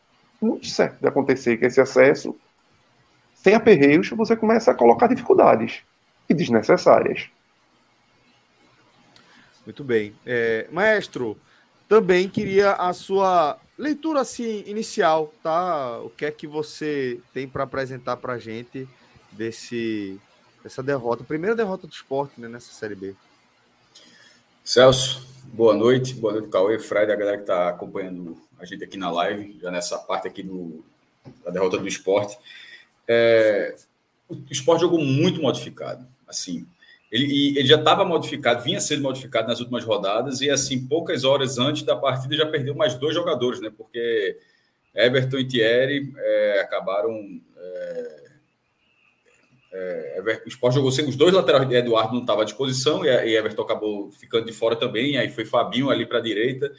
muito 0.41 0.67
certo 0.67 0.99
de 0.99 1.07
acontecer, 1.07 1.57
que 1.57 1.65
esse 1.65 1.79
acesso, 1.79 2.35
sem 3.35 3.53
aperreios, 3.53 4.09
você 4.09 4.35
começa 4.35 4.71
a 4.71 4.75
colocar 4.75 5.07
dificuldades 5.07 5.81
e 6.27 6.33
desnecessárias. 6.33 7.29
Muito 9.65 9.83
bem. 9.83 10.13
É, 10.25 10.67
maestro, 10.71 11.37
também 11.87 12.27
queria 12.27 12.73
a 12.73 12.91
sua 12.93 13.57
leitura 13.77 14.21
assim 14.21 14.63
inicial, 14.65 15.33
tá? 15.43 15.99
O 15.99 16.09
que 16.09 16.25
é 16.25 16.31
que 16.31 16.47
você 16.47 17.19
tem 17.33 17.47
para 17.47 17.63
apresentar 17.63 18.17
para 18.17 18.37
gente 18.37 18.87
desse 19.31 20.19
dessa 20.63 20.83
derrota, 20.83 21.23
primeira 21.23 21.55
derrota 21.55 21.87
do 21.87 21.93
esporte 21.93 22.39
né, 22.39 22.47
nessa 22.47 22.71
Série 22.71 22.93
B? 22.93 23.15
Celso, 24.63 25.27
boa 25.53 25.75
noite, 25.75 26.13
boa 26.13 26.33
noite, 26.33 26.49
Cauê, 26.49 26.79
Fred, 26.79 27.11
a 27.11 27.15
galera 27.15 27.37
que 27.37 27.43
está 27.43 27.69
acompanhando 27.69 28.37
a 28.59 28.65
gente 28.65 28.83
aqui 28.83 28.97
na 28.97 29.11
live, 29.11 29.57
já 29.59 29.71
nessa 29.71 29.97
parte 29.97 30.27
aqui 30.27 30.43
do, 30.43 30.83
da 31.43 31.51
derrota 31.51 31.77
do 31.77 31.87
esporte. 31.87 32.37
É, 33.07 33.75
o 34.29 34.37
esporte 34.49 34.81
jogou 34.81 34.99
muito 34.99 35.41
modificado, 35.41 36.05
assim, 36.27 36.65
ele, 37.11 37.57
ele 37.57 37.67
já 37.67 37.75
estava 37.75 38.05
modificado, 38.05 38.63
vinha 38.63 38.79
sendo 38.79 39.01
modificado 39.01 39.47
nas 39.47 39.59
últimas 39.59 39.83
rodadas, 39.83 40.39
e 40.39 40.49
assim, 40.49 40.87
poucas 40.87 41.25
horas 41.25 41.57
antes 41.57 41.83
da 41.83 41.95
partida 41.95 42.37
já 42.37 42.45
perdeu 42.45 42.73
mais 42.73 42.95
dois 42.95 43.13
jogadores, 43.13 43.59
né? 43.59 43.69
Porque 43.75 44.37
Everton 44.95 45.39
e 45.39 45.47
Thierry 45.47 46.13
é, 46.17 46.61
acabaram. 46.61 47.41
É, 49.73 50.41
o 50.45 50.49
Sport 50.49 50.75
jogou 50.75 50.91
sem 50.91 51.07
os 51.07 51.15
dois 51.15 51.33
laterais, 51.33 51.69
Eduardo 51.71 52.13
não 52.13 52.21
estava 52.21 52.41
à 52.41 52.45
disposição, 52.45 53.05
e, 53.05 53.07
e 53.07 53.35
Everton 53.35 53.61
acabou 53.61 54.11
ficando 54.11 54.45
de 54.45 54.51
fora 54.51 54.75
também, 54.75 55.17
aí 55.17 55.29
foi 55.29 55.45
Fabinho 55.45 55.89
ali 55.89 56.05
para 56.05 56.17
a 56.17 56.21
direita. 56.21 56.71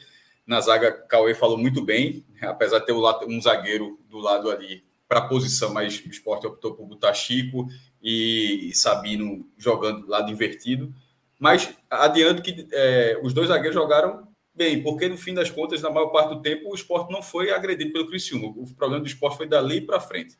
Na 0.45 0.59
zaga, 0.59 0.91
Cauê 0.91 1.33
falou 1.33 1.57
muito 1.57 1.83
bem, 1.83 2.25
apesar 2.41 2.79
de 2.79 2.85
ter 2.85 2.93
um 2.93 3.41
zagueiro 3.41 3.99
do 4.09 4.19
lado 4.19 4.51
ali 4.51 4.83
para 5.07 5.19
a 5.19 5.27
posição, 5.27 5.73
mas 5.73 6.03
o 6.05 6.09
esporte 6.09 6.45
optou 6.45 6.73
por 6.73 6.85
botar 6.85 7.13
Chico 7.13 7.67
e 8.01 8.71
Sabino 8.73 9.47
jogando 9.57 10.07
lado 10.07 10.31
invertido. 10.31 10.93
Mas 11.39 11.73
adianto 11.89 12.41
que 12.41 12.67
é, 12.71 13.19
os 13.23 13.33
dois 13.33 13.47
zagueiros 13.47 13.75
jogaram 13.75 14.27
bem, 14.55 14.81
porque 14.81 15.07
no 15.07 15.17
fim 15.17 15.33
das 15.33 15.49
contas, 15.49 15.81
na 15.81 15.89
maior 15.89 16.07
parte 16.07 16.35
do 16.35 16.41
tempo, 16.41 16.69
o 16.69 16.75
esporte 16.75 17.11
não 17.11 17.21
foi 17.21 17.51
agredido 17.51 17.91
pelo 17.91 18.07
Criciúma. 18.07 18.47
O 18.47 18.73
problema 18.75 19.01
do 19.01 19.07
esporte 19.07 19.37
foi 19.37 19.47
dali 19.47 19.81
para 19.81 19.99
frente. 19.99 20.37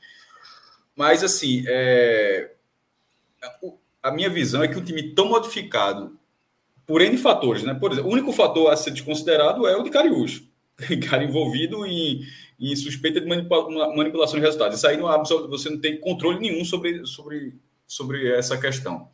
Mas, 0.95 1.23
assim, 1.23 1.63
é... 1.67 2.51
a 4.01 4.11
minha 4.11 4.29
visão 4.29 4.63
é 4.63 4.67
que 4.67 4.77
um 4.77 4.83
time 4.83 5.13
tão 5.13 5.27
modificado 5.27 6.17
por 6.85 7.01
N 7.01 7.17
fatores, 7.17 7.63
né? 7.63 7.73
Por 7.73 7.91
exemplo, 7.91 8.09
o 8.09 8.13
único 8.13 8.31
fator 8.31 8.71
a 8.71 8.75
ser 8.75 8.91
desconsiderado 8.91 9.67
é 9.67 9.75
o 9.75 9.83
de 9.83 9.89
Cariúcho. 9.89 10.47
Cara 11.09 11.23
envolvido 11.23 11.85
em, 11.85 12.21
em 12.59 12.75
suspeita 12.75 13.21
de 13.21 13.27
manipulação 13.27 14.35
de 14.35 14.45
resultados. 14.45 14.77
Isso 14.77 14.87
aí 14.87 14.97
não 14.97 15.07
você 15.49 15.69
não 15.69 15.79
tem 15.79 15.99
controle 15.99 16.39
nenhum 16.39 16.65
sobre, 16.65 17.05
sobre, 17.05 17.55
sobre 17.87 18.31
essa 18.33 18.57
questão. 18.57 19.07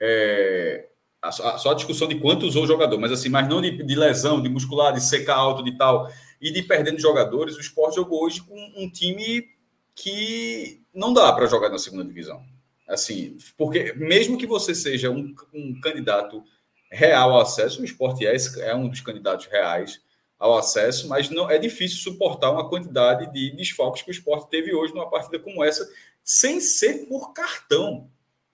É, 0.00 0.88
a, 1.22 1.28
a, 1.28 1.58
só 1.58 1.70
a 1.70 1.74
discussão 1.74 2.08
de 2.08 2.16
quanto 2.16 2.46
usou 2.46 2.64
o 2.64 2.66
jogador, 2.66 2.98
mas 2.98 3.12
assim, 3.12 3.28
mas 3.28 3.48
não 3.48 3.60
de, 3.60 3.82
de, 3.82 3.94
lesão, 3.94 4.42
de 4.42 4.48
muscular, 4.48 4.92
de 4.92 5.00
secar 5.00 5.36
alto, 5.36 5.62
de 5.62 5.76
tal, 5.78 6.10
e 6.40 6.50
de 6.50 6.62
perdendo 6.62 7.00
jogadores. 7.00 7.56
O 7.56 7.60
esporte 7.60 7.94
jogou 7.94 8.24
hoje 8.24 8.42
com 8.42 8.56
um 8.76 8.90
time 8.90 9.44
que 9.94 10.82
não 10.94 11.12
dá 11.12 11.32
para 11.32 11.46
jogar 11.46 11.68
na 11.68 11.78
segunda 11.78 12.04
divisão. 12.04 12.42
Assim, 12.88 13.38
porque 13.56 13.92
mesmo 13.94 14.36
que 14.36 14.46
você 14.46 14.74
seja 14.74 15.10
um, 15.10 15.34
um 15.54 15.80
candidato 15.80 16.42
real 16.90 17.32
ao 17.32 17.40
acesso, 17.40 17.80
o 17.80 17.84
esporte 17.84 18.26
é, 18.26 18.36
é 18.60 18.74
um 18.74 18.88
dos 18.88 19.00
candidatos 19.00 19.46
reais 19.46 20.00
ao 20.38 20.58
acesso, 20.58 21.08
mas 21.08 21.30
não 21.30 21.48
é 21.48 21.56
difícil 21.56 21.98
suportar 21.98 22.50
uma 22.50 22.68
quantidade 22.68 23.32
de 23.32 23.54
desfalques 23.56 24.02
que 24.02 24.10
o 24.10 24.12
esporte 24.12 24.50
teve 24.50 24.74
hoje 24.74 24.92
numa 24.92 25.08
partida 25.08 25.38
como 25.38 25.62
essa, 25.64 25.88
sem 26.22 26.60
ser 26.60 27.06
por 27.06 27.32
cartão. 27.32 28.10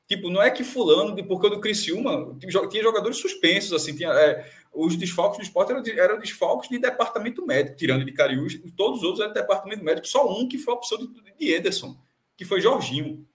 Tipo, 0.06 0.30
não 0.30 0.40
é 0.40 0.50
que 0.50 0.62
fulano, 0.62 1.16
porque 1.26 1.46
o 1.46 1.50
do 1.50 1.60
Criciúma 1.60 2.36
tinha 2.38 2.82
jogadores 2.82 3.18
suspensos, 3.18 3.72
assim, 3.72 3.94
tinha, 3.94 4.10
é, 4.10 4.50
os 4.72 4.96
desfalques 4.96 5.38
do 5.38 5.42
esporte 5.42 5.72
eram, 5.72 5.82
eram 5.86 6.18
desfalques 6.18 6.68
de 6.68 6.78
departamento 6.78 7.44
médico, 7.44 7.76
tirando 7.76 8.04
de 8.04 8.12
Cariús, 8.12 8.60
todos 8.76 8.98
os 8.98 9.04
outros 9.04 9.20
eram 9.20 9.32
de 9.32 9.40
departamento 9.40 9.84
médico, 9.84 10.06
só 10.06 10.30
um 10.30 10.48
que 10.48 10.58
foi 10.58 10.74
a 10.74 10.76
opção 10.76 10.98
de, 10.98 11.08
de 11.38 11.52
Ederson, 11.52 11.96
que 12.36 12.44
foi 12.44 12.60
Jorginho. 12.60 13.26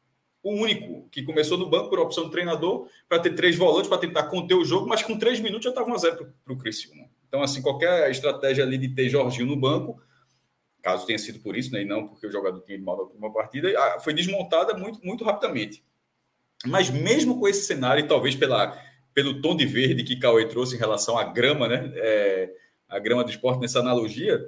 O 0.41 0.51
único 0.51 1.07
que 1.09 1.23
começou 1.23 1.57
no 1.57 1.69
banco 1.69 1.89
por 1.89 1.99
opção 1.99 2.25
do 2.25 2.29
treinador 2.29 2.87
para 3.07 3.19
ter 3.19 3.33
três 3.33 3.55
volantes 3.55 3.87
para 3.87 3.97
tentar 3.97 4.23
conter 4.23 4.55
o 4.55 4.65
jogo, 4.65 4.87
mas 4.87 5.01
com 5.01 5.17
três 5.17 5.39
minutos 5.39 5.63
já 5.63 5.69
estava 5.69 5.89
1 5.89 5.93
a 5.93 5.97
0 5.97 6.33
para 6.43 6.53
o 6.53 6.57
Criciúma. 6.57 7.05
Então, 7.27 7.41
assim, 7.41 7.61
qualquer 7.61 8.11
estratégia 8.11 8.63
ali 8.63 8.77
de 8.77 8.89
ter 8.89 9.07
Jorginho 9.07 9.47
no 9.47 9.55
banco, 9.55 10.01
caso 10.81 11.05
tenha 11.05 11.17
sido 11.17 11.39
por 11.39 11.55
isso, 11.55 11.71
né, 11.71 11.81
e 11.81 11.85
não 11.85 12.09
porque 12.09 12.27
o 12.27 12.31
jogador 12.31 12.59
tinha 12.61 12.77
mal 12.77 12.97
da 12.97 13.03
última 13.03 13.31
partida, 13.31 13.69
foi 14.01 14.13
desmontada 14.13 14.77
muito, 14.77 15.03
muito 15.03 15.23
rapidamente. 15.23 15.81
Mas 16.65 16.89
mesmo 16.89 17.39
com 17.39 17.47
esse 17.47 17.65
cenário, 17.65 18.03
e 18.03 18.07
talvez 18.07 18.35
pela, 18.35 18.77
pelo 19.13 19.41
tom 19.41 19.55
de 19.55 19.65
verde 19.65 20.03
que 20.03 20.15
Cauê 20.15 20.45
trouxe 20.45 20.75
em 20.75 20.79
relação 20.79 21.17
à 21.17 21.23
grama, 21.23 21.67
né, 21.67 21.91
é, 21.95 22.53
a 22.87 22.99
grama 22.99 23.23
do 23.23 23.29
esporte 23.29 23.61
nessa 23.61 23.79
analogia, 23.79 24.39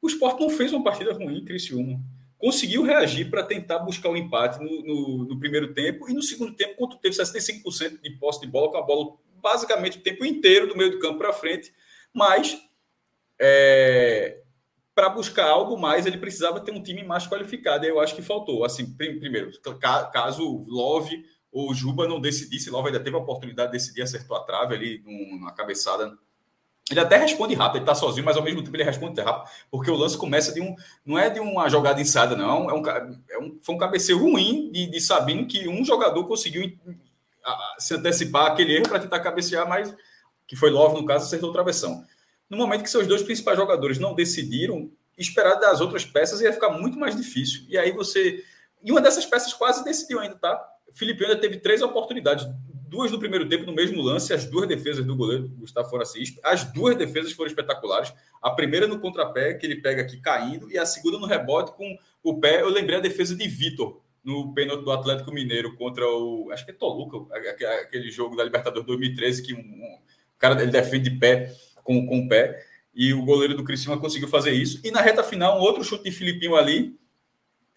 o 0.00 0.06
esporte 0.06 0.40
não 0.40 0.50
fez 0.50 0.72
uma 0.72 0.84
partida 0.84 1.12
ruim, 1.12 1.44
Criciúma 1.44 2.00
conseguiu 2.38 2.84
reagir 2.84 3.28
para 3.28 3.42
tentar 3.42 3.80
buscar 3.80 4.08
o 4.08 4.12
um 4.12 4.16
empate 4.16 4.60
no, 4.60 4.82
no, 4.82 5.24
no, 5.24 5.38
primeiro 5.38 5.74
tempo 5.74 6.08
e 6.08 6.14
no 6.14 6.22
segundo 6.22 6.54
tempo, 6.54 6.76
quando 6.76 6.96
teve 6.96 7.16
65% 7.16 8.00
de 8.00 8.10
posse 8.10 8.40
de 8.40 8.46
bola, 8.46 8.70
com 8.70 8.78
a 8.78 8.82
bola 8.82 9.16
basicamente 9.42 9.98
o 9.98 10.02
tempo 10.02 10.24
inteiro 10.24 10.68
do 10.68 10.76
meio 10.76 10.92
do 10.92 11.00
campo 11.00 11.18
para 11.18 11.32
frente, 11.32 11.72
mas 12.14 12.56
é, 13.40 14.40
para 14.94 15.08
buscar 15.08 15.48
algo 15.48 15.76
mais, 15.76 16.06
ele 16.06 16.18
precisava 16.18 16.60
ter 16.60 16.70
um 16.70 16.82
time 16.82 17.02
mais 17.02 17.26
qualificado. 17.26 17.84
E 17.84 17.88
eu 17.88 18.00
acho 18.00 18.14
que 18.14 18.22
faltou. 18.22 18.64
Assim, 18.64 18.96
primeiro, 18.96 19.50
caso 20.12 20.64
Love 20.68 21.24
ou 21.52 21.74
Juba 21.74 22.06
não 22.06 22.20
decidisse, 22.20 22.70
Love 22.70 22.88
ainda 22.88 23.00
teve 23.00 23.16
a 23.16 23.20
oportunidade 23.20 23.72
de 23.72 23.78
decidir, 23.78 24.02
acertou 24.02 24.36
a 24.36 24.40
trave 24.40 24.74
ali 24.74 25.02
numa 25.04 25.52
cabeçada. 25.52 26.16
Ele 26.90 27.00
até 27.00 27.18
responde 27.18 27.54
rápido, 27.54 27.76
ele 27.76 27.82
está 27.84 27.94
sozinho, 27.94 28.24
mas 28.24 28.36
ao 28.36 28.42
mesmo 28.42 28.62
tempo 28.62 28.74
ele 28.74 28.82
responde 28.82 29.20
rápido, 29.20 29.50
porque 29.70 29.90
o 29.90 29.96
lance 29.96 30.16
começa 30.16 30.52
de 30.52 30.60
um. 30.60 30.74
Não 31.04 31.18
é 31.18 31.28
de 31.28 31.38
uma 31.38 31.68
jogada 31.68 32.00
ensada, 32.00 32.34
não. 32.34 32.70
É 32.70 32.74
um, 32.74 32.86
é 33.30 33.38
um, 33.38 33.58
foi 33.60 33.74
um 33.74 33.78
cabeceio 33.78 34.18
ruim 34.18 34.70
de, 34.72 34.86
de 34.86 35.00
Sabino 35.00 35.46
que 35.46 35.68
um 35.68 35.84
jogador 35.84 36.24
conseguiu 36.26 36.78
se 37.78 37.94
antecipar 37.94 38.46
aquele 38.46 38.76
erro 38.76 38.88
para 38.88 39.00
tentar 39.00 39.20
cabecear, 39.20 39.68
mas 39.68 39.94
que 40.46 40.56
foi 40.56 40.70
Love, 40.70 40.96
no 40.96 41.06
caso, 41.06 41.26
acertou 41.26 41.50
o 41.50 41.52
travessão. 41.52 42.04
No 42.48 42.56
momento 42.56 42.82
que 42.82 42.90
seus 42.90 43.06
dois 43.06 43.22
principais 43.22 43.58
jogadores 43.58 43.98
não 43.98 44.14
decidiram, 44.14 44.90
esperar 45.16 45.56
das 45.56 45.80
outras 45.80 46.04
peças 46.04 46.40
ia 46.40 46.52
ficar 46.52 46.70
muito 46.70 46.98
mais 46.98 47.14
difícil. 47.14 47.64
E 47.68 47.76
aí 47.76 47.92
você. 47.92 48.42
E 48.82 48.90
uma 48.90 49.00
dessas 49.00 49.26
peças 49.26 49.52
quase 49.52 49.84
decidiu 49.84 50.20
ainda, 50.20 50.36
tá? 50.36 50.77
Felipe 50.92 51.24
ainda 51.24 51.36
teve 51.36 51.58
três 51.58 51.82
oportunidades, 51.82 52.46
duas 52.88 53.10
no 53.10 53.18
primeiro 53.18 53.48
tempo 53.48 53.66
no 53.66 53.72
mesmo 53.72 54.02
lance, 54.02 54.32
as 54.32 54.46
duas 54.46 54.66
defesas 54.66 55.04
do 55.04 55.14
goleiro 55.14 55.48
Gustavo 55.48 55.88
Forassis, 55.90 56.34
as 56.42 56.64
duas 56.72 56.96
defesas 56.96 57.32
foram 57.32 57.48
espetaculares. 57.48 58.12
A 58.42 58.50
primeira 58.50 58.86
no 58.86 58.98
contrapé, 58.98 59.54
que 59.54 59.66
ele 59.66 59.76
pega 59.76 60.02
aqui 60.02 60.18
caindo, 60.20 60.70
e 60.70 60.78
a 60.78 60.86
segunda 60.86 61.18
no 61.18 61.26
rebote 61.26 61.72
com 61.72 61.98
o 62.22 62.40
pé. 62.40 62.62
Eu 62.62 62.68
lembrei 62.68 62.98
a 62.98 63.00
defesa 63.00 63.34
de 63.34 63.46
Vitor 63.48 64.00
no 64.24 64.52
pênalti 64.52 64.84
do 64.84 64.90
Atlético 64.90 65.32
Mineiro 65.32 65.74
contra 65.76 66.06
o. 66.06 66.50
Acho 66.52 66.64
que 66.64 66.70
é 66.70 66.74
Toluca, 66.74 67.18
aquele 67.82 68.10
jogo 68.10 68.36
da 68.36 68.44
Libertadores 68.44 68.86
2013, 68.86 69.42
que 69.42 69.54
um, 69.54 69.58
um 69.58 69.98
cara 70.38 70.60
ele 70.60 70.70
defende 70.70 71.10
de 71.10 71.18
pé 71.18 71.54
com, 71.82 72.06
com 72.06 72.20
o 72.20 72.28
pé. 72.28 72.64
E 72.94 73.12
o 73.12 73.24
goleiro 73.24 73.54
do 73.54 73.64
Criciúma 73.64 74.00
conseguiu 74.00 74.28
fazer 74.28 74.52
isso. 74.52 74.80
E 74.82 74.90
na 74.90 75.00
reta 75.00 75.22
final, 75.22 75.58
um 75.58 75.62
outro 75.62 75.84
chute 75.84 76.04
de 76.04 76.10
Filipinho 76.10 76.56
ali, 76.56 76.98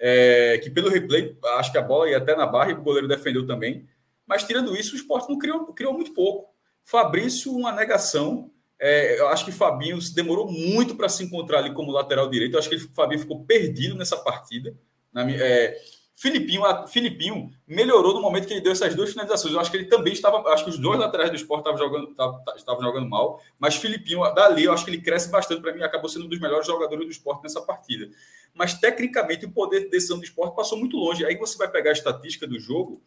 é, 0.03 0.57
que 0.57 0.71
pelo 0.71 0.89
replay, 0.89 1.37
acho 1.57 1.71
que 1.71 1.77
a 1.77 1.81
bola 1.81 2.09
ia 2.09 2.17
até 2.17 2.35
na 2.35 2.47
barra 2.47 2.71
e 2.71 2.73
o 2.73 2.81
goleiro 2.81 3.07
defendeu 3.07 3.45
também. 3.45 3.87
Mas 4.25 4.43
tirando 4.43 4.75
isso, 4.75 4.93
o 4.93 4.95
esporte 4.95 5.29
não 5.29 5.37
criou, 5.37 5.65
criou 5.73 5.93
muito 5.93 6.11
pouco. 6.13 6.49
Fabrício, 6.83 7.55
uma 7.55 7.71
negação. 7.71 8.49
É, 8.79 9.19
eu 9.19 9.27
acho 9.27 9.45
que 9.45 9.51
Fabinho 9.51 9.99
demorou 10.15 10.51
muito 10.51 10.95
para 10.95 11.07
se 11.07 11.23
encontrar 11.23 11.59
ali 11.59 11.71
como 11.71 11.91
lateral 11.91 12.27
direito. 12.27 12.53
Eu 12.55 12.59
acho 12.59 12.67
que 12.67 12.75
ele, 12.75 12.87
Fabinho 12.95 13.21
ficou 13.21 13.45
perdido 13.45 13.95
nessa 13.95 14.17
partida. 14.17 14.75
Na, 15.13 15.29
é, 15.29 15.79
Filipinho, 16.15 16.65
a, 16.65 16.87
Filipinho 16.87 17.51
melhorou 17.67 18.13
no 18.13 18.21
momento 18.21 18.47
que 18.47 18.53
ele 18.53 18.61
deu 18.61 18.71
essas 18.71 18.95
duas 18.95 19.11
finalizações. 19.11 19.53
Eu 19.53 19.59
acho 19.59 19.69
que 19.69 19.77
ele 19.77 19.85
também 19.85 20.13
estava. 20.13 20.37
Acho 20.49 20.63
que 20.63 20.69
os 20.71 20.79
dois 20.79 20.99
laterais 20.99 21.29
do 21.29 21.35
esporte 21.35 21.67
estavam 21.67 21.77
jogando, 21.77 22.15
estavam 22.55 22.81
jogando 22.81 23.07
mal, 23.07 23.39
mas 23.59 23.75
Filipinho, 23.75 24.21
dali, 24.33 24.63
eu 24.63 24.73
acho 24.73 24.83
que 24.83 24.91
ele 24.91 25.01
cresce 25.01 25.29
bastante 25.29 25.61
para 25.61 25.73
mim. 25.73 25.83
Acabou 25.83 26.09
sendo 26.09 26.25
um 26.25 26.29
dos 26.29 26.39
melhores 26.39 26.65
jogadores 26.65 27.05
do 27.05 27.11
esporte 27.11 27.43
nessa 27.43 27.61
partida. 27.61 28.09
Mas, 28.53 28.73
tecnicamente, 28.73 29.45
o 29.45 29.51
poder 29.51 29.81
de 29.81 29.89
decisão 29.89 30.17
do 30.17 30.23
esporte 30.23 30.55
passou 30.55 30.77
muito 30.77 30.97
longe. 30.97 31.25
Aí 31.25 31.35
você 31.37 31.57
vai 31.57 31.69
pegar 31.69 31.91
a 31.91 31.93
estatística 31.93 32.45
do 32.45 32.59
jogo. 32.59 33.01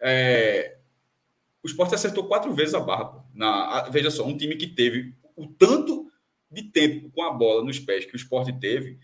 É, 0.00 0.76
o 1.62 1.66
esporte 1.66 1.94
acertou 1.94 2.26
quatro 2.26 2.52
vezes 2.52 2.74
a 2.74 2.80
barra. 2.80 3.24
Na, 3.34 3.88
veja 3.88 4.10
só, 4.10 4.24
um 4.24 4.36
time 4.36 4.56
que 4.56 4.66
teve 4.66 5.14
o 5.36 5.46
tanto 5.46 6.10
de 6.50 6.62
tempo 6.62 7.10
com 7.10 7.22
a 7.22 7.30
bola 7.30 7.64
nos 7.64 7.80
pés 7.80 8.04
que 8.04 8.14
o 8.14 8.16
esporte 8.16 8.52
teve 8.52 8.98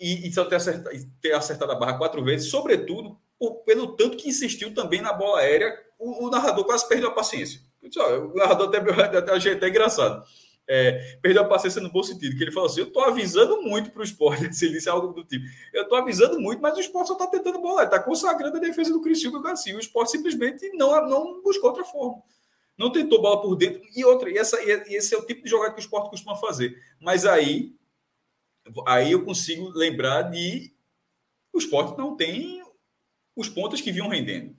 e, 0.00 0.26
e 0.26 0.32
só 0.32 0.44
ter 0.44 0.56
acertado, 0.56 0.96
ter 1.20 1.32
acertado 1.34 1.72
a 1.72 1.74
barra 1.74 1.98
quatro 1.98 2.24
vezes, 2.24 2.50
sobretudo 2.50 3.18
por, 3.38 3.56
pelo 3.64 3.96
tanto 3.96 4.16
que 4.16 4.28
insistiu 4.28 4.72
também 4.72 5.00
na 5.00 5.12
bola 5.12 5.40
aérea, 5.40 5.76
o, 5.98 6.26
o 6.26 6.30
narrador 6.30 6.64
quase 6.64 6.88
perdeu 6.88 7.08
a 7.08 7.14
paciência. 7.14 7.60
O 7.82 8.34
narrador 8.36 8.68
até, 8.68 9.18
até 9.18 9.32
achei 9.32 9.52
até 9.52 9.68
engraçado. 9.68 10.24
É, 10.70 11.16
perdeu 11.22 11.42
a 11.42 11.48
paciência 11.48 11.80
no 11.80 11.90
bom 11.90 12.02
sentido, 12.02 12.36
que 12.36 12.44
ele 12.44 12.52
falou 12.52 12.68
assim: 12.68 12.80
eu 12.80 12.88
estou 12.88 13.02
avisando 13.02 13.62
muito 13.62 13.90
para 13.90 14.00
o 14.00 14.04
esporte, 14.04 14.44
ele 14.62 14.72
disse 14.72 14.88
algo 14.88 15.14
do 15.14 15.24
tipo. 15.24 15.44
Eu 15.72 15.84
estou 15.84 15.96
avisando 15.96 16.38
muito, 16.38 16.60
mas 16.60 16.76
o 16.76 16.80
esporte 16.80 17.08
só 17.08 17.14
está 17.14 17.26
tentando 17.26 17.58
bola, 17.58 17.84
está 17.84 17.98
consagrando 17.98 18.58
a 18.58 18.60
defesa 18.60 18.92
do 18.92 19.00
Criciúma 19.00 19.38
e 19.38 19.42
Garcia. 19.42 19.76
O 19.76 19.80
esporte 19.80 20.12
simplesmente 20.12 20.68
não, 20.74 21.08
não 21.08 21.42
buscou 21.42 21.70
outra 21.70 21.84
forma. 21.84 22.22
Não 22.76 22.92
tentou 22.92 23.20
bola 23.20 23.40
por 23.40 23.56
dentro. 23.56 23.80
E 23.96 24.04
outra, 24.04 24.30
e, 24.30 24.36
essa, 24.36 24.60
e 24.62 24.94
esse 24.94 25.14
é 25.14 25.18
o 25.18 25.26
tipo 25.26 25.42
de 25.42 25.50
jogada 25.50 25.72
que 25.72 25.80
o 25.80 25.82
esporte 25.82 26.10
costuma 26.10 26.36
fazer. 26.36 26.76
Mas 27.00 27.24
aí 27.24 27.74
aí 28.86 29.12
eu 29.12 29.24
consigo 29.24 29.70
lembrar 29.70 30.22
de 30.22 30.72
o 31.52 31.58
esporte 31.58 31.96
não 31.96 32.16
tem 32.16 32.62
os 33.34 33.48
pontos 33.48 33.80
que 33.80 33.92
vinham 33.92 34.08
rendendo. 34.08 34.56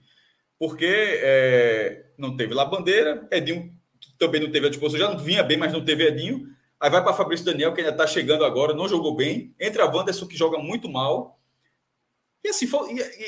Porque 0.58 0.86
é, 0.86 2.12
não 2.18 2.36
teve 2.36 2.52
lá 2.52 2.64
bandeira, 2.64 3.26
Edinho 3.30 3.74
também 4.20 4.40
não 4.40 4.52
teve 4.52 4.66
a 4.66 4.70
disposição, 4.70 5.08
já 5.08 5.12
não 5.12 5.18
vinha 5.18 5.42
bem, 5.42 5.56
mas 5.56 5.72
não 5.72 5.82
teve 5.82 6.06
Edinho. 6.06 6.54
Aí 6.78 6.90
vai 6.90 7.02
para 7.02 7.14
Fabrício 7.14 7.44
Daniel, 7.44 7.72
que 7.72 7.80
ainda 7.80 7.92
está 7.92 8.06
chegando 8.06 8.44
agora, 8.44 8.74
não 8.74 8.86
jogou 8.86 9.16
bem. 9.16 9.54
Entra 9.58 9.84
a 9.84 9.86
Wanderson, 9.86 10.26
que 10.26 10.36
joga 10.36 10.58
muito 10.58 10.88
mal. 10.88 11.38
E 12.44 12.48
assim, 12.48 12.66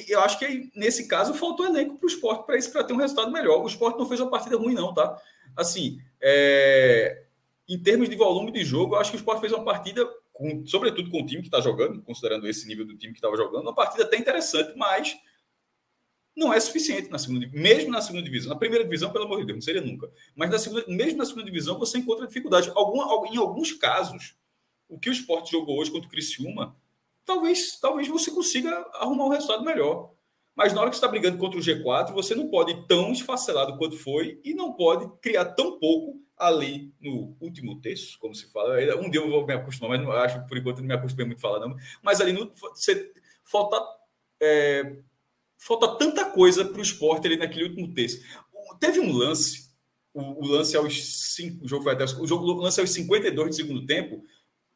eu 0.08 0.20
acho 0.20 0.38
que 0.38 0.70
nesse 0.74 1.08
caso 1.08 1.34
faltou 1.34 1.66
elenco 1.66 1.96
para 1.96 2.06
o 2.06 2.08
esporte 2.08 2.46
para 2.46 2.56
isso, 2.56 2.70
para 2.70 2.84
ter 2.84 2.92
um 2.92 2.98
resultado 2.98 3.30
melhor. 3.30 3.62
O 3.62 3.66
esporte 3.66 3.98
não 3.98 4.06
fez 4.06 4.20
uma 4.20 4.30
partida 4.30 4.56
ruim, 4.56 4.74
não, 4.74 4.94
tá? 4.94 5.18
Assim, 5.56 5.98
é, 6.20 7.24
em 7.68 7.78
termos 7.78 8.08
de 8.08 8.16
volume 8.16 8.52
de 8.52 8.64
jogo, 8.64 8.94
eu 8.94 9.00
acho 9.00 9.10
que 9.10 9.16
o 9.16 9.20
esporte 9.20 9.40
fez 9.40 9.52
uma 9.52 9.64
partida 9.64 10.06
com, 10.32 10.66
sobretudo 10.66 11.10
com 11.10 11.22
o 11.22 11.26
time 11.26 11.42
que 11.42 11.48
está 11.48 11.60
jogando, 11.60 12.02
considerando 12.02 12.46
esse 12.48 12.66
nível 12.66 12.86
do 12.86 12.96
time 12.96 13.12
que 13.12 13.18
estava 13.18 13.36
jogando, 13.36 13.62
uma 13.62 13.74
partida 13.74 14.04
até 14.04 14.16
interessante, 14.16 14.72
mas 14.76 15.16
não 16.36 16.52
é 16.52 16.58
suficiente 16.58 17.10
na 17.10 17.18
segunda 17.18 17.46
mesmo 17.52 17.90
na 17.90 18.00
segunda 18.00 18.24
divisão. 18.24 18.50
Na 18.50 18.58
primeira 18.58 18.84
divisão, 18.84 19.12
pelo 19.12 19.26
amor 19.26 19.40
de 19.40 19.46
Deus, 19.46 19.56
não 19.56 19.62
seria 19.62 19.80
nunca. 19.80 20.10
Mas 20.34 20.50
na 20.50 20.58
segunda, 20.58 20.84
mesmo 20.88 21.18
na 21.18 21.26
segunda 21.26 21.44
divisão, 21.44 21.78
você 21.78 21.98
encontra 21.98 22.26
dificuldade. 22.26 22.70
Algum, 22.74 23.26
em 23.26 23.36
alguns 23.36 23.72
casos, 23.72 24.34
o 24.88 24.98
que 24.98 25.10
o 25.10 25.12
esporte 25.12 25.52
jogou 25.52 25.78
hoje 25.78 25.90
contra 25.90 26.08
o 26.08 26.10
Criciúma, 26.10 26.76
talvez, 27.24 27.78
talvez 27.80 28.08
você 28.08 28.30
consiga 28.30 28.70
arrumar 28.94 29.26
um 29.26 29.30
resultado 29.30 29.64
melhor. 29.64 30.12
Mas 30.54 30.72
na 30.72 30.80
hora 30.80 30.90
que 30.90 30.96
você 30.96 30.98
está 30.98 31.08
brigando 31.08 31.38
contra 31.38 31.58
o 31.58 31.62
G4, 31.62 32.12
você 32.12 32.34
não 32.34 32.48
pode 32.48 32.72
ir 32.72 32.86
tão 32.86 33.10
esfacelado 33.12 33.76
quanto 33.78 33.96
foi 33.96 34.38
e 34.44 34.52
não 34.52 34.74
pode 34.74 35.10
criar 35.20 35.46
tão 35.46 35.78
pouco 35.78 36.20
ali 36.36 36.92
no 37.00 37.36
último 37.40 37.80
terço, 37.80 38.18
como 38.18 38.34
se 38.34 38.50
fala. 38.50 38.76
Um 38.96 39.08
dia 39.08 39.20
eu 39.20 39.30
vou 39.30 39.46
me 39.46 39.54
acostumar, 39.54 39.96
mas 39.96 40.06
não, 40.06 40.12
acho 40.12 40.46
por 40.46 40.58
enquanto 40.58 40.80
não 40.80 40.88
me 40.88 40.94
acostumei 40.94 41.26
muito 41.26 41.38
a 41.38 41.40
falar, 41.40 41.60
não. 41.60 41.74
Mas 42.02 42.20
ali 42.20 42.32
no, 42.32 42.50
você, 42.52 43.12
falta, 43.44 43.80
é, 44.40 44.98
falta 45.62 45.96
tanta 45.96 46.24
coisa 46.24 46.64
para 46.64 46.78
o 46.78 46.82
esporte 46.82 47.26
ali 47.26 47.36
naquele 47.36 47.68
último 47.68 47.94
terço. 47.94 48.20
Teve 48.80 49.00
um 49.00 49.16
lance, 49.16 49.70
o, 50.12 50.44
o 50.44 50.46
lance 50.46 50.76
aos 50.76 51.34
cinco, 51.34 51.64
o 51.64 51.68
jogo 51.68 51.84
foi 51.84 51.92
até 51.92 52.04
o, 52.04 52.26
jogo, 52.26 52.44
o 52.44 52.54
lance 52.54 52.80
aos 52.80 52.90
52 52.90 53.48
do 53.48 53.54
segundo 53.54 53.86
tempo. 53.86 54.24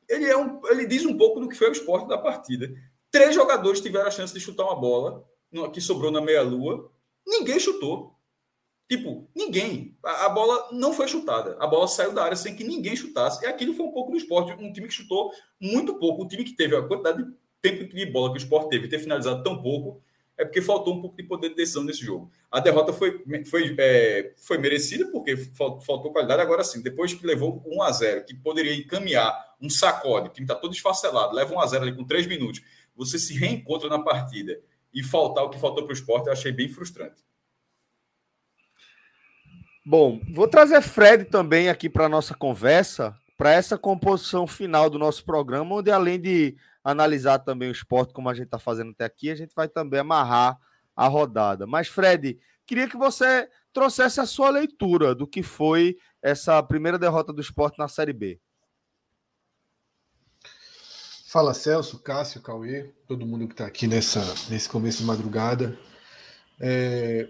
Ele, 0.08 0.26
é 0.26 0.36
um, 0.36 0.60
ele 0.68 0.86
diz 0.86 1.04
um 1.04 1.16
pouco 1.16 1.40
do 1.40 1.48
que 1.48 1.56
foi 1.56 1.68
o 1.68 1.72
esporte 1.72 2.08
da 2.08 2.16
partida. 2.16 2.72
Três 3.10 3.34
jogadores 3.34 3.80
tiveram 3.80 4.06
a 4.06 4.10
chance 4.10 4.32
de 4.32 4.40
chutar 4.40 4.64
uma 4.64 4.76
bola 4.76 5.24
que 5.72 5.80
sobrou 5.80 6.10
na 6.10 6.20
meia-lua. 6.20 6.90
Ninguém 7.26 7.58
chutou. 7.58 8.14
Tipo, 8.88 9.28
ninguém. 9.34 9.98
A, 10.04 10.26
a, 10.26 10.28
bola 10.28 10.68
não 10.70 10.92
foi 10.92 11.08
chutada. 11.08 11.56
A 11.58 11.66
bola 11.66 11.88
saiu 11.88 12.12
da 12.12 12.22
área 12.22 12.36
sem 12.36 12.54
que 12.54 12.62
ninguém 12.62 12.94
chutasse. 12.94 13.44
E 13.44 13.48
aquilo 13.48 13.74
foi 13.74 13.86
um 13.86 13.92
pouco 13.92 14.12
do 14.12 14.16
esporte. 14.16 14.52
Um 14.52 14.72
time 14.72 14.86
que 14.86 14.94
chutou 14.94 15.32
muito 15.60 15.98
pouco. 15.98 16.22
Um 16.22 16.28
time 16.28 16.44
que 16.44 16.54
teve 16.54 16.76
a 16.76 16.82
quantidade 16.86 17.24
de 17.24 17.32
tempo 17.60 17.92
de 17.92 18.06
bola 18.06 18.30
que 18.30 18.38
o 18.38 18.42
esporte 18.42 18.70
teve, 18.70 18.86
ter 18.86 19.00
finalizado 19.00 19.42
tão 19.42 19.60
pouco, 19.60 20.00
é 20.38 20.44
porque 20.44 20.60
faltou 20.60 20.94
um 20.94 21.00
pouco 21.00 21.16
de 21.16 21.22
poder 21.22 21.48
de 21.50 21.54
decisão 21.54 21.82
nesse 21.82 22.04
jogo. 22.04 22.30
A 22.50 22.60
derrota 22.60 22.92
foi, 22.92 23.22
foi, 23.46 23.74
é, 23.78 24.34
foi 24.36 24.58
merecida, 24.58 25.06
porque 25.10 25.36
faltou 25.56 26.12
qualidade. 26.12 26.42
Agora 26.42 26.62
sim, 26.62 26.82
depois 26.82 27.14
que 27.14 27.26
levou 27.26 27.62
1 27.66 27.82
a 27.82 27.92
0 27.92 28.24
que 28.24 28.34
poderia 28.34 28.74
encaminhar 28.74 29.34
um 29.60 29.70
sacode, 29.70 30.34
time 30.34 30.44
está 30.44 30.54
todo 30.54 30.74
esfacelado, 30.74 31.34
leva 31.34 31.54
1 31.54 31.60
a 31.60 31.66
0 31.66 31.82
ali 31.84 31.94
com 31.94 32.04
3 32.04 32.26
minutos, 32.26 32.62
você 32.94 33.18
se 33.18 33.34
reencontra 33.34 33.88
na 33.88 33.98
partida 33.98 34.60
e 34.92 35.02
faltar 35.02 35.44
o 35.44 35.50
que 35.50 35.58
faltou 35.58 35.84
para 35.84 35.92
o 35.92 35.96
esporte, 35.96 36.26
eu 36.26 36.32
achei 36.32 36.52
bem 36.52 36.68
frustrante. 36.68 37.24
Bom, 39.84 40.20
vou 40.32 40.48
trazer 40.48 40.82
Fred 40.82 41.26
também 41.26 41.68
aqui 41.68 41.88
para 41.88 42.06
a 42.06 42.08
nossa 42.08 42.34
conversa, 42.34 43.16
para 43.38 43.52
essa 43.52 43.78
composição 43.78 44.46
final 44.46 44.90
do 44.90 44.98
nosso 44.98 45.24
programa, 45.24 45.76
onde 45.76 45.90
além 45.90 46.20
de 46.20 46.56
analisar 46.86 47.40
também 47.40 47.68
o 47.68 47.72
esporte, 47.72 48.14
como 48.14 48.28
a 48.28 48.34
gente 48.34 48.46
está 48.46 48.60
fazendo 48.60 48.92
até 48.92 49.04
aqui, 49.04 49.28
a 49.28 49.34
gente 49.34 49.52
vai 49.56 49.68
também 49.68 49.98
amarrar 49.98 50.56
a 50.94 51.08
rodada. 51.08 51.66
Mas, 51.66 51.88
Fred, 51.88 52.38
queria 52.64 52.88
que 52.88 52.96
você 52.96 53.48
trouxesse 53.72 54.20
a 54.20 54.26
sua 54.26 54.50
leitura 54.50 55.12
do 55.12 55.26
que 55.26 55.42
foi 55.42 55.96
essa 56.22 56.62
primeira 56.62 56.96
derrota 56.96 57.32
do 57.32 57.40
esporte 57.40 57.76
na 57.76 57.88
Série 57.88 58.12
B. 58.12 58.40
Fala 61.26 61.52
Celso, 61.52 61.98
Cássio, 61.98 62.40
Cauê, 62.40 62.92
todo 63.08 63.26
mundo 63.26 63.48
que 63.48 63.54
está 63.54 63.66
aqui 63.66 63.88
nessa, 63.88 64.20
nesse 64.48 64.68
começo 64.68 64.98
de 64.98 65.04
madrugada. 65.04 65.76
É, 66.60 67.28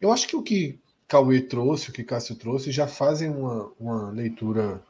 eu 0.00 0.10
acho 0.10 0.26
que 0.26 0.34
o 0.34 0.42
que 0.42 0.80
Cauê 1.06 1.42
trouxe, 1.42 1.90
o 1.90 1.92
que 1.92 2.02
Cássio 2.02 2.36
trouxe, 2.36 2.72
já 2.72 2.86
fazem 2.88 3.28
uma, 3.28 3.70
uma 3.78 4.10
leitura 4.10 4.82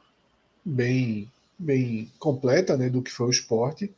bem, 0.63 1.29
bem 1.57 2.11
completa 2.19 2.77
né, 2.77 2.89
do 2.89 3.01
que 3.01 3.11
foi 3.11 3.27
o 3.27 3.31
esporte, 3.31 3.93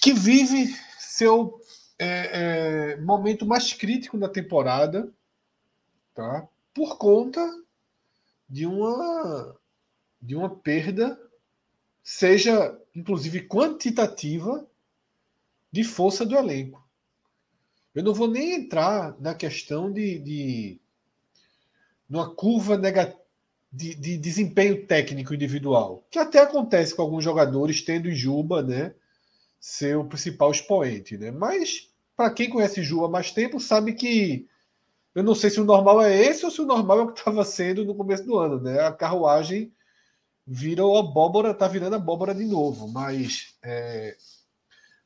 que 0.00 0.12
vive 0.12 0.74
seu 0.98 1.60
é, 1.98 2.92
é, 2.92 2.96
momento 2.98 3.44
mais 3.44 3.72
crítico 3.72 4.16
da 4.16 4.28
temporada, 4.28 5.12
tá? 6.14 6.48
por 6.72 6.96
conta 6.96 7.40
de 8.48 8.66
uma 8.66 9.56
de 10.20 10.34
uma 10.34 10.50
perda, 10.50 11.18
seja 12.02 12.76
inclusive 12.94 13.46
quantitativa, 13.46 14.66
de 15.70 15.84
força 15.84 16.26
do 16.26 16.36
elenco. 16.36 16.84
Eu 17.94 18.02
não 18.02 18.14
vou 18.14 18.28
nem 18.28 18.54
entrar 18.54 19.14
na 19.20 19.34
questão 19.34 19.92
de, 19.92 20.18
de 20.18 20.80
numa 22.08 22.34
curva 22.34 22.76
negativa 22.76 23.27
de, 23.70 23.94
de, 23.94 24.16
desempenho 24.16 24.86
técnico 24.86 25.34
individual, 25.34 26.06
que 26.10 26.18
até 26.18 26.40
acontece 26.40 26.94
com 26.94 27.02
alguns 27.02 27.22
jogadores, 27.22 27.82
tendo 27.82 28.10
Juba, 28.10 28.62
né, 28.62 28.94
ser 29.60 29.96
o 29.96 30.04
principal 30.04 30.50
expoente, 30.50 31.18
né? 31.18 31.30
Mas 31.30 31.90
para 32.16 32.30
quem 32.30 32.50
conhece 32.50 32.82
Juba 32.82 33.06
há 33.06 33.10
mais 33.10 33.30
tempo, 33.30 33.60
sabe 33.60 33.92
que 33.92 34.48
eu 35.14 35.22
não 35.22 35.34
sei 35.34 35.50
se 35.50 35.60
o 35.60 35.64
normal 35.64 36.02
é 36.02 36.16
esse 36.16 36.44
ou 36.44 36.50
se 36.50 36.60
o 36.60 36.66
normal 36.66 37.00
é 37.00 37.02
o 37.02 37.12
que 37.12 37.18
estava 37.18 37.44
sendo 37.44 37.84
no 37.84 37.94
começo 37.94 38.24
do 38.24 38.38
ano, 38.38 38.60
né? 38.60 38.80
A 38.80 38.92
carruagem 38.92 39.72
virou 40.46 40.96
abóbora, 40.96 41.52
tá 41.52 41.68
virando 41.68 41.96
abóbora 41.96 42.34
de 42.34 42.44
novo, 42.44 42.88
mas 42.88 43.56
é 43.62 44.16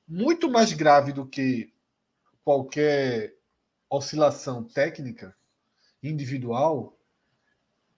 muito 0.06 0.50
mais 0.50 0.72
grave 0.72 1.12
do 1.12 1.26
que 1.26 1.72
qualquer 2.44 3.34
oscilação 3.90 4.62
técnica 4.62 5.34
individual 6.02 6.96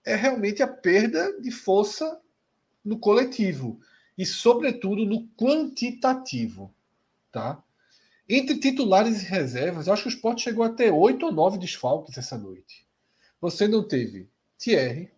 é 0.05 0.15
realmente 0.15 0.61
a 0.61 0.67
perda 0.67 1.39
de 1.41 1.49
força 1.49 2.21
no 2.83 2.99
coletivo 2.99 3.79
e, 4.15 4.25
sobretudo, 4.25 5.05
no 5.05 5.27
quantitativo. 5.29 6.73
Tá? 7.31 7.61
Entre 8.29 8.59
titulares 8.59 9.23
e 9.23 9.25
reservas, 9.25 9.89
acho 9.89 10.03
que 10.03 10.09
o 10.09 10.15
Sport 10.15 10.39
chegou 10.39 10.63
a 10.63 10.69
ter 10.69 10.91
oito 10.91 11.25
ou 11.25 11.31
nove 11.31 11.57
desfalques 11.57 12.17
essa 12.17 12.37
noite. 12.37 12.87
Você 13.41 13.67
não 13.67 13.85
teve 13.85 14.29
Thierry, 14.57 15.11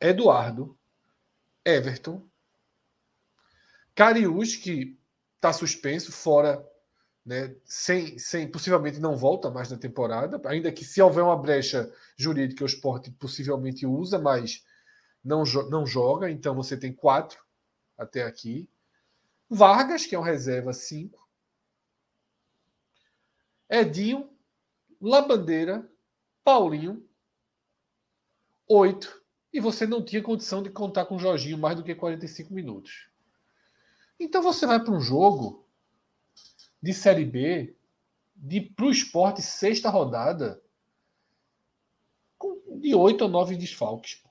Eduardo, 0.00 0.76
Everton, 1.64 2.22
Cariús, 3.94 4.56
que 4.56 4.96
está 5.36 5.52
suspenso, 5.52 6.12
fora 6.12 6.64
né, 7.24 7.56
sem, 7.64 8.18
sem 8.18 8.50
possivelmente 8.50 9.00
não 9.00 9.16
volta 9.16 9.50
mais 9.50 9.70
na 9.70 9.78
temporada, 9.78 10.40
ainda 10.46 10.70
que 10.70 10.84
se 10.84 11.00
houver 11.00 11.22
uma 11.24 11.40
brecha 11.40 11.90
jurídica 12.16 12.64
o 12.64 12.66
esporte 12.66 13.10
possivelmente 13.12 13.86
usa, 13.86 14.18
mas 14.18 14.64
não, 15.24 15.42
não 15.70 15.86
joga, 15.86 16.30
então 16.30 16.54
você 16.54 16.76
tem 16.76 16.92
quatro 16.92 17.42
até 17.96 18.24
aqui. 18.24 18.68
Vargas, 19.48 20.04
que 20.04 20.14
é 20.14 20.18
um 20.18 20.22
reserva, 20.22 20.72
cinco. 20.72 21.26
Edinho, 23.70 24.30
Labandeira, 25.00 25.88
Paulinho, 26.42 27.08
oito. 28.68 29.22
E 29.52 29.60
você 29.60 29.86
não 29.86 30.04
tinha 30.04 30.22
condição 30.22 30.62
de 30.62 30.68
contar 30.68 31.06
com 31.06 31.16
o 31.16 31.18
Jorginho 31.18 31.56
mais 31.56 31.76
do 31.76 31.84
que 31.84 31.94
45 31.94 32.52
minutos. 32.52 33.08
Então 34.18 34.42
você 34.42 34.66
vai 34.66 34.82
para 34.82 34.92
um 34.92 35.00
jogo 35.00 35.63
de 36.84 36.92
Série 36.92 37.24
B, 37.24 37.74
de 38.36 38.60
para 38.60 38.84
o 38.84 38.90
esporte, 38.90 39.40
sexta 39.40 39.88
rodada, 39.88 40.62
com, 42.36 42.78
de 42.78 42.94
oito 42.94 43.22
ou 43.22 43.30
nove 43.30 43.56
desfalques 43.56 44.22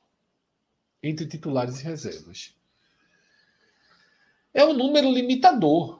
entre 1.02 1.28
titulares 1.28 1.82
e 1.82 1.84
reservas. 1.84 2.56
É 4.54 4.64
um 4.64 4.72
número 4.72 5.12
limitador. 5.12 6.00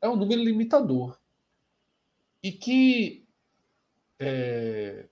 É 0.00 0.08
um 0.08 0.16
número 0.16 0.42
limitador. 0.42 1.20
E 2.42 2.52
que 2.52 3.28
é, 4.18 5.06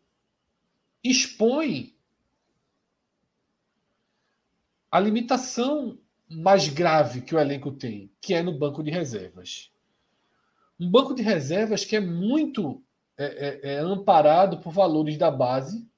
expõe 1.02 1.94
a 4.90 4.98
limitação 4.98 5.98
mais 6.26 6.68
grave 6.68 7.20
que 7.20 7.34
o 7.34 7.38
elenco 7.38 7.70
tem, 7.70 8.10
que 8.18 8.32
é 8.32 8.42
no 8.42 8.58
banco 8.58 8.82
de 8.82 8.90
reservas 8.90 9.73
um 10.78 10.90
banco 10.90 11.14
de 11.14 11.22
reservas 11.22 11.84
que 11.84 11.96
é 11.96 12.00
muito 12.00 12.82
é, 13.16 13.24
é, 13.24 13.74
é 13.74 13.78
amparado 13.78 14.58
por 14.58 14.72
valores 14.72 15.16
da 15.16 15.30
base, 15.30 15.88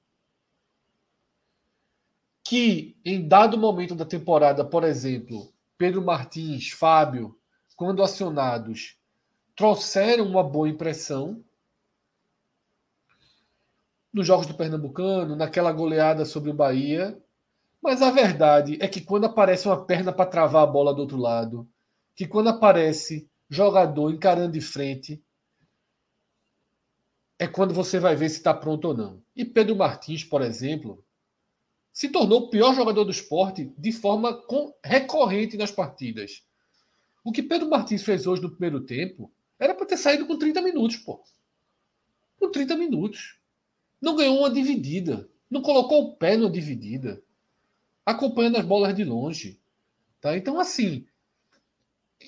que 2.43 2.95
em 3.03 3.27
dado 3.27 3.57
momento 3.57 3.95
da 3.95 4.05
temporada, 4.05 4.63
por 4.63 4.83
exemplo, 4.83 5.51
Pedro 5.77 6.01
Martins, 6.01 6.69
Fábio, 6.69 7.37
quando 7.75 8.01
acionados, 8.01 8.97
trouxeram 9.55 10.25
uma 10.25 10.43
boa 10.43 10.69
impressão 10.69 11.43
nos 14.13 14.25
jogos 14.25 14.47
do 14.47 14.55
Pernambucano, 14.55 15.35
naquela 15.35 15.71
goleada 15.71 16.25
sobre 16.25 16.49
o 16.49 16.53
Bahia. 16.53 17.21
Mas 17.81 18.01
a 18.01 18.09
verdade 18.09 18.77
é 18.81 18.87
que 18.87 19.01
quando 19.01 19.25
aparece 19.25 19.67
uma 19.67 19.85
perna 19.85 20.11
para 20.11 20.29
travar 20.29 20.63
a 20.63 20.67
bola 20.67 20.93
do 20.93 21.01
outro 21.01 21.17
lado, 21.17 21.69
que 22.15 22.27
quando 22.27 22.49
aparece 22.49 23.29
jogador 23.49 24.11
encarando 24.11 24.53
de 24.53 24.61
frente, 24.61 25.23
é 27.39 27.47
quando 27.47 27.73
você 27.73 27.99
vai 27.99 28.15
ver 28.15 28.29
se 28.29 28.37
está 28.37 28.53
pronto 28.53 28.89
ou 28.89 28.97
não. 28.97 29.23
E 29.35 29.45
Pedro 29.45 29.75
Martins, 29.75 30.23
por 30.23 30.41
exemplo, 30.41 31.03
se 31.93 32.09
tornou 32.09 32.41
o 32.41 32.49
pior 32.49 32.73
jogador 32.73 33.03
do 33.03 33.11
esporte 33.11 33.71
de 33.77 33.91
forma 33.91 34.43
recorrente 34.83 35.57
nas 35.57 35.71
partidas. 35.71 36.43
O 37.23 37.31
que 37.31 37.43
Pedro 37.43 37.69
Martins 37.69 38.03
fez 38.03 38.25
hoje 38.25 38.41
no 38.41 38.51
primeiro 38.51 38.81
tempo 38.81 39.31
era 39.59 39.73
para 39.73 39.85
ter 39.85 39.97
saído 39.97 40.25
com 40.25 40.37
30 40.37 40.61
minutos, 40.61 40.97
pô. 40.97 41.23
Com 42.39 42.51
30 42.51 42.75
minutos. 42.75 43.39
Não 44.01 44.15
ganhou 44.15 44.39
uma 44.39 44.49
dividida. 44.49 45.29
Não 45.49 45.61
colocou 45.61 46.03
o 46.03 46.15
pé 46.15 46.37
numa 46.37 46.49
dividida. 46.49 47.21
Acompanhando 48.05 48.57
as 48.57 48.65
bolas 48.65 48.95
de 48.95 49.03
longe. 49.03 49.59
Tá? 50.21 50.37
Então, 50.37 50.59
assim, 50.59 51.05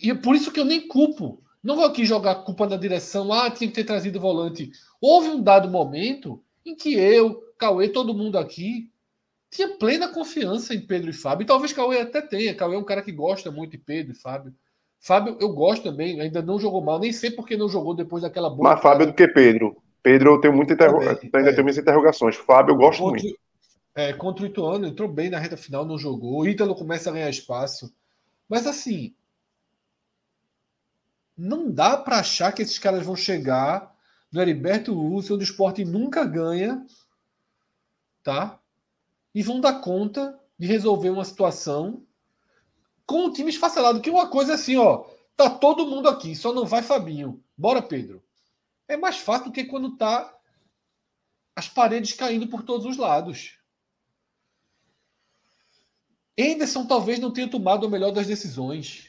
e 0.01 0.11
é 0.11 0.16
por 0.16 0.35
isso 0.35 0.51
que 0.51 0.59
eu 0.59 0.66
nem 0.66 0.88
culpo. 0.88 1.42
Não 1.64 1.76
vou 1.76 1.85
aqui 1.85 2.06
jogar 2.06 2.35
culpa 2.35 2.68
na 2.68 2.77
direção. 2.77 3.32
Ah, 3.34 3.50
tinha 3.50 3.68
que 3.68 3.76
ter 3.76 3.84
trazido 3.84 4.18
o 4.18 4.22
volante. 4.22 4.72
Houve 5.01 5.30
um 5.30 5.42
dado 5.42 5.69
momento 5.69 6.42
em 6.66 6.76
que 6.76 6.93
eu, 6.93 7.42
Cauê, 7.58 7.90
todo 7.90 8.14
mundo 8.14 8.38
aqui, 8.38 8.90
tinha 9.51 9.77
plena 9.77 10.08
confiança 10.08 10.74
em 10.74 10.80
Pedro 10.80 11.09
e 11.09 11.14
Fábio. 11.14 11.43
E 11.43 11.48
talvez 11.48 11.74
Cauê 11.74 12.00
até 12.00 12.22
tenha. 12.22 12.56
Cauê 12.56 12.76
é 12.76 12.80
um 12.80 12.84
cara 12.84 13.01
que 13.01 13.11
gosta 13.11 13.51
muito 13.51 13.72
de 13.72 13.77
Pedro 13.77 14.14
e 14.14 14.16
Fábio. 14.16 14.53
Fábio, 15.01 15.38
eu 15.40 15.50
gosto 15.53 15.84
também, 15.84 16.19
ainda 16.19 16.42
não 16.42 16.59
jogou 16.59 16.82
mal, 16.82 17.00
nem 17.00 17.14
sei 17.14 17.32
porque 17.32 17.56
não 17.56 17.69
jogou 17.69 17.95
depois 17.95 18.22
daquela 18.22 18.50
boa. 18.50 18.69
Mais 18.69 18.82
Fábio 18.82 19.08
do 19.08 19.14
que 19.14 19.27
Pedro. 19.27 19.77
Pedro 20.03 20.34
eu 20.34 20.42
tenho 20.42 20.53
muita 20.53 20.74
interro... 20.74 21.00
ainda 21.00 21.50
é. 21.50 21.51
tenho 21.51 21.64
muitas 21.64 21.77
interrogações. 21.77 22.35
Fábio 22.35 22.74
eu 22.74 22.77
gosto 22.77 23.01
contra, 23.01 23.22
muito. 23.22 23.40
É, 23.95 24.14
contra 24.14 24.43
o 24.43 24.48
Ituano, 24.48 24.88
entrou 24.88 25.08
bem 25.09 25.30
na 25.30 25.40
reta 25.40 25.58
final, 25.58 25.85
não 25.85 25.98
jogou. 25.98 26.42
O 26.42 26.48
Ítalo 26.48 26.76
começa 26.76 27.09
a 27.09 27.14
ganhar 27.14 27.30
espaço. 27.30 27.93
Mas 28.48 28.68
assim, 28.68 29.14
não 31.40 31.72
dá 31.72 31.95
para 31.95 32.19
achar 32.19 32.51
que 32.51 32.61
esses 32.61 32.77
caras 32.77 33.06
vão 33.06 33.16
chegar 33.16 33.95
no 34.30 34.42
Heriberto 34.42 34.93
Lúcio, 34.93 35.35
onde 35.35 35.45
o 35.45 35.50
esporte 35.50 35.85
nunca 35.85 36.26
ganha, 36.26 36.85
tá? 38.22 38.59
E 39.34 39.42
vão 39.42 39.61
dar 39.61 39.80
conta 39.80 40.38
de 40.58 40.68
resolver 40.68 41.09
uma 41.09 41.24
situação 41.24 42.03
com 43.06 43.26
o 43.26 43.32
time 43.32 43.50
esfacelado. 43.50 44.01
Que 44.01 44.09
uma 44.09 44.27
coisa 44.27 44.51
é 44.51 44.56
assim, 44.56 44.76
ó, 44.76 45.06
tá 45.38 45.50
todo 45.50 45.85
mundo 45.85 46.09
aqui, 46.09 46.35
só 46.35 46.53
não 46.53 46.66
vai 46.66 46.84
Fabinho. 46.84 47.42
Bora, 47.58 47.82
Pedro. 47.82 48.22
É 48.85 48.98
mais 48.98 49.18
fácil 49.18 49.45
do 49.45 49.53
que 49.53 49.64
quando 49.64 49.95
tá 49.95 50.35
as 51.56 51.69
paredes 51.69 52.11
caindo 52.11 52.48
por 52.48 52.64
todos 52.64 52.85
os 52.85 52.98
lados. 52.98 53.58
Henderson 56.38 56.85
talvez 56.85 57.18
não 57.18 57.32
tenha 57.32 57.50
tomado 57.50 57.85
a 57.85 57.90
melhor 57.90 58.11
das 58.11 58.27
decisões 58.27 59.09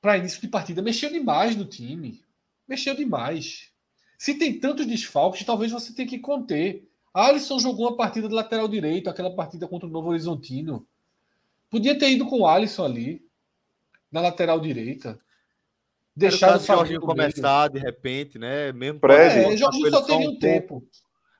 para 0.00 0.18
início 0.18 0.40
de 0.40 0.48
partida. 0.48 0.82
Mexeu 0.82 1.10
demais 1.10 1.56
no 1.56 1.64
time. 1.64 2.22
Mexeu 2.66 2.94
demais. 2.94 3.70
Se 4.18 4.34
tem 4.34 4.58
tantos 4.58 4.86
desfalques, 4.86 5.44
talvez 5.44 5.72
você 5.72 5.92
tenha 5.92 6.08
que 6.08 6.18
conter. 6.18 6.88
Alisson 7.12 7.58
jogou 7.58 7.88
uma 7.88 7.96
partida 7.96 8.28
de 8.28 8.34
lateral 8.34 8.68
direito, 8.68 9.10
aquela 9.10 9.34
partida 9.34 9.66
contra 9.66 9.88
o 9.88 9.90
Novo 9.90 10.10
Horizontino. 10.10 10.86
Podia 11.68 11.98
ter 11.98 12.10
ido 12.10 12.26
com 12.26 12.40
o 12.40 12.46
Alisson 12.46 12.84
ali, 12.84 13.24
na 14.10 14.20
lateral 14.20 14.60
direita. 14.60 15.18
Deixar 16.14 16.56
o 16.56 16.60
Jorginho 16.60 17.00
começar 17.00 17.68
de 17.68 17.78
repente, 17.78 18.38
né? 18.38 18.72
Mesmo 18.72 19.00
Fred, 19.00 19.38
é, 19.38 19.56
Jorginho 19.56 19.90
só 19.90 20.02
teria 20.02 20.28
um 20.28 20.38
tempo. 20.38 20.86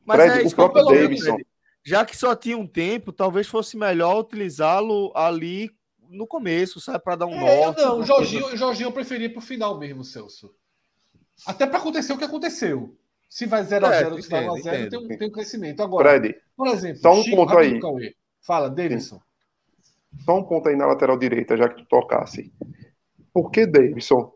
Mas 0.05 0.23
Fred, 0.23 0.45
é 0.45 0.47
o 0.47 0.55
próprio 0.55 0.85
Davidson. 0.85 1.37
Já 1.85 2.05
que 2.05 2.17
só 2.17 2.35
tinha 2.37 2.57
um 2.57 2.67
tempo, 2.67 3.13
talvez 3.13 3.47
fosse 3.47 3.77
melhor 3.77 4.21
utilizá-lo 4.21 5.13
ali 5.15 5.71
no 6.11 6.27
começo, 6.27 6.81
sabe? 6.81 7.03
Para 7.03 7.17
dar 7.17 7.27
um 7.27 7.35
é, 7.35 7.65
norte. 7.65 7.81
Não, 7.81 8.01
o 8.01 8.05
Jorginho, 8.05 8.47
o 8.47 8.57
Jorginho 8.57 8.89
eu 8.89 8.93
preferia 8.93 9.31
pro 9.31 9.41
final 9.41 9.79
mesmo, 9.79 10.05
Celso. 10.05 10.55
Até 11.47 11.67
para 11.67 11.79
acontecer 11.79 12.13
o 12.13 12.19
que 12.19 12.25
aconteceu. 12.25 12.97
Se 13.29 13.47
vai 13.47 13.63
0x0 13.63 13.93
é, 13.93 14.09
ou 14.09 14.23
se 14.23 14.29
vai 14.29 14.45
1x0, 14.45 14.91
tem, 14.91 14.99
um, 14.99 15.09
tem 15.09 15.29
um 15.29 15.33
crescimento. 15.33 15.83
Agora, 15.83 16.11
Fred, 16.11 16.37
por 16.57 16.67
exemplo, 16.67 17.01
só 17.01 17.13
um 17.13 17.23
Chico, 17.23 17.37
ponto 17.37 17.57
aí. 17.57 17.81
Cauê. 17.81 18.15
Fala, 18.43 18.69
Davidson. 18.69 19.21
Só 20.25 20.37
um 20.37 20.43
ponto 20.43 20.69
aí 20.69 20.77
na 20.77 20.87
lateral 20.87 21.17
direita, 21.17 21.57
já 21.57 21.69
que 21.69 21.77
tu 21.77 21.89
tocasse. 21.89 22.53
Por 23.33 23.51
que 23.51 23.65
Davidson 23.67 24.33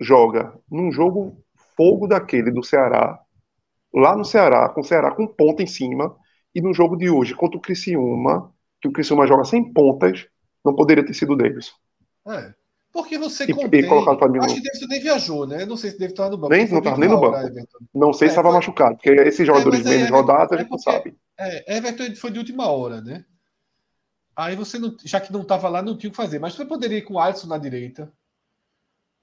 joga 0.00 0.56
num 0.70 0.92
jogo 0.92 1.42
fogo 1.76 2.06
daquele 2.06 2.50
do 2.52 2.62
Ceará, 2.62 3.20
lá 3.92 4.16
no 4.16 4.24
Ceará, 4.24 4.68
com 4.68 4.80
o 4.80 4.84
Ceará 4.84 5.10
com 5.10 5.26
ponta 5.26 5.62
em 5.62 5.66
cima, 5.66 6.16
e 6.54 6.60
no 6.60 6.72
jogo 6.72 6.96
de 6.96 7.10
hoje 7.10 7.34
contra 7.34 7.58
o 7.58 7.60
Criciúma, 7.60 8.52
que 8.80 8.86
que 8.86 8.88
o 8.88 8.92
Criciúma 8.92 9.26
joga 9.26 9.44
sem 9.44 9.72
pontas, 9.72 10.26
não 10.66 10.74
poderia 10.74 11.04
ter 11.04 11.14
sido 11.14 11.32
o 11.32 11.36
Davidson. 11.36 11.72
É. 12.28 12.52
Porque 12.92 13.18
você 13.18 13.44
e, 13.44 13.54
contém... 13.54 13.80
e 13.80 13.88
colocado 13.88 14.18
Flamengo. 14.18 14.44
Acho 14.46 14.54
que 14.54 14.62
Davidson 14.62 14.86
nem 14.88 15.00
viajou, 15.00 15.46
né? 15.46 15.66
Não 15.66 15.76
sei 15.76 15.90
se 15.90 15.98
Davidson 15.98 16.14
estava 16.14 16.30
no 16.30 16.38
banco. 16.38 16.54
Nem, 16.54 16.68
não 16.68 16.78
estava 16.78 16.98
nem 16.98 17.08
no 17.08 17.20
banco. 17.20 17.36
Everton. 17.36 17.78
Não 17.94 18.12
sei 18.12 18.28
se 18.28 18.32
estava 18.32 18.48
é, 18.48 18.50
foi... 18.50 18.58
machucado, 18.58 18.96
porque 18.96 19.10
esses 19.10 19.46
jogadores 19.46 19.84
é, 19.84 19.88
menos 19.90 20.10
rodados 20.10 20.52
a 20.52 20.56
gente 20.60 20.70
não 20.70 20.78
sabe. 20.78 21.16
É, 21.38 21.76
Everton 21.76 22.14
foi 22.16 22.30
de 22.30 22.38
última 22.38 22.66
hora, 22.68 23.00
né? 23.00 23.24
Aí 24.34 24.56
você, 24.56 24.78
não, 24.78 24.96
já 25.04 25.20
que 25.20 25.32
não 25.32 25.42
estava 25.42 25.68
lá, 25.68 25.82
não 25.82 25.96
tinha 25.96 26.08
o 26.08 26.10
que 26.10 26.16
fazer. 26.16 26.38
Mas 26.38 26.54
você 26.54 26.64
poderia 26.64 26.98
ir 26.98 27.02
com 27.02 27.14
o 27.14 27.18
Alisson 27.18 27.46
na 27.46 27.58
direita. 27.58 28.12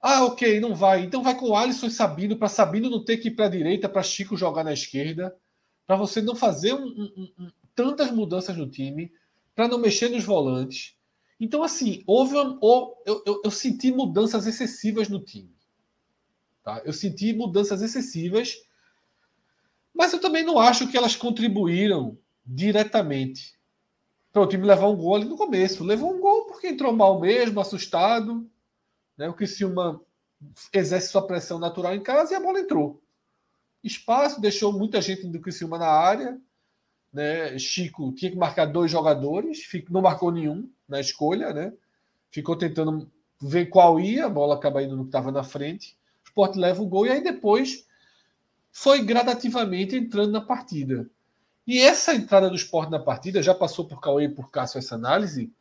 Ah, 0.00 0.24
ok, 0.24 0.60
não 0.60 0.74
vai. 0.74 1.02
Então 1.02 1.22
vai 1.22 1.36
com 1.36 1.50
o 1.50 1.56
Alisson 1.56 1.86
e 1.86 1.90
Sabino, 1.90 2.36
para 2.36 2.48
Sabino 2.48 2.90
não 2.90 3.04
ter 3.04 3.16
que 3.16 3.28
ir 3.28 3.30
para 3.32 3.46
a 3.46 3.50
direita, 3.50 3.88
para 3.88 4.02
Chico 4.02 4.36
jogar 4.36 4.62
na 4.62 4.72
esquerda. 4.72 5.34
Para 5.86 5.96
você 5.96 6.22
não 6.22 6.34
fazer 6.34 6.74
um, 6.74 6.84
um, 6.84 7.32
um, 7.38 7.50
tantas 7.74 8.10
mudanças 8.10 8.56
no 8.56 8.68
time, 8.68 9.12
para 9.54 9.66
não 9.66 9.78
mexer 9.78 10.08
nos 10.08 10.24
volantes 10.24 10.94
então, 11.38 11.62
assim, 11.62 12.02
houve 12.06 12.36
eu, 12.36 12.58
eu, 13.04 13.42
eu, 13.44 13.50
senti 13.50 13.90
mudanças 13.90 14.46
excessivas 14.46 15.08
no 15.08 15.20
time. 15.20 15.54
Tá? 16.62 16.80
Eu 16.84 16.92
senti 16.92 17.32
mudanças 17.32 17.82
excessivas, 17.82 18.56
mas 19.92 20.12
eu 20.12 20.20
também 20.20 20.44
não 20.44 20.58
acho 20.58 20.88
que 20.88 20.96
elas 20.96 21.16
contribuíram 21.16 22.16
diretamente 22.46 23.58
para 24.32 24.42
o 24.42 24.46
time 24.46 24.66
levar 24.66 24.88
um 24.88 24.96
gol 24.96 25.16
ali 25.16 25.24
no 25.24 25.36
começo. 25.36 25.84
Levou 25.84 26.14
um 26.14 26.20
gol 26.20 26.46
porque 26.46 26.68
entrou 26.68 26.92
mal 26.92 27.20
mesmo, 27.20 27.60
assustado. 27.60 28.48
Né? 29.16 29.28
O 29.28 29.34
Criciúma 29.34 30.00
exerce 30.72 31.08
sua 31.08 31.26
pressão 31.26 31.58
natural 31.58 31.94
em 31.94 32.02
casa 32.02 32.32
e 32.32 32.36
a 32.36 32.40
bola 32.40 32.60
entrou. 32.60 33.02
Espaço, 33.82 34.40
deixou 34.40 34.72
muita 34.72 35.02
gente 35.02 35.26
do 35.26 35.40
Criciúma 35.40 35.78
na 35.78 35.88
área. 35.88 36.40
Né? 37.12 37.58
Chico 37.58 38.12
tinha 38.12 38.30
que 38.30 38.36
marcar 38.36 38.66
dois 38.66 38.90
jogadores, 38.90 39.68
não 39.90 40.00
marcou 40.00 40.32
nenhum 40.32 40.68
na 40.88 41.00
escolha, 41.00 41.52
né? 41.52 41.72
Ficou 42.30 42.56
tentando 42.56 43.10
ver 43.40 43.66
qual 43.66 44.00
ia, 44.00 44.26
a 44.26 44.30
bola 44.30 44.54
acaba 44.54 44.82
indo 44.82 44.96
no 44.96 45.04
que 45.04 45.08
estava 45.08 45.30
na 45.30 45.42
frente. 45.42 45.96
O 46.24 46.28
Sport 46.28 46.56
leva 46.56 46.82
o 46.82 46.86
gol 46.86 47.06
e 47.06 47.10
aí 47.10 47.22
depois 47.22 47.86
foi 48.72 49.02
gradativamente 49.04 49.96
entrando 49.96 50.32
na 50.32 50.40
partida. 50.40 51.08
E 51.66 51.78
essa 51.78 52.14
entrada 52.14 52.50
do 52.50 52.56
Sport 52.56 52.90
na 52.90 52.98
partida, 52.98 53.42
já 53.42 53.54
passou 53.54 53.86
por 53.86 54.00
Cauê 54.00 54.24
e 54.24 54.28
por 54.28 54.50
Cássio 54.50 54.78
essa 54.78 54.94
análise, 54.94 55.52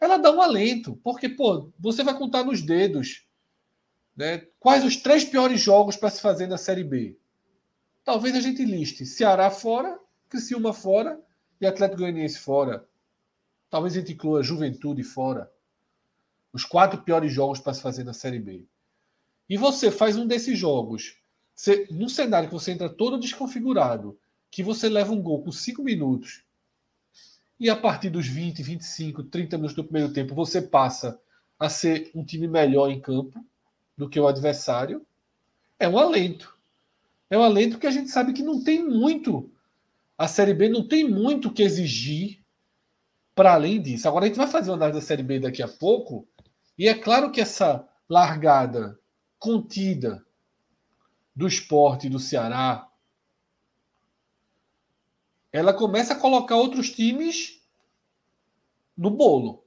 ela 0.00 0.16
dá 0.16 0.30
um 0.30 0.40
alento, 0.40 0.98
porque, 1.02 1.28
pô, 1.28 1.70
você 1.78 2.02
vai 2.04 2.16
contar 2.16 2.44
nos 2.44 2.62
dedos 2.62 3.26
né, 4.16 4.46
quais 4.58 4.84
os 4.84 4.96
três 4.96 5.24
piores 5.24 5.60
jogos 5.60 5.96
para 5.96 6.10
se 6.10 6.20
fazer 6.20 6.46
na 6.46 6.58
Série 6.58 6.84
B. 6.84 7.16
Talvez 8.04 8.34
a 8.34 8.40
gente 8.40 8.64
liste 8.64 9.06
Ceará 9.06 9.50
fora, 9.50 9.98
Criciúma 10.28 10.72
fora 10.72 11.20
e 11.60 11.66
Atlético 11.66 12.02
Goianiense 12.02 12.38
fora. 12.38 12.86
Talvez 13.70 13.96
a 13.96 14.42
Juventude 14.42 15.02
fora. 15.04 15.50
Os 16.52 16.64
quatro 16.64 17.00
piores 17.02 17.32
jogos 17.32 17.60
para 17.60 17.72
se 17.72 17.80
fazer 17.80 18.02
na 18.02 18.12
Série 18.12 18.40
B. 18.40 18.66
E 19.48 19.56
você 19.56 19.90
faz 19.90 20.16
um 20.16 20.26
desses 20.26 20.58
jogos, 20.58 21.16
você, 21.54 21.86
num 21.90 22.08
cenário 22.08 22.48
que 22.48 22.54
você 22.54 22.72
entra 22.72 22.88
todo 22.88 23.18
desconfigurado, 23.18 24.18
que 24.50 24.62
você 24.62 24.88
leva 24.88 25.12
um 25.12 25.22
gol 25.22 25.42
com 25.42 25.52
cinco 25.52 25.82
minutos, 25.82 26.44
e 27.58 27.68
a 27.68 27.76
partir 27.76 28.10
dos 28.10 28.26
20, 28.26 28.62
25, 28.62 29.24
30 29.24 29.56
minutos 29.58 29.76
do 29.76 29.84
primeiro 29.84 30.12
tempo, 30.12 30.34
você 30.34 30.62
passa 30.62 31.20
a 31.58 31.68
ser 31.68 32.10
um 32.14 32.24
time 32.24 32.48
melhor 32.48 32.90
em 32.90 32.98
campo 33.00 33.44
do 33.96 34.08
que 34.08 34.18
o 34.18 34.26
adversário, 34.26 35.06
é 35.78 35.86
um 35.86 35.98
alento. 35.98 36.56
É 37.28 37.36
um 37.36 37.42
alento 37.42 37.78
que 37.78 37.86
a 37.86 37.90
gente 37.90 38.08
sabe 38.08 38.32
que 38.32 38.42
não 38.42 38.64
tem 38.64 38.82
muito. 38.82 39.50
A 40.16 40.26
Série 40.26 40.54
B 40.54 40.68
não 40.68 40.88
tem 40.88 41.08
muito 41.08 41.52
que 41.52 41.62
exigir 41.62 42.39
para 43.40 43.54
além 43.54 43.80
disso. 43.80 44.06
Agora 44.06 44.26
a 44.26 44.28
gente 44.28 44.36
vai 44.36 44.46
fazer 44.46 44.68
uma 44.68 44.76
análise 44.76 45.00
da 45.00 45.06
Série 45.06 45.22
B 45.22 45.40
daqui 45.40 45.62
a 45.62 45.68
pouco, 45.68 46.28
e 46.76 46.86
é 46.86 46.92
claro 46.94 47.32
que 47.32 47.40
essa 47.40 47.88
largada 48.06 49.00
contida 49.38 50.22
do 51.34 51.48
esporte 51.48 52.10
do 52.10 52.18
Ceará, 52.18 52.86
ela 55.50 55.72
começa 55.72 56.12
a 56.12 56.18
colocar 56.18 56.56
outros 56.56 56.90
times 56.90 57.62
no 58.94 59.08
bolo. 59.08 59.64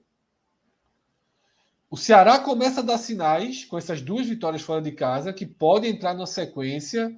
O 1.90 1.98
Ceará 1.98 2.38
começa 2.38 2.82
a 2.82 2.84
dar 2.84 3.00
sinais, 3.00 3.66
com 3.66 3.76
essas 3.76 4.04
duas 4.04 4.28
vitórias 4.28 4.62
fora 4.62 4.84
de 4.84 4.92
casa, 4.92 5.34
que 5.34 5.48
pode 5.48 5.88
entrar 5.88 6.14
na 6.14 6.28
sequência 6.28 7.12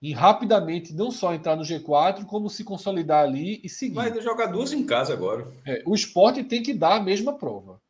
e 0.00 0.12
rapidamente 0.12 0.94
não 0.94 1.10
só 1.10 1.34
entrar 1.34 1.56
no 1.56 1.62
G4, 1.62 2.24
como 2.24 2.48
se 2.48 2.64
consolidar 2.64 3.22
ali 3.24 3.60
e 3.62 3.68
seguir. 3.68 3.94
Vai 3.94 4.20
jogar 4.20 4.46
duas 4.46 4.72
em 4.72 4.84
casa 4.86 5.12
agora. 5.12 5.52
É, 5.66 5.82
o 5.86 5.94
esporte 5.94 6.42
tem 6.42 6.62
que 6.62 6.72
dar 6.72 6.96
a 6.96 7.02
mesma 7.02 7.36
prova. 7.36 7.80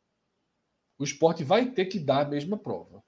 O 0.99 1.05
esporte 1.05 1.45
vai 1.45 1.71
ter 1.71 1.87
que 1.87 1.99
dar 1.99 2.27
a 2.27 2.29
mesma 2.29 2.59
prova. 2.59 3.03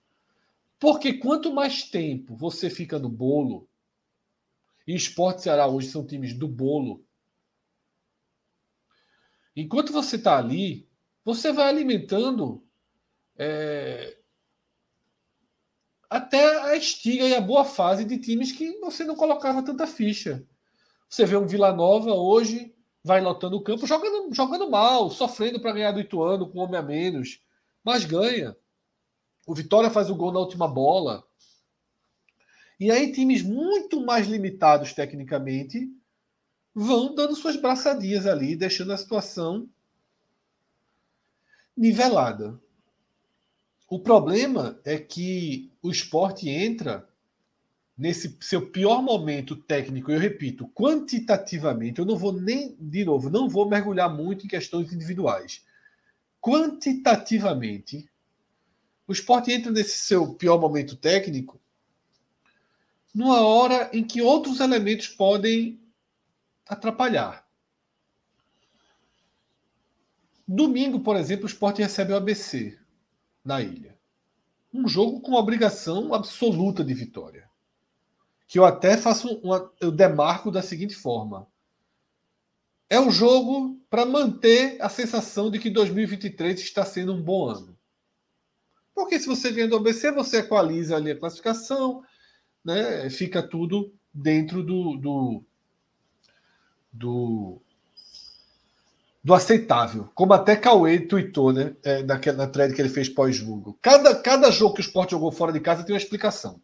Porque 0.78 1.14
quanto 1.14 1.52
mais 1.52 1.82
tempo 1.82 2.36
você 2.36 2.70
fica 2.70 2.98
no 2.98 3.08
bolo, 3.08 3.68
e 4.86 4.94
esporte 4.94 5.40
e 5.40 5.42
Ceará 5.42 5.66
hoje 5.66 5.88
são 5.88 6.06
times 6.06 6.34
do 6.34 6.48
bolo, 6.48 7.04
enquanto 9.54 9.92
você 9.92 10.16
está 10.16 10.38
ali, 10.38 10.88
você 11.24 11.52
vai 11.52 11.68
alimentando 11.68 12.64
é, 13.36 14.16
até 16.12 16.60
a 16.60 16.76
estiga 16.76 17.26
e 17.26 17.34
a 17.34 17.40
boa 17.40 17.64
fase 17.64 18.04
de 18.04 18.18
times 18.18 18.52
que 18.52 18.78
você 18.80 19.02
não 19.02 19.16
colocava 19.16 19.62
tanta 19.62 19.86
ficha. 19.86 20.46
Você 21.08 21.24
vê 21.24 21.36
um 21.36 21.46
Vila 21.46 21.72
Nova 21.72 22.12
hoje, 22.12 22.74
vai 23.02 23.20
lotando 23.22 23.56
o 23.56 23.62
campo, 23.62 23.86
jogando, 23.86 24.32
jogando 24.34 24.70
mal, 24.70 25.10
sofrendo 25.10 25.58
para 25.58 25.72
ganhar 25.72 25.92
do 25.92 26.00
Ituano 26.00 26.48
com 26.48 26.58
um 26.58 26.62
homem 26.62 26.78
a 26.78 26.82
menos, 26.82 27.40
mas 27.82 28.04
ganha. 28.04 28.54
O 29.46 29.54
Vitória 29.54 29.90
faz 29.90 30.10
o 30.10 30.14
gol 30.14 30.32
na 30.32 30.40
última 30.40 30.68
bola. 30.68 31.24
E 32.78 32.90
aí, 32.90 33.10
times 33.10 33.42
muito 33.42 34.04
mais 34.04 34.26
limitados 34.26 34.92
tecnicamente 34.92 35.90
vão 36.74 37.14
dando 37.14 37.34
suas 37.34 37.56
braçadinhas 37.56 38.26
ali, 38.26 38.54
deixando 38.54 38.92
a 38.92 38.98
situação 38.98 39.68
nivelada. 41.74 42.60
O 43.92 43.98
problema 43.98 44.80
é 44.86 44.96
que 44.98 45.70
o 45.82 45.90
esporte 45.90 46.48
entra 46.48 47.06
nesse 47.94 48.38
seu 48.40 48.70
pior 48.70 49.02
momento 49.02 49.54
técnico, 49.54 50.10
eu 50.10 50.18
repito, 50.18 50.66
quantitativamente, 50.68 51.98
eu 51.98 52.06
não 52.06 52.16
vou 52.16 52.32
nem, 52.32 52.74
de 52.80 53.04
novo, 53.04 53.28
não 53.28 53.50
vou 53.50 53.68
mergulhar 53.68 54.08
muito 54.08 54.46
em 54.46 54.48
questões 54.48 54.94
individuais. 54.94 55.62
Quantitativamente, 56.40 58.08
o 59.06 59.12
esporte 59.12 59.52
entra 59.52 59.70
nesse 59.70 59.98
seu 59.98 60.36
pior 60.36 60.58
momento 60.58 60.96
técnico 60.96 61.60
numa 63.14 63.42
hora 63.42 63.90
em 63.92 64.02
que 64.02 64.22
outros 64.22 64.60
elementos 64.60 65.08
podem 65.08 65.78
atrapalhar. 66.66 67.46
Domingo, 70.48 71.00
por 71.00 71.14
exemplo, 71.14 71.44
o 71.44 71.48
esporte 71.48 71.82
recebe 71.82 72.14
o 72.14 72.16
ABC 72.16 72.80
na 73.44 73.60
ilha. 73.60 73.96
Um 74.72 74.88
jogo 74.88 75.20
com 75.20 75.34
obrigação 75.34 76.14
absoluta 76.14 76.84
de 76.84 76.94
vitória. 76.94 77.48
Que 78.46 78.58
eu 78.58 78.64
até 78.64 78.96
faço 78.96 79.28
uma, 79.38 79.70
eu 79.80 79.90
demarco 79.90 80.50
da 80.50 80.62
seguinte 80.62 80.94
forma. 80.94 81.46
É 82.88 83.00
um 83.00 83.10
jogo 83.10 83.80
para 83.88 84.04
manter 84.04 84.76
a 84.80 84.88
sensação 84.88 85.50
de 85.50 85.58
que 85.58 85.70
2023 85.70 86.60
está 86.60 86.84
sendo 86.84 87.14
um 87.14 87.22
bom 87.22 87.48
ano. 87.48 87.76
Porque 88.94 89.18
se 89.18 89.26
você 89.26 89.50
ganha 89.50 89.68
do 89.68 89.76
ABC, 89.76 90.12
você 90.12 90.38
equaliza 90.38 90.96
ali 90.96 91.10
a 91.10 91.18
classificação, 91.18 92.04
né? 92.64 93.08
fica 93.08 93.42
tudo 93.42 93.94
dentro 94.12 94.62
do, 94.62 94.96
do, 94.98 95.44
do 96.92 97.62
do 99.22 99.34
aceitável. 99.34 100.10
Como 100.14 100.32
até 100.32 100.56
Cauê 100.56 100.98
tweetou, 100.98 101.52
né? 101.52 101.76
É, 101.82 102.02
naquela, 102.02 102.38
na 102.38 102.46
thread 102.46 102.74
que 102.74 102.80
ele 102.80 102.88
fez 102.88 103.08
pós-jogo. 103.08 103.78
Cada, 103.80 104.14
cada 104.16 104.50
jogo 104.50 104.74
que 104.74 104.80
o 104.80 104.82
Sport 104.84 105.10
jogou 105.10 105.30
fora 105.30 105.52
de 105.52 105.60
casa 105.60 105.84
tem 105.84 105.94
uma 105.94 106.00
explicação. 106.00 106.60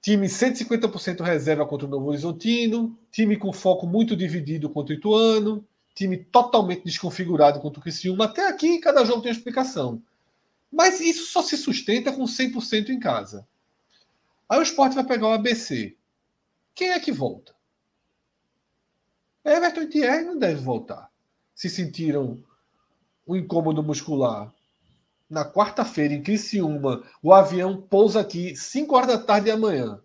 Time 0.00 0.26
150% 0.26 1.20
reserva 1.20 1.66
contra 1.66 1.86
o 1.86 1.90
Novo 1.90 2.08
Horizontino, 2.08 2.96
time 3.10 3.36
com 3.36 3.52
foco 3.52 3.86
muito 3.86 4.16
dividido 4.16 4.70
contra 4.70 4.94
o 4.94 4.98
Ituano, 4.98 5.66
time 5.94 6.16
totalmente 6.16 6.84
desconfigurado 6.84 7.60
contra 7.60 7.80
o 7.80 7.82
Criciúma. 7.82 8.26
Até 8.26 8.48
aqui, 8.48 8.78
cada 8.78 9.04
jogo 9.04 9.22
tem 9.22 9.30
uma 9.30 9.36
explicação. 9.36 10.02
Mas 10.70 11.00
isso 11.00 11.26
só 11.26 11.42
se 11.42 11.56
sustenta 11.56 12.12
com 12.12 12.24
100% 12.24 12.90
em 12.90 13.00
casa. 13.00 13.46
Aí 14.48 14.58
o 14.58 14.62
Sport 14.62 14.94
vai 14.94 15.04
pegar 15.04 15.28
o 15.28 15.32
ABC. 15.32 15.96
Quem 16.74 16.90
é 16.90 17.00
que 17.00 17.10
volta? 17.10 17.55
Everton 19.46 19.82
e 19.82 19.86
Thierry 19.86 20.24
não 20.24 20.38
devem 20.38 20.62
voltar. 20.62 21.10
Se 21.54 21.70
sentiram 21.70 22.42
um 23.26 23.36
incômodo 23.36 23.82
muscular 23.82 24.52
na 25.28 25.44
quarta-feira 25.44 26.14
em 26.14 26.22
Criciúma, 26.22 27.02
o 27.22 27.32
avião 27.32 27.80
pousa 27.80 28.20
aqui 28.20 28.54
5 28.54 28.94
horas 28.94 29.08
da 29.08 29.18
tarde 29.18 29.46
de 29.46 29.50
amanhã. 29.50 30.00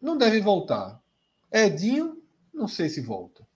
Não 0.00 0.16
devem 0.16 0.40
voltar. 0.40 1.00
Edinho 1.50 2.20
Não 2.52 2.66
sei 2.66 2.88
se 2.88 3.00
volta. 3.00 3.46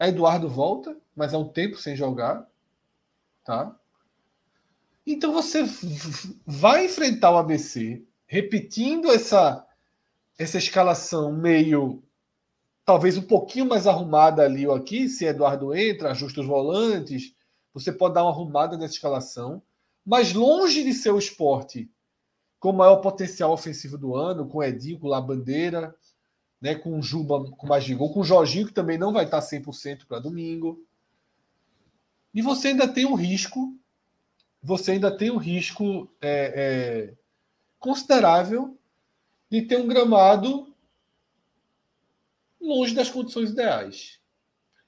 Eduardo 0.00 0.48
volta, 0.48 0.96
mas 1.14 1.34
há 1.34 1.38
um 1.38 1.48
tempo 1.48 1.76
sem 1.76 1.96
jogar. 1.96 2.48
Tá? 3.44 3.76
Então 5.04 5.32
você 5.32 5.64
vai 6.46 6.86
enfrentar 6.86 7.32
o 7.32 7.38
ABC 7.38 8.04
repetindo 8.26 9.10
essa, 9.10 9.66
essa 10.38 10.56
escalação 10.56 11.32
meio 11.32 12.02
talvez 12.84 13.18
um 13.18 13.22
pouquinho 13.22 13.66
mais 13.66 13.86
arrumada 13.86 14.42
ali 14.42 14.66
ou 14.66 14.74
aqui, 14.74 15.10
se 15.10 15.26
Eduardo 15.26 15.74
entra, 15.74 16.10
ajusta 16.10 16.40
os 16.40 16.46
volantes, 16.46 17.34
você 17.74 17.92
pode 17.92 18.14
dar 18.14 18.22
uma 18.22 18.30
arrumada 18.30 18.78
nessa 18.78 18.94
escalação, 18.94 19.60
mas 20.06 20.32
longe 20.32 20.82
de 20.82 20.94
ser 20.94 21.10
o 21.10 21.18
esporte 21.18 21.90
com 22.58 22.70
o 22.70 22.72
maior 22.72 22.96
potencial 22.96 23.52
ofensivo 23.52 23.98
do 23.98 24.16
ano, 24.16 24.48
com 24.48 24.62
Edinho, 24.62 24.98
com 24.98 25.12
a 25.12 25.20
Bandeira, 25.20 25.94
né, 26.60 26.74
com 26.74 26.98
o 26.98 27.02
Juba 27.02 27.50
com 27.50 27.66
mais 27.66 27.86
com 27.86 28.20
o 28.20 28.24
Jorginho, 28.24 28.66
que 28.66 28.72
também 28.72 28.96
não 28.96 29.12
vai 29.12 29.26
estar 29.26 29.40
100% 29.40 30.06
para 30.06 30.18
domingo. 30.18 30.82
E 32.32 32.40
você 32.40 32.68
ainda 32.68 32.88
tem 32.88 33.04
um 33.04 33.14
risco, 33.14 33.76
você 34.62 34.92
ainda 34.92 35.14
tem 35.14 35.30
um 35.30 35.36
risco 35.36 36.10
é, 36.22 37.10
é, 37.10 37.14
considerável 37.78 38.77
de 39.50 39.62
ter 39.62 39.78
um 39.78 39.86
gramado 39.86 40.74
longe 42.60 42.94
das 42.94 43.10
condições 43.10 43.50
ideais. 43.50 44.20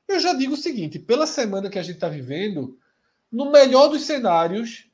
Eu 0.06 0.20
já 0.20 0.32
digo 0.34 0.55
o 0.55 0.56
seguinte: 0.56 0.98
pela 0.98 1.26
semana 1.26 1.70
que 1.70 1.78
a 1.78 1.82
gente 1.82 1.94
está 1.94 2.08
vivendo, 2.08 2.78
no 3.30 3.50
melhor 3.50 3.89
dos 3.89 4.02
cenários, 4.02 4.90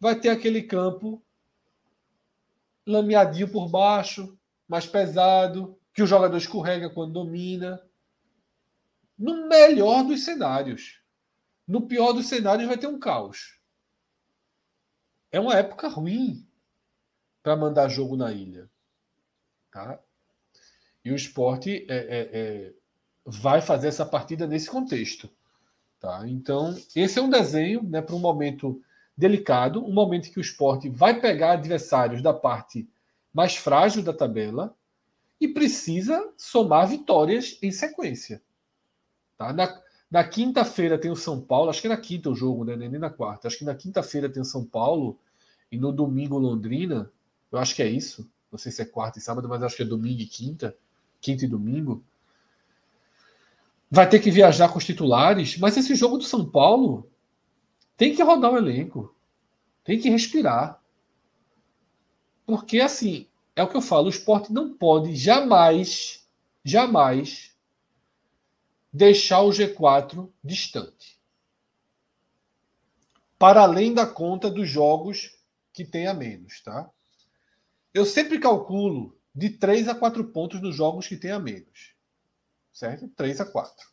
vai 0.00 0.18
ter 0.18 0.30
aquele 0.30 0.62
campo 0.62 1.22
lameadinho 2.86 3.50
por 3.50 3.68
baixo, 3.68 4.36
mais 4.66 4.86
pesado, 4.86 5.78
que 5.92 6.02
o 6.02 6.06
jogador 6.06 6.36
escorrega 6.36 6.90
quando 6.90 7.12
domina. 7.12 7.82
No 9.18 9.48
melhor 9.48 10.04
dos 10.04 10.24
cenários. 10.24 11.02
No 11.66 11.86
pior 11.86 12.12
dos 12.12 12.28
cenários, 12.28 12.66
vai 12.66 12.78
ter 12.78 12.86
um 12.86 12.98
caos. 12.98 13.58
É 15.30 15.38
uma 15.38 15.54
época 15.54 15.88
ruim 15.88 16.48
para 17.42 17.56
mandar 17.56 17.88
jogo 17.88 18.16
na 18.16 18.32
ilha. 18.32 18.70
Tá? 19.78 20.00
E 21.04 21.12
o 21.12 21.14
esporte 21.14 21.86
é, 21.88 21.96
é, 21.96 22.28
é, 22.32 22.72
vai 23.24 23.60
fazer 23.60 23.86
essa 23.86 24.04
partida 24.04 24.44
nesse 24.44 24.68
contexto. 24.68 25.30
Tá? 26.00 26.28
Então, 26.28 26.76
esse 26.96 27.18
é 27.18 27.22
um 27.22 27.30
desenho 27.30 27.82
né, 27.84 28.02
para 28.02 28.16
um 28.16 28.18
momento 28.18 28.82
delicado, 29.16 29.84
um 29.84 29.92
momento 29.92 30.32
que 30.32 30.38
o 30.38 30.40
esporte 30.40 30.88
vai 30.88 31.20
pegar 31.20 31.52
adversários 31.52 32.20
da 32.20 32.34
parte 32.34 32.88
mais 33.32 33.54
frágil 33.54 34.02
da 34.02 34.12
tabela 34.12 34.74
e 35.40 35.46
precisa 35.46 36.32
somar 36.36 36.88
vitórias 36.88 37.56
em 37.62 37.70
sequência. 37.70 38.42
Tá? 39.36 39.52
Na, 39.52 39.80
na 40.10 40.24
quinta-feira 40.24 40.98
tem 40.98 41.10
o 41.10 41.16
São 41.16 41.40
Paulo, 41.40 41.70
acho 41.70 41.80
que 41.80 41.86
é 41.86 41.90
na 41.90 41.96
quinta 41.96 42.30
o 42.30 42.34
jogo, 42.34 42.64
né? 42.64 42.74
nem 42.74 42.90
na 42.90 43.10
quarta. 43.10 43.46
Acho 43.46 43.58
que 43.58 43.64
na 43.64 43.76
quinta-feira 43.76 44.28
tem 44.28 44.42
o 44.42 44.44
São 44.44 44.64
Paulo 44.64 45.20
e 45.70 45.78
no 45.78 45.92
domingo 45.92 46.36
Londrina. 46.36 47.12
Eu 47.52 47.60
acho 47.60 47.76
que 47.76 47.82
é 47.82 47.88
isso. 47.88 48.28
Não 48.50 48.58
sei 48.58 48.72
se 48.72 48.82
é 48.82 48.84
quarta 48.84 49.18
e 49.18 49.22
sábado, 49.22 49.48
mas 49.48 49.62
acho 49.62 49.76
que 49.76 49.82
é 49.82 49.86
domingo 49.86 50.20
e 50.20 50.26
quinta. 50.26 50.76
Quinta 51.20 51.44
e 51.44 51.48
domingo. 51.48 52.02
Vai 53.90 54.08
ter 54.08 54.20
que 54.20 54.30
viajar 54.30 54.68
com 54.68 54.78
os 54.78 54.84
titulares, 54.84 55.56
mas 55.58 55.76
esse 55.76 55.94
jogo 55.94 56.18
do 56.18 56.24
São 56.24 56.48
Paulo 56.48 57.10
tem 57.96 58.14
que 58.14 58.22
rodar 58.22 58.52
o 58.52 58.56
elenco. 58.56 59.14
Tem 59.84 59.98
que 59.98 60.10
respirar. 60.10 60.80
Porque, 62.46 62.80
assim, 62.80 63.26
é 63.56 63.62
o 63.62 63.68
que 63.68 63.76
eu 63.76 63.82
falo: 63.82 64.06
o 64.06 64.10
esporte 64.10 64.52
não 64.52 64.72
pode 64.74 65.14
jamais, 65.16 66.26
jamais 66.64 67.56
deixar 68.92 69.42
o 69.42 69.50
G4 69.50 70.30
distante. 70.42 71.18
Para 73.38 73.62
além 73.62 73.94
da 73.94 74.06
conta 74.06 74.50
dos 74.50 74.68
jogos 74.68 75.36
que 75.72 75.84
tem 75.84 76.06
a 76.06 76.14
menos, 76.14 76.60
tá? 76.60 76.90
Eu 77.92 78.04
sempre 78.04 78.38
calculo 78.38 79.18
de 79.34 79.50
3 79.50 79.88
a 79.88 79.94
4 79.94 80.24
pontos 80.28 80.60
nos 80.60 80.74
jogos 80.74 81.06
que 81.06 81.16
tem 81.16 81.30
a 81.30 81.38
menos. 81.38 81.94
Certo? 82.72 83.08
3 83.08 83.40
a 83.40 83.46
4. 83.46 83.86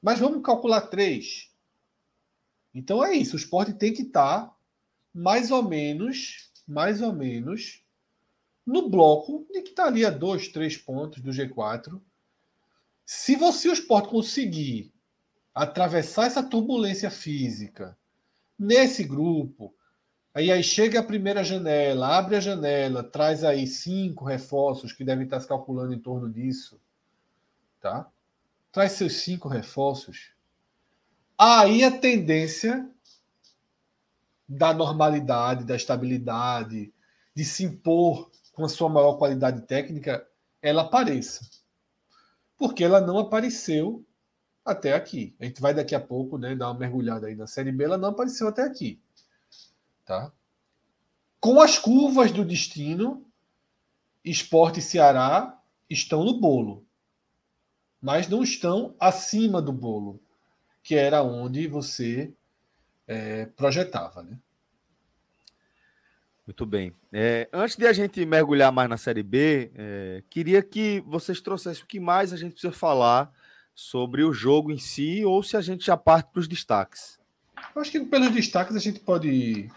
Mas 0.00 0.18
vamos 0.18 0.42
calcular 0.42 0.82
3. 0.82 1.50
Então 2.74 3.04
é 3.04 3.14
isso, 3.14 3.34
o 3.34 3.38
esporte 3.38 3.74
tem 3.74 3.92
que 3.92 4.02
estar 4.02 4.46
tá 4.46 4.56
mais 5.12 5.50
ou 5.50 5.62
menos, 5.62 6.50
mais 6.66 7.02
ou 7.02 7.12
menos, 7.12 7.84
no 8.64 8.88
bloco 8.88 9.46
de 9.50 9.62
que 9.62 9.70
está 9.70 9.86
ali 9.86 10.04
a 10.04 10.10
2, 10.10 10.48
3 10.48 10.76
pontos 10.78 11.20
do 11.20 11.32
G4. 11.32 12.00
Se 13.04 13.34
você, 13.34 13.68
o 13.68 13.72
esporte, 13.72 14.08
conseguir 14.08 14.92
atravessar 15.52 16.26
essa 16.26 16.42
turbulência 16.42 17.10
física 17.10 17.98
nesse 18.56 19.02
grupo, 19.02 19.74
aí, 20.34 20.50
aí 20.50 20.62
chega 20.62 21.00
a 21.00 21.04
primeira 21.04 21.44
janela, 21.44 22.16
abre 22.18 22.36
a 22.36 22.40
janela, 22.40 23.02
traz 23.02 23.44
aí 23.44 23.66
cinco 23.66 24.24
reforços 24.24 24.92
que 24.92 25.04
devem 25.04 25.24
estar 25.24 25.40
se 25.40 25.48
calculando 25.48 25.92
em 25.94 25.98
torno 25.98 26.30
disso, 26.30 26.80
tá? 27.80 28.08
Traz 28.72 28.92
seus 28.92 29.14
cinco 29.14 29.48
reforços 29.48 30.32
Aí 31.42 31.82
a 31.82 31.90
tendência 31.90 32.86
da 34.46 34.74
normalidade, 34.74 35.64
da 35.64 35.74
estabilidade, 35.74 36.92
de 37.34 37.44
se 37.46 37.64
impor 37.64 38.30
com 38.52 38.62
a 38.62 38.68
sua 38.68 38.90
maior 38.90 39.14
qualidade 39.14 39.62
técnica, 39.62 40.28
ela 40.60 40.82
apareça. 40.82 41.40
Porque 42.58 42.84
ela 42.84 43.00
não 43.00 43.18
apareceu 43.18 44.04
até 44.62 44.92
aqui. 44.92 45.34
A 45.40 45.46
gente 45.46 45.62
vai 45.62 45.72
daqui 45.72 45.94
a 45.94 46.00
pouco 46.00 46.36
né, 46.36 46.54
dar 46.54 46.66
uma 46.72 46.78
mergulhada 46.78 47.28
aí 47.28 47.34
na 47.34 47.46
Série 47.46 47.72
B, 47.72 47.84
ela 47.84 47.96
não 47.96 48.10
apareceu 48.10 48.46
até 48.46 48.62
aqui. 48.62 49.00
Tá? 50.04 50.32
Com 51.38 51.60
as 51.60 51.78
curvas 51.78 52.32
do 52.32 52.44
destino, 52.44 53.26
Esporte 54.24 54.80
e 54.80 54.82
Ceará 54.82 55.58
estão 55.88 56.24
no 56.24 56.38
bolo, 56.38 56.86
mas 58.00 58.28
não 58.28 58.42
estão 58.42 58.94
acima 58.98 59.62
do 59.62 59.72
bolo 59.72 60.20
que 60.82 60.94
era 60.94 61.22
onde 61.22 61.66
você 61.66 62.32
é, 63.06 63.46
projetava. 63.46 64.22
Né? 64.22 64.38
Muito 66.46 66.66
bem. 66.66 66.92
É, 67.12 67.48
antes 67.52 67.76
de 67.76 67.86
a 67.86 67.92
gente 67.92 68.24
mergulhar 68.24 68.72
mais 68.72 68.88
na 68.88 68.96
Série 68.96 69.22
B, 69.22 69.70
é, 69.74 70.24
queria 70.28 70.62
que 70.62 71.00
vocês 71.06 71.40
trouxessem 71.40 71.84
o 71.84 71.86
que 71.86 72.00
mais 72.00 72.32
a 72.32 72.36
gente 72.36 72.52
precisa 72.52 72.72
falar 72.72 73.32
sobre 73.74 74.24
o 74.24 74.32
jogo 74.32 74.72
em 74.72 74.78
si, 74.78 75.24
ou 75.24 75.42
se 75.42 75.56
a 75.56 75.60
gente 75.60 75.86
já 75.86 75.96
parte 75.96 76.30
para 76.32 76.40
os 76.40 76.48
destaques. 76.48 77.19
Eu 77.74 77.82
acho 77.82 77.90
que 77.90 78.00
pelos 78.00 78.32
destaques 78.32 78.74
a 78.74 78.80
gente 78.80 79.00
pode 79.00 79.28
ir 79.28 79.72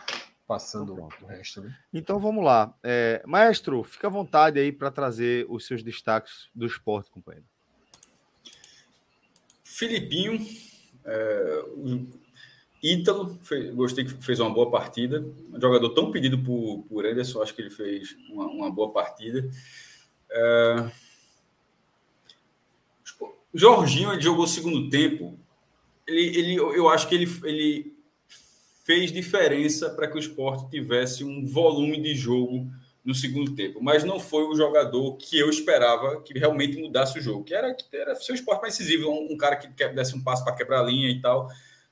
passando 0.47 0.93
então, 0.93 1.09
o 1.21 1.25
resto. 1.25 1.61
Né? 1.61 1.75
Então 1.93 2.19
vamos 2.19 2.43
lá. 2.43 2.73
É, 2.83 3.21
maestro, 3.25 3.83
fica 3.83 4.07
à 4.07 4.09
vontade 4.09 4.59
aí 4.59 4.71
para 4.71 4.91
trazer 4.91 5.45
os 5.49 5.65
seus 5.65 5.83
destaques 5.83 6.49
do 6.53 6.65
esporte, 6.65 7.11
companheiro. 7.11 7.45
Filipinho 9.63 10.39
é, 11.05 11.65
Ítalo, 12.81 13.39
fez, 13.43 13.73
gostei 13.73 14.03
que 14.03 14.11
fez 14.21 14.39
uma 14.39 14.49
boa 14.49 14.69
partida. 14.69 15.25
Um 15.51 15.59
jogador 15.59 15.89
tão 15.91 16.11
pedido 16.11 16.37
por, 16.37 16.83
por 16.83 17.05
Ederson, 17.05 17.41
acho 17.41 17.55
que 17.55 17.61
ele 17.61 17.69
fez 17.69 18.15
uma, 18.29 18.45
uma 18.45 18.71
boa 18.71 18.91
partida. 18.91 19.49
É, 20.29 20.91
Jorginho 23.53 24.11
ele 24.11 24.21
jogou 24.21 24.43
o 24.45 24.47
segundo 24.47 24.89
tempo. 24.89 25.39
Ele, 26.07 26.37
ele, 26.37 26.55
eu 26.55 26.89
acho 26.89 27.07
que 27.07 27.15
ele, 27.15 27.27
ele 27.43 27.93
fez 28.83 29.11
diferença 29.11 29.89
para 29.89 30.07
que 30.07 30.15
o 30.15 30.19
esporte 30.19 30.69
tivesse 30.69 31.23
um 31.23 31.45
volume 31.45 32.01
de 32.01 32.13
jogo 32.15 32.69
no 33.03 33.13
segundo 33.13 33.53
tempo, 33.53 33.83
mas 33.83 34.03
não 34.03 34.17
foi 34.17 34.43
o 34.45 34.55
jogador 34.55 35.17
que 35.17 35.37
eu 35.37 35.49
esperava 35.49 36.21
que 36.21 36.37
realmente 36.37 36.77
mudasse 36.77 37.19
o 37.19 37.21
jogo, 37.21 37.43
que 37.43 37.53
era, 37.53 37.73
que 37.73 37.83
era 37.95 38.13
esporte 38.13 38.61
mais 38.61 38.77
decisivo, 38.77 39.09
um, 39.09 39.33
um 39.33 39.37
cara 39.37 39.57
que 39.57 39.67
desse 39.89 40.15
um 40.15 40.23
passo 40.23 40.43
para 40.43 40.55
quebrar 40.55 40.79
a 40.79 40.83
linha 40.83 41.09
e 41.09 41.19
tal. 41.19 41.49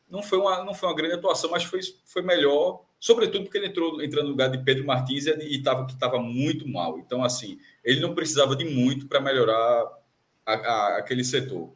Não 0.09 0.23
foi 0.23 0.38
uma, 0.38 0.64
não 0.64 0.73
foi 0.73 0.88
uma 0.88 0.95
grande 0.95 1.15
atuação, 1.15 1.51
mas 1.51 1.64
foi, 1.64 1.81
foi 2.06 2.22
melhor, 2.22 2.83
sobretudo 2.99 3.43
porque 3.43 3.57
ele 3.57 3.67
entrou, 3.67 4.01
entrou 4.01 4.23
no 4.23 4.30
lugar 4.30 4.49
de 4.49 4.57
Pedro 4.64 4.85
Martins 4.85 5.25
e 5.25 5.57
estava 5.57 5.85
que 5.85 5.93
estava 5.93 6.17
muito 6.17 6.67
mal. 6.67 6.98
Então, 6.99 7.23
assim, 7.23 7.59
ele 7.83 7.99
não 7.99 8.15
precisava 8.15 8.56
de 8.56 8.64
muito 8.64 9.07
para 9.07 9.19
melhorar 9.19 9.85
a, 10.45 10.53
a, 10.53 10.98
aquele 10.98 11.23
setor. 11.23 11.73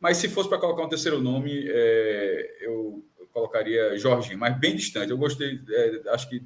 Mas 0.00 0.18
se 0.18 0.28
fosse 0.28 0.48
para 0.48 0.58
colocar 0.58 0.84
um 0.84 0.88
terceiro 0.88 1.20
nome, 1.20 1.64
é, 1.66 2.58
eu, 2.60 3.04
colocaria 3.32 3.96
Jorginho, 3.98 4.38
mas 4.38 4.58
bem 4.58 4.74
distante. 4.74 5.10
Eu 5.10 5.18
gostei, 5.18 5.60
é, 5.68 6.02
acho 6.10 6.28
que 6.28 6.42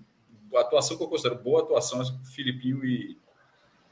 a 0.55 0.61
atuação 0.61 0.97
que 0.97 1.03
eu 1.03 1.09
considero 1.09 1.41
boa 1.41 1.63
atuação 1.63 2.03
é 2.03 2.05
Filipinho 2.35 2.85
e, 2.85 3.17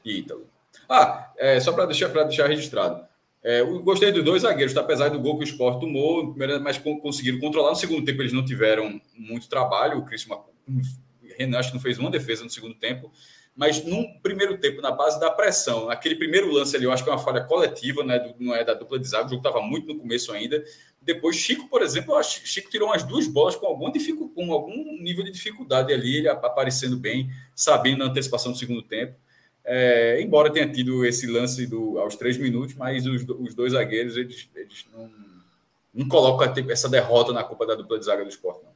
e 0.05 0.19
Ítalo. 0.19 0.47
Ah, 0.87 1.31
é, 1.37 1.59
só 1.59 1.73
para 1.73 1.85
deixar, 1.85 2.07
deixar 2.07 2.47
registrado. 2.47 3.05
É, 3.43 3.61
eu 3.61 3.81
gostei 3.81 4.11
dos 4.11 4.23
dois 4.23 4.43
zagueiros, 4.43 4.73
tá? 4.73 4.81
apesar 4.81 5.09
do 5.09 5.19
gol 5.19 5.37
que 5.37 5.43
o 5.43 5.47
Sport 5.47 5.79
tomou, 5.79 6.35
mas 6.61 6.77
conseguiram 6.77 7.39
controlar. 7.39 7.71
No 7.71 7.75
segundo 7.75 8.05
tempo, 8.05 8.21
eles 8.21 8.33
não 8.33 8.45
tiveram 8.45 9.01
muito 9.15 9.49
trabalho. 9.49 9.97
O 9.97 10.05
Cris 10.05 10.27
Renan 11.37 11.57
acho 11.57 11.69
que 11.69 11.75
não 11.75 11.81
fez 11.81 11.97
uma 11.97 12.11
defesa 12.11 12.43
no 12.43 12.49
segundo 12.49 12.75
tempo, 12.75 13.11
mas 13.61 13.85
num 13.85 14.11
primeiro 14.23 14.57
tempo, 14.57 14.81
na 14.81 14.89
base 14.89 15.19
da 15.19 15.29
pressão, 15.29 15.87
aquele 15.87 16.15
primeiro 16.15 16.51
lance 16.51 16.75
ali, 16.75 16.85
eu 16.85 16.91
acho 16.91 17.03
que 17.03 17.09
é 17.11 17.13
uma 17.13 17.19
falha 17.19 17.41
coletiva, 17.41 18.03
né? 18.03 18.33
não 18.39 18.55
é 18.55 18.63
da 18.63 18.73
dupla 18.73 18.97
de 18.97 19.07
zaga, 19.07 19.27
o 19.27 19.29
jogo 19.29 19.47
estava 19.47 19.61
muito 19.63 19.93
no 19.93 19.99
começo 19.99 20.31
ainda. 20.31 20.63
Depois, 20.99 21.35
Chico, 21.35 21.69
por 21.69 21.83
exemplo, 21.83 22.15
acho 22.15 22.41
Chico 22.43 22.71
tirou 22.71 22.87
umas 22.87 23.03
duas 23.03 23.27
bolas 23.27 23.55
com 23.55 23.67
algum, 23.67 23.91
com 24.33 24.51
algum 24.51 24.73
nível 25.03 25.23
de 25.23 25.29
dificuldade 25.29 25.93
ali, 25.93 26.17
ele 26.17 26.27
aparecendo 26.27 26.97
bem, 26.97 27.29
sabendo 27.53 27.99
na 27.99 28.05
antecipação 28.05 28.51
do 28.51 28.57
segundo 28.57 28.81
tempo. 28.81 29.13
É, 29.63 30.19
embora 30.19 30.51
tenha 30.51 30.67
tido 30.67 31.05
esse 31.05 31.27
lance 31.27 31.67
do, 31.67 31.99
aos 31.99 32.15
três 32.15 32.39
minutos, 32.39 32.73
mas 32.73 33.05
os, 33.05 33.23
os 33.29 33.53
dois 33.53 33.73
zagueiros 33.73 34.17
eles, 34.17 34.49
eles 34.55 34.87
não, 34.91 35.07
não 35.93 36.07
colocam 36.07 36.51
essa 36.67 36.89
derrota 36.89 37.31
na 37.31 37.43
culpa 37.43 37.67
da 37.67 37.75
dupla 37.75 37.99
de 37.99 38.05
zaga 38.05 38.23
do 38.23 38.29
esporte. 38.31 38.63
Não. 38.63 38.71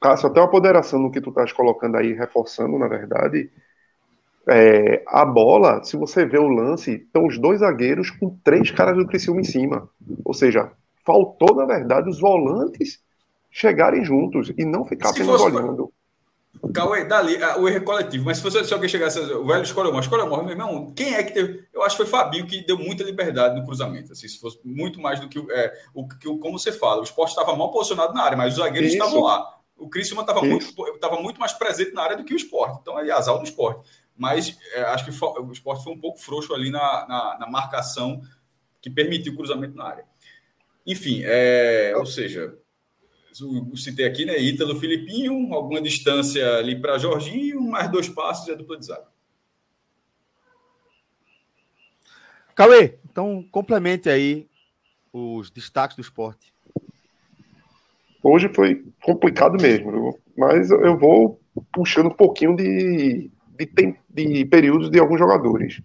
Cássio, 0.00 0.28
até 0.28 0.40
uma 0.40 0.50
ponderação 0.50 0.98
no 0.98 1.12
que 1.12 1.20
tu 1.20 1.30
estás 1.30 1.52
colocando 1.52 1.96
aí, 1.98 2.14
reforçando, 2.14 2.76
na 2.76 2.88
verdade, 2.88 3.48
é, 4.48 5.02
a 5.06 5.24
bola, 5.24 5.82
se 5.84 5.96
você 5.96 6.24
vê 6.24 6.38
o 6.38 6.48
lance, 6.48 6.92
estão 6.92 7.26
os 7.26 7.38
dois 7.38 7.60
zagueiros 7.60 8.10
com 8.10 8.38
três 8.42 8.70
caras 8.70 8.96
do 8.96 9.06
Criciúma 9.06 9.40
em 9.40 9.44
cima. 9.44 9.88
Ou 10.24 10.32
seja, 10.32 10.72
faltou, 11.04 11.54
na 11.54 11.66
verdade, 11.66 12.08
os 12.08 12.18
volantes 12.18 13.00
chegarem 13.50 14.04
juntos 14.04 14.50
e 14.56 14.64
não 14.64 14.84
ficar 14.84 15.12
se 15.12 15.22
apenas 15.22 15.40
olhando. 15.40 15.92
Cauê, 16.72 17.04
dali, 17.04 17.36
o 17.58 17.68
erro 17.68 17.76
é 17.76 17.80
coletivo, 17.80 18.24
mas 18.24 18.38
se, 18.38 18.42
fosse, 18.42 18.64
se 18.64 18.74
alguém 18.74 18.88
chegasse, 18.88 19.18
o 19.20 19.46
velho 19.46 19.62
escolheu 19.62 19.92
uma, 19.92 20.00
escolheu 20.00 20.26
uma, 20.26 20.42
meu 20.42 20.52
irmão, 20.52 20.92
quem 20.96 21.14
é 21.14 21.22
que 21.22 21.32
teve? 21.32 21.64
Eu 21.72 21.82
acho 21.82 21.96
que 21.96 22.02
foi 22.02 22.10
Fabinho 22.10 22.46
que 22.46 22.66
deu 22.66 22.76
muita 22.76 23.04
liberdade 23.04 23.58
no 23.58 23.64
cruzamento, 23.64 24.12
assim, 24.12 24.26
se 24.26 24.40
fosse 24.40 24.58
muito 24.64 25.00
mais 25.00 25.20
do 25.20 25.28
que 25.28 25.38
é, 25.52 25.72
o 25.94 26.08
que, 26.08 26.26
como 26.38 26.58
você 26.58 26.72
fala, 26.72 27.00
o 27.00 27.04
esporte 27.04 27.30
estava 27.30 27.54
mal 27.54 27.70
posicionado 27.70 28.12
na 28.12 28.22
área, 28.22 28.36
mas 28.36 28.54
os 28.54 28.58
zagueiros 28.58 28.92
Isso. 28.92 29.02
estavam 29.02 29.22
lá. 29.22 29.56
O 29.76 29.88
Criciúma 29.88 30.22
estava 30.22 30.42
muito, 30.42 30.98
tava 30.98 31.20
muito 31.22 31.38
mais 31.38 31.52
presente 31.52 31.92
na 31.92 32.02
área 32.02 32.16
do 32.16 32.24
que 32.24 32.34
o 32.34 32.36
esporte, 32.36 32.78
então 32.82 32.98
é 32.98 33.08
azar 33.12 33.38
do 33.38 33.44
esporte. 33.44 33.88
Mas 34.18 34.58
é, 34.74 34.82
acho 34.82 35.04
que 35.04 35.10
o 35.10 35.52
esporte 35.52 35.84
foi 35.84 35.92
um 35.92 36.00
pouco 36.00 36.18
frouxo 36.18 36.52
ali 36.52 36.70
na, 36.70 37.06
na, 37.06 37.38
na 37.38 37.46
marcação 37.48 38.20
que 38.82 38.90
permitiu 38.90 39.32
o 39.32 39.36
cruzamento 39.36 39.76
na 39.76 39.84
área. 39.84 40.04
Enfim, 40.84 41.22
é, 41.24 41.94
ou 41.96 42.04
seja, 42.04 42.58
eu 43.40 43.76
citei 43.76 44.06
aqui, 44.06 44.24
né? 44.24 44.36
Ítalo 44.38 44.80
Filipinho, 44.80 45.54
alguma 45.54 45.80
distância 45.80 46.56
ali 46.56 46.80
para 46.80 46.98
Jorginho, 46.98 47.60
mais 47.60 47.90
dois 47.90 48.08
passos 48.08 48.48
e 48.48 48.52
a 48.52 48.54
dupla 48.56 48.76
de 48.76 48.86
zaga. 48.86 49.06
Cauê, 52.56 52.98
então 53.08 53.44
complemente 53.52 54.10
aí 54.10 54.48
os 55.12 55.48
destaques 55.50 55.96
do 55.96 56.02
esporte. 56.02 56.52
Hoje 58.20 58.50
foi 58.52 58.84
complicado 59.00 59.56
mesmo, 59.62 60.18
mas 60.36 60.70
eu 60.70 60.98
vou 60.98 61.40
puxando 61.72 62.06
um 62.06 62.14
pouquinho 62.14 62.56
de, 62.56 63.30
de, 63.58 63.96
de 64.08 64.44
períodos 64.44 64.90
de 64.90 64.98
alguns 64.98 65.18
jogadores. 65.18 65.82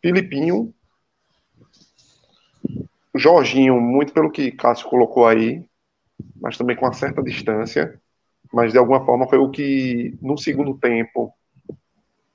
Filipinho, 0.00 0.72
Jorginho, 3.14 3.80
muito 3.80 4.12
pelo 4.12 4.30
que 4.30 4.52
Cássio 4.52 4.88
colocou 4.88 5.26
aí, 5.26 5.64
mas 6.40 6.56
também 6.56 6.76
com 6.76 6.86
uma 6.86 6.92
certa 6.92 7.22
distância. 7.22 8.00
Mas 8.52 8.72
de 8.72 8.78
alguma 8.78 9.04
forma 9.04 9.26
foi 9.26 9.38
o 9.38 9.50
que, 9.50 10.16
no 10.22 10.38
segundo 10.38 10.74
tempo, 10.74 11.32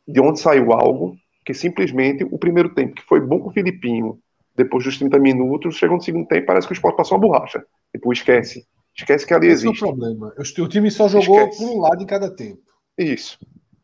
de 0.07 0.19
onde 0.19 0.39
saiu 0.39 0.73
algo, 0.73 1.15
que 1.45 1.53
simplesmente 1.53 2.23
o 2.23 2.37
primeiro 2.37 2.73
tempo, 2.73 2.95
que 2.95 3.03
foi 3.03 3.19
bom 3.19 3.39
com 3.39 3.49
o 3.49 3.53
Filipinho, 3.53 4.19
depois 4.55 4.83
dos 4.83 4.97
30 4.97 5.17
minutos, 5.17 5.77
chegou 5.77 5.95
no 5.97 6.03
segundo 6.03 6.27
tempo, 6.27 6.47
parece 6.47 6.67
que 6.67 6.73
o 6.73 6.75
esporte 6.75 6.97
passou 6.97 7.17
uma 7.17 7.27
borracha. 7.27 7.65
Tipo, 7.91 8.11
esquece. 8.11 8.65
Esquece 8.95 9.25
que 9.25 9.33
ali 9.33 9.47
Esse 9.47 9.67
existe. 9.67 9.75
Esse 9.75 9.83
é 9.83 9.87
o 9.87 9.97
problema. 9.97 10.33
O 10.37 10.67
time 10.67 10.91
só 10.91 11.07
jogou 11.07 11.39
esquece. 11.39 11.57
por 11.57 11.71
um 11.71 11.79
lado 11.79 12.03
em 12.03 12.05
cada 12.05 12.29
tempo. 12.29 12.61
Isso. 12.97 13.39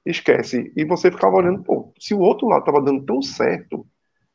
Esquece. 0.09 0.71
E 0.75 0.85
você 0.85 1.11
ficava 1.11 1.35
olhando, 1.35 1.63
pô, 1.63 1.93
se 1.99 2.13
o 2.13 2.19
outro 2.19 2.47
lado 2.47 2.61
estava 2.61 2.81
dando 2.81 3.03
tão 3.05 3.21
certo 3.21 3.85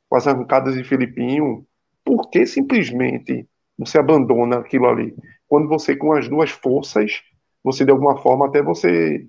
com 0.09 0.17
as 0.17 0.27
arrancadas 0.27 0.75
de 0.75 0.85
Filipinho, 0.85 1.67
por 2.05 2.29
que 2.29 2.45
simplesmente 2.45 3.49
você 3.79 3.99
abandona 3.99 4.59
aquilo 4.59 4.87
ali? 4.87 5.15
Quando 5.49 5.69
você, 5.69 5.97
com 5.97 6.13
as 6.13 6.29
duas 6.29 6.51
forças, 6.51 7.23
você 7.65 7.85
de 7.85 7.91
alguma 7.91 8.19
forma 8.19 8.47
até 8.47 8.63
você 8.63 9.27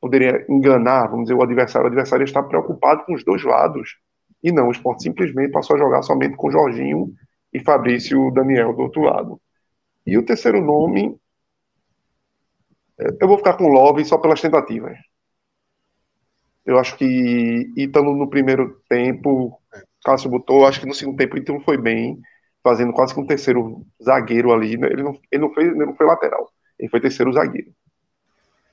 poderia 0.00 0.46
enganar, 0.48 1.08
vamos 1.08 1.24
dizer, 1.24 1.34
o 1.34 1.42
adversário. 1.42 1.86
O 1.86 1.88
adversário 1.88 2.24
está 2.24 2.42
preocupado 2.42 3.04
com 3.04 3.14
os 3.14 3.24
dois 3.24 3.42
lados. 3.42 3.96
E 4.42 4.52
não, 4.52 4.68
o 4.68 4.70
esporte 4.70 5.02
simplesmente 5.02 5.50
passou 5.50 5.76
a 5.76 5.78
jogar 5.78 6.02
somente 6.02 6.36
com 6.36 6.50
Jorginho 6.50 7.12
e 7.52 7.58
Fabrício 7.60 8.30
Daniel 8.30 8.72
do 8.74 8.82
outro 8.82 9.02
lado. 9.02 9.40
E 10.06 10.16
o 10.16 10.24
terceiro 10.24 10.60
nome, 10.60 11.18
eu 13.20 13.28
vou 13.28 13.38
ficar 13.38 13.54
com 13.54 13.68
Love 13.68 14.04
só 14.04 14.18
pelas 14.18 14.40
tentativas. 14.40 14.96
Eu 16.70 16.78
acho 16.78 16.96
que 16.96 17.72
Ítalo 17.76 18.14
no 18.14 18.30
primeiro 18.30 18.80
tempo 18.88 19.60
Cássio 20.04 20.30
botou, 20.30 20.64
acho 20.64 20.78
que 20.78 20.86
no 20.86 20.94
segundo 20.94 21.16
tempo 21.16 21.36
Ítalo 21.36 21.58
foi 21.60 21.76
bem, 21.76 22.20
fazendo 22.62 22.92
quase 22.92 23.12
que 23.12 23.18
um 23.20 23.26
terceiro 23.26 23.84
zagueiro 24.00 24.52
ali. 24.52 24.76
Né? 24.76 24.86
Ele 24.86 25.02
não, 25.02 25.18
ele 25.32 25.42
não, 25.42 25.52
foi, 25.52 25.64
ele 25.64 25.84
não 25.84 25.96
foi 25.96 26.06
lateral, 26.06 26.48
ele 26.78 26.88
foi 26.88 27.00
terceiro 27.00 27.32
zagueiro. 27.32 27.72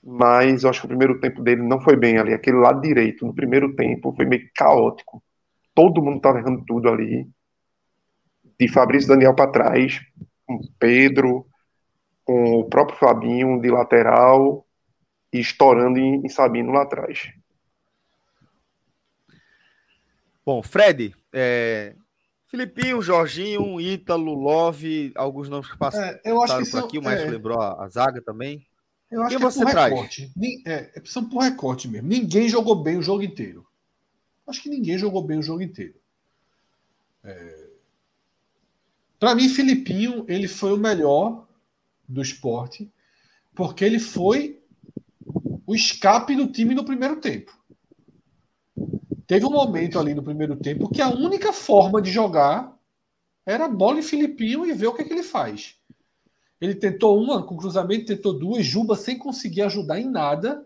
Mas 0.04 0.64
eu 0.64 0.70
acho 0.70 0.82
que 0.82 0.86
o 0.86 0.90
primeiro 0.90 1.20
tempo 1.20 1.42
dele 1.42 1.64
não 1.64 1.82
foi 1.82 1.96
bem 1.96 2.20
ali. 2.20 2.36
Aquele 2.36 2.58
lado 2.58 2.82
direito, 2.82 3.26
no 3.26 3.34
primeiro 3.34 3.76
tempo, 3.76 4.14
foi 4.16 4.26
meio 4.26 4.48
caótico. 4.56 5.24
Todo 5.74 6.02
mundo 6.02 6.18
estava 6.18 6.38
errando 6.38 6.64
tudo 6.68 6.90
ali. 6.90 7.28
De 8.60 8.68
Fabrício 8.68 9.10
Daniel 9.10 9.34
para 9.34 9.52
trás, 9.52 10.00
com 10.46 10.60
Pedro, 10.78 11.48
com 12.24 12.60
o 12.60 12.70
próprio 12.70 13.00
Fabinho 13.00 13.60
de 13.60 13.72
lateral 13.72 14.68
e 15.34 15.40
estourando 15.40 15.98
em, 15.98 16.22
em 16.24 16.30
Sabino 16.30 16.72
lá 16.72 16.84
atrás. 16.84 17.32
Bom, 20.48 20.64
Fred, 20.64 21.14
é... 21.34 21.94
Filipinho, 22.46 23.02
Jorginho, 23.02 23.82
Ítalo, 23.82 24.34
Love, 24.34 25.12
alguns 25.14 25.50
nomes 25.50 25.70
que 25.70 25.78
passaram 25.78 26.08
é, 26.08 26.22
eu 26.24 26.42
acho 26.42 26.64
que 26.64 26.72
por 26.72 26.86
aqui, 26.86 26.98
o 26.98 27.04
Maestro 27.04 27.28
é... 27.28 27.32
lembrou 27.32 27.60
a, 27.60 27.84
a, 27.84 27.90
zaga 27.90 28.22
também. 28.22 28.66
Eu 29.12 29.24
acho 29.24 29.32
Quem 29.32 29.40
que 29.40 29.44
é 29.44 29.52
você 29.52 29.64
é 29.64 29.70
traz? 29.70 29.94
recorte. 29.94 30.32
É, 30.66 30.74
é 30.96 31.02
são 31.04 31.28
por 31.28 31.40
recorte 31.40 31.90
mesmo. 31.90 32.08
Ninguém 32.08 32.48
jogou 32.48 32.82
bem 32.82 32.96
o 32.96 33.02
jogo 33.02 33.24
inteiro. 33.24 33.68
Acho 34.48 34.64
que 34.64 34.70
ninguém 34.70 34.98
jogou 34.98 35.22
bem 35.22 35.38
o 35.38 35.44
jogo 35.44 35.62
inteiro. 35.62 35.96
É... 37.26 37.68
Para 39.20 39.36
mim, 39.36 39.50
Filipinho, 39.50 40.24
ele 40.30 40.48
foi 40.48 40.72
o 40.72 40.78
melhor 40.78 41.46
do 42.08 42.22
esporte, 42.22 42.90
porque 43.54 43.84
ele 43.84 44.00
foi 44.00 44.64
o 45.66 45.76
escape 45.76 46.38
do 46.38 46.48
time 46.48 46.74
no 46.74 46.86
primeiro 46.86 47.18
tempo. 47.18 47.57
Teve 49.28 49.46
um 49.46 49.52
momento 49.52 50.00
ali 50.00 50.16
no 50.16 50.24
primeiro 50.24 50.56
tempo 50.56 50.90
que 50.90 51.02
a 51.02 51.10
única 51.10 51.52
forma 51.52 52.02
de 52.02 52.10
jogar 52.10 52.74
era 53.46 53.68
bola 53.68 54.00
em 54.00 54.04
Filipinho 54.04 54.66
e 54.66 54.74
ver 54.74 54.88
o 54.88 54.94
que, 54.94 55.02
é 55.02 55.06
que 55.06 55.14
ele 55.14 55.24
faz. 55.24 55.76
Ele 56.60 56.74
tentou 56.74 57.22
uma 57.22 57.44
com 57.44 57.58
cruzamento, 57.58 58.06
tentou 58.06 58.34
duas, 58.34 58.66
Juba 58.66 58.96
sem 58.96 59.18
conseguir 59.18 59.64
ajudar 59.64 60.00
em 60.00 60.10
nada. 60.10 60.66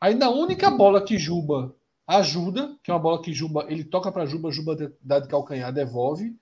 Aí 0.00 0.14
na 0.14 0.30
única 0.30 0.70
bola 0.70 1.04
que 1.04 1.18
Juba 1.18 1.74
ajuda, 2.06 2.76
que 2.82 2.90
é 2.90 2.94
uma 2.94 3.00
bola 3.00 3.20
que 3.20 3.32
Juba, 3.32 3.66
ele 3.68 3.84
toca 3.84 4.10
para 4.10 4.24
Juba, 4.24 4.52
Juba 4.52 4.94
dá 5.02 5.18
de 5.18 5.28
calcanhar, 5.28 5.72
devolve. 5.72 6.34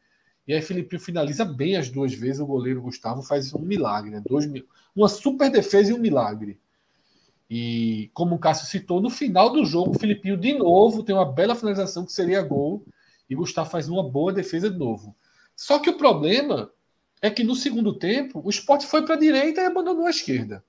E 0.46 0.52
aí 0.52 0.62
Filipinho 0.62 1.00
finaliza 1.00 1.44
bem 1.44 1.76
as 1.76 1.90
duas 1.90 2.12
vezes, 2.14 2.40
o 2.40 2.46
goleiro 2.46 2.82
Gustavo 2.82 3.22
faz 3.22 3.52
um 3.52 3.58
milagre, 3.58 4.10
né? 4.10 4.22
Dois, 4.24 4.46
uma 4.94 5.08
super 5.08 5.50
defesa 5.50 5.90
e 5.90 5.94
um 5.94 5.98
milagre. 5.98 6.60
E 7.48 8.10
como 8.12 8.34
o 8.34 8.38
Cássio 8.38 8.66
citou, 8.66 9.00
no 9.00 9.08
final 9.08 9.50
do 9.50 9.64
jogo, 9.64 9.92
o 9.92 9.98
Filipinho 9.98 10.36
de 10.36 10.52
novo 10.54 11.02
tem 11.02 11.14
uma 11.14 11.30
bela 11.30 11.54
finalização 11.54 12.04
que 12.04 12.12
seria 12.12 12.42
gol 12.42 12.84
e 13.28 13.34
Gustavo 13.34 13.70
faz 13.70 13.88
uma 13.88 14.02
boa 14.02 14.32
defesa 14.32 14.70
de 14.70 14.78
novo. 14.78 15.16
Só 15.54 15.78
que 15.78 15.90
o 15.90 15.96
problema 15.96 16.70
é 17.22 17.30
que 17.30 17.44
no 17.44 17.54
segundo 17.54 17.94
tempo 17.94 18.42
o 18.44 18.50
esporte 18.50 18.86
foi 18.86 19.04
para 19.04 19.14
a 19.14 19.18
direita 19.18 19.60
e 19.60 19.64
abandonou 19.64 20.06
a 20.06 20.10
esquerda. 20.10 20.64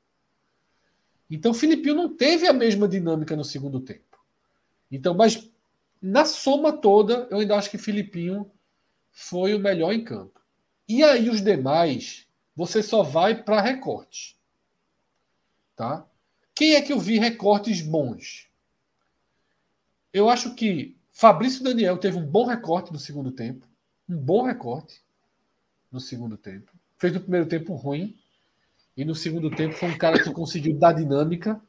Então 1.29 1.51
o 1.51 1.55
Filipinho 1.55 1.95
não 1.95 2.15
teve 2.15 2.47
a 2.47 2.53
mesma 2.53 2.87
dinâmica 2.87 3.35
no 3.35 3.43
segundo 3.43 3.79
tempo. 3.79 4.17
Então, 4.89 5.13
mas 5.13 5.51
na 6.01 6.25
soma 6.25 6.71
toda, 6.71 7.27
eu 7.29 7.39
ainda 7.39 7.55
acho 7.55 7.69
que 7.69 7.77
Filipinho 7.77 8.49
foi 9.11 9.53
o 9.53 9.59
melhor 9.59 9.91
em 9.91 10.03
campo. 10.03 10.39
E 10.87 11.03
aí 11.03 11.29
os 11.29 11.41
demais, 11.41 12.27
você 12.55 12.81
só 12.81 13.03
vai 13.03 13.43
para 13.43 13.59
recorte. 13.59 14.37
Tá? 15.75 16.06
Quem 16.57 16.73
é 16.73 16.81
que 16.81 16.91
eu 16.91 16.99
vi 16.99 17.19
recortes 17.19 17.81
bons? 17.81 18.47
Eu 20.11 20.27
acho 20.27 20.55
que 20.55 20.97
Fabrício 21.11 21.63
Daniel 21.63 21.99
teve 21.99 22.17
um 22.17 22.25
bom 22.25 22.47
recorte 22.47 22.91
no 22.91 22.97
segundo 22.97 23.29
tempo. 23.29 23.67
Um 24.09 24.17
bom 24.17 24.41
recorte 24.41 25.03
no 25.91 25.99
segundo 25.99 26.35
tempo. 26.35 26.71
Fez 26.97 27.13
no 27.13 27.19
primeiro 27.19 27.45
tempo 27.45 27.75
ruim. 27.75 28.17
E 28.95 29.05
no 29.05 29.13
segundo 29.13 29.51
tempo 29.51 29.75
foi 29.75 29.89
um 29.89 29.97
cara 29.99 30.17
que 30.17 30.31
conseguiu 30.31 30.75
dar 30.75 30.93
dinâmica. 30.93 31.61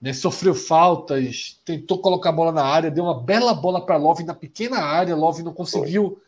Né? 0.00 0.12
Sofreu 0.12 0.56
faltas, 0.56 1.60
tentou 1.64 2.00
colocar 2.00 2.30
a 2.30 2.32
bola 2.32 2.50
na 2.50 2.64
área, 2.64 2.90
deu 2.90 3.04
uma 3.04 3.22
bela 3.22 3.54
bola 3.54 3.86
para 3.86 3.96
Love 3.96 4.24
na 4.24 4.34
pequena 4.34 4.80
área. 4.80 5.14
Love 5.14 5.44
não 5.44 5.54
conseguiu. 5.54 6.20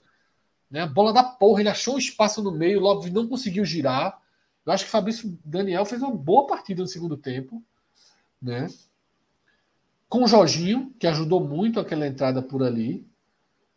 Né? 0.71 0.83
A 0.83 0.87
bola 0.87 1.13
da 1.13 1.25
porra, 1.25 1.59
ele 1.59 1.71
achou 1.71 1.97
um 1.97 1.99
espaço 1.99 2.41
no 2.41 2.53
meio, 2.53 2.79
Love 2.79 3.11
não 3.11 3.27
conseguiu 3.27 3.65
girar. 3.65 4.23
Eu 4.65 4.73
acho 4.73 4.85
que 4.85 4.91
Fabrício 4.91 5.39
Daniel 5.45 5.85
fez 5.85 6.01
uma 6.03 6.15
boa 6.15 6.47
partida 6.47 6.83
no 6.83 6.89
segundo 6.89 7.17
tempo, 7.17 7.63
né? 8.41 8.69
com 10.15 10.23
o 10.23 10.29
Jorginho, 10.29 10.93
que 10.97 11.09
ajudou 11.09 11.41
muito 11.41 11.81
aquela 11.81 12.07
entrada 12.07 12.41
por 12.41 12.63
ali. 12.63 13.05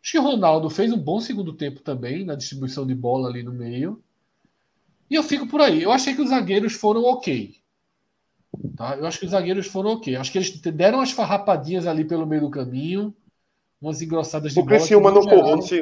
Acho 0.00 0.12
que 0.12 0.18
o 0.20 0.22
Ronaldo 0.22 0.70
fez 0.70 0.92
um 0.92 0.96
bom 0.96 1.20
segundo 1.20 1.52
tempo 1.52 1.80
também 1.80 2.24
na 2.24 2.36
distribuição 2.36 2.86
de 2.86 2.94
bola 2.94 3.28
ali 3.28 3.42
no 3.42 3.52
meio. 3.52 4.00
E 5.10 5.16
eu 5.16 5.24
fico 5.24 5.48
por 5.48 5.60
aí. 5.60 5.82
Eu 5.82 5.90
achei 5.90 6.14
que 6.14 6.22
os 6.22 6.30
zagueiros 6.30 6.74
foram 6.74 7.02
ok. 7.02 7.56
Tá? 8.76 8.96
Eu 8.96 9.04
acho 9.04 9.18
que 9.18 9.24
os 9.24 9.32
zagueiros 9.32 9.66
foram 9.66 9.90
ok. 9.90 10.14
Acho 10.14 10.30
que 10.30 10.38
eles 10.38 10.56
deram 10.60 11.00
as 11.00 11.10
farrapadinhas 11.10 11.88
ali 11.88 12.04
pelo 12.04 12.24
meio 12.24 12.42
do 12.42 12.50
caminho, 12.50 13.12
umas 13.82 14.00
engrossadas 14.00 14.52
de 14.52 14.60
o 14.60 14.62
bola. 14.62 14.76
O 14.76 14.78
Criciúma 14.78 15.10
não 15.10 15.22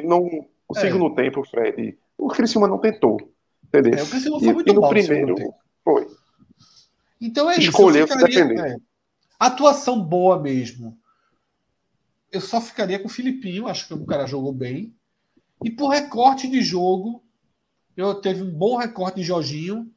não, 0.01 0.21
o 0.67 0.75
é. 0.75 0.79
segundo 0.81 1.13
tempo, 1.13 1.43
Fred. 1.43 1.95
O 2.17 2.29
Criciúma 2.29 2.67
não 2.67 2.79
tentou. 2.79 3.31
Entendeu? 3.67 3.99
É, 3.99 4.03
o 4.03 4.07
Criciúma 4.07 4.39
foi 4.39 4.53
muito 4.53 4.69
e, 4.69 4.71
e 4.71 4.75
no 4.75 4.89
primeiro 4.89 5.35
foi. 5.83 6.07
Então 7.19 7.49
é 7.49 7.57
Escolheu 7.57 8.05
isso. 8.05 8.13
Escolheu 8.13 8.31
se 8.31 8.45
defender. 8.45 8.71
É, 8.73 8.77
atuação 9.39 10.01
boa 10.01 10.39
mesmo. 10.39 10.97
Eu 12.31 12.41
só 12.41 12.59
ficaria 12.59 12.99
com 12.99 13.07
o 13.07 13.11
Filipinho, 13.11 13.67
acho 13.67 13.87
que 13.87 13.93
o 13.93 14.05
cara 14.05 14.27
jogou 14.27 14.51
bem. 14.51 14.93
E 15.63 15.71
por 15.71 15.89
recorte 15.89 16.47
de 16.47 16.61
jogo, 16.61 17.23
eu 17.95 18.15
teve 18.15 18.43
um 18.43 18.51
bom 18.51 18.75
recorte 18.75 19.17
de 19.17 19.23
Jorginho 19.23 19.91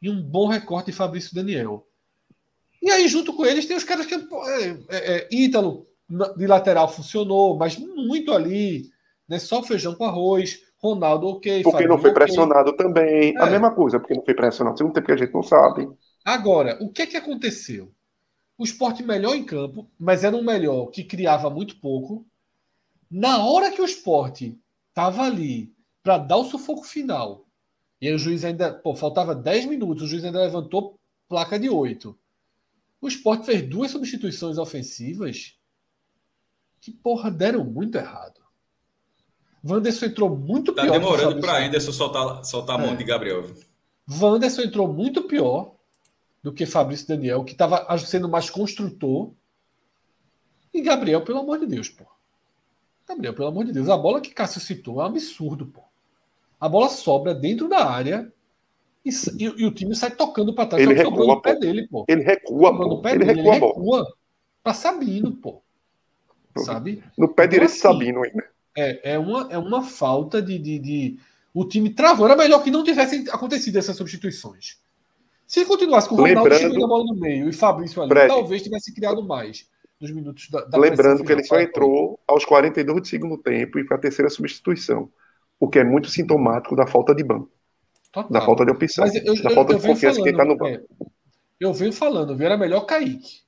e 0.00 0.10
um 0.10 0.20
bom 0.20 0.48
recorte 0.48 0.86
de 0.86 0.96
Fabrício 0.96 1.34
Daniel. 1.34 1.86
E 2.82 2.90
aí, 2.90 3.06
junto 3.06 3.32
com 3.32 3.46
eles, 3.46 3.64
tem 3.64 3.76
os 3.76 3.84
caras 3.84 4.06
que. 4.06 4.14
É, 4.14 4.18
é, 4.18 5.16
é, 5.16 5.28
Ítalo, 5.30 5.86
de 6.36 6.46
lateral, 6.46 6.92
funcionou, 6.92 7.56
mas 7.56 7.78
muito 7.78 8.32
ali. 8.32 8.90
Né, 9.28 9.38
só 9.38 9.62
feijão 9.62 9.94
com 9.94 10.04
arroz. 10.04 10.60
Ronaldo, 10.82 11.28
ok. 11.28 11.62
Porque 11.62 11.70
Fabinho, 11.70 11.90
não 11.90 11.98
foi 11.98 12.12
pressionado 12.12 12.70
okay. 12.70 12.84
também. 12.84 13.36
É. 13.36 13.40
A 13.40 13.46
mesma 13.46 13.70
coisa, 13.72 14.00
porque 14.00 14.14
não 14.14 14.24
foi 14.24 14.34
pressionado. 14.34 14.76
Segundo 14.76 14.94
tempo 14.94 15.06
que 15.06 15.12
a 15.12 15.16
gente 15.16 15.32
não 15.32 15.42
sabe. 15.42 15.88
Agora, 16.24 16.76
o 16.80 16.90
que 16.90 17.02
é 17.02 17.06
que 17.06 17.16
aconteceu? 17.16 17.92
O 18.58 18.64
esporte 18.64 19.02
melhor 19.02 19.34
em 19.34 19.44
campo, 19.44 19.88
mas 19.98 20.24
era 20.24 20.36
um 20.36 20.42
melhor 20.42 20.86
que 20.86 21.04
criava 21.04 21.48
muito 21.48 21.80
pouco. 21.80 22.26
Na 23.10 23.44
hora 23.44 23.70
que 23.70 23.80
o 23.80 23.84
esporte 23.84 24.58
estava 24.88 25.22
ali 25.22 25.72
para 26.02 26.18
dar 26.18 26.36
o 26.36 26.44
sufoco 26.44 26.84
final, 26.84 27.46
e 28.00 28.08
aí 28.08 28.14
o 28.14 28.18
juiz 28.18 28.44
ainda. 28.44 28.72
Pô, 28.72 28.96
faltava 28.96 29.34
10 29.34 29.66
minutos, 29.66 30.02
o 30.02 30.06
juiz 30.08 30.24
ainda 30.24 30.42
levantou 30.42 30.98
placa 31.28 31.58
de 31.58 31.70
8. 31.70 32.18
O 33.00 33.06
esporte 33.08 33.46
fez 33.46 33.62
duas 33.62 33.92
substituições 33.92 34.58
ofensivas 34.58 35.56
que, 36.80 36.90
porra, 36.90 37.30
deram 37.30 37.64
muito 37.64 37.96
errado. 37.96 38.41
Wanderson 39.64 40.06
entrou 40.06 40.36
muito 40.36 40.72
tá 40.72 40.82
pior. 40.82 40.92
Tá 40.92 40.98
demorando 40.98 41.40
para 41.40 41.64
Anderson 41.64 41.92
soltar, 41.92 42.44
soltar 42.44 42.76
a 42.76 42.78
mão 42.78 42.92
é. 42.92 42.96
de 42.96 43.04
Gabriel. 43.04 43.44
Wanderson 44.10 44.62
entrou 44.62 44.92
muito 44.92 45.22
pior 45.22 45.74
do 46.42 46.52
que 46.52 46.66
Fabrício 46.66 47.06
Daniel, 47.06 47.44
que 47.44 47.52
estava 47.52 47.96
sendo 47.98 48.28
mais 48.28 48.50
construtor. 48.50 49.30
E 50.74 50.80
Gabriel, 50.80 51.22
pelo 51.22 51.38
amor 51.38 51.60
de 51.60 51.66
Deus, 51.66 51.88
pô. 51.88 52.04
Gabriel, 53.08 53.34
pelo 53.34 53.48
amor 53.48 53.64
de 53.64 53.72
Deus, 53.72 53.88
a 53.88 53.96
bola 53.96 54.20
que 54.20 54.30
Cássio 54.30 54.60
citou 54.60 55.00
é 55.00 55.04
um 55.04 55.06
absurdo, 55.06 55.66
pô. 55.66 55.82
A 56.58 56.68
bola 56.68 56.88
sobra 56.88 57.34
dentro 57.34 57.68
da 57.68 57.84
área 57.84 58.32
e, 59.04 59.10
e, 59.10 59.44
e 59.44 59.66
o 59.66 59.72
time 59.72 59.94
sai 59.94 60.10
tocando 60.10 60.54
para 60.54 60.68
trás. 60.68 60.82
Ele 60.82 60.94
recua, 60.94 61.26
no 61.26 61.40
pé 61.40 61.56
dele, 61.56 61.86
pô. 61.88 62.04
Ele 62.08 62.22
recua, 62.22 62.76
pô. 62.76 63.00
Pé 63.00 63.10
ele, 63.10 63.24
dele, 63.24 63.40
recua, 63.40 63.56
ele 63.56 63.66
recua 63.66 64.16
para 64.62 64.74
Sabino, 64.74 65.32
pô. 65.32 65.62
Sabe? 66.58 67.02
No 67.16 67.28
pé 67.28 67.44
então, 67.44 67.52
direito 67.52 67.70
assim, 67.70 67.80
Sabino 67.80 68.22
ainda. 68.22 68.51
É, 68.76 69.12
é, 69.14 69.18
uma, 69.18 69.48
é 69.50 69.58
uma 69.58 69.82
falta 69.82 70.40
de, 70.40 70.58
de, 70.58 70.78
de, 70.78 71.18
O 71.52 71.64
time 71.64 71.90
travou. 71.90 72.26
Era 72.26 72.36
melhor 72.36 72.62
que 72.62 72.70
não 72.70 72.84
tivessem 72.84 73.24
acontecido 73.30 73.76
essas 73.78 73.96
substituições. 73.96 74.80
Se 75.46 75.64
continuasse 75.66 76.08
com 76.08 76.14
o 76.14 76.18
Ronaldo 76.18 76.48
Lembrando... 76.48 76.60
chegando 76.60 76.84
a 76.84 76.88
bola 76.88 77.04
no 77.04 77.14
meio 77.14 77.48
e 77.48 77.52
Fabrício 77.52 78.00
ali, 78.00 78.10
Fred, 78.10 78.28
talvez 78.28 78.62
tivesse 78.62 78.94
criado 78.94 79.22
mais 79.22 79.68
nos 80.00 80.10
minutos 80.10 80.48
da, 80.48 80.64
da 80.64 80.78
Lembrando 80.78 81.22
que 81.22 81.30
ele 81.30 81.44
só 81.44 81.60
entrou 81.60 82.18
aos 82.26 82.44
42 82.44 83.02
do 83.02 83.06
segundo 83.06 83.38
tempo 83.38 83.78
e 83.78 83.86
foi 83.86 83.96
a 83.96 84.00
terceira 84.00 84.30
substituição, 84.30 85.10
o 85.60 85.68
que 85.68 85.78
é 85.78 85.84
muito 85.84 86.08
sintomático 86.08 86.74
da 86.74 86.86
falta 86.86 87.14
de 87.14 87.22
banco. 87.22 87.50
Total. 88.10 88.30
Da 88.30 88.40
falta 88.40 88.64
de 88.64 88.72
opção. 88.72 89.06
Eu, 89.06 89.42
da 89.42 89.50
eu, 89.50 89.54
falta 89.54 89.72
eu, 89.72 89.78
de 89.78 89.86
confiança 89.86 90.16
falando, 90.16 90.24
que 90.24 90.30
está 90.30 90.44
no 90.44 90.56
banco. 90.56 90.86
É, 91.00 91.06
eu 91.60 91.72
venho 91.72 91.92
falando, 91.92 92.36
viu? 92.36 92.46
Era 92.46 92.56
melhor 92.56 92.80
Kaique. 92.80 93.42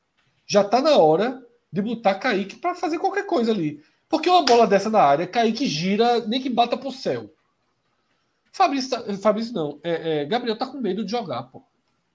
Já 0.47 0.61
está 0.61 0.81
na 0.81 0.97
hora 0.97 1.43
de 1.73 1.83
botar 1.83 2.15
Kaique 2.15 2.57
para 2.57 2.75
fazer 2.75 2.99
qualquer 2.99 3.27
coisa 3.27 3.51
ali. 3.51 3.83
Porque 4.09 4.29
uma 4.29 4.45
bola 4.45 4.67
dessa 4.67 4.91
na 4.91 5.01
área, 5.01 5.27
Kaique 5.27 5.67
gira, 5.67 6.27
nem 6.27 6.41
que 6.41 6.51
bata 6.51 6.77
pro 6.77 6.93
céu. 6.93 7.35
Fabrício, 8.53 8.91
tá, 8.91 9.15
Fabrício 9.19 9.53
não. 9.53 9.81
É, 9.83 10.23
é, 10.23 10.25
Gabriel 10.25 10.57
tá 10.57 10.67
com 10.67 10.79
medo 10.79 11.05
de 11.05 11.11
jogar, 11.11 11.45
pô. 11.45 11.63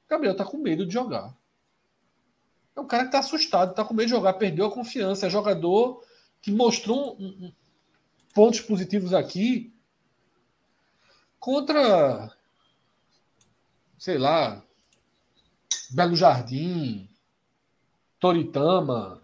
Gabriel 0.08 0.36
tá 0.36 0.46
com 0.46 0.58
medo 0.58 0.86
de 0.86 0.94
jogar. 0.94 1.36
É 2.76 2.80
um 2.80 2.88
cara 2.88 3.06
que 3.06 3.12
tá 3.12 3.20
assustado, 3.20 3.76
tá 3.76 3.84
com 3.84 3.94
medo 3.94 4.08
de 4.08 4.16
jogar, 4.16 4.34
perdeu 4.34 4.66
a 4.66 4.72
confiança. 4.72 5.28
É 5.28 5.30
jogador 5.30 6.02
que 6.42 6.52
mostrou 6.52 7.18
um, 7.20 7.26
um, 7.26 7.54
pontos 8.34 8.62
positivos 8.62 9.14
aqui 9.14 9.74
contra, 11.40 12.32
sei 13.98 14.18
lá, 14.18 14.64
Belo 15.92 16.16
Jardim, 16.16 17.10
Toritama, 18.20 19.19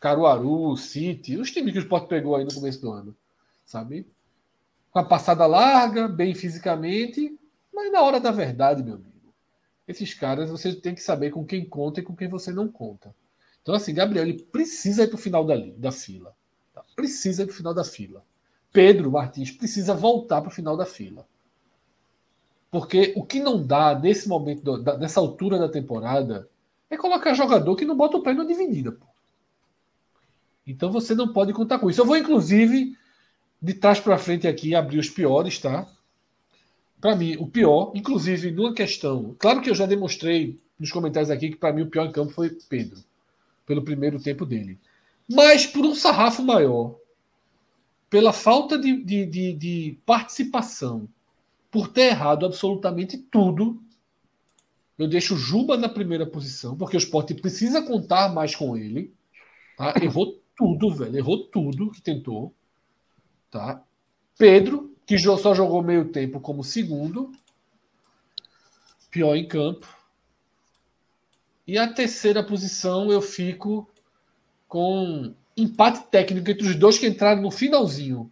Caruaru, 0.00 0.76
City, 0.76 1.36
os 1.36 1.50
times 1.50 1.72
que 1.72 1.78
o 1.78 1.82
Sport 1.82 2.08
pegou 2.08 2.34
aí 2.34 2.44
no 2.44 2.54
começo 2.54 2.80
do 2.80 2.90
ano, 2.90 3.14
sabe? 3.64 4.06
Com 4.90 4.98
a 4.98 5.04
passada 5.04 5.46
larga, 5.46 6.08
bem 6.08 6.34
fisicamente, 6.34 7.38
mas 7.72 7.92
na 7.92 8.02
hora 8.02 8.18
da 8.18 8.32
verdade, 8.32 8.82
meu 8.82 8.94
amigo 8.94 9.10
esses 9.90 10.14
caras 10.14 10.50
você 10.50 10.74
tem 10.74 10.94
que 10.94 11.02
saber 11.02 11.30
com 11.30 11.44
quem 11.44 11.64
conta 11.64 12.00
e 12.00 12.02
com 12.02 12.14
quem 12.14 12.28
você 12.28 12.52
não 12.52 12.68
conta. 12.68 13.14
Então, 13.62 13.74
assim, 13.74 13.92
Gabriel, 13.92 14.24
ele 14.24 14.42
precisa 14.42 15.04
ir 15.04 15.08
para 15.08 15.16
o 15.16 15.18
final 15.18 15.44
da, 15.44 15.54
da 15.76 15.92
fila. 15.92 16.34
Tá? 16.72 16.82
Precisa 16.96 17.42
ir 17.42 17.46
para 17.46 17.52
o 17.52 17.56
final 17.56 17.74
da 17.74 17.84
fila. 17.84 18.24
Pedro 18.72 19.10
Martins 19.10 19.50
precisa 19.50 19.94
voltar 19.94 20.40
para 20.40 20.48
o 20.48 20.54
final 20.54 20.76
da 20.76 20.86
fila. 20.86 21.26
Porque 22.70 23.12
o 23.16 23.24
que 23.24 23.40
não 23.40 23.64
dá 23.64 23.98
nesse 23.98 24.28
momento, 24.28 24.78
nessa 24.98 25.20
altura 25.20 25.58
da 25.58 25.68
temporada, 25.68 26.48
é 26.88 26.96
colocar 26.96 27.34
jogador 27.34 27.74
que 27.76 27.84
não 27.84 27.96
bota 27.96 28.16
o 28.16 28.22
pé 28.22 28.32
na 28.32 28.44
dividida. 28.44 28.92
Pô. 28.92 29.06
Então 30.70 30.90
você 30.90 31.14
não 31.14 31.32
pode 31.32 31.52
contar 31.52 31.78
com 31.78 31.90
isso. 31.90 32.00
Eu 32.00 32.06
vou, 32.06 32.16
inclusive, 32.16 32.96
de 33.60 33.74
trás 33.74 34.00
para 34.00 34.18
frente 34.18 34.46
aqui, 34.48 34.74
abrir 34.74 34.98
os 34.98 35.10
piores, 35.10 35.58
tá? 35.58 35.86
para 37.00 37.16
mim, 37.16 37.36
o 37.38 37.46
pior, 37.46 37.92
inclusive 37.94 38.50
numa 38.50 38.74
questão. 38.74 39.34
Claro 39.38 39.62
que 39.62 39.70
eu 39.70 39.74
já 39.74 39.86
demonstrei 39.86 40.60
nos 40.78 40.92
comentários 40.92 41.30
aqui 41.30 41.50
que 41.50 41.56
para 41.56 41.72
mim 41.72 41.82
o 41.82 41.90
pior 41.90 42.06
em 42.06 42.12
campo 42.12 42.32
foi 42.32 42.50
Pedro, 42.68 43.02
pelo 43.66 43.82
primeiro 43.82 44.20
tempo 44.20 44.44
dele. 44.44 44.78
Mas 45.28 45.66
por 45.66 45.84
um 45.84 45.94
sarrafo 45.94 46.42
maior, 46.42 46.96
pela 48.10 48.32
falta 48.32 48.78
de, 48.78 49.02
de, 49.02 49.24
de, 49.24 49.52
de 49.54 49.98
participação, 50.04 51.08
por 51.70 51.88
ter 51.88 52.08
errado 52.08 52.44
absolutamente 52.44 53.16
tudo, 53.16 53.80
eu 54.98 55.08
deixo 55.08 55.36
Juba 55.36 55.76
na 55.78 55.88
primeira 55.88 56.26
posição, 56.26 56.76
porque 56.76 56.96
o 56.96 56.98
esporte 56.98 57.32
precisa 57.32 57.80
contar 57.80 58.34
mais 58.34 58.54
com 58.54 58.76
ele. 58.76 59.14
Tá? 59.76 59.94
Errou 60.02 60.38
tudo, 60.60 60.94
velho. 60.94 61.16
Errou 61.16 61.46
tudo 61.46 61.90
que 61.90 62.02
tentou. 62.02 62.52
Tá? 63.50 63.82
Pedro, 64.36 64.94
que 65.06 65.18
só 65.18 65.54
jogou 65.54 65.82
meio 65.82 66.12
tempo 66.12 66.38
como 66.38 66.62
segundo, 66.62 67.32
pior 69.10 69.34
em 69.36 69.48
campo. 69.48 69.88
E 71.66 71.78
a 71.78 71.90
terceira 71.90 72.44
posição 72.44 73.10
eu 73.10 73.22
fico 73.22 73.88
com 74.68 75.34
empate 75.56 76.04
técnico 76.10 76.50
entre 76.50 76.66
os 76.66 76.76
dois 76.76 76.98
que 76.98 77.06
entraram 77.06 77.40
no 77.40 77.50
finalzinho, 77.50 78.30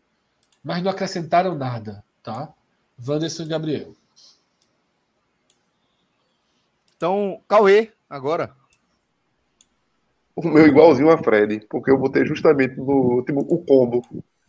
mas 0.63 0.83
não 0.83 0.91
acrescentaram 0.91 1.55
nada, 1.55 2.05
tá? 2.23 2.53
Wanderson 3.07 3.45
e 3.45 3.47
Gabriel. 3.47 3.95
Então, 6.97 7.41
Cauê, 7.49 7.91
agora. 8.11 8.55
O 10.39 10.49
meu 10.49 10.67
igualzinho 10.67 11.11
a 11.11 11.19
Fred, 11.19 11.67
porque 11.69 11.91
eu 11.91 11.99
botei 11.99 12.25
justamente 12.25 12.77
no 12.77 13.17
último 13.17 13.41
o 13.41 13.59
combo 13.65 14.03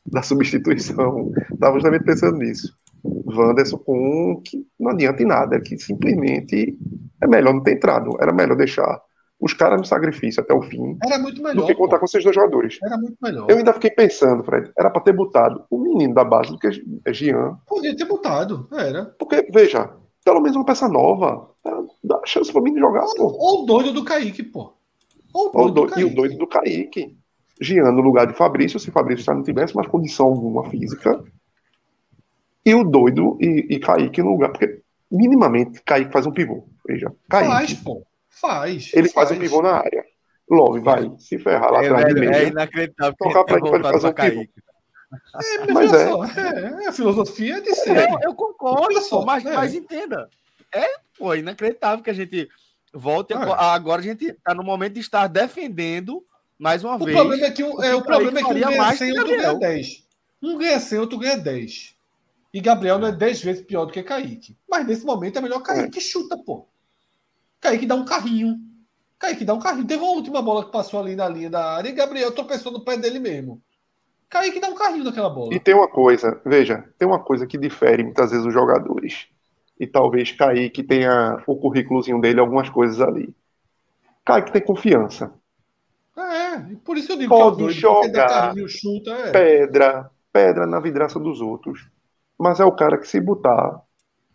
da 0.05 0.21
substituição. 0.21 1.31
Estava 1.51 1.75
justamente 1.75 2.03
pensando 2.03 2.37
nisso. 2.37 2.73
Wanderson 3.25 3.77
com 3.77 3.97
um 3.97 4.41
que 4.41 4.65
não 4.79 4.91
adianta 4.91 5.23
em 5.23 5.25
nada, 5.25 5.55
é 5.55 5.59
que 5.59 5.77
simplesmente 5.79 6.77
é 7.21 7.27
melhor 7.27 7.53
não 7.53 7.63
ter 7.63 7.73
entrado. 7.73 8.15
Era 8.21 8.31
melhor 8.31 8.55
deixar 8.55 9.01
os 9.39 9.53
caras 9.53 9.79
no 9.79 9.85
sacrifício 9.85 10.43
até 10.43 10.53
o 10.53 10.61
fim. 10.61 10.97
Era 11.03 11.17
muito 11.17 11.41
melhor. 11.41 11.61
Do 11.61 11.65
que 11.65 11.73
contar 11.73 11.95
pô. 11.95 11.99
com 12.01 12.05
esses 12.05 12.23
dois 12.23 12.35
jogadores. 12.35 12.77
Era 12.83 12.97
muito 12.97 13.17
melhor. 13.21 13.49
Eu 13.49 13.57
ainda 13.57 13.73
fiquei 13.73 13.89
pensando, 13.89 14.43
Fred, 14.43 14.71
era 14.77 14.89
para 14.89 15.01
ter 15.01 15.13
botado 15.13 15.63
o 15.71 15.79
menino 15.79 16.13
da 16.13 16.23
base 16.23 16.51
do 16.51 16.59
que 16.59 16.67
é 17.05 17.13
Jean. 17.13 17.57
Podia 17.65 17.95
ter 17.95 18.05
botado, 18.05 18.67
era. 18.71 19.05
Porque, 19.17 19.47
veja, 19.51 19.89
pelo 20.23 20.41
menos 20.41 20.55
uma 20.55 20.65
peça 20.65 20.87
nova. 20.87 21.49
Dá 22.03 22.19
chance 22.25 22.51
pro 22.51 22.61
menino 22.61 22.85
jogar, 22.85 23.05
pô. 23.15 23.23
Ou 23.23 23.63
o 23.63 23.65
doido 23.65 23.93
do 23.93 24.03
Kaique, 24.03 24.43
pô. 24.43 24.73
Ou 25.33 25.47
o 25.49 25.71
doido, 25.71 25.93
do, 25.93 25.99
E 25.99 26.03
o 26.03 26.13
doido 26.15 26.37
do 26.37 26.47
Kaique. 26.47 27.17
Jean 27.61 27.91
no 27.91 28.01
lugar 28.01 28.25
de 28.25 28.33
Fabrício, 28.33 28.79
se 28.79 28.89
Fabrício 28.89 29.25
já 29.25 29.33
não 29.33 29.43
tivesse 29.43 29.75
mais 29.75 29.87
condição 29.87 30.27
alguma 30.27 30.69
física. 30.69 31.21
E 32.65 32.73
o 32.73 32.83
doido 32.83 33.37
e, 33.41 33.75
e 33.75 33.79
Kaique 33.79 34.21
no 34.21 34.31
lugar, 34.31 34.49
porque 34.51 34.81
minimamente 35.11 35.81
Kaique 35.83 36.11
faz 36.11 36.25
um 36.25 36.31
pivô. 36.31 36.67
Veja, 36.87 37.11
Kaique, 37.29 37.49
faz, 37.51 37.73
pô. 37.73 38.05
Faz. 38.29 38.91
Ele 38.93 39.09
faz. 39.09 39.29
faz 39.29 39.37
um 39.37 39.41
pivô 39.41 39.61
na 39.61 39.73
área. 39.73 40.05
Love, 40.49 40.79
vai 40.79 41.11
se 41.19 41.37
ferrar 41.37 41.71
lá 41.71 41.83
É, 41.83 41.87
atrás 41.87 42.13
de 42.13 42.19
meia. 42.19 42.35
é 42.37 42.47
inacreditável. 42.47 43.13
que 43.15 43.23
Tocar 43.23 43.43
pra 43.43 43.57
ele 43.57 43.83
fazer 43.83 44.13
pra 44.13 44.29
pivô. 44.29 44.41
É, 44.41 44.47
Mas 45.73 45.93
é. 45.93 46.07
só, 46.07 46.23
é, 46.25 46.83
é 46.83 46.87
a 46.87 46.91
filosofia 46.93 47.61
de 47.61 47.75
ser. 47.75 48.09
Eu, 48.09 48.19
eu 48.23 48.35
concordo, 48.35 48.83
Olha 48.83 49.01
só, 49.01 49.19
pô, 49.19 49.25
mas, 49.25 49.45
é. 49.45 49.53
mas 49.53 49.73
entenda. 49.73 50.29
É, 50.73 50.85
pô, 51.17 51.33
inacreditável 51.35 52.03
que 52.03 52.09
a 52.09 52.13
gente 52.13 52.47
volte. 52.93 53.33
a- 53.33 53.41
É. 53.41 53.53
Agora 53.75 54.01
a 54.01 54.03
gente 54.03 54.33
tá 54.43 54.53
no 54.53 54.63
momento 54.63 54.93
de 54.93 54.99
estar 54.99 55.27
defendendo 55.27 56.23
mais 56.57 56.83
uma 56.83 56.95
O 56.95 56.99
vez. 57.05 57.15
problema 57.17 57.45
é 57.45 57.51
que, 57.51 57.63
o 57.63 57.81
é, 57.83 57.95
o 57.95 58.01
problema 58.01 58.39
é 58.39 58.43
que 58.43 58.49
um 58.49 58.53
ganha 58.53 58.77
mais 58.77 58.97
100 58.99 59.11
que 59.13 59.19
outro 59.19 59.35
ganha 59.35 59.47
Gabriel. 59.51 59.59
10. 59.75 60.07
Um 60.41 60.57
ganha 60.57 60.79
100, 60.79 60.99
outro 60.99 61.17
ganha 61.17 61.37
10. 61.37 61.95
E 62.53 62.59
Gabriel 62.61 62.97
não 62.97 63.07
é 63.07 63.11
10 63.11 63.41
vezes 63.43 63.61
pior 63.63 63.85
do 63.85 63.91
que 63.93 64.01
Kaique. 64.01 64.57
Mas 64.67 64.85
nesse 64.87 65.05
momento 65.05 65.37
é 65.37 65.41
melhor 65.41 65.61
Kaique 65.61 65.89
que 65.91 66.01
chuta, 66.01 66.37
pô. 66.37 66.65
Kaique 67.61 67.85
dá 67.85 67.95
um 67.95 68.05
carrinho. 68.05 68.57
Kaique 69.19 69.43
dá 69.45 69.53
um 69.53 69.59
carrinho. 69.59 69.85
Teve 69.85 70.01
uma 70.01 70.13
última 70.13 70.41
bola 70.41 70.65
que 70.65 70.71
passou 70.71 70.99
ali 70.99 71.15
na 71.15 71.27
linha 71.29 71.49
da 71.49 71.73
área 71.75 71.89
e 71.89 71.93
Gabriel 71.93 72.31
tropeçou 72.31 72.71
no 72.71 72.83
pé 72.83 72.97
dele 72.97 73.19
mesmo. 73.19 73.61
Kaique 74.29 74.59
dá 74.59 74.67
um 74.69 74.75
carrinho 74.75 75.03
naquela 75.03 75.29
bola. 75.29 75.53
E 75.53 75.59
tem 75.59 75.73
uma 75.73 75.87
coisa, 75.87 76.39
veja, 76.45 76.85
tem 76.97 77.07
uma 77.07 77.19
coisa 77.19 77.45
que 77.45 77.57
difere 77.57 78.03
muitas 78.03 78.31
vezes 78.31 78.45
os 78.45 78.53
jogadores. 78.53 79.27
E 79.79 79.87
talvez 79.87 80.31
Kaique 80.31 80.83
tenha 80.83 81.41
o 81.47 81.55
currículozinho 81.55 82.19
dele, 82.19 82.39
algumas 82.39 82.69
coisas 82.69 82.99
ali. 82.99 83.33
Kaique 84.25 84.51
tem 84.51 84.61
confiança. 84.61 85.33
É, 86.17 86.59
por 86.83 86.97
isso 86.97 87.13
eu 87.13 87.17
digo 87.17 87.29
Pode 87.29 87.55
que 87.55 87.61
é 87.61 87.65
doido, 87.65 87.79
jogar. 87.79 88.53
chuta, 88.67 89.11
é. 89.11 89.31
Pedra, 89.31 90.11
pedra 90.33 90.65
na 90.67 90.79
vidraça 90.79 91.17
dos 91.19 91.39
outros. 91.39 91.87
Mas 92.37 92.59
é 92.59 92.65
o 92.65 92.71
cara 92.73 92.97
que 92.97 93.07
se 93.07 93.21
botar. 93.21 93.81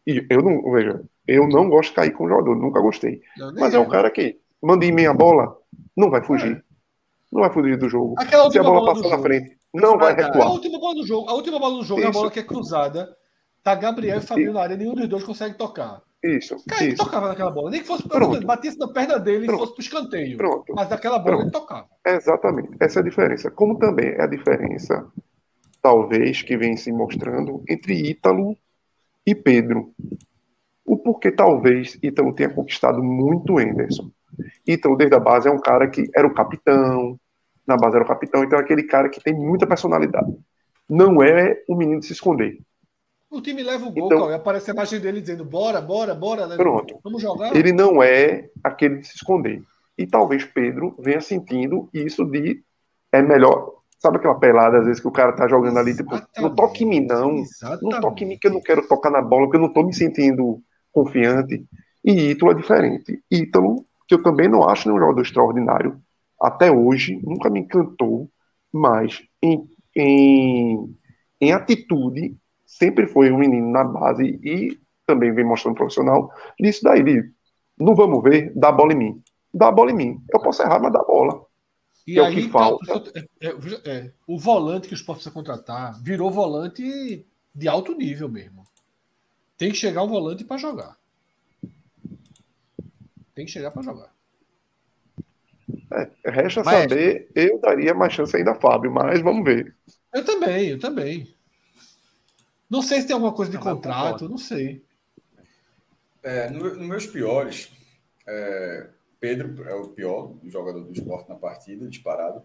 E 0.06 0.26
eu 0.30 0.40
não, 0.42 0.72
veja, 0.72 1.02
eu 1.28 1.46
não 1.48 1.68
gosto 1.68 1.90
de 1.90 1.96
cair 1.96 2.10
com 2.12 2.24
o 2.24 2.28
jogador, 2.28 2.56
nunca 2.56 2.80
gostei. 2.80 3.20
Não, 3.36 3.52
Mas 3.54 3.74
é 3.74 3.78
o 3.78 3.88
cara 3.88 4.10
que 4.10 4.38
manda 4.62 4.84
em 4.86 4.92
meia 4.92 5.12
bola, 5.12 5.56
não 5.96 6.10
vai 6.10 6.22
fugir. 6.22 6.64
Não 7.30 7.40
vai 7.42 7.52
fugir 7.52 7.76
do 7.76 7.88
jogo. 7.88 8.14
Aquela 8.18 8.50
Se 8.50 8.58
a 8.58 8.62
bola 8.62 8.80
bola 8.80 8.94
passar 8.94 9.08
na 9.16 9.18
frente, 9.22 9.58
não 9.72 9.98
vai 9.98 10.12
A 10.12 10.16
recuar. 10.16 10.48
última 10.50 10.78
bola 10.78 10.94
do 10.94 11.06
jogo, 11.06 11.28
a 11.28 11.34
última 11.34 11.58
bola 11.58 11.74
do 11.78 11.84
jogo 11.84 12.00
é 12.02 12.06
a 12.06 12.10
bola 12.10 12.30
que 12.30 12.38
é 12.38 12.42
cruzada. 12.42 13.14
Tá 13.64 13.74
Gabriel 13.74 14.18
e 14.18 14.20
Fabinho 14.20 14.52
na 14.52 14.60
área, 14.60 14.76
nenhum 14.76 14.94
dos 14.94 15.08
dois 15.08 15.24
consegue 15.24 15.56
tocar. 15.56 16.02
Isso, 16.22 16.56
Kaique 16.68 16.94
isso. 16.94 17.04
tocava 17.04 17.28
naquela 17.28 17.50
bola. 17.50 17.70
Nem 17.70 17.80
que 17.80 17.86
fosse 17.86 18.06
Pronto. 18.06 18.46
batisse 18.46 18.78
na 18.78 18.88
perna 18.88 19.18
dele 19.18 19.44
e 19.44 19.46
Pronto. 19.46 19.60
fosse 19.60 19.72
pro 19.74 19.82
escanteio. 19.82 20.36
Pronto. 20.36 20.72
Mas 20.74 20.88
naquela 20.88 21.18
bola 21.18 21.36
Pronto. 21.36 21.42
ele 21.44 21.50
tocava. 21.50 21.88
Exatamente. 22.06 22.70
Essa 22.78 23.00
é 23.00 23.02
a 23.02 23.04
diferença. 23.04 23.50
Como 23.50 23.78
também 23.78 24.10
é 24.10 24.22
a 24.22 24.26
diferença, 24.26 25.06
talvez, 25.82 26.42
que 26.42 26.56
vem 26.56 26.76
se 26.76 26.92
mostrando 26.92 27.62
entre 27.68 27.94
Ítalo 28.10 28.56
e 29.26 29.34
Pedro. 29.34 29.92
O 30.84 30.98
porquê 30.98 31.30
talvez 31.32 31.98
Ítalo 32.02 32.34
tenha 32.34 32.50
conquistado 32.50 33.02
muito 33.02 33.54
o 33.54 33.58
Anderson. 33.58 34.10
Ítalo, 34.66 34.96
desde 34.96 35.16
a 35.16 35.20
base, 35.20 35.48
é 35.48 35.50
um 35.50 35.60
cara 35.60 35.88
que 35.88 36.10
era 36.14 36.26
o 36.26 36.34
capitão, 36.34 37.18
na 37.66 37.76
base 37.76 37.96
era 37.96 38.04
o 38.04 38.08
capitão, 38.08 38.44
então 38.44 38.58
é 38.58 38.62
aquele 38.62 38.82
cara 38.82 39.08
que 39.08 39.22
tem 39.22 39.34
muita 39.34 39.66
personalidade. 39.66 40.30
Não 40.88 41.22
é 41.22 41.62
um 41.68 41.76
menino 41.76 42.00
de 42.00 42.06
se 42.06 42.12
esconder. 42.12 42.58
O 43.34 43.40
time 43.42 43.62
leva 43.62 43.84
o 43.86 43.90
gol, 43.90 44.06
Então- 44.06 44.18
Cauê, 44.20 44.34
aparece 44.34 44.70
a 44.70 44.74
imagem 44.74 45.00
dele 45.00 45.20
dizendo: 45.20 45.44
bora, 45.44 45.80
bora, 45.80 46.14
bora. 46.14 46.46
né? 46.46 46.56
Pronto. 46.56 46.98
Vamos 47.02 47.20
jogar. 47.20 47.54
Ele 47.54 47.72
não 47.72 48.02
é 48.02 48.48
aquele 48.62 48.98
de 48.98 49.08
se 49.08 49.16
esconder. 49.16 49.60
E 49.98 50.06
talvez 50.06 50.44
Pedro 50.44 50.94
venha 51.00 51.20
sentindo 51.20 51.88
isso 51.92 52.24
de 52.24 52.62
é 53.12 53.20
melhor. 53.22 53.72
Sabe 53.98 54.18
aquela 54.18 54.34
pelada, 54.38 54.78
às 54.78 54.84
vezes, 54.86 55.00
que 55.00 55.08
o 55.08 55.12
cara 55.12 55.32
tá 55.32 55.48
jogando 55.48 55.78
ali, 55.78 55.96
tipo, 55.96 56.10
não 56.36 56.54
toque 56.54 56.84
em 56.84 56.88
mim, 56.88 57.00
não. 57.06 57.42
Não 57.80 58.00
toque 58.00 58.24
em 58.24 58.28
mim, 58.28 58.38
que 58.38 58.46
eu 58.46 58.52
não 58.52 58.60
quero 58.60 58.86
tocar 58.86 59.10
na 59.10 59.22
bola, 59.22 59.44
porque 59.46 59.56
eu 59.56 59.62
não 59.62 59.72
tô 59.72 59.82
me 59.82 59.94
sentindo 59.94 60.60
confiante. 60.92 61.64
E 62.04 62.30
Ítalo 62.30 62.52
é 62.52 62.54
diferente. 62.54 63.22
Ítalo, 63.30 63.84
que 64.06 64.14
eu 64.14 64.22
também 64.22 64.48
não 64.48 64.68
acho 64.68 64.90
um 64.92 64.98
jogador 64.98 65.22
extraordinário, 65.22 65.96
até 66.40 66.70
hoje, 66.70 67.18
nunca 67.24 67.48
me 67.48 67.60
encantou, 67.60 68.28
mas 68.70 69.22
em, 69.42 69.66
em, 69.96 70.94
em 71.40 71.52
atitude, 71.52 72.36
sempre 72.78 73.06
foi 73.06 73.30
um 73.30 73.38
menino 73.38 73.70
na 73.70 73.84
base 73.84 74.38
e 74.42 74.78
também 75.06 75.32
vem 75.32 75.44
mostrando 75.44 75.76
profissional 75.76 76.32
disso 76.58 76.82
daí, 76.82 77.02
de 77.02 77.30
não 77.78 77.94
vamos 77.94 78.22
ver, 78.22 78.52
dá 78.54 78.68
a 78.68 78.72
bola 78.72 78.92
em 78.92 78.96
mim. 78.96 79.22
Dá 79.52 79.68
a 79.68 79.72
bola 79.72 79.90
em 79.90 79.94
mim. 79.94 80.20
Eu 80.32 80.40
posso 80.40 80.62
errar, 80.62 80.80
mas 80.80 80.92
dá 80.92 81.00
a 81.00 81.04
bola. 81.04 81.44
E 82.06 82.18
é 82.18 82.22
o 82.22 82.24
aí, 82.26 82.34
que 82.34 82.48
falta. 82.50 83.02
é, 83.40 83.48
é, 83.48 83.90
é, 83.90 84.12
o 84.26 84.38
volante 84.38 84.88
que 84.88 84.94
o 84.94 84.96
Sport 84.96 85.18
precisa 85.18 85.34
contratar 85.34 86.00
virou 86.02 86.30
volante 86.30 87.24
de 87.54 87.68
alto 87.68 87.94
nível 87.96 88.28
mesmo. 88.28 88.64
Tem 89.56 89.70
que 89.70 89.76
chegar 89.76 90.02
um 90.02 90.08
volante 90.08 90.44
para 90.44 90.58
jogar. 90.58 90.96
Tem 93.34 93.46
que 93.46 93.50
chegar 93.50 93.70
para 93.70 93.82
jogar. 93.82 94.12
É, 95.92 96.30
resta 96.30 96.62
Mas- 96.64 96.82
saber, 96.82 97.30
eu 97.34 97.60
daria 97.60 97.94
mais 97.94 98.12
chance 98.12 98.36
ainda 98.36 98.52
a 98.52 98.60
Fábio, 98.60 98.92
mas 98.92 99.20
vamos 99.20 99.44
ver. 99.44 99.74
Eu 100.12 100.24
também, 100.24 100.68
eu 100.68 100.78
também. 100.78 101.34
Não 102.70 102.82
sei 102.82 103.00
se 103.00 103.06
tem 103.06 103.14
alguma 103.14 103.32
coisa 103.32 103.50
de 103.50 103.56
Não, 103.58 103.64
mas 103.64 103.72
eu 103.72 103.76
contrato, 103.76 104.28
não 104.28 104.38
sei. 104.38 104.82
É, 106.22 106.48
no, 106.50 106.74
no 106.76 106.84
meus 106.84 107.06
piores, 107.06 107.70
é, 108.26 108.86
Pedro 109.20 109.62
é 109.68 109.74
o 109.74 109.88
pior 109.88 110.32
jogador 110.46 110.80
do 110.80 110.92
esporte 110.92 111.28
na 111.28 111.34
partida, 111.34 111.86
disparado. 111.86 112.42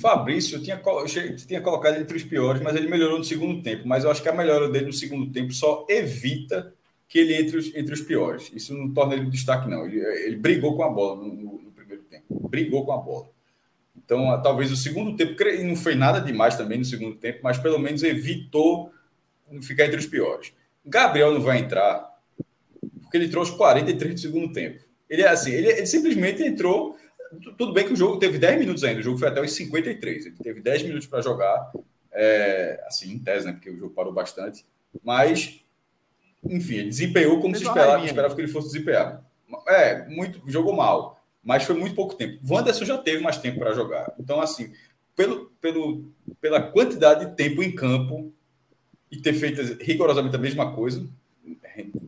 Fabrício, 0.00 0.56
eu 0.58 0.62
tinha, 0.62 0.80
eu 0.84 1.36
tinha 1.36 1.60
colocado 1.60 1.96
entre 1.98 2.16
os 2.16 2.22
piores, 2.24 2.62
mas 2.62 2.76
ele 2.76 2.88
melhorou 2.88 3.18
no 3.18 3.24
segundo 3.24 3.62
tempo. 3.62 3.88
Mas 3.88 4.04
eu 4.04 4.10
acho 4.10 4.22
que 4.22 4.28
a 4.28 4.34
melhora 4.34 4.68
dele 4.68 4.86
no 4.86 4.92
segundo 4.92 5.32
tempo 5.32 5.52
só 5.52 5.86
evita 5.88 6.72
que 7.08 7.18
ele 7.18 7.34
entre 7.34 7.56
os, 7.58 7.74
entre 7.74 7.92
os 7.94 8.00
piores. 8.00 8.50
Isso 8.54 8.74
não 8.74 8.92
torna 8.92 9.14
ele 9.14 9.26
um 9.26 9.30
destaque, 9.30 9.68
não. 9.68 9.84
Ele, 9.86 9.98
ele 10.00 10.36
brigou 10.36 10.76
com 10.76 10.82
a 10.84 10.88
bola 10.88 11.16
no, 11.16 11.34
no- 11.34 11.62
no 11.62 11.70
primeiro 11.72 12.02
tempo. 12.04 12.48
Brigou 12.48 12.84
com 12.84 12.92
a 12.92 12.98
bola. 12.98 13.28
Então, 13.96 14.30
ah, 14.30 14.38
talvez 14.38 14.70
o 14.72 14.76
segundo 14.76 15.16
tempo, 15.16 15.34
não 15.64 15.76
foi 15.76 15.94
nada 15.94 16.20
demais 16.20 16.56
também 16.56 16.78
no 16.78 16.84
segundo 16.84 17.16
tempo, 17.16 17.40
mas 17.42 17.58
pelo 17.58 17.78
menos 17.78 18.02
evitou 18.02 18.90
ficar 19.60 19.86
entre 19.86 19.98
os 19.98 20.06
piores. 20.06 20.52
Gabriel 20.84 21.32
não 21.34 21.40
vai 21.40 21.58
entrar 21.58 22.10
porque 23.02 23.16
ele 23.16 23.28
trouxe 23.28 23.56
43 23.56 24.14
do 24.14 24.20
segundo 24.20 24.52
tempo. 24.52 24.80
Ele 25.10 25.22
é 25.22 25.28
assim, 25.28 25.50
ele, 25.52 25.68
ele 25.68 25.86
simplesmente 25.86 26.42
entrou. 26.42 26.96
tu- 27.42 27.52
Tudo 27.52 27.72
bem 27.72 27.84
que 27.86 27.92
o 27.92 27.96
jogo 27.96 28.18
teve 28.18 28.38
10 28.38 28.58
minutos 28.58 28.82
ainda, 28.84 29.00
o 29.00 29.02
jogo 29.02 29.18
foi 29.18 29.28
até 29.28 29.40
os 29.42 29.52
53. 29.52 30.26
Ele 30.26 30.36
teve 30.42 30.60
10 30.60 30.82
minutos 30.84 31.06
para 31.06 31.20
jogar, 31.20 31.70
é, 32.10 32.82
assim, 32.86 33.12
em 33.12 33.18
tese, 33.18 33.46
né? 33.46 33.52
Porque 33.52 33.68
o 33.70 33.76
jogo 33.76 33.92
parou 33.94 34.12
bastante. 34.12 34.64
Mas, 35.04 35.60
enfim, 36.44 36.76
ele 36.76 36.88
desempenhou 36.88 37.40
como 37.40 37.54
se 37.54 37.62
esperava, 37.62 38.04
esperava 38.06 38.34
que 38.34 38.40
ele 38.40 38.48
fosse 38.48 38.68
desempenhar. 38.72 39.22
É, 39.68 40.06
muito, 40.08 40.40
jogou 40.50 40.72
mal, 40.74 41.22
mas 41.44 41.64
foi 41.64 41.74
muito 41.76 41.94
pouco 41.94 42.14
tempo. 42.14 42.38
Wanderson 42.48 42.84
já 42.86 42.96
teve 42.96 43.22
mais 43.22 43.36
tempo 43.36 43.58
para 43.58 43.74
jogar. 43.74 44.12
Então, 44.18 44.40
assim, 44.40 44.72
pelo, 45.14 45.50
pelo, 45.60 46.10
pela 46.40 46.60
quantidade 46.62 47.26
de 47.26 47.36
tempo 47.36 47.62
em 47.62 47.74
campo 47.74 48.32
e 49.12 49.18
ter 49.18 49.34
feito 49.34 49.60
rigorosamente 49.84 50.34
a 50.34 50.38
mesma 50.38 50.72
coisa, 50.72 51.06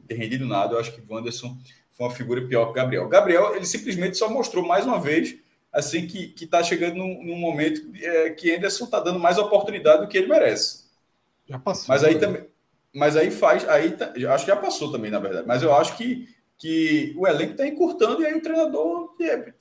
ter 0.08 0.14
rendido 0.14 0.46
nada, 0.46 0.72
eu 0.72 0.80
acho 0.80 0.90
que 0.90 1.00
o 1.00 1.14
Wanderson 1.14 1.58
foi 1.90 2.06
uma 2.06 2.14
figura 2.14 2.46
pior 2.46 2.64
que 2.64 2.70
o 2.70 2.74
Gabriel. 2.74 3.04
O 3.04 3.08
Gabriel, 3.08 3.54
ele 3.54 3.66
simplesmente 3.66 4.16
só 4.16 4.28
mostrou 4.30 4.66
mais 4.66 4.86
uma 4.86 4.98
vez 4.98 5.36
assim 5.70 6.06
que 6.06 6.28
que 6.28 6.44
está 6.44 6.62
chegando 6.62 6.96
num, 6.96 7.22
num 7.22 7.36
momento 7.36 7.82
é, 8.00 8.30
que 8.30 8.54
Anderson 8.54 8.86
está 8.86 9.00
dando 9.00 9.18
mais 9.18 9.36
oportunidade 9.36 10.00
do 10.02 10.08
que 10.08 10.16
ele 10.16 10.28
merece. 10.28 10.84
Já 11.46 11.58
passou. 11.58 11.86
Mas 11.88 12.02
aí 12.02 12.14
né? 12.14 12.20
também, 12.20 12.44
mas 12.92 13.16
aí 13.16 13.30
faz, 13.30 13.68
aí 13.68 13.90
tá- 13.90 14.14
acho 14.32 14.44
que 14.46 14.50
já 14.50 14.56
passou 14.56 14.90
também 14.90 15.10
na 15.10 15.18
verdade. 15.18 15.46
Mas 15.46 15.62
eu 15.62 15.74
acho 15.74 15.96
que 15.98 16.26
que 16.56 17.12
o 17.16 17.26
elenco 17.26 17.52
está 17.52 17.66
encurtando 17.66 18.22
e 18.22 18.26
aí 18.26 18.34
o 18.34 18.40
treinador, 18.40 19.14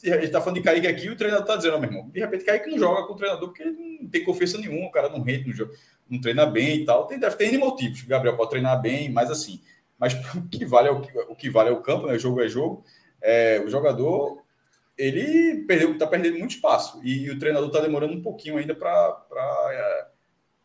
está 0.03 0.39
falando 0.39 0.57
de 0.57 0.61
Kaique 0.63 0.87
aqui, 0.87 1.09
o 1.09 1.15
treinador 1.15 1.43
está 1.43 1.55
dizendo, 1.57 1.75
ó, 1.75 1.79
meu 1.79 1.89
irmão, 1.89 2.09
de 2.09 2.19
repente 2.19 2.45
Kaique 2.45 2.69
não 2.69 2.77
joga 2.77 3.07
com 3.07 3.13
o 3.13 3.15
treinador 3.15 3.49
porque 3.49 3.63
ele 3.63 3.99
não 4.01 4.09
tem 4.09 4.23
confiança 4.23 4.57
nenhuma, 4.59 4.87
o 4.87 4.91
cara 4.91 5.09
não 5.09 5.21
rende 5.21 5.47
no 5.47 5.53
jogo, 5.53 5.73
não 6.13 6.21
treina 6.21 6.45
bem 6.45 6.81
e 6.81 6.85
tal. 6.85 7.07
Tem, 7.07 7.19
deve 7.19 7.35
ter 7.35 7.47
N 7.47 7.57
motivos. 7.57 8.03
O 8.03 8.07
Gabriel 8.07 8.37
pode 8.37 8.51
treinar 8.51 8.79
bem, 8.81 9.11
mas 9.11 9.31
assim, 9.31 9.61
mas 9.97 10.13
o 10.35 10.47
que 10.47 10.65
vale 10.65 10.87
é 10.87 10.91
o 10.91 11.01
que, 11.01 11.17
o 11.17 11.35
que 11.35 11.49
vale 11.49 11.69
é 11.69 11.71
o 11.71 11.81
campo, 11.81 12.07
né? 12.07 12.13
O 12.13 12.19
jogo 12.19 12.41
é 12.41 12.47
jogo. 12.47 12.85
É, 13.21 13.61
o 13.65 13.69
jogador 13.69 14.43
ele 14.97 15.63
perdeu, 15.65 15.93
está 15.93 16.05
perdendo 16.05 16.37
muito 16.37 16.55
espaço 16.55 17.01
e, 17.03 17.29
o 17.31 17.39
treinador 17.39 17.67
está 17.67 17.79
demorando 17.79 18.13
um 18.13 18.21
pouquinho 18.21 18.57
ainda 18.57 18.75
para 18.75 19.25
é, 19.71 20.07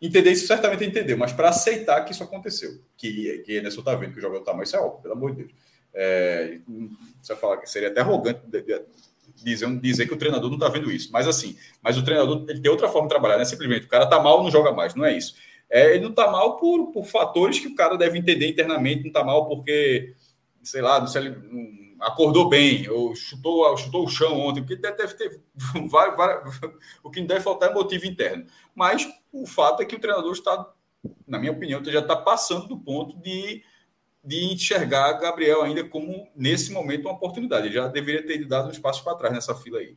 entender 0.03 0.33
isso. 0.33 0.47
Certamente 0.47 0.85
entendeu, 0.85 1.17
mas 1.17 1.33
para 1.33 1.49
aceitar 1.49 2.05
que 2.05 2.13
isso 2.13 2.23
aconteceu, 2.23 2.83
que 2.97 3.39
que 3.39 3.59
Anderson 3.59 3.81
está 3.81 3.95
vendo 3.95 4.13
que 4.13 4.19
o 4.19 4.23
jogador 4.23 4.41
está 4.41 4.53
mais, 4.53 4.69
isso 4.69 4.77
é 4.77 4.81
óbvio, 4.81 5.03
pelo 5.03 5.15
amor 5.15 5.31
de 5.35 5.45
Deus. 5.45 5.53
É, 5.95 6.59
você 7.23 7.35
falar 7.35 7.57
que 7.57 7.71
seria 7.71 7.89
até 7.89 8.01
arrogante 8.01 8.41
dizer, 9.45 9.81
dizer 9.81 10.07
que 10.07 10.15
o 10.15 10.19
treinador 10.19 10.49
não 10.49 10.57
está 10.57 10.69
vendo 10.69 10.91
isso, 10.91 11.11
mas 11.13 11.27
assim, 11.27 11.57
mas 11.83 11.97
o 11.97 12.05
treinador 12.05 12.45
ele 12.49 12.61
tem 12.61 12.71
outra 12.71 12.89
forma 12.89 13.09
de 13.09 13.15
trabalhar, 13.15 13.37
não 13.37 13.43
é 13.43 13.45
simplesmente 13.45 13.87
o 13.87 13.89
cara 13.89 14.05
está 14.05 14.21
mal, 14.21 14.43
não 14.43 14.51
joga 14.51 14.73
mais, 14.73 14.95
não 14.95 15.05
é 15.05 15.17
isso. 15.17 15.35
É, 15.71 15.95
ele 15.95 16.05
não 16.05 16.11
está 16.11 16.31
mal 16.31 16.57
por, 16.57 16.93
por 16.93 17.05
fatores 17.05 17.59
que 17.59 17.69
o 17.69 17.75
cara 17.75 17.97
deve 17.97 18.19
entender 18.19 18.49
internamente, 18.49 19.03
não 19.03 19.09
está 19.09 19.23
mal 19.23 19.47
porque, 19.47 20.15
sei 20.63 20.81
lá, 20.81 20.99
não 20.99 21.07
sei, 21.07 21.31
não 21.31 21.79
acordou 22.01 22.49
bem, 22.49 22.89
ou 22.89 23.15
chutou, 23.15 23.77
chutou 23.77 24.05
o 24.05 24.09
chão 24.09 24.39
ontem, 24.41 24.61
porque 24.63 24.77
deve 24.77 25.15
ter 25.15 25.41
o 27.03 27.11
que 27.11 27.21
não 27.21 27.27
deve 27.27 27.41
faltar 27.41 27.71
é 27.71 27.75
motivo 27.75 28.07
interno. 28.07 28.47
Mas 28.75 29.07
o 29.33 29.47
fato 29.47 29.83
é 29.83 29.85
que 29.85 29.97
o 29.97 30.01
treinador 30.01 30.33
está, 30.33 30.73
na 31.27 31.39
minha 31.39 31.53
opinião, 31.53 31.85
já 31.85 32.01
está 32.01 32.17
passando 32.17 32.69
do 32.69 32.79
ponto 32.79 33.17
de, 33.19 33.63
de 34.29 34.53
enxergar 34.53 35.15
Gabriel 35.15 35.63
ainda 35.63 35.83
como, 35.83 36.29
nesse 36.37 36.71
momento, 36.71 37.07
uma 37.07 37.15
oportunidade. 37.15 37.67
Ele 37.67 37.75
já 37.75 37.89
deveria 37.89 38.25
ter 38.25 38.45
dado 38.45 38.69
um 38.69 38.71
espaço 38.71 39.03
para 39.03 39.17
trás 39.17 39.35
nessa 39.35 39.55
fila 39.55 39.79
aí. 39.79 39.97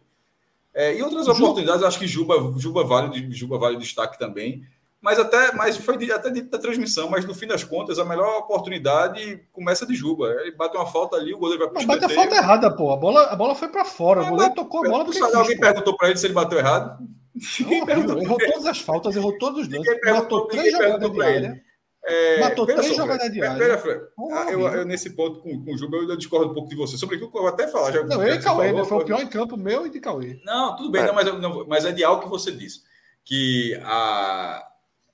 É, 0.74 0.96
e 0.96 1.04
outras 1.04 1.26
Juba. 1.26 1.38
oportunidades, 1.38 1.84
acho 1.84 2.00
que 2.00 2.08
Juba, 2.08 2.54
Juba 2.58 2.86
vale, 2.86 3.30
Juba 3.32 3.58
vale 3.58 3.76
destaque 3.78 4.18
também. 4.18 4.64
Mas 5.02 5.20
até 5.20 5.52
mas 5.54 5.78
foi 5.78 5.98
de, 5.98 6.12
até 6.12 6.30
dito 6.30 6.50
da 6.50 6.60
transmissão, 6.60 7.10
mas 7.10 7.26
no 7.26 7.34
fim 7.34 7.48
das 7.48 7.64
contas, 7.64 7.98
a 8.00 8.06
melhor 8.06 8.38
oportunidade 8.38 9.42
começa 9.52 9.86
de 9.86 9.96
Juba. 9.96 10.30
Ele 10.42 10.52
bate 10.52 10.78
uma 10.78 10.86
falta 10.86 11.18
ali, 11.18 11.34
o 11.34 11.40
goleiro 11.40 11.64
vai 11.64 11.74
para 11.74 11.84
o 11.84 11.86
Bate 11.88 12.06
a 12.06 12.10
falta 12.10 12.36
errada, 12.36 12.74
pô. 12.74 12.92
A 12.92 12.98
bola, 12.98 13.24
a 13.24 13.36
bola 13.36 13.56
foi 13.56 13.68
para 13.68 13.84
fora. 13.84 14.22
É, 14.22 14.28
o 14.28 14.30
goleiro 14.30 14.54
tocou 14.54 14.86
a 14.86 14.90
bola 14.90 15.04
do 15.04 15.36
Alguém 15.36 15.58
quis, 15.58 15.60
perguntou 15.60 15.98
para 15.98 16.10
ele 16.10 16.18
se 16.18 16.28
ele 16.28 16.34
bateu 16.34 16.60
errado? 16.60 17.00
Não, 17.60 18.22
errou 18.22 18.38
todas 18.38 18.66
as 18.66 18.80
faltas, 18.80 19.16
errou 19.16 19.38
todos 19.38 19.68
os 19.68 19.74
lances. 19.74 20.00
Matou 20.06 20.48
três 20.48 20.72
jogadas 20.72 21.12
de 21.12 21.22
área. 21.22 21.71
É, 22.04 22.40
Matou 22.40 22.66
três 22.66 22.96
jogadas 22.96 23.32
de 23.32 23.42
área. 23.42 23.78
Pera, 23.78 24.10
ah, 24.34 24.52
eu, 24.52 24.62
eu, 24.62 24.86
nesse 24.86 25.12
ponto 25.12 25.40
com, 25.40 25.64
com 25.64 25.74
o 25.74 25.78
Juba, 25.78 25.98
eu, 25.98 26.18
discordo 26.18 26.52
um 26.52 26.54
pouco 26.54 26.70
de 26.70 26.76
você. 26.76 26.98
Sobre 26.98 27.16
aquilo 27.16 27.30
que 27.30 27.38
eu 27.38 27.42
vou 27.42 27.50
até 27.50 27.68
falar. 27.68 27.92
Já, 27.92 28.04
não, 28.04 28.24
eu 28.24 28.36
e 28.36 28.40
Cauê, 28.40 28.72
né? 28.72 28.84
Foi 28.84 28.98
o 28.98 29.06
pior 29.06 29.22
em 29.22 29.28
campo 29.28 29.56
meu 29.56 29.86
e 29.86 29.90
de 29.90 30.00
Cauê. 30.00 30.40
Não, 30.44 30.76
tudo 30.76 30.92
bem, 30.92 31.04
é. 31.04 31.06
Não, 31.06 31.14
mas, 31.14 31.26
não, 31.26 31.68
mas 31.68 31.86
é 31.86 31.92
de 31.92 32.04
algo 32.04 32.24
que 32.24 32.30
você 32.30 32.52
disse. 32.52 32.82
Que 33.24 33.80
a, 33.84 34.66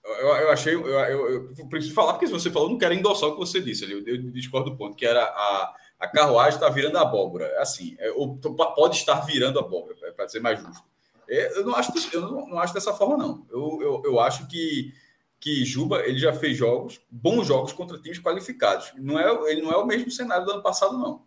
eu, 0.08 0.28
eu 0.28 0.52
achei, 0.52 0.74
eu, 0.74 0.88
eu, 0.88 1.48
eu, 1.58 1.68
preciso 1.68 1.94
falar, 1.94 2.14
porque 2.14 2.28
se 2.28 2.34
você 2.34 2.50
falou, 2.50 2.70
eu 2.70 2.72
não 2.72 2.80
quero 2.80 2.94
endossar 2.94 3.30
o 3.30 3.34
que 3.34 3.40
você 3.40 3.60
disse, 3.60 3.90
eu, 3.92 4.06
eu 4.08 4.32
discordo 4.32 4.70
do 4.70 4.78
ponto, 4.78 4.96
que 4.96 5.06
era 5.06 5.22
a, 5.22 5.76
a 6.00 6.08
carruagem 6.08 6.54
está 6.54 6.70
virando 6.70 6.98
a 6.98 7.02
abóbora. 7.02 7.54
Assim, 7.60 7.96
é, 8.00 8.12
ou 8.12 8.38
pode 8.38 8.96
estar 8.96 9.20
virando 9.26 9.60
a 9.60 9.62
abóbora, 9.62 9.96
para 10.16 10.30
ser 10.30 10.40
mais 10.40 10.60
justo. 10.60 10.84
É, 11.30 11.60
eu 11.60 11.66
não 11.66 11.76
acho, 11.76 11.92
eu 12.14 12.22
não, 12.22 12.48
não 12.48 12.60
acho 12.60 12.74
dessa 12.74 12.94
forma, 12.94 13.18
não. 13.18 13.46
Eu, 13.50 13.80
eu, 13.82 14.02
eu 14.06 14.20
acho 14.20 14.48
que, 14.48 14.94
que 15.40 15.64
Juba 15.64 16.02
ele 16.06 16.18
já 16.18 16.34
fez 16.34 16.58
jogos, 16.58 17.00
bons 17.10 17.48
jogos 17.48 17.74
contra 17.74 18.00
times 18.00 18.20
qualificados. 18.20 18.92
Não 18.98 19.20
é, 19.20 19.52
ele 19.52 19.62
não 19.62 19.72
é 19.72 19.78
o 19.78 19.86
mesmo 19.86 20.10
cenário 20.10 20.46
do 20.46 20.52
ano 20.52 20.64
passado, 20.64 20.98
não. 20.98 21.26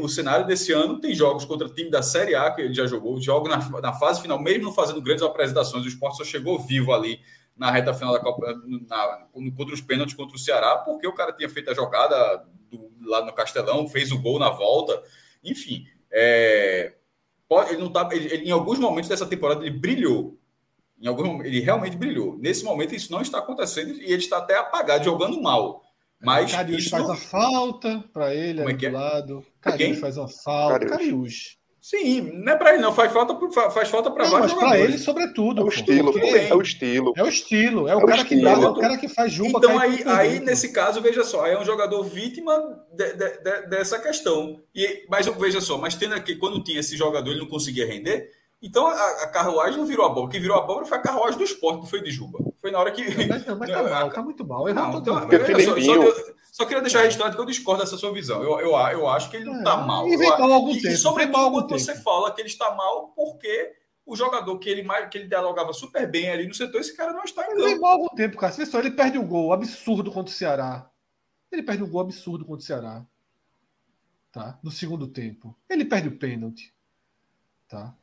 O 0.00 0.08
cenário 0.08 0.46
desse 0.46 0.72
ano 0.72 1.00
tem 1.00 1.14
jogos 1.14 1.44
contra 1.44 1.68
time 1.68 1.88
da 1.88 2.02
Série 2.02 2.34
A, 2.34 2.50
que 2.50 2.60
ele 2.60 2.74
já 2.74 2.84
jogou, 2.86 3.20
jogos 3.20 3.48
na, 3.48 3.80
na 3.80 3.92
fase 3.92 4.20
final, 4.20 4.38
mesmo 4.38 4.64
não 4.64 4.72
fazendo 4.72 5.00
grandes 5.00 5.22
apresentações, 5.22 5.84
o 5.84 5.88
esporte 5.88 6.16
só 6.16 6.24
chegou 6.24 6.58
vivo 6.58 6.92
ali 6.92 7.20
na 7.56 7.70
reta 7.70 7.94
final 7.94 8.12
da 8.12 8.20
Copa, 8.20 8.60
na, 8.88 9.26
contra 9.56 9.74
os 9.74 9.80
pênaltis 9.80 10.14
contra 10.14 10.36
o 10.36 10.38
Ceará, 10.38 10.78
porque 10.78 11.06
o 11.06 11.14
cara 11.14 11.32
tinha 11.32 11.48
feito 11.48 11.70
a 11.70 11.74
jogada 11.74 12.44
do, 12.70 12.90
lá 13.04 13.24
no 13.24 13.32
Castelão, 13.32 13.88
fez 13.88 14.12
o 14.12 14.20
gol 14.20 14.38
na 14.38 14.50
volta, 14.50 15.02
enfim. 15.42 15.84
É, 16.10 16.94
pode, 17.48 17.72
ele 17.72 17.82
não 17.82 17.90
tá, 17.90 18.08
ele, 18.12 18.32
ele, 18.32 18.48
em 18.48 18.52
alguns 18.52 18.78
momentos 18.78 19.08
dessa 19.08 19.26
temporada 19.26 19.64
ele 19.64 19.76
brilhou. 19.76 20.38
Em 21.00 21.06
alguns, 21.06 21.44
ele 21.44 21.60
realmente 21.60 21.96
brilhou. 21.96 22.36
Nesse 22.38 22.64
momento 22.64 22.94
isso 22.94 23.12
não 23.12 23.22
está 23.22 23.38
acontecendo 23.38 23.92
e 23.92 24.04
ele 24.04 24.16
está 24.16 24.38
até 24.38 24.56
apagado, 24.56 25.04
jogando 25.04 25.40
mal. 25.40 25.82
Mas 26.20 26.50
Cariús 26.50 26.88
faz 26.88 27.04
não... 27.04 27.12
a 27.12 27.16
falta 27.16 28.04
para 28.12 28.34
ele 28.34 28.58
Como 28.58 28.70
é 28.70 28.74
que 28.74 28.86
é? 28.86 28.90
do 28.90 28.96
lado. 28.96 29.46
Cariús 29.60 29.98
faz 29.98 30.16
uma 30.16 30.28
falta. 30.28 30.86
Cariús. 30.86 31.58
Sim, 31.80 32.32
não 32.44 32.52
é 32.52 32.56
para 32.56 32.74
ele, 32.74 32.82
não. 32.82 32.92
Faz 32.92 33.10
falta, 33.10 33.34
faz 33.70 33.88
falta 33.88 34.10
para 34.10 34.24
vários. 34.24 34.52
Mas 34.52 34.60
para 34.60 34.78
ele, 34.78 34.98
sobretudo. 34.98 35.62
É 35.62 35.64
o 35.64 35.68
estilo, 35.68 36.12
porque... 36.12 36.26
é 36.26 36.54
o 36.54 36.60
estilo. 36.60 37.12
É 37.16 37.22
o 37.22 37.28
estilo. 37.28 37.88
É 37.88 37.96
o, 37.96 38.00
é 38.00 38.06
cara, 38.06 38.22
estilo. 38.22 38.40
Que 38.40 38.44
dá, 38.44 38.50
é 38.50 38.68
o 38.68 38.74
cara 38.74 38.98
que 38.98 39.08
faz 39.08 39.32
junto. 39.32 39.56
Então, 39.56 39.78
aí, 39.78 40.02
aí 40.04 40.40
nesse 40.40 40.70
caso, 40.70 41.00
veja 41.00 41.24
só, 41.24 41.46
é 41.46 41.58
um 41.58 41.64
jogador 41.64 42.02
vítima 42.02 42.58
de, 42.92 43.12
de, 43.14 43.38
de, 43.38 43.66
dessa 43.68 43.98
questão. 43.98 44.60
E, 44.74 45.06
mas 45.08 45.26
veja 45.26 45.62
só, 45.62 45.78
mas 45.78 45.94
tendo 45.94 46.14
aqui, 46.14 46.36
quando 46.36 46.62
tinha 46.62 46.80
esse 46.80 46.94
jogador, 46.94 47.30
ele 47.30 47.40
não 47.40 47.48
conseguia 47.48 47.86
render. 47.86 48.28
Então 48.60 48.86
a, 48.86 49.10
a 49.22 49.28
carruagem 49.28 49.78
não 49.78 49.86
virou 49.86 50.04
a 50.04 50.08
abóbora. 50.08 50.26
O 50.26 50.30
que 50.30 50.40
virou 50.40 50.56
a 50.56 50.60
abóbora 50.64 50.86
foi 50.86 50.98
a 50.98 51.00
carruagem 51.00 51.38
do 51.38 51.44
esporte, 51.44 51.78
não 51.78 51.86
foi 51.86 52.02
de 52.02 52.10
Juba. 52.10 52.38
Foi 52.60 52.70
na 52.70 52.80
hora 52.80 52.90
que. 52.90 53.02
Mas, 53.26 53.46
não, 53.46 53.56
mas 53.56 53.70
tá 53.70 53.82
mal, 53.88 54.10
tá 54.10 54.22
muito 54.22 54.46
mal. 54.46 54.68
Errou 54.68 54.82
não, 54.82 54.98
então, 54.98 55.14
só, 55.14 55.80
só, 55.80 56.32
só 56.52 56.64
queria 56.64 56.82
deixar 56.82 57.02
registrado 57.02 57.36
que 57.36 57.40
eu 57.40 57.46
discordo 57.46 57.82
dessa 57.82 57.96
sua 57.96 58.12
visão. 58.12 58.42
Eu, 58.42 58.58
eu, 58.58 58.76
eu 58.76 59.08
acho 59.08 59.30
que 59.30 59.36
ele 59.36 59.44
não 59.44 59.58
está 59.58 59.74
é, 59.74 59.86
mal. 59.86 60.08
E 60.08 60.16
vem 60.16 60.28
mal 60.28 60.52
algum 60.52 60.72
e, 60.72 60.82
tempo. 60.82 60.94
E 60.94 60.96
sobretudo 60.96 61.50
quando 61.52 61.68
tempo. 61.68 61.78
você 61.78 61.94
fala 61.94 62.32
que 62.34 62.40
ele 62.40 62.48
está 62.48 62.74
mal 62.74 63.12
porque 63.14 63.74
o 64.04 64.16
jogador 64.16 64.58
que 64.58 64.68
ele, 64.68 64.88
que 65.08 65.18
ele 65.18 65.28
dialogava 65.28 65.72
super 65.72 66.10
bem 66.10 66.30
ali 66.30 66.48
no 66.48 66.54
setor, 66.54 66.80
esse 66.80 66.96
cara 66.96 67.12
não 67.12 67.22
está 67.22 67.44
em 67.44 67.50
campo. 67.50 67.62
Vem 67.62 67.78
mal 67.78 67.92
algum 67.92 68.08
tempo, 68.08 68.38
cara. 68.38 68.52
Você 68.52 68.66
só, 68.66 68.80
ele 68.80 68.90
perde 68.90 69.18
um 69.18 69.26
gol 69.26 69.52
absurdo 69.52 70.10
contra 70.10 70.32
o 70.32 70.34
Ceará. 70.34 70.90
Ele 71.52 71.62
perde 71.62 71.82
um 71.84 71.88
gol 71.88 72.00
absurdo 72.00 72.44
contra 72.44 72.60
o 72.60 72.66
Ceará. 72.66 73.06
Tá? 74.32 74.58
No 74.62 74.70
segundo 74.70 75.06
tempo. 75.06 75.56
Ele 75.68 75.84
perde 75.84 76.08
o 76.08 76.18
pênalti. 76.18 76.74
Tá? 77.68 77.94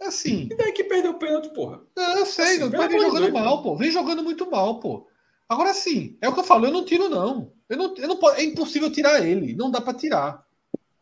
É 0.00 0.06
assim. 0.06 0.48
E 0.50 0.56
daí 0.56 0.72
que 0.72 0.84
perdeu 0.84 1.12
o 1.12 1.18
pênalti, 1.18 1.48
porra? 1.52 1.80
Não, 1.96 2.18
eu 2.18 2.26
sei, 2.26 2.44
assim, 2.44 2.68
não, 2.68 2.88
vem 2.88 3.00
jogando 3.00 3.32
mal, 3.32 3.62
pô. 3.62 3.76
Vem 3.76 3.90
jogando 3.90 4.22
muito 4.22 4.50
mal, 4.50 4.78
pô. 4.80 5.06
Agora 5.48 5.72
sim, 5.72 6.16
é 6.20 6.28
o 6.28 6.34
que 6.34 6.40
eu 6.40 6.44
falo, 6.44 6.66
eu 6.66 6.72
não 6.72 6.84
tiro, 6.84 7.08
não. 7.08 7.52
Eu 7.68 7.76
não, 7.76 7.94
eu 7.96 8.08
não 8.08 8.30
é 8.34 8.44
impossível 8.44 8.90
tirar 8.90 9.26
ele. 9.26 9.54
Não 9.54 9.70
dá 9.70 9.80
para 9.80 9.94
tirar. 9.94 10.44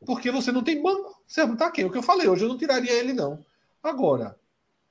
Porque 0.05 0.31
você 0.31 0.52
não 0.52 0.62
tem 0.62 0.81
banco. 0.81 1.20
Você 1.26 1.44
não 1.44 1.57
tá 1.57 1.66
aqui. 1.66 1.83
É 1.83 1.86
o 1.86 1.91
que 1.91 1.99
eu 1.99 2.02
falei 2.02 2.28
hoje, 2.28 2.44
eu 2.44 2.49
não 2.49 2.58
tiraria 2.58 2.92
ele, 2.92 3.12
não. 3.12 3.44
Agora, 3.83 4.36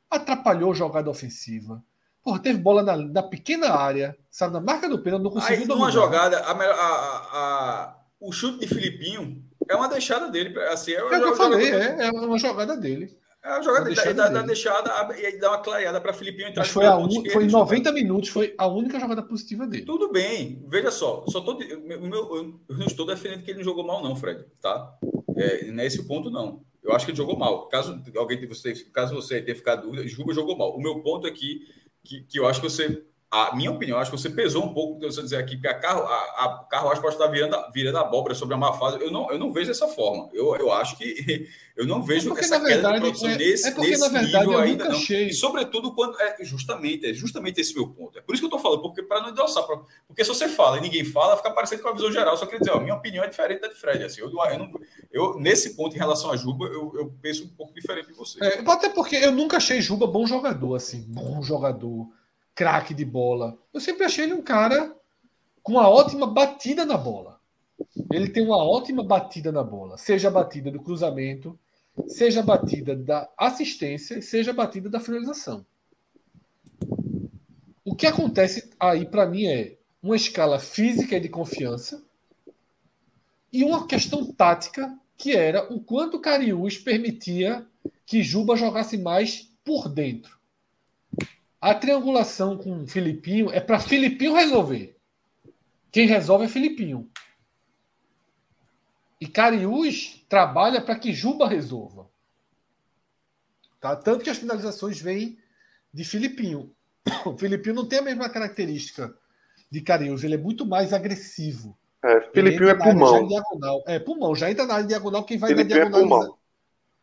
atrapalhou 0.09 0.71
a 0.71 0.75
jogada 0.75 1.09
ofensiva. 1.09 1.83
Porra, 2.23 2.39
teve 2.39 2.59
bola 2.59 2.81
na, 2.81 2.97
na 2.97 3.23
pequena 3.23 3.71
área, 3.71 4.17
sabe, 4.31 4.53
na 4.53 4.59
marca 4.59 4.89
do 4.89 4.99
pênalti, 4.99 5.23
não 5.23 5.31
conseguiu 5.31 5.71
Aí, 5.71 5.79
Uma 5.79 5.91
jogada, 5.91 6.39
a, 6.39 6.51
a, 6.51 7.17
a, 7.33 7.95
o 8.19 8.31
chute 8.31 8.59
de 8.59 8.67
Filipinho 8.67 9.43
é 9.69 9.75
uma 9.75 9.87
deixada 9.87 10.27
dele. 10.27 10.57
Assim, 10.63 10.91
é, 10.91 10.95
é 10.95 11.03
o 11.03 11.09
que 11.09 11.15
eu 11.15 11.35
falei, 11.35 11.71
é, 11.71 12.07
é 12.07 12.11
uma 12.11 12.39
jogada 12.39 12.75
dele. 12.75 13.15
É 13.45 13.49
a 13.49 13.61
jogada 13.61 13.93
da, 13.93 14.11
da, 14.11 14.29
da, 14.29 14.41
deixada 14.41 14.91
e 15.19 15.37
dá 15.37 15.51
uma 15.51 15.59
clareada 15.59 16.01
para 16.01 16.11
Filipinho 16.13 16.47
entrar. 16.47 16.63
Mas 16.63 16.71
foi, 16.71 16.83
a 16.87 16.97
un... 16.97 17.29
foi 17.29 17.45
90 17.45 17.91
minutos, 17.91 18.29
foi 18.29 18.55
a 18.57 18.65
única 18.65 18.99
jogada 18.99 19.21
positiva 19.21 19.67
dele. 19.67 19.85
Tudo 19.85 20.11
bem, 20.11 20.63
veja 20.67 20.89
só, 20.89 21.23
só 21.27 21.41
tô, 21.41 21.55
meu, 21.55 22.35
eu 22.35 22.59
não 22.69 22.87
estou 22.87 23.05
defendendo 23.05 23.43
que 23.43 23.51
ele 23.51 23.59
não 23.59 23.63
jogou 23.63 23.85
mal, 23.85 24.01
não, 24.01 24.15
Fred, 24.15 24.43
tá? 24.59 24.97
É, 25.37 25.65
nesse 25.65 26.07
ponto, 26.07 26.31
não. 26.31 26.65
Eu 26.83 26.93
acho 26.93 27.05
que 27.05 27.11
ele 27.11 27.17
jogou 27.17 27.37
mal. 27.37 27.67
Caso 27.67 28.01
alguém 28.17 28.47
você, 28.47 28.73
caso 28.91 29.13
você 29.13 29.39
tenha 29.39 29.55
ficado 29.55 29.83
dúvida, 29.83 30.07
Juba 30.07 30.33
jogou 30.33 30.57
mal. 30.57 30.75
O 30.75 30.81
meu 30.81 31.03
ponto 31.03 31.27
aqui, 31.27 31.67
que, 32.03 32.21
que 32.21 32.39
eu 32.39 32.47
acho 32.47 32.59
que 32.59 32.67
você 32.67 33.05
a 33.31 33.55
minha 33.55 33.71
opinião, 33.71 33.97
acho 33.97 34.11
que 34.11 34.17
você 34.17 34.29
pesou 34.29 34.63
um 34.63 34.73
pouco 34.73 34.99
de 34.99 35.07
você 35.07 35.21
dizer 35.21 35.37
aqui 35.37 35.57
que 35.57 35.67
a, 35.67 35.73
carro, 35.73 36.03
a, 36.03 36.45
a 36.45 36.65
carruagem 36.69 37.01
pode 37.01 37.15
estar 37.15 37.27
virando, 37.27 37.57
virando 37.73 37.97
abóbora 37.97 38.35
sobre 38.35 38.55
a 38.55 38.57
má 38.57 38.73
fase. 38.73 39.01
Eu 39.01 39.11
não, 39.11 39.29
eu 39.31 39.37
não 39.37 39.51
vejo 39.51 39.67
dessa 39.67 39.87
forma. 39.87 40.29
Eu, 40.31 40.55
eu 40.55 40.71
acho 40.71 40.97
que 40.97 41.49
eu 41.75 41.85
não 41.85 42.01
vejo 42.01 42.27
é 42.27 42.29
porque, 42.29 42.45
essa 42.45 42.59
queda 42.59 42.69
verdade, 42.69 42.95
de 42.95 43.01
produção 43.01 43.29
é, 43.29 43.37
nesse, 43.37 43.67
é 43.67 43.71
porque, 43.71 43.89
nesse 43.89 44.09
verdade, 44.09 44.45
nível 44.45 44.59
ainda 44.59 44.85
não. 44.85 44.95
Achei. 44.95 45.27
E 45.27 45.33
sobretudo 45.33 45.93
quando 45.93 46.19
é 46.21 46.37
justamente, 46.41 47.07
é 47.07 47.13
justamente 47.13 47.59
esse 47.59 47.75
meu 47.75 47.87
ponto. 47.89 48.17
É 48.17 48.21
por 48.21 48.33
isso 48.33 48.41
que 48.41 48.45
eu 48.45 48.55
estou 48.55 48.59
falando, 48.59 48.81
porque 48.81 49.03
para 49.03 49.21
não 49.21 49.29
endossar, 49.29 49.63
pra, 49.65 49.81
porque 50.07 50.23
se 50.23 50.29
você 50.29 50.47
fala 50.47 50.77
e 50.77 50.81
ninguém 50.81 51.03
fala, 51.03 51.35
fica 51.35 51.51
parecendo 51.51 51.81
com 51.81 51.89
a 51.89 51.93
visão 51.93 52.11
geral. 52.11 52.37
Só 52.37 52.45
quer 52.45 52.59
dizer, 52.59 52.71
ó, 52.71 52.79
minha 52.79 52.95
opinião 52.95 53.23
é 53.23 53.27
diferente 53.27 53.61
da 53.61 53.67
de 53.67 53.75
Fred. 53.75 54.03
Assim, 54.03 54.21
eu, 54.21 54.27
eu, 54.29 54.59
não, 54.59 54.69
eu, 55.11 55.39
nesse 55.39 55.75
ponto, 55.75 55.95
em 55.95 55.99
relação 55.99 56.31
a 56.31 56.37
Juba, 56.37 56.65
eu, 56.67 56.93
eu 56.95 57.13
penso 57.21 57.43
um 57.43 57.49
pouco 57.49 57.73
diferente 57.73 58.07
de 58.07 58.13
você. 58.13 58.41
É, 58.41 58.63
até 58.65 58.87
porque 58.89 59.15
eu 59.15 59.31
nunca 59.31 59.57
achei 59.57 59.81
Juba 59.81 60.07
bom 60.07 60.25
jogador, 60.25 60.75
assim, 60.75 61.03
bom 61.09 61.41
jogador 61.41 62.07
craque 62.55 62.93
de 62.93 63.05
bola. 63.05 63.57
Eu 63.73 63.81
sempre 63.81 64.05
achei 64.05 64.23
ele 64.23 64.33
um 64.33 64.41
cara 64.41 64.95
com 65.61 65.73
uma 65.73 65.89
ótima 65.89 66.25
batida 66.25 66.85
na 66.85 66.97
bola. 66.97 67.39
Ele 68.11 68.29
tem 68.29 68.43
uma 68.43 68.63
ótima 68.63 69.03
batida 69.03 69.51
na 69.51 69.61
bola, 69.61 69.97
seja 69.97 70.29
a 70.29 70.31
batida 70.31 70.71
do 70.71 70.81
cruzamento, 70.81 71.59
seja 72.07 72.39
a 72.39 72.43
batida 72.43 72.95
da 72.95 73.29
assistência, 73.37 74.21
seja 74.21 74.51
a 74.51 74.53
batida 74.53 74.89
da 74.89 74.99
finalização. 74.99 75.65
O 77.83 77.93
que 77.93 78.07
acontece 78.07 78.71
aí 78.79 79.05
para 79.05 79.25
mim 79.25 79.45
é 79.45 79.77
uma 80.01 80.15
escala 80.15 80.57
física 80.59 81.17
e 81.17 81.19
de 81.19 81.29
confiança 81.29 82.03
e 83.51 83.63
uma 83.63 83.87
questão 83.87 84.25
tática 84.31 84.97
que 85.17 85.35
era 85.35 85.71
o 85.73 85.79
quanto 85.79 86.19
Cariús 86.19 86.77
permitia 86.77 87.65
que 88.05 88.23
Juba 88.23 88.55
jogasse 88.55 88.97
mais 88.97 89.49
por 89.63 89.89
dentro. 89.89 90.37
A 91.59 91.73
triangulação 91.73 92.57
com 92.57 92.83
o 92.83 92.87
Filipinho 92.87 93.51
é 93.51 93.59
para 93.59 93.79
Filipinho 93.79 94.35
resolver. 94.35 94.97
Quem 95.91 96.07
resolve 96.07 96.45
é 96.45 96.49
Filipinho. 96.49 97.09
E 99.19 99.27
Cariús 99.27 100.25
trabalha 100.27 100.81
para 100.81 100.99
que 100.99 101.13
Juba 101.13 101.47
resolva. 101.47 102.09
Tá? 103.79 103.95
Tanto 103.95 104.23
que 104.23 104.29
as 104.29 104.37
finalizações 104.37 104.99
vêm 104.99 105.37
de 105.93 106.03
Filipinho. 106.03 106.71
O 107.25 107.37
Filipinho 107.37 107.75
não 107.75 107.87
tem 107.87 107.99
a 107.99 108.01
mesma 108.01 108.29
característica 108.29 109.15
de 109.69 109.81
Cariús, 109.81 110.23
ele 110.23 110.35
é 110.35 110.37
muito 110.37 110.65
mais 110.65 110.93
agressivo. 110.93 111.77
É, 112.03 112.21
Filipinho 112.31 112.69
é 112.69 112.75
pulmão. 112.75 113.27
É 113.87 113.99
pulmão, 113.99 114.35
já 114.35 114.49
entra 114.51 114.65
na 114.65 114.75
área 114.75 114.87
diagonal, 114.87 115.23
quem 115.23 115.37
vai 115.37 115.49
Filipinho 115.49 115.79
na 115.79 115.89
diagonal. 115.89 116.19
É 116.19 116.23
pulmão. 116.23 116.37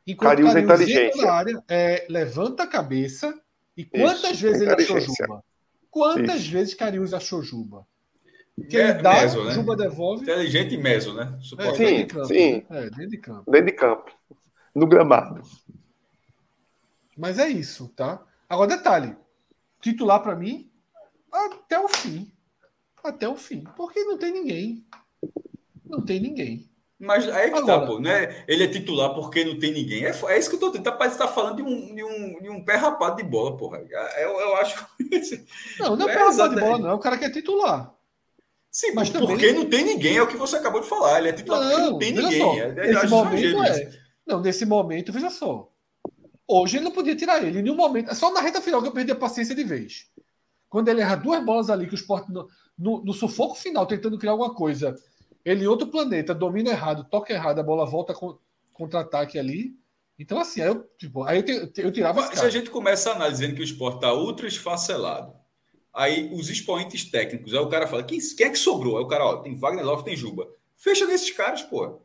Enquanto 0.06 0.28
Cariús, 0.28 0.52
Cariús 0.52 0.70
é 0.70 0.74
inteligência. 0.74 1.24
Na 1.24 1.32
área, 1.32 1.64
é, 1.68 2.06
levanta 2.08 2.64
a 2.64 2.66
cabeça 2.66 3.41
e 3.76 3.84
quantas 3.84 4.32
Isso, 4.32 4.42
vezes 4.42 4.62
ele 4.62 4.72
achou 4.72 5.00
Juba? 5.00 5.44
Quantas 5.90 6.40
Isso. 6.40 6.50
vezes 6.52 6.74
Cariús 6.74 7.14
achou 7.14 7.42
Juba? 7.42 7.86
Que 8.68 8.76
ele 8.76 8.94
dá, 8.94 9.20
meso, 9.20 9.44
né? 9.44 9.54
Juba 9.54 9.76
devolve. 9.76 10.22
Inteligente 10.22 10.74
e 10.74 10.78
meso, 10.78 11.14
né? 11.14 11.38
É, 11.58 11.74
sim, 11.74 11.96
de 11.96 12.06
campo, 12.06 12.26
sim. 12.26 12.66
É, 12.68 12.90
dentro 12.90 13.08
de 13.08 13.18
campo. 13.18 13.50
Dentro 13.50 13.66
de 13.66 13.72
campo. 13.72 14.12
No 14.74 14.86
gramado. 14.86 15.42
Mas 17.16 17.38
é 17.38 17.48
isso, 17.48 17.88
tá? 17.88 18.24
Agora, 18.48 18.76
detalhe. 18.76 19.16
Titular 19.80 20.22
para 20.22 20.36
mim, 20.36 20.70
até 21.30 21.78
o 21.78 21.88
fim. 21.88 22.32
Até 23.02 23.28
o 23.28 23.36
fim. 23.36 23.64
Porque 23.76 24.04
não 24.04 24.16
tem 24.16 24.32
ninguém. 24.32 24.86
Não 25.84 26.02
tem 26.02 26.20
ninguém. 26.20 26.71
Mas 27.02 27.28
aí 27.28 27.48
é 27.48 27.50
que 27.50 27.56
tá, 27.56 27.58
Agora, 27.58 27.80
tá, 27.80 27.86
pô, 27.86 27.98
né? 27.98 28.44
Ele 28.46 28.62
é 28.62 28.68
titular 28.68 29.12
porque 29.12 29.44
não 29.44 29.58
tem 29.58 29.72
ninguém. 29.72 30.04
É, 30.04 30.12
é 30.28 30.38
isso 30.38 30.48
que 30.48 30.54
eu 30.54 30.60
tô 30.60 30.70
tentando. 30.70 30.96
Parece 30.96 31.16
que 31.16 31.22
tá 31.22 31.28
falando 31.28 31.56
de 31.56 31.62
um, 31.62 31.94
de, 31.96 32.04
um, 32.04 32.40
de 32.40 32.48
um 32.48 32.64
pé 32.64 32.76
rapado 32.76 33.16
de 33.16 33.24
bola, 33.24 33.56
porra. 33.56 33.78
É, 33.90 34.24
eu, 34.24 34.30
eu 34.30 34.56
acho. 34.58 34.86
Não, 35.80 35.96
não 35.96 36.08
é, 36.08 36.12
é 36.12 36.16
pé 36.16 36.22
rapado 36.22 36.54
de 36.54 36.60
bola, 36.60 36.78
não. 36.78 36.90
É 36.90 36.94
o 36.94 37.00
cara 37.00 37.18
que 37.18 37.24
é 37.24 37.30
titular. 37.30 37.92
Sim, 38.70 38.92
mas 38.94 39.10
porque 39.10 39.48
também... 39.48 39.52
não 39.52 39.68
tem 39.68 39.84
ninguém, 39.84 40.16
é 40.16 40.22
o 40.22 40.28
que 40.28 40.36
você 40.36 40.56
acabou 40.56 40.80
de 40.80 40.88
falar. 40.88 41.18
Ele 41.18 41.28
é 41.28 41.32
titular 41.32 41.60
não, 41.60 41.70
porque 41.70 41.90
não 41.90 41.98
tem 41.98 42.12
ninguém. 42.12 42.40
Só, 42.40 42.54
é, 42.56 42.72
nesse 42.72 43.06
momento 43.08 43.62
é. 43.64 43.90
Não, 44.24 44.40
nesse 44.40 44.64
momento, 44.64 45.12
veja 45.12 45.28
só. 45.28 45.68
Hoje 46.46 46.76
ele 46.76 46.84
não 46.84 46.92
podia 46.92 47.16
tirar 47.16 47.42
ele. 47.42 47.58
Em 47.58 47.62
nenhum 47.62 47.76
momento. 47.76 48.10
É 48.10 48.14
só 48.14 48.32
na 48.32 48.40
reta 48.40 48.62
final 48.62 48.80
que 48.80 48.88
eu 48.88 48.92
perdi 48.92 49.10
a 49.10 49.16
paciência 49.16 49.54
de 49.54 49.64
vez. 49.64 50.06
Quando 50.68 50.88
ele 50.88 51.00
erra 51.00 51.16
duas 51.16 51.44
bolas 51.44 51.68
ali, 51.68 51.86
que 51.86 51.94
o 51.94 51.96
esporte, 51.96 52.30
no, 52.30 52.48
no, 52.78 53.04
no 53.04 53.12
sufoco 53.12 53.56
final, 53.56 53.86
tentando 53.86 54.18
criar 54.18 54.32
alguma 54.32 54.54
coisa 54.54 54.94
ele 55.44 55.66
outro 55.66 55.88
planeta, 55.88 56.34
domina 56.34 56.70
errado, 56.70 57.04
toca 57.04 57.32
errado, 57.32 57.58
a 57.58 57.62
bola 57.62 57.84
volta 57.86 58.14
com, 58.14 58.38
contra-ataque 58.72 59.38
ali. 59.38 59.76
Então, 60.18 60.38
assim, 60.38 60.60
aí 60.60 60.68
eu, 60.68 60.88
tipo, 60.98 61.24
aí 61.24 61.44
eu, 61.46 61.72
eu 61.84 61.92
tirava. 61.92 62.34
Se 62.34 62.44
a 62.44 62.50
gente 62.50 62.70
começa 62.70 63.10
a 63.10 63.14
analisar 63.14 63.52
que 63.52 63.60
o 63.60 63.64
esporte 63.64 63.96
está 63.96 64.12
ultra 64.12 64.46
esfacelado, 64.46 65.34
aí 65.92 66.30
os 66.32 66.48
expoentes 66.48 67.10
técnicos, 67.10 67.54
aí 67.54 67.60
o 67.60 67.68
cara 67.68 67.86
fala: 67.86 68.04
quem, 68.04 68.18
quem 68.36 68.46
é 68.46 68.50
que 68.50 68.58
sobrou? 68.58 68.98
Aí 68.98 69.04
o 69.04 69.08
cara, 69.08 69.24
ó, 69.24 69.36
tem 69.38 69.56
Wagner 69.56 69.84
Love, 69.84 70.04
tem 70.04 70.16
Juba. 70.16 70.46
Fecha 70.76 71.06
nesses 71.06 71.30
caras, 71.30 71.62
pô. 71.62 72.00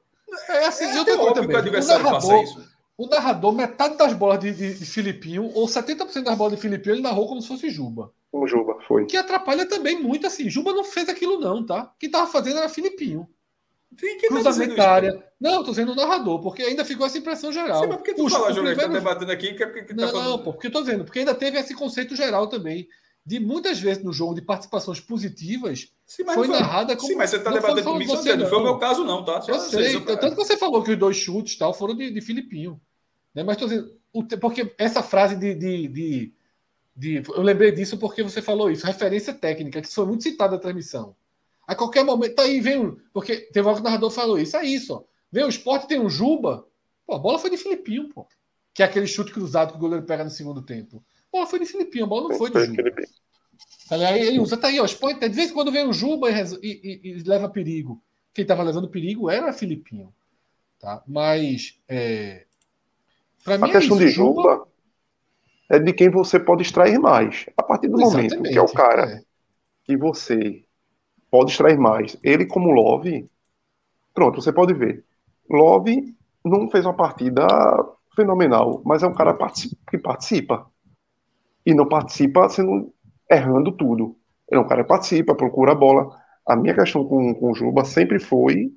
É 0.50 0.66
assim, 0.66 0.86
é 0.86 1.00
outra 1.00 1.18
coisa 1.18 1.34
também. 1.36 1.50
que 1.50 1.56
o 1.56 1.60
adversário 1.60 2.04
narrador, 2.04 2.30
faça 2.30 2.44
isso. 2.44 2.77
O 2.98 3.08
narrador, 3.08 3.54
metade 3.54 3.96
das 3.96 4.14
bolas 4.14 4.40
de, 4.40 4.52
de, 4.52 4.74
de 4.74 4.86
Filipinho, 4.86 5.52
ou 5.54 5.68
70% 5.68 6.24
das 6.24 6.38
bolas 6.38 6.56
de 6.56 6.62
Filipinho, 6.62 6.96
ele 6.96 7.04
narrou 7.04 7.28
como 7.28 7.42
se 7.42 7.48
fosse 7.48 7.70
Juba. 7.70 8.12
O 8.32 8.48
Juba, 8.48 8.80
foi. 8.88 9.06
Que 9.06 9.16
atrapalha 9.16 9.68
também 9.68 10.02
muito, 10.02 10.26
assim. 10.26 10.50
Juba 10.50 10.74
não 10.74 10.84
fez 10.84 11.08
aquilo, 11.08 11.40
não, 11.40 11.64
tá? 11.64 11.94
Quem 12.00 12.10
tava 12.10 12.30
fazendo 12.30 12.58
era 12.58 12.70
Filipinho. 12.70 13.30
Quem 13.96 14.18
tá 14.20 14.28
Cruzamento 14.28 14.76
tá 14.76 14.92
área. 14.92 15.24
Não, 15.40 15.64
tô 15.64 15.74
sendo 15.74 15.92
o 15.92 15.96
narrador, 15.96 16.42
porque 16.42 16.62
ainda 16.62 16.84
ficou 16.84 17.06
essa 17.06 17.18
impressão 17.18 17.52
geral. 17.52 17.82
Sim, 17.82 17.88
mas 17.88 17.98
por 17.98 18.04
que 18.04 18.14
tu 18.14 18.24
Puxa, 18.24 18.36
fala, 18.36 18.52
Júlio, 18.52 18.76
primeiro... 18.76 18.94
tá 18.94 19.00
debatendo 19.00 19.32
aqui? 19.32 19.54
Que, 19.54 19.66
que, 19.68 19.84
que 19.84 19.94
não, 19.94 20.06
tá 20.06 20.12
falando... 20.12 20.30
não, 20.30 20.40
pô, 20.40 20.54
porque 20.54 20.68
eu 20.68 20.72
tô 20.72 20.82
dizendo, 20.82 21.06
porque 21.06 21.20
ainda 21.20 21.36
teve 21.36 21.58
esse 21.58 21.74
conceito 21.74 22.16
geral 22.16 22.48
também. 22.48 22.88
De 23.26 23.42
muitas 23.42 23.78
vezes 23.78 24.02
no 24.04 24.14
jogo 24.14 24.34
de 24.34 24.42
participações 24.42 25.02
positivas, 25.02 25.92
Sim, 26.06 26.24
foi, 26.24 26.34
foi 26.34 26.48
narrada 26.48 26.96
como. 26.96 27.10
Sim, 27.10 27.16
mas 27.16 27.30
você 27.30 27.40
tá 27.40 27.52
debatendo 27.52 27.84
comigo, 27.84 28.16
você, 28.16 28.32
não. 28.32 28.44
não 28.44 28.50
foi 28.50 28.58
o 28.60 28.64
meu 28.64 28.78
caso, 28.78 29.04
não, 29.04 29.24
tá? 29.24 29.42
Só 29.42 29.52
eu 29.52 29.60
sei. 29.60 30.00
Tanto 30.00 30.30
que 30.30 30.36
você 30.36 30.56
falou 30.56 30.82
que 30.82 30.92
os 30.92 30.98
dois 30.98 31.18
chutes 31.18 31.58
tal 31.58 31.74
foram 31.74 31.94
de, 31.94 32.10
de 32.10 32.22
Filipinho. 32.22 32.80
Né? 33.38 33.44
Mas 33.44 33.58
tô 33.58 33.68
dizendo, 33.68 33.96
porque 34.42 34.74
essa 34.80 35.04
frase 35.04 35.36
de, 35.36 35.54
de, 35.54 35.88
de 35.88 36.34
de, 36.98 37.22
eu 37.28 37.44
lembrei 37.44 37.72
disso 37.72 37.96
porque 38.00 38.24
você 38.24 38.42
falou 38.42 38.72
isso, 38.72 38.88
referência 38.88 39.32
técnica, 39.32 39.84
que 39.84 39.94
foi 39.94 40.08
muito 40.08 40.24
citada 40.24 40.54
na 40.54 40.60
transmissão. 40.60 41.16
A 41.68 41.76
qualquer 41.76 42.04
momento, 42.04 42.34
tá 42.34 42.42
aí, 42.42 42.60
vem 42.60 42.80
um, 42.80 42.98
porque 43.14 43.36
teve 43.54 43.68
hora 43.68 43.76
que 43.76 43.82
o 43.82 43.84
narrador 43.84 44.10
falou 44.10 44.40
isso, 44.40 44.58
é 44.58 44.66
isso, 44.66 44.96
ó. 44.96 45.04
Vem 45.32 45.44
o 45.44 45.50
esporte, 45.50 45.88
tem 45.88 46.00
um 46.00 46.10
Juba, 46.10 46.66
pô, 47.06 47.14
a 47.14 47.20
bola 47.20 47.38
foi 47.38 47.52
de 47.52 47.58
Filipinho, 47.58 48.10
pô. 48.10 48.28
Que 48.74 48.82
é 48.82 48.86
aquele 48.86 49.06
chute 49.06 49.32
cruzado 49.32 49.74
que 49.74 49.78
o 49.78 49.80
goleiro 49.80 50.06
pega 50.08 50.24
no 50.24 50.32
segundo 50.32 50.64
tempo. 50.64 51.04
A 51.32 51.38
bola 51.38 51.46
foi 51.46 51.60
de 51.60 51.68
Filipinho, 51.68 52.06
a 52.06 52.08
bola 52.08 52.30
não 52.30 52.38
foi 52.38 52.50
de 52.50 52.66
Juba. 52.66 52.84
Aí 53.92 54.22
ele 54.22 54.40
usa, 54.40 54.58
tá 54.58 54.68
aí, 54.68 54.80
ó, 54.80 54.86
esporte, 54.86 55.20
de 55.20 55.30
vez 55.30 55.52
em 55.52 55.54
quando 55.54 55.72
vem 55.72 55.88
o 55.88 55.94
Juba 55.94 56.32
e, 56.32 56.34
e, 56.64 57.02
e, 57.04 57.24
leva 57.24 57.48
perigo. 57.48 58.02
Quem 58.34 58.44
tava 58.44 58.64
levando 58.64 58.90
perigo 58.90 59.30
era 59.30 59.54
Filipinho, 59.54 60.12
tá? 60.80 61.04
Mas, 61.06 61.80
é... 61.88 62.47
Pra 63.48 63.56
a 63.56 63.70
é 63.70 63.72
questão 63.72 63.96
isso, 63.96 64.06
de 64.06 64.12
Juba, 64.12 64.42
Juba 64.42 64.68
é 65.70 65.80
de 65.80 65.94
quem 65.94 66.10
você 66.10 66.38
pode 66.38 66.64
extrair 66.64 67.00
mais. 67.00 67.46
A 67.56 67.64
partir 67.64 67.88
do 67.88 68.00
Exatamente, 68.02 68.36
momento 68.36 68.52
que 68.52 68.58
é 68.58 68.62
o 68.62 68.74
cara 68.74 69.10
é. 69.10 69.22
que 69.86 69.96
você 69.96 70.66
pode 71.32 71.52
extrair 71.52 71.78
mais, 71.78 72.18
ele 72.22 72.46
como 72.46 72.72
Love, 72.72 73.30
pronto, 74.14 74.42
você 74.42 74.52
pode 74.52 74.74
ver. 74.74 75.06
Love 75.50 76.14
não 76.44 76.70
fez 76.70 76.86
uma 76.86 76.96
partida 76.96 77.48
fenomenal, 78.16 78.82
mas 78.86 79.02
é 79.02 79.08
um 79.08 79.14
cara 79.14 79.38
que 79.90 79.98
participa. 79.98 80.70
E 81.66 81.74
não 81.74 81.88
participa 81.88 82.50
sendo 82.50 82.94
errando 83.30 83.72
tudo. 83.72 84.18
Ele 84.50 84.60
é 84.60 84.64
um 84.64 84.68
cara 84.68 84.84
que 84.84 84.90
participa, 84.90 85.36
procura 85.36 85.72
a 85.72 85.76
bola. 85.76 86.10
A 86.46 86.56
minha 86.56 86.74
questão 86.74 87.06
com, 87.06 87.34
com 87.36 87.52
o 87.52 87.56
Juba 87.56 87.86
sempre 87.86 88.20
foi 88.20 88.72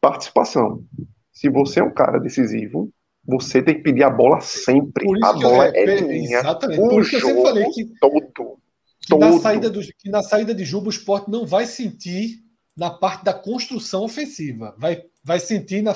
participação. 0.00 0.84
Se 1.32 1.48
você 1.48 1.80
é 1.80 1.84
um 1.84 1.92
cara 1.92 2.18
decisivo, 2.18 2.92
você 3.26 3.62
tem 3.62 3.74
que 3.74 3.82
pedir 3.82 4.04
a 4.04 4.10
bola 4.10 4.40
sempre. 4.40 5.06
a 5.22 5.32
bola 5.32 5.68
eu, 5.68 5.88
é, 5.88 6.00
minha. 6.02 6.38
Exatamente. 6.38 6.80
O 6.80 6.88
Por 6.88 7.02
isso 7.02 7.10
que 7.10 7.16
eu 7.16 7.20
sempre 7.20 7.42
falei 7.42 7.70
que, 7.70 7.84
todo, 8.00 8.58
que, 9.00 9.16
Na 9.18 9.38
saída 9.38 9.68
do, 9.68 9.80
que 9.80 10.08
na 10.08 10.22
saída 10.22 10.54
de 10.54 10.64
Juba 10.64 10.86
o 10.86 10.90
esporte 10.90 11.30
não 11.30 11.44
vai 11.44 11.66
sentir 11.66 12.42
na 12.76 12.90
parte 12.90 13.24
da 13.24 13.34
construção 13.34 14.04
ofensiva. 14.04 14.74
Vai, 14.78 15.02
vai 15.24 15.40
sentir 15.40 15.82
na, 15.82 15.94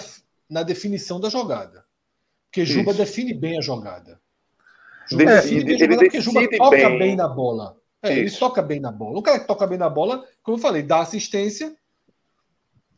na 0.49 0.63
definição 0.63 1.21
da 1.21 1.29
jogada. 1.29 1.85
Porque 2.47 2.67
Juba 2.67 2.91
isso. 2.91 2.99
define 2.99 3.33
bem 3.33 3.59
a 3.59 3.61
jogada. 3.61 4.21
Juba 5.09 5.25
decide, 5.27 5.65
define 5.65 5.67
bem 5.67 5.77
a 5.77 5.79
jogada 5.79 6.05
porque 6.05 6.21
Juba 6.21 6.49
toca 6.57 6.77
bem. 6.89 6.99
bem 6.99 7.17
na 7.17 7.29
bola. 7.29 7.77
É, 8.03 8.19
ele 8.19 8.31
toca 8.31 8.63
bem 8.63 8.81
na 8.81 8.91
bola. 8.91 9.19
O 9.19 9.23
cara 9.23 9.39
que 9.39 9.47
toca 9.47 9.67
bem 9.67 9.79
na 9.79 9.89
bola, 9.89 10.27
como 10.43 10.57
eu 10.57 10.61
falei, 10.61 10.83
dá 10.83 11.01
assistência 11.01 11.77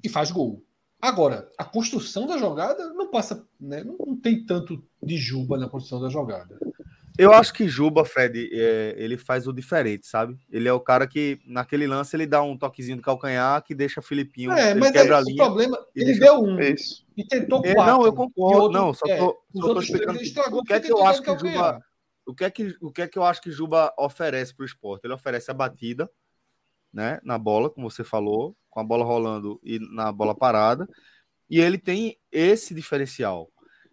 e 0.03 0.09
faz 0.09 0.31
gol. 0.31 0.63
Agora, 1.03 1.51
a 1.59 1.65
construção 1.65 2.29
da 2.29 2.39
jogada 2.39 2.95
não 2.95 3.11
passa, 3.11 3.45
né, 3.61 3.83
não, 3.83 3.97
não 3.99 4.17
tem 4.17 4.47
tanto 4.47 4.81
de 5.03 5.17
Juba 5.17 5.59
na 5.59 5.69
construção 5.69 6.01
da 6.01 6.09
jogada. 6.09 6.57
Eu 7.19 7.33
acho 7.33 7.53
que 7.53 7.67
Juba, 7.67 8.05
Fred, 8.05 8.49
é, 8.53 8.95
ele 8.97 9.17
faz 9.17 9.49
o 9.49 9.53
diferente, 9.53 10.07
sabe? 10.07 10.39
Ele 10.49 10.69
é 10.69 10.73
o 10.73 10.79
cara 10.79 11.07
que, 11.09 11.41
naquele 11.45 11.89
lance, 11.89 12.15
ele 12.15 12.25
dá 12.25 12.41
um 12.41 12.57
toquezinho 12.57 12.99
do 12.99 13.03
calcanhar 13.03 13.63
que 13.65 13.75
deixa 13.75 14.01
Filipinho. 14.01 14.53
É, 14.53 14.75
mas 14.77 14.93
quebra 14.93 15.17
é, 15.17 15.19
a 15.19 15.21
linha. 15.21 15.43
O 15.43 15.47
problema, 15.47 15.79
ele 15.95 16.07
deixa... 16.07 16.21
deu 16.21 16.41
um. 16.41 16.61
Isso. 16.61 17.05
E 17.17 17.27
tentou 17.27 17.61
quatro. 17.61 17.83
É, 17.83 17.87
não, 17.87 18.07
eu 18.07 18.13
concordo. 18.13 18.63
Outro, 18.63 18.81
não, 18.81 18.95
só 18.95 19.05
tô, 19.05 19.13
é, 19.13 19.61
só 19.61 19.75
tô 19.75 19.81
explicando. 19.81 20.19
O 20.57 20.63
que 20.63 20.73
é 20.73 20.81
que 20.81 20.93
eu 20.93 21.05
acho 21.05 21.21
que 21.21 21.37
Juba. 21.37 21.85
O 22.25 22.35
que, 22.35 22.45
é 22.45 22.51
que, 22.51 22.77
o 22.81 22.93
que 22.93 23.03
é 23.03 23.09
que 23.09 23.19
eu 23.19 23.25
acho 23.25 23.43
que 23.43 23.51
Juba 23.51 23.93
oferece 23.99 24.55
para 24.55 24.63
o 24.63 24.67
esporte? 24.67 25.05
Ele 25.05 25.15
oferece 25.15 25.51
a 25.51 25.55
batida, 25.55 26.09
né? 26.93 27.19
Na 27.25 27.37
bola, 27.37 27.69
como 27.69 27.91
você 27.91 28.05
falou 28.05 28.57
com 28.73 28.81
a 28.81 28.85
bola 28.85 29.05
rolando 29.05 29.61
e 29.63 29.79
na 29.79 30.11
bola 30.11 30.35
parada. 30.35 30.89
E 31.49 31.61
ele 31.61 31.77
tem 31.77 32.19
esse 32.33 32.75
diferencial. 32.75 33.51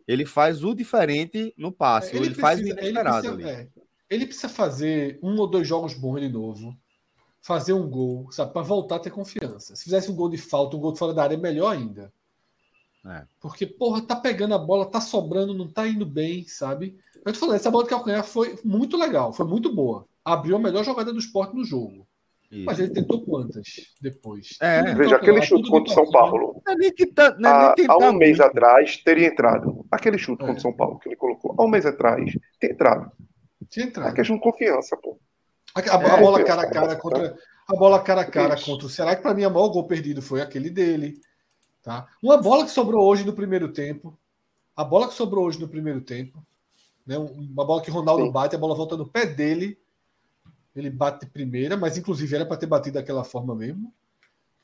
Ele 0.07 0.25
faz 0.25 0.63
o 0.63 0.73
diferente 0.73 1.53
no 1.57 1.71
passe, 1.71 2.15
ele, 2.15 2.27
ele 2.27 2.35
precisa, 2.35 2.41
faz 2.41 2.59
o 2.59 2.63
inesperado 2.65 3.27
ele 3.27 3.35
precisa, 3.35 3.61
é, 3.61 3.67
ele 4.09 4.25
precisa 4.25 4.49
fazer 4.49 5.19
um 5.21 5.37
ou 5.37 5.45
dois 5.45 5.67
jogos 5.67 5.93
bons 5.93 6.21
de 6.21 6.29
novo, 6.29 6.75
fazer 7.41 7.73
um 7.73 7.87
gol, 7.87 8.31
sabe, 8.31 8.53
para 8.53 8.61
voltar 8.61 8.95
a 8.95 8.99
ter 8.99 9.11
confiança. 9.11 9.75
Se 9.75 9.83
fizesse 9.83 10.09
um 10.09 10.15
gol 10.15 10.29
de 10.29 10.37
falta, 10.37 10.77
um 10.77 10.79
gol 10.79 10.93
de 10.93 10.99
fora 10.99 11.13
da 11.13 11.23
área, 11.23 11.35
é 11.35 11.37
melhor 11.37 11.75
ainda. 11.75 12.11
É. 13.05 13.23
Porque, 13.39 13.67
porra, 13.67 14.01
tá 14.01 14.15
pegando 14.15 14.55
a 14.55 14.57
bola, 14.57 14.89
tá 14.89 14.99
sobrando, 14.99 15.53
não 15.53 15.67
tá 15.67 15.87
indo 15.87 16.05
bem, 16.05 16.47
sabe? 16.47 16.97
Eu 17.25 17.33
tô 17.33 17.39
falando, 17.39 17.55
essa 17.57 17.69
bola 17.69 17.83
de 17.83 17.89
calcanhar 17.89 18.23
foi 18.23 18.57
muito 18.63 18.97
legal, 18.97 19.31
foi 19.31 19.45
muito 19.45 19.73
boa. 19.73 20.07
Abriu 20.23 20.55
a 20.55 20.59
melhor 20.59 20.83
jogada 20.83 21.13
do 21.13 21.19
esporte 21.19 21.55
no 21.55 21.63
jogo. 21.63 22.07
Isso. 22.51 22.65
Mas 22.65 22.79
ele 22.79 22.89
tentou 22.89 23.23
quantas 23.23 23.67
depois? 24.01 24.57
É, 24.59 24.95
veja, 24.95 25.17
aquele 25.17 25.41
chute 25.41 25.69
contra 25.69 25.91
o 25.91 25.93
São 25.93 26.09
Paulo. 26.09 26.61
Não 26.65 26.73
é 26.73 26.75
nem 26.75 26.91
que 26.91 27.05
tá, 27.05 27.35
não 27.37 27.49
é 27.49 27.75
nem 27.77 27.87
há, 27.87 27.93
há 27.93 27.97
um 27.97 28.13
mês 28.13 28.37
muito. 28.39 28.49
atrás 28.49 28.97
teria 28.97 29.27
entrado. 29.27 29.85
Aquele 29.91 30.17
chute 30.17 30.41
é. 30.43 30.47
contra 30.47 30.57
o 30.57 30.61
São 30.61 30.73
Paulo 30.73 30.97
que 30.97 31.09
ele 31.09 31.15
colocou, 31.15 31.55
há 31.57 31.63
um 31.63 31.67
mês 31.67 31.85
atrás, 31.85 32.35
tem 32.59 32.71
entrado. 32.71 33.11
Tinha 33.69 33.85
entrado. 33.85 34.09
É 34.09 34.13
questão 34.13 34.35
de 34.35 34.41
confiança, 34.41 34.97
pô. 34.97 35.19
A, 35.75 35.79
a, 35.79 36.15
a 36.15 36.17
bola 36.17 36.43
cara 36.43 36.63
a 36.63 36.69
cara 36.71 36.95
contra. 36.95 37.37
A 37.67 37.75
bola 37.75 38.01
cara 38.01 38.21
a 38.21 38.25
cara 38.25 38.55
Isso. 38.55 38.65
contra 38.65 38.87
o 38.87 38.89
Será 38.89 39.15
que 39.15 39.21
para 39.21 39.35
mim 39.35 39.45
o 39.45 39.51
maior 39.51 39.69
gol 39.69 39.85
perdido 39.85 40.19
foi 40.19 40.41
aquele 40.41 40.71
dele. 40.71 41.21
Tá? 41.83 42.07
Uma 42.21 42.37
bola 42.37 42.65
que 42.65 42.71
sobrou 42.71 43.05
hoje 43.05 43.23
no 43.23 43.33
primeiro 43.33 43.71
tempo. 43.71 44.17
A 44.75 44.83
bola 44.83 45.07
que 45.07 45.13
sobrou 45.13 45.45
hoje 45.45 45.59
no 45.59 45.67
primeiro 45.67 46.01
tempo. 46.01 46.43
Né? 47.05 47.15
Uma 47.15 47.63
bola 47.63 47.81
que 47.81 47.91
Ronaldo 47.91 48.25
Sim. 48.25 48.31
bate, 48.31 48.55
a 48.55 48.59
bola 48.59 48.73
volta 48.73 48.97
no 48.97 49.07
pé 49.07 49.27
dele 49.27 49.77
ele 50.79 50.89
bate 50.89 51.25
primeira, 51.25 51.77
mas 51.77 51.97
inclusive 51.97 52.35
era 52.35 52.45
para 52.45 52.57
ter 52.57 52.65
batido 52.65 52.95
daquela 52.95 53.23
forma 53.23 53.55
mesmo. 53.55 53.93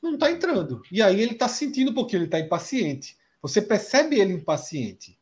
Não 0.02 0.14
está 0.14 0.30
entrando. 0.30 0.82
E 0.90 1.02
aí 1.02 1.20
ele 1.20 1.32
está 1.32 1.48
sentindo 1.48 1.90
um 1.90 1.94
pouquinho, 1.94 2.20
ele 2.20 2.26
está 2.26 2.38
impaciente. 2.38 3.16
Você 3.42 3.62
percebe 3.62 4.18
ele 4.20 4.32
impaciente. 4.32 5.18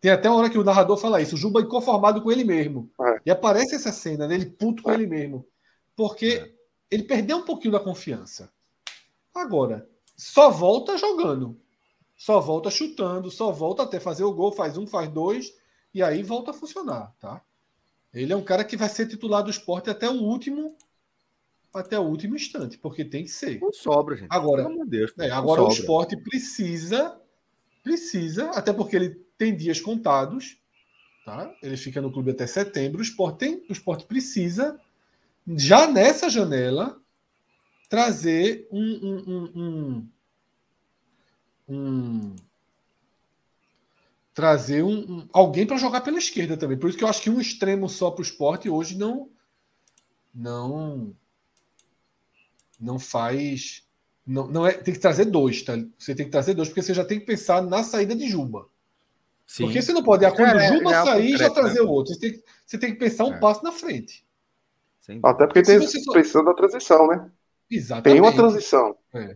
Tem 0.00 0.10
até 0.10 0.28
uma 0.28 0.38
hora 0.38 0.50
que 0.50 0.58
o 0.58 0.64
narrador 0.64 0.96
fala 0.96 1.20
isso, 1.20 1.34
o 1.34 1.38
Juba 1.38 1.60
inconformado 1.60 2.22
com 2.22 2.30
ele 2.30 2.44
mesmo. 2.44 2.90
É. 3.00 3.20
E 3.26 3.30
aparece 3.30 3.74
essa 3.74 3.92
cena 3.92 4.28
dele 4.28 4.46
puto 4.46 4.82
com 4.82 4.90
é. 4.90 4.94
ele 4.94 5.06
mesmo. 5.06 5.46
Porque 5.94 6.26
é. 6.26 6.52
ele 6.90 7.04
perdeu 7.04 7.38
um 7.38 7.44
pouquinho 7.44 7.72
da 7.72 7.80
confiança. 7.80 8.52
Agora, 9.34 9.88
só 10.16 10.50
volta 10.50 10.96
jogando. 10.96 11.60
Só 12.16 12.40
volta 12.40 12.70
chutando, 12.70 13.30
só 13.30 13.52
volta 13.52 13.82
até 13.82 14.00
fazer 14.00 14.24
o 14.24 14.32
gol, 14.32 14.50
faz 14.50 14.78
um, 14.78 14.86
faz 14.86 15.08
dois, 15.10 15.52
e 15.92 16.02
aí 16.02 16.22
volta 16.22 16.50
a 16.50 16.54
funcionar, 16.54 17.14
tá? 17.20 17.42
Ele 18.16 18.32
é 18.32 18.36
um 18.36 18.42
cara 18.42 18.64
que 18.64 18.76
vai 18.76 18.88
ser 18.88 19.06
titular 19.06 19.42
do 19.42 19.50
esporte 19.50 19.90
até 19.90 20.08
o 20.08 20.14
último 20.14 20.74
até 21.74 21.98
o 21.98 22.04
último 22.04 22.34
instante, 22.34 22.78
porque 22.78 23.04
tem 23.04 23.24
que 23.24 23.30
ser. 23.30 23.60
Não 23.60 23.70
sobra, 23.70 24.16
gente. 24.16 24.28
Agora, 24.30 24.66
Deus, 24.86 25.12
é, 25.18 25.30
agora 25.30 25.62
o 25.62 25.68
esporte 25.68 26.16
precisa, 26.16 27.20
precisa, 27.82 28.48
até 28.52 28.72
porque 28.72 28.96
ele 28.96 29.10
tem 29.36 29.54
dias 29.54 29.78
contados, 29.78 30.56
tá? 31.26 31.54
Ele 31.62 31.76
fica 31.76 32.00
no 32.00 32.10
clube 32.10 32.30
até 32.30 32.46
setembro. 32.46 33.00
O 33.00 33.02
esporte, 33.02 33.40
tem, 33.40 33.62
o 33.68 33.72
esporte 33.72 34.06
precisa, 34.06 34.80
já 35.46 35.86
nessa 35.86 36.30
janela, 36.30 36.98
trazer 37.90 38.66
um, 38.72 38.80
um, 38.80 39.50
um, 39.54 40.08
um 41.68 42.36
trazer 44.36 44.82
um, 44.82 44.98
um 44.98 45.28
alguém 45.32 45.66
para 45.66 45.78
jogar 45.78 46.02
pela 46.02 46.18
esquerda 46.18 46.58
também. 46.58 46.76
Por 46.76 46.90
isso 46.90 46.98
que 46.98 47.02
eu 47.02 47.08
acho 47.08 47.22
que 47.22 47.30
um 47.30 47.40
extremo 47.40 47.88
só 47.88 48.10
para 48.10 48.20
o 48.20 48.22
esporte 48.22 48.68
hoje 48.68 48.94
não 48.94 49.30
não 50.32 51.16
não 52.78 52.98
faz 52.98 53.82
não, 54.26 54.46
não 54.46 54.66
é 54.66 54.74
tem 54.74 54.92
que 54.92 55.00
trazer 55.00 55.24
dois, 55.24 55.62
tá? 55.62 55.72
Você 55.98 56.14
tem 56.14 56.26
que 56.26 56.32
trazer 56.32 56.52
dois 56.52 56.68
porque 56.68 56.82
você 56.82 56.92
já 56.92 57.02
tem 57.02 57.18
que 57.18 57.24
pensar 57.24 57.62
na 57.62 57.82
saída 57.82 58.14
de 58.14 58.28
Juba. 58.28 58.66
Sim. 59.46 59.64
Porque 59.64 59.80
você 59.80 59.94
não 59.94 60.02
pode, 60.02 60.26
ah, 60.26 60.32
quando 60.32 60.58
é, 60.58 60.70
o 60.70 60.74
Juba 60.74 60.90
é 60.90 61.04
sair, 61.04 61.30
concreto, 61.30 61.38
já 61.38 61.50
trazer 61.50 61.80
né? 61.80 61.86
o 61.86 61.88
outro. 61.88 62.12
Você 62.12 62.20
tem, 62.20 62.42
você 62.66 62.78
tem 62.78 62.92
que 62.92 62.98
pensar 62.98 63.24
um 63.24 63.34
é. 63.34 63.38
passo 63.38 63.64
na 63.64 63.72
frente. 63.72 64.26
Até 65.22 65.46
porque 65.46 65.62
tem 65.62 65.80
só... 65.80 66.12
pensando 66.12 66.44
na 66.44 66.54
transição, 66.54 67.06
né? 67.06 67.30
Exatamente. 67.70 68.20
Tem 68.20 68.20
uma 68.20 68.36
transição. 68.36 68.96
É. 69.14 69.34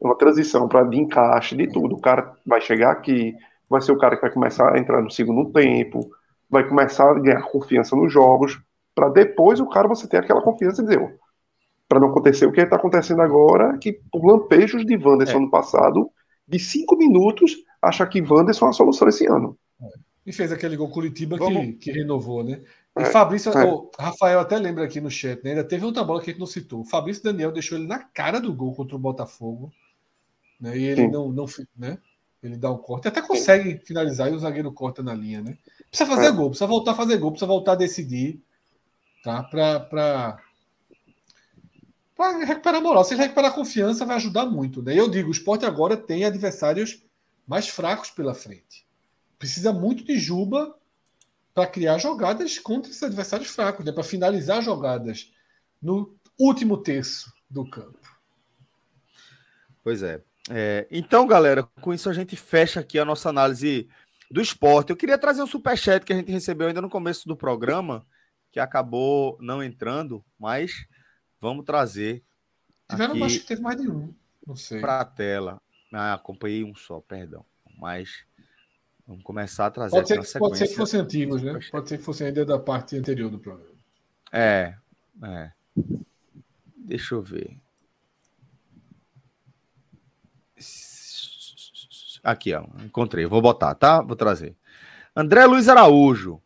Uma 0.00 0.18
transição 0.18 0.66
para 0.66 0.82
de 0.84 0.98
encaixe, 0.98 1.54
de 1.54 1.70
tudo. 1.70 1.94
O 1.94 2.00
cara 2.00 2.36
vai 2.44 2.60
chegar 2.60 2.90
aqui, 2.90 3.36
vai 3.70 3.80
ser 3.80 3.92
o 3.92 3.98
cara 3.98 4.16
que 4.16 4.22
vai 4.22 4.32
começar 4.32 4.74
a 4.74 4.78
entrar 4.78 5.00
no 5.00 5.10
segundo 5.10 5.52
tempo, 5.52 6.10
vai 6.50 6.68
começar 6.68 7.08
a 7.08 7.18
ganhar 7.20 7.42
confiança 7.42 7.94
nos 7.94 8.12
jogos, 8.12 8.60
para 8.94 9.08
depois 9.08 9.60
o 9.60 9.68
cara 9.68 9.86
você 9.86 10.08
ter 10.08 10.16
aquela 10.16 10.42
confiança 10.42 10.82
e 10.82 10.84
dizer, 10.84 11.18
para 11.88 12.00
não 12.00 12.08
acontecer 12.08 12.44
o 12.46 12.52
que 12.52 12.60
está 12.60 12.74
acontecendo 12.74 13.22
agora, 13.22 13.78
que 13.78 13.92
por 14.10 14.26
lampejos 14.26 14.84
de 14.84 14.96
Wanderson 14.96 15.38
é. 15.38 15.40
no 15.40 15.50
passado, 15.50 16.10
de 16.46 16.58
cinco 16.58 16.96
minutos, 16.96 17.56
achar 17.80 18.06
que 18.06 18.20
Wanderson 18.20 18.66
é 18.66 18.68
a 18.70 18.72
solução 18.72 19.08
esse 19.08 19.26
ano. 19.26 19.56
É. 19.80 19.86
E 20.26 20.32
fez 20.32 20.52
aquele 20.52 20.76
gol 20.76 20.90
Curitiba 20.90 21.38
que, 21.38 21.72
que 21.74 21.92
renovou, 21.92 22.44
né? 22.44 22.60
E 22.98 23.02
é, 23.02 23.04
Fabrício, 23.06 23.56
é. 23.56 23.64
Oh, 23.64 23.90
Rafael 23.98 24.40
até 24.40 24.58
lembra 24.58 24.84
aqui 24.84 25.00
no 25.00 25.10
chat, 25.10 25.42
né? 25.42 25.50
Ainda 25.50 25.64
teve 25.64 25.84
outra 25.84 26.02
bola 26.02 26.20
que 26.20 26.30
a 26.30 26.32
gente 26.32 26.40
não 26.40 26.46
citou. 26.46 26.80
O 26.80 26.84
Fabrício 26.84 27.22
Daniel 27.22 27.52
deixou 27.52 27.78
ele 27.78 27.86
na 27.86 28.00
cara 28.00 28.40
do 28.40 28.52
gol 28.52 28.74
contra 28.74 28.96
o 28.96 28.98
Botafogo. 28.98 29.72
Né? 30.60 30.76
E 30.76 30.84
ele 30.84 31.08
não, 31.08 31.32
não, 31.32 31.46
né? 31.76 31.98
Ele 32.42 32.56
dá 32.56 32.70
um 32.70 32.78
corte. 32.78 33.06
Até 33.06 33.20
consegue 33.20 33.72
Sim. 33.72 33.78
finalizar 33.84 34.30
e 34.30 34.34
o 34.34 34.38
zagueiro 34.38 34.72
corta 34.72 35.02
na 35.02 35.14
linha, 35.14 35.42
né? 35.42 35.58
Precisa 35.90 36.08
fazer 36.08 36.26
é. 36.26 36.32
gol, 36.32 36.48
precisa 36.48 36.66
voltar 36.66 36.92
a 36.92 36.94
fazer 36.94 37.18
gol, 37.18 37.32
precisa 37.32 37.46
voltar 37.46 37.72
a 37.72 37.76
decidir. 37.76 38.42
Tá? 39.22 39.42
Pra, 39.42 39.80
pra, 39.80 40.38
pra 42.16 42.38
recuperar 42.38 42.80
a 42.80 42.82
moral. 42.82 43.04
Se 43.04 43.12
ele 43.12 43.22
recuperar 43.22 43.50
a 43.50 43.54
confiança, 43.54 44.06
vai 44.06 44.16
ajudar 44.16 44.46
muito. 44.46 44.82
Né? 44.82 44.98
Eu 44.98 45.10
digo, 45.10 45.28
o 45.28 45.32
esporte 45.32 45.66
agora 45.66 45.96
tem 45.96 46.24
adversários 46.24 47.02
mais 47.46 47.68
fracos 47.68 48.10
pela 48.10 48.34
frente. 48.34 48.86
Precisa 49.38 49.72
muito 49.72 50.04
de 50.04 50.18
Juba 50.18 50.74
para 51.54 51.66
criar 51.66 51.98
jogadas 51.98 52.58
contra 52.58 52.90
esses 52.90 53.02
adversários 53.02 53.50
fracos, 53.50 53.84
né? 53.84 53.92
para 53.92 54.04
finalizar 54.04 54.62
jogadas 54.62 55.32
no 55.82 56.14
último 56.38 56.78
terço 56.78 57.32
do 57.50 57.68
campo. 57.68 57.98
Pois 59.82 60.02
é. 60.02 60.22
É. 60.50 60.86
Então, 60.90 61.26
galera, 61.26 61.62
com 61.80 61.94
isso 61.94 62.08
a 62.10 62.12
gente 62.12 62.36
fecha 62.36 62.80
aqui 62.80 62.98
a 62.98 63.04
nossa 63.04 63.28
análise 63.28 63.88
do 64.30 64.40
esporte. 64.40 64.90
Eu 64.90 64.96
queria 64.96 65.16
trazer 65.16 65.42
um 65.42 65.46
superchat 65.46 66.04
que 66.04 66.12
a 66.12 66.16
gente 66.16 66.30
recebeu 66.30 66.68
ainda 66.68 66.82
no 66.82 66.90
começo 66.90 67.26
do 67.26 67.36
programa, 67.36 68.06
que 68.52 68.60
acabou 68.60 69.38
não 69.40 69.62
entrando, 69.62 70.24
mas 70.38 70.86
vamos 71.40 71.64
trazer. 71.64 72.22
Tiveram, 72.88 73.14
aqui 73.14 73.22
acho 73.22 73.40
que 73.40 73.46
teve 73.46 73.62
mais 73.62 73.80
de 73.80 73.88
um. 73.88 74.12
Não 74.46 74.56
sei. 74.56 74.80
Para 74.80 75.00
a 75.00 75.04
tela. 75.04 75.60
Ah, 75.92 76.14
acompanhei 76.14 76.64
um 76.64 76.74
só, 76.74 77.00
perdão. 77.00 77.44
Mas 77.78 78.24
Vamos 79.10 79.24
começar 79.24 79.66
a 79.66 79.70
trazer 79.72 79.96
pode 79.96 80.06
ser, 80.06 80.14
sequência. 80.14 80.38
Pode 80.38 80.58
ser 80.58 80.68
que 80.68 80.76
fossem 80.76 81.00
antigos, 81.00 81.42
né? 81.42 81.58
Pode 81.72 81.88
ser 81.88 81.98
que 81.98 82.04
fossem 82.04 82.28
ainda 82.28 82.46
da 82.46 82.60
parte 82.60 82.96
anterior 82.96 83.28
do 83.28 83.40
programa. 83.40 83.74
É, 84.30 84.76
é. 85.24 85.50
Deixa 86.76 87.16
eu 87.16 87.20
ver. 87.20 87.58
Aqui, 92.22 92.54
ó. 92.54 92.64
Encontrei. 92.84 93.26
Vou 93.26 93.40
botar, 93.40 93.74
tá? 93.74 94.00
Vou 94.00 94.16
trazer. 94.16 94.56
André 95.14 95.44
Luiz 95.46 95.68
Araújo. 95.68 96.40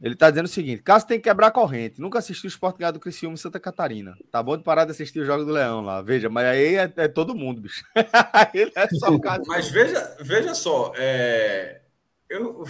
Ele 0.00 0.16
tá 0.16 0.30
dizendo 0.30 0.46
o 0.46 0.48
seguinte: 0.48 0.82
Cássio 0.82 1.08
tem 1.08 1.18
que 1.18 1.28
quebrar 1.28 1.48
a 1.48 1.52
corrente. 1.52 2.00
Nunca 2.00 2.18
assistiu 2.18 2.48
o 2.48 2.52
Sport 2.52 2.78
Ganhar 2.78 2.90
do 2.90 3.00
Criciúma 3.00 3.34
em 3.34 3.36
Santa 3.36 3.60
Catarina. 3.60 4.16
Tá 4.30 4.42
bom 4.42 4.56
de 4.56 4.62
parar 4.62 4.86
de 4.86 4.92
assistir 4.92 5.20
o 5.20 5.24
Jogo 5.24 5.44
do 5.44 5.52
Leão 5.52 5.82
lá. 5.82 6.00
Veja, 6.00 6.30
mas 6.30 6.46
aí 6.46 6.76
é, 6.76 6.92
é 6.96 7.08
todo 7.08 7.34
mundo, 7.34 7.60
bicho. 7.60 7.84
Ele 8.54 8.72
é 8.74 8.88
só 8.88 9.10
o 9.10 9.20
caso. 9.20 9.42
Mas 9.46 9.68
veja, 9.68 10.16
veja 10.20 10.54
só, 10.54 10.92
é... 10.96 11.82
eu 12.30 12.64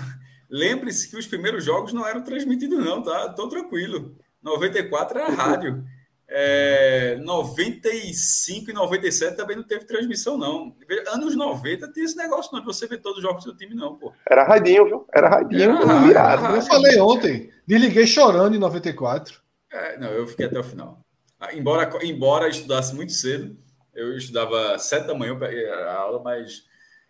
lembre-se 0.50 1.08
que 1.08 1.16
os 1.16 1.26
primeiros 1.26 1.64
jogos 1.64 1.92
não 1.92 2.06
eram 2.06 2.22
transmitidos, 2.22 2.84
não, 2.84 3.00
tá? 3.00 3.28
Tô 3.32 3.48
tranquilo. 3.48 4.16
94 4.42 5.18
era 5.18 5.30
rádio. 5.30 5.84
É, 6.32 7.16
95 7.16 8.70
e 8.70 8.72
97 8.72 9.36
também 9.36 9.56
não 9.56 9.64
teve 9.64 9.84
transmissão, 9.84 10.38
não. 10.38 10.76
Anos 11.12 11.34
90 11.34 11.90
tinha 11.92 12.04
esse 12.04 12.16
negócio, 12.16 12.52
não, 12.52 12.60
de 12.60 12.66
você 12.66 12.86
ver 12.86 12.98
todos 12.98 13.18
os 13.18 13.22
jogos 13.24 13.42
do 13.42 13.50
seu 13.50 13.56
time, 13.56 13.74
não, 13.74 13.96
pô. 13.96 14.12
Era 14.30 14.44
radinho, 14.44 14.84
viu? 14.84 15.06
Era 15.12 15.28
radinho, 15.28 15.62
era 15.62 16.00
virado. 16.00 16.44
Era 16.44 16.56
eu 16.56 16.62
falei 16.62 17.00
ontem, 17.00 17.50
desliguei 17.66 18.06
chorando 18.06 18.54
em 18.54 18.60
94. 18.60 19.40
É, 19.72 19.98
não, 19.98 20.08
eu 20.08 20.24
fiquei 20.24 20.46
até 20.46 20.60
o 20.60 20.64
final. 20.64 21.04
Ah, 21.40 21.52
embora, 21.52 21.90
embora 22.04 22.48
estudasse 22.48 22.94
muito 22.94 23.12
cedo, 23.12 23.56
eu 23.92 24.16
estudava 24.16 24.78
sete 24.78 25.08
da 25.08 25.14
manhã 25.14 25.36
para 25.36 25.48
a 25.48 25.94
aula, 25.96 26.22
mas 26.22 26.64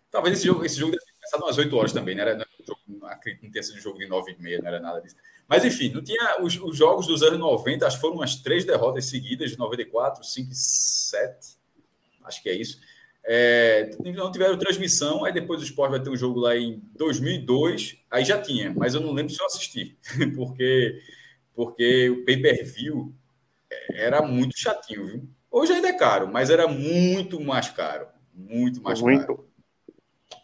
talvez 0.09 0.37
esse 0.37 0.47
jogo, 0.47 0.65
esse 0.65 0.79
jogo 0.79 0.93
deve 0.93 1.05
ter 1.05 1.13
começado 1.13 1.43
umas 1.43 1.57
8 1.59 1.77
horas 1.77 1.93
também, 1.93 2.15
né? 2.15 2.23
Era, 2.23 2.35
não, 2.87 3.07
acredito 3.07 3.43
não 3.43 3.51
ter 3.51 3.61
sido 3.61 3.77
um 3.77 3.81
jogo 3.81 3.99
de 3.99 4.07
9 4.07 4.31
e 4.31 4.41
meia, 4.41 4.59
não 4.59 4.67
era 4.67 4.79
nada 4.79 4.99
disso. 4.99 5.15
Mas, 5.51 5.65
enfim, 5.65 5.89
não 5.89 6.01
tinha 6.01 6.41
os, 6.41 6.57
os, 6.57 6.77
jogos 6.77 7.05
dos 7.07 7.21
anos 7.21 7.37
90, 7.37 7.85
acho 7.85 7.97
que 7.97 8.01
foram 8.01 8.15
umas 8.15 8.37
três 8.37 8.63
derrotas 8.63 9.09
seguidas, 9.09 9.51
de 9.51 9.57
94, 9.57 10.23
5 10.23 10.49
e 10.49 10.55
7. 10.55 11.57
Acho 12.23 12.41
que 12.41 12.47
é 12.47 12.55
isso. 12.55 12.79
É, 13.25 13.89
não 14.15 14.31
tiveram 14.31 14.57
transmissão, 14.57 15.25
aí 15.25 15.33
depois 15.33 15.59
o 15.59 15.65
Sport 15.65 15.91
vai 15.91 15.99
ter 16.01 16.09
um 16.09 16.15
jogo 16.15 16.39
lá 16.39 16.55
em 16.55 16.81
2002, 16.95 17.97
aí 18.09 18.23
já 18.23 18.41
tinha, 18.41 18.73
mas 18.73 18.95
eu 18.95 19.01
não 19.01 19.11
lembro 19.11 19.33
se 19.33 19.41
eu 19.41 19.45
assisti, 19.45 19.97
porque, 20.37 21.01
porque 21.53 22.09
o 22.09 22.23
pay-per-view 22.23 23.13
era 23.93 24.21
muito 24.21 24.57
chatinho, 24.57 25.05
viu? 25.05 25.29
Hoje 25.51 25.73
ainda 25.73 25.89
é 25.89 25.93
caro, 25.93 26.31
mas 26.31 26.49
era 26.49 26.65
muito 26.65 27.41
mais 27.41 27.67
caro. 27.67 28.07
Muito 28.33 28.81
mais 28.81 29.01
muito. 29.01 29.27
caro. 29.27 29.50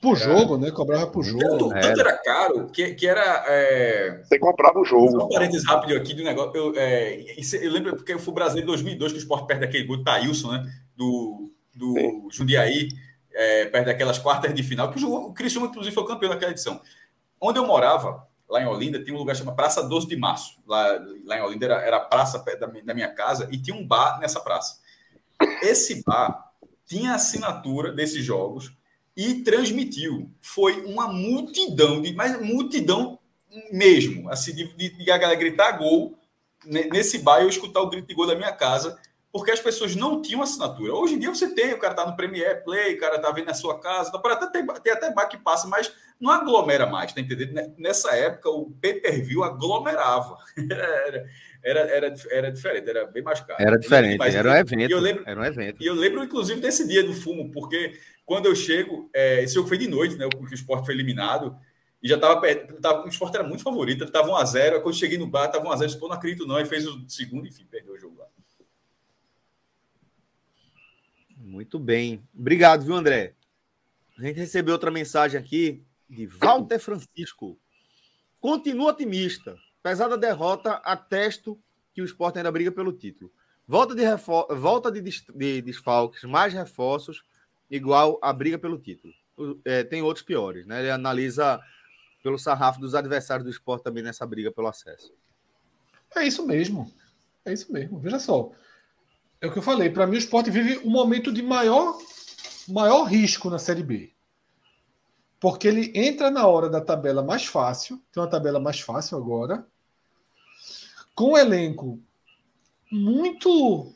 Por 0.01 0.16
jogo, 0.16 0.58
né? 0.58 0.69
Cobrava 0.69 1.08
por 1.08 1.24
jogo. 1.24 1.40
Tanto, 1.40 1.69
tanto 1.69 2.00
era 2.00 2.17
caro 2.17 2.67
que, 2.67 2.93
que 2.93 3.08
era. 3.08 3.45
É... 3.48 4.22
Você 4.24 4.38
comprava 4.38 4.80
o 4.80 4.85
jogo. 4.85 5.11
Só 5.11 5.26
um 5.26 5.30
parênteses 5.30 5.66
rápido 5.66 5.95
aqui 5.98 6.14
do 6.14 6.24
negócio. 6.24 6.56
Eu, 6.56 6.74
é, 6.76 7.35
eu 7.61 7.72
lembro 7.72 7.95
porque 7.95 8.14
eu 8.14 8.19
fui 8.19 8.34
brasileiro 8.34 8.69
em 8.69 8.74
2002, 8.74 9.11
que 9.11 9.17
o 9.17 9.22
Sport 9.22 9.48
perto 9.48 9.61
daquele 9.61 9.85
gol 9.85 9.98
do 9.98 10.03
Thailson, 10.03 10.51
né? 10.51 10.72
Do, 10.95 11.51
do 11.74 12.27
Jundiaí, 12.32 12.90
é, 13.34 13.66
perto 13.66 13.85
daquelas 13.88 14.19
quartas 14.19 14.53
de 14.53 14.64
final, 14.64 14.92
que 14.92 15.03
o, 15.03 15.14
o 15.14 15.34
Cristiano, 15.34 15.67
inclusive, 15.67 15.93
foi 15.93 16.06
campeão 16.06 16.30
naquela 16.30 16.51
edição. 16.51 16.80
Onde 17.42 17.58
eu 17.58 17.66
morava, 17.66 18.27
lá 18.48 18.61
em 18.61 18.67
Olinda, 18.67 19.03
tinha 19.03 19.16
um 19.16 19.19
lugar 19.19 19.35
chamado 19.35 19.56
Praça 19.56 19.82
12 19.82 20.08
de 20.08 20.16
Março. 20.16 20.59
Lá, 20.67 21.00
lá 21.26 21.38
em 21.38 21.42
Olinda 21.42 21.66
era, 21.66 21.82
era 21.82 21.98
a 21.98 22.01
praça 22.01 22.43
da, 22.59 22.67
da 22.67 22.93
minha 22.93 23.09
casa 23.09 23.48
e 23.51 23.58
tinha 23.58 23.76
um 23.76 23.85
bar 23.85 24.19
nessa 24.19 24.40
praça. 24.40 24.80
Esse 25.61 26.03
bar 26.03 26.51
tinha 26.85 27.14
assinatura 27.14 27.92
desses 27.92 28.24
jogos 28.24 28.77
e 29.18 29.42
transmitiu. 29.42 30.32
Foi 30.40 30.86
uma 30.86 31.08
multidão, 31.08 32.00
de, 32.00 32.14
mas 32.14 32.40
multidão 32.40 33.18
mesmo, 33.72 34.30
assim, 34.30 34.54
de, 34.54 34.72
de, 34.76 34.90
de 34.90 35.12
a 35.12 35.18
galera 35.18 35.40
gritar 35.40 35.72
gol 35.72 36.16
nesse 36.64 37.18
bairro, 37.18 37.46
eu 37.46 37.50
escutar 37.50 37.82
o 37.82 37.90
grito 37.90 38.08
de 38.08 38.14
gol 38.14 38.28
da 38.28 38.36
minha 38.36 38.52
casa, 38.52 39.00
porque 39.32 39.52
as 39.52 39.60
pessoas 39.60 39.96
não 39.96 40.22
tinham 40.22 40.42
assinatura. 40.42 40.94
Hoje 40.94 41.16
em 41.16 41.20
dia 41.20 41.30
você 41.30 41.54
tem, 41.54 41.74
o 41.74 41.80
cara 41.80 41.96
tá 41.96 42.06
no 42.06 42.16
Premiere 42.16 42.64
Play, 42.64 42.94
o 42.94 43.00
cara 43.00 43.20
tá 43.20 43.32
vendo 43.32 43.48
na 43.48 43.54
sua 43.54 43.80
casa, 43.80 44.12
tá, 44.12 44.20
até 44.32 44.48
tem, 44.52 44.66
tem 44.84 44.94
até 44.94 45.12
bar 45.12 45.28
que 45.28 45.38
passa, 45.38 45.68
mas 45.68 45.92
não 46.20 46.32
aglomera 46.32 46.86
mais, 46.86 47.14
tá 47.14 47.22
entendendo? 47.22 47.74
Nessa 47.78 48.16
época 48.16 48.50
o 48.50 48.72
pay-per-view 48.82 49.44
aglomerava. 49.44 50.38
Era, 50.70 51.28
era, 51.64 51.80
era, 51.80 52.14
era 52.32 52.52
diferente, 52.52 52.90
era 52.90 53.06
bem 53.08 53.22
mais 53.22 53.42
caro. 53.42 53.62
Era 53.62 53.78
diferente, 53.78 54.22
era 54.22 54.50
um 54.50 54.56
evento. 54.56 54.90
E 54.90 54.92
eu 54.92 55.00
lembro, 55.00 55.24
era 55.26 55.40
um 55.42 55.44
evento. 55.44 55.84
E 55.84 55.86
eu 55.86 55.94
lembro, 55.94 56.24
inclusive, 56.24 56.62
desse 56.62 56.88
dia 56.88 57.04
do 57.04 57.14
fumo, 57.14 57.52
porque 57.52 58.00
quando 58.27 58.45
eu 58.45 58.56
chego, 58.57 59.09
é, 59.14 59.41
esse 59.41 59.56
jogo 59.56 59.69
foi 59.69 59.77
de 59.77 59.88
noite, 59.88 60.17
né? 60.17 60.25
O 60.25 60.30
que 60.30 60.51
o 60.51 60.53
esporte 60.53 60.85
foi 60.85 60.93
eliminado. 60.93 61.57
E 62.03 62.09
já 62.09 62.15
estava 62.15 62.41
tava, 62.81 63.06
o 63.06 63.07
esporte 63.07 63.35
era 63.35 63.47
muito 63.47 63.64
favorito, 63.64 64.03
estava 64.03 64.27
1x0. 64.27 64.81
Quando 64.81 64.88
eu 64.88 64.93
cheguei 64.93 65.17
no 65.17 65.25
bar, 65.25 65.45
estava 65.45 65.64
1x0, 65.64 65.93
eu 65.93 66.07
não 66.09 66.11
acredito, 66.11 66.45
não, 66.45 66.59
e 66.59 66.65
fez 66.65 66.85
o 66.85 67.07
segundo, 67.07 67.47
enfim, 67.47 67.65
perdeu 67.72 67.93
o 67.93 67.97
jogo 67.97 68.19
lá. 68.19 68.27
Muito 71.38 71.80
bem. 71.80 72.22
Obrigado, 72.38 72.83
viu, 72.83 72.95
André? 72.95 73.33
A 74.17 74.22
gente 74.22 74.35
recebeu 74.35 74.73
outra 74.73 74.91
mensagem 74.91 75.39
aqui 75.39 75.81
de 76.09 76.27
Walter 76.27 76.80
Francisco. 76.80 77.57
Continua 78.41 78.89
otimista. 78.89 79.57
Apesar 79.80 80.09
da 80.09 80.17
derrota, 80.17 80.73
atesto 80.83 81.57
que 81.93 82.01
o 82.01 82.06
esporte 82.06 82.38
ainda 82.38 82.51
briga 82.51 82.73
pelo 82.73 82.91
título. 82.91 83.31
Volta 83.65 83.95
de, 83.95 84.03
volta 84.53 84.91
de, 84.91 85.01
de 85.01 85.61
desfalques, 85.61 86.25
mais 86.25 86.53
reforços 86.53 87.23
igual 87.70 88.20
a 88.22 88.32
briga 88.32 88.58
pelo 88.58 88.80
título. 88.80 89.14
É, 89.64 89.84
tem 89.84 90.02
outros 90.02 90.26
piores, 90.26 90.66
né? 90.66 90.80
Ele 90.80 90.92
analisa 90.92 91.60
pelo 92.24 92.40
sarrafo 92.40 92.80
dos 92.80 92.96
adversários 92.96 93.46
do 93.46 93.52
esporte 93.52 93.84
também 93.84 94.04
nessa 94.04 94.26
briga 94.26 94.52
pelo 94.52 94.68
acesso. 94.68 95.14
É 96.16 96.26
isso 96.26 96.46
mesmo. 96.46 96.92
É 97.46 97.54
isso 97.54 97.72
mesmo. 97.72 98.00
Veja 98.00 98.20
só. 98.20 98.52
É 99.40 99.48
o 99.48 99.52
que 99.52 99.60
eu 99.60 99.64
falei. 99.64 99.90
Para 99.90 100.08
mim, 100.08 100.16
o 100.16 100.20
esporte 100.20 100.50
vive 100.50 100.80
um 100.80 100.90
momento 100.90 101.32
de 101.32 101.44
maior 101.44 101.98
maior 102.68 103.04
risco 103.04 103.50
na 103.50 103.58
Série 103.58 103.84
B. 103.84 104.14
Porque 105.40 105.68
ele 105.68 105.92
entra 105.96 106.30
na 106.30 106.46
hora 106.48 106.70
da 106.70 106.82
tabela 106.82 107.24
mais 107.24 107.46
fácil, 107.46 108.02
tem 108.12 108.22
uma 108.22 108.30
tabela 108.30 108.60
mais 108.60 108.80
fácil 108.80 109.18
agora, 109.18 109.66
com 111.16 111.34
um 111.34 111.38
elenco 111.38 112.02
muito, 112.92 113.94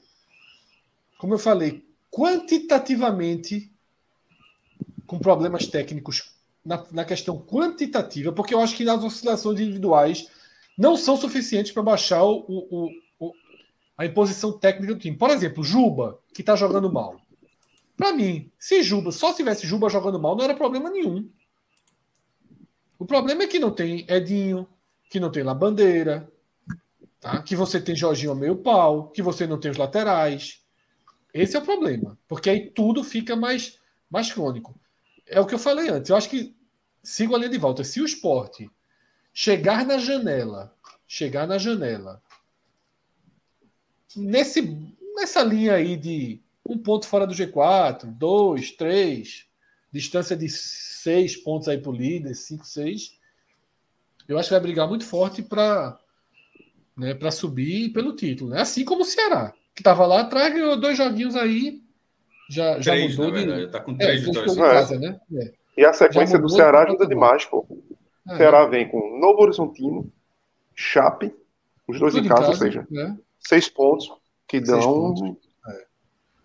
como 1.17 1.33
eu 1.33 1.39
falei, 1.39 1.85
quantitativamente 2.11 3.71
com 5.07 5.17
problemas 5.17 5.65
técnicos 5.67 6.35
na, 6.63 6.85
na 6.91 7.05
questão 7.05 7.39
quantitativa, 7.39 8.31
porque 8.31 8.53
eu 8.53 8.59
acho 8.59 8.75
que 8.75 8.83
nas 8.83 9.03
oscilações 9.03 9.59
individuais 9.59 10.27
não 10.77 10.95
são 10.95 11.17
suficientes 11.17 11.71
para 11.71 11.83
baixar 11.83 12.23
o, 12.23 12.45
o, 12.47 12.89
o, 13.19 13.33
a 13.97 14.05
imposição 14.05 14.51
técnica 14.51 14.93
do 14.93 14.99
time. 14.99 15.17
Por 15.17 15.29
exemplo, 15.29 15.63
Juba, 15.63 16.19
que 16.33 16.41
está 16.41 16.55
jogando 16.55 16.91
mal. 16.91 17.19
Para 17.97 18.13
mim, 18.13 18.51
se 18.59 18.83
Juba, 18.83 19.11
só 19.11 19.33
tivesse 19.33 19.65
Juba 19.67 19.89
jogando 19.89 20.19
mal, 20.19 20.35
não 20.35 20.43
era 20.43 20.55
problema 20.55 20.89
nenhum. 20.89 21.29
O 22.97 23.05
problema 23.05 23.43
é 23.43 23.47
que 23.47 23.59
não 23.59 23.71
tem 23.71 24.05
Edinho, 24.07 24.67
que 25.09 25.19
não 25.19 25.31
tem 25.31 25.43
Labandeira, 25.43 26.31
tá? 27.19 27.41
que 27.41 27.55
você 27.55 27.81
tem 27.81 27.95
Jorginho 27.95 28.35
meio 28.35 28.55
pau, 28.55 29.09
que 29.09 29.21
você 29.21 29.45
não 29.45 29.59
tem 29.59 29.71
os 29.71 29.77
laterais. 29.77 30.60
Esse 31.33 31.55
é 31.55 31.59
o 31.59 31.63
problema, 31.63 32.17
porque 32.27 32.49
aí 32.49 32.69
tudo 32.69 33.03
fica 33.03 33.35
mais, 33.35 33.79
mais 34.09 34.31
crônico. 34.31 34.79
É 35.25 35.39
o 35.39 35.45
que 35.45 35.53
eu 35.53 35.59
falei 35.59 35.89
antes. 35.89 36.09
Eu 36.09 36.15
acho 36.15 36.29
que 36.29 36.55
sigo 37.01 37.35
a 37.35 37.37
linha 37.37 37.49
de 37.49 37.57
volta. 37.57 37.83
Se 37.83 38.01
o 38.01 38.05
esporte 38.05 38.69
chegar 39.33 39.85
na 39.85 39.97
janela, 39.97 40.75
chegar 41.07 41.47
na 41.47 41.57
janela, 41.57 42.21
nesse, 44.15 44.61
nessa 45.15 45.41
linha 45.41 45.75
aí 45.75 45.95
de 45.95 46.41
um 46.65 46.77
ponto 46.77 47.07
fora 47.07 47.25
do 47.25 47.33
G4, 47.33 48.05
dois, 48.05 48.71
três, 48.71 49.45
distância 49.91 50.35
de 50.35 50.49
seis 50.49 51.35
pontos 51.35 51.67
aí 51.67 51.77
para 51.77 51.91
o 51.91 51.95
líder, 51.95 52.35
cinco, 52.35 52.65
seis, 52.65 53.17
eu 54.27 54.37
acho 54.37 54.49
que 54.49 54.53
vai 54.53 54.61
brigar 54.61 54.87
muito 54.87 55.05
forte 55.05 55.41
para 55.41 55.97
né, 56.95 57.13
para 57.13 57.31
subir 57.31 57.91
pelo 57.91 58.15
título. 58.15 58.51
Né? 58.51 58.61
Assim 58.61 58.85
como 58.85 59.01
o 59.01 59.05
Ceará, 59.05 59.53
que 59.81 59.89
estava 59.89 60.05
lá 60.05 60.21
atrás, 60.21 60.53
ganhou 60.53 60.79
dois 60.79 60.95
joguinhos 60.95 61.35
aí, 61.35 61.81
já, 62.49 62.79
já 62.79 62.91
três, 62.91 63.17
mudou 63.17 63.31
de. 63.31 63.67
Tá 63.67 63.79
com 63.81 63.97
três 63.97 64.21
é, 64.21 64.25
vitórias. 64.25 64.55
Casa, 64.55 64.99
né? 64.99 65.19
É. 65.33 65.53
E 65.77 65.85
a 65.85 65.93
sequência 65.93 66.37
do 66.37 66.49
Ceará 66.49 66.83
ajuda 66.83 67.07
demais, 67.07 67.45
pô. 67.45 67.65
O 67.67 68.31
é. 68.33 68.37
Ceará 68.37 68.65
vem 68.67 68.87
com 68.87 69.19
Novo 69.19 69.41
Horizontino, 69.41 70.11
Chape, 70.75 71.33
os 71.87 71.99
dois 71.99 72.15
em 72.15 72.27
casa, 72.27 72.41
casa, 72.41 72.51
ou 72.51 72.55
seja, 72.57 72.87
né? 72.91 73.17
seis 73.39 73.67
pontos 73.67 74.11
que 74.47 74.59
dão. 74.59 74.81
Pontos. 74.81 75.37
É. 75.67 75.85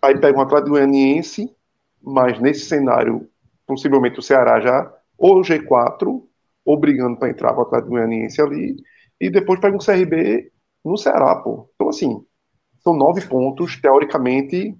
Aí 0.01 0.19
pega 0.19 0.37
um 0.37 0.41
Atlético 0.41 0.71
Goianiense, 0.71 1.53
mas 2.01 2.39
nesse 2.39 2.65
cenário, 2.65 3.29
possivelmente 3.67 4.19
o 4.19 4.23
Ceará 4.23 4.59
já 4.59 4.91
ou 5.17 5.41
G4, 5.41 6.23
ou 6.65 6.77
brigando 6.77 7.17
para 7.17 7.29
entrar 7.29 7.53
com 7.53 7.61
o 7.61 7.63
Atlético 7.63 7.91
Goianiense 7.91 8.41
ali, 8.41 8.77
e 9.19 9.29
depois 9.29 9.59
pega 9.59 9.75
um 9.75 9.79
CRB 9.79 10.51
no 10.83 10.97
Ceará, 10.97 11.35
pô. 11.35 11.69
Então, 11.75 11.89
assim, 11.89 12.25
são 12.87 12.95
nove 12.95 13.21
pontos, 13.27 13.75
teoricamente, 13.81 14.73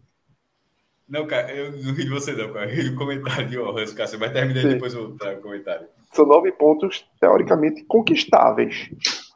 não, 1.10 1.26
cara, 1.26 1.54
eu 1.54 1.72
não 1.72 1.94
ri 1.94 2.04
de 2.04 2.10
você, 2.10 2.34
não, 2.34 2.52
cara. 2.52 2.70
Eu 2.70 2.76
ri 2.76 2.90
do 2.90 2.98
comentário 2.98 3.48
de 3.48 3.58
Ohans, 3.58 3.94
cara. 3.94 4.08
Você 4.08 4.18
vai 4.18 4.30
terminar 4.30 4.62
Sim. 4.62 4.70
depois 4.70 4.94
o 4.94 5.16
comentário. 5.42 5.88
São 6.12 6.26
nove 6.26 6.52
pontos, 6.52 7.08
teoricamente, 7.20 7.86
conquistáveis. 7.86 8.90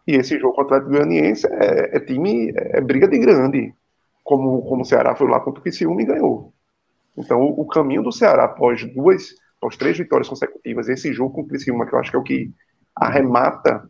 E 0.05 0.15
esse 0.15 0.37
jogo 0.37 0.53
contra 0.53 0.75
o 0.75 0.77
Atlético 0.77 0.97
Goianiense 0.97 1.47
é, 1.47 1.95
é, 1.95 1.99
time, 2.01 2.51
é 2.55 2.81
briga 2.81 3.07
de 3.07 3.17
grande. 3.19 3.73
Como, 4.21 4.61
como 4.63 4.81
o 4.81 4.85
Ceará 4.85 5.15
foi 5.15 5.29
lá 5.29 5.39
contra 5.39 5.61
o 5.61 5.63
Criciúma 5.63 6.01
e 6.01 6.05
ganhou. 6.05 6.53
Então, 7.17 7.41
o, 7.41 7.61
o 7.61 7.65
caminho 7.65 8.03
do 8.03 8.11
Ceará 8.11 8.43
após 8.43 8.83
duas, 8.93 9.33
após 9.57 9.77
três 9.77 9.97
vitórias 9.97 10.27
consecutivas, 10.27 10.89
esse 10.89 11.13
jogo 11.13 11.33
com 11.33 11.41
o 11.41 11.47
Criciúma, 11.47 11.85
que 11.85 11.95
eu 11.95 11.99
acho 11.99 12.11
que 12.11 12.17
é 12.17 12.19
o 12.19 12.23
que 12.23 12.51
arremata 12.93 13.89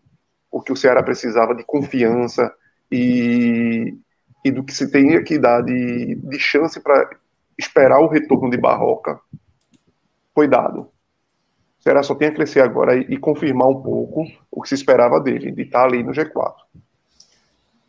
o 0.51 0.61
que 0.61 0.71
o 0.71 0.75
Ceará 0.75 1.01
precisava 1.01 1.55
de 1.55 1.63
confiança 1.63 2.53
e, 2.91 3.97
e 4.43 4.51
do 4.51 4.63
que 4.63 4.73
se 4.73 4.89
tem 4.91 5.23
que 5.23 5.37
dar 5.37 5.61
de, 5.61 6.15
de 6.15 6.39
chance 6.39 6.79
para 6.79 7.09
esperar 7.57 7.99
o 7.99 8.07
retorno 8.07 8.49
de 8.49 8.57
Barroca 8.57 9.19
foi 10.33 10.47
dado. 10.47 10.81
O 10.81 11.83
Ceará 11.83 12.03
só 12.03 12.15
tem 12.15 12.27
a 12.27 12.33
crescer 12.33 12.61
agora 12.61 12.95
e, 12.95 13.01
e, 13.09 13.17
confirmar 13.17 13.67
um 13.67 13.81
pouco 13.81 14.25
o 14.51 14.61
que 14.61 14.69
se 14.69 14.75
esperava 14.75 15.19
dele, 15.19 15.51
de 15.51 15.63
estar 15.63 15.85
ali 15.85 16.03
no 16.03 16.11
G4. 16.11 16.55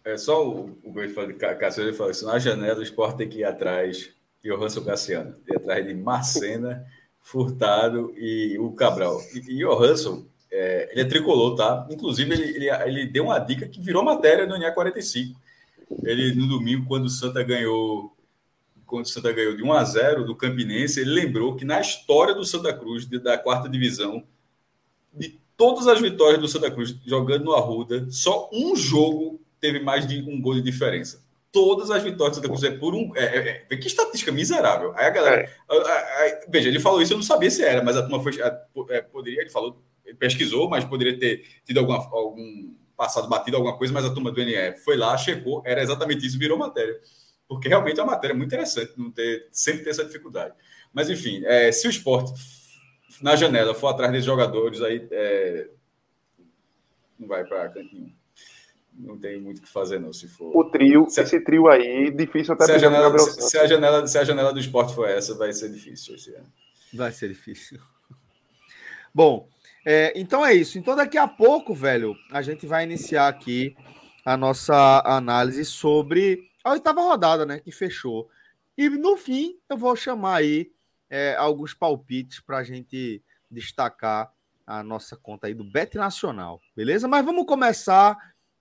É 0.05 0.17
só 0.17 0.47
o, 0.47 0.77
o 0.83 1.27
de 1.27 1.35
Cassiano 1.35 1.89
ele 1.89 1.97
falou 1.97 2.11
isso, 2.11 2.27
na 2.27 2.39
janela 2.39 2.81
o 2.81 2.83
Sport 2.83 3.17
tem 3.17 3.29
que 3.29 3.41
ir 3.41 3.45
atrás 3.45 4.11
de 4.43 4.51
Johansson 4.51 4.83
Cassiano, 4.83 5.37
ir 5.47 5.57
atrás 5.57 5.87
de 5.87 5.95
Marcena, 5.95 6.85
Furtado 7.21 8.13
e 8.17 8.59
o 8.59 8.73
Cabral. 8.73 9.21
E, 9.35 9.39
e 9.39 9.59
Johansson, 9.59 10.25
é, 10.51 10.89
ele 10.91 11.03
é 11.03 11.05
tricolor, 11.05 11.55
tá? 11.55 11.87
Inclusive, 11.91 12.33
ele, 12.33 12.57
ele, 12.57 12.71
ele, 12.71 13.07
deu 13.07 13.25
uma 13.25 13.39
dica 13.39 13.69
que 13.69 13.81
virou 13.81 14.03
matéria 14.03 14.45
no 14.45 14.57
NA45. 14.57 15.35
Ele, 16.05 16.35
no 16.35 16.49
domingo, 16.49 16.87
quando 16.87 17.07
o 17.07 17.11
Santa 17.11 17.43
ganhou 17.43 18.17
quando 18.93 19.07
o 19.07 19.09
Santa 19.09 19.33
ganhou 19.33 19.57
de 19.57 19.63
1 19.63 19.73
a 19.73 19.85
0 19.85 20.25
do 20.27 20.37
Campinense, 20.37 21.01
ele 21.01 21.13
lembrou 21.13 21.57
que 21.57 21.65
na 21.65 21.81
história 21.81 22.35
do 22.35 22.45
Santa 22.45 22.75
Cruz, 22.75 23.07
da 23.07 23.39
quarta 23.39 23.67
divisão, 23.67 24.23
de 25.15 25.41
todas 25.57 25.87
as 25.87 25.99
vitórias 25.99 26.39
do 26.39 26.47
Santa 26.47 26.71
Cruz 26.71 26.95
jogando 27.07 27.45
no 27.45 27.55
Arruda, 27.55 28.07
só 28.11 28.51
um 28.53 28.77
jogo 28.77 29.41
teve 29.59 29.81
mais 29.81 30.07
de 30.07 30.21
um 30.29 30.39
gol 30.43 30.57
de 30.57 30.61
diferença. 30.61 31.25
Todas 31.51 31.91
as 31.91 32.03
vitórias 32.03 32.37
do 32.37 32.43
Santa 32.43 32.49
Cruz 32.49 32.65
é 32.65 32.71
por 32.71 32.95
um. 32.95 33.17
É, 33.17 33.25
é, 33.25 33.67
é 33.71 33.77
que 33.77 33.87
estatística 33.87 34.31
miserável. 34.31 34.93
Aí 34.95 35.07
a 35.07 35.11
galera. 35.11 35.43
É. 35.43 35.51
A, 35.69 35.75
a, 35.75 35.99
a, 35.99 36.41
veja, 36.51 36.69
ele 36.69 36.81
falou 36.81 37.01
isso, 37.01 37.15
eu 37.15 37.19
não 37.19 37.25
sabia 37.25 37.51
se 37.51 37.63
era, 37.63 37.83
mas 37.83 37.97
a 37.97 38.03
turma 38.03 38.23
foi. 38.23 38.33
É, 38.91 39.01
poderia, 39.01 39.41
ele 39.41 39.51
falou, 39.51 39.83
ele 40.05 40.17
pesquisou, 40.17 40.69
mas 40.69 40.85
poderia 40.85 41.19
ter 41.19 41.47
tido 41.65 41.79
alguma, 41.79 41.97
algum 41.97 42.75
passado 43.05 43.29
batido, 43.29 43.57
alguma 43.57 43.77
coisa, 43.77 43.93
mas 43.93 44.05
a 44.05 44.15
turma 44.15 44.31
do 44.31 44.45
NE 44.45 44.77
foi 44.85 44.97
lá, 44.97 45.17
checou, 45.17 45.63
era 45.65 45.83
exatamente 45.83 46.27
isso, 46.27 46.39
virou 46.39 46.57
matéria 46.57 47.01
porque 47.53 47.69
realmente 47.69 48.01
é 48.01 48.03
uma 48.03 48.13
matéria 48.13 48.35
muito 48.35 48.49
interessante, 48.49 48.95
não 48.97 49.11
ter, 49.11 49.47
sempre 49.53 49.85
ter 49.85 49.91
essa 49.91 50.05
dificuldade. 50.05 50.55
Mas, 50.93 51.11
enfim, 51.11 51.43
é, 51.45 51.71
se 51.71 51.87
o 51.87 51.91
esporte 51.91 52.33
na 53.21 53.37
janela 53.37 53.75
for 53.75 53.89
atrás 53.89 54.11
desses 54.11 54.25
jogadores, 54.25 54.81
aí 54.81 55.07
é, 55.11 55.69
não 57.19 57.29
vai 57.29 57.45
para 57.45 57.69
cantinho. 57.69 58.13
Não 58.95 59.19
tem 59.19 59.41
muito 59.41 59.59
o 59.59 59.63
que 59.63 59.69
fazer, 59.69 59.99
não. 59.99 60.13
Se 60.13 60.29
for. 60.29 60.55
O 60.57 60.65
trio, 60.71 61.07
se, 61.09 61.21
esse 61.21 61.41
trio 61.41 61.69
aí, 61.69 62.11
difícil 62.11 62.55
até 62.55 62.65
se 62.65 62.73
a, 62.73 62.79
janela, 62.79 63.19
se, 63.19 63.43
se, 63.43 63.59
a 63.59 63.67
janela, 63.67 64.07
se 64.07 64.19
a 64.19 64.25
janela 64.25 64.53
do 64.53 64.61
esporte 64.61 64.95
for 64.95 65.09
essa, 65.09 65.35
vai 65.35 65.53
ser 65.53 65.71
difícil 65.71 66.15
esse 66.15 66.35
ano. 66.35 66.51
Vai 66.93 67.13
ser 67.13 67.29
difícil. 67.29 67.81
Bom, 69.15 69.49
é, 69.85 70.13
então 70.17 70.45
é 70.45 70.55
isso. 70.55 70.79
Então, 70.79 70.95
daqui 70.95 71.19
a 71.19 71.27
pouco, 71.27 71.75
velho, 71.75 72.17
a 72.31 72.41
gente 72.43 72.67
vai 72.67 72.85
iniciar 72.85 73.29
aqui 73.29 73.77
a 74.25 74.37
nossa 74.37 75.03
análise 75.05 75.65
sobre 75.65 76.49
a 76.63 76.73
oitava 76.73 77.01
rodada, 77.01 77.45
né? 77.45 77.59
Que 77.59 77.73
fechou. 77.73 78.29
E 78.77 78.89
no 78.89 79.17
fim, 79.17 79.59
eu 79.69 79.77
vou 79.77 79.95
chamar 79.97 80.37
aí 80.37 80.73
é, 81.11 81.35
alguns 81.37 81.75
palpites 81.75 82.41
para 82.41 82.59
a 82.59 82.65
gente 82.65 83.23
destacar 83.51 84.33
a 84.67 84.83
nossa 84.83 85.17
conta 85.17 85.49
aí 85.49 85.55
do 85.55 85.65
Bet 85.65 85.97
Nacional, 85.97 86.61
beleza? 86.75 87.09
Mas 87.09 87.25
vamos 87.25 87.45
começar 87.45 88.17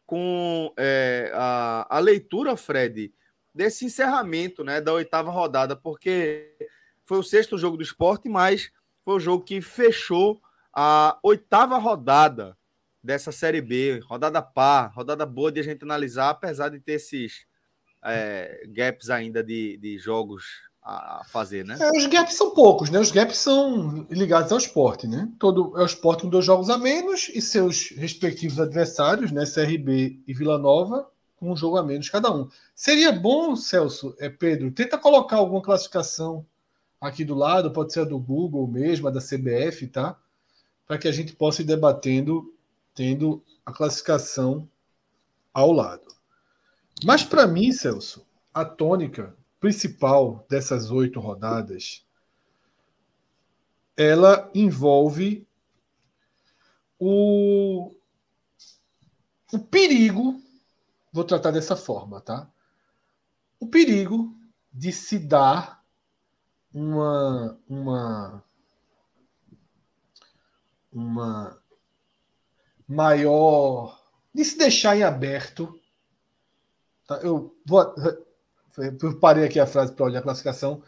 com 0.06 0.74
é, 0.78 1.32
a, 1.34 1.88
a 1.90 2.00
leitura, 2.00 2.58
Fred, 2.58 3.14
desse 3.54 3.86
encerramento 3.86 4.64
né, 4.64 4.82
da 4.82 4.92
oitava 4.92 5.32
rodada, 5.32 5.76
porque 5.76 6.58
foi 7.06 7.20
o 7.20 7.24
sexto 7.24 7.58
jogo 7.58 7.78
do 7.78 7.84
esporte, 7.84 8.28
mas 8.28 8.72
foi 9.06 9.16
o 9.16 9.20
jogo 9.20 9.46
que 9.46 9.62
fechou 9.62 10.42
a 10.74 11.18
oitava 11.24 11.78
rodada 11.78 12.58
dessa 13.04 13.32
Série 13.32 13.62
B, 13.62 14.00
rodada 14.06 14.42
par, 14.42 14.94
rodada 14.94 15.26
boa 15.26 15.52
de 15.52 15.60
a 15.60 15.64
gente 15.64 15.84
analisar, 15.84 16.30
apesar 16.30 16.70
de 16.70 16.80
ter 16.80 16.94
esses 16.94 17.46
é, 18.04 18.64
gaps 18.68 19.10
ainda 19.10 19.44
de, 19.44 19.78
de 19.78 19.98
jogos 19.98 20.44
a 20.84 21.22
fazer, 21.28 21.64
né? 21.64 21.78
É, 21.80 21.92
os 21.96 22.08
gaps 22.08 22.34
são 22.34 22.56
poucos, 22.56 22.90
né? 22.90 23.00
Os 23.00 23.12
gaps 23.12 23.38
são 23.38 24.08
ligados 24.10 24.52
ao 24.52 24.58
esporte, 24.58 25.08
né? 25.08 25.30
Todo 25.38 25.78
é 25.78 25.84
o 25.84 25.86
esporte 25.86 26.24
com 26.24 26.30
dois 26.30 26.44
jogos 26.44 26.70
a 26.70 26.78
menos 26.78 27.30
e 27.34 27.42
seus 27.42 27.92
respectivos 27.92 28.60
adversários, 28.60 29.32
né? 29.32 29.44
CRB 29.46 30.22
e 30.26 30.34
Vila 30.34 30.58
Nova, 30.58 31.08
com 31.36 31.52
um 31.52 31.56
jogo 31.56 31.78
a 31.78 31.84
menos 31.84 32.10
cada 32.10 32.34
um. 32.34 32.50
Seria 32.74 33.12
bom, 33.12 33.56
Celso, 33.56 34.16
é 34.20 34.28
Pedro, 34.28 34.72
tenta 34.72 34.98
colocar 34.98 35.38
alguma 35.38 35.62
classificação 35.62 36.46
aqui 37.00 37.24
do 37.24 37.36
lado, 37.36 37.72
pode 37.72 37.94
ser 37.94 38.02
a 38.02 38.06
do 38.06 38.18
Google 38.18 38.68
mesmo, 38.68 39.08
a 39.08 39.12
da 39.12 39.20
CBF, 39.20 39.88
tá? 39.88 40.18
Para 40.92 40.98
que 40.98 41.08
a 41.08 41.12
gente 41.14 41.32
possa 41.32 41.62
ir 41.62 41.66
debatendo, 41.66 42.54
tendo 42.94 43.42
a 43.66 43.72
classificação 43.72 44.70
ao 45.54 45.72
lado. 45.72 46.06
Mas 47.06 47.24
para 47.24 47.48
mim, 47.48 47.72
Celso, 47.72 48.28
a 48.54 48.66
tônica 48.66 49.34
principal 49.58 50.46
dessas 50.50 50.92
oito 50.92 51.18
rodadas 51.22 52.06
ela 53.96 54.52
envolve 54.54 55.48
o, 57.00 57.96
o 59.54 59.60
perigo, 59.60 60.44
vou 61.14 61.24
tratar 61.24 61.52
dessa 61.52 61.78
forma, 61.78 62.20
tá? 62.20 62.52
O 63.62 63.66
perigo 63.66 64.38
de 64.74 64.92
se 64.92 65.18
dar 65.18 65.82
uma, 66.74 67.58
uma, 67.70 68.44
uma 70.92 71.62
maior 72.88 74.00
de 74.34 74.44
se 74.44 74.58
deixar 74.58 74.98
em 74.98 75.04
aberto. 75.04 75.80
Tá? 77.08 77.16
Eu 77.18 77.56
vou 77.66 77.94
eu 78.78 79.20
parei 79.20 79.46
aqui 79.46 79.60
a 79.60 79.68
frase 79.68 79.94
para 79.94 80.06
olhar 80.06 80.20
a 80.20 80.24
classificação, 80.24 80.82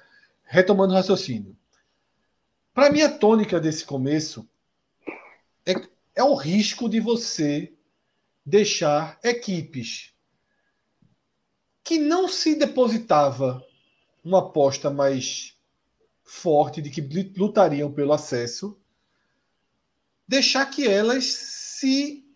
retomando 0.43 0.93
o 0.93 0.95
raciocínio. 0.95 1.55
Para 2.73 2.89
mim, 2.89 3.01
a 3.01 3.17
tônica 3.17 3.59
desse 3.59 3.85
começo 3.85 4.47
é, 5.65 5.73
é 6.15 6.23
o 6.23 6.35
risco 6.35 6.87
de 6.89 6.99
você 6.99 7.73
deixar 8.45 9.19
equipes 9.23 10.13
que 11.83 11.99
não 11.99 12.27
se 12.27 12.55
depositava 12.55 13.63
uma 14.23 14.39
aposta 14.39 14.89
mais 14.89 15.57
forte 16.23 16.81
de 16.81 16.89
que 16.89 17.01
lutariam 17.37 17.91
pelo 17.91 18.13
acesso, 18.13 18.79
deixar 20.33 20.65
que 20.65 20.87
elas 20.87 21.25
se 21.25 22.27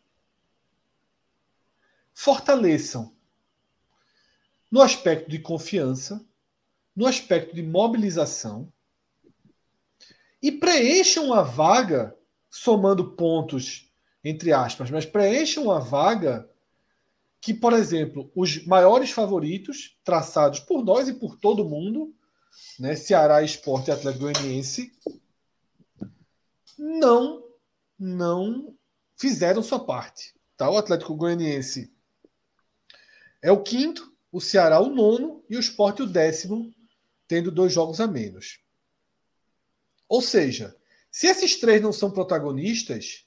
fortaleçam 2.13 3.11
no 4.69 4.83
aspecto 4.83 5.31
de 5.31 5.39
confiança, 5.39 6.23
no 6.95 7.07
aspecto 7.07 7.55
de 7.55 7.63
mobilização 7.63 8.71
e 10.39 10.51
preencham 10.51 11.33
a 11.33 11.41
vaga 11.41 12.15
somando 12.51 13.13
pontos 13.13 13.91
entre 14.23 14.53
aspas, 14.53 14.91
mas 14.91 15.05
preencham 15.05 15.71
a 15.71 15.79
vaga 15.79 16.47
que, 17.41 17.51
por 17.53 17.73
exemplo, 17.73 18.29
os 18.35 18.63
maiores 18.65 19.09
favoritos 19.09 19.97
traçados 20.03 20.59
por 20.59 20.83
nós 20.83 21.07
e 21.07 21.13
por 21.13 21.35
todo 21.37 21.67
mundo, 21.67 22.13
né, 22.77 22.95
Ceará, 22.95 23.41
Esporte 23.41 23.87
e 23.87 23.93
Atlético 23.93 24.25
Goianiense, 24.25 24.91
não 26.77 27.46
não 27.97 28.75
fizeram 29.15 29.63
sua 29.63 29.83
parte. 29.83 30.33
Tá? 30.55 30.69
O 30.69 30.77
Atlético 30.77 31.15
Goianiense 31.15 31.93
é 33.41 33.51
o 33.51 33.61
quinto, 33.61 34.15
o 34.31 34.41
Ceará 34.41 34.79
o 34.79 34.89
nono 34.89 35.43
e 35.49 35.55
o 35.55 35.59
Sport 35.59 36.01
o 36.01 36.07
décimo, 36.07 36.73
tendo 37.27 37.51
dois 37.51 37.73
jogos 37.73 37.99
a 37.99 38.07
menos. 38.07 38.59
Ou 40.07 40.21
seja, 40.21 40.75
se 41.11 41.27
esses 41.27 41.59
três 41.59 41.81
não 41.81 41.91
são 41.91 42.11
protagonistas, 42.11 43.25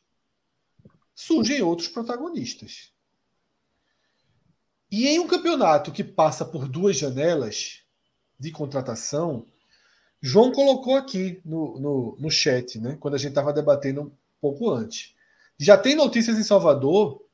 surgem 1.14 1.62
outros 1.62 1.88
protagonistas. 1.88 2.92
E 4.90 5.06
em 5.06 5.18
um 5.18 5.26
campeonato 5.26 5.92
que 5.92 6.02
passa 6.02 6.44
por 6.44 6.66
duas 6.66 6.96
janelas 6.96 7.82
de 8.38 8.50
contratação, 8.50 9.46
João 10.20 10.50
colocou 10.50 10.96
aqui 10.96 11.40
no, 11.44 11.78
no, 11.78 12.16
no 12.18 12.30
chat, 12.30 12.78
né, 12.78 12.96
quando 12.98 13.14
a 13.14 13.18
gente 13.18 13.30
estava 13.30 13.52
debatendo 13.52 14.16
pouco 14.40 14.70
antes. 14.70 15.14
Já 15.58 15.76
tem 15.76 15.94
notícias 15.94 16.38
em 16.38 16.42
Salvador 16.42 17.24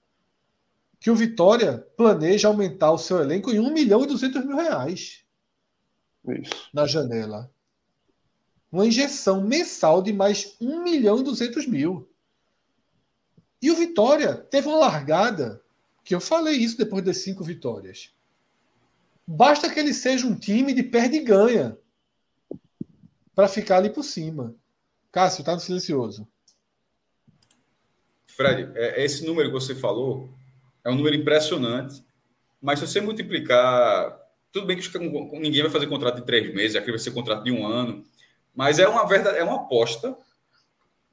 que 0.99 1.11
o 1.11 1.15
Vitória 1.15 1.79
planeja 1.97 2.49
aumentar 2.49 2.91
o 2.91 2.99
seu 2.99 3.21
elenco 3.21 3.51
em 3.51 3.61
1 3.61 3.73
milhão 3.73 4.03
e 4.03 4.07
200 4.07 4.45
mil 4.45 4.57
reais. 4.57 5.25
Isso. 6.27 6.69
Na 6.73 6.87
janela. 6.87 7.51
Uma 8.73 8.87
injeção 8.87 9.41
mensal 9.41 10.03
de 10.03 10.13
mais 10.13 10.57
1 10.61 10.83
milhão 10.83 11.21
e 11.21 11.23
200 11.23 11.67
mil. 11.67 12.09
E 13.63 13.71
o 13.71 13.77
Vitória 13.77 14.35
teve 14.35 14.69
uma 14.69 14.79
largada, 14.79 15.63
que 16.05 16.15
eu 16.15 16.21
falei 16.21 16.57
isso 16.57 16.77
depois 16.77 17.05
das 17.05 17.19
cinco 17.19 17.43
vitórias. 17.45 18.13
Basta 19.27 19.71
que 19.71 19.79
ele 19.79 19.95
seja 19.95 20.27
um 20.27 20.37
time 20.37 20.73
de 20.73 20.83
perde 20.83 21.17
e 21.17 21.23
ganha 21.23 21.77
para 23.35 23.49
ficar 23.49 23.79
ali 23.79 23.91
por 23.91 24.03
cima. 24.03 24.55
Cássio, 25.11 25.45
tá 25.45 25.55
no 25.55 25.61
silencioso. 25.61 26.27
Fred, 28.37 28.71
é, 28.75 29.03
esse 29.03 29.25
número 29.25 29.49
que 29.49 29.55
você 29.55 29.75
falou 29.75 30.29
é 30.85 30.91
um 30.91 30.95
número 30.95 31.17
impressionante, 31.17 32.05
mas 32.61 32.79
se 32.79 32.87
você 32.87 33.01
multiplicar. 33.01 34.25
Tudo 34.53 34.67
bem 34.67 34.77
que 34.79 34.99
ninguém 35.39 35.63
vai 35.63 35.71
fazer 35.71 35.87
contrato 35.87 36.17
de 36.17 36.25
três 36.25 36.55
meses, 36.55 36.77
aqui 36.77 36.91
vai 36.91 36.99
ser 36.99 37.11
contrato 37.11 37.45
de 37.45 37.53
um 37.53 37.67
ano, 37.67 38.03
mas 38.55 38.79
é 38.79 38.89
uma 38.89 39.07
verdade, 39.07 39.37
é 39.37 39.45
uma 39.45 39.57
aposta 39.57 40.17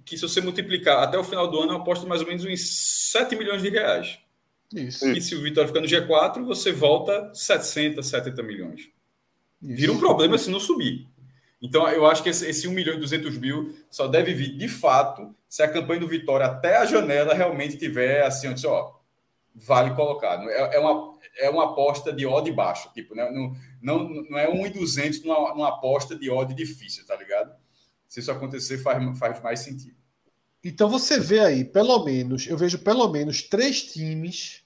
que, 0.06 0.18
se 0.18 0.22
você 0.22 0.40
multiplicar 0.40 1.04
até 1.04 1.18
o 1.18 1.24
final 1.24 1.50
do 1.50 1.60
ano, 1.60 1.72
é 1.72 1.76
uma 1.76 1.82
aposta 1.82 2.04
de 2.04 2.10
mais 2.10 2.22
ou 2.22 2.28
menos 2.28 2.46
uns 2.46 3.12
7 3.12 3.36
milhões 3.36 3.62
de 3.62 3.70
reais. 3.70 4.18
Isso. 4.74 5.08
E 5.10 5.22
se 5.22 5.36
o 5.36 5.42
Vitória 5.42 5.68
ficar 5.68 5.82
no 5.82 5.88
G4, 5.88 6.44
você 6.44 6.72
volta 6.72 7.32
700, 7.34 8.06
70 8.06 8.44
milhões. 8.44 8.82
Isso. 9.62 9.76
Vira 9.76 9.92
um 9.92 10.00
problema 10.00 10.38
se 10.38 10.50
não 10.50 10.60
subir. 10.60 11.08
Então, 11.62 11.88
eu 11.90 12.06
acho 12.06 12.24
que 12.24 12.30
esse, 12.30 12.46
esse 12.46 12.68
1 12.68 12.72
milhão 12.72 12.96
e 12.96 13.00
200 13.00 13.38
mil 13.38 13.76
só 13.90 14.08
deve 14.08 14.34
vir, 14.34 14.58
de 14.58 14.68
fato, 14.68 15.34
se 15.54 15.62
a 15.62 15.72
campanha 15.72 16.00
do 16.00 16.08
Vitória 16.08 16.48
até 16.48 16.78
a 16.78 16.86
janela 16.88 17.36
realmente 17.36 17.78
tiver 17.78 18.26
assim, 18.26 18.48
onde, 18.48 18.66
ó, 18.66 18.92
vale 19.54 19.94
colocar. 19.94 20.44
É, 20.50 20.78
é, 20.78 20.80
uma, 20.80 21.16
é 21.38 21.48
uma 21.48 21.66
aposta 21.66 22.12
de 22.12 22.26
odd 22.26 22.52
baixo, 22.52 22.92
tipo, 22.92 23.14
né? 23.14 23.30
não, 23.30 23.56
não, 23.80 24.10
não 24.32 24.40
é 24.40 24.52
1,200 24.52 25.22
numa, 25.22 25.54
numa 25.54 25.70
aposta 25.70 26.16
de 26.16 26.28
odd 26.28 26.52
difícil, 26.56 27.06
tá 27.06 27.16
ligado? 27.16 27.56
Se 28.08 28.20
isso 28.20 28.32
acontecer, 28.32 28.80
faz, 28.80 29.20
faz 29.20 29.44
mais 29.44 29.60
sentido. 29.60 29.96
Então 30.64 30.90
você 30.90 31.20
vê 31.20 31.42
aí, 31.42 31.64
pelo 31.64 32.04
menos, 32.04 32.48
eu 32.48 32.58
vejo 32.58 32.80
pelo 32.80 33.08
menos 33.10 33.44
três 33.44 33.84
times 33.94 34.64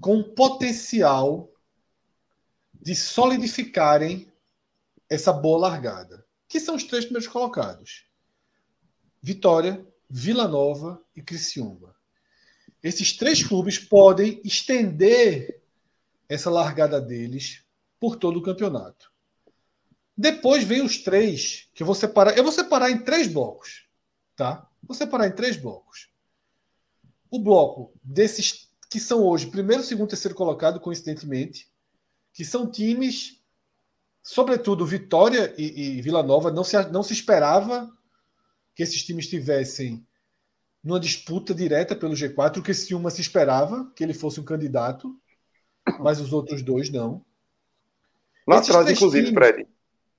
com 0.00 0.22
potencial 0.22 1.50
de 2.72 2.94
solidificarem 2.94 4.30
essa 5.10 5.32
boa 5.32 5.58
largada, 5.58 6.24
que 6.48 6.60
são 6.60 6.76
os 6.76 6.84
três 6.84 7.04
primeiros 7.04 7.26
colocados: 7.26 8.06
Vitória, 9.22 9.84
Vila 10.08 10.46
Nova 10.46 11.02
e 11.14 11.22
Criciúma. 11.22 11.94
Esses 12.82 13.16
três 13.16 13.42
clubes 13.42 13.78
podem 13.78 14.40
estender 14.44 15.60
essa 16.28 16.50
largada 16.50 17.00
deles 17.00 17.64
por 17.98 18.16
todo 18.16 18.38
o 18.38 18.42
campeonato. 18.42 19.10
Depois 20.16 20.64
vem 20.64 20.82
os 20.82 20.98
três, 20.98 21.68
que 21.74 21.82
eu 21.82 21.86
vou 21.86 21.94
separar. 21.94 22.36
Eu 22.36 22.44
vou 22.44 22.52
separar 22.52 22.90
em 22.90 22.98
três 22.98 23.28
blocos. 23.28 23.86
Tá? 24.34 24.68
Vou 24.82 24.94
separar 24.94 25.26
em 25.26 25.32
três 25.32 25.56
blocos. 25.56 26.08
O 27.30 27.38
bloco 27.38 27.92
desses 28.02 28.68
que 28.88 29.00
são 29.00 29.22
hoje 29.24 29.48
primeiro, 29.48 29.82
segundo, 29.82 30.08
terceiro 30.08 30.34
colocado, 30.34 30.80
coincidentemente, 30.80 31.68
que 32.32 32.44
são 32.44 32.70
times, 32.70 33.42
sobretudo 34.22 34.86
Vitória 34.86 35.54
e, 35.58 35.96
e 35.96 36.02
Vila 36.02 36.22
Nova, 36.22 36.52
não 36.52 36.62
se, 36.62 36.80
não 36.90 37.02
se 37.02 37.12
esperava 37.12 37.90
que 38.76 38.82
esses 38.82 39.02
times 39.02 39.26
tivessem 39.26 40.06
numa 40.84 41.00
disputa 41.00 41.52
direta 41.54 41.96
pelo 41.96 42.14
G4, 42.14 42.62
que 42.62 42.74
se 42.74 42.94
uma 42.94 43.10
se 43.10 43.22
esperava 43.22 43.90
que 43.96 44.04
ele 44.04 44.14
fosse 44.14 44.38
um 44.38 44.44
candidato, 44.44 45.18
mas 45.98 46.20
os 46.20 46.32
outros 46.32 46.62
dois 46.62 46.90
não. 46.90 47.24
Lá 48.46 48.58
Esses 48.58 48.70
atrás, 48.70 48.90
inclusive, 48.90 49.26
times... 49.26 49.34
Fred, 49.34 49.66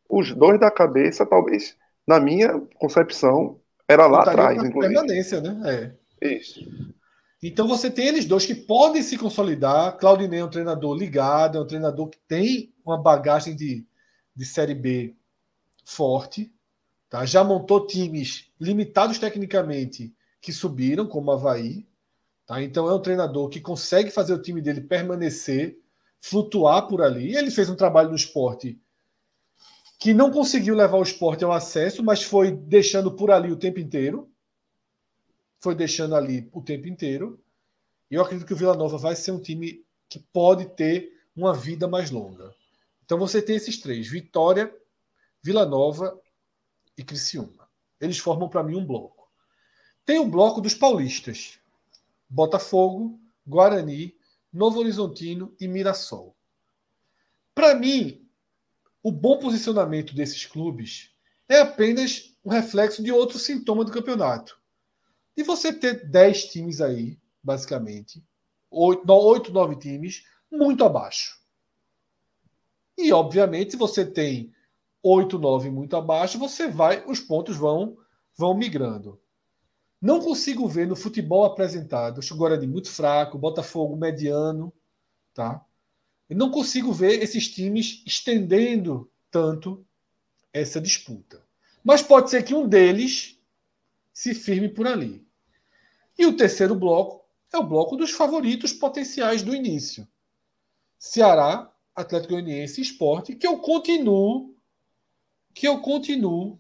os 0.09 0.33
dois 0.33 0.59
da 0.59 0.71
cabeça, 0.71 1.25
talvez, 1.25 1.77
na 2.05 2.19
minha 2.19 2.59
concepção, 2.75 3.61
era 3.87 4.07
lá 4.07 4.23
atrás, 4.23 4.57
inclusive. 4.57 4.93
Permanência, 4.93 5.39
né? 5.39 5.95
É. 6.19 6.35
Isso. 6.35 6.59
Então 7.41 7.67
você 7.67 7.91
tem 7.91 8.07
eles 8.07 8.25
dois 8.25 8.45
que 8.45 8.55
podem 8.55 9.03
se 9.03 9.17
consolidar. 9.17 9.95
Claudinei 9.97 10.39
é 10.39 10.43
um 10.43 10.49
treinador 10.49 10.97
ligado, 10.97 11.57
é 11.57 11.61
um 11.61 11.67
treinador 11.67 12.09
que 12.09 12.17
tem 12.27 12.73
uma 12.83 13.01
bagagem 13.01 13.55
de, 13.55 13.85
de 14.35 14.45
Série 14.45 14.73
B 14.73 15.15
forte. 15.85 16.51
Tá? 17.09 17.25
Já 17.25 17.43
montou 17.43 17.87
times 17.87 18.51
limitados 18.59 19.17
tecnicamente 19.17 20.13
que 20.41 20.51
subiram, 20.51 21.07
como 21.07 21.31
o 21.31 21.33
Havaí. 21.33 21.87
Tá? 22.45 22.61
Então 22.61 22.89
é 22.89 22.93
um 22.93 23.01
treinador 23.01 23.49
que 23.49 23.61
consegue 23.61 24.11
fazer 24.11 24.33
o 24.33 24.41
time 24.41 24.61
dele 24.61 24.81
permanecer, 24.81 25.79
flutuar 26.19 26.87
por 26.87 27.01
ali. 27.01 27.35
Ele 27.35 27.51
fez 27.51 27.69
um 27.69 27.75
trabalho 27.75 28.09
no 28.09 28.15
esporte 28.15 28.79
que 29.99 30.13
não 30.13 30.31
conseguiu 30.31 30.75
levar 30.75 30.97
o 30.97 31.03
esporte 31.03 31.43
ao 31.43 31.51
acesso, 31.51 32.03
mas 32.03 32.21
foi 32.21 32.51
deixando 32.51 33.11
por 33.11 33.31
ali 33.31 33.51
o 33.51 33.57
tempo 33.57 33.79
inteiro. 33.79 34.29
Foi 35.59 35.73
deixando 35.73 36.15
ali 36.15 36.47
o 36.53 36.61
tempo 36.61 36.87
inteiro. 36.87 37.39
E 38.11 38.15
eu 38.15 38.21
acredito 38.21 38.45
que 38.45 38.53
o 38.53 38.57
Vila 38.57 38.75
Nova 38.75 38.97
vai 38.97 39.15
ser 39.15 39.31
um 39.31 39.41
time 39.41 39.83
que 40.07 40.19
pode 40.31 40.65
ter 40.75 41.11
uma 41.35 41.53
vida 41.53 41.87
mais 41.87 42.11
longa. 42.11 42.53
Então 43.03 43.17
você 43.17 43.41
tem 43.41 43.55
esses 43.55 43.81
três: 43.81 44.07
Vitória, 44.07 44.73
Vila 45.41 45.65
Nova 45.65 46.17
e 46.97 47.03
Criciúma. 47.03 47.69
Eles 47.99 48.17
formam 48.17 48.49
para 48.49 48.63
mim 48.63 48.75
um 48.75 48.85
bloco. 48.85 49.29
Tem 50.05 50.19
o 50.19 50.27
bloco 50.27 50.61
dos 50.61 50.73
paulistas: 50.73 51.59
Botafogo, 52.29 53.19
Guarani, 53.45 54.15
Novo 54.51 54.79
Horizontino 54.79 55.55
e 55.59 55.67
Mirassol. 55.67 56.35
Para 57.53 57.75
mim, 57.75 58.27
o 59.03 59.11
bom 59.11 59.39
posicionamento 59.39 60.15
desses 60.15 60.45
clubes 60.45 61.11
é 61.47 61.59
apenas 61.59 62.35
um 62.43 62.49
reflexo 62.49 63.03
de 63.03 63.11
outro 63.11 63.39
sintoma 63.39 63.85
do 63.85 63.91
campeonato. 63.91 64.59
E 65.35 65.43
você 65.43 65.71
ter 65.71 66.07
10 66.07 66.45
times 66.47 66.81
aí, 66.81 67.17
basicamente, 67.43 68.23
8, 68.69 69.09
8 69.09 69.51
9 69.51 69.75
times, 69.77 70.25
muito 70.51 70.83
abaixo. 70.83 71.39
E, 72.97 73.11
obviamente, 73.13 73.77
você 73.77 74.05
tem 74.05 74.53
8, 75.01 75.37
9 75.37 75.69
muito 75.69 75.95
abaixo, 75.95 76.39
você 76.39 76.67
vai, 76.67 77.03
os 77.05 77.19
pontos 77.19 77.55
vão 77.55 77.97
vão 78.37 78.55
migrando. 78.55 79.19
Não 79.99 80.19
consigo 80.19 80.67
ver 80.67 80.85
no 80.85 80.95
futebol 80.95 81.43
apresentado, 81.43 82.19
o 82.19 82.35
Guarani 82.35 82.67
muito 82.67 82.89
fraco, 82.89 83.37
Botafogo 83.37 83.95
mediano, 83.95 84.71
tá? 85.33 85.65
E 86.29 86.35
não 86.35 86.51
consigo 86.51 86.93
ver 86.93 87.23
esses 87.23 87.49
times 87.49 88.03
estendendo 88.05 89.09
tanto 89.31 89.83
essa 90.53 90.79
disputa. 90.79 91.43
Mas 91.83 92.01
pode 92.01 92.29
ser 92.29 92.43
que 92.43 92.53
um 92.53 92.67
deles 92.67 93.39
se 94.13 94.35
firme 94.35 94.69
por 94.69 94.85
ali. 94.85 95.25
E 96.17 96.25
o 96.25 96.35
terceiro 96.35 96.75
bloco 96.75 97.25
é 97.51 97.57
o 97.57 97.63
bloco 97.63 97.95
dos 97.95 98.11
favoritos 98.11 98.73
potenciais 98.73 99.41
do 99.41 99.55
início. 99.55 100.07
Ceará, 100.99 101.71
Atlético 101.95 102.33
Goianiense 102.33 102.81
e 102.81 102.83
Esporte, 102.83 103.35
que 103.35 103.47
eu 103.47 103.59
continuo 103.59 104.55
que 105.57 105.67
eu 105.67 105.81
continuo 105.81 106.59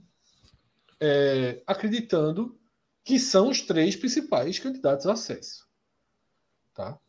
é, 0.99 1.61
acreditando 1.67 2.59
que 3.03 3.19
são 3.19 3.49
os 3.49 3.61
três 3.61 3.95
principais 3.95 4.57
candidatos 4.57 5.05
a 5.05 5.13
acesso. 5.13 5.67
Tá? 6.73 6.99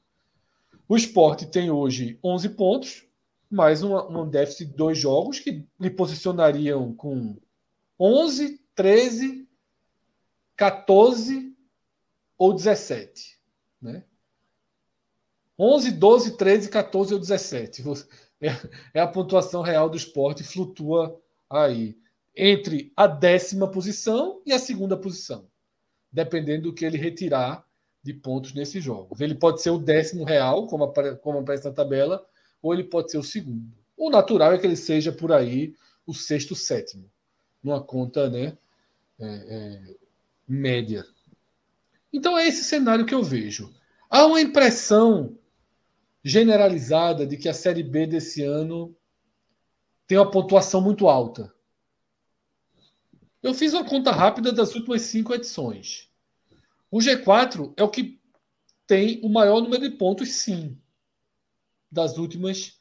O 0.86 0.96
esporte 0.98 1.46
tem 1.46 1.70
hoje 1.70 2.18
11 2.22 2.50
pontos, 2.50 3.06
mais 3.50 3.82
um 3.82 4.28
déficit 4.28 4.66
de 4.66 4.76
dois 4.76 4.98
jogos 4.98 5.40
que 5.40 5.66
lhe 5.80 5.88
posicionariam 5.90 6.94
com 6.94 7.40
11, 7.98 8.62
13, 8.74 9.48
14 10.56 11.56
ou 12.36 12.52
17. 12.52 13.40
Né? 13.80 14.04
11, 15.58 15.92
12, 15.92 16.36
13, 16.36 16.68
14 16.68 17.14
ou 17.14 17.20
17. 17.20 17.82
É, 18.40 18.50
é 18.94 19.00
a 19.00 19.06
pontuação 19.08 19.62
real 19.62 19.90
do 19.90 19.96
esporte, 19.96 20.44
flutua 20.44 21.20
aí 21.50 21.96
entre 22.36 22.92
a 22.96 23.06
décima 23.06 23.68
posição 23.68 24.40
e 24.46 24.52
a 24.52 24.58
segunda 24.58 24.96
posição, 24.96 25.48
dependendo 26.12 26.64
do 26.64 26.74
que 26.74 26.84
ele 26.84 26.96
retirar 26.96 27.66
de 28.02 28.14
pontos 28.14 28.54
nesses 28.54 28.82
jogos. 28.82 29.20
Ele 29.20 29.34
pode 29.34 29.60
ser 29.60 29.70
o 29.70 29.78
décimo 29.78 30.24
real, 30.24 30.66
como, 30.66 30.84
aparece, 30.84 31.18
como 31.18 31.38
aparece 31.38 31.64
na 31.64 31.72
tabela, 31.72 32.24
ou 32.62 32.72
ele 32.72 32.84
pode 32.84 33.10
ser 33.10 33.18
o 33.18 33.22
segundo. 33.22 33.76
O 33.96 34.08
natural 34.08 34.52
é 34.52 34.58
que 34.58 34.66
ele 34.66 34.76
seja 34.76 35.10
por 35.10 35.32
aí 35.32 35.74
o 36.06 36.14
sexto, 36.14 36.54
sétimo, 36.54 37.10
numa 37.62 37.82
conta 37.82 38.30
né, 38.30 38.56
é, 39.18 39.26
é, 39.26 39.96
média. 40.46 41.04
Então 42.12 42.38
é 42.38 42.46
esse 42.46 42.64
cenário 42.64 43.04
que 43.04 43.14
eu 43.14 43.22
vejo. 43.22 43.74
Há 44.08 44.24
uma 44.24 44.40
impressão 44.40 45.36
generalizada 46.24 47.26
de 47.26 47.36
que 47.36 47.48
a 47.48 47.54
Série 47.54 47.82
B 47.82 48.06
desse 48.06 48.42
ano 48.42 48.96
tem 50.08 50.16
uma 50.16 50.30
pontuação 50.30 50.80
muito 50.80 51.06
alta. 51.06 51.54
Eu 53.42 53.52
fiz 53.54 53.74
uma 53.74 53.84
conta 53.84 54.10
rápida 54.10 54.50
das 54.50 54.74
últimas 54.74 55.02
cinco 55.02 55.34
edições. 55.34 56.10
O 56.90 56.98
G4 56.98 57.74
é 57.76 57.84
o 57.84 57.90
que 57.90 58.18
tem 58.86 59.20
o 59.22 59.28
maior 59.28 59.60
número 59.60 59.88
de 59.88 59.96
pontos, 59.96 60.30
sim, 60.32 60.80
das 61.92 62.16
últimas 62.16 62.80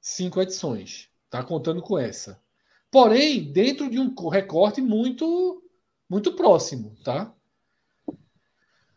cinco 0.00 0.40
edições. 0.40 1.10
Tá 1.28 1.42
contando 1.42 1.82
com 1.82 1.98
essa. 1.98 2.40
Porém, 2.88 3.52
dentro 3.52 3.90
de 3.90 3.98
um 3.98 4.14
recorte 4.28 4.80
muito, 4.80 5.62
muito 6.08 6.34
próximo, 6.34 6.96
tá? 7.02 7.34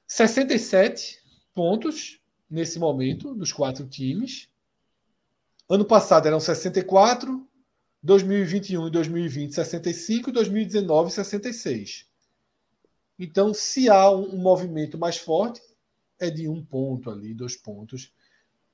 67 0.07 1.19
pontos 1.55 2.19
nesse 2.47 2.77
momento 2.77 3.33
dos 3.33 3.51
quatro 3.51 3.87
times. 3.87 4.47
Ano 5.67 5.85
passado 5.85 6.27
eram 6.27 6.39
64, 6.39 7.47
2021 8.03 8.87
e 8.87 8.91
2020, 8.91 9.53
65 9.53 10.29
e 10.29 10.33
2019, 10.33 11.11
66. 11.11 12.05
Então, 13.17 13.53
se 13.53 13.89
há 13.89 14.11
um, 14.11 14.35
um, 14.35 14.37
movimento 14.37 14.97
mais 14.97 15.17
forte, 15.17 15.61
é 16.19 16.29
de 16.29 16.49
um 16.49 16.63
ponto 16.63 17.09
ali, 17.09 17.33
dois 17.33 17.55
pontos, 17.55 18.11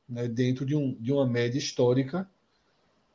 né, 0.08 0.28
dentro 0.28 0.66
de, 0.66 0.76
um, 0.76 0.96
de 1.00 1.12
uma 1.12 1.28
média 1.28 1.60
histórica, 1.60 2.28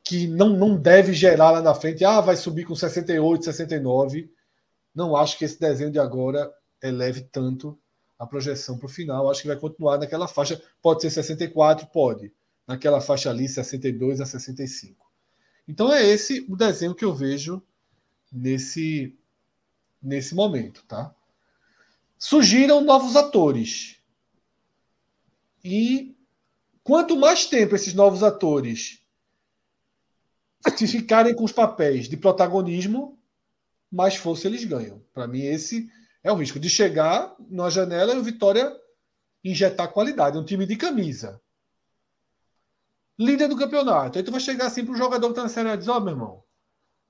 que 0.01 0.27
não, 0.27 0.49
não 0.49 0.77
deve 0.77 1.13
gerar 1.13 1.51
lá 1.51 1.61
na 1.61 1.73
frente, 1.73 2.05
ah, 2.05 2.21
vai 2.21 2.37
subir 2.37 2.63
com 2.63 2.75
68, 2.75 3.43
69. 3.43 4.31
Não 4.93 5.17
acho 5.17 5.37
que 5.37 5.43
esse 5.43 5.59
desenho 5.59 5.91
de 5.91 5.99
agora 5.99 6.49
eleve 6.81 7.21
tanto 7.21 7.77
a 8.17 8.25
projeção 8.25 8.77
para 8.77 8.85
o 8.85 8.89
final. 8.89 9.29
Acho 9.29 9.41
que 9.41 9.47
vai 9.47 9.57
continuar 9.57 9.97
naquela 9.97 10.27
faixa. 10.27 10.61
Pode 10.81 11.01
ser 11.01 11.09
64, 11.09 11.87
pode. 11.87 12.31
Naquela 12.67 13.01
faixa 13.01 13.29
ali, 13.29 13.49
62 13.49 14.21
a 14.21 14.25
65. 14.25 15.04
Então 15.67 15.91
é 15.91 16.05
esse 16.05 16.45
o 16.49 16.55
desenho 16.55 16.95
que 16.95 17.03
eu 17.03 17.13
vejo 17.13 17.61
nesse 18.31 19.17
nesse 20.01 20.35
momento, 20.35 20.83
tá? 20.85 21.13
Surgiram 22.17 22.81
novos 22.81 23.15
atores. 23.15 23.99
E 25.63 26.15
quanto 26.83 27.17
mais 27.17 27.47
tempo 27.47 27.75
esses 27.75 27.93
novos 27.93 28.21
atores 28.21 29.01
se 30.75 30.87
ficarem 30.87 31.35
com 31.35 31.43
os 31.43 31.51
papéis 31.51 32.07
de 32.07 32.17
protagonismo, 32.17 33.19
mais 33.91 34.15
força 34.15 34.47
eles 34.47 34.63
ganham. 34.63 35.01
Para 35.13 35.27
mim, 35.27 35.41
esse 35.41 35.89
é 36.23 36.31
o 36.31 36.35
risco 36.35 36.59
de 36.59 36.69
chegar 36.69 37.35
na 37.49 37.69
janela 37.69 38.13
e 38.13 38.17
o 38.17 38.23
Vitória 38.23 38.75
injetar 39.43 39.91
qualidade. 39.91 40.37
É 40.37 40.39
um 40.39 40.45
time 40.45 40.65
de 40.65 40.75
camisa 40.75 41.41
líder 43.17 43.47
do 43.47 43.57
campeonato. 43.57 44.17
Aí 44.17 44.23
tu 44.23 44.31
vai 44.31 44.39
chegar 44.39 44.67
assim 44.67 44.85
pro 44.85 44.95
jogador 44.95 45.29
que 45.29 45.35
tá 45.35 45.43
na 45.43 45.49
Série 45.49 45.69
A 45.69 45.73
e 45.73 45.77
diz, 45.77 45.87
ó, 45.87 45.97
oh, 45.97 45.99
meu 45.99 46.13
irmão, 46.13 46.43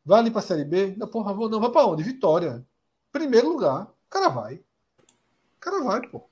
vai 0.03 0.19
ali 0.19 0.32
pra 0.32 0.42
Série 0.42 0.66
B? 0.66 0.95
Não, 0.98 1.08
porra, 1.08 1.34
vou, 1.34 1.50
não, 1.50 1.59
vai 1.59 1.72
pra 1.72 1.85
onde? 1.85 2.03
Vitória. 2.03 2.66
Primeiro 3.11 3.50
lugar. 3.50 3.84
O 3.84 4.09
cara 4.09 4.30
vai. 4.30 4.56
O 4.56 5.59
cara 5.59 5.84
vai, 5.84 6.08
pô. 6.08 6.30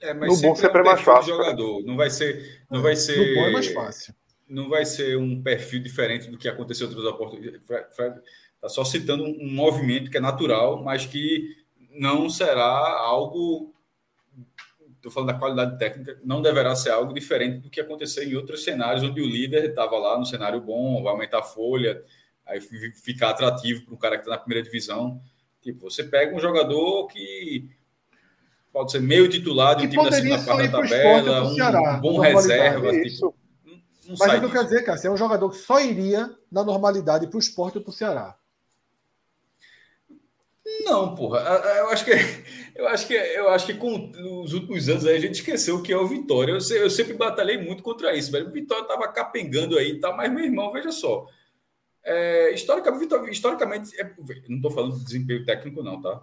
É, 0.00 0.12
mas 0.12 0.40
no 0.40 0.48
bom 0.48 0.54
sempre 0.54 0.80
é, 0.80 0.84
mais 0.84 1.00
fácil. 1.00 1.34
Jogador. 1.34 1.82
Não 1.84 1.96
vai 1.96 2.10
ser. 2.10 2.64
Não 2.70 2.82
vai 2.82 2.94
ser. 2.96 3.16
No 3.16 3.34
bom 3.34 3.48
é 3.48 3.52
mais 3.52 3.66
fácil. 3.68 4.14
Não 4.48 4.68
vai 4.68 4.84
ser 4.84 5.18
um 5.18 5.42
perfil 5.42 5.82
diferente 5.82 6.30
do 6.30 6.38
que 6.38 6.48
aconteceu 6.48 6.86
em 6.86 6.90
outras 6.90 7.12
oportunidades. 7.12 7.62
Está 7.62 8.68
só 8.68 8.84
citando 8.84 9.24
um 9.24 9.50
movimento 9.50 10.10
que 10.10 10.16
é 10.16 10.20
natural, 10.20 10.82
mas 10.82 11.04
que 11.04 11.56
não 11.90 12.28
será 12.28 13.00
algo 13.00 13.74
estou 15.06 15.12
falando 15.12 15.28
da 15.28 15.38
qualidade 15.38 15.78
técnica, 15.78 16.18
não 16.24 16.42
deverá 16.42 16.74
ser 16.74 16.90
algo 16.90 17.14
diferente 17.14 17.58
do 17.58 17.70
que 17.70 17.80
aconteceu 17.80 18.24
em 18.24 18.34
outros 18.34 18.64
cenários, 18.64 19.04
onde 19.04 19.20
o 19.20 19.26
líder 19.26 19.70
estava 19.70 19.96
lá 19.98 20.18
no 20.18 20.26
cenário 20.26 20.60
bom, 20.60 21.02
vai 21.02 21.12
aumentar 21.12 21.38
a 21.38 21.42
folha, 21.42 22.02
aí 22.44 22.60
ficar 22.60 23.30
atrativo 23.30 23.84
para 23.84 23.94
um 23.94 23.98
cara 23.98 24.16
que 24.16 24.22
está 24.22 24.32
na 24.32 24.38
primeira 24.38 24.64
divisão. 24.64 25.20
Tipo, 25.62 25.90
você 25.90 26.04
pega 26.04 26.34
um 26.34 26.40
jogador 26.40 27.06
que 27.06 27.68
pode 28.72 28.92
ser 28.92 29.00
meio 29.00 29.28
titular 29.28 29.76
de 29.76 29.86
um 29.86 29.88
time 29.88 30.04
da 30.04 30.12
segunda 30.12 30.44
parte 30.44 30.68
da 30.68 30.80
tabela, 30.80 31.42
um, 31.44 31.54
Ceará, 31.54 31.96
um 31.96 32.00
bom 32.00 32.18
reserva. 32.18 32.92
Tipo, 32.92 33.34
não, 33.64 33.72
não 34.08 34.16
Mas 34.18 34.32
é 34.32 34.36
o 34.36 34.40
que 34.40 34.46
eu 34.46 34.50
quero 34.50 34.64
dizer, 34.64 34.82
cara, 34.82 35.00
é 35.02 35.10
um 35.10 35.16
jogador 35.16 35.50
que 35.50 35.56
só 35.56 35.80
iria 35.80 36.30
na 36.50 36.62
normalidade 36.62 37.26
para 37.26 37.36
o 37.36 37.40
esporte 37.40 37.78
ou 37.78 37.84
para 37.84 37.90
o 37.90 37.94
Ceará. 37.94 38.36
Não, 40.84 41.14
porra. 41.14 41.40
Eu 41.40 41.88
acho 41.90 42.04
que 42.04 42.10
eu 42.74 42.88
acho 42.88 43.06
que 43.06 43.14
eu 43.14 43.48
acho 43.50 43.66
que 43.66 43.74
com 43.74 44.10
os 44.42 44.52
últimos 44.52 44.88
anos 44.88 45.06
a 45.06 45.18
gente 45.18 45.36
esqueceu 45.36 45.76
o 45.76 45.82
que 45.82 45.92
é 45.92 45.96
o 45.96 46.06
Vitória. 46.06 46.52
Eu, 46.52 46.76
eu 46.76 46.90
sempre 46.90 47.14
batalhei 47.14 47.56
muito 47.56 47.82
contra 47.82 48.16
isso, 48.16 48.32
velho. 48.32 48.48
O 48.48 48.52
Vitória 48.52 48.82
estava 48.82 49.06
capengando 49.08 49.78
aí, 49.78 50.00
tá? 50.00 50.12
Mas 50.12 50.32
meu 50.32 50.44
irmão, 50.44 50.72
veja 50.72 50.90
só. 50.90 51.26
É, 52.04 52.52
historicamente, 52.52 53.30
historicamente, 53.30 54.00
é, 54.00 54.12
não 54.48 54.56
estou 54.56 54.70
falando 54.70 54.96
de 54.96 55.04
desempenho 55.04 55.44
técnico, 55.44 55.82
não, 55.82 56.00
tá? 56.00 56.22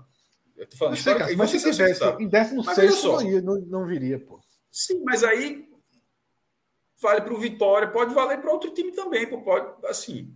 Eu 0.55 0.67
tô 0.67 0.77
falando. 0.77 0.97
Mas 1.38 1.49
se 1.49 1.72
tivesse 1.72 2.13
em 2.19 2.27
16 2.27 3.03
não, 3.03 3.41
não, 3.41 3.61
não 3.61 3.85
viria, 3.85 4.19
pô. 4.19 4.39
Sim, 4.72 5.03
mas 5.03 5.23
aí 5.23 5.67
vale 7.01 7.22
para 7.22 7.33
o 7.33 7.39
Vitória, 7.39 7.89
pode 7.89 8.13
valer 8.13 8.39
para 8.39 8.51
outro 8.51 8.73
time 8.73 8.91
também, 8.93 9.27
pô, 9.27 9.41
pode, 9.41 9.85
assim. 9.85 10.33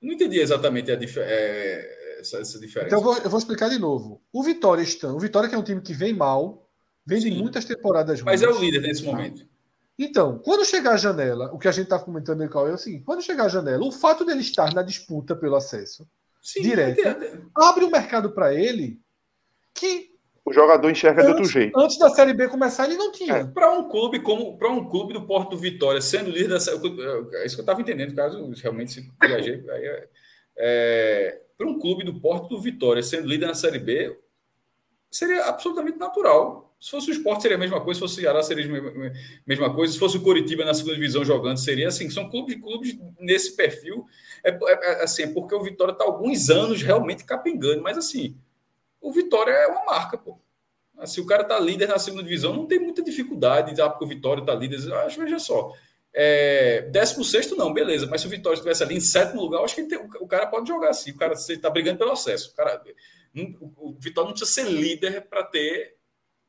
Não 0.00 0.12
entendi 0.12 0.38
exatamente 0.38 0.92
a 0.92 0.96
diferença. 0.96 1.32
É, 1.32 2.03
essa, 2.24 2.38
essa 2.38 2.58
diferença. 2.58 2.88
Então 2.88 2.98
eu 2.98 3.04
vou, 3.04 3.16
eu 3.18 3.30
vou, 3.30 3.38
explicar 3.38 3.68
de 3.68 3.78
novo. 3.78 4.20
O 4.32 4.42
Vitória 4.42 4.82
está, 4.82 5.12
o 5.12 5.18
Vitória 5.18 5.48
que 5.48 5.54
é 5.54 5.58
um 5.58 5.62
time 5.62 5.80
que 5.80 5.92
vem 5.92 6.12
mal, 6.12 6.68
vem 7.06 7.20
Sim. 7.20 7.30
de 7.30 7.38
muitas 7.38 7.64
temporadas 7.64 8.20
ruins. 8.20 8.40
Mas 8.40 8.42
é 8.42 8.48
o 8.48 8.58
líder 8.58 8.80
nesse 8.80 9.04
tá? 9.04 9.10
momento. 9.10 9.46
Então, 9.98 10.40
quando 10.44 10.64
chegar 10.64 10.94
a 10.94 10.96
janela, 10.96 11.52
o 11.52 11.58
que 11.58 11.68
a 11.68 11.72
gente 11.72 11.84
está 11.84 11.98
comentando 11.98 12.42
aí, 12.42 12.48
é 12.48 12.74
o 12.74 12.78
seguinte: 12.78 13.04
quando 13.04 13.22
chegar 13.22 13.44
a 13.44 13.48
janela, 13.48 13.86
o 13.86 13.92
fato 13.92 14.24
dele 14.24 14.40
estar 14.40 14.74
na 14.74 14.82
disputa 14.82 15.36
pelo 15.36 15.54
acesso 15.54 16.08
Sim, 16.42 16.62
direto 16.62 17.00
abre 17.54 17.84
o 17.84 17.88
um 17.88 17.90
mercado 17.90 18.32
para 18.32 18.52
ele 18.52 19.00
que 19.72 20.14
o 20.44 20.52
jogador 20.52 20.90
enxerga 20.90 21.22
antes, 21.22 21.32
de 21.32 21.38
outro 21.38 21.50
jeito. 21.50 21.78
Antes 21.78 21.98
da 21.98 22.10
Série 22.10 22.34
B 22.34 22.48
começar, 22.48 22.84
ele 22.84 22.98
não 22.98 23.10
tinha. 23.10 23.34
É. 23.34 23.44
Para 23.44 23.70
um 23.70 23.88
clube 23.88 24.20
como 24.20 24.58
para 24.58 24.70
um 24.70 24.86
clube 24.90 25.14
do 25.14 25.26
Porto 25.26 25.50
do 25.50 25.58
Vitória, 25.58 26.02
sendo 26.02 26.30
líder 26.30 26.48
da 26.48 26.56
é 26.56 27.46
isso 27.46 27.56
que 27.56 27.60
eu 27.60 27.64
estava 27.64 27.80
entendendo, 27.80 28.14
caso 28.14 28.52
realmente 28.62 28.92
se 28.92 29.10
viajei, 29.22 29.64
é, 29.66 30.08
é, 30.58 31.40
para 31.56 31.66
um 31.66 31.78
clube 31.78 32.04
do 32.04 32.20
Porto 32.20 32.48
do 32.48 32.60
Vitória, 32.60 33.02
sendo 33.02 33.28
líder 33.28 33.46
na 33.46 33.54
Série 33.54 33.78
B, 33.78 34.18
seria 35.10 35.44
absolutamente 35.44 35.98
natural. 35.98 36.74
Se 36.80 36.90
fosse 36.90 37.10
o 37.10 37.12
esporte, 37.12 37.42
seria 37.42 37.56
a 37.56 37.60
mesma 37.60 37.80
coisa. 37.80 37.98
Se 37.98 38.00
fosse 38.00 38.18
o 38.18 38.20
Ceará, 38.20 38.42
seria 38.42 38.64
a 38.66 39.18
mesma 39.46 39.72
coisa. 39.72 39.92
Se 39.92 39.98
fosse 39.98 40.16
o 40.16 40.22
Coritiba 40.22 40.64
na 40.64 40.74
segunda 40.74 40.96
divisão 40.96 41.24
jogando, 41.24 41.56
seria 41.56 41.88
assim. 41.88 42.10
São 42.10 42.28
clubes, 42.28 42.60
clubes 42.60 42.98
nesse 43.18 43.56
perfil. 43.56 44.04
É, 44.42 44.50
é, 44.50 45.00
é 45.00 45.04
assim, 45.04 45.22
é 45.22 45.26
porque 45.28 45.54
o 45.54 45.62
Vitória 45.62 45.92
está 45.92 46.04
alguns 46.04 46.50
anos 46.50 46.82
realmente 46.82 47.24
capengando. 47.24 47.82
Mas 47.82 47.96
assim, 47.96 48.36
o 49.00 49.12
Vitória 49.12 49.52
é 49.52 49.66
uma 49.68 49.84
marca, 49.84 50.18
pô. 50.18 50.38
Se 51.06 51.20
o 51.20 51.26
cara 51.26 51.42
está 51.42 51.58
líder 51.58 51.88
na 51.88 51.98
segunda 51.98 52.22
divisão, 52.22 52.54
não 52.54 52.66
tem 52.66 52.78
muita 52.78 53.02
dificuldade. 53.02 53.80
Ah, 53.80 53.88
porque 53.88 54.04
o 54.04 54.08
Vitória 54.08 54.40
está 54.40 54.54
líder. 54.54 54.92
Acho, 54.94 55.20
veja 55.20 55.38
só. 55.38 55.72
É, 56.14 56.82
16 56.92 57.56
não, 57.56 57.72
beleza. 57.72 58.06
Mas 58.06 58.20
se 58.20 58.26
o 58.26 58.30
Vitória 58.30 58.54
estivesse 58.54 58.82
ali 58.82 58.96
em 58.96 59.00
sétimo 59.00 59.42
lugar, 59.42 59.62
acho 59.64 59.74
que 59.74 59.82
tem, 59.84 59.98
o 59.98 60.26
cara 60.28 60.46
pode 60.46 60.68
jogar 60.68 60.90
assim. 60.90 61.10
O 61.10 61.16
cara 61.16 61.32
está 61.34 61.68
brigando 61.68 61.98
pelo 61.98 62.12
acesso. 62.12 62.52
O, 62.52 62.56
cara, 62.56 62.82
o, 63.60 63.90
o 63.90 63.98
Vitória 64.00 64.28
não 64.28 64.34
precisa 64.34 64.50
ser 64.50 64.70
líder 64.70 65.22
para 65.22 65.42
ter 65.42 65.94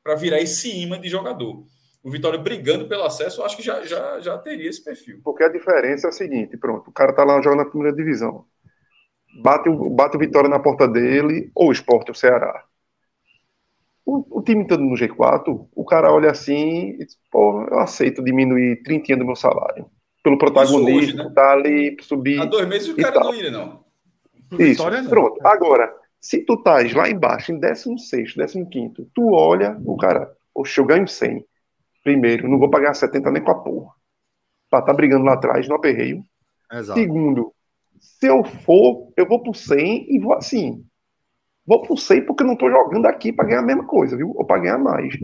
para 0.03 0.13
virar 0.13 0.39
esse 0.39 0.69
imã 0.69 1.01
de 1.01 1.09
jogador. 1.09 1.65
O 2.03 2.11
Vitória 2.11 2.37
brigando 2.37 2.87
pelo 2.87 3.03
acesso, 3.03 3.41
acho 3.41 3.57
que 3.57 3.63
já, 3.63 3.83
já, 3.83 4.19
já 4.19 4.37
teria 4.37 4.69
esse 4.69 4.83
perfil. 4.83 5.19
Porque 5.23 5.43
a 5.43 5.49
diferença 5.49 6.05
é 6.05 6.09
o 6.11 6.13
seguinte: 6.13 6.55
pronto, 6.55 6.91
o 6.91 6.93
cara 6.93 7.11
tá 7.11 7.23
lá 7.23 7.41
jogando 7.41 7.63
na 7.63 7.65
primeira 7.65 7.95
divisão. 7.95 8.45
Bate, 9.41 9.67
bate 9.89 10.15
o 10.15 10.19
Vitória 10.19 10.47
na 10.47 10.59
porta 10.59 10.87
dele, 10.87 11.51
ou 11.55 11.69
o 11.69 11.71
Sport, 11.71 12.09
o 12.09 12.13
Ceará. 12.13 12.63
O, 14.05 14.39
o, 14.39 14.41
time 14.41 14.67
todo 14.67 14.83
no 14.83 14.95
G4, 14.95 15.67
o 15.73 15.83
cara 15.83 16.13
olha 16.13 16.29
assim 16.29 16.89
e 16.99 17.05
diz, 17.05 17.17
pô, 17.31 17.63
eu 17.63 17.79
aceito 17.79 18.23
diminuir 18.23 18.83
30 18.83 19.17
do 19.17 19.25
meu 19.25 19.35
salário. 19.35 19.87
Pelo 20.23 20.37
protagonismo, 20.37 20.97
hoje, 20.97 21.15
né? 21.15 21.31
tá 21.33 21.53
ali, 21.53 21.97
subir. 22.01 22.39
Há 22.39 22.45
dois 22.45 22.67
meses 22.67 22.89
o 22.89 22.95
cara 22.95 23.19
não 23.19 23.33
ia, 23.33 23.51
não. 23.51 23.83
Isso, 24.59 24.83
pronto. 25.09 25.39
Agora, 25.45 25.91
se 26.19 26.39
tu 26.39 26.53
estás 26.53 26.93
lá 26.93 27.09
embaixo, 27.09 27.51
em 27.51 27.59
16, 27.59 28.33
15, 28.71 29.07
tu 29.13 29.33
olha 29.33 29.79
o 29.85 29.97
cara, 29.97 30.31
poxa, 30.53 30.81
eu 30.81 30.85
ganho 30.85 31.07
100. 31.07 31.45
Primeiro, 32.03 32.47
não 32.47 32.59
vou 32.59 32.69
pagar 32.69 32.93
70 32.93 33.31
nem 33.31 33.43
com 33.43 33.51
a 33.51 33.55
porra. 33.55 33.91
Pra 34.69 34.81
tá 34.81 34.93
brigando 34.93 35.25
lá 35.25 35.33
atrás, 35.33 35.67
no 35.67 35.75
aperreio. 35.75 36.23
Exato. 36.71 36.99
Segundo, 36.99 37.53
se 37.99 38.27
eu 38.27 38.43
for, 38.43 39.11
eu 39.15 39.27
vou 39.27 39.41
pro 39.41 39.53
100 39.53 40.15
e 40.15 40.19
vou 40.19 40.33
assim. 40.33 40.85
Vou 41.67 41.81
pro 41.81 41.97
100 41.97 42.25
porque 42.25 42.43
não 42.43 42.55
tô 42.55 42.69
jogando 42.69 43.07
aqui 43.07 43.33
para 43.33 43.45
ganhar 43.45 43.59
a 43.59 43.65
mesma 43.65 43.85
coisa, 43.85 44.15
viu? 44.15 44.31
Ou 44.35 44.45
para 44.45 44.61
ganhar 44.61 44.77
mais. 44.77 45.15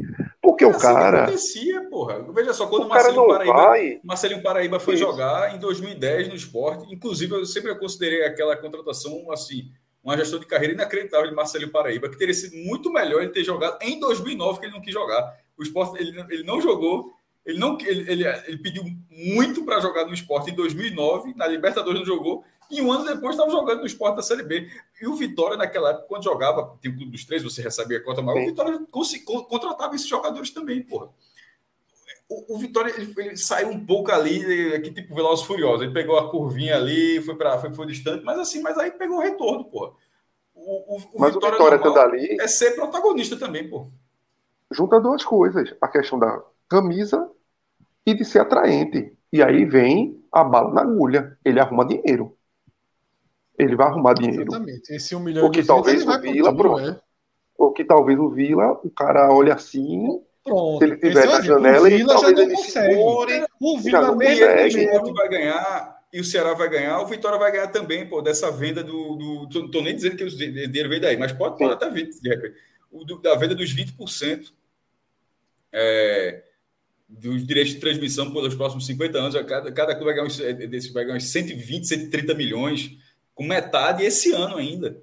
Porque 0.41 0.63
é 0.63 0.67
o 0.67 0.71
assim 0.71 0.79
cara. 0.79 1.23
acontecia, 1.23 1.81
porra. 1.89 2.25
Veja 2.33 2.53
só, 2.53 2.65
quando 2.65 2.85
o 2.85 2.89
Marcelinho 2.89 3.27
Paraíba, 3.27 3.53
vai... 3.53 3.99
Marcelinho 4.03 4.41
Paraíba 4.41 4.79
foi 4.79 4.95
Isso. 4.95 5.03
jogar 5.03 5.55
em 5.55 5.59
2010 5.59 6.29
no 6.29 6.35
esporte, 6.35 6.91
inclusive 6.91 7.33
eu 7.35 7.45
sempre 7.45 7.75
considerei 7.75 8.25
aquela 8.25 8.57
contratação 8.57 9.31
assim 9.31 9.69
uma 10.03 10.17
gestão 10.17 10.39
de 10.39 10.47
carreira 10.47 10.73
inacreditável 10.73 11.29
de 11.29 11.35
Marcelinho 11.35 11.71
Paraíba, 11.71 12.09
que 12.09 12.17
teria 12.17 12.33
sido 12.33 12.57
muito 12.57 12.91
melhor 12.91 13.21
ele 13.21 13.31
ter 13.31 13.43
jogado 13.43 13.77
em 13.81 13.99
2009, 13.99 14.59
que 14.59 14.65
ele 14.65 14.73
não 14.73 14.81
quis 14.81 14.93
jogar. 14.93 15.37
O 15.57 15.61
esporte, 15.61 16.01
ele, 16.01 16.19
ele 16.29 16.43
não 16.43 16.59
jogou, 16.59 17.13
ele, 17.45 17.59
não, 17.59 17.77
ele, 17.79 18.11
ele, 18.11 18.27
ele 18.47 18.57
pediu 18.57 18.83
muito 19.09 19.63
para 19.63 19.79
jogar 19.79 20.05
no 20.05 20.13
esporte 20.13 20.49
em 20.49 20.55
2009, 20.55 21.35
na 21.35 21.47
Libertadores 21.47 21.99
não 21.99 22.05
jogou, 22.05 22.43
e 22.71 22.81
um 22.81 22.91
ano 22.91 23.05
depois 23.05 23.35
estava 23.35 23.51
jogando 23.51 23.79
no 23.79 23.85
esporte 23.85 24.15
da 24.15 24.21
Série 24.21 24.43
B. 24.43 24.69
E 25.01 25.07
o 25.07 25.15
Vitória, 25.15 25.57
naquela 25.57 25.91
época, 25.91 26.07
quando 26.07 26.23
jogava, 26.23 26.77
tem 26.81 26.91
o 26.91 26.95
Clube 26.95 27.11
dos 27.11 27.25
Três, 27.25 27.43
você 27.43 27.61
recebia 27.61 27.97
a 27.97 28.03
cota 28.03 28.21
maior, 28.21 28.41
o 28.41 28.45
Vitória 28.45 28.79
contratava 29.49 29.95
esses 29.95 30.07
jogadores 30.07 30.51
também, 30.51 30.81
porra. 30.81 31.09
O, 32.29 32.55
o 32.55 32.57
Vitória 32.57 32.93
ele, 32.95 33.13
ele, 33.17 33.37
saiu 33.37 33.69
um 33.69 33.85
pouco 33.85 34.11
ali, 34.11 34.73
aqui 34.73 34.91
tipo 34.91 35.13
Veloz 35.13 35.41
Furioso. 35.41 35.83
Ele 35.83 35.93
pegou 35.93 36.17
a 36.17 36.29
curvinha 36.29 36.77
ali, 36.77 37.21
foi 37.21 37.35
para 37.35 37.59
foi, 37.59 37.73
foi 37.73 37.85
distante, 37.87 38.23
mas 38.23 38.39
assim, 38.39 38.61
mas 38.61 38.77
aí 38.77 38.91
pegou 38.91 39.17
o 39.17 39.21
retorno, 39.21 39.65
pô. 39.65 39.93
O, 40.55 40.95
o, 40.95 40.97
o 41.13 41.19
mas 41.19 41.33
Vitória, 41.33 41.57
o 41.57 41.63
Vitória 41.63 41.77
normal, 41.77 42.03
ali 42.05 42.37
é 42.39 42.47
ser 42.47 42.71
protagonista 42.71 43.37
também, 43.37 43.69
pô. 43.69 43.87
Junta 44.71 45.01
duas 45.01 45.25
coisas, 45.25 45.75
a 45.81 45.87
questão 45.89 46.17
da 46.17 46.41
camisa 46.69 47.29
e 48.05 48.13
de 48.13 48.23
ser 48.23 48.39
atraente. 48.39 49.13
E 49.31 49.43
aí 49.43 49.65
vem 49.65 50.23
a 50.31 50.43
bala 50.43 50.73
na 50.73 50.81
agulha. 50.81 51.37
Ele 51.43 51.59
arruma 51.59 51.85
dinheiro. 51.85 52.37
Ele 53.57 53.75
vai 53.75 53.87
arrumar 53.87 54.13
dinheiro. 54.13 54.43
Exatamente. 54.43 54.93
Esse 54.93 55.15
um 55.15 55.19
milhão 55.19 55.45
o 55.45 55.51
que 55.51 55.63
talvez 55.63 56.05
o 56.05 56.21
Vila, 56.21 56.55
pronto. 56.55 56.79
É. 56.79 56.99
O 57.57 57.71
que 57.71 57.83
talvez 57.83 58.19
o 58.19 58.29
Vila, 58.29 58.79
o 58.83 58.89
cara 58.89 59.31
olha 59.31 59.53
assim, 59.53 60.21
Pronto. 60.43 60.79
Se 60.79 60.85
ele 60.85 60.97
tiver 60.97 61.27
na 61.27 61.41
janela, 61.41 61.87
o 61.87 61.91
Vila 61.91 62.17
já 62.17 62.31
não 62.31 62.49
consegue. 62.49 62.95
Segure, 62.95 63.45
o 63.59 63.79
Vila 63.79 64.15
mesmo 64.15 65.03
que 65.03 65.13
vai 65.13 65.29
ganhar 65.29 66.01
e 66.13 66.19
o 66.19 66.25
Ceará 66.25 66.53
vai 66.53 66.69
ganhar, 66.69 66.99
o 66.99 67.07
Vitória 67.07 67.39
vai 67.39 67.51
ganhar 67.51 67.67
também, 67.67 68.07
pô, 68.07 68.21
dessa 68.21 68.51
venda 68.51 68.83
do. 68.83 69.15
do 69.15 69.49
tô, 69.49 69.69
tô 69.69 69.81
nem 69.81 69.95
dizendo 69.95 70.17
que 70.17 70.23
o 70.25 70.29
dinheiro 70.29 70.89
veio 70.89 71.01
daí, 71.01 71.15
mas 71.15 71.31
pode, 71.31 71.57
pode 71.57 71.73
até 71.73 71.89
vir, 71.89 72.09
de 72.09 72.29
repente. 72.29 72.55
O, 72.91 73.05
do, 73.05 73.21
da 73.21 73.33
venda 73.35 73.55
dos 73.55 73.73
20% 73.73 74.51
é, 75.71 76.43
dos 77.07 77.47
direitos 77.47 77.73
de 77.73 77.79
transmissão 77.79 78.33
pelos 78.33 78.53
próximos 78.55 78.85
50 78.85 79.17
anos. 79.17 79.35
Cada, 79.45 79.71
cada 79.71 79.95
clube 79.95 80.05
vai 80.05 80.15
ganhar, 80.15 80.27
uns, 80.27 80.39
é, 80.41 80.53
desse, 80.53 80.91
vai 80.91 81.05
ganhar 81.05 81.15
uns 81.15 81.31
120, 81.31 81.87
130 81.87 82.33
milhões, 82.33 82.97
com 83.33 83.43
metade 83.43 84.03
esse 84.03 84.31
ano 84.33 84.57
ainda 84.57 85.01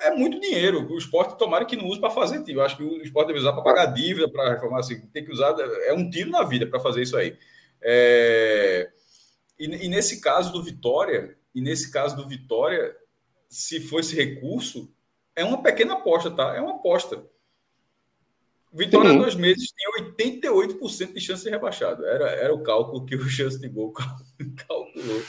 é 0.00 0.10
muito 0.10 0.40
dinheiro. 0.40 0.90
O 0.90 0.98
esporte, 0.98 1.38
tomara 1.38 1.64
que 1.64 1.76
não 1.76 1.86
use 1.86 2.00
para 2.00 2.10
fazer 2.10 2.42
tiro. 2.42 2.60
Eu 2.60 2.64
acho 2.64 2.76
que 2.76 2.82
o 2.82 3.02
esporte 3.02 3.28
deve 3.28 3.40
usar 3.40 3.52
para 3.52 3.62
pagar 3.62 3.86
dívida, 3.86 4.28
para 4.28 4.54
reformar 4.54 4.80
assim. 4.80 5.00
Tem 5.08 5.24
que 5.24 5.32
usar. 5.32 5.54
É 5.86 5.92
um 5.92 6.08
tiro 6.08 6.30
na 6.30 6.42
vida 6.42 6.66
para 6.66 6.80
fazer 6.80 7.02
isso 7.02 7.16
aí. 7.16 7.36
É... 7.82 8.90
E, 9.58 9.64
e, 9.66 9.88
nesse 9.88 10.20
caso 10.20 10.52
do 10.52 10.62
Vitória, 10.62 11.36
e 11.54 11.60
nesse 11.60 11.90
caso 11.90 12.16
do 12.16 12.26
Vitória, 12.26 12.96
se 13.48 13.80
for 13.80 14.00
esse 14.00 14.16
recurso, 14.16 14.92
é 15.36 15.44
uma 15.44 15.62
pequena 15.62 15.94
aposta, 15.94 16.30
tá? 16.30 16.54
É 16.56 16.60
uma 16.60 16.76
aposta. 16.76 17.24
Vitória, 18.72 19.10
Sim. 19.10 19.18
dois 19.18 19.36
meses, 19.36 19.72
tem 20.16 20.36
88% 20.36 21.12
de 21.12 21.20
chance 21.20 21.44
de 21.44 21.50
rebaixado. 21.50 22.04
Era, 22.04 22.30
era 22.30 22.52
o 22.52 22.62
cálculo 22.62 23.06
que 23.06 23.14
o 23.14 23.28
chance 23.28 23.60
de 23.60 23.68
gol 23.68 23.92
calculou 24.66 25.22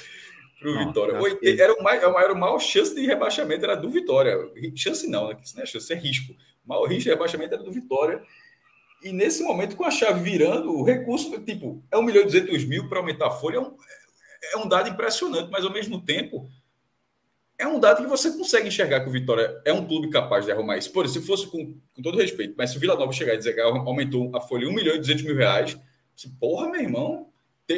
para 0.74 0.82
o 0.82 0.88
Vitória. 0.88 1.38
Que... 1.40 1.61
Era, 1.61 1.74
o 1.74 2.19
era 2.19 2.35
maior 2.35 2.60
chance 2.60 2.94
de 2.95 3.06
rebaixamento, 3.06 3.66
era 3.66 3.76
do 3.76 3.90
Vitória. 3.90 4.38
Chance 4.76 5.08
não, 5.08 5.30
né? 5.30 5.38
Isso 5.42 5.56
não 5.56 5.64
é 5.64 5.66
chance, 5.66 5.94
é 5.94 5.95
risco. 5.95 6.34
O 6.66 6.69
maior 6.69 6.85
risco 6.88 7.03
de 7.03 7.10
rebaixamento 7.10 7.53
era 7.53 7.64
do 7.64 7.72
Vitória. 7.72 8.22
E 9.03 9.11
nesse 9.11 9.44
momento, 9.44 9.76
com 9.76 9.84
a 9.84 9.92
chave 9.92 10.19
virando, 10.22 10.72
o 10.72 10.84
recurso, 10.84 11.40
tipo, 11.42 11.84
é 11.92 11.98
1 11.98 12.02
milhão 12.02 12.22
e 12.24 12.26
200 12.26 12.66
mil 12.66 12.90
para 12.90 13.00
aumentar 13.00 13.27
a 13.27 13.32
folha, 13.32 13.58
é 13.58 13.60
um, 13.60 13.76
é 14.53 14.58
um 14.58 14.68
dado 14.68 14.90
impressionante, 14.90 15.50
mas 15.52 15.64
ao 15.64 15.72
mesmo 15.72 16.02
tempo, 16.02 16.50
é 17.58 17.68
um 17.68 17.80
dado 17.80 18.03
que 18.03 18.10
você 18.10 18.32
consegue 18.32 18.68
enxergar 18.68 19.02
que 19.02 19.10
o 19.10 19.11
Vitória 19.11 19.61
é 19.64 19.72
um 19.72 19.85
clube 19.85 20.10
capaz 20.10 20.45
de 20.45 20.52
arrumar 20.52 20.77
isso. 20.77 20.92
Por 20.92 21.08
se 21.08 21.22
fosse 21.22 21.48
com, 21.48 21.77
com 21.95 22.02
todo 22.02 22.18
respeito, 22.18 22.56
mas 22.58 22.72
se 22.72 22.77
o 22.77 22.80
Vila 22.80 22.95
Nova 22.95 23.14
chegar 23.14 23.34
e 23.34 23.38
dizer 23.38 23.53
que 23.53 23.61
aumentou 23.61 24.35
a 24.35 24.42
folha 24.42 24.68
1 24.68 24.74
milhão 24.74 24.95
e 24.95 25.00
200 25.00 25.24
mil 25.24 25.35
reais, 25.35 25.77
porra, 26.40 26.69
meu 26.69 26.82
irmão, 26.82 27.30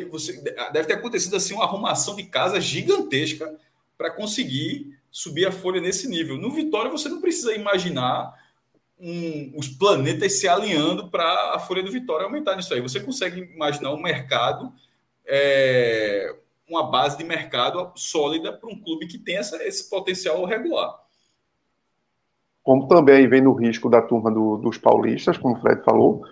você, 0.09 0.41
deve 0.71 0.87
ter 0.87 0.93
acontecido 0.93 1.35
assim 1.35 1.53
uma 1.53 1.63
arrumação 1.63 2.15
de 2.15 2.23
casa 2.23 2.59
gigantesca 2.59 3.57
para 3.97 4.11
conseguir 4.11 4.97
subir 5.09 5.47
a 5.47 5.51
folha 5.51 5.81
nesse 5.81 6.07
nível. 6.07 6.37
No 6.37 6.51
Vitória, 6.51 6.91
você 6.91 7.09
não 7.09 7.21
precisa 7.21 7.53
imaginar 7.53 8.33
um, 8.99 9.53
os 9.55 9.67
planetas 9.67 10.33
se 10.33 10.47
alinhando 10.47 11.09
para 11.09 11.53
a 11.55 11.59
folha 11.59 11.83
do 11.83 11.91
Vitória 11.91 12.25
aumentar 12.25 12.55
nisso 12.55 12.73
aí. 12.73 12.81
Você 12.81 12.99
consegue 12.99 13.41
imaginar 13.53 13.93
um 13.93 14.01
mercado, 14.01 14.71
é, 15.25 16.35
uma 16.69 16.89
base 16.89 17.17
de 17.17 17.23
mercado 17.23 17.91
sólida 17.95 18.51
para 18.51 18.69
um 18.69 18.79
clube 18.79 19.07
que 19.07 19.17
tem 19.17 19.37
essa, 19.37 19.63
esse 19.63 19.89
potencial 19.89 20.43
regular. 20.45 20.95
Como 22.61 22.87
também 22.87 23.27
vem 23.29 23.41
no 23.41 23.53
risco 23.53 23.89
da 23.89 24.01
turma 24.01 24.29
do, 24.29 24.57
dos 24.57 24.77
paulistas, 24.77 25.37
como 25.37 25.55
o 25.55 25.61
Fred 25.61 25.81
falou, 25.83 26.23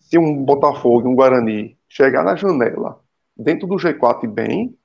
se 0.00 0.18
um 0.18 0.44
Botafogo 0.44 1.06
e 1.06 1.12
um 1.12 1.14
Guarani 1.14 1.75
chegar 1.88 2.22
na 2.22 2.36
janela 2.36 3.00
dentro 3.36 3.66
do 3.66 3.76
G4 3.76 4.24
e 4.24 4.26
bem, 4.26 4.78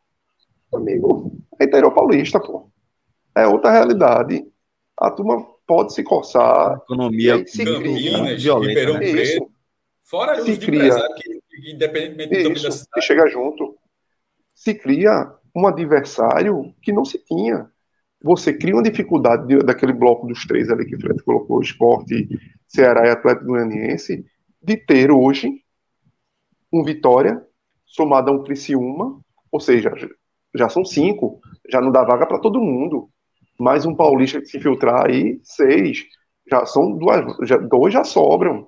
amigo, 0.73 1.31
é 1.59 1.65
interior 1.65 1.91
paulista, 1.93 2.39
pô. 2.39 2.69
É 3.35 3.47
outra 3.47 3.71
realidade. 3.71 4.45
A 4.97 5.09
turma 5.09 5.45
pode 5.65 5.93
se 5.93 6.03
coçar. 6.03 6.73
A 6.73 6.75
economia 6.75 7.45
se 7.47 7.63
cria, 7.63 8.35
violenta. 8.37 8.99
Né? 8.99 9.05
Isso. 9.05 9.49
Fora 10.03 10.41
se 10.41 10.51
os 10.51 10.57
cria, 10.57 10.93
que, 11.15 11.71
independentemente 11.71 12.43
do 12.43 12.67
isso, 12.67 12.85
que 12.93 13.01
chega 13.01 13.27
junto. 13.27 13.77
Se 14.53 14.75
cria 14.75 15.33
um 15.55 15.65
adversário 15.65 16.73
que 16.81 16.91
não 16.91 17.05
se 17.05 17.17
tinha. 17.19 17.69
Você 18.21 18.53
cria 18.53 18.75
uma 18.75 18.83
dificuldade 18.83 19.47
de, 19.47 19.59
daquele 19.59 19.93
bloco 19.93 20.27
dos 20.27 20.45
três 20.45 20.69
ali 20.69 20.85
que 20.85 20.95
o 20.95 20.99
Fred 20.99 21.23
colocou, 21.23 21.61
esporte, 21.61 22.27
Ceará 22.67 23.07
e 23.07 23.09
Atlético 23.09 23.47
Goianiense, 23.47 24.25
de 24.61 24.77
ter 24.77 25.09
hoje 25.09 25.61
um 26.71 26.83
Vitória, 26.83 27.45
somado 27.85 28.31
a 28.31 28.33
um 28.33 28.43
Criciúma, 28.43 29.19
ou 29.51 29.59
seja, 29.59 29.91
já 30.55 30.69
são 30.69 30.85
cinco, 30.85 31.39
já 31.69 31.81
não 31.81 31.91
dá 31.91 32.03
vaga 32.03 32.25
para 32.25 32.39
todo 32.39 32.61
mundo. 32.61 33.09
Mais 33.59 33.85
um 33.85 33.95
Paulista 33.95 34.39
que 34.39 34.47
se 34.47 34.57
infiltrar 34.57 35.07
aí, 35.07 35.39
seis. 35.43 36.03
Já 36.49 36.65
são 36.65 36.91
duas, 36.97 37.47
já, 37.47 37.57
dois 37.57 37.93
já 37.93 38.03
sobram. 38.03 38.67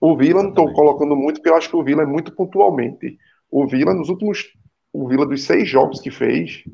O 0.00 0.16
Vila 0.16 0.42
não 0.42 0.50
estou 0.50 0.72
colocando 0.72 1.14
muito, 1.14 1.36
porque 1.36 1.50
eu 1.50 1.56
acho 1.56 1.68
que 1.68 1.76
o 1.76 1.84
Vila 1.84 2.02
é 2.02 2.06
muito 2.06 2.34
pontualmente. 2.34 3.18
O 3.50 3.66
Vila, 3.66 3.92
nos 3.92 4.08
últimos. 4.08 4.52
O 4.92 5.06
Vila, 5.06 5.26
dos 5.26 5.44
seis 5.44 5.68
jogos 5.68 6.00
que 6.00 6.10
fez, 6.10 6.64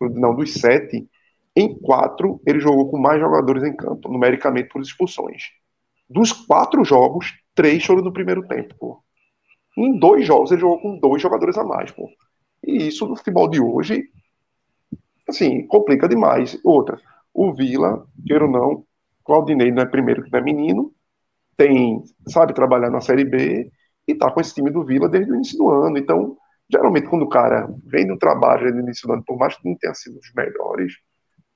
não, 0.00 0.34
dos 0.34 0.54
sete, 0.54 1.06
em 1.54 1.74
quatro, 1.78 2.40
ele 2.46 2.60
jogou 2.60 2.90
com 2.90 2.98
mais 2.98 3.20
jogadores 3.20 3.62
em 3.64 3.74
campo, 3.74 4.10
numericamente 4.10 4.68
por 4.68 4.80
expulsões. 4.80 5.42
Dos 6.08 6.32
quatro 6.32 6.84
jogos, 6.84 7.34
três 7.54 7.84
foram 7.84 8.02
no 8.02 8.12
primeiro 8.12 8.46
tempo, 8.46 8.74
pô. 8.78 9.02
Em 9.76 9.98
dois 9.98 10.26
jogos 10.26 10.50
ele 10.50 10.60
jogou 10.60 10.80
com 10.80 10.98
dois 10.98 11.20
jogadores 11.20 11.56
a 11.58 11.64
mais, 11.64 11.90
pô. 11.90 12.08
E 12.64 12.88
isso 12.88 13.06
no 13.06 13.16
futebol 13.16 13.48
de 13.48 13.60
hoje, 13.60 14.04
assim, 15.28 15.66
complica 15.66 16.08
demais. 16.08 16.58
Outra, 16.64 16.98
o 17.32 17.52
Vila, 17.52 18.06
queira 18.26 18.44
ou 18.44 18.50
não, 18.50 18.84
Claudinei 19.24 19.70
não 19.70 19.82
é 19.82 19.86
primeiro 19.86 20.22
que 20.22 20.32
não 20.32 20.38
é 20.38 20.42
menino, 20.42 20.92
tem, 21.56 22.02
sabe 22.28 22.54
trabalhar 22.54 22.90
na 22.90 23.00
Série 23.00 23.24
B 23.24 23.70
e 24.06 24.14
tá 24.14 24.30
com 24.30 24.40
esse 24.40 24.54
time 24.54 24.70
do 24.70 24.84
Vila 24.84 25.08
desde 25.08 25.32
o 25.32 25.34
início 25.34 25.58
do 25.58 25.68
ano. 25.68 25.98
Então, 25.98 26.36
geralmente 26.70 27.08
quando 27.08 27.22
o 27.22 27.28
cara 27.28 27.68
vem 27.84 28.06
do 28.06 28.16
trabalho 28.16 28.72
no 28.72 28.80
início 28.80 29.06
do 29.06 29.14
ano, 29.14 29.24
por 29.24 29.36
mais 29.36 29.56
que 29.56 29.68
não 29.68 29.76
tenha 29.76 29.94
sido 29.94 30.18
os 30.18 30.32
melhores, 30.34 30.94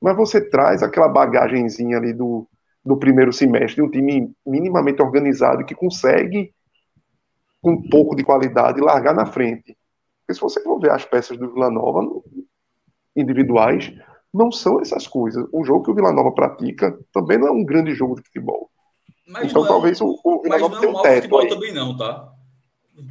mas 0.01 0.17
você 0.17 0.41
traz 0.41 0.83
aquela 0.83 1.09
bagagenzinha 1.09 1.99
ali 1.99 2.13
do, 2.13 2.49
do 2.85 2.97
primeiro 2.97 3.33
semestre, 3.33 3.83
um 3.83 3.91
time 3.91 4.33
minimamente 4.47 5.03
organizado 5.03 5.65
que 5.65 5.75
consegue, 5.75 6.53
com 7.61 7.73
um 7.73 7.89
pouco 7.89 8.17
de 8.17 8.25
qualidade, 8.25 8.81
largar 8.81 9.15
na 9.15 9.27
frente. 9.27 9.77
Porque 10.21 10.35
se 10.35 10.41
você 10.41 10.63
for 10.63 10.79
ver 10.79 10.91
as 10.91 11.05
peças 11.05 11.37
do 11.37 11.53
Vila 11.53 11.71
Nova 11.71 12.01
individuais, 13.15 13.93
não 14.33 14.51
são 14.51 14.81
essas 14.81 15.07
coisas. 15.07 15.47
O 15.53 15.65
jogo 15.65 15.85
que 15.85 15.91
o 15.91 15.95
Vila 15.95 16.13
Nova 16.13 16.33
pratica 16.33 16.99
também 17.13 17.39
não 17.39 17.49
é 17.49 17.51
um 17.51 17.65
grande 17.65 17.93
jogo 17.95 18.15
de 18.15 18.23
futebol. 18.23 18.71
Mas 19.27 19.51
então 19.51 19.65
é 19.65 19.69
talvez 19.69 20.01
o, 20.01 20.19
o 20.25 20.43
Vila 20.43 20.59
Nova 20.59 20.81
tenha 20.81 20.93
um 20.93 21.03
teto 21.03 21.15
futebol 21.17 21.41
aí. 21.41 21.49
também 21.49 21.73
não, 21.73 21.97
tá? 21.97 22.33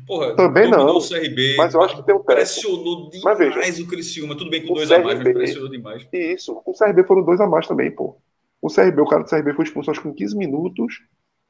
Porra, 0.06 0.36
também 0.36 0.70
não. 0.70 0.98
O 0.98 1.02
CRB, 1.02 1.56
mas 1.58 1.74
eu 1.74 1.82
acho 1.82 1.96
que 1.98 2.04
tem 2.04 2.16
um 2.16 2.20
teto. 2.20 2.36
Pressionou 2.36 3.10
demais 3.10 3.38
veja, 3.38 3.84
o 3.84 3.88
Criciúma. 3.88 4.36
Tudo 4.38 4.50
bem 4.50 4.66
com 4.66 4.74
dois 4.74 4.90
CRB, 4.90 5.02
a 5.02 5.06
mais, 5.06 5.24
mas 5.24 5.34
pressionou 5.34 5.70
demais. 5.70 6.08
Isso, 6.12 6.62
o 6.66 6.74
CRB 6.74 7.04
foram 7.04 7.24
dois 7.24 7.40
a 7.40 7.48
mais 7.48 7.68
também, 7.68 7.92
pô. 7.92 8.18
O 8.62 8.68
CRB, 8.68 9.02
o 9.02 9.06
cara 9.06 9.24
do 9.24 9.30
CRB 9.30 9.54
foi 9.54 9.66
expulso 9.66 9.90
acho 9.90 10.02
que 10.02 10.08
com 10.08 10.14
15 10.14 10.38
minutos. 10.38 11.02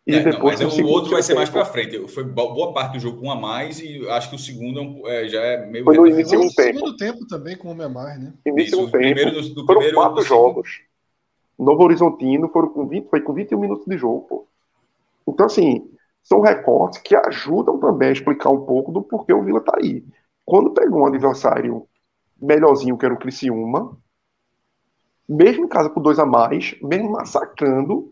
E 0.10 0.16
é, 0.16 0.24
depois 0.24 0.60
não, 0.60 0.70
mas 0.70 0.80
o 0.80 0.88
outro 0.88 1.12
vai 1.12 1.22
ser 1.22 1.36
mais 1.36 1.52
para 1.52 1.64
frente. 1.64 2.08
Foi 2.08 2.24
boa 2.24 2.74
parte 2.74 2.94
do 2.94 3.00
jogo 3.00 3.20
com 3.20 3.28
um 3.28 3.32
a 3.32 3.36
mais 3.36 3.80
e 3.80 4.10
acho 4.10 4.32
que 4.32 4.36
o 4.36 4.40
segundo 4.40 5.08
é, 5.08 5.28
já 5.28 5.40
é 5.40 5.68
meio. 5.68 5.86
Foi 5.86 5.96
no 5.96 6.08
início 6.08 6.40
do 6.40 6.50
tempo. 6.52 6.80
segundo 6.80 6.98
tempo 6.98 7.28
também 7.28 7.56
com 7.56 7.72
um 7.72 7.80
a 7.80 7.88
mais, 7.88 8.20
né? 8.20 8.34
Início 8.44 8.78
do 8.78 8.86
tempo. 8.86 8.98
Primeiro, 8.98 9.32
do, 9.32 9.42
do 9.50 9.66
foram 9.68 9.82
primeiro, 9.82 9.96
quatro 9.96 10.24
jogos. 10.24 10.82
Novo 11.60 11.84
Horizontino 11.84 12.50
foram 12.50 12.70
com 12.70 12.88
20, 12.88 13.08
foi 13.08 13.22
com 13.22 13.34
21 13.34 13.60
minutos 13.60 13.86
de 13.86 13.98
jogo, 14.00 14.22
pô. 14.22 14.48
Então, 15.28 15.46
assim, 15.46 15.88
são 16.24 16.42
recortes 16.42 17.00
que 17.00 17.16
ajudam 17.16 17.78
também 17.78 18.10
a 18.10 18.14
explicar 18.14 18.50
um 18.50 18.66
pouco 18.66 18.92
do 18.92 19.04
porquê 19.04 19.32
o 19.32 19.44
Vila 19.44 19.62
tá 19.62 19.78
aí. 19.78 20.04
Quando 20.44 20.72
pegou 20.72 21.02
um 21.02 21.06
adversário 21.06 21.86
melhorzinho, 22.42 22.98
que 22.98 23.06
era 23.06 23.14
o 23.14 23.20
Criciúma, 23.20 23.96
mesmo 25.28 25.66
em 25.66 25.68
casa 25.68 25.88
com 25.88 26.02
dois 26.02 26.18
a 26.18 26.26
mais, 26.26 26.76
mesmo 26.82 27.12
massacrando, 27.12 28.12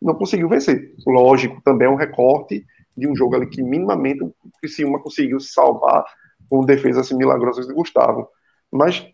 não 0.00 0.14
conseguiu 0.14 0.48
vencer. 0.48 0.94
Lógico, 1.06 1.60
também 1.62 1.86
é 1.86 1.90
um 1.90 1.96
recorte 1.96 2.64
de 2.96 3.08
um 3.08 3.14
jogo 3.14 3.36
ali 3.36 3.46
que 3.46 3.62
minimamente 3.62 4.22
o 4.22 4.34
Criciúma 4.60 5.00
conseguiu 5.00 5.38
se 5.38 5.52
salvar 5.52 6.04
com 6.48 6.64
defesas 6.64 7.06
assim, 7.06 7.16
milagrosas 7.16 7.66
de 7.66 7.74
Gustavo. 7.74 8.28
Mas 8.70 9.06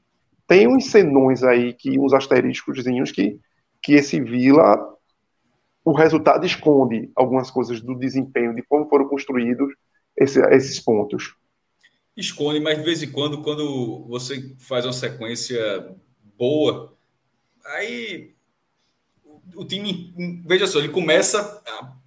tem 0.47 0.69
uns 0.69 0.87
senões 0.91 1.43
aí, 1.43 1.73
que 1.73 1.99
uns 1.99 2.13
asterísticos 2.13 2.83
que, 3.13 3.41
que 3.83 3.95
esse 3.95 4.21
Vila, 4.21 4.97
o 5.85 5.93
resultado 5.93 6.47
esconde 6.47 7.11
algumas 7.17 7.51
coisas 7.51 7.81
do 7.81 7.95
desempenho, 7.95 8.55
de 8.55 8.63
como 8.63 8.89
foram 8.89 9.09
construídos 9.09 9.73
esse, 10.17 10.41
esses 10.51 10.79
pontos. 10.79 11.35
Esconde, 12.17 12.61
mas 12.61 12.79
de 12.79 12.85
vez 12.85 13.03
em 13.03 13.11
quando, 13.11 13.43
quando 13.43 14.07
você 14.07 14.55
faz 14.59 14.85
uma 14.85 14.93
sequência 14.93 15.97
boa, 16.37 16.95
aí 17.65 18.35
o 19.57 19.65
time, 19.65 20.43
veja 20.47 20.67
só, 20.67 20.79
ele 20.79 20.89
começa 20.89 21.63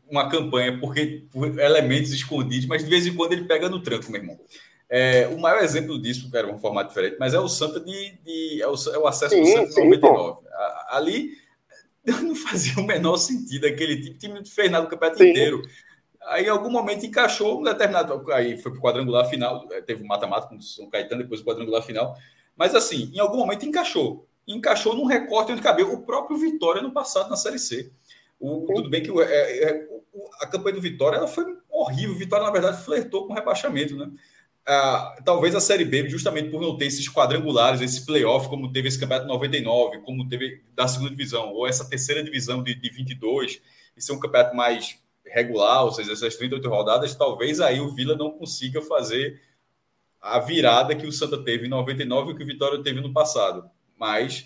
uma 0.09 0.29
campanha 0.29 0.79
porque 0.79 1.25
por 1.31 1.59
elementos 1.59 2.11
escondidos, 2.11 2.67
mas 2.67 2.83
de 2.83 2.89
vez 2.89 3.05
em 3.05 3.13
quando 3.13 3.33
ele 3.33 3.45
pega 3.45 3.69
no 3.69 3.81
tranco, 3.81 4.11
meu 4.11 4.21
irmão. 4.21 4.39
É, 4.87 5.27
o 5.27 5.39
maior 5.39 5.63
exemplo 5.63 5.99
disso, 5.99 6.29
era 6.33 6.47
um 6.47 6.59
formato 6.59 6.89
diferente, 6.89 7.17
mas 7.19 7.33
é 7.33 7.39
o 7.39 7.47
Santa 7.47 7.79
de, 7.79 8.11
de 8.23 8.61
é, 8.61 8.67
o, 8.67 8.75
é, 8.75 8.97
o, 8.97 9.07
acesso 9.07 9.33
sim, 9.33 9.41
do 9.41 9.47
Santa 9.47 9.81
de 9.81 9.83
99. 9.83 10.41
Ali 10.89 11.31
não 12.05 12.35
fazia 12.35 12.77
o 12.77 12.85
menor 12.85 13.17
sentido 13.17 13.65
aquele 13.65 13.99
time, 13.99 14.17
time 14.17 14.33
não 14.35 14.45
fez 14.45 14.69
nada 14.69 14.85
o 14.85 14.89
campeonato 14.89 15.17
sim. 15.17 15.29
inteiro. 15.29 15.61
Aí, 16.27 16.45
em 16.45 16.49
algum 16.49 16.71
momento, 16.71 17.05
encaixou 17.05 17.59
um 17.59 17.63
determinado. 17.63 18.31
Aí 18.31 18.57
foi 18.57 18.71
para 18.71 18.79
o 18.79 18.81
quadrangular 18.81 19.29
final, 19.29 19.67
teve 19.85 20.01
o 20.01 20.05
um 20.05 20.07
mata-mata 20.07 20.47
com 20.47 20.55
o 20.55 20.61
São 20.61 20.89
Caetano, 20.89 21.21
depois 21.21 21.41
o 21.41 21.45
quadrangular 21.45 21.83
final. 21.83 22.15
Mas, 22.55 22.73
assim, 22.73 23.11
em 23.13 23.19
algum 23.19 23.37
momento 23.37 23.65
encaixou 23.65 24.27
encaixou 24.47 24.95
num 24.95 25.05
recorte 25.05 25.51
onde 25.51 25.61
cabelo 25.61 25.93
o 25.93 26.03
próprio 26.03 26.37
Vitória 26.37 26.81
no 26.81 26.91
passado 26.91 27.29
na 27.29 27.35
Série 27.35 27.59
C. 27.59 27.91
O, 28.39 28.65
tudo 28.73 28.89
bem 28.89 29.01
que 29.01 29.11
o, 29.11 29.21
é, 29.21 29.25
é, 29.27 29.87
a 30.41 30.47
campanha 30.47 30.75
do 30.75 30.81
Vitória 30.81 31.17
ela 31.17 31.27
foi 31.27 31.45
horrível. 31.69 32.15
O 32.15 32.17
Vitória, 32.17 32.45
na 32.45 32.51
verdade, 32.51 32.83
flertou 32.83 33.27
com 33.27 33.33
rebaixamento, 33.33 33.95
né? 33.95 34.11
Ah, 34.67 35.15
talvez 35.23 35.53
a 35.53 35.59
Série 35.59 35.85
B, 35.85 36.09
justamente 36.09 36.49
por 36.49 36.59
não 36.59 36.75
ter 36.75 36.85
esses 36.85 37.07
quadrangulares, 37.07 37.81
esse 37.81 38.03
playoff, 38.03 38.49
como 38.49 38.71
teve 38.71 38.87
esse 38.87 38.99
campeonato 38.99 39.27
99, 39.27 39.99
como 39.99 40.27
teve 40.27 40.63
da 40.73 40.87
segunda 40.87 41.11
divisão, 41.11 41.53
ou 41.53 41.67
essa 41.67 41.87
terceira 41.87 42.23
divisão 42.23 42.63
de, 42.63 42.73
de 42.73 42.89
22, 42.89 43.61
e 43.95 44.01
ser 44.01 44.13
um 44.13 44.19
campeonato 44.19 44.55
mais 44.55 44.99
regular, 45.23 45.83
ou 45.83 45.91
seja, 45.91 46.13
essas 46.13 46.35
38 46.35 46.67
rodadas, 46.67 47.13
talvez 47.13 47.59
aí 47.61 47.79
o 47.79 47.93
Vila 47.93 48.15
não 48.15 48.31
consiga 48.31 48.81
fazer 48.81 49.39
a 50.19 50.39
virada 50.39 50.95
que 50.95 51.05
o 51.05 51.11
Santa 51.11 51.43
teve 51.43 51.67
em 51.67 51.69
99 51.69 52.31
e 52.31 52.35
que 52.35 52.43
o 52.43 52.47
Vitória 52.47 52.81
teve 52.81 52.99
no 53.01 53.13
passado. 53.13 53.69
Mas 53.97 54.45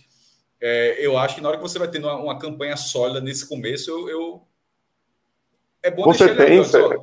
é, 0.62 1.06
eu 1.06 1.18
acho 1.18 1.36
que 1.36 1.42
na 1.42 1.50
hora 1.50 1.58
que 1.58 1.64
você 1.64 1.80
vai 1.80 1.88
tendo 1.88 2.08
uma, 2.08 2.16
uma 2.16 2.40
campanha 2.40 2.76
sólida 2.78 3.22
nesse 3.22 3.48
começo, 3.48 3.90
eu, 3.90 4.10
eu... 4.10 4.48
é 5.82 5.92
bom 5.92 6.04
você 6.04 6.34
deixar 6.34 6.80
ele. 6.80 7.00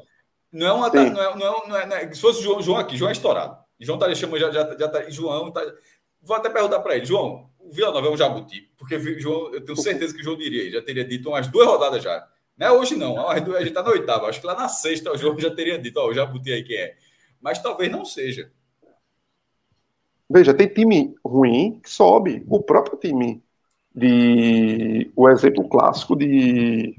Não 0.52 0.66
é 0.66 0.73
uma. 0.73 0.89
Não 0.89 1.02
é, 1.02 1.10
não 1.10 1.23
é, 1.23 1.68
não 1.68 1.76
é, 1.76 1.86
não 1.86 1.97
é, 1.97 2.15
se 2.15 2.20
fosse 2.20 2.42
João, 2.42 2.62
João 2.62 2.78
aqui, 2.78 2.97
João 2.97 3.08
é 3.08 3.12
estourado. 3.12 3.58
João 3.78 3.99
tá 3.99 4.07
deixando, 4.07 4.39
já, 4.39 4.50
já, 4.50 4.76
já 4.76 4.89
tá, 4.89 5.10
João 5.10 5.50
tá, 5.50 5.62
Vou 6.23 6.36
até 6.36 6.49
perguntar 6.50 6.81
para 6.81 6.97
ele, 6.97 7.05
João, 7.05 7.49
o 7.58 7.70
Vila 7.70 7.92
Nova 7.92 8.08
é 8.08 8.10
um 8.10 8.16
jabuti, 8.16 8.68
porque 8.76 8.99
João, 9.20 9.55
eu 9.55 9.65
tenho 9.65 9.76
certeza 9.76 10.15
que 10.15 10.20
o 10.20 10.25
João 10.25 10.36
diria, 10.36 10.70
já 10.70 10.83
teria 10.83 11.05
dito 11.05 11.28
umas 11.28 11.47
duas 11.47 11.66
rodadas 11.66 12.02
já. 12.02 12.26
Não 12.57 12.66
é 12.66 12.73
hoje 12.73 12.97
não, 12.97 13.28
a 13.28 13.39
gente 13.39 13.70
tá 13.70 13.83
na 13.83 13.91
oitava, 13.91 14.26
acho 14.26 14.41
que 14.41 14.47
lá 14.47 14.55
na 14.55 14.68
sexta 14.68 15.12
o 15.12 15.16
João 15.16 15.39
já 15.39 15.55
teria 15.55 15.78
dito, 15.78 15.99
ó, 15.99 16.08
o 16.08 16.15
jabuti 16.15 16.52
aí 16.52 16.65
que 16.65 16.75
é. 16.75 16.97
Mas 17.41 17.60
talvez 17.60 17.92
não 17.92 18.05
seja. 18.05 18.50
Veja, 20.28 20.52
tem 20.52 20.66
time 20.66 21.14
ruim 21.24 21.80
que 21.82 21.90
sobe. 21.90 22.44
O 22.48 22.62
próprio 22.62 22.98
time 22.98 23.42
de. 23.94 25.10
O 25.16 25.28
exemplo 25.28 25.68
clássico 25.68 26.16
de. 26.16 26.96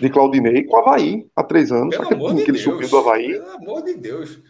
De 0.00 0.08
Claudinei 0.08 0.64
com 0.64 0.76
o 0.76 0.80
Havaí 0.80 1.28
há 1.36 1.44
três 1.44 1.70
anos. 1.70 1.94
Pelo 1.94 2.14
amor 2.14 2.34
de 2.34 2.44
que 2.44 2.50
ele 2.50 2.58
Deus. 2.58 2.62
subiu 2.62 2.88
do 2.88 2.96
Havaí. 2.96 3.32
Pelo 3.32 3.50
amor 3.50 3.82
de 3.82 3.94
Deus. 3.94 4.42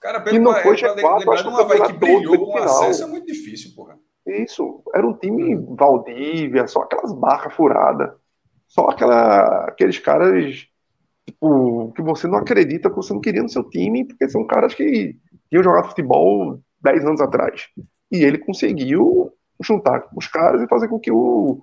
Cara, 0.00 0.20
pelo 0.20 0.36
e 0.36 0.38
não 0.40 0.54
foi 0.54 0.76
G4, 0.76 1.32
acho 1.32 1.44
que 1.44 1.48
o 1.48 1.56
Havaí 1.56 1.82
que 1.82 1.92
brilhou 1.92 2.46
com 2.46 2.58
acesso 2.58 3.04
é 3.04 3.06
muito 3.06 3.26
difícil, 3.26 3.72
porra. 3.74 3.96
Isso, 4.26 4.82
era 4.94 5.06
um 5.06 5.14
time 5.14 5.56
hum. 5.56 5.76
Valdívia, 5.76 6.66
só 6.66 6.82
aquelas 6.82 7.12
barras 7.12 7.54
furadas. 7.54 8.10
Só 8.66 8.88
aquela, 8.88 9.64
aqueles 9.66 9.98
caras 9.98 10.66
tipo, 11.26 11.92
que 11.92 12.02
você 12.02 12.26
não 12.26 12.38
acredita 12.38 12.90
que 12.90 12.96
você 12.96 13.12
não 13.12 13.20
queria 13.20 13.42
no 13.42 13.48
seu 13.48 13.64
time, 13.64 14.04
porque 14.04 14.28
são 14.28 14.46
caras 14.46 14.74
que 14.74 15.16
tinham 15.48 15.62
jogado 15.62 15.88
futebol 15.88 16.60
10 16.80 17.04
anos 17.04 17.20
atrás. 17.20 17.68
E 18.10 18.24
ele 18.24 18.38
conseguiu 18.38 19.32
juntar 19.62 20.08
os 20.16 20.26
caras 20.26 20.62
e 20.62 20.68
fazer 20.68 20.88
com 20.88 20.98
que 20.98 21.10
o, 21.10 21.60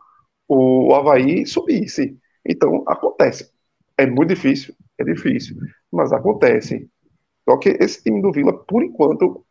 o 0.48 0.94
Havaí 0.94 1.45
subisse. 1.45 2.18
Então, 2.45 2.84
acontece. 2.88 3.52
É 3.98 4.06
muito 4.06 4.30
difícil, 4.30 4.76
é 5.00 5.03
difícil, 5.03 5.58
mas 5.92 6.11
acontece. 6.11 6.90
Só 7.48 7.58
que 7.58 7.69
esse 7.80 8.03
time 8.03 8.22
do 8.22 8.32
Vila, 8.32 8.53
por 8.66 8.84
enquanto, 8.84 9.45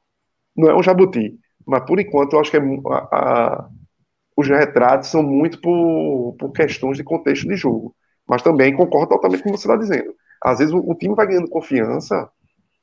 não 0.57 0.69
é 0.69 0.77
um 0.77 0.83
jabuti, 0.83 1.39
mas 1.67 1.85
por 1.85 1.99
enquanto 1.99 2.35
eu 2.35 2.41
acho 2.41 2.51
que 2.51 2.57
é, 2.57 2.61
a, 2.61 2.97
a, 2.97 3.69
os 4.37 4.49
retratos 4.49 5.09
são 5.09 5.23
muito 5.23 5.61
por, 5.61 6.37
por 6.39 6.53
questões 6.53 6.97
de 6.97 7.05
contexto 7.05 7.49
de 7.49 7.57
jogo. 7.57 7.95
Mas 8.29 8.43
também 8.43 8.77
concordo 8.77 9.09
totalmente 9.15 9.43
com 9.43 9.51
o 9.51 9.53
que 9.53 9.59
você 9.59 9.69
está 9.69 9.77
dizendo. 9.77 10.15
Às 10.43 10.59
vezes 10.59 10.75
o, 10.75 10.79
o 10.79 10.95
time 10.95 11.15
vai 11.15 11.27
ganhando 11.27 11.49
confiança 11.49 12.29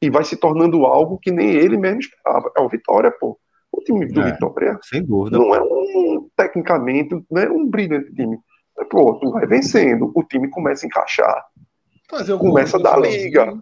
e 0.02 0.10
vai 0.10 0.24
se 0.24 0.36
tornando 0.36 0.86
algo 0.86 1.20
que 1.20 1.32
nem 1.32 1.50
ele 1.52 1.78
mesmo 1.78 2.00
esperava. 2.00 2.52
É 2.58 2.62
o 2.62 2.70
Vitória, 2.70 3.12
pô. 3.12 3.38
O 3.72 3.82
time 3.82 4.06
do 4.06 4.22
é, 4.22 4.32
Vitória 4.32 4.78
sem 4.84 5.04
dúvida. 5.04 5.38
não 5.38 5.56
é 5.56 5.62
um, 5.62 6.28
tecnicamente, 6.36 7.16
não 7.30 7.42
é 7.42 7.50
um 7.50 7.66
brilhante 7.66 8.14
time. 8.14 8.38
É, 8.78 8.84
pô, 8.84 9.14
tu 9.16 9.32
vai 9.32 9.46
vencendo, 9.46 10.12
o 10.14 10.24
time 10.24 10.50
começa 10.50 10.86
a 10.86 10.88
encaixar. 10.88 11.46
começa 12.40 12.78
a 12.78 12.82
dar 12.82 13.00
liga. 13.00 13.58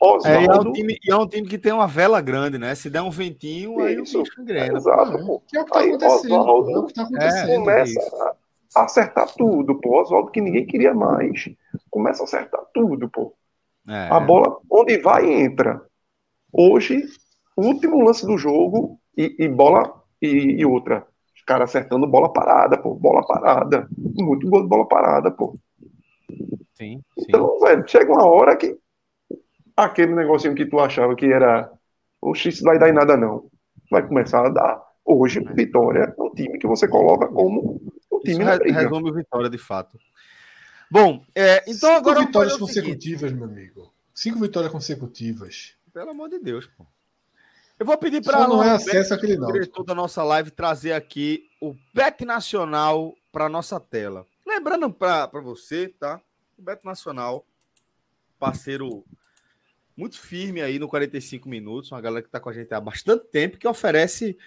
Osvaldo... 0.00 0.28
É, 0.28 0.56
é, 0.56 0.60
um 0.60 0.72
time, 0.72 0.98
é 1.08 1.16
um 1.16 1.26
time 1.26 1.48
que 1.48 1.56
tem 1.56 1.72
uma 1.72 1.86
vela 1.86 2.20
grande, 2.20 2.58
né? 2.58 2.74
Se 2.74 2.90
der 2.90 3.00
um 3.00 3.10
ventinho, 3.10 3.80
aí 3.80 3.94
Isso, 3.94 4.20
o 4.20 4.22
bicho 4.24 4.40
engrena. 4.42 4.76
Exato, 4.76 5.24
pô. 5.24 5.42
Que 5.48 5.56
é 5.56 5.62
o 5.62 5.64
que 5.64 5.70
tá 5.70 5.78
aí, 5.78 5.88
acontecendo. 5.88 6.34
Oswaldo 6.34 6.70
é 6.70 6.78
o 6.78 6.84
que 6.84 6.94
tá 6.94 7.02
acontecendo. 7.02 7.54
começa 7.54 8.34
a 8.74 8.84
acertar 8.84 9.34
tudo, 9.34 9.80
pô. 9.80 10.02
Oswaldo 10.02 10.30
que 10.30 10.40
ninguém 10.40 10.66
queria 10.66 10.92
mais. 10.92 11.48
Começa 11.90 12.22
a 12.22 12.24
acertar 12.24 12.60
tudo, 12.74 13.08
pô. 13.08 13.32
É. 13.88 14.08
A 14.10 14.20
bola, 14.20 14.58
onde 14.70 14.98
vai, 14.98 15.30
entra. 15.30 15.80
Hoje, 16.52 17.02
último 17.56 18.02
lance 18.04 18.26
do 18.26 18.36
jogo 18.36 18.98
e, 19.16 19.34
e 19.38 19.48
bola 19.48 20.02
e, 20.20 20.60
e, 20.60 20.66
outra. 20.66 21.06
Os 21.34 21.42
caras 21.42 21.70
acertando 21.70 22.06
bola 22.06 22.32
parada, 22.32 22.76
pô. 22.78 22.94
Bola 22.94 23.24
parada. 23.26 23.88
Muito 23.96 24.48
gol 24.48 24.62
de 24.62 24.68
bola 24.68 24.86
parada, 24.86 25.30
pô. 25.30 25.56
Sim, 26.74 27.00
sim. 27.18 27.26
Então, 27.28 27.58
velho, 27.60 27.84
chega 27.86 28.12
uma 28.12 28.26
hora 28.26 28.56
que 28.56 28.76
aquele 29.76 30.14
negocinho 30.14 30.54
que 30.54 30.66
tu 30.66 30.78
achava 30.80 31.14
que 31.14 31.26
era. 31.26 31.70
Oxe, 32.20 32.48
isso 32.48 32.64
vai 32.64 32.78
dar 32.78 32.88
em 32.88 32.92
nada, 32.92 33.16
não. 33.16 33.48
Vai 33.90 34.06
começar 34.06 34.44
a 34.44 34.48
dar. 34.48 34.86
Hoje, 35.04 35.40
Vitória 35.54 36.14
é 36.18 36.22
um 36.22 36.34
time 36.34 36.58
que 36.58 36.66
você 36.66 36.88
coloca 36.88 37.28
como 37.28 37.80
o 38.10 38.18
time 38.20 38.42
isso 38.42 38.74
resume 38.74 39.10
o 39.10 39.14
Vitória, 39.14 39.48
de 39.48 39.58
fato. 39.58 39.96
Bom, 40.90 41.24
é, 41.34 41.62
então 41.66 41.96
Cinco 41.96 42.10
agora. 42.10 42.20
vitórias 42.20 42.56
consecutivas, 42.56 43.32
meu 43.32 43.44
amigo. 43.44 43.92
Cinco 44.14 44.40
vitórias 44.40 44.72
consecutivas. 44.72 45.74
Pelo 45.92 46.10
amor 46.10 46.28
de 46.28 46.38
Deus, 46.38 46.66
pô. 46.66 46.86
Eu 47.78 47.84
vou 47.84 47.98
pedir 47.98 48.22
para 48.22 48.48
não 48.48 48.62
é 48.62 48.70
acesso 48.70 49.12
aquele 49.12 49.36
não. 49.36 49.52
diretor 49.52 49.84
da 49.84 49.94
nossa 49.94 50.22
live 50.22 50.50
trazer 50.50 50.92
aqui 50.92 51.44
o 51.60 51.74
Bet 51.92 52.24
Nacional 52.24 53.14
para 53.30 53.50
nossa 53.50 53.78
tela. 53.78 54.26
Lembrando 54.46 54.90
para 54.90 55.26
você, 55.42 55.88
tá? 55.88 56.20
O 56.56 56.62
Bet 56.62 56.82
Nacional, 56.84 57.44
parceiro 58.38 59.04
muito 59.96 60.18
firme 60.18 60.62
aí 60.62 60.78
no 60.78 60.88
45 60.88 61.48
minutos, 61.48 61.90
uma 61.90 62.00
galera 62.00 62.22
que 62.22 62.28
está 62.28 62.40
com 62.40 62.48
a 62.48 62.52
gente 62.52 62.72
há 62.72 62.80
bastante 62.80 63.26
tempo, 63.26 63.58
que 63.58 63.68
oferece 63.68 64.38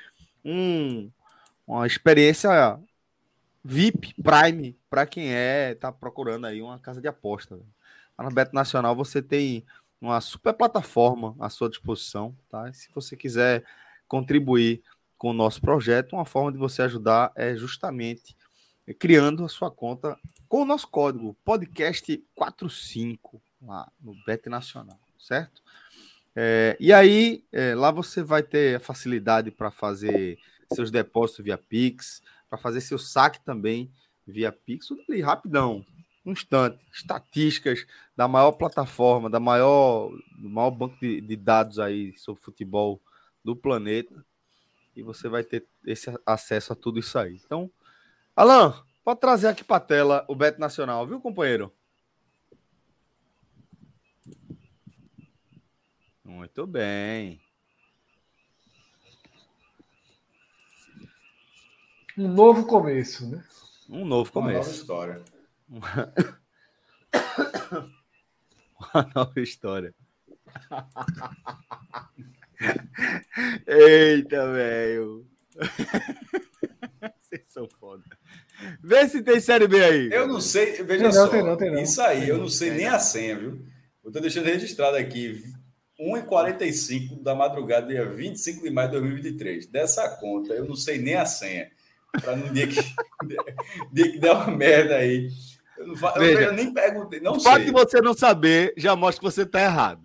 um, 0.44 1.12
uma 1.68 1.86
experiência 1.86 2.80
VIP, 3.70 4.16
Prime, 4.24 4.76
para 4.90 5.06
quem 5.06 5.32
é, 5.32 5.76
tá 5.76 5.92
procurando 5.92 6.48
aí 6.48 6.60
uma 6.60 6.80
casa 6.80 7.00
de 7.00 7.08
aposta. 7.08 7.60
Lá 8.18 8.26
no 8.26 8.32
Bet 8.32 8.52
Nacional 8.52 8.96
você 8.96 9.22
tem 9.22 9.64
uma 10.02 10.20
super 10.22 10.54
plataforma 10.54 11.36
à 11.40 11.52
sua 11.52 11.70
disposição, 11.70 12.36
tá? 12.50 12.68
E 12.68 12.74
se 12.74 12.90
você 12.96 13.16
quiser 13.16 13.64
contribuir 14.08 14.82
com 15.20 15.30
o 15.30 15.34
nosso 15.34 15.62
projeto, 15.62 16.14
uma 16.14 16.26
forma 16.26 16.52
de 16.52 16.58
você 16.58 16.82
ajudar 16.82 17.32
é 17.36 17.56
justamente 17.56 18.36
criando 18.98 19.46
a 19.46 19.50
sua 19.50 19.70
conta 19.70 20.18
com 20.48 20.64
o 20.64 20.66
nosso 20.66 20.88
código 20.88 21.38
podcast45 21.46 23.40
lá 23.62 23.88
no 24.02 24.16
Bet 24.26 24.50
Nacional, 24.50 25.00
certo? 25.20 25.62
É, 26.36 26.76
e 26.80 26.92
aí, 26.92 27.44
é, 27.52 27.76
lá 27.76 27.92
você 27.92 28.24
vai 28.24 28.42
ter 28.42 28.78
a 28.78 28.80
facilidade 28.80 29.52
para 29.52 29.70
fazer 29.70 30.40
seus 30.74 30.90
depósitos 30.90 31.46
via 31.46 31.58
Pix, 31.58 32.24
para 32.50 32.58
fazer 32.58 32.82
seu 32.82 32.98
saque 32.98 33.44
também 33.44 33.92
via 34.26 34.52
Pix, 34.52 34.90
ali 35.08 35.22
rapidão, 35.22 35.86
um 36.26 36.32
instante, 36.32 36.80
estatísticas 36.94 37.86
da 38.16 38.28
maior 38.28 38.52
plataforma, 38.54 39.30
da 39.30 39.40
maior, 39.40 40.12
do 40.38 40.50
maior 40.50 40.72
banco 40.72 40.98
de, 41.00 41.22
de 41.22 41.36
dados 41.36 41.80
aí 41.80 42.18
sobre 42.18 42.42
futebol 42.42 43.02
do 43.44 43.56
planeta. 43.56 44.26
E 44.96 45.02
você 45.02 45.30
vai 45.30 45.44
ter 45.44 45.66
esse 45.86 46.14
acesso 46.26 46.74
a 46.74 46.76
tudo 46.76 47.00
isso 47.00 47.18
aí. 47.18 47.40
Então, 47.46 47.72
Alan, 48.36 48.84
pode 49.04 49.20
trazer 49.20 49.48
aqui 49.48 49.64
para 49.64 49.78
a 49.78 49.82
tela 49.82 50.26
o 50.28 50.36
Beto 50.36 50.60
Nacional, 50.60 51.08
viu, 51.08 51.22
companheiro? 51.22 51.74
Muito 56.24 56.68
bem. 56.68 57.49
Um 62.18 62.28
novo 62.28 62.66
começo, 62.66 63.30
né? 63.30 63.44
Um 63.90 64.06
novo 64.06 64.32
começo. 64.32 64.86
Uma 64.90 65.12
nova 65.14 65.20
história. 65.20 65.24
Uma 68.94 69.12
nova 69.16 69.40
história. 69.40 69.94
Eita, 73.68 74.52
velho. 74.52 75.26
Vocês 77.22 77.44
são 77.50 77.68
foda. 77.80 78.04
Vê 78.84 79.08
se 79.08 79.22
tem 79.22 79.40
série 79.40 79.68
B 79.68 79.84
aí. 79.84 80.10
Eu 80.12 80.28
não 80.28 80.42
sei, 80.42 80.84
veja 80.84 81.04
tem 81.04 81.12
só. 81.12 81.24
Não, 81.26 81.30
tem 81.30 81.44
não, 81.44 81.58
tem 81.58 81.72
não. 81.72 81.82
Isso 81.82 82.02
aí, 82.02 82.28
eu 82.28 82.38
não 82.38 82.50
sei 82.50 82.72
nem 82.72 82.88
a 82.88 83.00
senha, 83.00 83.38
viu? 83.38 83.66
Eu 84.04 84.12
tô 84.12 84.20
deixando 84.20 84.46
registrado 84.46 84.98
aqui. 84.98 85.44
1h45 86.00 87.22
da 87.22 87.36
madrugada, 87.36 87.88
dia 87.88 88.06
25 88.06 88.64
de 88.64 88.70
maio 88.70 88.90
de 88.90 89.00
2023. 89.00 89.68
Dessa 89.68 90.10
conta, 90.18 90.54
eu 90.54 90.66
não 90.66 90.76
sei 90.76 90.98
nem 90.98 91.16
a 91.16 91.26
senha. 91.26 91.70
Para 92.22 92.36
no 92.36 92.50
dia 92.50 92.68
que, 92.68 92.76
dia 93.92 94.12
que 94.12 94.20
der 94.20 94.32
uma 94.32 94.48
merda 94.48 94.96
aí. 94.96 95.30
Eu, 95.78 95.88
não, 95.88 95.96
Veja, 95.96 96.42
eu 96.42 96.54
nem 96.54 96.74
perguntei, 96.74 97.20
não 97.20 97.34
o 97.34 97.40
sei. 97.40 97.52
fato 97.52 97.66
de 97.66 97.72
você 97.72 98.02
não 98.02 98.14
saber 98.14 98.74
já 98.76 98.96
mostra 98.96 99.20
que 99.20 99.34
você 99.34 99.44
está 99.44 99.62
errado. 99.62 100.02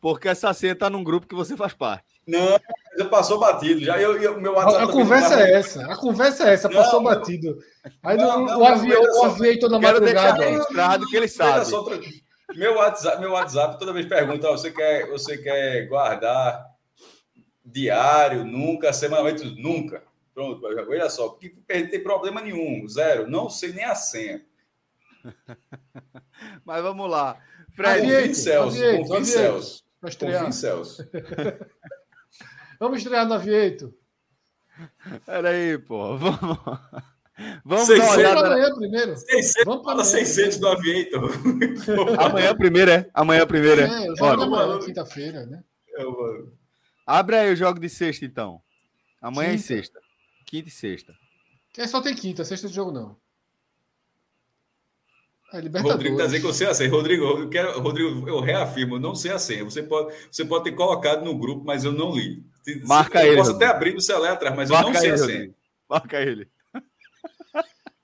Porque 0.00 0.28
essa 0.28 0.52
senha 0.52 0.72
está 0.72 0.90
num 0.90 1.04
grupo 1.04 1.28
que 1.28 1.34
você 1.34 1.56
faz 1.56 1.72
parte. 1.74 2.20
Não, 2.26 2.58
já 2.98 3.04
passou 3.08 3.38
batido. 3.38 3.80
Já 3.80 4.00
eu, 4.00 4.20
eu 4.20 4.40
meu 4.40 4.54
WhatsApp. 4.54 4.84
A, 4.84 4.84
a 4.84 4.92
conversa 4.92 5.40
é 5.40 5.52
essa. 5.52 5.92
A 5.92 5.96
conversa 5.96 6.48
é 6.48 6.54
essa. 6.54 6.68
Não, 6.68 6.76
passou 6.76 7.02
não, 7.02 7.10
batido. 7.10 7.58
Aí 8.02 8.16
não, 8.16 8.46
o, 8.58 8.64
avião, 8.64 9.02
o 9.02 9.24
avião 9.24 9.58
toda 9.58 9.78
madrugada. 9.78 10.44
registrado 10.44 11.06
que 11.06 11.16
ele 11.16 11.28
sabe. 11.28 11.66
Só, 11.66 11.84
meu 12.54 12.74
WhatsApp, 12.76 13.20
meu 13.20 13.32
WhatsApp 13.32 13.78
toda 13.78 13.92
vez 13.92 14.06
pergunta: 14.06 14.50
você 14.50 14.70
quer, 14.70 15.08
você 15.08 15.38
quer 15.38 15.86
guardar 15.86 16.66
diário, 17.64 18.44
nunca, 18.44 18.92
semanalmente, 18.92 19.44
nunca. 19.60 20.02
Pronto, 20.34 20.64
olha 20.64 21.10
só, 21.10 21.28
porque 21.28 21.54
não 21.68 21.88
tem 21.88 22.02
problema 22.02 22.40
nenhum, 22.40 22.86
zero. 22.88 23.28
Não 23.28 23.50
sei 23.50 23.72
nem 23.72 23.84
a 23.84 23.94
senha. 23.94 24.44
Mas 26.64 26.82
vamos 26.82 27.10
lá. 27.10 27.38
Fred, 27.74 28.02
confia 28.02 28.34
Celso, 28.34 28.78
confia 29.08 29.24
Celso. 29.24 29.84
Confia 30.00 30.52
Celso. 30.52 31.10
vamos 32.80 32.98
estrear 32.98 33.26
no 33.26 33.34
Avieto. 33.34 33.94
Peraí, 35.24 35.78
pô. 35.78 36.16
Vamos. 36.16 36.58
Vamos 37.64 37.86
600, 37.86 37.98
dar 37.98 38.04
uma 38.06 38.30
olhada. 38.30 38.46
Amanhã 38.46 38.74
primeiro. 38.74 39.16
600, 39.16 39.64
Vamos 39.64 39.82
para 39.82 40.04
600 40.04 40.58
do 40.58 40.68
Aviator. 40.68 41.30
amanhã 42.18 42.54
primeiro 42.54 42.90
é? 42.90 43.10
Amanhã 43.14 43.46
primeiro 43.46 43.80
é? 43.80 43.84
É, 43.84 44.08
amanhã, 44.20 44.78
quinta-feira, 44.78 45.46
né? 45.46 45.64
Eu, 45.96 46.52
Abre 47.06 47.36
aí 47.36 47.52
o 47.52 47.56
jogo 47.56 47.80
de 47.80 47.88
sexta, 47.88 48.24
então. 48.24 48.60
Amanhã 49.20 49.50
quinta. 49.50 49.60
e 49.60 49.66
sexta. 49.66 50.00
Quinta 50.52 50.68
e 50.68 50.70
sexta. 50.70 51.14
É, 51.78 51.86
só 51.86 52.02
tem 52.02 52.14
quinta, 52.14 52.44
sexta 52.44 52.68
de 52.68 52.74
jogo 52.74 52.92
não. 52.92 53.16
É, 55.50 55.60
Rodrigo 55.80 56.14
está 56.14 56.26
dizendo 56.26 56.42
que 56.42 56.46
eu 56.46 56.52
sei 56.52 56.66
a 56.66 56.74
senha. 56.74 56.90
Rodrigo, 56.90 57.24
eu, 57.24 57.48
quero, 57.48 57.80
Rodrigo, 57.80 58.28
eu 58.28 58.38
reafirmo, 58.38 58.96
eu 58.96 59.00
não 59.00 59.14
sei 59.14 59.32
a 59.32 59.38
senha. 59.38 59.64
Você 59.64 59.82
pode, 59.82 60.14
você 60.30 60.44
pode 60.44 60.64
ter 60.64 60.72
colocado 60.72 61.24
no 61.24 61.38
grupo, 61.38 61.64
mas 61.64 61.84
eu 61.84 61.92
não 61.92 62.14
li. 62.14 62.44
Marca 62.84 63.24
eu 63.24 63.28
ele. 63.28 63.36
Posso 63.38 63.52
até 63.52 63.64
abrir 63.64 63.96
o 63.96 64.00
celular 64.02 64.32
atrás, 64.32 64.54
mas 64.54 64.68
Marca 64.68 64.88
eu 64.88 64.92
não 64.92 65.00
sei 65.00 65.08
ele, 65.08 65.14
a 65.14 65.24
senha. 65.24 65.54
Marca 65.88 66.20
ele. 66.20 66.50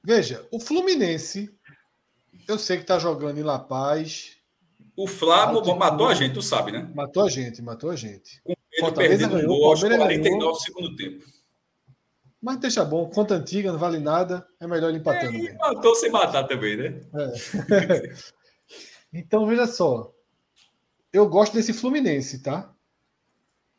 Veja, 0.02 0.48
o 0.50 0.58
Fluminense, 0.58 1.54
eu 2.48 2.58
sei 2.58 2.78
que 2.78 2.84
está 2.84 2.98
jogando 2.98 3.36
em 3.36 3.42
La 3.42 3.58
Paz. 3.58 4.38
O 4.96 5.06
Flávio 5.06 5.76
matou 5.76 6.08
a 6.08 6.14
gente, 6.14 6.32
tu 6.32 6.40
sabe, 6.40 6.72
né? 6.72 6.90
Matou 6.94 7.26
a 7.26 7.28
gente, 7.28 7.60
matou 7.60 7.90
a 7.90 7.96
gente. 7.96 8.40
Com 8.42 8.52
ele 8.72 8.80
Fortaleza 8.80 9.28
perdendo 9.28 9.36
ganhou, 9.36 9.58
gol 9.58 9.70
aos 9.70 9.80
49 9.80 10.30
ganhou. 10.30 10.54
segundo 10.54 10.96
tempo. 10.96 11.37
Mas 12.40 12.58
deixa 12.58 12.84
bom, 12.84 13.08
conta 13.10 13.34
antiga, 13.34 13.72
não 13.72 13.78
vale 13.78 13.98
nada, 13.98 14.46
é 14.60 14.66
melhor 14.66 14.90
ele 14.90 14.98
empatando. 14.98 15.36
É, 15.36 15.40
e 15.40 15.56
matou 15.56 15.94
sem 15.96 16.10
matar 16.10 16.44
também, 16.44 16.76
né? 16.76 17.00
É. 17.14 18.14
então, 19.12 19.46
veja 19.46 19.66
só. 19.66 20.12
Eu 21.12 21.28
gosto 21.28 21.54
desse 21.54 21.72
Fluminense, 21.72 22.42
tá? 22.42 22.72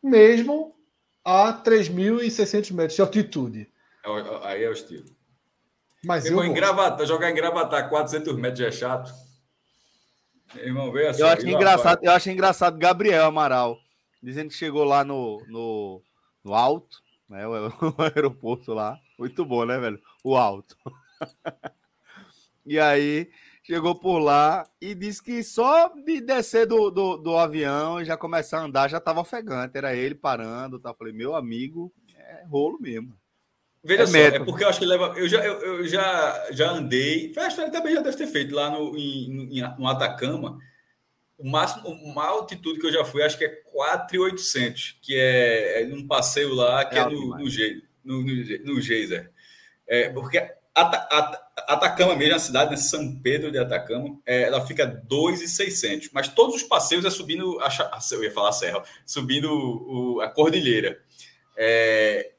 Mesmo 0.03 0.75
a 1.23 1.53
3.600 1.53 2.73
metros 2.73 2.95
de 2.95 3.01
altitude. 3.01 3.71
É 4.05 4.47
aí 4.47 4.63
é 4.63 4.69
o 4.69 4.73
estilo. 4.73 5.05
Mas 6.03 6.23
Meu 6.23 6.33
eu 6.33 6.55
irmão, 6.55 7.05
jogar 7.05 7.29
em 7.29 7.35
Gravatar 7.35 7.89
400 7.89 8.35
metros 8.35 8.61
é 8.61 8.71
chato. 8.71 9.13
Meu 10.55 10.65
irmão, 10.65 10.91
veja 10.91 11.19
eu 11.19 11.27
acho 11.27 11.47
engraçado, 11.47 11.99
eu 12.01 12.11
acho 12.11 12.29
engraçado 12.29 12.77
Gabriel 12.77 13.25
Amaral 13.25 13.77
dizendo 14.21 14.49
que 14.49 14.55
chegou 14.55 14.83
lá 14.83 15.03
no, 15.03 15.43
no, 15.47 16.01
no 16.43 16.53
alto, 16.53 17.01
né? 17.29 17.47
O, 17.47 17.53
o 17.97 18.01
aeroporto 18.01 18.73
lá. 18.73 18.99
Muito 19.17 19.45
bom, 19.45 19.65
né, 19.65 19.77
velho? 19.77 20.01
O 20.23 20.35
alto. 20.35 20.75
e 22.65 22.79
aí 22.79 23.29
chegou 23.63 23.93
por 23.93 24.19
lá 24.19 24.67
e 24.81 24.95
disse 24.95 25.21
que 25.21 25.43
só 25.43 25.89
de 25.89 26.21
descer 26.21 26.65
do, 26.65 26.89
do, 26.89 27.17
do 27.17 27.37
avião 27.37 28.01
e 28.01 28.05
já 28.05 28.17
começar 28.17 28.59
a 28.59 28.63
andar 28.63 28.89
já 28.89 28.97
estava 28.97 29.21
ofegante. 29.21 29.77
Era 29.77 29.95
ele 29.95 30.15
parando. 30.15 30.79
Tá? 30.79 30.93
Falei, 30.93 31.13
meu 31.13 31.35
amigo, 31.35 31.93
é 32.15 32.45
rolo 32.45 32.79
mesmo. 32.79 33.17
Veja 33.83 34.03
é 34.03 34.07
só, 34.07 34.17
é 34.17 34.39
porque 34.39 34.63
eu 34.63 34.69
acho 34.69 34.79
que 34.79 34.85
leva. 34.85 35.13
Eu 35.17 35.27
já, 35.27 35.45
eu, 35.45 35.61
eu 35.61 35.87
já, 35.87 36.51
já 36.51 36.71
andei. 36.71 37.33
Acho 37.37 37.63
que 37.63 37.71
também 37.71 37.93
já 37.93 38.01
deve 38.01 38.17
ter 38.17 38.27
feito 38.27 38.53
lá 38.53 38.69
no, 38.69 38.97
em, 38.97 39.61
no 39.77 39.87
Atacama. 39.87 40.57
O 41.39 41.49
máximo, 41.49 41.89
uma 41.89 42.25
altitude 42.25 42.79
que 42.79 42.85
eu 42.85 42.91
já 42.91 43.03
fui, 43.05 43.23
acho 43.23 43.37
que 43.37 43.45
é 43.45 43.49
4,800, 43.71 44.99
que 45.01 45.15
é, 45.15 45.81
é 45.81 45.85
num 45.85 46.05
passeio 46.05 46.53
lá, 46.53 46.85
que 46.85 46.97
é, 46.97 47.01
é 47.01 47.05
no, 47.05 47.37
no, 47.37 47.49
Ge, 47.49 47.81
no, 48.03 48.21
no, 48.21 48.65
no 48.65 48.81
Geyser. 48.81 49.31
É, 49.87 50.09
porque 50.09 50.37
Ata, 50.75 51.07
Atacama 51.67 52.15
mesmo, 52.15 52.35
a 52.35 52.39
cidade, 52.39 52.71
né, 52.71 52.77
São 52.77 53.19
Pedro 53.19 53.51
de 53.51 53.57
Atacama, 53.57 54.19
é, 54.25 54.43
ela 54.43 54.65
fica 54.65 54.85
2,600. 54.85 56.09
Mas 56.13 56.27
todos 56.27 56.55
os 56.55 56.63
passeios 56.63 57.05
é 57.05 57.09
subindo, 57.09 57.59
a, 57.59 57.99
eu 58.11 58.23
ia 58.23 58.31
falar 58.31 58.49
a 58.49 58.53
serra, 58.53 58.83
subindo 59.05 59.51
o, 59.51 60.21
a 60.21 60.29
cordilheira. 60.29 61.01
É, 61.57 62.31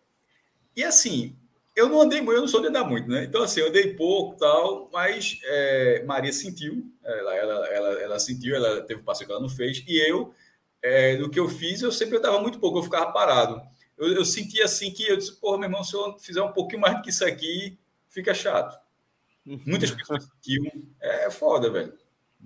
e 0.76 0.84
assim, 0.84 1.36
eu 1.74 1.88
não 1.88 2.00
andei 2.00 2.20
muito, 2.20 2.36
eu 2.36 2.42
não 2.42 2.48
sou 2.48 2.60
de 2.60 2.68
andar 2.68 2.84
muito, 2.84 3.08
né? 3.08 3.24
Então, 3.24 3.42
assim, 3.42 3.60
eu 3.60 3.68
andei 3.68 3.94
pouco 3.94 4.36
tal, 4.36 4.90
mas 4.92 5.38
é, 5.44 6.02
Maria 6.04 6.32
sentiu, 6.32 6.90
ela, 7.02 7.34
ela, 7.34 7.66
ela, 7.68 8.02
ela, 8.02 8.18
sentiu, 8.18 8.54
ela 8.54 8.82
teve 8.82 9.00
um 9.00 9.04
passeio 9.04 9.26
que 9.26 9.32
ela 9.32 9.42
não 9.42 9.48
fez, 9.48 9.82
e 9.86 9.98
eu, 9.98 10.34
é, 10.82 11.16
do 11.16 11.30
que 11.30 11.38
eu 11.38 11.48
fiz, 11.48 11.82
eu 11.82 11.92
sempre 11.92 12.18
andava 12.18 12.40
muito 12.40 12.58
pouco, 12.58 12.78
eu 12.78 12.82
ficava 12.82 13.12
parado. 13.12 13.60
Eu, 13.96 14.12
eu 14.14 14.24
sentia 14.24 14.64
assim 14.64 14.90
que 14.92 15.06
eu 15.06 15.16
disse, 15.16 15.38
porra, 15.40 15.58
meu 15.58 15.68
irmão, 15.68 15.84
se 15.84 15.94
eu 15.94 16.18
fizer 16.18 16.42
um 16.42 16.52
pouquinho 16.52 16.80
mais 16.80 16.96
do 16.96 17.02
que 17.02 17.10
isso 17.10 17.24
aqui, 17.24 17.78
fica 18.08 18.34
chato. 18.34 18.78
Muitas 19.44 19.90
pessoas 19.90 20.24
sentiam, 20.24 20.70
é 21.00 21.30
foda, 21.30 21.70
velho. 21.70 21.92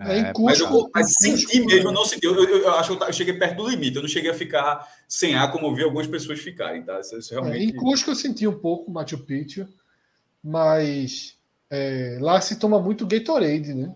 É, 0.01 0.19
é 0.19 0.33
mas 0.39 0.59
eu 0.59 0.91
mas 0.93 1.15
senti 1.21 1.61
mesmo, 1.65 1.89
eu 1.89 1.93
não 1.93 2.05
senti. 2.05 2.27
Eu, 2.27 2.35
eu, 2.35 2.59
eu, 2.63 2.75
acho 2.75 2.97
que 2.97 3.03
eu 3.05 3.13
cheguei 3.13 3.35
perto 3.35 3.63
do 3.63 3.69
limite, 3.69 3.97
eu 3.97 4.03
não 4.03 4.09
cheguei 4.09 4.31
a 4.31 4.35
ficar 4.35 4.89
sem 5.09 5.37
ar, 5.37 5.53
como 5.53 5.67
eu 5.69 5.75
vi 5.75 5.85
algumas 5.85 6.07
pessoas 6.07 6.41
ficarem, 6.41 6.83
tá? 6.83 6.99
Isso, 6.99 7.17
isso 7.17 7.33
realmente... 7.33 7.59
É, 7.59 7.65
em 7.65 7.77
Cusco 7.77 8.11
eu 8.11 8.15
senti 8.17 8.47
um 8.47 8.59
pouco 8.59 8.91
Machu 8.91 9.19
Picchu, 9.19 9.69
mas 10.43 11.37
é, 11.71 12.19
lá 12.21 12.41
se 12.41 12.57
toma 12.57 12.81
muito 12.81 13.07
Gatorade, 13.07 13.73
né? 13.73 13.95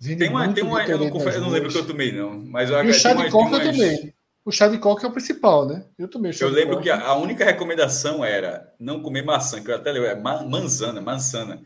Vende 0.00 0.18
tem 0.20 0.30
uma, 0.30 0.52
tem 0.52 0.64
uma 0.64 0.82
eu, 0.84 0.98
não, 0.98 1.10
confesso, 1.10 1.36
eu 1.36 1.42
não 1.42 1.50
lembro 1.50 1.70
que 1.70 1.76
eu 1.76 1.86
tomei, 1.86 2.10
não. 2.10 2.32
Mas 2.46 2.70
eu, 2.70 2.82
e 2.82 2.88
o 2.88 2.94
chá 2.94 3.12
de 3.12 3.30
coca 3.30 3.48
umas... 3.48 3.66
eu 3.66 3.72
tomei. 3.72 4.14
O 4.42 4.50
chá 4.50 4.66
de 4.66 4.78
coca 4.78 5.06
é 5.06 5.10
o 5.10 5.12
principal, 5.12 5.68
né? 5.68 5.84
Eu 5.98 6.08
tomei 6.08 6.32
Eu 6.40 6.48
lembro 6.48 6.76
coca. 6.76 6.82
que 6.84 6.90
a, 6.90 7.06
a, 7.08 7.16
única 7.16 7.44
recomendação 7.44 8.24
era 8.24 8.72
não 8.80 9.02
comer 9.02 9.22
maçã, 9.22 9.62
que 9.62 9.70
eu 9.70 9.76
até 9.76 9.92
lembro, 9.92 10.08
é 10.08 10.14
manzana, 10.14 11.00
manzana. 11.02 11.60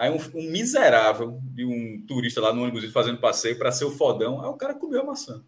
Aí 0.00 0.08
um, 0.10 0.16
um, 0.16 0.50
miserável 0.50 1.38
de 1.42 1.62
um 1.62 2.02
turista 2.08 2.40
lá 2.40 2.54
no 2.54 2.62
ônibus 2.62 2.90
fazendo 2.90 3.20
passeio 3.20 3.58
para 3.58 3.70
ser 3.70 3.84
o 3.84 3.90
fodão, 3.90 4.40
aí 4.40 4.48
o 4.48 4.54
cara 4.54 4.72
comeu 4.72 5.02
a 5.02 5.04
maçã. 5.04 5.44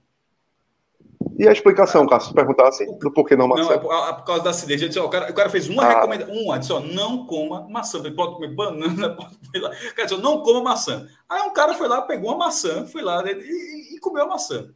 E 1.38 1.48
a 1.48 1.52
explicação, 1.52 2.06
Cássio, 2.06 2.34
perguntar 2.34 2.68
assim, 2.68 2.84
do 2.98 3.10
porquê 3.10 3.34
não 3.34 3.48
maçã? 3.48 3.62
Não, 3.62 3.72
é 3.72 3.78
por, 3.78 3.94
é 3.94 4.12
por 4.12 4.24
causa 4.24 4.44
da 4.44 4.50
acidez. 4.50 4.78
Disse, 4.78 4.98
ó, 4.98 5.06
o, 5.06 5.08
cara, 5.08 5.30
o 5.30 5.34
cara 5.34 5.48
fez 5.48 5.70
uma 5.70 5.84
ah. 5.84 5.94
recomendação, 5.94 6.34
uma, 6.34 6.58
disse, 6.58 6.70
ó, 6.70 6.80
não 6.80 7.24
coma 7.24 7.66
maçã. 7.66 8.02
Pode 8.12 8.34
comer 8.34 8.54
banana, 8.54 9.08
pode 9.16 9.38
comer 9.38 9.58
lá. 9.58 9.70
O 9.70 9.94
cara 9.94 10.06
disse, 10.06 10.20
não 10.20 10.42
coma 10.42 10.62
maçã. 10.62 11.08
Aí 11.26 11.40
um 11.40 11.54
cara 11.54 11.72
foi 11.72 11.88
lá, 11.88 12.02
pegou 12.02 12.28
uma 12.28 12.44
maçã, 12.44 12.86
foi 12.86 13.00
lá 13.00 13.24
e, 13.24 13.32
e, 13.32 13.96
e 13.96 14.00
comeu 14.00 14.24
a 14.24 14.28
maçã. 14.28 14.70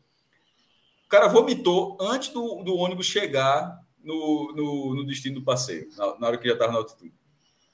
O 1.05 1.09
cara 1.11 1.29
vomitou 1.29 1.99
antes 2.01 2.31
do, 2.31 2.63
do 2.63 2.77
ônibus 2.77 3.05
chegar 3.05 3.79
no, 4.03 4.55
no, 4.57 4.95
no 4.95 5.07
destino 5.07 5.35
do 5.35 5.45
passeio, 5.45 5.87
na, 5.99 6.19
na 6.19 6.27
hora 6.29 6.39
que 6.39 6.49
já 6.49 6.55
estava 6.55 6.73
na 6.73 6.79
altitude 6.79 7.13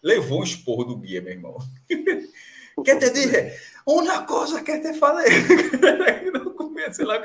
levou 0.02 0.40
um 0.40 0.44
esporro 0.44 0.84
do 0.84 0.96
guia, 0.96 1.20
meu 1.20 1.32
irmão. 1.32 1.58
Quer 2.84 2.98
te 2.98 3.10
dizer, 3.10 3.60
uma 3.86 4.22
coisa 4.22 4.62
que 4.62 4.78
te 4.78 4.94
falei, 4.94 5.28
não 6.32 6.54
comer, 6.54 6.92
sei 6.92 7.04
lá, 7.04 7.20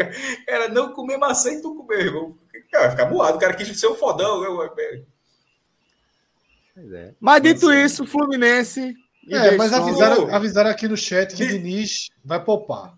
era 0.46 0.68
não 0.68 0.92
comer 0.92 1.18
maçã 1.18 1.52
e 1.52 1.62
tu 1.62 1.74
comer, 1.74 2.08
irmão. 2.08 2.38
Vai 2.72 2.92
ficar 2.92 3.10
moado, 3.10 3.38
o 3.38 3.40
cara 3.40 3.54
quis 3.54 3.80
ser 3.80 3.88
um 3.88 3.96
fodão. 3.96 4.44
Eu... 4.44 4.62
É. 6.94 7.14
Mas 7.20 7.42
dito 7.42 7.72
isso, 7.72 8.06
Fluminense. 8.06 8.96
É, 9.30 9.58
mas 9.58 9.74
avisaram, 9.74 10.34
avisaram 10.34 10.70
aqui 10.70 10.88
no 10.88 10.96
chat 10.96 11.36
que 11.36 11.44
o 11.44 11.48
Diniz 11.48 12.10
vai 12.24 12.44
poupar. 12.44 12.98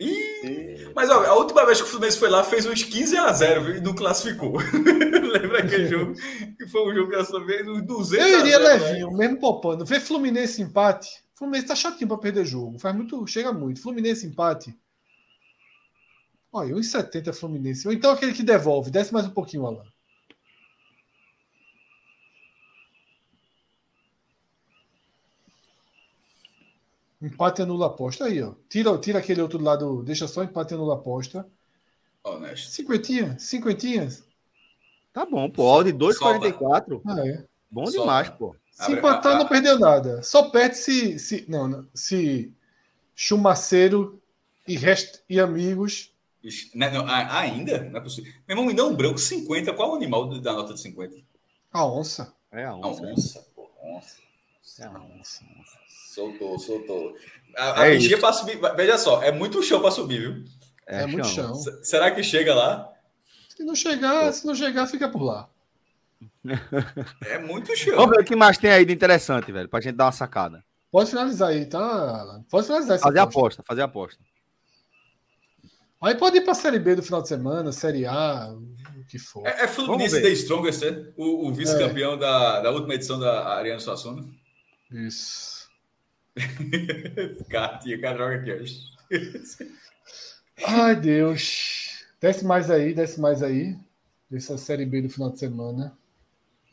Ih, 0.00 0.90
mas 0.94 1.10
ó, 1.10 1.26
a 1.26 1.34
última 1.34 1.66
vez 1.66 1.78
que 1.78 1.84
o 1.84 1.86
Fluminense 1.86 2.18
foi 2.18 2.30
lá 2.30 2.42
fez 2.42 2.64
uns 2.64 2.82
15 2.82 3.16
a 3.18 3.32
0 3.32 3.76
e 3.76 3.80
não 3.82 3.94
classificou. 3.94 4.54
Lembra 5.30 5.58
aquele 5.58 5.88
jogo? 5.88 6.14
Que 6.56 6.66
foi 6.66 6.90
um 6.90 6.94
jogo 6.94 7.10
dessa 7.10 7.38
vez, 7.44 7.68
uns 7.68 7.82
200 7.82 8.26
Eu 8.26 8.40
iria 8.40 8.58
0, 8.58 8.64
levinho, 8.64 9.10
né? 9.10 9.16
mesmo 9.18 9.38
poupando. 9.38 9.84
Ver 9.84 10.00
Fluminense 10.00 10.62
empate. 10.62 11.22
Fluminense 11.34 11.66
tá 11.66 11.74
chatinho 11.74 12.08
para 12.08 12.16
perder 12.16 12.46
jogo. 12.46 12.78
Faz 12.78 12.96
muito, 12.96 13.26
chega 13.26 13.52
muito. 13.52 13.82
Fluminense 13.82 14.26
empate. 14.26 14.74
Olha, 16.50 16.74
1,70 16.74 17.32
Fluminense. 17.34 17.86
Ou 17.86 17.92
então 17.92 18.10
aquele 18.10 18.32
que 18.32 18.42
devolve. 18.42 18.90
Desce 18.90 19.12
mais 19.12 19.26
um 19.26 19.30
pouquinho, 19.30 19.66
Alan. 19.66 19.84
Empate 27.20 27.62
anula 27.62 27.86
aposta. 27.86 28.24
Aí, 28.24 28.42
ó. 28.42 28.54
Tira, 28.68 28.96
tira 28.98 29.18
aquele 29.18 29.42
outro 29.42 29.62
lado, 29.62 30.02
deixa 30.02 30.26
só 30.26 30.42
empate 30.42 30.74
anula 30.74 30.94
aposta. 30.94 31.46
Honesto. 32.24 32.70
Cinquentinha, 32.70 33.38
cinquentinhas. 33.38 34.24
Tá 35.12 35.26
bom, 35.26 35.50
pô. 35.50 35.68
Audi 35.68 35.92
2,44. 35.92 37.00
Ah, 37.06 37.26
é. 37.26 37.44
Bom 37.70 37.86
Solta. 37.86 38.00
demais, 38.00 38.28
pô. 38.30 38.56
Se 38.70 38.92
empatar, 38.92 39.36
não 39.36 39.46
perdeu 39.46 39.78
nada. 39.78 40.22
Só 40.22 40.50
perde 40.50 40.76
se. 40.76 41.18
se 41.18 41.44
não, 41.48 41.68
não, 41.68 41.86
se 41.94 42.52
Chumaceiro 43.14 44.18
e 44.66 44.78
resto 44.78 45.20
e 45.28 45.38
amigos. 45.38 46.10
Não, 46.74 46.90
não, 46.90 47.06
ainda? 47.06 47.82
Não 47.82 47.98
é 47.98 48.02
possível. 48.02 48.32
Meu 48.48 48.56
irmão, 48.56 48.64
me 48.64 48.74
dá 48.74 48.84
um 48.86 48.96
branco 48.96 49.18
50. 49.18 49.74
Qual 49.74 49.92
o 49.92 49.96
animal 49.96 50.40
da 50.40 50.54
nota 50.54 50.72
de 50.72 50.80
50? 50.80 51.16
A 51.70 51.86
onça. 51.86 52.32
É 52.50 52.64
a 52.64 52.74
onça. 52.74 53.04
A 53.04 53.12
onça, 53.12 53.46
pô. 53.54 53.70
Onça. 53.82 54.16
Soltou, 56.14 56.58
soltou. 56.58 57.14
A, 57.56 57.86
é 57.86 57.92
a 57.92 57.94
bichinha 57.96 58.18
para 58.18 58.32
subir. 58.32 58.58
Veja 58.76 58.98
só, 58.98 59.22
é 59.22 59.30
muito 59.30 59.62
chão 59.62 59.80
para 59.80 59.90
subir, 59.90 60.20
viu? 60.20 60.44
É, 60.86 61.02
é 61.02 61.06
muito 61.06 61.26
chão. 61.28 61.54
Será 61.82 62.10
que 62.10 62.22
chega 62.22 62.54
lá? 62.54 62.92
Se 63.48 63.62
não 63.62 63.74
chegar, 63.74 64.32
se 64.32 64.46
não 64.46 64.54
chegar, 64.54 64.86
fica 64.86 65.08
por 65.08 65.22
lá. 65.22 65.48
É 67.26 67.38
muito 67.38 67.76
chão. 67.76 67.96
Vamos 67.96 68.16
ver 68.16 68.22
o 68.22 68.24
que 68.24 68.34
mais 68.34 68.58
tem 68.58 68.70
aí 68.70 68.84
de 68.84 68.92
interessante, 68.92 69.52
velho, 69.52 69.68
pra 69.68 69.80
gente 69.80 69.96
dar 69.96 70.06
uma 70.06 70.12
sacada. 70.12 70.64
Pode 70.90 71.10
finalizar 71.10 71.50
aí, 71.50 71.66
tá, 71.66 71.78
Alan? 71.78 72.42
Pode 72.50 72.66
finalizar 72.66 72.98
Fazer 72.98 73.18
aposta. 73.18 73.38
aposta, 73.38 73.62
fazer 73.62 73.82
aposta. 73.82 74.24
Aí 76.02 76.14
pode 76.14 76.38
ir 76.38 76.40
pra 76.40 76.54
Série 76.54 76.78
B 76.78 76.94
do 76.94 77.02
final 77.02 77.20
de 77.20 77.28
semana, 77.28 77.72
Série 77.72 78.06
A, 78.06 78.50
o 78.50 79.04
que 79.06 79.18
for. 79.18 79.46
É, 79.46 79.64
é 79.64 79.68
Fluminense 79.68 80.20
The 80.20 80.30
Strongest, 80.30 80.82
né? 80.82 81.12
o, 81.16 81.48
o 81.48 81.52
vice-campeão 81.52 82.14
é. 82.14 82.16
da, 82.16 82.60
da 82.60 82.70
última 82.70 82.94
edição 82.94 83.20
da 83.20 83.54
Ariana 83.54 83.78
Suassuna. 83.78 84.24
Isso. 84.90 85.68
cara, 87.48 87.78
tinha 87.78 88.00
cara 88.00 88.16
droga 88.16 88.36
aqui 88.36 88.52
hoje. 88.52 88.80
Ai, 90.66 90.96
Deus. 90.96 92.04
Desce 92.20 92.44
mais 92.44 92.70
aí, 92.70 92.94
desce 92.94 93.20
mais 93.20 93.42
aí. 93.42 93.76
Dessa 94.30 94.56
série 94.56 94.86
B 94.86 95.02
do 95.02 95.08
final 95.08 95.30
de 95.30 95.38
semana. 95.38 95.96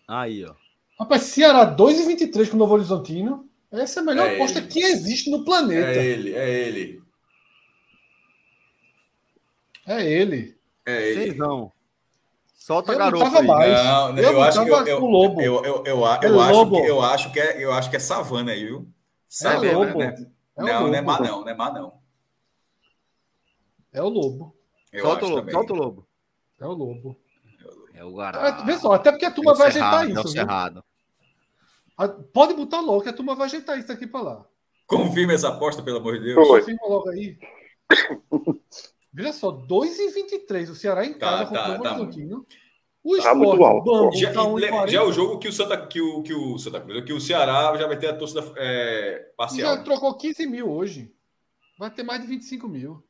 Aí, 0.07 0.45
ó. 0.45 0.53
Rapaz, 0.99 1.23
Ceará 1.23 1.75
2,23 1.75 2.49
com 2.49 2.55
o 2.55 2.59
Novo 2.59 2.73
Horizontino. 2.73 3.47
Essa 3.71 3.99
é 3.99 4.03
a 4.03 4.05
melhor 4.05 4.27
é 4.27 4.35
aposta 4.35 4.59
ele. 4.59 4.67
que 4.67 4.79
existe 4.79 5.29
no 5.29 5.43
planeta. 5.43 5.89
É 5.89 6.05
ele, 6.05 6.33
é 6.33 6.59
ele. 6.59 7.03
É 9.85 10.11
ele. 10.11 10.57
É 10.85 11.11
ele. 11.11 11.33
não. 11.35 11.71
Solta 12.67 12.91
eu 12.91 12.97
garoto 12.97 13.37
aí. 13.37 13.47
Mais. 13.47 13.81
Não, 13.81 14.17
eu, 14.17 14.31
eu 14.33 14.41
acho 14.41 14.61
que 14.61 14.69
eu, 14.69 14.75
eu, 14.75 14.85
eu, 14.85 15.39
eu, 15.39 15.63
eu, 15.63 15.85
eu, 15.85 15.95
eu, 15.95 16.05
acho 16.41 16.69
que, 16.69 16.75
eu 16.75 17.01
acho 17.01 17.31
que 17.31 17.39
é, 17.39 17.63
eu 17.63 17.71
acho 17.71 17.89
que 17.89 17.95
é 17.95 17.99
savana 17.99 18.51
aí, 18.51 18.65
viu? 18.65 18.85
Sabe, 19.29 19.69
é 19.69 19.73
lobo. 19.73 19.97
Né? 19.97 20.13
É 20.57 20.61
não, 20.61 20.73
lobo. 20.81 20.87
não 20.89 20.95
é 20.95 21.01
má 21.01 21.19
não, 21.21 21.39
não 21.39 21.47
é 21.47 21.55
má 21.55 21.71
não. 21.71 21.93
É 23.93 24.03
o 24.03 24.09
lobo. 24.09 24.53
Eu 24.91 25.05
solta 25.05 25.25
o 25.25 25.29
lobo, 25.29 25.39
também. 25.39 25.53
solta 25.53 25.73
o 25.73 25.75
lobo. 25.77 26.07
É 26.59 26.65
o 26.65 26.71
lobo. 26.73 27.17
É 27.93 28.03
o 28.03 28.11
Guará. 28.11 28.51
Vê 28.63 28.77
só, 28.77 28.91
até 28.91 29.11
porque 29.11 29.25
a 29.25 29.31
turma 29.31 29.53
é 29.53 29.55
vai 29.55 29.67
ajeitar 29.67 30.09
isso. 30.09 30.19
É 30.19 30.27
cerrado. 30.27 30.83
Pode 32.33 32.53
botar 32.53 32.81
logo 32.81 33.01
que 33.01 33.09
a 33.09 33.13
turma 33.13 33.33
vai 33.33 33.45
ajeitar 33.45 33.79
isso 33.79 33.93
aqui 33.93 34.05
para 34.05 34.21
lá. 34.21 34.45
Confirma 34.85 35.31
essa 35.31 35.47
aposta, 35.47 35.81
pelo 35.81 35.99
amor 35.99 36.19
de 36.19 36.25
Deus. 36.25 36.45
Confirma 36.45 36.85
logo 36.85 37.09
aí. 37.11 37.39
Veja 39.13 39.33
só, 39.33 39.51
2,23 39.51 40.69
o 40.69 40.75
Ceará 40.75 41.05
em 41.05 41.17
casa 41.17 41.51
tá, 41.51 41.77
com 41.77 41.83
tá, 41.83 41.99
o 42.01 42.09
tá, 42.11 42.47
o 43.07 43.15
esporte, 43.15 43.23
tá 43.23 43.35
muito 43.35 43.63
alto. 43.63 44.17
já, 44.17 44.33
tá 44.33 44.87
já 44.87 44.99
é 44.99 45.01
o 45.01 45.13
jogo 45.13 45.39
que 45.39 45.47
o 45.47 45.53
Santa, 45.53 45.87
que 45.87 46.01
o, 46.01 46.21
que 46.23 46.33
o 46.33 46.57
Santa 46.57 46.81
Cruz, 46.81 47.05
que 47.05 47.13
o 47.13 47.21
Ceará 47.21 47.73
já 47.77 47.87
vai 47.87 47.97
ter 47.97 48.07
a 48.07 48.17
torcida 48.17 48.43
é, 48.57 49.31
parcial. 49.37 49.77
Já 49.77 49.83
trocou 49.83 50.13
15 50.13 50.45
mil 50.45 50.69
hoje. 50.69 51.13
Vai 51.79 51.89
ter 51.89 52.03
mais 52.03 52.21
de 52.21 52.27
25 52.27 52.67
mil. 52.67 53.01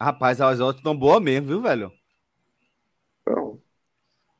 Rapaz, 0.00 0.40
as 0.40 0.58
odds 0.58 0.78
estão 0.78 0.96
boas 0.96 1.22
mesmo, 1.22 1.48
viu, 1.48 1.60
velho? 1.60 1.92
Então. 3.20 3.60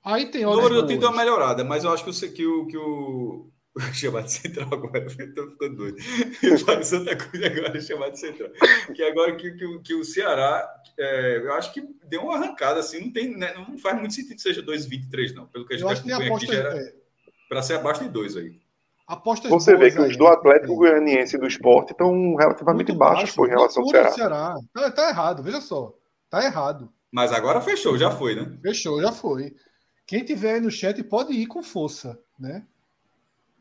Aí 0.02 0.30
tem 0.30 0.46
odds. 0.46 0.58
O 0.58 0.68
número 0.68 0.86
tem 0.86 0.98
uma 0.98 1.12
melhorada, 1.12 1.62
mas 1.62 1.84
eu 1.84 1.92
acho 1.92 2.04
que 2.04 2.10
o, 2.10 2.32
que 2.32 2.46
o, 2.46 2.66
que 2.66 2.76
o, 2.78 3.50
chamar 3.92 4.22
de 4.22 4.32
central 4.32 4.68
agora, 4.72 5.06
eu 5.18 5.34
tô 5.34 5.50
ficando 5.50 5.76
doido. 5.76 5.98
Fábio 6.64 6.84
Santa 6.84 7.14
Cruz 7.14 7.44
agora 7.44 7.80
chamar 7.80 8.10
de 8.10 8.20
central. 8.20 8.50
Que 8.94 9.02
agora 9.02 9.36
que, 9.36 9.50
que, 9.52 9.78
que 9.80 9.94
o 9.94 10.04
Ceará, 10.04 10.66
é, 10.98 11.38
eu 11.38 11.52
acho 11.54 11.72
que 11.72 11.86
deu 12.04 12.22
uma 12.22 12.36
arrancada, 12.36 12.80
assim, 12.80 13.00
não, 13.00 13.12
tem, 13.12 13.36
né, 13.36 13.52
não 13.54 13.76
faz 13.78 13.98
muito 13.98 14.14
sentido 14.14 14.36
que 14.36 14.42
seja 14.42 14.62
2,23, 14.62 15.34
não. 15.34 15.46
Pelo 15.46 15.66
que 15.66 15.74
a 15.74 15.76
gente 15.76 16.12
acompanha 16.12 16.36
aqui, 16.36 16.46
já 16.46 16.54
era 16.54 16.78
é... 16.78 16.94
para 17.48 17.62
ser 17.62 17.74
abaixo 17.74 18.04
de 18.04 18.10
2 18.10 18.36
aí. 18.36 18.58
Apostas 19.06 19.50
Você 19.50 19.76
vê 19.76 19.90
que 19.90 20.00
os 20.00 20.16
do 20.16 20.26
Atlético 20.26 20.72
aí. 20.72 20.78
Goianiense 20.78 21.36
e 21.36 21.38
do 21.38 21.46
esporte 21.46 21.92
estão 21.92 22.34
relativamente 22.34 22.88
muito 22.88 22.98
baixos 22.98 23.36
baixo, 23.36 23.46
em 23.46 23.54
relação 23.54 23.82
ao 23.82 23.88
Ceará. 23.88 24.10
Ceará. 24.10 24.54
Tá, 24.74 24.90
tá 24.90 25.08
errado, 25.10 25.42
veja 25.42 25.60
só. 25.60 25.94
Tá 26.28 26.44
errado. 26.44 26.90
Mas 27.12 27.32
agora 27.32 27.60
fechou, 27.60 27.96
já 27.96 28.10
foi, 28.10 28.34
né? 28.34 28.58
Fechou, 28.60 29.00
já 29.00 29.12
foi. 29.12 29.54
Quem 30.06 30.24
tiver 30.24 30.54
aí 30.54 30.60
no 30.60 30.70
chat 30.70 31.00
pode 31.04 31.32
ir 31.32 31.46
com 31.46 31.62
força, 31.62 32.18
né? 32.38 32.64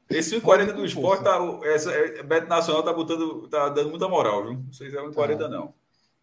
Esse 0.10 0.40
1,40 0.40 0.74
do 0.74 0.86
esporte, 0.86 1.24
tá, 1.24 1.40
essa, 1.64 1.92
é, 1.92 2.22
Beto 2.22 2.48
Nacional 2.48 2.84
tá, 2.84 2.94
botando, 2.94 3.48
tá 3.48 3.70
dando 3.70 3.90
muita 3.90 4.08
moral, 4.08 4.44
viu? 4.44 4.54
Não 4.54 4.72
sei 4.72 4.90
se 4.90 4.98
é 4.98 5.02
1,40 5.02 5.38
tá. 5.38 5.50
não. 5.50 5.74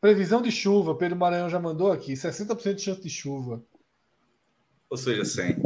Previsão 0.01 0.41
de 0.41 0.51
chuva, 0.51 0.95
Pedro 0.95 1.17
Maranhão 1.17 1.51
já 1.51 1.61
mandou 1.61 1.91
aqui, 1.91 2.13
60% 2.13 2.75
de 2.75 2.83
chance 2.83 3.01
de 3.01 3.11
chuva. 3.11 3.63
Ou 4.89 4.97
seja, 4.97 5.25
100. 5.25 5.63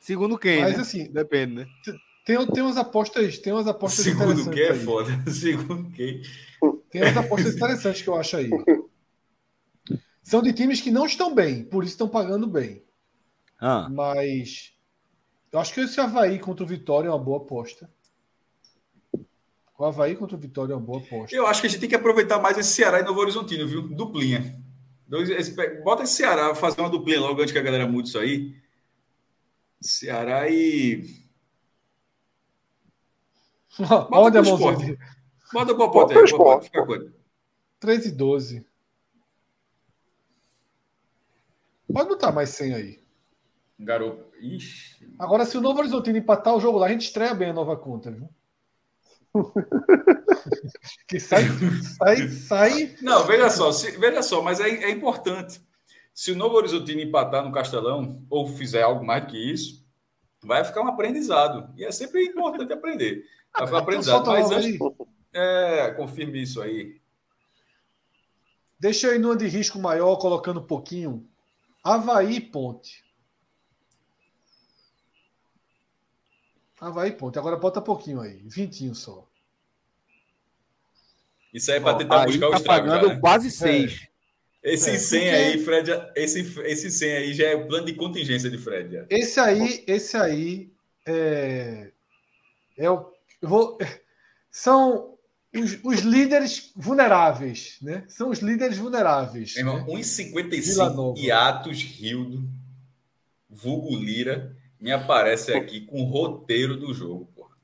Segundo 0.00 0.38
quem? 0.38 0.62
Mas 0.62 0.76
né? 0.76 0.80
assim, 0.82 1.10
depende, 1.10 1.54
né? 1.54 1.66
Tem, 2.24 2.46
tem 2.46 2.62
umas 2.62 2.76
apostas, 2.76 3.38
tem 3.38 3.52
umas 3.52 3.66
apostas 3.66 4.04
Segundo 4.04 4.50
quem 4.50 4.62
é 4.62 4.74
foda. 4.74 5.10
Segundo 5.30 5.90
quem. 5.90 6.22
Tem 6.90 7.02
umas 7.02 7.16
apostas 7.16 7.54
interessantes 7.54 8.02
que 8.02 8.08
eu 8.08 8.16
acho 8.16 8.36
aí. 8.36 8.50
São 10.22 10.42
de 10.42 10.52
times 10.52 10.80
que 10.80 10.90
não 10.90 11.06
estão 11.06 11.34
bem, 11.34 11.64
por 11.64 11.82
isso 11.82 11.94
estão 11.94 12.08
pagando 12.08 12.46
bem. 12.46 12.84
Ah. 13.60 13.88
Mas 13.90 14.75
eu 15.52 15.58
acho 15.58 15.72
que 15.72 15.80
esse 15.80 16.00
Havaí 16.00 16.38
contra 16.38 16.64
o 16.64 16.68
Vitória 16.68 17.08
é 17.08 17.10
uma 17.10 17.18
boa 17.18 17.38
aposta. 17.38 17.90
O 19.78 19.84
Havaí 19.84 20.16
contra 20.16 20.36
o 20.36 20.40
Vitória 20.40 20.72
é 20.72 20.76
uma 20.76 20.84
boa 20.84 20.98
aposta. 21.00 21.36
Eu 21.36 21.46
acho 21.46 21.60
que 21.60 21.66
a 21.66 21.70
gente 21.70 21.80
tem 21.80 21.88
que 21.88 21.94
aproveitar 21.94 22.40
mais 22.40 22.56
esse 22.58 22.72
Ceará 22.72 23.00
e 23.00 23.04
Novo 23.04 23.20
Horizontino, 23.20 23.66
viu? 23.66 23.88
Duplinha. 23.88 24.60
Dois, 25.06 25.30
esse, 25.30 25.52
bota 25.82 26.02
esse 26.02 26.14
Ceará, 26.14 26.54
fazer 26.54 26.80
uma 26.80 26.90
duplinha 26.90 27.20
logo 27.20 27.40
antes 27.40 27.52
que 27.52 27.58
a 27.58 27.62
galera 27.62 27.86
mude 27.86 28.08
isso 28.08 28.18
aí. 28.18 28.56
Ceará 29.80 30.48
e. 30.48 31.26
Bota 33.78 34.18
Onde 34.18 34.38
a 34.38 34.42
mãozinha? 34.42 34.98
Bota 35.52 35.72
o 35.72 35.76
Popote 35.76 36.18
aí, 36.18 36.30
Popote, 36.30 36.64
fica 36.64 36.84
com 36.84 37.12
3 37.78 38.06
e 38.06 38.10
12. 38.10 38.66
Pode 41.92 42.08
botar 42.08 42.32
mais 42.32 42.50
100 42.50 42.74
aí. 42.74 43.04
Garoto. 43.78 44.25
Ixi. 44.40 45.14
Agora, 45.18 45.44
se 45.44 45.56
o 45.56 45.60
Novo 45.60 45.78
Horizontino 45.80 46.18
empatar 46.18 46.54
o 46.54 46.60
jogo 46.60 46.78
lá, 46.78 46.86
a 46.86 46.90
gente 46.90 47.06
estreia 47.06 47.34
bem 47.34 47.50
a 47.50 47.54
nova 47.54 47.76
conta, 47.76 48.10
viu? 48.10 48.28
que 51.08 51.20
sai, 51.20 51.44
sai, 51.98 52.28
sai. 52.28 52.96
Não, 53.02 53.26
veja 53.26 53.50
só, 53.50 53.70
se, 53.72 53.90
veja 53.98 54.22
só, 54.22 54.42
mas 54.42 54.60
é, 54.60 54.68
é, 54.68 54.90
importante. 54.90 55.60
Se 56.14 56.32
o 56.32 56.36
Novo 56.36 56.56
Horizontino 56.56 57.00
empatar 57.00 57.44
no 57.44 57.52
Castelão, 57.52 58.24
ou 58.30 58.46
fizer 58.46 58.82
algo 58.82 59.04
mais 59.04 59.24
do 59.24 59.28
que 59.28 59.38
isso, 59.38 59.84
vai 60.42 60.64
ficar 60.64 60.82
um 60.82 60.88
aprendizado. 60.88 61.70
E 61.76 61.84
é 61.84 61.92
sempre 61.92 62.24
importante 62.24 62.72
aprender. 62.72 63.24
Vai 63.54 63.66
ficar 63.66 63.78
um 63.78 63.82
aprendizado. 63.82 64.26
Mas 64.26 64.50
antes, 64.50 64.78
é, 65.32 65.90
confirme 65.90 66.42
isso 66.42 66.62
aí. 66.62 67.00
Deixa 68.78 69.08
eu 69.08 69.14
ir 69.14 69.18
numa 69.18 69.36
de 69.36 69.46
risco 69.46 69.78
maior, 69.78 70.16
colocando 70.16 70.60
um 70.60 70.66
pouquinho. 70.66 71.26
Havaí 71.82 72.40
Ponte. 72.40 73.05
Havaí 76.86 77.12
Ponte. 77.12 77.38
Agora 77.38 77.56
bota 77.56 77.80
pouquinho 77.80 78.20
aí. 78.20 78.40
Vintinho 78.44 78.94
só. 78.94 79.26
Isso 81.52 81.70
aí 81.70 81.78
é 81.78 81.80
para 81.80 81.98
tentar 81.98 82.26
buscar 82.26 82.40
tá 82.40 82.48
o 82.48 82.54
estrago. 82.54 82.86
pagando 82.86 83.08
já, 83.08 83.14
né? 83.14 83.20
quase 83.20 83.50
6. 83.50 83.92
É. 83.92 84.16
Esse 84.72 84.90
é, 84.90 84.98
100 84.98 85.20
porque... 85.20 85.36
aí, 85.36 85.64
Fred, 85.64 86.10
esse, 86.16 86.60
esse 86.62 86.90
100 86.90 87.16
aí 87.16 87.34
já 87.34 87.46
é 87.46 87.54
o 87.54 87.66
plano 87.66 87.86
de 87.86 87.94
contingência 87.94 88.50
de 88.50 88.58
Fred. 88.58 88.92
Já. 88.92 89.06
Esse 89.08 89.40
aí, 89.40 89.84
esse 89.86 90.16
aí 90.16 90.70
é, 91.06 91.90
é 92.76 92.90
o. 92.90 93.12
Eu 93.40 93.48
vou, 93.48 93.78
são 94.50 95.16
os, 95.54 95.78
os, 95.84 96.00
líderes 96.00 96.72
vulneráveis, 96.74 97.76
né? 97.80 98.04
São 98.08 98.30
os 98.30 98.40
líderes 98.40 98.78
vulneráveis. 98.78 99.56
Irmão, 99.56 99.78
né? 99.78 99.94
1,55 99.94 101.16
e 101.16 101.30
Atos 101.30 101.82
Rildo, 101.82 102.48
vulgo 103.48 103.94
Lira, 103.96 104.55
me 104.86 104.92
aparece 104.92 105.52
aqui 105.52 105.80
com 105.80 106.00
o 106.00 106.04
roteiro 106.04 106.76
do 106.76 106.94
jogo, 106.94 107.26
porra. 107.34 107.56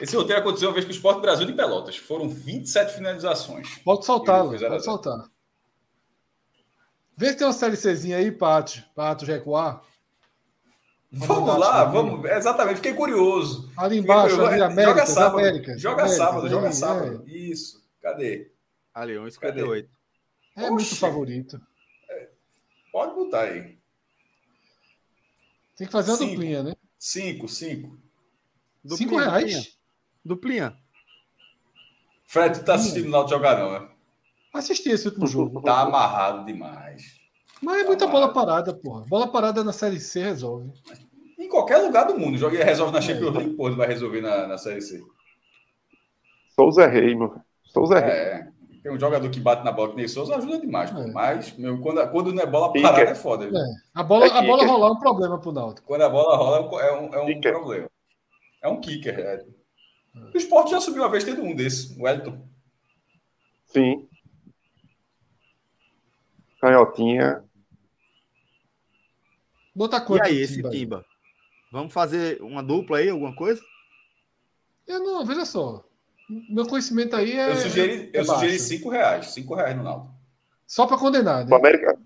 Esse 0.00 0.16
roteiro 0.16 0.40
aconteceu 0.40 0.68
uma 0.68 0.74
vez 0.74 0.86
com 0.86 0.90
o 0.90 0.94
Sport 0.94 1.20
Brasil 1.20 1.46
de 1.46 1.52
Pelotas. 1.52 1.98
Foram 1.98 2.26
27 2.30 2.94
finalizações. 2.94 3.76
Pode 3.84 4.06
soltar, 4.06 4.42
pode 4.42 4.82
soltar. 4.82 5.30
Vê 7.14 7.28
se 7.28 7.36
tem 7.36 7.46
uma 7.46 7.52
série 7.52 7.76
Czinha 7.76 8.16
aí, 8.16 8.32
Patos, 8.32 8.80
Patos 8.94 9.28
recuar. 9.28 9.82
Vamos 11.12 11.58
lá, 11.58 11.84
vamos. 11.84 12.24
Exatamente, 12.24 12.76
fiquei 12.76 12.94
curioso. 12.94 13.70
Ali 13.76 13.98
embaixo, 13.98 14.42
ali, 14.42 14.62
América, 14.62 14.88
joga 14.88 15.06
sábado. 15.06 15.38
América, 15.38 15.78
joga 15.78 16.02
América, 16.02 16.24
sábado, 16.24 16.48
joga 16.48 16.72
sábado. 16.72 17.24
É. 17.26 17.30
Isso. 17.30 17.86
Cadê? 18.00 18.50
Ali, 18.94 19.14
1,58. 19.14 19.88
É 20.56 20.62
Oxi. 20.62 20.72
muito 20.72 20.96
favorito. 20.96 21.60
É. 22.94 22.98
Pode 22.98 23.14
botar 23.14 23.40
aí. 23.42 23.76
Tem 25.76 25.86
que 25.86 25.92
fazer 25.92 26.12
uma 26.12 26.18
cinco. 26.18 26.30
duplinha, 26.30 26.62
né? 26.62 26.74
Cinco, 26.96 27.48
cinco. 27.48 27.98
Duplinha, 28.84 28.96
cinco 28.96 29.16
reais? 29.16 29.42
Duplinha. 30.24 30.70
duplinha. 30.70 30.78
Fred, 32.24 32.60
tu 32.60 32.64
tá 32.64 32.74
assistindo 32.74 33.06
o 33.06 33.10
Náutico 33.10 33.36
jogar, 33.36 33.58
não, 33.58 33.72
né? 33.72 33.88
Assisti 34.52 34.90
esse 34.90 35.08
último 35.08 35.26
jogo. 35.26 35.60
Tá 35.66 35.80
amarrado 35.80 36.46
demais. 36.46 37.20
Mas 37.60 37.82
é 37.82 37.84
muita 37.84 38.06
bola 38.06 38.32
parada, 38.32 38.72
porra. 38.72 39.04
Bola 39.06 39.26
parada 39.26 39.64
na 39.64 39.72
Série 39.72 39.98
C 39.98 40.22
resolve. 40.22 40.70
Em 41.36 41.48
qualquer 41.48 41.78
lugar 41.78 42.06
do 42.06 42.16
mundo. 42.16 42.38
Joga 42.38 42.62
resolve 42.62 42.92
na 42.92 43.00
Champions 43.00 43.34
é. 43.34 43.38
League, 43.38 43.54
porra, 43.54 43.74
vai 43.74 43.88
resolver 43.88 44.20
na, 44.20 44.46
na 44.46 44.56
Série 44.58 44.80
C. 44.80 45.02
Sou 46.54 46.68
o 46.68 46.72
Zé 46.72 46.86
Rei, 46.86 47.16
meu. 47.16 47.34
Sou 47.64 47.82
o 47.82 47.86
Zé 47.86 47.98
Rei. 47.98 48.10
É. 48.10 48.53
Tem 48.84 48.92
um 48.92 49.00
jogador 49.00 49.30
que 49.30 49.40
bate 49.40 49.64
na 49.64 49.72
bola 49.72 49.92
que 49.92 49.96
nem 49.96 50.06
Souza, 50.06 50.36
ajuda 50.36 50.60
demais. 50.60 50.94
É. 50.94 51.06
Mas, 51.10 51.56
meu, 51.56 51.80
quando, 51.80 52.06
quando 52.10 52.34
não 52.34 52.42
é 52.42 52.46
bola 52.46 52.70
parada, 52.70 53.00
é 53.00 53.14
foda. 53.14 53.46
É. 53.46 53.50
A 53.94 54.02
bola, 54.02 54.26
a 54.26 54.42
bola 54.42 54.66
rolar 54.66 54.88
é 54.88 54.90
um 54.90 54.98
problema 54.98 55.40
pro 55.40 55.52
Náutico. 55.52 55.86
Quando 55.86 56.02
a 56.02 56.08
bola 56.10 56.36
rola, 56.36 56.82
é 56.82 56.92
um, 56.92 57.14
é 57.14 57.20
um 57.22 57.40
problema. 57.40 57.90
É 58.60 58.68
um 58.68 58.78
kicker. 58.78 59.18
É. 59.18 59.46
O 60.34 60.36
esporte 60.36 60.72
já 60.72 60.82
subiu 60.82 61.02
uma 61.02 61.10
vez 61.10 61.24
tendo 61.24 61.42
um 61.42 61.56
desse, 61.56 61.98
o 61.98 62.06
Elton. 62.06 62.46
Sim. 63.68 64.06
Canhotinha. 66.60 67.42
Bota 69.74 69.98
quanto? 69.98 70.26
E 70.26 70.28
aí, 70.28 70.36
esse 70.42 70.56
Timba? 70.56 70.70
Timba? 70.70 71.06
Vamos 71.72 71.90
fazer 71.90 72.38
uma 72.42 72.62
dupla 72.62 72.98
aí, 72.98 73.08
alguma 73.08 73.34
coisa? 73.34 73.62
Eu 74.86 75.00
não, 75.00 75.24
veja 75.24 75.46
só. 75.46 75.82
Meu 76.48 76.66
conhecimento 76.66 77.16
aí 77.16 77.32
é. 77.32 77.50
Eu 77.50 77.56
sugeri, 77.56 78.10
é 78.12 78.20
eu 78.20 78.24
sugeri 78.24 78.58
cinco 78.58 78.88
reais. 78.88 79.26
Cinco 79.26 79.54
reais 79.54 79.76
no 79.76 79.82
Naldo. 79.82 80.10
Só 80.66 80.86
para 80.86 80.98
condenar, 80.98 81.44
né? 81.44 81.50
O 81.50 81.54
América, 81.54 81.98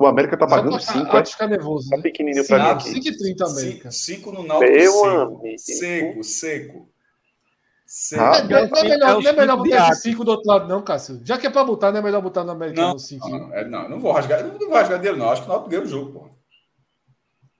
o 0.00 0.06
América 0.06 0.36
tá 0.36 0.46
pagando 0.46 0.80
5, 0.80 1.14
é? 1.14 1.24
ficar 1.26 1.46
nervoso. 1.46 1.90
Tá 1.90 1.96
né? 1.96 2.02
pequenininho 2.02 2.46
para 2.46 2.58
mim 2.58 2.70
aqui. 2.70 3.00
5,30 3.00 3.50
América. 3.50 3.90
5 3.90 4.32
no 4.32 4.42
Náutico 4.42 4.72
Meu 4.72 5.58
seco. 5.58 5.58
Seco, 5.58 6.24
seco. 6.24 6.88
seco. 7.84 8.22
Ah, 8.22 8.42
não, 8.42 8.68
não, 8.68 8.78
é 8.78 8.82
melhor, 8.84 9.22
não 9.22 9.30
é 9.30 9.32
melhor 9.34 9.56
botar 9.58 9.90
esse 9.90 10.02
5 10.02 10.24
do 10.24 10.30
outro 10.30 10.48
lado, 10.48 10.68
não, 10.68 10.80
Cássio. 10.80 11.20
Já 11.22 11.36
que 11.36 11.46
é 11.46 11.50
para 11.50 11.64
botar, 11.64 11.92
não 11.92 11.98
é 11.98 12.02
melhor 12.02 12.22
botar 12.22 12.44
no 12.44 12.52
América 12.52 12.80
não, 12.80 12.92
no 12.94 12.98
5. 12.98 13.28
Não, 13.28 13.38
não, 13.38 13.54
é, 13.54 13.68
não, 13.68 13.88
não 13.90 14.00
vou 14.00 14.12
rasgar, 14.12 14.42
não 14.42 14.58
vou 14.58 14.70
rasgar 14.70 14.98
dele, 14.98 15.18
não. 15.18 15.28
Acho 15.28 15.42
que 15.42 15.48
o 15.48 15.50
Náutico 15.50 15.70
ganhou 15.70 15.84
o 15.84 15.88
jogo, 15.88 16.12
pô. 16.12 16.30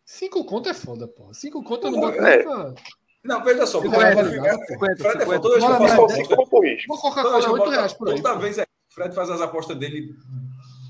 5 0.07 0.45
conto 0.45 0.69
é 0.71 0.75
foda, 0.75 1.07
pô. 1.07 1.35
5 1.35 1.63
conto 1.63 1.87
eu 1.89 1.91
não 1.91 2.01
boto 2.01 2.25
é. 2.25 2.43
pra... 2.43 2.75
Não, 3.25 3.45
veja 3.45 3.67
só. 3.67 3.81
Fred, 3.81 3.95
Fred, 3.95 4.17
Fred, 4.17 4.79
Fred, 4.79 4.99
Fred, 4.99 5.25
Fred, 5.25 5.43
toda 5.43 5.55
vez 5.55 5.65
que 5.65 5.73
eu 5.73 5.79
faço 5.79 6.43
aposta... 6.43 6.77
Vou 6.89 6.99
colocar 6.99 7.27
8 7.27 7.71
reais 7.71 7.93
por 7.93 8.09
aí. 8.09 8.23
Toda 8.23 8.39
vez 8.39 8.59
é, 8.59 8.67
Fred 8.89 9.15
faz 9.15 9.31
as 9.31 9.41
apostas 9.41 9.77
dele 9.77 10.15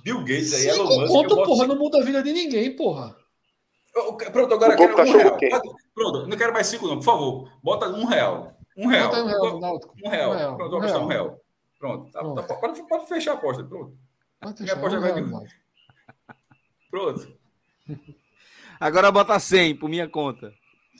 Bill 0.03 0.21
Gates 0.21 0.55
aí, 0.55 0.69
Elon 0.69 1.01
Musk. 1.01 1.13
Conto, 1.13 1.37
porra, 1.37 1.63
cinco... 1.63 1.67
não 1.67 1.77
muda 1.77 1.99
a 1.99 2.05
vida 2.05 2.23
de 2.23 2.33
ninguém, 2.33 2.75
porra. 2.75 3.17
Pronto, 4.33 4.55
agora 4.55 4.75
eu 4.75 4.79
quero 4.79 4.97
tá 4.97 5.03
um 5.03 5.13
real. 5.13 5.39
Pronto, 5.95 6.27
não 6.27 6.37
quero 6.37 6.53
mais 6.53 6.67
cinco, 6.67 6.87
não, 6.87 6.97
por 6.97 7.05
favor. 7.05 7.53
Bota 7.63 7.89
um 7.89 8.05
real. 8.05 8.57
Um 8.77 8.87
real. 8.87 9.11
Bota 9.11 9.23
um 9.23 9.27
real, 9.27 9.57
Um 9.57 10.09
real. 10.09 10.31
Um 10.31 10.35
real. 10.35 10.57
Pronto, 10.57 10.71
vou 10.71 10.79
apostar 10.79 11.03
um 11.03 11.07
real. 11.07 11.41
Pronto. 11.79 12.13
Tá, 12.13 12.21
Pronto. 12.21 12.43
Tá, 12.47 12.55
pode, 12.55 12.89
pode, 12.89 13.09
fechar 13.09 13.33
a 13.33 13.35
aposta. 13.35 13.65
Pronto. 13.65 13.97
Minha 14.61 14.75
aposta 14.75 14.99
um 14.99 15.01
vai 15.01 15.13
real, 15.13 15.43
Pronto. 16.91 17.39
Agora 18.79 19.13
bota 19.13 19.39
100 19.39 19.77
por 19.77 19.89
minha 19.91 20.09
conta. 20.09 20.53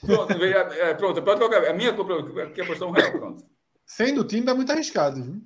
Pronto, 0.05 0.33
é, 0.33 0.95
pronto 0.95 1.23
pode 1.23 1.41
colocar. 1.41 1.69
A 1.69 1.75
minha 1.75 1.93
compra 1.93 2.51
quer 2.51 2.63
apostar 2.63 2.89
um 2.89 2.93
real. 2.93 3.13
Pronto. 3.13 3.45
100 3.87 4.13
no 4.13 4.25
Timba 4.25 4.53
é 4.53 4.55
muito 4.55 4.73
arriscado, 4.73 5.23
viu? 5.23 5.43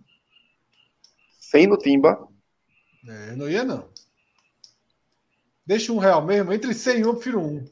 100 1.41 1.66
no 1.66 1.78
Timba. 1.78 2.28
É, 3.07 3.36
não 3.36 3.49
ia, 3.49 3.65
não. 3.65 3.89
Deixa 5.66 5.92
um 5.92 5.99
real 5.99 6.24
mesmo. 6.24 6.52
Entre 6.52 6.74
100 6.74 6.99
e 6.99 7.05
1, 7.05 7.07
eu 7.07 7.15
prefiro 7.15 7.41
um. 7.41 7.65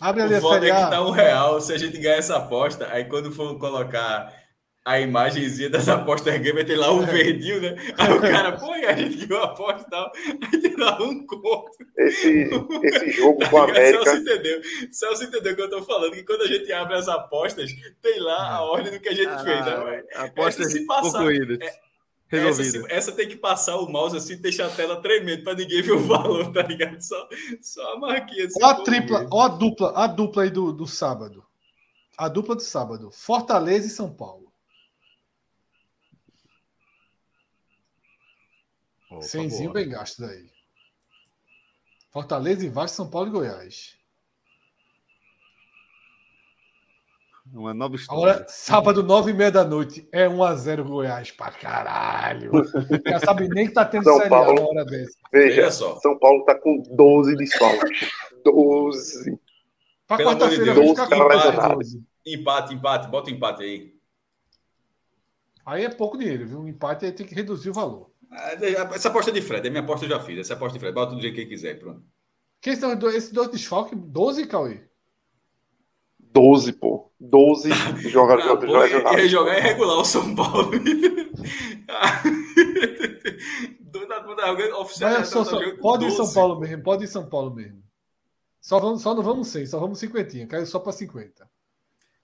Abre 0.00 0.22
ali 0.22 0.34
o 0.34 0.36
a 0.36 0.40
série 0.40 0.70
é 0.70 0.74
que 0.74 0.90
tá 0.90 1.06
um 1.06 1.10
real 1.10 1.60
se 1.60 1.72
a 1.72 1.78
gente 1.78 1.96
ganhar 1.98 2.16
essa 2.16 2.36
aposta. 2.36 2.88
Aí 2.92 3.04
quando 3.04 3.30
for 3.30 3.56
colocar 3.58 4.32
a 4.84 4.98
imagenzinha 4.98 5.70
das 5.70 5.88
apostas 5.88 6.36
game, 6.38 6.64
ter 6.64 6.76
lá 6.76 6.92
um 6.92 7.04
é. 7.04 7.06
verdinho, 7.06 7.60
né? 7.60 7.76
Aí 7.96 8.12
o 8.12 8.20
cara, 8.20 8.52
pô, 8.52 8.72
a 8.72 8.92
gente 8.94 9.26
ganhou 9.26 9.44
a 9.44 9.46
aposta 9.46 9.86
e 9.86 9.90
tal. 9.90 10.12
Aí 10.42 10.60
tem 10.60 10.76
lá 10.76 11.00
um 11.00 11.24
conto. 11.24 11.70
Esse, 11.96 12.50
esse 12.82 13.10
jogo 13.12 13.48
com 13.48 13.58
a 13.58 13.64
América. 13.64 14.04
Celso 14.04 14.20
entendeu. 14.22 14.60
Celso 14.90 15.24
entendeu 15.24 15.52
o 15.52 15.56
que 15.56 15.62
eu 15.62 15.70
tô 15.70 15.82
falando, 15.82 16.12
que 16.12 16.24
quando 16.24 16.42
a 16.42 16.48
gente 16.48 16.72
abre 16.72 16.94
as 16.96 17.08
apostas, 17.08 17.70
tem 18.00 18.20
lá 18.20 18.56
a 18.56 18.64
ordem 18.64 18.92
do 18.92 19.00
que 19.00 19.08
a 19.08 19.14
gente 19.14 19.28
ah, 19.28 19.38
fez, 19.38 19.64
né, 19.64 20.02
Apostas 20.16 20.72
se 20.72 20.84
passar, 20.84 21.12
concluídas. 21.12 21.58
É, 22.32 22.48
essa, 22.48 22.86
essa, 22.88 23.12
tem 23.12 23.28
que 23.28 23.36
passar 23.36 23.76
o 23.76 23.88
mouse 23.88 24.16
assim, 24.16 24.40
deixar 24.40 24.66
a 24.66 24.70
tela 24.70 25.02
tremendo 25.02 25.44
para 25.44 25.54
ninguém 25.54 25.82
ver 25.82 25.92
o 25.92 26.00
valor, 26.00 26.50
tá 26.50 26.62
ligado? 26.62 26.98
Só, 27.00 27.28
só 27.60 27.92
a 27.92 27.98
marquinha. 27.98 28.46
Assim, 28.46 28.58
ó 28.60 28.66
a 28.66 28.82
tripla, 28.82 29.28
ó 29.30 29.42
a 29.42 29.48
dupla, 29.48 29.92
a 29.94 30.06
dupla 30.06 30.42
aí 30.42 30.50
do, 30.50 30.72
do 30.72 30.86
sábado. 30.86 31.44
A 32.16 32.28
dupla 32.28 32.56
do 32.56 32.62
sábado. 32.62 33.10
Fortaleza 33.12 33.86
e 33.86 33.90
São 33.90 34.10
Paulo. 34.10 34.41
Cenzinho 39.20 39.72
bem 39.72 39.88
gasto 39.88 40.22
daí. 40.22 40.46
Fortaleza 42.10 42.64
e 42.64 42.68
Vasco, 42.68 42.96
São 42.96 43.10
Paulo 43.10 43.28
e 43.28 43.32
Goiás. 43.32 43.96
Uma 47.52 47.74
nova 47.74 47.96
história. 47.96 48.34
Agora, 48.34 48.46
sábado, 48.48 49.02
nove 49.02 49.32
e 49.32 49.34
meia 49.34 49.50
da 49.50 49.64
noite, 49.64 50.08
é 50.12 50.26
1x0 50.26 50.84
Goiás 50.84 51.30
pra 51.32 51.50
caralho. 51.50 52.52
Já 53.06 53.18
sabe 53.18 53.48
nem 53.48 53.66
que 53.66 53.74
tá 53.74 53.84
tendo 53.84 54.04
São 54.04 54.16
Série 54.16 54.30
Paulo. 54.30 54.52
A 54.52 54.54
na 54.54 54.68
hora 54.68 54.84
dessa. 54.84 55.18
Veja, 55.32 55.70
só. 55.70 55.98
São 56.00 56.18
Paulo 56.18 56.44
tá 56.44 56.54
com 56.54 56.82
12 56.94 57.36
desfalques. 57.36 58.10
12. 58.44 59.38
Pra 60.06 60.16
de 60.16 60.24
quarta-feira 60.24 60.74
vai 60.74 60.88
ficar 60.88 61.08
com 61.08 61.22
lesionado. 61.24 61.74
12. 61.74 62.04
Empate, 62.26 62.74
empate, 62.74 63.08
bota 63.08 63.30
o 63.30 63.34
empate 63.34 63.62
aí. 63.64 63.94
Aí 65.66 65.84
é 65.84 65.90
pouco 65.90 66.16
dinheiro, 66.16 66.46
viu? 66.46 66.60
Um 66.60 66.68
empate 66.68 67.04
aí 67.04 67.12
tem 67.12 67.26
que 67.26 67.34
reduzir 67.34 67.70
o 67.70 67.74
valor. 67.74 68.11
Ah, 68.32 68.52
Essa 68.94 69.08
aposta 69.08 69.30
é 69.30 69.34
de 69.34 69.42
Fred, 69.42 69.66
é 69.66 69.70
minha 69.70 69.82
aposta 69.82 70.06
eu 70.06 70.10
já 70.10 70.20
fiz. 70.20 70.38
Essa 70.38 70.54
aposta 70.54 70.74
de 70.74 70.80
Fred, 70.80 70.94
bota 70.94 71.14
do 71.14 71.20
jeito 71.20 71.34
que 71.34 71.46
quiser, 71.46 71.78
pronto. 71.78 72.02
Quem 72.60 72.74
são 72.76 72.92
esses 73.10 73.30
dois 73.30 73.50
desfalques? 73.50 73.98
12, 73.98 74.46
Cauê? 74.46 74.82
12, 76.18 76.72
pô. 76.72 77.12
12 77.20 77.68
jogadores 78.08 78.44
Ah, 79.06 79.18
jogar 79.28 79.58
irregular 79.58 79.98
o 79.98 80.04
São 80.04 80.34
Paulo. 80.34 80.70
Oficial. 84.80 85.10
Mas 85.10 85.18
tá- 85.18 85.24
só- 85.24 85.44
só- 85.44 85.76
pode 85.76 86.04
ir 86.04 86.08
12. 86.08 86.16
São 86.16 86.32
Paulo 86.34 86.60
mesmo, 86.60 86.82
pode 86.82 87.04
ir 87.04 87.08
São 87.08 87.28
Paulo 87.28 87.54
mesmo. 87.54 87.82
Só, 88.60 88.78
vamos, 88.78 89.02
só 89.02 89.14
não 89.14 89.22
vamos 89.22 89.48
100, 89.48 89.66
só 89.66 89.78
vamos 89.78 89.98
50. 89.98 90.46
Caiu 90.46 90.66
só 90.66 90.78
para 90.78 90.92
50. 90.92 91.48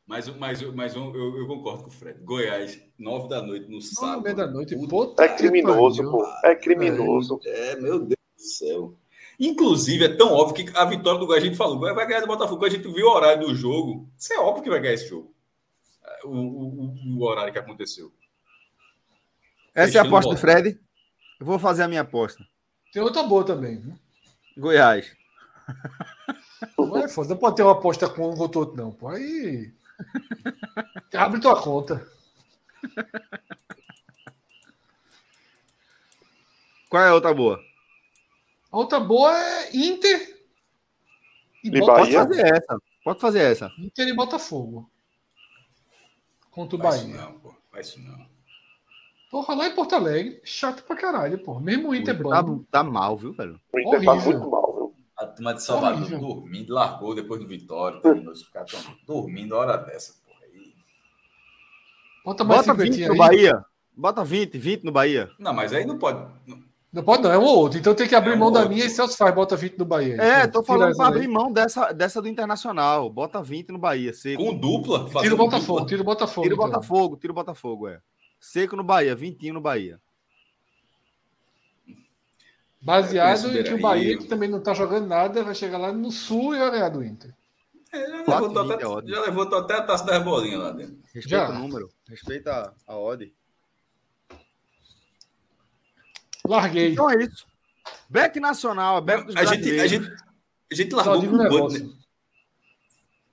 Mas, 0.08 0.26
mas, 0.36 0.62
mas 0.74 0.96
um, 0.96 1.14
eu, 1.14 1.36
eu 1.36 1.46
concordo 1.46 1.82
com 1.82 1.90
o 1.90 1.92
Fred. 1.92 2.18
Goiás, 2.24 2.80
9 2.98 3.28
da 3.28 3.42
noite 3.42 3.66
no 3.66 3.72
Nove 3.74 3.86
sábado. 3.86 4.20
e 4.20 4.22
meia 4.22 4.34
da 4.34 4.46
noite. 4.46 4.74
Puta 4.88 5.22
É 5.22 5.28
criminoso, 5.28 6.02
pô. 6.10 6.26
É 6.44 6.54
criminoso. 6.54 7.38
É, 7.44 7.76
meu 7.76 7.98
Deus 7.98 8.16
do 8.36 8.42
céu. 8.42 8.94
Inclusive, 9.38 10.04
é 10.06 10.16
tão 10.16 10.32
óbvio 10.32 10.64
que 10.66 10.76
a 10.76 10.84
vitória 10.86 11.20
do 11.20 11.26
Goiás, 11.26 11.44
a 11.44 11.46
gente 11.46 11.58
falou, 11.58 11.78
vai 11.78 12.06
ganhar 12.06 12.20
do 12.22 12.26
Botafogo. 12.26 12.64
A 12.64 12.70
gente 12.70 12.90
viu 12.90 13.06
o 13.06 13.10
horário 13.14 13.46
do 13.46 13.54
jogo. 13.54 14.08
Isso 14.18 14.32
é 14.32 14.38
óbvio 14.40 14.62
que 14.64 14.70
vai 14.70 14.80
ganhar 14.80 14.94
esse 14.94 15.08
jogo. 15.08 15.32
O, 16.24 16.28
o, 16.30 16.84
o- 16.84 17.18
o 17.18 17.22
horário 17.24 17.52
que 17.52 17.58
aconteceu. 17.58 18.10
Essa 19.74 19.98
é 19.98 20.00
a 20.00 20.04
aposta 20.04 20.30
do. 20.34 20.40
Fred. 20.40 20.80
Eu 21.38 21.46
vou 21.46 21.58
fazer 21.58 21.82
a 21.82 21.88
minha 21.88 22.00
aposta. 22.00 22.42
Tem 22.92 23.02
outra 23.02 23.22
boa 23.22 23.44
também. 23.44 23.78
viu? 23.78 23.94
Goiás. 24.56 25.14
Agora 26.78 27.04
é 27.04 27.08
foda. 27.08 27.28
Não 27.28 27.36
pode 27.36 27.56
ter 27.56 27.62
uma 27.62 27.72
aposta 27.72 28.08
com 28.08 28.30
um 28.34 28.38
outro, 28.40 28.72
não. 28.74 28.90
Pô. 28.90 29.08
Aí. 29.08 29.70
Abre 31.14 31.40
tua 31.40 31.60
conta. 31.60 32.06
Qual 36.88 37.02
é 37.02 37.08
a 37.08 37.14
outra 37.14 37.34
boa? 37.34 37.60
A 38.70 38.76
outra 38.78 39.00
boa 39.00 39.36
é 39.36 39.76
Inter 39.76 40.38
e, 41.64 41.68
E 41.68 41.80
Bota- 41.80 41.92
Pode 42.00 42.12
fazer 42.12 42.46
essa. 42.46 42.78
Pode 43.04 43.20
fazer 43.20 43.40
essa. 43.40 43.72
Inter 43.78 44.08
e 44.08 44.14
Botafogo. 44.14 44.90
Contra 46.50 46.76
o 46.76 46.82
Faz 46.82 46.96
isso 46.96 47.08
Bahia. 47.08 47.20
não, 47.22 47.38
pô. 47.40 47.54
Faz 47.70 47.88
isso 47.88 48.00
não. 48.00 48.26
Porra, 49.30 49.54
lá 49.54 49.66
em 49.68 49.74
Porto 49.74 49.94
Alegre, 49.94 50.40
chato 50.42 50.82
pra 50.84 50.96
caralho, 50.96 51.38
pô. 51.42 51.60
Mesmo 51.60 51.90
o 51.90 51.94
Inter 51.94 52.14
é 52.14 52.22
Tá, 52.22 52.42
bom. 52.42 52.62
tá 52.70 52.82
mal, 52.82 53.16
viu, 53.16 53.32
velho? 53.34 53.60
O 53.72 53.78
Inter 53.78 54.02
tá 54.04 54.12
Horrível. 54.12 54.32
muito 54.38 54.50
mal, 54.50 54.67
turma 55.38 55.54
de 55.54 55.62
Salvador 55.62 56.08
dormindo, 56.20 56.74
largou 56.74 57.14
depois 57.14 57.40
do 57.40 57.46
Vitória. 57.46 58.00
terminou 58.00 58.34
ficar 58.36 58.64
tão- 58.64 58.80
dormindo 59.06 59.54
a 59.54 59.58
hora 59.58 59.76
dessa, 59.78 60.14
porra. 60.24 60.38
Aí. 60.44 60.72
Bota 62.24 62.44
mais 62.44 62.66
Bota 62.66 62.74
20 62.82 62.92
50 62.94 63.06
no 63.14 63.22
aí. 63.22 63.28
Bahia. 63.28 63.64
Bota 63.96 64.24
20, 64.24 64.58
20 64.58 64.84
no 64.84 64.92
Bahia. 64.92 65.30
Não, 65.38 65.52
mas 65.52 65.72
aí 65.72 65.84
não 65.84 65.98
pode. 65.98 66.18
não- 66.92 67.02
pode 67.02 67.22
não, 67.22 67.30
é 67.32 67.38
um 67.38 67.42
ou 67.44 67.58
outro. 67.58 67.78
Então 67.78 67.94
tem 67.94 68.06
que 68.08 68.14
abrir 68.14 68.32
É 68.32 68.34
um 68.34 68.38
mão 68.38 68.50
da 68.52 68.60
outro. 68.60 68.74
minha 68.74 68.86
e 68.86 68.90
Celso 68.90 69.16
faz, 69.16 69.34
bota 69.34 69.56
20 69.56 69.76
no 69.78 69.84
Bahia. 69.84 70.16
É, 70.20 70.40
Então, 70.44 70.62
tô 70.62 70.66
falando 70.66 70.96
pra 70.96 71.08
abrir 71.08 71.26
mão 71.28 71.52
dessa, 71.52 71.92
dessa 71.92 72.20
do 72.22 72.28
Internacional. 72.28 73.10
Bota 73.10 73.42
20 73.42 73.70
no 73.70 73.78
Bahia, 73.78 74.12
seco. 74.14 74.42
Com 74.44 74.54
dupla. 74.56 75.08
Tira 75.20 75.34
o 75.34 75.36
Botafogo, 75.36 75.78
dupla. 75.80 75.86
tira 75.88 76.02
o 76.02 76.04
Botafogo. 76.04 76.42
Tira 76.42 76.54
o 76.54 76.56
então. 76.58 76.66
Botafogo, 76.70 77.16
tira 77.16 77.32
o 77.32 77.34
Botafogo, 77.34 77.88
é. 77.88 78.00
Seco 78.40 78.76
no 78.76 78.84
Bahia, 78.84 79.16
20 79.16 79.50
no 79.52 79.60
Bahia. 79.60 80.00
Baseado 82.88 83.54
em 83.54 83.62
que 83.62 83.74
o. 83.74 83.80
Bahia, 83.80 84.16
que 84.16 84.24
também 84.24 84.48
não 84.48 84.62
tá 84.62 84.72
jogando 84.72 85.06
nada, 85.06 85.44
vai 85.44 85.54
chegar 85.54 85.76
lá 85.76 85.92
no 85.92 86.10
sul 86.10 86.54
e 86.54 86.58
vai 86.58 86.70
ganhar 86.70 86.88
do 86.88 87.04
Inter. 87.04 87.34
É, 87.92 88.08
já, 88.08 88.16
levantou 88.16 88.62
até, 88.62 88.82
é 88.82 89.08
já 89.10 89.20
levantou 89.20 89.58
até 89.58 89.74
a 89.74 89.82
taça 89.82 90.06
das 90.06 90.24
bolinhas 90.24 90.60
lá 90.60 90.70
dentro. 90.70 90.96
Respeita 91.12 91.28
Já. 91.28 91.50
o 91.50 91.58
número, 91.58 91.90
respeita 92.08 92.74
a 92.86 92.96
odd. 92.96 93.34
Larguei. 96.46 96.92
Então 96.92 97.10
é 97.10 97.24
isso. 97.24 97.46
Bet 98.08 98.40
Nacional, 98.40 98.96
aberto 98.96 99.26
dos 99.26 99.36
A 99.36 99.44
gente, 99.44 99.80
a, 99.80 99.86
gente, 99.86 100.10
a 100.72 100.74
gente 100.74 100.94
largou 100.94 101.20
com 101.20 101.26
um 101.26 101.42
negócio. 101.42 101.86
né? 101.86 101.94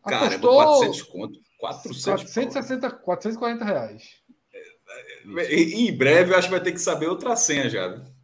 Cara, 0.04 0.36
Apostou 0.36 0.56
400 0.56 1.02
conto. 1.04 1.40
400 1.60 2.04
460, 2.04 2.92
440 2.92 3.64
reais. 3.64 4.04
E, 5.50 5.90
em 5.90 5.98
breve, 5.98 6.34
eu 6.34 6.38
acho 6.38 6.50
que 6.50 6.54
vai 6.54 6.64
ter 6.64 6.74
que 6.74 6.80
saber 6.80 7.08
outra 7.08 7.38
senha 7.38 7.70
já. 7.70 7.88
viu? 7.88 8.15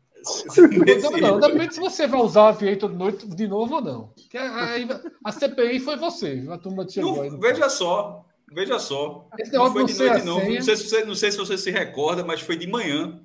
Não, 1.19 1.19
não, 1.31 1.39
depende 1.39 1.73
se 1.73 1.79
você 1.79 2.07
vai 2.07 2.19
usar 2.21 2.43
a 2.43 2.49
avião 2.49 2.77
toda 2.77 2.93
noite 2.95 3.27
de 3.27 3.47
novo 3.47 3.75
ou 3.75 3.81
não. 3.81 4.13
Que 4.29 4.37
aí, 4.37 4.87
a 5.23 5.31
CPI 5.31 5.79
foi 5.79 5.95
você, 5.97 6.45
a 6.49 6.57
turma 6.57 6.87
chegou 6.87 7.15
Não, 7.15 7.21
aí. 7.23 7.29
veja 7.39 7.69
só, 7.69 8.25
veja 8.51 8.77
só. 8.79 9.27
Esse 9.39 9.53
Não 9.53 9.71
foi 9.71 9.85
de 9.85 9.93
sei 9.93 10.09
noite, 10.09 10.25
não. 10.25 10.39
Não 10.39 10.61
sei, 10.61 10.75
se 10.75 10.87
você, 10.89 11.05
não 11.05 11.15
sei 11.15 11.31
se 11.31 11.37
você 11.37 11.57
se 11.57 11.71
recorda, 11.71 12.23
mas 12.23 12.41
foi 12.41 12.55
de 12.55 12.67
manhã. 12.67 13.19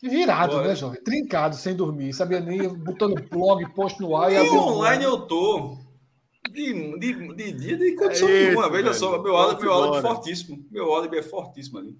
Virado, 0.00 0.52
Bora. 0.56 0.68
né, 0.68 0.76
jovem? 0.76 1.02
Trincado, 1.02 1.56
sem 1.56 1.74
dormir. 1.74 2.12
Sabia 2.12 2.38
nem, 2.38 2.68
botando 2.68 3.20
blog, 3.28 3.68
post 3.74 4.00
no 4.00 4.14
ar. 4.16 4.32
E 4.32 4.38
um- 4.48 4.56
online 4.58 5.02
eu 5.04 5.22
tô. 5.22 5.76
De, 6.52 6.98
de, 6.98 7.34
de 7.34 7.52
dia 7.52 7.76
de 7.76 7.94
condição 7.96 8.28
É 8.28 8.32
isso, 8.32 8.46
nenhuma. 8.50 8.70
Veja 8.70 8.84
velho. 8.84 8.94
só, 8.94 9.20
meu 9.20 9.36
álibi, 9.36 9.62
meu 9.62 9.72
álibi 9.74 9.96
é 9.98 10.00
fortíssimo. 10.02 10.64
Meu 10.70 10.94
álibi 10.94 11.18
é 11.18 11.22
fortíssimo 11.22 11.78
ali. 11.78 11.98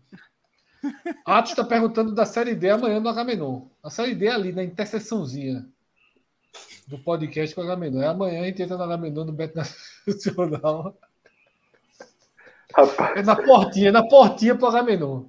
Atos 1.24 1.52
está 1.52 1.64
perguntando 1.64 2.14
da 2.14 2.24
Série 2.24 2.54
D 2.54 2.70
amanhã 2.70 3.00
no 3.00 3.08
Agamenon. 3.08 3.66
A 3.82 3.90
Série 3.90 4.14
D 4.14 4.26
é 4.26 4.32
ali, 4.32 4.52
na 4.52 4.62
interseçãozinha 4.62 5.66
do 6.86 6.98
podcast 6.98 7.54
com 7.54 7.60
o 7.60 7.64
Agamenon. 7.64 8.00
É 8.02 8.06
amanhã 8.06 8.42
a 8.42 8.44
gente 8.44 8.62
entra 8.62 8.76
no 8.76 8.82
Agamenon 8.84 9.26
do 9.26 9.32
Beto 9.32 9.56
Nacional. 10.06 10.98
Rapaz, 12.74 13.16
É 13.16 13.22
na 13.22 13.36
portinha, 13.36 13.92
na 13.92 14.06
portinha 14.06 14.54
pro 14.54 14.68
Agamenon. 14.68 15.26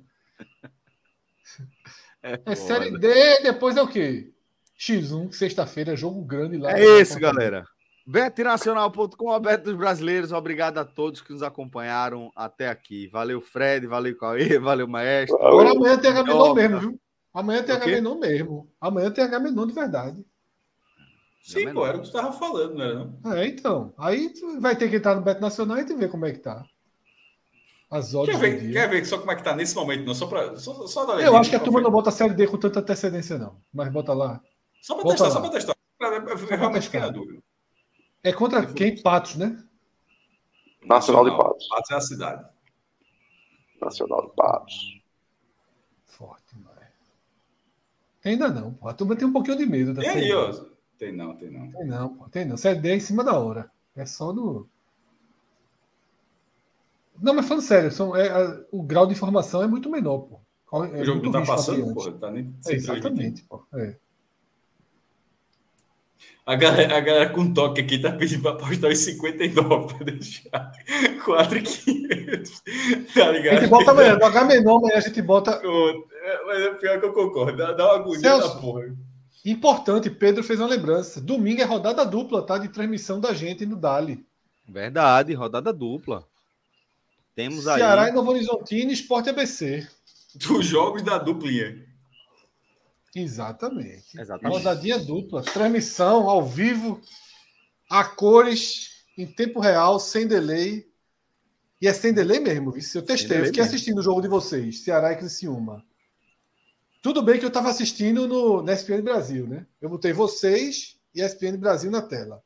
É 2.22 2.38
foda. 2.38 2.56
Série 2.56 2.98
D, 2.98 3.42
depois 3.44 3.78
é 3.78 3.82
o 3.82 3.88
quê? 3.88 4.32
X1, 4.78 5.32
sexta-feira, 5.34 5.96
jogo 5.96 6.24
grande 6.24 6.58
lá. 6.58 6.72
É 6.72 7.02
isso, 7.02 7.20
galera. 7.20 7.66
Betnacional.com, 8.10 9.32
aberto 9.32 9.66
dos 9.66 9.76
brasileiros. 9.76 10.32
Obrigado 10.32 10.80
a 10.80 10.86
todos 10.86 11.22
que 11.22 11.32
nos 11.32 11.44
acompanharam 11.44 12.32
até 12.36 12.68
aqui. 12.68 13.08
Valeu, 13.08 13.40
Fred, 13.40 13.86
valeu, 13.86 14.18
Cauê, 14.18 14.58
valeu, 14.60 14.88
Maestro. 14.88 15.38
Agora 15.46 15.70
amanhã 15.72 15.96
tem 16.00 16.12
Toca. 16.26 16.56
mesmo, 16.56 16.80
viu? 16.80 17.00
Amanhã 17.32 17.62
tem? 17.62 17.76
Agamenon 17.76 18.16
mesmo. 18.18 18.68
Amanhã 18.82 19.12
tem 19.12 19.24
Agamenon 19.24 19.68
de 19.68 19.74
verdade. 19.74 20.26
Sim, 21.44 21.66
menor. 21.66 21.74
pô, 21.82 21.88
era 21.88 21.98
o 21.98 22.02
que 22.02 22.08
tu 22.08 22.12
tava 22.14 22.32
falando, 22.34 22.74
não 22.76 22.84
era 22.84 22.96
não? 22.96 23.34
É, 23.34 23.46
então. 23.48 23.94
Aí 23.96 24.34
tu 24.34 24.60
vai 24.60 24.76
ter 24.76 24.90
que 24.90 24.96
entrar 24.96 25.16
no 25.16 25.22
Beto 25.22 25.40
Nacional 25.40 25.78
e 25.78 25.86
tu 25.86 25.96
vê 25.96 26.08
como 26.08 26.26
é 26.26 26.32
que 26.32 26.40
tá. 26.40 26.66
As 27.92 28.10
Quer 28.12 28.18
odds 28.18 28.40
ver, 28.40 28.72
quer 28.74 28.90
ver 28.90 29.06
só 29.06 29.20
como 29.20 29.32
é 29.32 29.36
que 29.36 29.44
tá 29.44 29.56
nesse 29.56 29.76
momento, 29.76 30.06
não? 30.06 30.16
Só 30.16 30.26
pra. 30.26 30.56
Só, 30.56 30.88
só 30.88 31.06
dar 31.06 31.22
Eu 31.22 31.38
acho 31.38 31.52
que 31.52 31.56
a 31.56 31.60
turma 31.60 31.80
não 31.80 31.92
bota 31.92 32.10
a 32.10 32.12
série 32.12 32.34
D 32.34 32.48
com 32.48 32.58
tanta 32.58 32.80
antecedência, 32.80 33.38
não. 33.38 33.62
Mas 33.72 33.92
bota 33.92 34.14
lá. 34.14 34.42
Só 34.82 34.96
pra 34.96 35.04
Bota 35.04 35.16
testar, 35.16 35.28
lá. 35.28 35.34
só 35.34 35.42
pra 35.42 35.50
testar. 35.52 35.76
Pra 35.98 36.56
realmente 36.58 36.84
fiquei 36.86 37.00
na 37.00 37.10
dúvida. 37.10 37.42
É 38.24 38.34
contra 38.34 38.66
quem? 38.74 39.02
Patos, 39.02 39.36
né? 39.36 39.64
Nacional 40.86 41.26
de 41.30 41.32
Patos. 41.38 41.68
Patos 41.68 41.92
é 41.92 41.96
a 41.96 42.02
cidade. 42.02 42.46
Nacional 43.82 44.28
de 44.28 44.36
Patos. 44.36 45.02
Forte, 46.06 46.56
mas... 46.64 46.90
Ainda 48.26 48.50
não, 48.50 48.74
pô. 48.74 48.88
A 48.90 48.94
turma 48.94 49.16
tem 49.16 49.28
um 49.28 49.32
pouquinho 49.34 49.58
de 49.58 49.66
medo 49.66 49.94
da 49.94 50.02
E 50.02 50.06
série 50.06 50.26
aí, 50.26 50.34
ó? 50.34 50.52
Tem 50.98 51.16
não, 51.16 51.36
tem 51.38 51.50
não. 51.50 51.72
Tem 51.72 51.86
não, 51.88 52.16
pô. 52.18 52.30
Tem 52.30 52.46
não. 52.46 52.58
Série 52.58 52.80
D 52.80 52.90
é 52.90 52.96
em 52.96 53.00
cima 53.00 53.24
da 53.24 53.40
hora. 53.40 53.72
É 53.96 54.06
só 54.06 54.34
no. 54.34 54.68
Não, 57.22 57.34
mas 57.34 57.48
falando 57.48 57.64
sério, 57.64 57.92
são, 57.92 58.16
é, 58.16 58.30
a- 58.30 58.66
o 58.72 58.82
grau 58.84 59.06
de 59.06 59.14
informação 59.14 59.62
é 59.64 59.68
muito 59.68 59.90
menor, 59.90 60.20
pô. 60.20 60.40
É 60.94 61.02
o 61.02 61.06
jogo 61.06 61.24
não 61.24 61.32
tá 61.32 61.46
passando, 61.46 61.94
porra. 61.94 62.12
Tá 62.14 62.32
nem 62.32 62.54
É, 62.68 62.74
exatamente, 62.74 63.44
pô. 63.44 63.66
É. 63.74 63.96
A 66.46 66.56
galera, 66.56 66.98
a 66.98 67.00
galera 67.00 67.30
com 67.30 67.54
toque 67.54 67.82
aqui 67.82 68.00
tá 68.00 68.12
pedindo 68.12 68.42
pra 68.42 68.52
apostar 68.52 68.90
os 68.92 68.98
59 69.00 69.94
pra 69.94 70.06
deixar 70.06 70.72
4,500. 71.24 72.62
Tá 73.14 73.28
A 73.28 73.32
ligado? 73.32 73.60
gente 73.62 73.70
bota 73.70 73.92
amanhã, 73.92 74.16
no 74.18 74.26
H-Menor, 74.26 74.78
amanhã 74.78 74.98
a 74.98 75.00
gente 75.02 75.22
bota. 75.22 75.62
Mas 76.48 76.60
é 76.62 76.74
pior 76.74 77.00
que 77.00 77.06
eu 77.06 77.14
concordo. 77.14 77.58
Dá, 77.58 77.72
dá 77.74 77.86
uma 77.86 77.96
agonia 77.96 78.20
Celso. 78.20 78.48
da 78.56 78.56
porra. 78.62 78.96
Importante, 79.46 80.10
Pedro 80.10 80.44
fez 80.44 80.60
uma 80.60 80.68
lembrança. 80.68 81.22
Domingo 81.22 81.62
é 81.62 81.66
rodada 81.66 82.04
dupla, 82.06 82.42
tá? 82.42 82.58
De 82.58 82.68
transmissão 82.70 83.20
da 83.20 83.34
gente 83.34 83.66
no 83.66 83.76
Dali. 83.76 84.26
Verdade, 84.68 85.34
rodada 85.34 85.72
dupla. 85.72 86.24
Temos 87.36 87.68
aí. 87.68 87.80
Ceará 87.80 88.10
e 88.10 88.12
Novo 88.12 88.32
Horizontino, 88.32 88.92
Esporte 88.92 89.30
ABC. 89.30 89.88
Dos 90.36 90.66
jogos 90.66 91.02
da 91.04 91.18
duplinha. 91.18 91.84
Exatamente. 93.16 94.20
Exatamente. 94.20 94.58
Rodadinha 94.58 95.00
dupla, 95.00 95.44
transmissão 95.44 96.30
ao 96.30 96.46
vivo, 96.46 97.02
a 97.90 98.04
cores, 98.04 99.06
em 99.18 99.26
tempo 99.26 99.60
real, 99.60 100.00
sem 100.00 100.28
delay. 100.28 100.88
E 101.82 101.88
é 101.88 101.94
sem 101.94 102.14
delay 102.14 102.40
mesmo, 102.40 102.72
viu? 102.72 102.84
Eu 102.96 103.02
testei, 103.02 103.40
eu 103.40 103.46
fiquei 103.46 103.62
mesmo. 103.62 103.76
assistindo 103.76 104.00
o 104.00 104.04
jogo 104.04 104.22
de 104.22 104.28
vocês, 104.28 104.84
Ceará 104.84 105.12
e 105.14 105.18
Criciúma. 105.18 105.84
Tudo 107.02 107.22
bem 107.22 107.40
que 107.40 107.46
eu 107.46 107.50
estava 107.50 107.70
assistindo 107.70 108.28
no, 108.28 108.62
na 108.62 108.74
ESPN 108.74 109.02
Brasil, 109.02 109.48
né? 109.48 109.66
Eu 109.82 109.90
botei 109.90 110.12
vocês 110.12 111.00
e 111.16 111.22
a 111.22 111.26
ESPN 111.26 111.58
Brasil 111.58 111.90
na 111.90 112.02
tela. 112.02 112.44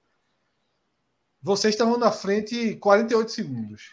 Vocês 1.42 1.74
estavam 1.74 1.98
na 1.98 2.12
frente 2.12 2.76
48 2.76 3.32
segundos. 3.32 3.92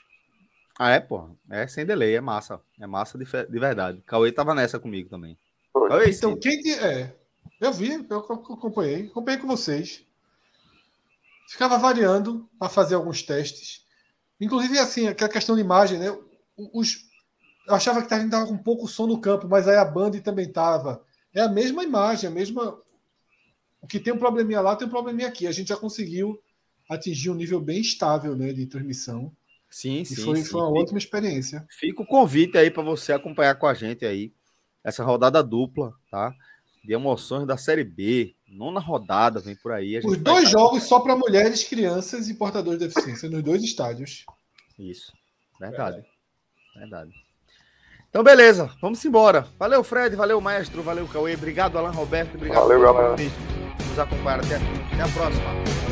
Ah, 0.78 0.90
é, 0.90 1.00
pô. 1.00 1.30
É 1.50 1.66
sem 1.66 1.84
delay, 1.84 2.14
é 2.14 2.20
massa. 2.20 2.60
É 2.78 2.86
massa 2.86 3.18
de, 3.18 3.24
de 3.24 3.58
verdade. 3.58 4.02
Cauê 4.06 4.30
tava 4.30 4.54
nessa 4.54 4.78
comigo 4.78 5.08
também. 5.08 5.36
Cauê, 5.72 6.10
então, 6.10 6.36
quem 6.36 6.60
que 6.60 6.72
é? 6.74 7.16
Eu 7.60 7.72
vi, 7.72 8.06
eu 8.08 8.18
acompanhei, 8.18 9.06
acompanhei 9.06 9.40
com 9.40 9.46
vocês. 9.46 10.04
Ficava 11.48 11.78
variando 11.78 12.48
para 12.58 12.68
fazer 12.68 12.94
alguns 12.94 13.22
testes. 13.22 13.84
Inclusive, 14.40 14.78
assim, 14.78 15.08
aquela 15.08 15.30
questão 15.30 15.54
de 15.54 15.60
imagem, 15.60 15.98
né? 15.98 16.16
Os, 16.56 17.04
eu 17.66 17.74
achava 17.74 18.00
que 18.00 18.12
estava 18.12 18.46
com 18.46 18.54
um 18.54 18.58
pouco 18.58 18.88
som 18.88 19.06
no 19.06 19.20
campo, 19.20 19.48
mas 19.48 19.68
aí 19.68 19.76
a 19.76 19.84
Band 19.84 20.12
também 20.20 20.46
estava. 20.46 21.04
É 21.34 21.42
a 21.42 21.48
mesma 21.48 21.84
imagem, 21.84 22.28
a 22.28 22.32
mesma. 22.32 22.80
O 23.80 23.86
que 23.86 24.00
tem 24.00 24.12
um 24.12 24.18
probleminha 24.18 24.60
lá 24.60 24.76
tem 24.76 24.86
um 24.86 24.90
probleminha 24.90 25.28
aqui. 25.28 25.46
A 25.46 25.52
gente 25.52 25.68
já 25.68 25.76
conseguiu 25.76 26.40
atingir 26.88 27.30
um 27.30 27.34
nível 27.34 27.60
bem 27.60 27.80
estável 27.80 28.34
né, 28.34 28.52
de 28.52 28.66
transmissão. 28.66 29.32
Sim, 29.68 30.04
sim. 30.04 30.14
E 30.14 30.16
foi, 30.16 30.36
sim. 30.36 30.44
foi 30.44 30.60
uma 30.60 30.80
ótima 30.80 30.98
experiência. 30.98 31.64
Fica 31.70 32.02
o 32.02 32.06
convite 32.06 32.58
aí 32.58 32.70
para 32.70 32.82
você 32.82 33.12
acompanhar 33.12 33.54
com 33.56 33.66
a 33.66 33.74
gente 33.74 34.04
aí 34.04 34.32
essa 34.84 35.04
rodada 35.04 35.42
dupla, 35.42 35.92
tá? 36.10 36.32
De 36.84 36.92
emoções 36.92 37.46
da 37.46 37.56
Série 37.56 37.84
B. 37.84 38.34
Nona 38.48 38.80
rodada 38.80 39.40
vem 39.40 39.54
por 39.54 39.72
aí. 39.72 40.00
Os 40.04 40.16
dois 40.16 40.50
jogos 40.50 40.84
só 40.84 41.00
para 41.00 41.14
mulheres, 41.14 41.62
crianças 41.64 42.28
e 42.28 42.34
portadores 42.34 42.80
de 42.80 42.88
deficiência, 42.88 43.28
nos 43.28 43.42
dois 43.42 43.62
estádios. 43.62 44.24
Isso. 44.78 45.12
Verdade. 45.60 46.02
Verdade. 46.74 47.12
Então, 48.08 48.24
beleza, 48.24 48.70
vamos 48.80 49.04
embora. 49.04 49.46
Valeu, 49.56 49.84
Fred, 49.84 50.16
valeu, 50.16 50.40
Maestro, 50.40 50.82
valeu, 50.82 51.06
Cauê. 51.06 51.34
Obrigado, 51.34 51.78
Alan 51.78 51.92
Roberto. 51.92 52.34
Obrigado 52.34 52.62
valeu, 52.62 52.80
galera. 52.80 53.16
Nos 53.88 53.98
acompanhar 53.98 54.40
até 54.40 54.56
aqui. 54.56 54.94
Até 54.94 55.02
a 55.02 55.08
próxima. 55.08 55.89